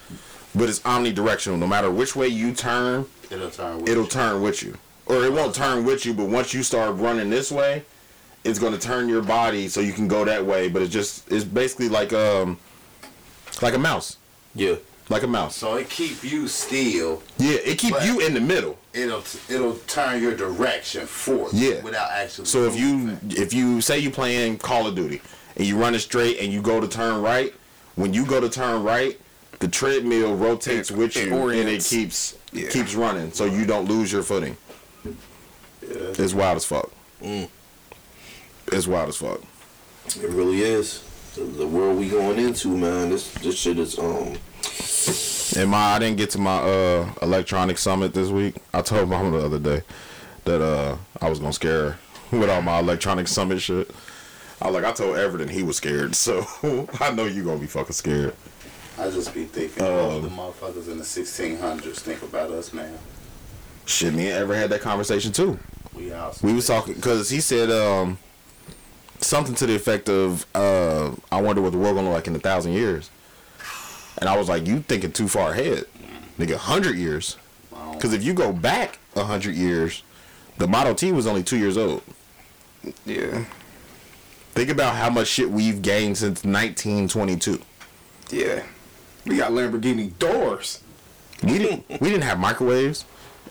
but 0.54 0.70
it's 0.70 0.80
omnidirectional 0.80 1.58
no 1.58 1.66
matter 1.66 1.90
which 1.90 2.16
way 2.16 2.28
you 2.28 2.52
turn 2.52 3.04
It'll 3.30 3.50
turn. 3.50 3.80
With 3.80 3.88
it'll 3.90 4.04
you. 4.04 4.08
turn 4.08 4.40
with 4.40 4.62
you. 4.62 4.78
Or 5.06 5.22
it 5.24 5.32
won't 5.32 5.54
turn 5.54 5.84
with 5.84 6.06
you, 6.06 6.14
but 6.14 6.26
once 6.28 6.54
you 6.54 6.62
start 6.62 6.96
running 6.96 7.28
this 7.28 7.50
way, 7.52 7.84
it's 8.44 8.58
gonna 8.58 8.78
turn 8.78 9.08
your 9.08 9.22
body 9.22 9.68
so 9.68 9.80
you 9.80 9.92
can 9.92 10.06
go 10.08 10.24
that 10.24 10.46
way. 10.46 10.68
But 10.68 10.82
it's 10.82 10.92
just 10.92 11.30
it's 11.30 11.44
basically 11.44 11.88
like 11.88 12.12
um 12.12 12.58
like 13.62 13.74
a 13.74 13.78
mouse. 13.78 14.16
yeah. 14.54 14.76
Like 15.08 15.22
a 15.22 15.26
mouse. 15.28 15.54
So 15.54 15.76
it 15.76 15.88
keep 15.88 16.24
you 16.24 16.48
still. 16.48 17.22
Yeah, 17.38 17.58
it 17.64 17.78
keep 17.78 17.94
you 18.02 18.20
in 18.20 18.34
the 18.34 18.40
middle. 18.40 18.76
It'll 18.92 19.22
it'll 19.48 19.76
turn 19.86 20.20
your 20.20 20.34
direction 20.34 21.06
forth. 21.06 21.54
Yeah. 21.54 21.80
Without 21.82 22.10
actually. 22.10 22.46
So 22.46 22.64
if 22.64 22.76
you 22.76 22.96
moving. 22.98 23.18
if 23.42 23.54
you 23.54 23.80
say 23.80 23.98
you 24.00 24.10
playing 24.10 24.58
Call 24.58 24.86
of 24.88 24.96
Duty 24.96 25.20
and 25.56 25.64
you 25.64 25.78
run 25.78 25.94
it 25.94 26.00
straight 26.00 26.40
and 26.40 26.52
you 26.52 26.60
go 26.60 26.80
to 26.80 26.88
turn 26.88 27.22
right, 27.22 27.54
when 27.94 28.12
you 28.14 28.26
go 28.26 28.40
to 28.40 28.48
turn 28.48 28.82
right, 28.82 29.16
the 29.60 29.68
treadmill 29.68 30.34
rotates 30.34 30.90
It- 30.90 30.96
with 30.96 31.16
it 31.16 31.28
you 31.28 31.48
and 31.50 31.68
it 31.68 31.84
keeps 31.84 32.34
Yeah. 32.52 32.68
keeps 32.68 32.94
running 32.96 33.32
so 33.32 33.44
you 33.44 33.64
don't 33.64 33.88
lose 33.88 34.10
your 34.10 34.24
footing. 34.24 34.56
Yeah. 35.04 35.12
It's 36.18 36.34
wild 36.34 36.56
as 36.56 36.64
fuck. 36.64 36.90
Mm. 37.22 37.48
It's 38.72 38.88
wild 38.88 39.08
as 39.10 39.16
fuck. 39.18 39.40
It 40.06 40.28
really 40.30 40.62
is. 40.62 41.02
The, 41.36 41.42
the 41.42 41.66
world 41.66 41.96
we 41.98 42.08
going 42.08 42.38
into, 42.40 42.68
man. 42.76 43.10
This 43.10 43.30
this 43.34 43.56
shit 43.56 43.78
is 43.78 43.98
um. 44.00 44.36
And 45.56 45.70
my 45.70 45.94
I 45.94 45.98
didn't 45.98 46.16
get 46.18 46.30
to 46.30 46.38
my 46.38 46.58
uh 46.58 47.12
electronic 47.22 47.78
summit 47.78 48.12
this 48.14 48.28
week. 48.28 48.56
I 48.74 48.82
told 48.82 49.08
mama 49.08 49.38
the 49.38 49.44
other 49.44 49.58
day 49.58 49.82
that 50.44 50.60
uh 50.60 50.96
I 51.20 51.30
was 51.30 51.38
gonna 51.38 51.52
scare 51.52 51.90
her 51.92 51.98
with 52.38 52.50
all 52.50 52.62
my 52.62 52.78
electronic 52.78 53.28
summit 53.28 53.60
shit. 53.60 53.90
I 54.60 54.68
like 54.68 54.84
I 54.84 54.92
told 54.92 55.16
Everton 55.16 55.48
he 55.48 55.62
was 55.62 55.76
scared, 55.76 56.14
so 56.16 56.46
I 57.00 57.12
know 57.12 57.24
you 57.24 57.44
gonna 57.44 57.58
be 57.60 57.66
fucking 57.66 57.92
scared. 57.92 58.34
I 58.98 59.10
just 59.10 59.32
be 59.34 59.44
thinking, 59.44 59.82
Um, 59.82 59.92
all 59.92 60.20
the 60.20 60.28
motherfuckers 60.28 60.88
in 60.90 60.96
the 60.96 61.04
1600s 61.04 61.96
think 61.98 62.22
about 62.22 62.50
us 62.50 62.72
now. 62.72 62.88
Shit, 63.84 64.14
me 64.14 64.28
and 64.30 64.38
Ever 64.38 64.54
had 64.54 64.70
that 64.70 64.80
conversation 64.80 65.32
too. 65.32 65.58
We. 65.94 66.12
We 66.42 66.52
was 66.52 66.66
talking 66.66 66.94
because 66.94 67.30
he 67.30 67.40
said 67.40 67.70
um 67.70 68.18
something 69.20 69.54
to 69.54 69.66
the 69.66 69.74
effect 69.74 70.08
of 70.08 70.44
uh 70.54 71.12
I 71.32 71.40
wonder 71.40 71.62
what 71.62 71.72
the 71.72 71.78
world 71.78 71.94
gonna 71.96 72.08
look 72.08 72.16
like 72.16 72.26
in 72.26 72.36
a 72.36 72.40
thousand 72.40 72.72
years. 72.72 73.10
And 74.18 74.28
I 74.28 74.36
was 74.36 74.48
like, 74.48 74.66
you 74.66 74.80
thinking 74.80 75.12
too 75.12 75.28
far 75.28 75.52
ahead, 75.52 75.84
nigga. 76.38 76.56
Hundred 76.56 76.96
years. 76.96 77.36
Because 77.92 78.12
if 78.12 78.22
you 78.24 78.34
go 78.34 78.52
back 78.52 78.98
a 79.14 79.24
hundred 79.24 79.54
years, 79.54 80.02
the 80.58 80.66
Model 80.66 80.94
T 80.94 81.12
was 81.12 81.26
only 81.26 81.42
two 81.42 81.56
years 81.58 81.76
old. 81.76 82.02
Yeah. 83.04 83.44
Think 84.52 84.70
about 84.70 84.96
how 84.96 85.10
much 85.10 85.28
shit 85.28 85.50
we've 85.50 85.82
gained 85.82 86.16
since 86.16 86.44
1922. 86.44 87.60
Yeah. 88.30 88.62
We 89.26 89.36
got 89.38 89.50
Lamborghini 89.52 90.16
doors. 90.18 90.82
We 91.42 91.58
didn't. 91.58 91.84
We 92.00 92.10
didn't 92.10 92.24
have 92.24 92.38
microwaves. 92.38 93.04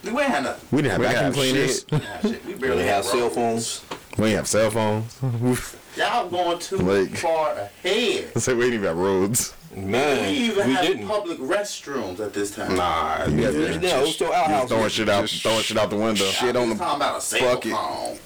We 0.04 0.10
ain't 0.12 0.22
had 0.22 0.44
nothing. 0.44 0.68
We 0.76 0.82
didn't 0.82 0.92
have 0.94 1.00
We 1.02 1.06
vacuum 1.08 1.24
have 1.26 1.34
cleaners. 1.34 1.80
shit. 1.80 1.92
Yeah, 1.92 2.22
shit. 2.22 2.46
We 2.46 2.54
They 2.54 2.60
barely 2.60 2.84
have 2.84 3.04
had 3.04 3.12
cell 3.12 3.30
phones. 3.30 3.84
We 4.18 4.26
didn't 4.26 4.38
have 4.38 4.48
cell 4.48 4.72
phones. 4.72 5.76
Y'all 5.98 6.30
going 6.30 6.60
too 6.60 6.78
Like- 6.78 7.16
far 7.18 7.52
ahead. 7.84 8.38
so 8.42 8.56
we 8.56 8.62
didn't 8.66 8.76
even 8.76 8.88
have 8.88 8.98
roads. 8.98 9.54
Man, 9.76 10.32
We 10.32 10.38
even 10.38 10.68
we 10.68 10.74
had 10.74 10.86
didn't. 10.86 11.08
public 11.08 11.38
restrooms 11.40 12.20
at 12.22 12.34
this 12.34 12.52
time. 12.56 12.76
Nah, 12.76 13.26
Yeah, 13.26 13.50
yeah. 13.50 13.50
yeah. 13.50 13.78
No, 13.78 13.98
it 13.98 14.02
was 14.02 14.16
still 14.16 14.30
Just 14.32 14.68
throwing 14.70 14.90
shit 14.90 15.10
out, 15.10 15.26
Just 15.28 15.44
throwing 15.44 15.62
shit 15.64 15.78
out 15.78 15.90
the 15.90 15.98
window. 15.98 16.26
shit 16.26 16.56
on 16.56 16.70
the 16.70 16.76
talking 16.76 16.96
about 16.96 17.18
a 17.18 17.22
cell 17.22 17.56
bucket. 17.56 17.72
phone. 17.74 18.18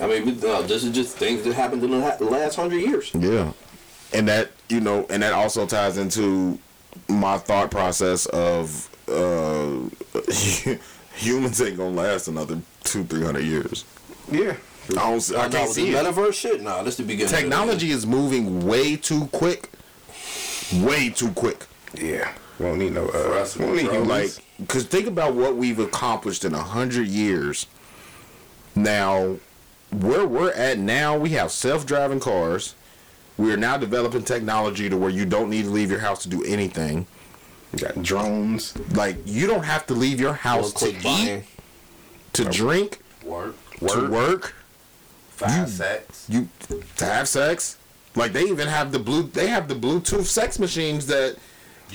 I 0.00 0.06
mean, 0.06 0.26
we, 0.26 0.32
no, 0.32 0.62
this 0.62 0.84
is 0.84 0.92
just 0.94 1.16
things 1.16 1.42
that 1.44 1.54
happened 1.54 1.82
in 1.84 1.90
the 1.92 2.16
the 2.18 2.24
last 2.24 2.56
hundred 2.56 2.78
years. 2.78 3.10
Yeah, 3.14 3.52
and 4.12 4.26
that 4.28 4.50
you 4.68 4.80
know, 4.80 5.06
and 5.10 5.22
that 5.22 5.32
also 5.32 5.66
ties 5.66 5.96
into 5.96 6.58
my 7.08 7.38
thought 7.38 7.70
process 7.70 8.26
of 8.26 8.88
uh, 9.08 9.78
humans 11.14 11.60
ain't 11.62 11.76
gonna 11.76 11.90
last 11.90 12.28
another 12.28 12.60
two, 12.84 13.04
three 13.04 13.24
hundred 13.24 13.44
years. 13.44 13.84
Yeah. 14.30 14.54
I 14.90 14.94
don't. 14.94 15.20
see- 15.20 15.36
I 15.36 15.48
can't 15.48 15.70
see 15.70 15.90
it. 15.90 15.94
metaverse 15.94 16.34
shit. 16.34 16.62
Nah, 16.62 16.82
this 16.82 16.96
the 16.96 17.02
beginning. 17.02 17.32
Technology 17.32 17.90
is 17.90 18.06
moving 18.06 18.66
way 18.66 18.96
too 18.96 19.26
quick. 19.26 19.70
Way 20.76 21.10
too 21.10 21.30
quick. 21.32 21.66
Yeah. 21.94 22.32
Won't 22.58 22.78
need 22.78 22.92
no 22.92 23.06
uh 23.08 23.40
us, 23.40 23.56
won't 23.56 23.76
need 23.76 23.86
bro. 23.86 24.02
Like, 24.02 24.30
because 24.58 24.84
think 24.84 25.06
about 25.06 25.34
what 25.34 25.54
we've 25.56 25.78
accomplished 25.78 26.44
in 26.44 26.54
a 26.54 26.62
hundred 26.62 27.06
years. 27.08 27.66
Now, 28.74 29.36
where 29.90 30.26
we're 30.26 30.52
at 30.52 30.78
now, 30.78 31.16
we 31.16 31.30
have 31.30 31.50
self-driving 31.52 32.20
cars. 32.20 32.74
We 33.36 33.52
are 33.52 33.56
now 33.56 33.76
developing 33.76 34.24
technology 34.24 34.88
to 34.90 34.96
where 34.96 35.10
you 35.10 35.24
don't 35.24 35.48
need 35.48 35.64
to 35.64 35.70
leave 35.70 35.90
your 35.90 36.00
house 36.00 36.22
to 36.24 36.28
do 36.28 36.42
anything. 36.44 37.06
We 37.72 37.78
got 37.78 38.02
drones. 38.02 38.74
Like, 38.94 39.16
you 39.24 39.46
don't 39.46 39.64
have 39.64 39.86
to 39.86 39.94
leave 39.94 40.18
your 40.20 40.32
house 40.32 40.72
to 40.74 40.88
eat, 40.88 41.02
buying. 41.02 41.44
to 42.32 42.44
drink, 42.46 42.98
Work. 43.24 43.54
to 43.86 44.08
work, 44.10 44.54
Five 45.38 45.68
sex. 45.68 46.26
you 46.28 46.48
to 46.96 47.04
have 47.04 47.28
sex. 47.28 47.76
Like 48.16 48.32
they 48.32 48.44
even 48.44 48.66
have 48.66 48.90
the 48.90 48.98
blue. 48.98 49.22
They 49.22 49.46
have 49.46 49.68
the 49.68 49.74
Bluetooth 49.74 50.24
sex 50.24 50.58
machines 50.58 51.06
that 51.06 51.36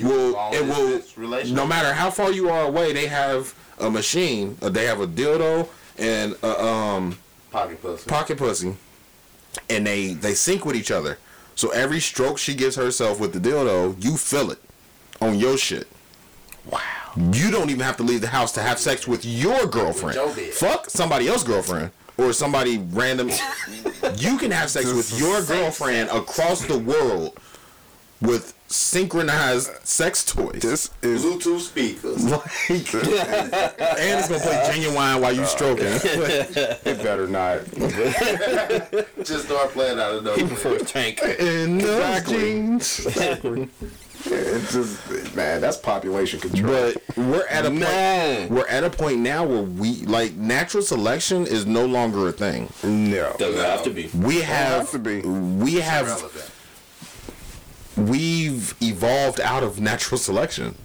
will 0.01 0.31
long 0.31 0.53
it 0.53 0.65
will 0.65 1.53
no 1.53 1.67
matter 1.67 1.93
how 1.93 2.09
far 2.09 2.31
you 2.31 2.49
are 2.49 2.63
away. 2.63 2.93
They 2.93 3.07
have 3.07 3.53
a 3.79 3.89
machine. 3.89 4.57
Uh, 4.61 4.69
they 4.69 4.85
have 4.85 5.01
a 5.01 5.07
dildo 5.07 5.67
and 5.97 6.35
a 6.41 6.63
um 6.63 7.17
Pocket 7.51 7.81
pussy. 7.81 8.09
pocket 8.09 8.37
pussy, 8.37 8.75
and 9.69 9.85
they 9.85 10.13
they 10.13 10.33
sync 10.33 10.65
with 10.65 10.75
each 10.75 10.91
other. 10.91 11.17
So 11.55 11.69
every 11.71 11.99
stroke 11.99 12.37
she 12.37 12.55
gives 12.55 12.75
herself 12.77 13.19
with 13.19 13.33
the 13.33 13.39
dildo, 13.39 14.01
you 14.03 14.17
feel 14.17 14.49
it 14.51 14.59
on 15.21 15.37
your 15.37 15.57
shit. 15.57 15.87
Wow. 16.65 16.79
You 17.31 17.51
don't 17.51 17.69
even 17.69 17.81
have 17.81 17.97
to 17.97 18.03
leave 18.03 18.21
the 18.21 18.27
house 18.27 18.53
to 18.53 18.61
have 18.61 18.79
sex 18.79 19.07
with 19.07 19.23
your 19.25 19.67
girlfriend. 19.67 20.17
With. 20.35 20.53
Fuck 20.55 20.89
somebody 20.89 21.27
else's 21.27 21.43
girlfriend 21.43 21.91
or 22.17 22.33
somebody 22.33 22.77
random. 22.91 23.29
you 24.17 24.37
can 24.37 24.51
have 24.51 24.69
sex 24.69 24.91
with 24.93 25.17
your 25.19 25.41
girlfriend 25.43 26.09
across 26.09 26.65
the 26.65 26.77
world 26.77 27.37
with 28.21 28.53
synchronized 28.67 29.69
sex 29.85 30.23
toys. 30.23 30.61
This 30.61 30.89
is 31.01 31.23
Bluetooth 31.23 31.59
speakers. 31.59 32.23
Like, 32.31 32.93
and 32.93 34.19
it's 34.19 34.29
gonna 34.29 34.41
play 34.41 34.63
Ginuwine 34.71 35.21
while 35.21 35.33
you 35.33 35.45
stroking. 35.45 35.85
it 35.87 37.03
better 37.03 37.27
not. 37.27 37.65
Just 39.23 39.45
start 39.45 39.71
playing 39.71 39.99
out 39.99 40.13
of 40.13 40.23
He 40.35 40.43
nowhere. 40.43 40.47
prefers 40.47 40.89
tank. 40.91 41.21
In 41.21 41.77
those 41.79 42.17
Exactly. 42.19 43.69
Jeans. 44.23 44.33
Exactly. 44.33 44.51
Yeah, 44.51 44.57
it's 44.57 44.73
just 44.73 45.35
man, 45.35 45.61
that's 45.61 45.77
population 45.77 46.39
control. 46.39 46.93
But 46.93 47.17
we're 47.17 47.45
at 47.47 47.65
a 47.65 47.69
Man. 47.69 48.47
point. 48.47 48.51
We're 48.51 48.67
at 48.67 48.83
a 48.83 48.89
point 48.89 49.19
now 49.19 49.45
where 49.45 49.61
we 49.61 50.01
like 50.05 50.33
natural 50.35 50.83
selection 50.83 51.45
is 51.47 51.65
no 51.65 51.85
longer 51.85 52.27
a 52.27 52.31
thing. 52.31 52.71
no, 52.83 53.35
Doesn't 53.37 53.59
have 53.63 53.83
to 53.83 53.89
be. 53.89 54.09
We 54.15 54.41
have, 54.41 54.79
have 54.81 54.91
to 54.91 54.99
be. 54.99 55.21
We 55.21 55.75
have. 55.75 56.07
Relevant. 56.07 56.49
We've 57.95 58.73
evolved 58.81 59.39
out 59.39 59.61
of 59.63 59.79
natural 59.79 60.17
selection. 60.17 60.75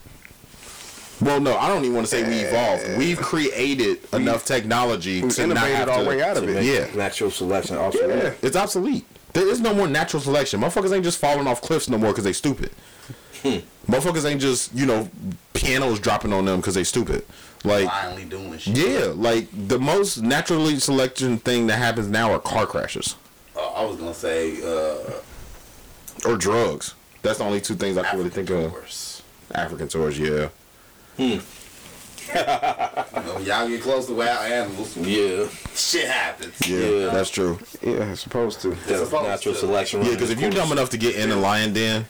Well, 1.21 1.41
no, 1.41 1.57
I 1.57 1.67
don't 1.69 1.83
even 1.85 1.95
want 1.97 2.07
to 2.07 2.11
say 2.11 2.23
we 2.23 2.41
evolved. 2.47 2.85
Eh. 2.85 2.99
We've 2.99 3.19
created 3.21 3.99
enough 4.13 4.45
technology 4.45 5.21
to 5.23 5.47
not 5.49 5.57
have 5.59 5.89
our 5.89 6.03
to, 6.05 6.09
way 6.09 6.23
out 6.23 6.37
of 6.37 6.49
it. 6.49 6.63
Yeah, 6.65 6.87
Natural 6.95 7.31
selection. 7.31 7.77
Also, 7.77 8.07
Yeah. 8.09 8.35
it's 8.43 8.57
obsolete. 8.57 9.05
There 9.33 9.49
is 9.49 9.59
no 9.61 9.75
more 9.75 9.89
natural 9.89 10.23
selection. 10.23 10.61
Motherfuckers 10.61 10.93
ain't 10.95 11.03
just 11.05 11.19
falling 11.19 11.47
off 11.47 11.61
cliffs 11.61 11.89
no 11.89 11.99
more 11.99 12.11
because 12.13 12.25
they 12.25 12.33
stupid. 12.33 12.71
Motherfuckers 13.43 14.25
ain't 14.31 14.41
just 14.41 14.75
you 14.75 14.87
know 14.87 15.09
pianos 15.55 15.99
dropping 16.01 16.33
on 16.33 16.45
them 16.45 16.61
because 16.61 16.75
they 16.75 16.85
stupid. 16.85 17.25
Like 17.65 17.89
Finally 17.89 18.25
doing 18.27 18.57
shit. 18.59 18.77
yeah, 18.77 19.07
like 19.15 19.49
the 19.69 19.79
most 19.79 20.19
naturally 20.23 20.79
selection 20.79 21.39
thing 21.39 21.67
that 21.69 21.77
happens 21.79 22.07
now 22.09 22.33
are 22.33 22.39
car 22.39 22.67
crashes 22.67 23.17
Uh, 23.57 23.61
I 23.73 23.85
was 23.85 23.97
gonna 23.97 24.15
say 24.15 24.63
uh, 24.63 26.29
or 26.29 26.37
drugs. 26.37 26.95
That's 27.23 27.39
the 27.39 27.45
only 27.45 27.61
two 27.61 27.75
things 27.75 27.97
I 27.99 28.03
can 28.05 28.19
really 28.19 28.31
African 28.31 28.47
think 28.47 28.67
of. 28.67 28.73
tours. 28.73 29.23
African 29.55 29.89
tours, 29.89 30.19
yeah. 30.19 30.49
You 32.35 32.35
know, 32.35 33.39
y'all 33.41 33.69
get 33.69 33.81
close 33.83 34.07
to 34.07 34.13
wild 34.15 34.53
animals. 34.53 34.97
yeah. 34.99 35.47
Shit 35.75 36.07
happens. 36.09 36.69
Yeah, 36.69 36.79
Yeah. 36.79 37.07
that's 37.11 37.31
true. 37.31 37.59
yeah, 37.83 38.13
it's 38.13 38.21
supposed 38.21 38.61
to. 38.63 38.71
That's 38.87 39.01
supposed 39.05 39.29
natural 39.29 39.55
to. 39.55 39.61
selection. 39.61 40.03
Yeah, 40.05 40.11
because 40.13 40.31
if 40.31 40.39
you're 40.41 40.51
dumb 40.51 40.71
enough 40.71 40.91
to 40.91 40.99
get 40.99 41.17
in 41.17 41.31
a 41.31 41.37
lion 41.37 41.73
den, 41.73 42.07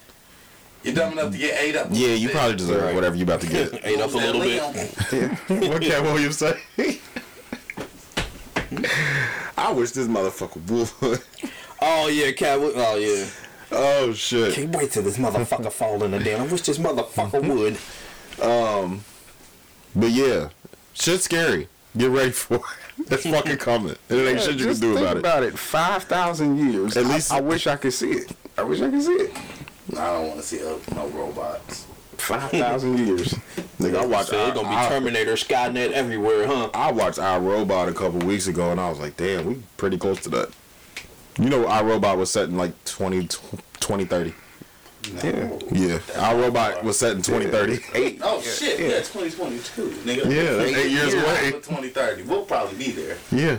You're 0.84 0.94
dumb 0.94 1.12
enough 1.12 1.32
to 1.32 1.38
get 1.38 1.60
ate 1.60 1.76
up. 1.76 1.88
yeah, 1.90 2.08
you 2.14 2.28
probably 2.30 2.56
deserve 2.56 2.82
Right. 2.82 2.94
whatever 2.94 3.16
you 3.16 3.24
about 3.24 3.40
to 3.42 3.46
get. 3.48 3.80
ate 3.84 4.00
up 4.00 4.12
a 4.14 4.16
little 4.16 4.40
bit. 4.40 4.62
what 5.70 5.82
Katt 5.82 6.02
Williams 6.02 6.38
say? 6.38 6.58
I 9.56 9.72
wish 9.72 9.90
this 9.92 10.06
motherfucker 10.06 10.60
would. 11.02 11.20
Oh 11.80 12.08
yeah, 12.08 12.32
cat. 12.32 12.58
Oh 12.60 12.96
yeah. 12.96 13.26
oh 13.72 14.12
shit. 14.12 14.54
Can't 14.54 14.74
wait 14.76 14.92
till 14.92 15.02
this 15.02 15.16
motherfucker 15.18 15.72
fall 15.72 16.02
in 16.04 16.10
the 16.12 16.18
den. 16.18 16.40
I 16.40 16.46
wish 16.46 16.62
this 16.62 16.78
motherfucker 16.78 17.42
would. 17.48 17.76
Um, 18.44 19.04
but 19.96 20.10
yeah, 20.10 20.50
shit's 20.94 21.24
scary. 21.24 21.68
Get 21.96 22.10
ready 22.10 22.30
for 22.30 22.56
it. 22.56 22.62
It's 23.12 23.24
fucking 23.24 23.56
coming. 23.58 23.96
And 24.10 24.20
it 24.20 24.26
ain't 24.28 24.38
Yeah, 24.38 24.44
shit 24.44 24.56
you 24.58 24.66
can 24.66 24.76
do 24.80 24.96
about 24.98 25.16
it. 25.16 25.20
about 25.20 25.42
it. 25.42 25.58
Five 25.58 26.04
thousand 26.04 26.58
years. 26.70 26.96
At 26.96 27.04
At 27.04 27.10
least- 27.10 27.30
least 27.30 27.32
I, 27.32 27.40
wish 27.40 27.66
I 27.66 27.76
could 27.76 27.92
see 27.92 28.10
it. 28.10 28.32
I 28.56 28.62
wish 28.62 28.80
I 28.80 28.90
could 28.90 29.02
see 29.02 29.12
it. 29.12 29.36
I 29.96 30.12
don't 30.12 30.28
want 30.28 30.40
to 30.40 30.46
see 30.46 30.64
uh, 30.64 30.76
no 30.94 31.08
robots. 31.08 31.86
Five 32.18 32.50
thousand 32.50 32.98
years. 33.06 33.32
Nigga, 33.78 34.02
I 34.02 34.06
watched. 34.06 34.30
So 34.30 34.46
it's 34.46 34.54
gonna 34.54 34.68
be 34.68 34.74
I, 34.74 34.86
I, 34.86 34.88
Terminator, 34.88 35.34
Skynet 35.34 35.92
everywhere, 35.92 36.46
huh? 36.46 36.70
I 36.74 36.90
watched 36.92 37.18
iRobot 37.18 37.88
a 37.88 37.94
couple 37.94 38.18
weeks 38.26 38.48
ago, 38.48 38.70
and 38.72 38.80
I 38.80 38.90
was 38.90 38.98
like, 38.98 39.16
damn, 39.16 39.46
we 39.46 39.62
pretty 39.76 39.98
close 39.98 40.20
to 40.22 40.28
that. 40.30 40.50
You 41.38 41.48
know, 41.48 41.64
iRobot 41.64 42.18
was 42.18 42.30
set 42.32 42.48
in 42.48 42.56
like 42.56 42.72
20, 42.84 43.28
2030. 43.28 44.34
Yeah. 45.04 45.48
Yeah, 45.70 45.98
iRobot 45.98 46.82
was 46.82 46.98
set 46.98 47.12
in 47.16 47.22
2030. 47.22 47.78
Eight. 47.94 48.20
Oh 48.22 48.42
shit! 48.42 48.80
Yeah, 48.80 48.98
2022, 48.98 49.82
nigga. 50.04 50.24
Yeah, 50.26 50.52
that's 50.54 50.72
eight 50.76 50.90
years 50.90 51.14
away. 51.14 51.52
2030, 51.52 52.24
we'll 52.24 52.44
probably 52.44 52.76
be 52.76 52.90
there. 52.90 53.16
Yeah. 53.30 53.58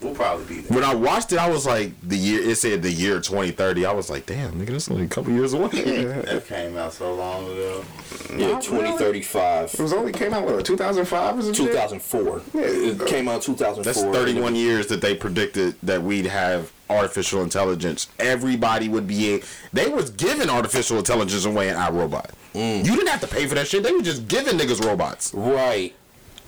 We'll 0.00 0.14
probably 0.14 0.46
be 0.46 0.60
there. 0.62 0.74
When 0.74 0.84
I 0.84 0.94
watched 0.94 1.32
it, 1.32 1.38
I 1.38 1.48
was 1.50 1.66
like, 1.66 1.92
the 2.02 2.16
year 2.16 2.40
it 2.40 2.56
said 2.56 2.82
the 2.82 2.90
year 2.90 3.20
2030. 3.20 3.84
I 3.84 3.92
was 3.92 4.08
like, 4.08 4.24
damn, 4.26 4.52
nigga, 4.54 4.68
that's 4.68 4.90
only 4.90 5.04
a 5.04 5.08
couple 5.08 5.32
years 5.32 5.52
away. 5.52 5.68
That 6.30 6.46
came 6.46 6.76
out 6.76 6.92
so 6.92 7.14
long 7.14 7.44
ago. 7.44 7.84
Yeah, 8.30 8.60
2035. 8.60 9.74
It 9.74 9.80
was 9.80 9.92
only 9.92 10.12
came 10.12 10.32
out 10.32 10.44
what 10.44 10.64
2005 10.64 11.38
or 11.38 11.42
something. 11.42 11.66
2004. 11.66 12.42
Yeah. 12.54 12.60
It 12.62 13.06
came 13.06 13.28
out 13.28 13.42
2004. 13.42 13.84
That's 13.84 14.02
31 14.02 14.54
years 14.54 14.86
that 14.88 15.00
they 15.00 15.14
predicted 15.14 15.74
that 15.82 16.02
we'd 16.02 16.26
have 16.26 16.72
artificial 16.88 17.42
intelligence. 17.42 18.08
Everybody 18.18 18.88
would 18.88 19.06
be 19.06 19.34
a. 19.34 19.42
They 19.72 19.88
was 19.88 20.10
giving 20.10 20.48
artificial 20.48 20.98
intelligence 20.98 21.44
away 21.44 21.68
in 21.68 21.76
iRobot. 21.76 22.30
Mm. 22.54 22.84
You 22.84 22.94
didn't 22.96 23.08
have 23.08 23.20
to 23.20 23.28
pay 23.28 23.46
for 23.46 23.54
that 23.54 23.68
shit. 23.68 23.82
They 23.82 23.92
were 23.92 24.02
just 24.02 24.28
giving 24.28 24.58
niggas 24.58 24.84
robots. 24.84 25.32
Right. 25.34 25.94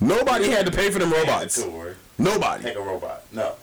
Nobody 0.01 0.49
had 0.49 0.67
to 0.67 0.73
pay 0.73 0.91
for 0.91 0.99
them 0.99 1.13
robots. 1.13 1.63
Tour. 1.63 1.97
Nobody. 2.19 2.65
Take 2.65 2.77
a 2.77 2.81
robot. 2.83 3.25
No. 3.33 3.55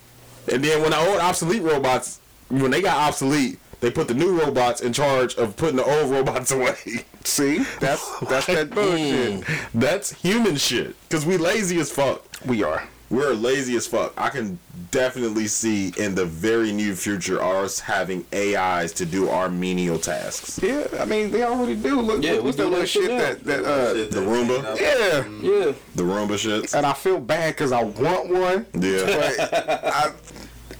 And 0.51 0.63
then 0.63 0.81
when 0.81 0.91
the 0.91 0.97
old 0.97 1.19
obsolete 1.19 1.61
robots, 1.61 2.19
when 2.49 2.71
they 2.71 2.81
got 2.81 2.97
obsolete, 2.97 3.59
they 3.81 3.91
put 3.91 4.07
the 4.07 4.13
new 4.13 4.37
robots 4.37 4.81
in 4.81 4.91
charge 4.91 5.35
of 5.35 5.55
putting 5.55 5.77
the 5.77 5.85
old 5.85 6.11
robots 6.11 6.51
away. 6.51 6.75
See, 7.23 7.59
that's 7.79 8.19
that's 8.21 8.45
that 8.47 8.71
bullshit. 8.71 9.41
Mm, 9.41 9.69
that's 9.73 10.11
human 10.11 10.57
shit. 10.57 10.95
Cause 11.09 11.25
we 11.25 11.37
lazy 11.37 11.79
as 11.79 11.91
fuck. 11.91 12.23
We 12.45 12.63
are. 12.63 12.87
We're 13.09 13.33
lazy 13.33 13.75
as 13.75 13.87
fuck. 13.87 14.13
I 14.17 14.29
can 14.29 14.59
definitely 14.91 15.47
see 15.47 15.91
in 15.97 16.13
the 16.13 16.25
very 16.25 16.71
near 16.71 16.93
future 16.95 17.41
us 17.41 17.79
having 17.79 18.23
AIs 18.33 18.91
to 18.93 19.05
do 19.05 19.29
our 19.29 19.49
menial 19.49 19.97
tasks. 19.97 20.59
Yeah, 20.61 20.85
I 20.99 21.05
mean 21.05 21.31
they 21.31 21.43
already 21.43 21.75
do. 21.75 21.99
Look, 22.01 22.23
Yeah, 22.23 22.33
look 22.33 22.41
we 22.41 22.45
what's 22.45 22.57
do 22.57 22.63
that 22.63 22.69
little 22.69 22.85
shit 22.85 23.03
shit 23.05 23.19
that 23.19 23.43
that 23.45 23.65
uh. 23.65 23.93
The 23.93 24.21
Roomba, 24.21 24.79
Yeah, 24.79 25.25
Yeah. 25.41 25.71
the 25.95 26.03
Roomba 26.03 26.37
shit. 26.37 26.73
and 26.75 26.85
I 26.85 26.93
feel 26.93 27.19
bad 27.19 27.55
because 27.55 27.71
I 27.71 27.83
want 27.83 28.29
one, 28.29 28.65
Yeah, 28.79 29.05
but 29.05 29.85
I 29.93 30.11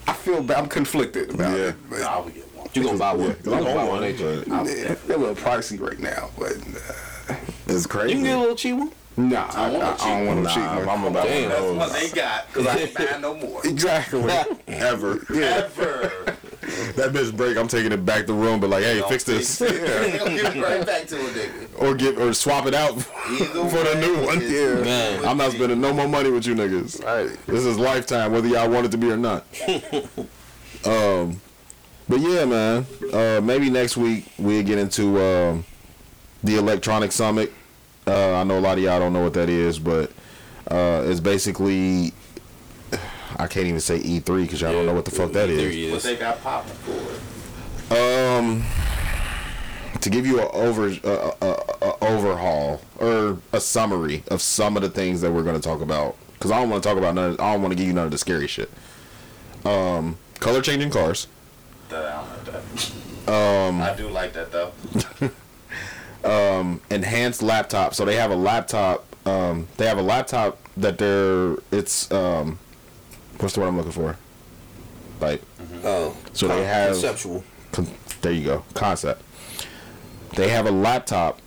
I 0.08 0.14
feel 0.14 0.43
bad. 0.43 0.58
I'm 0.59 0.67
conflicted 0.67 1.33
about 1.33 1.58
Yeah. 1.58 1.66
it. 1.66 1.75
But 1.90 2.01
I 2.03 2.19
would 2.19 2.33
get 2.35 2.56
one. 2.56 2.67
You 2.74 2.83
gonna 2.83 2.98
buy 2.99 3.14
one? 3.14 3.22
yeah. 3.22 3.27
You 3.30 3.33
'cause 3.43 3.53
I 3.53 3.59
gonna 3.59 3.75
buy 3.75 3.83
one, 3.83 3.88
one. 3.90 4.64
but 4.66 4.77
yeah, 4.77 4.95
they're 5.08 5.16
a 5.16 5.19
little 5.19 5.35
pricey 5.35 5.80
right 5.80 5.99
now, 5.99 6.30
but 6.38 6.51
uh, 7.30 7.35
It's 7.67 7.85
crazy. 7.88 8.09
You 8.09 8.16
can 8.17 8.24
get 8.24 8.38
a 8.38 8.40
little 8.40 8.56
cheap 8.56 8.75
one. 8.75 8.91
Nah, 9.20 9.48
I, 9.54 9.70
want 9.72 9.84
I, 9.84 9.88
a 9.90 9.92
I 9.92 9.96
cheap 9.96 10.06
don't 10.08 10.26
want 10.28 10.44
Nah, 10.44 10.50
to 10.50 10.56
cheap 10.56 10.64
one. 10.86 10.90
I'm 10.90 11.04
about 11.06 11.24
Damn. 11.28 11.50
one 11.50 11.62
of 11.72 11.78
What 11.78 11.94
they 11.94 12.10
got, 12.10 12.48
because 12.48 12.68
I 12.68 12.78
ain't 12.78 12.94
buying 12.96 13.22
no 13.22 13.36
more. 13.36 13.62
Exactly. 13.66 14.22
Ever. 14.68 15.14
Ever. 15.34 16.36
That 16.96 17.12
bitch 17.14 17.36
break, 17.36 17.58
I'm 17.58 17.68
taking 17.68 17.92
it 17.92 18.06
back 18.06 18.22
to 18.22 18.28
the 18.28 18.34
room, 18.34 18.60
but 18.60 18.70
like, 18.70 18.84
hey, 18.84 19.02
fix 19.10 19.24
this. 19.24 19.58
They 19.60 19.68
gonna 20.18 20.30
give 20.36 20.56
it 20.56 20.62
right 20.64 20.86
back 20.86 21.08
to 21.08 21.16
a 21.18 21.30
nigga. 21.30 21.82
Or 21.82 21.96
give 21.96 22.18
or 22.20 22.32
swap 22.34 22.68
it 22.68 22.74
out 22.76 22.92
Either 22.98 23.70
for 23.70 23.84
the 23.84 23.96
new 24.00 24.24
one. 24.26 24.40
Yeah. 24.42 24.84
Man. 24.84 25.26
I'm 25.26 25.38
not 25.38 25.52
spending 25.54 25.82
no 25.82 25.94
more 25.94 26.08
money 26.08 26.30
with 26.30 26.46
you 26.46 26.54
niggas. 26.56 27.04
Right. 27.04 27.38
This 27.48 27.66
is 27.66 27.78
lifetime, 27.80 28.32
whether 28.32 28.48
y'all 28.48 28.70
want 28.70 28.86
it 28.86 28.92
to 28.92 28.98
be 28.98 29.10
or 29.10 29.18
not. 29.18 29.46
um, 30.86 31.42
but 32.08 32.20
yeah, 32.20 32.46
man. 32.46 32.86
Uh, 33.12 33.42
maybe 33.44 33.70
next 33.70 33.98
week 33.98 34.32
we'll 34.38 34.64
get 34.64 34.78
into 34.78 35.20
um, 35.22 35.66
the 36.44 36.58
Electronic 36.58 37.12
Summit. 37.12 37.52
Uh, 38.10 38.34
I 38.42 38.44
know 38.44 38.58
a 38.58 38.62
lot 38.62 38.78
of 38.78 38.84
y'all 38.84 39.00
don't 39.00 39.14
know 39.14 39.22
what 39.24 39.34
that 39.36 39.50
is, 39.50 39.78
but 39.80 40.12
uh, 40.70 41.04
it's 41.06 41.20
basically 41.20 42.14
I 43.38 43.48
can't 43.48 43.68
even 43.68 43.80
say 43.80 44.00
E3 44.00 44.42
because 44.44 44.62
y'all 44.62 44.72
don't 44.74 44.86
know 44.88 44.94
what 44.94 45.06
the 45.06 45.12
fuck 45.12 45.32
that 45.34 45.48
There 45.48 45.68
is. 45.68 45.74
he 45.76 45.90
What 45.92 45.98
is. 45.98 46.04
they 46.04 46.16
got 46.16 46.42
popping 46.42 46.74
for. 46.74 47.96
Um, 47.96 48.64
to 50.02 50.10
give 50.10 50.26
you 50.26 50.40
a 50.42 50.50
over 50.52 50.88
a, 50.88 51.34
a, 51.42 51.46
a 51.82 52.04
overhaul 52.04 52.82
or 52.98 53.38
a 53.54 53.60
summary 53.60 54.24
of 54.30 54.42
some 54.42 54.76
of 54.76 54.82
the 54.84 54.90
things 54.90 55.22
that 55.22 55.32
we're 55.32 55.44
going 55.44 55.56
to 55.56 55.62
talk 55.62 55.82
about, 55.82 56.16
because 56.34 56.52
I 56.52 56.60
don't 56.60 56.70
want 56.70 56.82
to 56.84 56.90
talk 56.90 56.98
about 56.98 57.16
none. 57.16 57.34
I 57.40 57.54
don't 57.54 57.62
want 57.62 57.72
to 57.72 57.76
give 57.78 57.88
you 57.88 57.94
none 57.94 58.06
of 58.06 58.12
the 58.12 58.18
scary 58.18 58.48
shit. 58.48 58.70
Um, 59.66 60.18
color 60.40 60.62
changing 60.62 60.90
cars. 60.92 61.28
That 61.90 62.06
I 62.06 62.24
don't 62.24 62.46
know 62.46 62.62
that. 63.26 63.68
Um, 63.68 63.82
I 63.82 63.94
do 63.96 64.08
like 64.10 64.34
that 64.34 64.52
though. 64.52 64.72
enhanced 66.24 67.42
laptop. 67.42 67.94
So 67.96 68.06
they 68.06 68.16
have 68.16 68.32
a 68.32 68.36
laptop. 68.36 69.06
Um, 69.28 69.68
they 69.78 69.86
have 69.88 69.98
a 69.98 70.02
laptop 70.04 70.58
that 70.78 70.98
they're. 70.98 71.56
It's 71.72 72.12
um, 72.12 72.58
what's 73.40 73.54
the 73.56 73.62
word 73.62 73.68
I'm 73.68 73.78
looking 73.78 73.92
for? 73.92 74.18
Like, 75.20 75.42
Oh. 75.84 76.16
So 76.34 76.48
they 76.48 76.64
have- 76.66 76.92
conceptual. 76.94 77.44
con- 77.72 77.88
there 78.22 78.32
you 78.32 78.44
go. 78.46 78.64
Concept. 78.74 79.22
They 80.36 80.50
have 80.50 80.66
a 80.66 80.72
laptop 80.72 81.40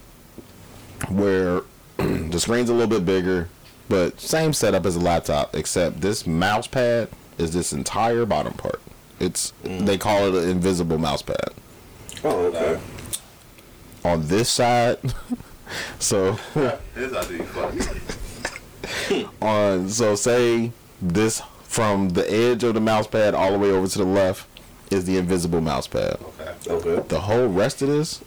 where 1.08 1.62
the 1.96 2.38
screen's 2.40 2.68
a 2.68 2.72
little 2.74 2.88
bit 2.88 3.04
bigger, 3.06 3.48
but 3.88 4.20
same 4.20 4.52
setup 4.52 4.84
as 4.86 4.96
a 4.96 5.00
laptop, 5.00 5.54
except 5.54 6.00
this 6.00 6.26
mouse 6.26 6.66
pad 6.66 7.08
is 7.38 7.52
this 7.52 7.72
entire 7.72 8.26
bottom 8.26 8.52
part. 8.54 8.80
It's 9.20 9.52
they 9.62 9.96
call 9.98 10.26
it 10.34 10.42
an 10.44 10.48
invisible 10.50 10.98
mouse 10.98 11.22
pad. 11.22 11.50
Oh, 12.24 12.46
okay. 12.46 12.80
On 14.04 14.26
this 14.28 14.48
side 14.48 14.98
So 15.98 16.32
This 16.94 17.12
ought 17.14 17.24
to 17.24 17.38
be 17.38 17.44
funny. 17.44 19.26
on 19.40 19.88
so 19.88 20.14
say 20.14 20.72
this 21.00 21.40
from 21.64 22.10
the 22.10 22.30
edge 22.30 22.62
of 22.64 22.74
the 22.74 22.80
mouse 22.80 23.06
pad 23.06 23.34
all 23.34 23.52
the 23.52 23.58
way 23.58 23.70
over 23.70 23.86
to 23.88 23.98
the 23.98 24.04
left 24.04 24.46
is 24.90 25.06
the 25.06 25.16
invisible 25.16 25.62
mouse 25.62 25.86
pad. 25.86 26.18
Okay. 26.20 26.52
Okay. 26.68 27.08
The 27.08 27.20
whole 27.20 27.46
rest 27.48 27.80
of 27.80 27.88
this 27.88 28.22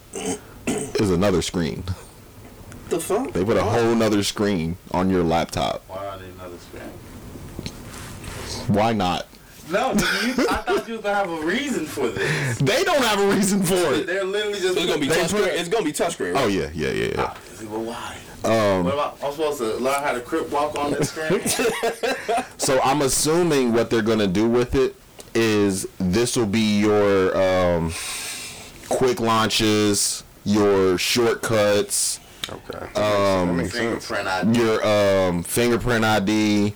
is 0.66 1.12
another 1.12 1.44
screen. 1.44 1.84
The 2.90 3.00
fuck? 3.00 3.32
They 3.34 3.44
put 3.46 3.58
a 3.58 3.64
whole 3.64 3.94
nother 3.94 4.24
screen 4.24 4.78
on 4.92 5.12
your 5.12 5.24
laptop. 5.24 5.84
Why 5.88 6.06
are 6.08 6.18
they 6.18 6.26
another 6.30 6.58
screen? 6.58 6.90
Why 8.76 8.94
not? 8.94 9.28
No, 9.70 9.92
you, 9.94 9.98
I 9.98 10.58
thought 10.58 10.88
you 10.88 10.94
was 10.96 11.02
gonna 11.04 11.16
have 11.16 11.30
a 11.32 11.42
reason 11.46 11.86
for 11.86 12.08
this. 12.10 12.58
They 12.60 12.84
don't 12.84 13.02
have 13.04 13.20
a 13.20 13.28
reason 13.36 13.64
for 13.64 13.74
it. 13.94 14.06
They're 14.06 14.24
literally 14.24 14.60
just. 14.60 14.78
It's 14.78 14.86
gonna 14.86 15.00
be 15.00 15.08
They 15.08 15.16
touchscreen. 15.16 15.48
It's 15.48 15.70
gonna 15.70 15.86
be 15.86 15.92
touchscreen. 15.92 16.34
Right? 16.36 16.44
Oh 16.44 16.48
yeah, 16.48 16.70
yeah, 16.74 16.90
yeah, 16.92 17.06
yeah. 17.16 17.34
But 17.62 17.80
why? 17.80 18.18
Um, 18.44 18.84
What 18.84 18.94
about? 18.94 19.18
I'm 19.24 19.32
supposed 19.32 19.58
to 19.60 19.76
learn 19.78 20.04
how 20.04 20.14
to 20.14 20.22
crip 20.22 20.52
walk 20.52 20.78
on 20.78 20.92
this 20.92 21.10
screen. 21.10 21.42
So 22.58 22.80
I'm 22.82 23.02
assuming 23.02 23.74
what 23.74 23.90
they're 23.90 24.02
gonna 24.02 24.28
do 24.28 24.48
with 24.48 24.76
it 24.76 24.96
is 25.34 25.88
this 26.00 26.36
will 26.38 26.46
be 26.46 26.80
your 26.80 27.36
um, 27.38 27.92
quick 28.90 29.20
launches, 29.20 30.24
your 30.46 30.98
shortcuts, 30.98 32.20
Okay. 32.50 33.02
um. 33.02 33.68
Fingerprint 33.68 34.28
ID. 34.28 34.60
your 34.60 34.86
um, 34.88 35.44
fingerprint 35.44 36.06
ID, 36.06 36.74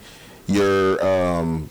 your 0.48 1.06
um, 1.06 1.70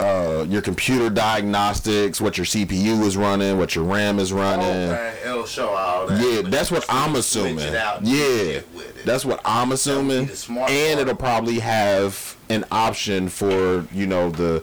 uh, 0.00 0.46
your 0.48 0.62
computer 0.62 1.10
diagnostics, 1.10 2.20
what 2.20 2.36
your 2.38 2.46
CPU 2.46 3.02
is 3.02 3.16
running, 3.16 3.58
what 3.58 3.74
your 3.74 3.84
RAM 3.84 4.18
is 4.18 4.32
running. 4.32 4.90
Okay, 4.90 5.18
it'll 5.24 5.46
show 5.46 5.70
all 5.70 6.06
that. 6.06 6.20
Yeah, 6.20 6.48
that's 6.48 6.70
what 6.70 6.84
I'm 6.88 7.16
assuming. 7.16 7.72
Yeah, 8.02 8.60
that's 9.04 9.24
what 9.24 9.40
I'm 9.44 9.72
assuming. 9.72 10.30
And 10.48 11.00
it'll 11.00 11.16
probably 11.16 11.58
have 11.58 12.36
an 12.48 12.64
option 12.70 13.28
for 13.28 13.86
you 13.92 14.06
know 14.06 14.30
the 14.30 14.62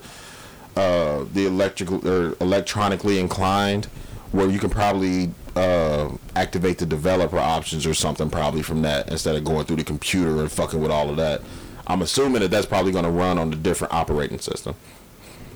uh, 0.76 1.26
the 1.34 1.46
electrical 1.46 2.08
or 2.08 2.36
electronically 2.40 3.20
inclined, 3.20 3.86
where 4.32 4.50
you 4.50 4.60
can 4.60 4.70
probably 4.70 5.32
uh, 5.56 6.10
activate 6.36 6.78
the 6.78 6.86
developer 6.86 7.40
options 7.40 7.86
or 7.86 7.94
something 7.94 8.30
probably 8.30 8.62
from 8.62 8.82
that 8.84 9.10
instead 9.10 9.36
of 9.36 9.44
going 9.44 9.66
through 9.66 9.78
the 9.78 9.84
computer 9.84 10.40
and 10.42 10.52
fucking 10.52 10.82
with 10.82 10.92
all 10.92 11.10
of 11.10 11.18
that. 11.18 11.42
I'm 11.88 12.02
assuming 12.02 12.42
that 12.42 12.50
that's 12.50 12.66
probably 12.66 12.92
going 12.92 13.06
to 13.06 13.12
run 13.12 13.38
on 13.38 13.54
a 13.54 13.56
different 13.56 13.94
operating 13.94 14.40
system. 14.40 14.76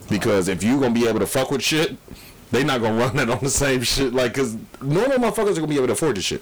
Because 0.09 0.47
if 0.47 0.63
you 0.63 0.79
gonna 0.79 0.93
be 0.93 1.07
able 1.07 1.19
to 1.19 1.27
fuck 1.27 1.51
with 1.51 1.61
shit, 1.63 1.95
they 2.51 2.63
not 2.63 2.81
gonna 2.81 2.97
run 3.05 3.17
it 3.19 3.29
on 3.29 3.39
the 3.41 3.49
same 3.49 3.83
shit. 3.83 4.13
Like, 4.13 4.33
cause 4.33 4.57
normal 4.81 5.17
motherfuckers 5.17 5.51
are 5.51 5.55
gonna 5.61 5.67
be 5.67 5.77
able 5.77 5.87
to 5.87 5.93
afford 5.93 6.17
the 6.17 6.21
shit. 6.21 6.41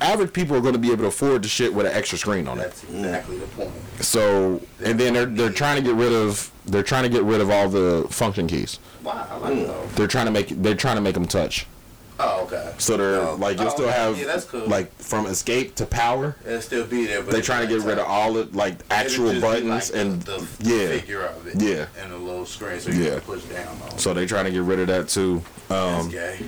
Average 0.00 0.32
people 0.32 0.56
are 0.56 0.60
gonna 0.60 0.78
be 0.78 0.88
able 0.88 1.02
to 1.02 1.06
afford 1.08 1.42
the 1.42 1.48
shit 1.48 1.72
with 1.72 1.86
an 1.86 1.92
extra 1.92 2.18
screen 2.18 2.48
on 2.48 2.58
it. 2.58 2.62
That's 2.62 2.84
exactly 2.84 3.38
the 3.38 3.46
point. 3.48 3.70
So, 4.00 4.60
and 4.84 4.98
then 4.98 5.14
they're 5.14 5.26
they're 5.26 5.50
trying 5.50 5.76
to 5.76 5.82
get 5.82 5.94
rid 5.94 6.12
of 6.12 6.50
they're 6.66 6.82
trying 6.82 7.04
to 7.04 7.08
get 7.08 7.22
rid 7.22 7.40
of 7.40 7.50
all 7.50 7.68
the 7.68 8.06
function 8.10 8.46
keys. 8.46 8.78
Wow, 9.02 9.26
I 9.30 9.36
like 9.36 9.66
those. 9.66 9.92
They're 9.94 10.08
trying 10.08 10.26
to 10.26 10.32
make 10.32 10.48
they're 10.48 10.74
trying 10.74 10.96
to 10.96 11.02
make 11.02 11.14
them 11.14 11.26
touch. 11.26 11.66
Oh, 12.20 12.44
okay. 12.44 12.72
So 12.78 12.96
they're 12.96 13.20
Oh, 13.20 13.34
like 13.34 13.58
you'll 13.58 13.66
oh, 13.66 13.70
still 13.70 13.86
okay. 13.88 13.96
have 13.96 14.16
Yeah, 14.18 14.26
that's 14.26 14.44
cool. 14.44 14.66
like 14.68 14.94
from 14.98 15.26
escape 15.26 15.74
to 15.76 15.86
power. 15.86 16.36
It'll 16.46 16.60
still 16.60 16.86
be 16.86 17.06
there, 17.06 17.22
but 17.22 17.32
They're 17.32 17.42
trying 17.42 17.66
to 17.66 17.74
get 17.76 17.84
rid 17.84 17.98
of 17.98 18.06
all 18.06 18.34
the 18.34 18.44
like 18.52 18.76
actual 18.90 19.40
buttons 19.40 19.90
like 19.90 20.00
and 20.00 20.22
the, 20.22 20.46
the 20.60 20.70
yeah. 20.70 20.86
figure 21.00 21.22
of 21.22 21.46
it. 21.48 21.60
Yeah. 21.60 21.86
And 22.00 22.12
a 22.12 22.16
little 22.16 22.46
screen 22.46 22.78
so 22.78 22.90
you 22.90 23.02
Yeah. 23.02 23.10
can 23.12 23.20
push 23.22 23.42
down 23.44 23.76
on. 23.82 23.98
So 23.98 24.14
they're 24.14 24.26
trying 24.26 24.44
to 24.44 24.52
get 24.52 24.62
rid 24.62 24.78
of 24.78 24.86
that 24.86 25.08
too. 25.08 25.42
That's 25.68 26.04
Um, 26.04 26.10
gay. 26.10 26.38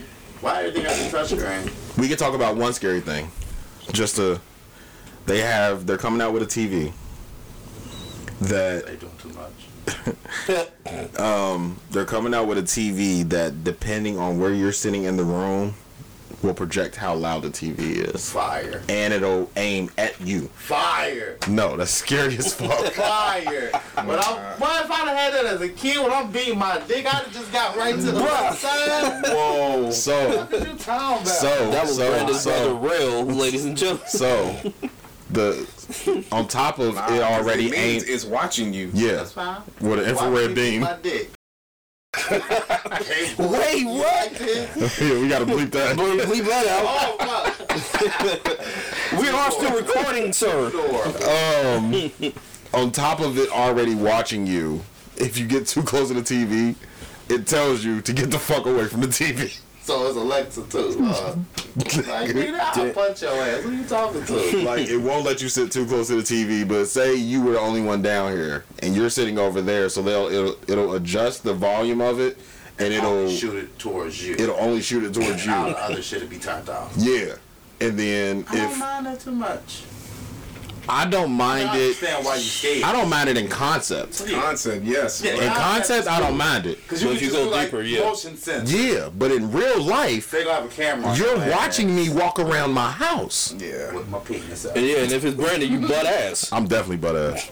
Why 0.40 0.60
everything 0.60 0.84
has 0.84 1.06
a 1.06 1.10
touch 1.10 1.28
screen? 1.30 1.70
we 1.98 2.06
can 2.08 2.16
talk 2.16 2.34
about 2.34 2.56
one 2.56 2.72
scary 2.72 3.00
thing. 3.00 3.30
Just 3.92 4.16
to, 4.16 4.40
they 5.26 5.40
have 5.40 5.86
they're 5.86 5.98
coming 5.98 6.20
out 6.20 6.32
with 6.32 6.42
a 6.42 6.46
TV 6.46 6.92
that 8.42 8.86
They 8.86 8.96
doing 8.96 9.12
too 9.20 9.28
much. 9.30 9.65
um 11.18 11.78
they're 11.90 12.04
coming 12.04 12.34
out 12.34 12.46
with 12.46 12.58
a 12.58 12.62
TV 12.62 13.28
that 13.28 13.64
depending 13.64 14.18
on 14.18 14.38
where 14.38 14.52
you're 14.52 14.72
sitting 14.72 15.04
in 15.04 15.16
the 15.16 15.24
room 15.24 15.74
will 16.42 16.54
project 16.54 16.96
how 16.96 17.14
loud 17.14 17.42
the 17.42 17.48
TV 17.48 18.14
is. 18.14 18.30
Fire. 18.30 18.82
And 18.88 19.12
it'll 19.14 19.50
aim 19.56 19.90
at 19.96 20.20
you. 20.20 20.42
Fire. 20.54 21.38
No, 21.48 21.76
that's 21.76 21.90
scary 21.90 22.36
as 22.36 22.52
fuck. 22.52 22.70
Fire. 22.92 23.70
But 23.94 24.18
I, 24.18 24.54
what 24.58 24.84
if 24.84 24.90
I'd 24.90 25.08
have 25.08 25.16
had 25.16 25.32
that 25.34 25.46
as 25.46 25.60
a 25.62 25.68
kid 25.68 25.98
when 26.02 26.12
I'm 26.12 26.30
beating 26.30 26.58
my 26.58 26.78
dick? 26.86 27.06
I'd 27.12 27.32
just 27.32 27.50
got 27.52 27.76
right 27.76 27.94
to 27.94 28.00
the 28.02 28.12
left 28.12 28.60
side. 28.60 29.22
Whoa. 29.24 29.90
So 29.90 30.44
What 30.46 30.52
you 30.52 30.74
talking 30.76 31.22
about? 31.22 31.26
so 31.26 31.70
That 31.70 31.82
was 31.86 31.96
so, 31.96 32.10
Brandon's 32.10 32.40
so, 32.42 32.50
brother 32.50 32.74
Rail, 32.96 33.24
ladies 33.24 33.64
and 33.64 33.76
gentlemen. 33.76 34.06
so 34.06 34.72
the 35.30 35.66
on 36.32 36.46
top 36.48 36.78
of 36.78 36.94
Nah, 36.94 37.04
it 37.06 37.08
'cause 37.08 37.20
already 37.40 37.64
means 37.70 37.74
aimed 37.76 38.04
It's 38.08 38.24
watching 38.24 38.72
you. 38.72 38.90
yeah 38.94 39.12
That's 39.16 39.32
fine. 39.32 39.62
with 39.80 39.98
an 40.00 40.06
infrared 40.10 40.54
beam. 40.54 40.80
My 40.82 40.96
dick. 41.02 41.30
Wait, 42.30 43.84
what? 43.84 44.32
yeah, 44.40 45.20
we 45.20 45.28
gotta 45.28 45.44
bleep 45.44 45.70
that. 45.72 45.96
Bleep 45.96 46.46
that 46.46 46.66
out. 46.66 46.84
Oh, 46.86 47.16
fuck. 47.20 48.58
We 49.20 49.28
are 49.28 49.50
still 49.50 49.76
recording, 49.76 50.32
sir. 50.32 50.66
Um, 51.76 52.10
on 52.74 52.90
top 52.90 53.20
of 53.20 53.38
it 53.38 53.50
already 53.50 53.94
watching 53.94 54.46
you, 54.46 54.82
if 55.16 55.38
you 55.38 55.46
get 55.46 55.66
too 55.66 55.82
close 55.82 56.08
to 56.08 56.14
the 56.14 56.22
TV, 56.22 56.74
it 57.28 57.46
tells 57.46 57.84
you 57.84 58.00
to 58.00 58.12
get 58.12 58.30
the 58.30 58.38
fuck 58.38 58.66
away 58.66 58.86
from 58.86 59.00
the 59.02 59.06
TV. 59.08 59.58
So 59.86 60.04
it's 60.08 60.16
Alexa 60.16 60.62
too. 60.64 60.98
Uh, 61.00 61.36
like, 61.76 62.30
nigga, 62.30 62.58
I'll 62.58 62.92
punch 62.92 63.22
your 63.22 63.30
ass. 63.30 63.62
Who 63.62 63.68
are 63.68 63.72
you 63.72 63.84
talking 63.84 64.24
to? 64.24 64.62
like 64.64 64.88
it 64.88 64.96
won't 64.96 65.24
let 65.24 65.40
you 65.40 65.48
sit 65.48 65.70
too 65.70 65.86
close 65.86 66.08
to 66.08 66.16
the 66.16 66.22
TV. 66.22 66.66
But 66.66 66.86
say 66.86 67.14
you 67.14 67.40
were 67.40 67.52
the 67.52 67.60
only 67.60 67.82
one 67.82 68.02
down 68.02 68.32
here 68.32 68.64
and 68.80 68.96
you're 68.96 69.10
sitting 69.10 69.38
over 69.38 69.62
there, 69.62 69.88
so 69.88 70.02
they'll 70.02 70.26
it'll, 70.26 70.56
it'll 70.68 70.94
adjust 70.94 71.44
the 71.44 71.54
volume 71.54 72.00
of 72.00 72.18
it, 72.18 72.36
and 72.80 72.92
it'll 72.92 73.28
shoot 73.30 73.54
it 73.54 73.78
towards 73.78 74.20
you. 74.26 74.34
it'll 74.34 74.56
only 74.56 74.82
shoot 74.82 75.04
it 75.04 75.14
towards 75.14 75.46
All 75.46 75.68
you. 75.68 75.74
the 75.74 75.78
other 75.78 76.02
shit 76.02 76.20
will 76.20 76.28
be 76.30 76.38
turned 76.38 76.68
off. 76.68 76.92
Yeah, 76.96 77.36
and 77.80 77.96
then 77.96 78.40
if. 78.40 78.50
I 78.50 78.56
don't 78.56 78.70
if 78.72 78.78
mind 78.80 79.06
that 79.06 79.20
too 79.20 79.30
much. 79.30 79.84
I 80.88 81.06
don't 81.06 81.32
mind 81.32 81.68
I 81.70 81.76
it, 81.76 81.80
understand 81.82 82.24
why 82.24 82.34
you 82.36 82.40
scared. 82.42 82.84
I 82.84 82.92
don't 82.92 83.08
mind 83.08 83.28
it 83.28 83.36
in 83.36 83.48
concept. 83.48 84.24
Concept, 84.30 84.84
yes. 84.84 85.22
Yeah. 85.22 85.32
In 85.34 85.52
concept, 85.52 86.06
I 86.08 86.20
don't 86.20 86.36
mind 86.36 86.66
it. 86.66 86.78
Because 86.82 87.00
So 87.00 87.08
you 87.10 87.14
if 87.16 87.22
you 87.22 87.30
go 87.30 87.44
do, 87.46 87.50
like, 87.50 87.66
deeper, 87.70 87.82
yeah. 87.82 88.00
Motion 88.00 88.36
sensor. 88.36 88.76
Yeah, 88.76 89.08
but 89.16 89.32
in 89.32 89.50
real 89.52 89.82
life, 89.82 90.30
They 90.30 90.44
gonna 90.44 90.56
have 90.56 90.64
a 90.64 90.68
camera. 90.68 91.14
you're 91.16 91.26
your 91.36 91.42
ass 91.44 91.56
watching 91.56 91.94
me 91.94 92.08
walk 92.10 92.38
around 92.38 92.72
my 92.72 92.90
house. 92.90 93.54
Yeah. 93.58 93.92
with 93.94 94.08
my 94.08 94.18
penis 94.20 94.66
out. 94.66 94.76
And 94.76 94.86
yeah, 94.86 94.98
and 94.98 95.12
if 95.12 95.24
it's 95.24 95.36
Brandon, 95.36 95.70
you 95.70 95.80
butt 95.88 96.06
ass. 96.06 96.52
I'm 96.52 96.66
definitely 96.66 96.98
butt 96.98 97.16
ass. 97.16 97.50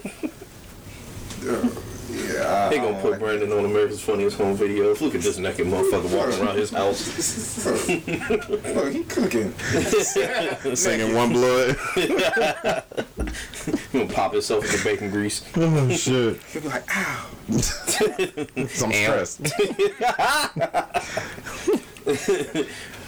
Yeah. 2.15 2.69
They 2.69 2.77
gonna 2.79 3.01
put 3.01 3.19
Brandon 3.19 3.53
on 3.53 3.65
America's 3.65 4.01
Funniest 4.01 4.37
Home 4.39 4.57
Videos. 4.57 5.01
Look 5.01 5.15
at 5.15 5.23
this 5.23 5.39
naked 5.39 5.67
motherfucker 5.67 6.17
walking 6.17 6.41
around 6.41 6.57
his 6.57 6.71
house. 6.71 7.65
Look, 8.49 8.93
he 8.93 9.05
cooking. 9.05 9.53
Singing 10.75 11.15
One 11.15 11.33
Blood. 11.33 11.77
He 13.93 14.01
gonna 14.01 14.13
pop 14.13 14.33
himself 14.33 14.63
with 14.63 14.73
the 14.73 14.89
bacon 14.89 15.11
grease. 15.11 15.43
oh 15.57 15.89
shit. 15.91 16.43
He'll 16.53 16.63
be 16.63 16.69
like, 16.69 16.85
ow. 16.95 17.31
I'm 17.49 18.69
stressed. 18.69 19.41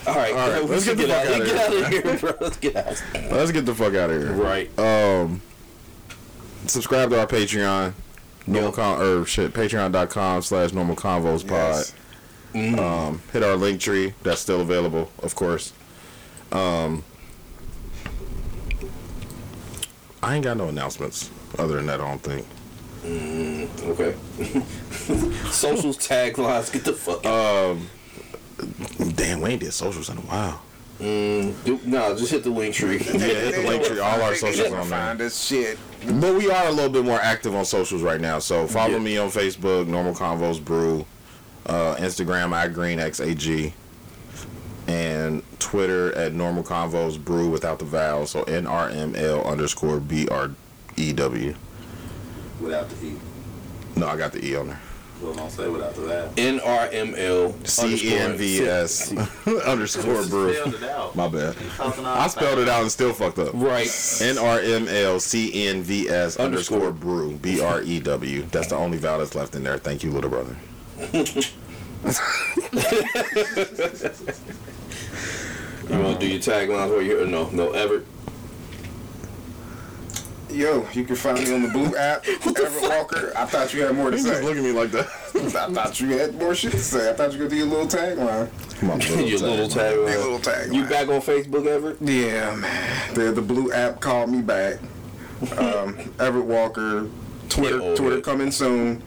All 0.06 0.14
right, 0.14 0.32
All 0.32 0.50
right, 0.50 0.64
let's 0.64 0.84
can 0.84 0.96
get 0.96 1.08
the 1.08 1.16
out, 1.16 1.26
fuck 1.26 1.34
outta 1.34 1.44
get 1.44 1.56
out 1.56 1.72
of 1.72 1.88
here, 1.88 2.18
bro. 2.18 2.32
Let's 2.40 2.56
get 2.58 2.76
out. 2.76 3.02
Let's 3.32 3.50
get 3.52 3.66
the 3.66 3.74
fuck 3.74 3.94
out 3.94 4.10
of 4.10 4.22
here. 4.22 4.32
Right. 4.32 4.78
Um, 4.78 5.42
subscribe 6.66 7.10
to 7.10 7.20
our 7.20 7.26
Patreon. 7.26 7.92
Normal 8.46 8.72
con 8.72 9.00
or 9.00 9.24
shit. 9.26 9.52
Patreon.com 9.52 10.42
slash 10.42 10.72
normal 10.72 10.96
convos 10.96 11.46
pod. 11.46 11.84
Yes. 12.54 12.78
Um, 12.78 13.20
hit 13.32 13.42
our 13.42 13.56
link 13.56 13.80
tree. 13.80 14.14
That's 14.22 14.40
still 14.40 14.60
available, 14.60 15.10
of 15.22 15.34
course. 15.34 15.72
Um, 16.52 17.04
I 20.22 20.36
ain't 20.36 20.44
got 20.44 20.56
no 20.56 20.68
announcements 20.68 21.30
other 21.58 21.76
than 21.76 21.86
that. 21.86 22.00
I 22.00 22.08
don't 22.08 22.22
think. 22.22 22.46
Okay. 23.04 24.14
Socials, 25.50 25.98
taglines, 25.98 26.72
get 26.72 26.84
the 26.84 26.92
fuck 26.92 27.24
out. 27.24 27.76
Um, 27.76 27.90
damn, 29.14 29.40
we 29.40 29.50
ain't 29.50 29.60
did 29.60 29.72
socials 29.72 30.08
in 30.08 30.18
a 30.18 30.22
while. 30.22 30.62
Mm, 31.00 31.84
no, 31.84 32.16
just 32.16 32.30
hit 32.32 32.42
the 32.42 32.50
link 32.50 32.74
tree. 32.74 32.98
Yeah, 32.98 33.12
hit 33.18 33.54
the 33.56 33.68
link 33.68 33.84
tree. 33.84 33.98
All 33.98 34.22
our 34.22 34.34
socials 34.34 34.72
on 34.72 34.88
there. 34.88 34.98
Find 34.98 35.18
this 35.18 35.38
shit. 35.44 35.78
But 36.06 36.34
we 36.36 36.50
are 36.50 36.66
a 36.68 36.70
little 36.72 36.90
bit 36.90 37.04
more 37.04 37.20
active 37.20 37.54
on 37.54 37.64
socials 37.66 38.02
right 38.02 38.20
now. 38.20 38.38
So 38.38 38.66
follow 38.66 38.94
Yeah. 38.94 38.98
me 39.00 39.18
on 39.18 39.28
Facebook, 39.30 39.86
Normal 39.86 40.14
Convos 40.14 40.62
Brew, 40.64 41.04
uh, 41.66 41.96
Instagram 41.96 42.52
iGreenXAG, 42.54 43.72
and 44.88 45.42
Twitter 45.58 46.14
at 46.14 46.32
Normal 46.32 46.62
Convos 46.62 47.22
Brew 47.22 47.48
without 47.50 47.78
the 47.78 47.84
vowel. 47.84 48.26
So 48.26 48.44
NRML 48.44 49.44
underscore 49.44 50.00
B 50.00 50.26
R 50.28 50.50
E 50.96 51.12
W. 51.12 51.54
Without 52.60 52.88
the 52.88 53.06
E. 53.06 53.16
No, 53.96 54.06
I 54.08 54.16
got 54.16 54.32
the 54.32 54.42
E 54.44 54.56
on 54.56 54.68
there. 54.68 54.80
So 55.20 55.34
don't 55.34 55.50
say 55.50 55.68
what 55.68 55.82
after 55.82 56.02
that. 56.06 56.34
NRML 56.36 57.66
C 57.66 58.10
E 58.10 58.14
N 58.16 58.36
V 58.36 58.60
S 58.66 59.12
underscore 59.66 60.24
brew. 60.26 60.54
Spelled 60.54 60.74
it 60.74 60.82
out. 60.84 61.16
My 61.16 61.28
bad. 61.28 61.56
I 61.80 62.28
spelled 62.28 62.58
it 62.58 62.68
out 62.68 62.82
and 62.82 62.92
still 62.92 63.12
fucked 63.12 63.38
up. 63.38 63.50
Right. 63.54 63.88
N 64.20 64.38
R 64.38 64.60
M 64.60 64.88
L 64.88 65.18
C 65.18 65.66
N 65.68 65.82
V 65.82 66.08
S 66.08 66.36
underscore 66.36 66.92
brew. 66.92 67.36
B 67.38 67.60
R 67.60 67.82
E 67.82 67.98
W. 68.00 68.42
That's 68.52 68.68
the 68.68 68.76
only 68.76 68.98
vowel 68.98 69.18
that's 69.20 69.34
left 69.34 69.54
in 69.54 69.64
there. 69.64 69.78
Thank 69.78 70.02
you, 70.02 70.10
little 70.10 70.30
brother. 70.30 70.56
You 75.88 76.00
want 76.00 76.20
to 76.20 76.26
do 76.26 76.32
your 76.32 76.40
taglines 76.40 76.90
or 76.90 77.00
you 77.00 77.24
no 77.26 77.48
no 77.50 77.70
Everett? 77.70 78.04
Yo, 80.50 80.86
you 80.92 81.04
can 81.04 81.16
find 81.16 81.38
me 81.42 81.52
on 81.54 81.62
the 81.62 81.68
Blue 81.68 81.94
app, 81.96 82.24
Everett 82.46 82.82
Walker. 82.82 83.32
I 83.36 83.44
thought 83.46 83.74
you 83.74 83.82
had 83.82 83.94
more 83.94 84.10
to 84.10 84.16
You 84.16 84.22
say. 84.22 84.30
just 84.30 84.42
look 84.44 84.56
at 84.56 84.62
me 84.62 84.72
like 84.72 84.90
that. 84.92 85.06
I 85.34 85.72
thought 85.72 86.00
you 86.00 86.08
had 86.18 86.34
more 86.36 86.54
shit 86.54 86.72
to 86.72 86.78
say. 86.78 87.10
I 87.10 87.12
thought 87.14 87.32
you 87.32 87.38
could 87.38 87.50
do 87.50 87.56
your 87.56 87.66
little 87.66 87.86
tagline. 87.86 88.48
Come 88.78 88.90
on, 88.92 88.98
little 89.00 89.20
your 89.26 89.38
little 89.40 89.68
tag. 89.68 89.94
Your 89.94 90.04
little 90.06 90.38
tagline. 90.38 90.72
You 90.74 90.84
back 90.84 91.08
on 91.08 91.20
Facebook, 91.20 91.66
Everett? 91.66 91.98
Yeah, 92.00 92.54
man. 92.54 93.14
The 93.14 93.32
the 93.32 93.42
Blue 93.42 93.72
app 93.72 94.00
called 94.00 94.30
me 94.30 94.40
back. 94.40 94.78
Um, 95.58 95.98
Everett 96.20 96.46
Walker, 96.46 97.08
Twitter, 97.48 97.94
Twitter 97.96 98.20
coming 98.20 98.50
soon. 98.50 99.02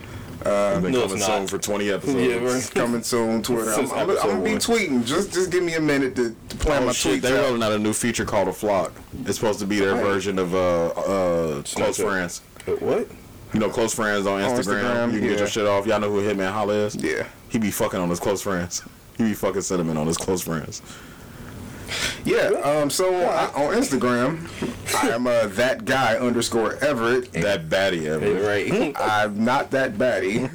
I've 0.46 0.82
been 0.82 0.92
No, 0.94 1.02
coming 1.08 1.20
soon 1.22 1.48
for 1.48 1.58
20 1.58 1.90
episodes. 1.92 2.20
Yeah, 2.22 2.36
right. 2.36 2.72
Coming 2.74 3.04
soon, 3.04 3.44
Twitter. 3.44 3.72
I'm, 3.74 3.92
I'm, 3.92 4.10
I'm 4.10 4.16
gonna 4.16 4.44
be 4.44 4.52
tweeting. 4.52 5.06
Just 5.06 5.34
just 5.34 5.52
give 5.52 5.64
me 5.64 5.76
a 5.76 5.82
minute 5.82 6.16
to, 6.16 6.36
to 6.50 6.56
plan 6.58 6.84
Oh 6.84 6.86
my 6.88 6.92
shit! 6.94 7.20
tweets 7.20 7.22
They 7.24 7.38
out. 7.38 7.44
rolling 7.46 7.64
out 7.64 7.72
a 7.74 7.80
new 7.80 7.94
feature 7.94 8.26
called 8.26 8.48
a 8.48 8.54
flock. 8.54 8.94
It's 9.26 9.36
supposed 9.38 9.60
to 9.60 9.66
be 9.66 9.80
their 9.80 9.96
Right. 9.96 10.04
version 10.04 10.40
of 10.40 10.56
uh 10.56 10.88
uh 10.88 11.62
close 11.64 11.98
friends. 12.00 12.42
What? 12.80 13.08
You 13.54 13.60
know, 13.60 13.70
close 13.70 13.94
friends 13.94 14.28
on 14.28 14.40
Instagram. 14.42 14.84
Instagram, 14.84 15.14
you 15.14 15.20
can 15.20 15.30
get 15.30 15.40
your 15.40 15.48
shit 15.48 15.66
off. 15.66 15.88
Y'all 15.88 16.00
know 16.00 16.12
who 16.12 16.22
Hitman 16.22 16.52
Holla 16.52 16.74
is? 16.86 16.96
Yeah. 16.96 17.26
He 17.50 17.58
be 17.58 17.72
fucking 17.72 18.00
on 18.00 18.10
his 18.10 18.20
close 18.20 18.42
friends. 18.44 18.84
He 19.18 19.24
be 19.24 19.34
fucking 19.34 19.62
cinnamon 19.62 19.98
on 19.98 20.06
his 20.08 20.18
close 20.18 20.44
friends. 20.44 20.82
Yeah. 22.26 22.50
Um. 22.64 22.90
So 22.90 23.14
I, 23.16 23.46
on 23.54 23.76
Instagram, 23.76 24.48
I 25.04 25.10
am 25.10 25.28
uh, 25.28 25.48
that 25.48 25.86
guy 25.86 26.18
underscore 26.18 26.76
Everett. 26.84 27.32
That 27.34 27.70
baddie 27.70 28.06
Everett. 28.06 28.44
Right. 28.46 28.96
I'm 29.00 29.44
not 29.44 29.72
that 29.72 29.94
baddie. 29.94 30.50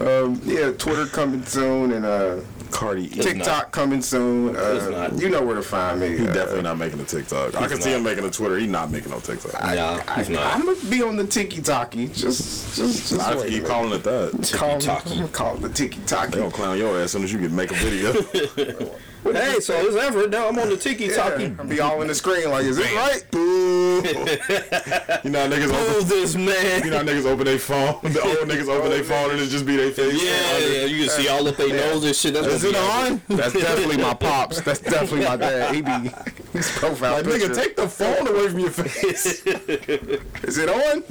um, 0.00 0.40
yeah, 0.44 0.72
Twitter 0.72 1.06
coming 1.06 1.44
soon 1.44 1.92
and 1.92 2.04
uh, 2.04 2.40
Cardi. 2.70 3.08
TikTok 3.08 3.72
coming 3.72 4.00
soon. 4.02 4.56
Uh, 4.56 4.88
not. 4.90 5.20
you 5.20 5.28
know 5.28 5.42
where 5.44 5.56
to 5.56 5.62
find 5.62 6.00
me. 6.00 6.10
He's 6.10 6.20
uh, 6.28 6.32
definitely 6.32 6.62
not 6.62 6.78
making 6.78 7.00
a 7.00 7.04
TikTok. 7.04 7.54
I 7.56 7.66
can 7.66 7.80
see 7.80 7.92
him 7.92 8.02
making 8.02 8.24
a 8.24 8.30
Twitter. 8.30 8.58
He's 8.58 8.70
not 8.70 8.90
making 8.90 9.10
no 9.10 9.20
TikTok. 9.20 9.62
I, 9.62 9.74
nah, 9.74 9.98
he's 10.14 10.30
I, 10.30 10.32
not. 10.32 10.54
I'm 10.54 10.66
gonna 10.66 10.90
be 10.90 11.02
on 11.02 11.16
the 11.16 11.26
tiki 11.26 11.60
taki. 11.62 12.06
Just, 12.08 12.76
just, 12.76 13.10
just 13.10 13.20
I 13.20 13.36
wait. 13.36 13.48
keep 13.50 13.64
calling 13.64 13.92
it 13.92 14.02
that. 14.04 14.50
Call, 14.54 14.78
Tiki-taki. 14.78 15.28
call 15.32 15.56
it 15.56 15.62
the 15.62 15.68
tiki 15.68 15.98
They 16.00 16.06
taki. 16.06 16.38
gonna 16.38 16.50
clown 16.50 16.78
your 16.78 16.96
ass 16.96 17.04
as 17.04 17.12
soon 17.12 17.24
as 17.24 17.32
you 17.32 17.38
can 17.38 17.54
make 17.54 17.70
a 17.70 17.74
video. 17.74 18.90
Hey, 19.22 19.60
so 19.60 19.74
it's 19.76 19.96
Everett. 19.96 20.30
Now 20.30 20.48
I'm 20.48 20.58
on 20.58 20.70
the 20.70 20.76
Tiki 20.76 21.04
Yeah, 21.06 21.16
Talkie. 21.16 21.54
I'll 21.58 21.66
be 21.66 21.78
all 21.80 22.00
in 22.02 22.08
the 22.08 22.14
screen 22.14 22.50
like, 22.50 22.64
is 22.64 22.78
it 22.78 22.90
right? 22.94 23.22
Boo. 23.30 23.96
you 24.02 25.30
know 25.30 25.48
niggas 25.48 25.66
Move 25.68 25.96
open. 25.96 26.08
this 26.08 26.34
man. 26.36 26.82
You 26.84 26.90
know 26.90 27.04
niggas 27.04 27.26
open 27.26 27.44
their 27.44 27.58
phone. 27.58 27.98
The 28.02 28.20
old 28.22 28.38
niggas 28.48 28.68
open 28.68 28.90
their 28.90 29.04
phone 29.04 29.30
and 29.32 29.40
it 29.40 29.48
just 29.48 29.66
be 29.66 29.76
their 29.76 29.90
face. 29.90 30.22
Yeah, 30.22 30.58
yeah, 30.58 30.84
you 30.86 31.04
can 31.04 31.10
see 31.10 31.28
all 31.28 31.46
up 31.46 31.56
their 31.56 31.68
nose 31.68 32.04
and 32.04 32.16
shit. 32.16 32.32
That's 32.34 32.46
Is 32.46 32.64
it 32.64 32.74
on? 32.76 33.20
That's 33.28 33.52
definitely 33.52 33.98
my 33.98 34.14
pops. 34.14 34.60
That's 34.62 34.80
definitely 34.80 35.26
my 35.26 35.36
dad. 35.36 35.74
He 35.74 35.82
be 35.82 36.10
his 36.52 36.70
profile 36.70 37.12
Like, 37.14 37.24
picture. 37.26 37.48
nigga, 37.48 37.54
take 37.54 37.76
the 37.76 37.88
phone 37.88 38.26
away 38.26 38.48
from 38.48 38.58
your 38.60 38.70
face. 38.70 39.42
Is 39.46 40.58
it 40.58 40.68
on? 40.70 41.04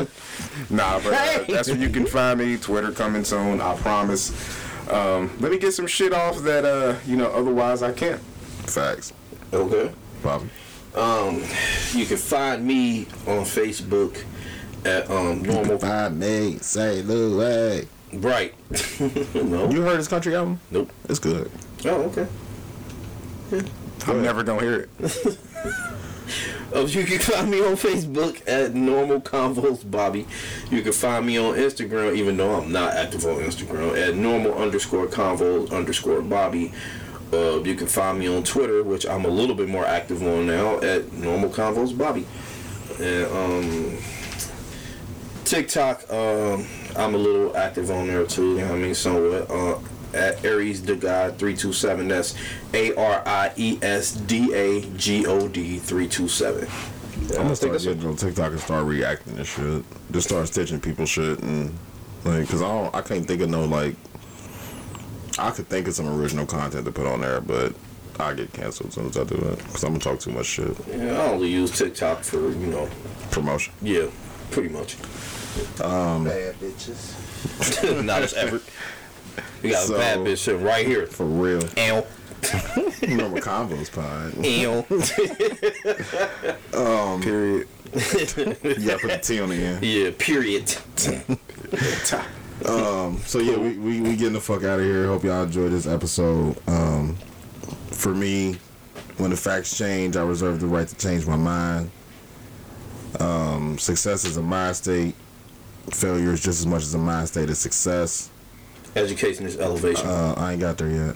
Nah, 0.69 0.99
but 0.99 1.13
uh, 1.13 1.43
that's 1.47 1.69
where 1.69 1.77
you 1.77 1.89
can 1.89 2.05
find 2.07 2.39
me. 2.39 2.57
Twitter 2.57 2.91
coming 2.91 3.23
soon. 3.23 3.61
I 3.61 3.75
promise. 3.77 4.31
Um, 4.89 5.31
let 5.39 5.51
me 5.51 5.59
get 5.59 5.73
some 5.73 5.87
shit 5.87 6.13
off 6.13 6.39
that 6.39 6.65
uh, 6.65 6.95
you 7.05 7.15
know. 7.15 7.27
Otherwise, 7.31 7.83
I 7.83 7.91
can't. 7.91 8.19
Facts. 8.21 9.13
Okay. 9.53 9.91
Bobby. 10.23 10.49
Um, 10.95 11.43
you 11.93 12.05
can 12.05 12.17
find 12.17 12.65
me 12.65 13.01
on 13.27 13.45
Facebook 13.45 14.23
at 14.85 15.09
um 15.09 15.43
normal. 15.43 15.77
Find 15.77 16.19
me, 16.19 16.57
say 16.59 17.01
Louis. 17.01 17.87
Right. 18.13 18.55
no. 19.35 19.69
You 19.69 19.81
heard 19.81 19.97
his 19.97 20.07
country 20.07 20.35
album? 20.35 20.59
Nope. 20.71 20.91
It's 21.07 21.19
good. 21.19 21.51
Oh, 21.85 22.01
okay. 22.03 22.27
I'm 24.07 24.21
never 24.21 24.43
gonna 24.43 24.61
hear 24.61 24.87
it. 24.99 25.37
Oh, 26.71 26.85
you 26.85 27.03
can 27.03 27.17
find 27.17 27.49
me 27.49 27.61
on 27.61 27.73
Facebook 27.73 28.47
at 28.47 28.75
Normal 28.75 29.21
Convos 29.21 29.89
Bobby. 29.89 30.27
You 30.69 30.83
can 30.83 30.91
find 30.91 31.25
me 31.25 31.37
on 31.37 31.55
Instagram, 31.55 32.15
even 32.15 32.37
though 32.37 32.61
I'm 32.61 32.71
not 32.71 32.93
active 32.93 33.25
on 33.25 33.37
Instagram, 33.37 33.97
at 33.97 34.13
Normal 34.15 34.53
underscore 34.53 35.07
Convos 35.07 35.71
underscore 35.71 36.21
Bobby. 36.21 36.71
Uh, 37.33 37.63
you 37.63 37.73
can 37.73 37.87
find 37.87 38.19
me 38.19 38.27
on 38.27 38.43
Twitter, 38.43 38.83
which 38.83 39.07
I'm 39.07 39.25
a 39.25 39.29
little 39.29 39.55
bit 39.55 39.67
more 39.67 39.85
active 39.85 40.21
on 40.21 40.45
now, 40.45 40.79
at 40.81 41.11
Normal 41.13 41.49
Convos 41.49 41.97
Bobby. 41.97 42.27
And 42.99 43.25
um, 43.31 43.97
TikTok, 45.45 46.11
um, 46.13 46.67
I'm 46.95 47.15
a 47.15 47.17
little 47.17 47.57
active 47.57 47.89
on 47.89 48.07
there 48.07 48.27
too. 48.27 48.57
You 48.57 48.57
know 48.59 48.67
what 48.67 48.75
I 48.75 48.77
mean? 48.77 48.95
Somewhat. 48.95 49.49
Uh, 49.49 49.79
at 50.13 50.43
Aries 50.43 50.81
the 50.81 50.95
God 50.95 51.37
327. 51.37 52.07
That's 52.07 52.35
A 52.73 52.93
R 52.95 53.23
I 53.25 53.51
E 53.55 53.77
S 53.81 54.13
D 54.13 54.53
A 54.53 54.81
G 54.97 55.25
O 55.25 55.47
D 55.47 55.77
327. 55.79 56.67
I'm 57.31 57.35
gonna 57.35 57.55
start 57.55 57.79
getting 57.81 58.05
on 58.05 58.15
TikTok 58.15 58.51
and 58.51 58.59
start 58.59 58.85
reacting 58.85 59.35
to 59.37 59.45
shit. 59.45 59.83
Just 60.11 60.29
start 60.29 60.47
stitching 60.47 60.79
people 60.79 61.05
shit 61.05 61.39
and 61.39 61.77
like, 62.25 62.47
cause 62.49 62.61
I 62.61 62.67
don't, 62.67 62.95
I 62.95 63.01
can't 63.01 63.25
think 63.27 63.41
of 63.41 63.49
no 63.49 63.65
like. 63.65 63.95
I 65.37 65.51
could 65.51 65.67
think 65.69 65.87
of 65.87 65.93
some 65.93 66.07
original 66.19 66.45
content 66.45 66.85
to 66.85 66.91
put 66.91 67.05
on 67.05 67.21
there, 67.21 67.39
but 67.39 67.73
I 68.19 68.33
get 68.33 68.51
canceled 68.51 68.89
as 68.89 68.95
soon 68.95 69.05
as 69.07 69.17
I 69.17 69.23
do 69.23 69.35
it 69.35 69.57
because 69.59 69.83
I'm 69.83 69.91
gonna 69.91 69.99
talk 69.99 70.19
too 70.19 70.31
much 70.31 70.47
shit. 70.47 70.75
Yeah, 70.89 71.13
I 71.13 71.27
only 71.27 71.47
use 71.47 71.71
TikTok 71.77 72.23
for, 72.23 72.49
you 72.49 72.67
know, 72.67 72.89
Promotion. 73.31 73.73
yeah, 73.81 74.07
pretty 74.51 74.67
much. 74.69 74.95
Um, 75.81 76.25
Bad 76.25 76.55
bitches. 76.55 78.03
Not 78.03 78.23
as 78.23 78.33
ever. 78.33 78.59
We 79.63 79.69
got 79.71 79.87
So- 79.87 79.95
a 79.95 79.97
bad 79.97 80.19
bitch 80.19 80.37
sitting 80.39 80.63
right 80.63 80.85
here. 80.85 81.07
for 81.07 81.25
real. 81.25 81.63
Ow. 81.77 82.05
Remember 83.01 83.41
convos 83.41 83.91
pod. 83.91 84.33
Um, 86.73 87.21
Period. 87.21 87.67
you 87.93 88.87
gotta 88.87 88.99
put 88.99 89.11
the 89.11 89.19
T 89.21 89.41
on 89.41 89.49
the 89.49 89.55
end. 89.55 89.83
yeah, 89.83 90.11
period. 90.17 90.73
Um, 92.65 93.19
so 93.25 93.39
yeah, 93.39 93.55
we, 93.57 93.77
we, 93.77 94.01
we 94.01 94.15
getting 94.17 94.33
the 94.33 94.41
fuck 94.41 94.65
out 94.65 94.79
of 94.79 94.85
here. 94.85 95.07
Hope 95.07 95.23
y'all 95.23 95.43
enjoyed 95.43 95.71
this 95.71 95.87
episode. 95.87 96.57
Um, 96.67 97.15
for 97.91 98.13
me, 98.13 98.57
when 99.17 99.29
the 99.29 99.37
facts 99.37 99.77
change, 99.77 100.17
I 100.17 100.23
reserve 100.23 100.59
the 100.59 100.67
right 100.67 100.85
to 100.85 100.95
change 100.97 101.25
my 101.25 101.37
mind. 101.37 101.89
Um, 103.17 103.77
success 103.77 104.25
is 104.25 104.35
a 104.35 104.41
mind 104.41 104.75
state. 104.75 105.15
Failure 105.91 106.33
is 106.33 106.41
just 106.43 106.59
as 106.59 106.65
much 106.67 106.83
as 106.83 106.93
a 106.93 106.97
mind 106.97 107.29
state 107.29 107.49
as 107.49 107.59
success. 107.59 108.29
Education 108.99 109.45
is 109.45 109.57
elevation. 109.57 110.07
Uh, 110.07 110.33
I 110.37 110.51
ain't 110.53 110.61
got 110.61 110.77
there 110.77 110.89
yet. 110.89 111.15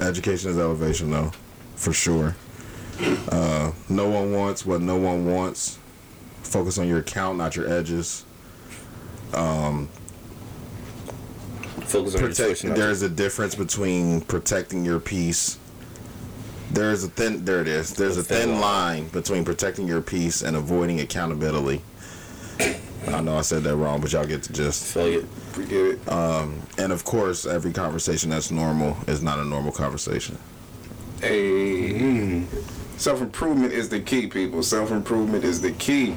Education 0.00 0.50
is 0.50 0.58
elevation, 0.58 1.10
though, 1.10 1.32
for 1.76 1.92
sure. 1.92 2.36
Uh, 3.30 3.72
no 3.88 4.08
one 4.08 4.32
wants 4.32 4.66
what 4.66 4.82
no 4.82 4.96
one 4.96 5.26
wants. 5.26 5.78
Focus 6.42 6.78
on 6.78 6.86
your 6.88 6.98
account, 6.98 7.38
not 7.38 7.56
your 7.56 7.72
edges. 7.72 8.24
Um, 9.32 9.88
Focus 11.84 12.14
on 12.14 12.20
your 12.20 12.28
protect. 12.28 12.64
not 12.64 12.76
There's 12.76 13.02
a 13.02 13.08
difference 13.08 13.54
between 13.54 14.20
protecting 14.22 14.84
your 14.84 15.00
peace. 15.00 15.58
There's 16.70 17.02
a 17.02 17.08
thin. 17.08 17.44
There 17.44 17.60
it 17.60 17.68
is. 17.68 17.94
There's 17.94 18.16
a 18.16 18.22
thin 18.22 18.60
line 18.60 19.08
between 19.08 19.44
protecting 19.44 19.88
your 19.88 20.02
peace 20.02 20.42
and 20.42 20.54
avoiding 20.56 21.00
accountability. 21.00 21.82
I 23.08 23.20
know 23.20 23.36
I 23.36 23.40
said 23.42 23.62
that 23.64 23.76
wrong, 23.76 24.00
but 24.00 24.12
y'all 24.12 24.26
get 24.26 24.42
the 24.42 24.52
gist. 24.52 24.94
Fuck 24.94 25.06
it. 25.06 25.24
Forget 25.52 25.72
it. 25.72 26.08
Um, 26.08 26.60
and 26.78 26.92
of 26.92 27.04
course, 27.04 27.46
every 27.46 27.72
conversation 27.72 28.30
that's 28.30 28.50
normal 28.50 28.96
is 29.06 29.22
not 29.22 29.38
a 29.38 29.44
normal 29.44 29.72
conversation. 29.72 30.38
Hey. 31.20 32.44
Self 32.96 33.20
improvement 33.22 33.72
is 33.72 33.88
the 33.88 34.00
key, 34.00 34.26
people. 34.26 34.62
Self 34.62 34.90
improvement 34.90 35.44
is 35.44 35.60
the 35.60 35.72
key. 35.72 36.16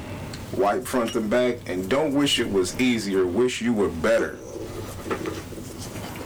Wipe 0.56 0.86
front 0.86 1.14
and 1.16 1.28
back, 1.28 1.58
and 1.66 1.88
don't 1.88 2.14
wish 2.14 2.38
it 2.38 2.50
was 2.50 2.78
easier. 2.80 3.26
Wish 3.26 3.60
you 3.60 3.72
were 3.72 3.88
better. 3.88 4.38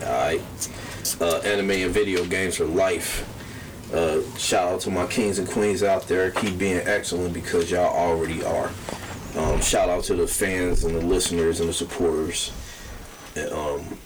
Alright. 0.03 0.41
Uh, 1.19 1.37
anime 1.39 1.71
and 1.71 1.91
video 1.91 2.23
games 2.25 2.57
for 2.57 2.65
life. 2.65 3.25
Uh, 3.93 4.21
shout 4.37 4.71
out 4.71 4.81
to 4.81 4.91
my 4.91 5.07
kings 5.07 5.39
and 5.39 5.47
queens 5.47 5.81
out 5.81 6.07
there. 6.07 6.29
Keep 6.31 6.57
being 6.59 6.81
excellent 6.85 7.33
because 7.33 7.71
y'all 7.71 7.95
already 7.95 8.43
are. 8.43 8.69
Um, 9.37 9.61
shout 9.61 9.89
out 9.89 10.03
to 10.05 10.15
the 10.15 10.27
fans 10.27 10.83
and 10.83 10.95
the 10.95 11.01
listeners 11.01 11.59
and 11.59 11.69
the 11.69 11.73
supporters. 11.73 12.51
And, 13.35 13.51
um, 13.53 13.97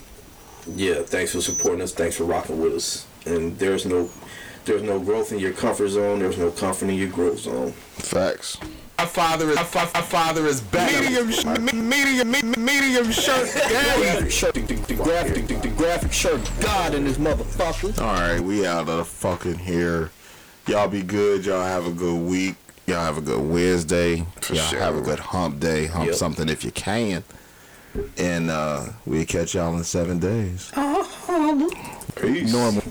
yeah, 0.76 1.02
thanks 1.04 1.32
for 1.34 1.42
supporting 1.42 1.82
us. 1.82 1.92
Thanks 1.94 2.18
for 2.18 2.26
rocking 2.26 2.62
with 2.62 2.74
us. 2.74 3.06
And 3.26 3.58
there's 3.58 3.86
no 3.86 4.10
There's 4.66 4.82
no 4.84 5.00
growth 5.00 5.32
in 5.34 5.40
your 5.40 5.52
comfort 5.54 5.90
zone. 5.90 6.20
There's 6.20 6.38
no 6.38 6.50
comfort 6.52 6.88
in 6.90 6.96
your 6.96 7.10
growth 7.10 7.40
zone. 7.40 7.72
Facts. 7.74 8.58
Our 9.00 9.08
father 9.08 9.50
is 9.50 9.58
our, 9.58 9.66
fa- 9.66 9.90
our 9.96 10.04
father 10.04 10.46
is 10.46 10.62
better. 10.62 11.02
Medium, 11.02 11.32
sh- 11.32 11.46
me- 11.46 11.82
medium, 11.82 12.32
me- 12.32 12.42
medium 12.58 13.12
shirt. 13.12 13.52
graphic 13.68 14.32
shirt, 14.32 14.54
the, 14.54 14.62
the, 14.62 14.76
the 14.76 14.94
graphic, 14.96 15.48
the, 15.48 15.56
the 15.56 15.68
graphic 15.70 16.14
shirt, 16.14 16.40
God 16.62 16.94
in 16.94 17.04
this 17.04 17.18
motherfucker. 17.18 18.00
All 18.00 18.14
right, 18.14 18.40
we 18.40 18.66
out 18.66 18.88
of 18.88 18.98
the 18.98 19.04
fucking 19.04 19.58
here. 19.58 20.12
Y'all 20.68 20.88
be 20.88 21.02
good. 21.02 21.46
Y'all 21.46 21.64
have 21.64 21.86
a 21.88 21.92
good 21.92 22.22
week. 22.22 22.56
Y'all 22.86 23.00
have 23.00 23.18
a 23.18 23.22
good 23.22 23.42
Wednesday. 23.42 24.26
For 24.42 24.56
y'all 24.56 24.66
sure. 24.66 24.80
have 24.80 24.98
a 24.98 25.02
good 25.02 25.20
hump 25.20 25.60
day. 25.60 25.86
Hump 25.88 26.08
Yep. 26.08 26.16
something 26.16 26.50
if 26.50 26.64
you 26.66 26.72
can. 26.72 27.24
And 28.18 28.50
uh 28.50 28.86
we 29.06 29.26
catch 29.26 29.54
y'all 29.56 29.76
in 29.78 29.84
seven 29.84 30.20
days. 30.20 30.72
Peace. 32.16 32.52
Normal. 32.52 32.84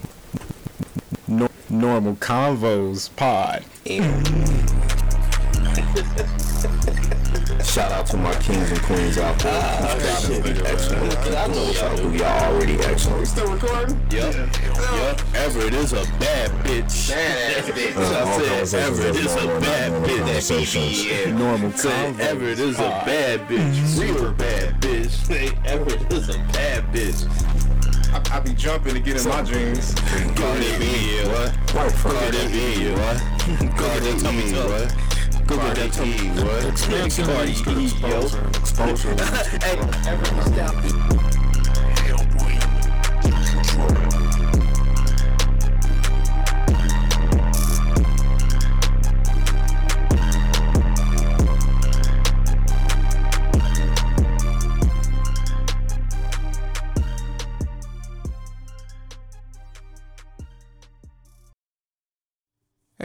No, 1.28 1.48
normal 1.70 2.16
convos 2.16 3.08
pod. 3.16 3.64
Shout 7.72 7.90
out 7.90 8.04
to 8.08 8.18
my 8.18 8.34
kings 8.34 8.70
and 8.70 8.82
queens 8.82 9.16
out 9.16 9.38
there. 9.38 9.50
Ah, 9.54 10.28
y'all 10.28 10.42
be 10.42 10.50
excellent. 10.66 11.16
I 11.16 11.46
know 11.46 11.70
y'all 11.70 11.96
do. 11.96 12.18
Y'all 12.18 12.52
already 12.52 12.74
excellent. 12.80 13.26
Still 13.26 13.50
recording? 13.50 13.98
Yep. 14.10 14.34
Yep. 14.34 15.20
Everett 15.34 15.72
is 15.72 15.94
a 15.94 16.04
bad 16.20 16.50
bitch. 16.66 17.08
Bad 17.08 17.56
ass 17.56 17.70
bitch. 17.70 17.96
I 17.96 18.64
said 18.64 18.90
Everett 18.90 19.16
is 19.16 19.34
a 19.36 19.46
bad 19.58 20.04
bitch. 20.04 20.26
That's 20.26 20.50
easy. 20.50 21.32
Normal 21.32 21.72
Said 21.72 22.14
convos. 22.14 22.20
Everett 22.20 22.58
is 22.58 22.78
a 22.78 22.90
bad 23.06 23.48
bitch. 23.48 23.98
Real 23.98 24.32
bad 24.32 24.78
bitch. 24.82 25.08
Say 25.08 25.58
Everett 25.64 26.12
is 26.12 26.28
a 26.28 26.38
bad 26.52 26.84
bitch. 26.92 27.26
I, 28.12 28.36
I 28.36 28.40
be 28.40 28.52
jumping 28.52 28.92
to 28.92 29.00
get 29.00 29.18
in 29.18 29.26
my 29.26 29.40
dreams. 29.40 29.94
Cardi 30.36 30.76
B, 30.76 31.24
what? 31.24 31.56
Cardi 31.68 32.48
B, 32.52 32.92
what? 32.92 33.16
Cardi 33.78 34.12
B, 34.20 34.52
what? 34.58 35.12
Cardi 35.56 35.90
B, 35.90 36.28
what? 36.42 36.76
Cardi 37.26 37.62
B, 37.62 37.90
yo. 38.08 38.20
Hey 39.62 41.41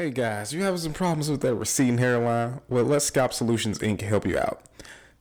guys, 0.05 0.53
you 0.53 0.61
having 0.61 0.77
some 0.77 0.93
problems 0.93 1.29
with 1.29 1.41
that 1.41 1.55
receding 1.55 1.97
hairline? 1.97 2.61
Well, 2.69 2.83
let 2.83 3.01
Scalp 3.01 3.33
Solutions 3.33 3.79
Inc. 3.79 4.01
help 4.01 4.27
you 4.27 4.37
out. 4.37 4.61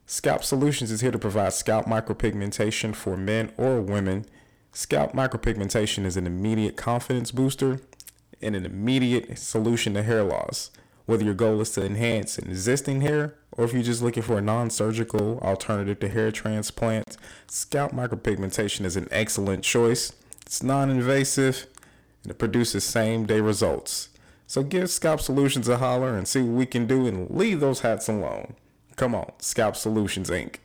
Scalp 0.04 0.44
Solutions 0.44 0.90
is 0.90 1.00
here 1.00 1.10
to 1.10 1.18
provide 1.18 1.54
scalp 1.54 1.86
micropigmentation 1.86 2.94
for 2.94 3.16
men 3.16 3.52
or 3.56 3.80
women. 3.80 4.26
Scalp 4.72 5.14
micropigmentation 5.14 6.04
is 6.04 6.18
an 6.18 6.26
immediate 6.26 6.76
confidence 6.76 7.32
booster 7.32 7.80
and 8.42 8.54
an 8.54 8.66
immediate 8.66 9.38
solution 9.38 9.94
to 9.94 10.02
hair 10.02 10.22
loss. 10.22 10.70
Whether 11.06 11.24
your 11.24 11.34
goal 11.34 11.62
is 11.62 11.70
to 11.70 11.84
enhance 11.84 12.36
an 12.36 12.50
existing 12.50 13.00
hair 13.00 13.34
or 13.52 13.64
if 13.64 13.72
you're 13.72 13.82
just 13.82 14.02
looking 14.02 14.22
for 14.22 14.36
a 14.36 14.42
non 14.42 14.68
surgical 14.68 15.38
alternative 15.38 16.00
to 16.00 16.08
hair 16.10 16.30
transplant, 16.30 17.16
scalp 17.46 17.92
micropigmentation 17.92 18.84
is 18.84 18.96
an 18.96 19.08
excellent 19.10 19.64
choice. 19.64 20.12
It's 20.44 20.62
non 20.62 20.90
invasive 20.90 21.66
and 22.22 22.30
it 22.30 22.38
produces 22.38 22.84
same 22.84 23.24
day 23.24 23.40
results. 23.40 24.10
So 24.46 24.62
give 24.62 24.90
Scalp 24.90 25.20
Solutions 25.20 25.68
a 25.68 25.78
holler 25.78 26.16
and 26.16 26.26
see 26.28 26.40
what 26.40 26.56
we 26.56 26.66
can 26.66 26.86
do 26.86 27.06
and 27.06 27.30
leave 27.30 27.60
those 27.60 27.80
hats 27.80 28.08
alone. 28.08 28.54
Come 28.94 29.14
on, 29.14 29.32
Scalp 29.38 29.76
Solutions 29.76 30.30
Inc. 30.30 30.56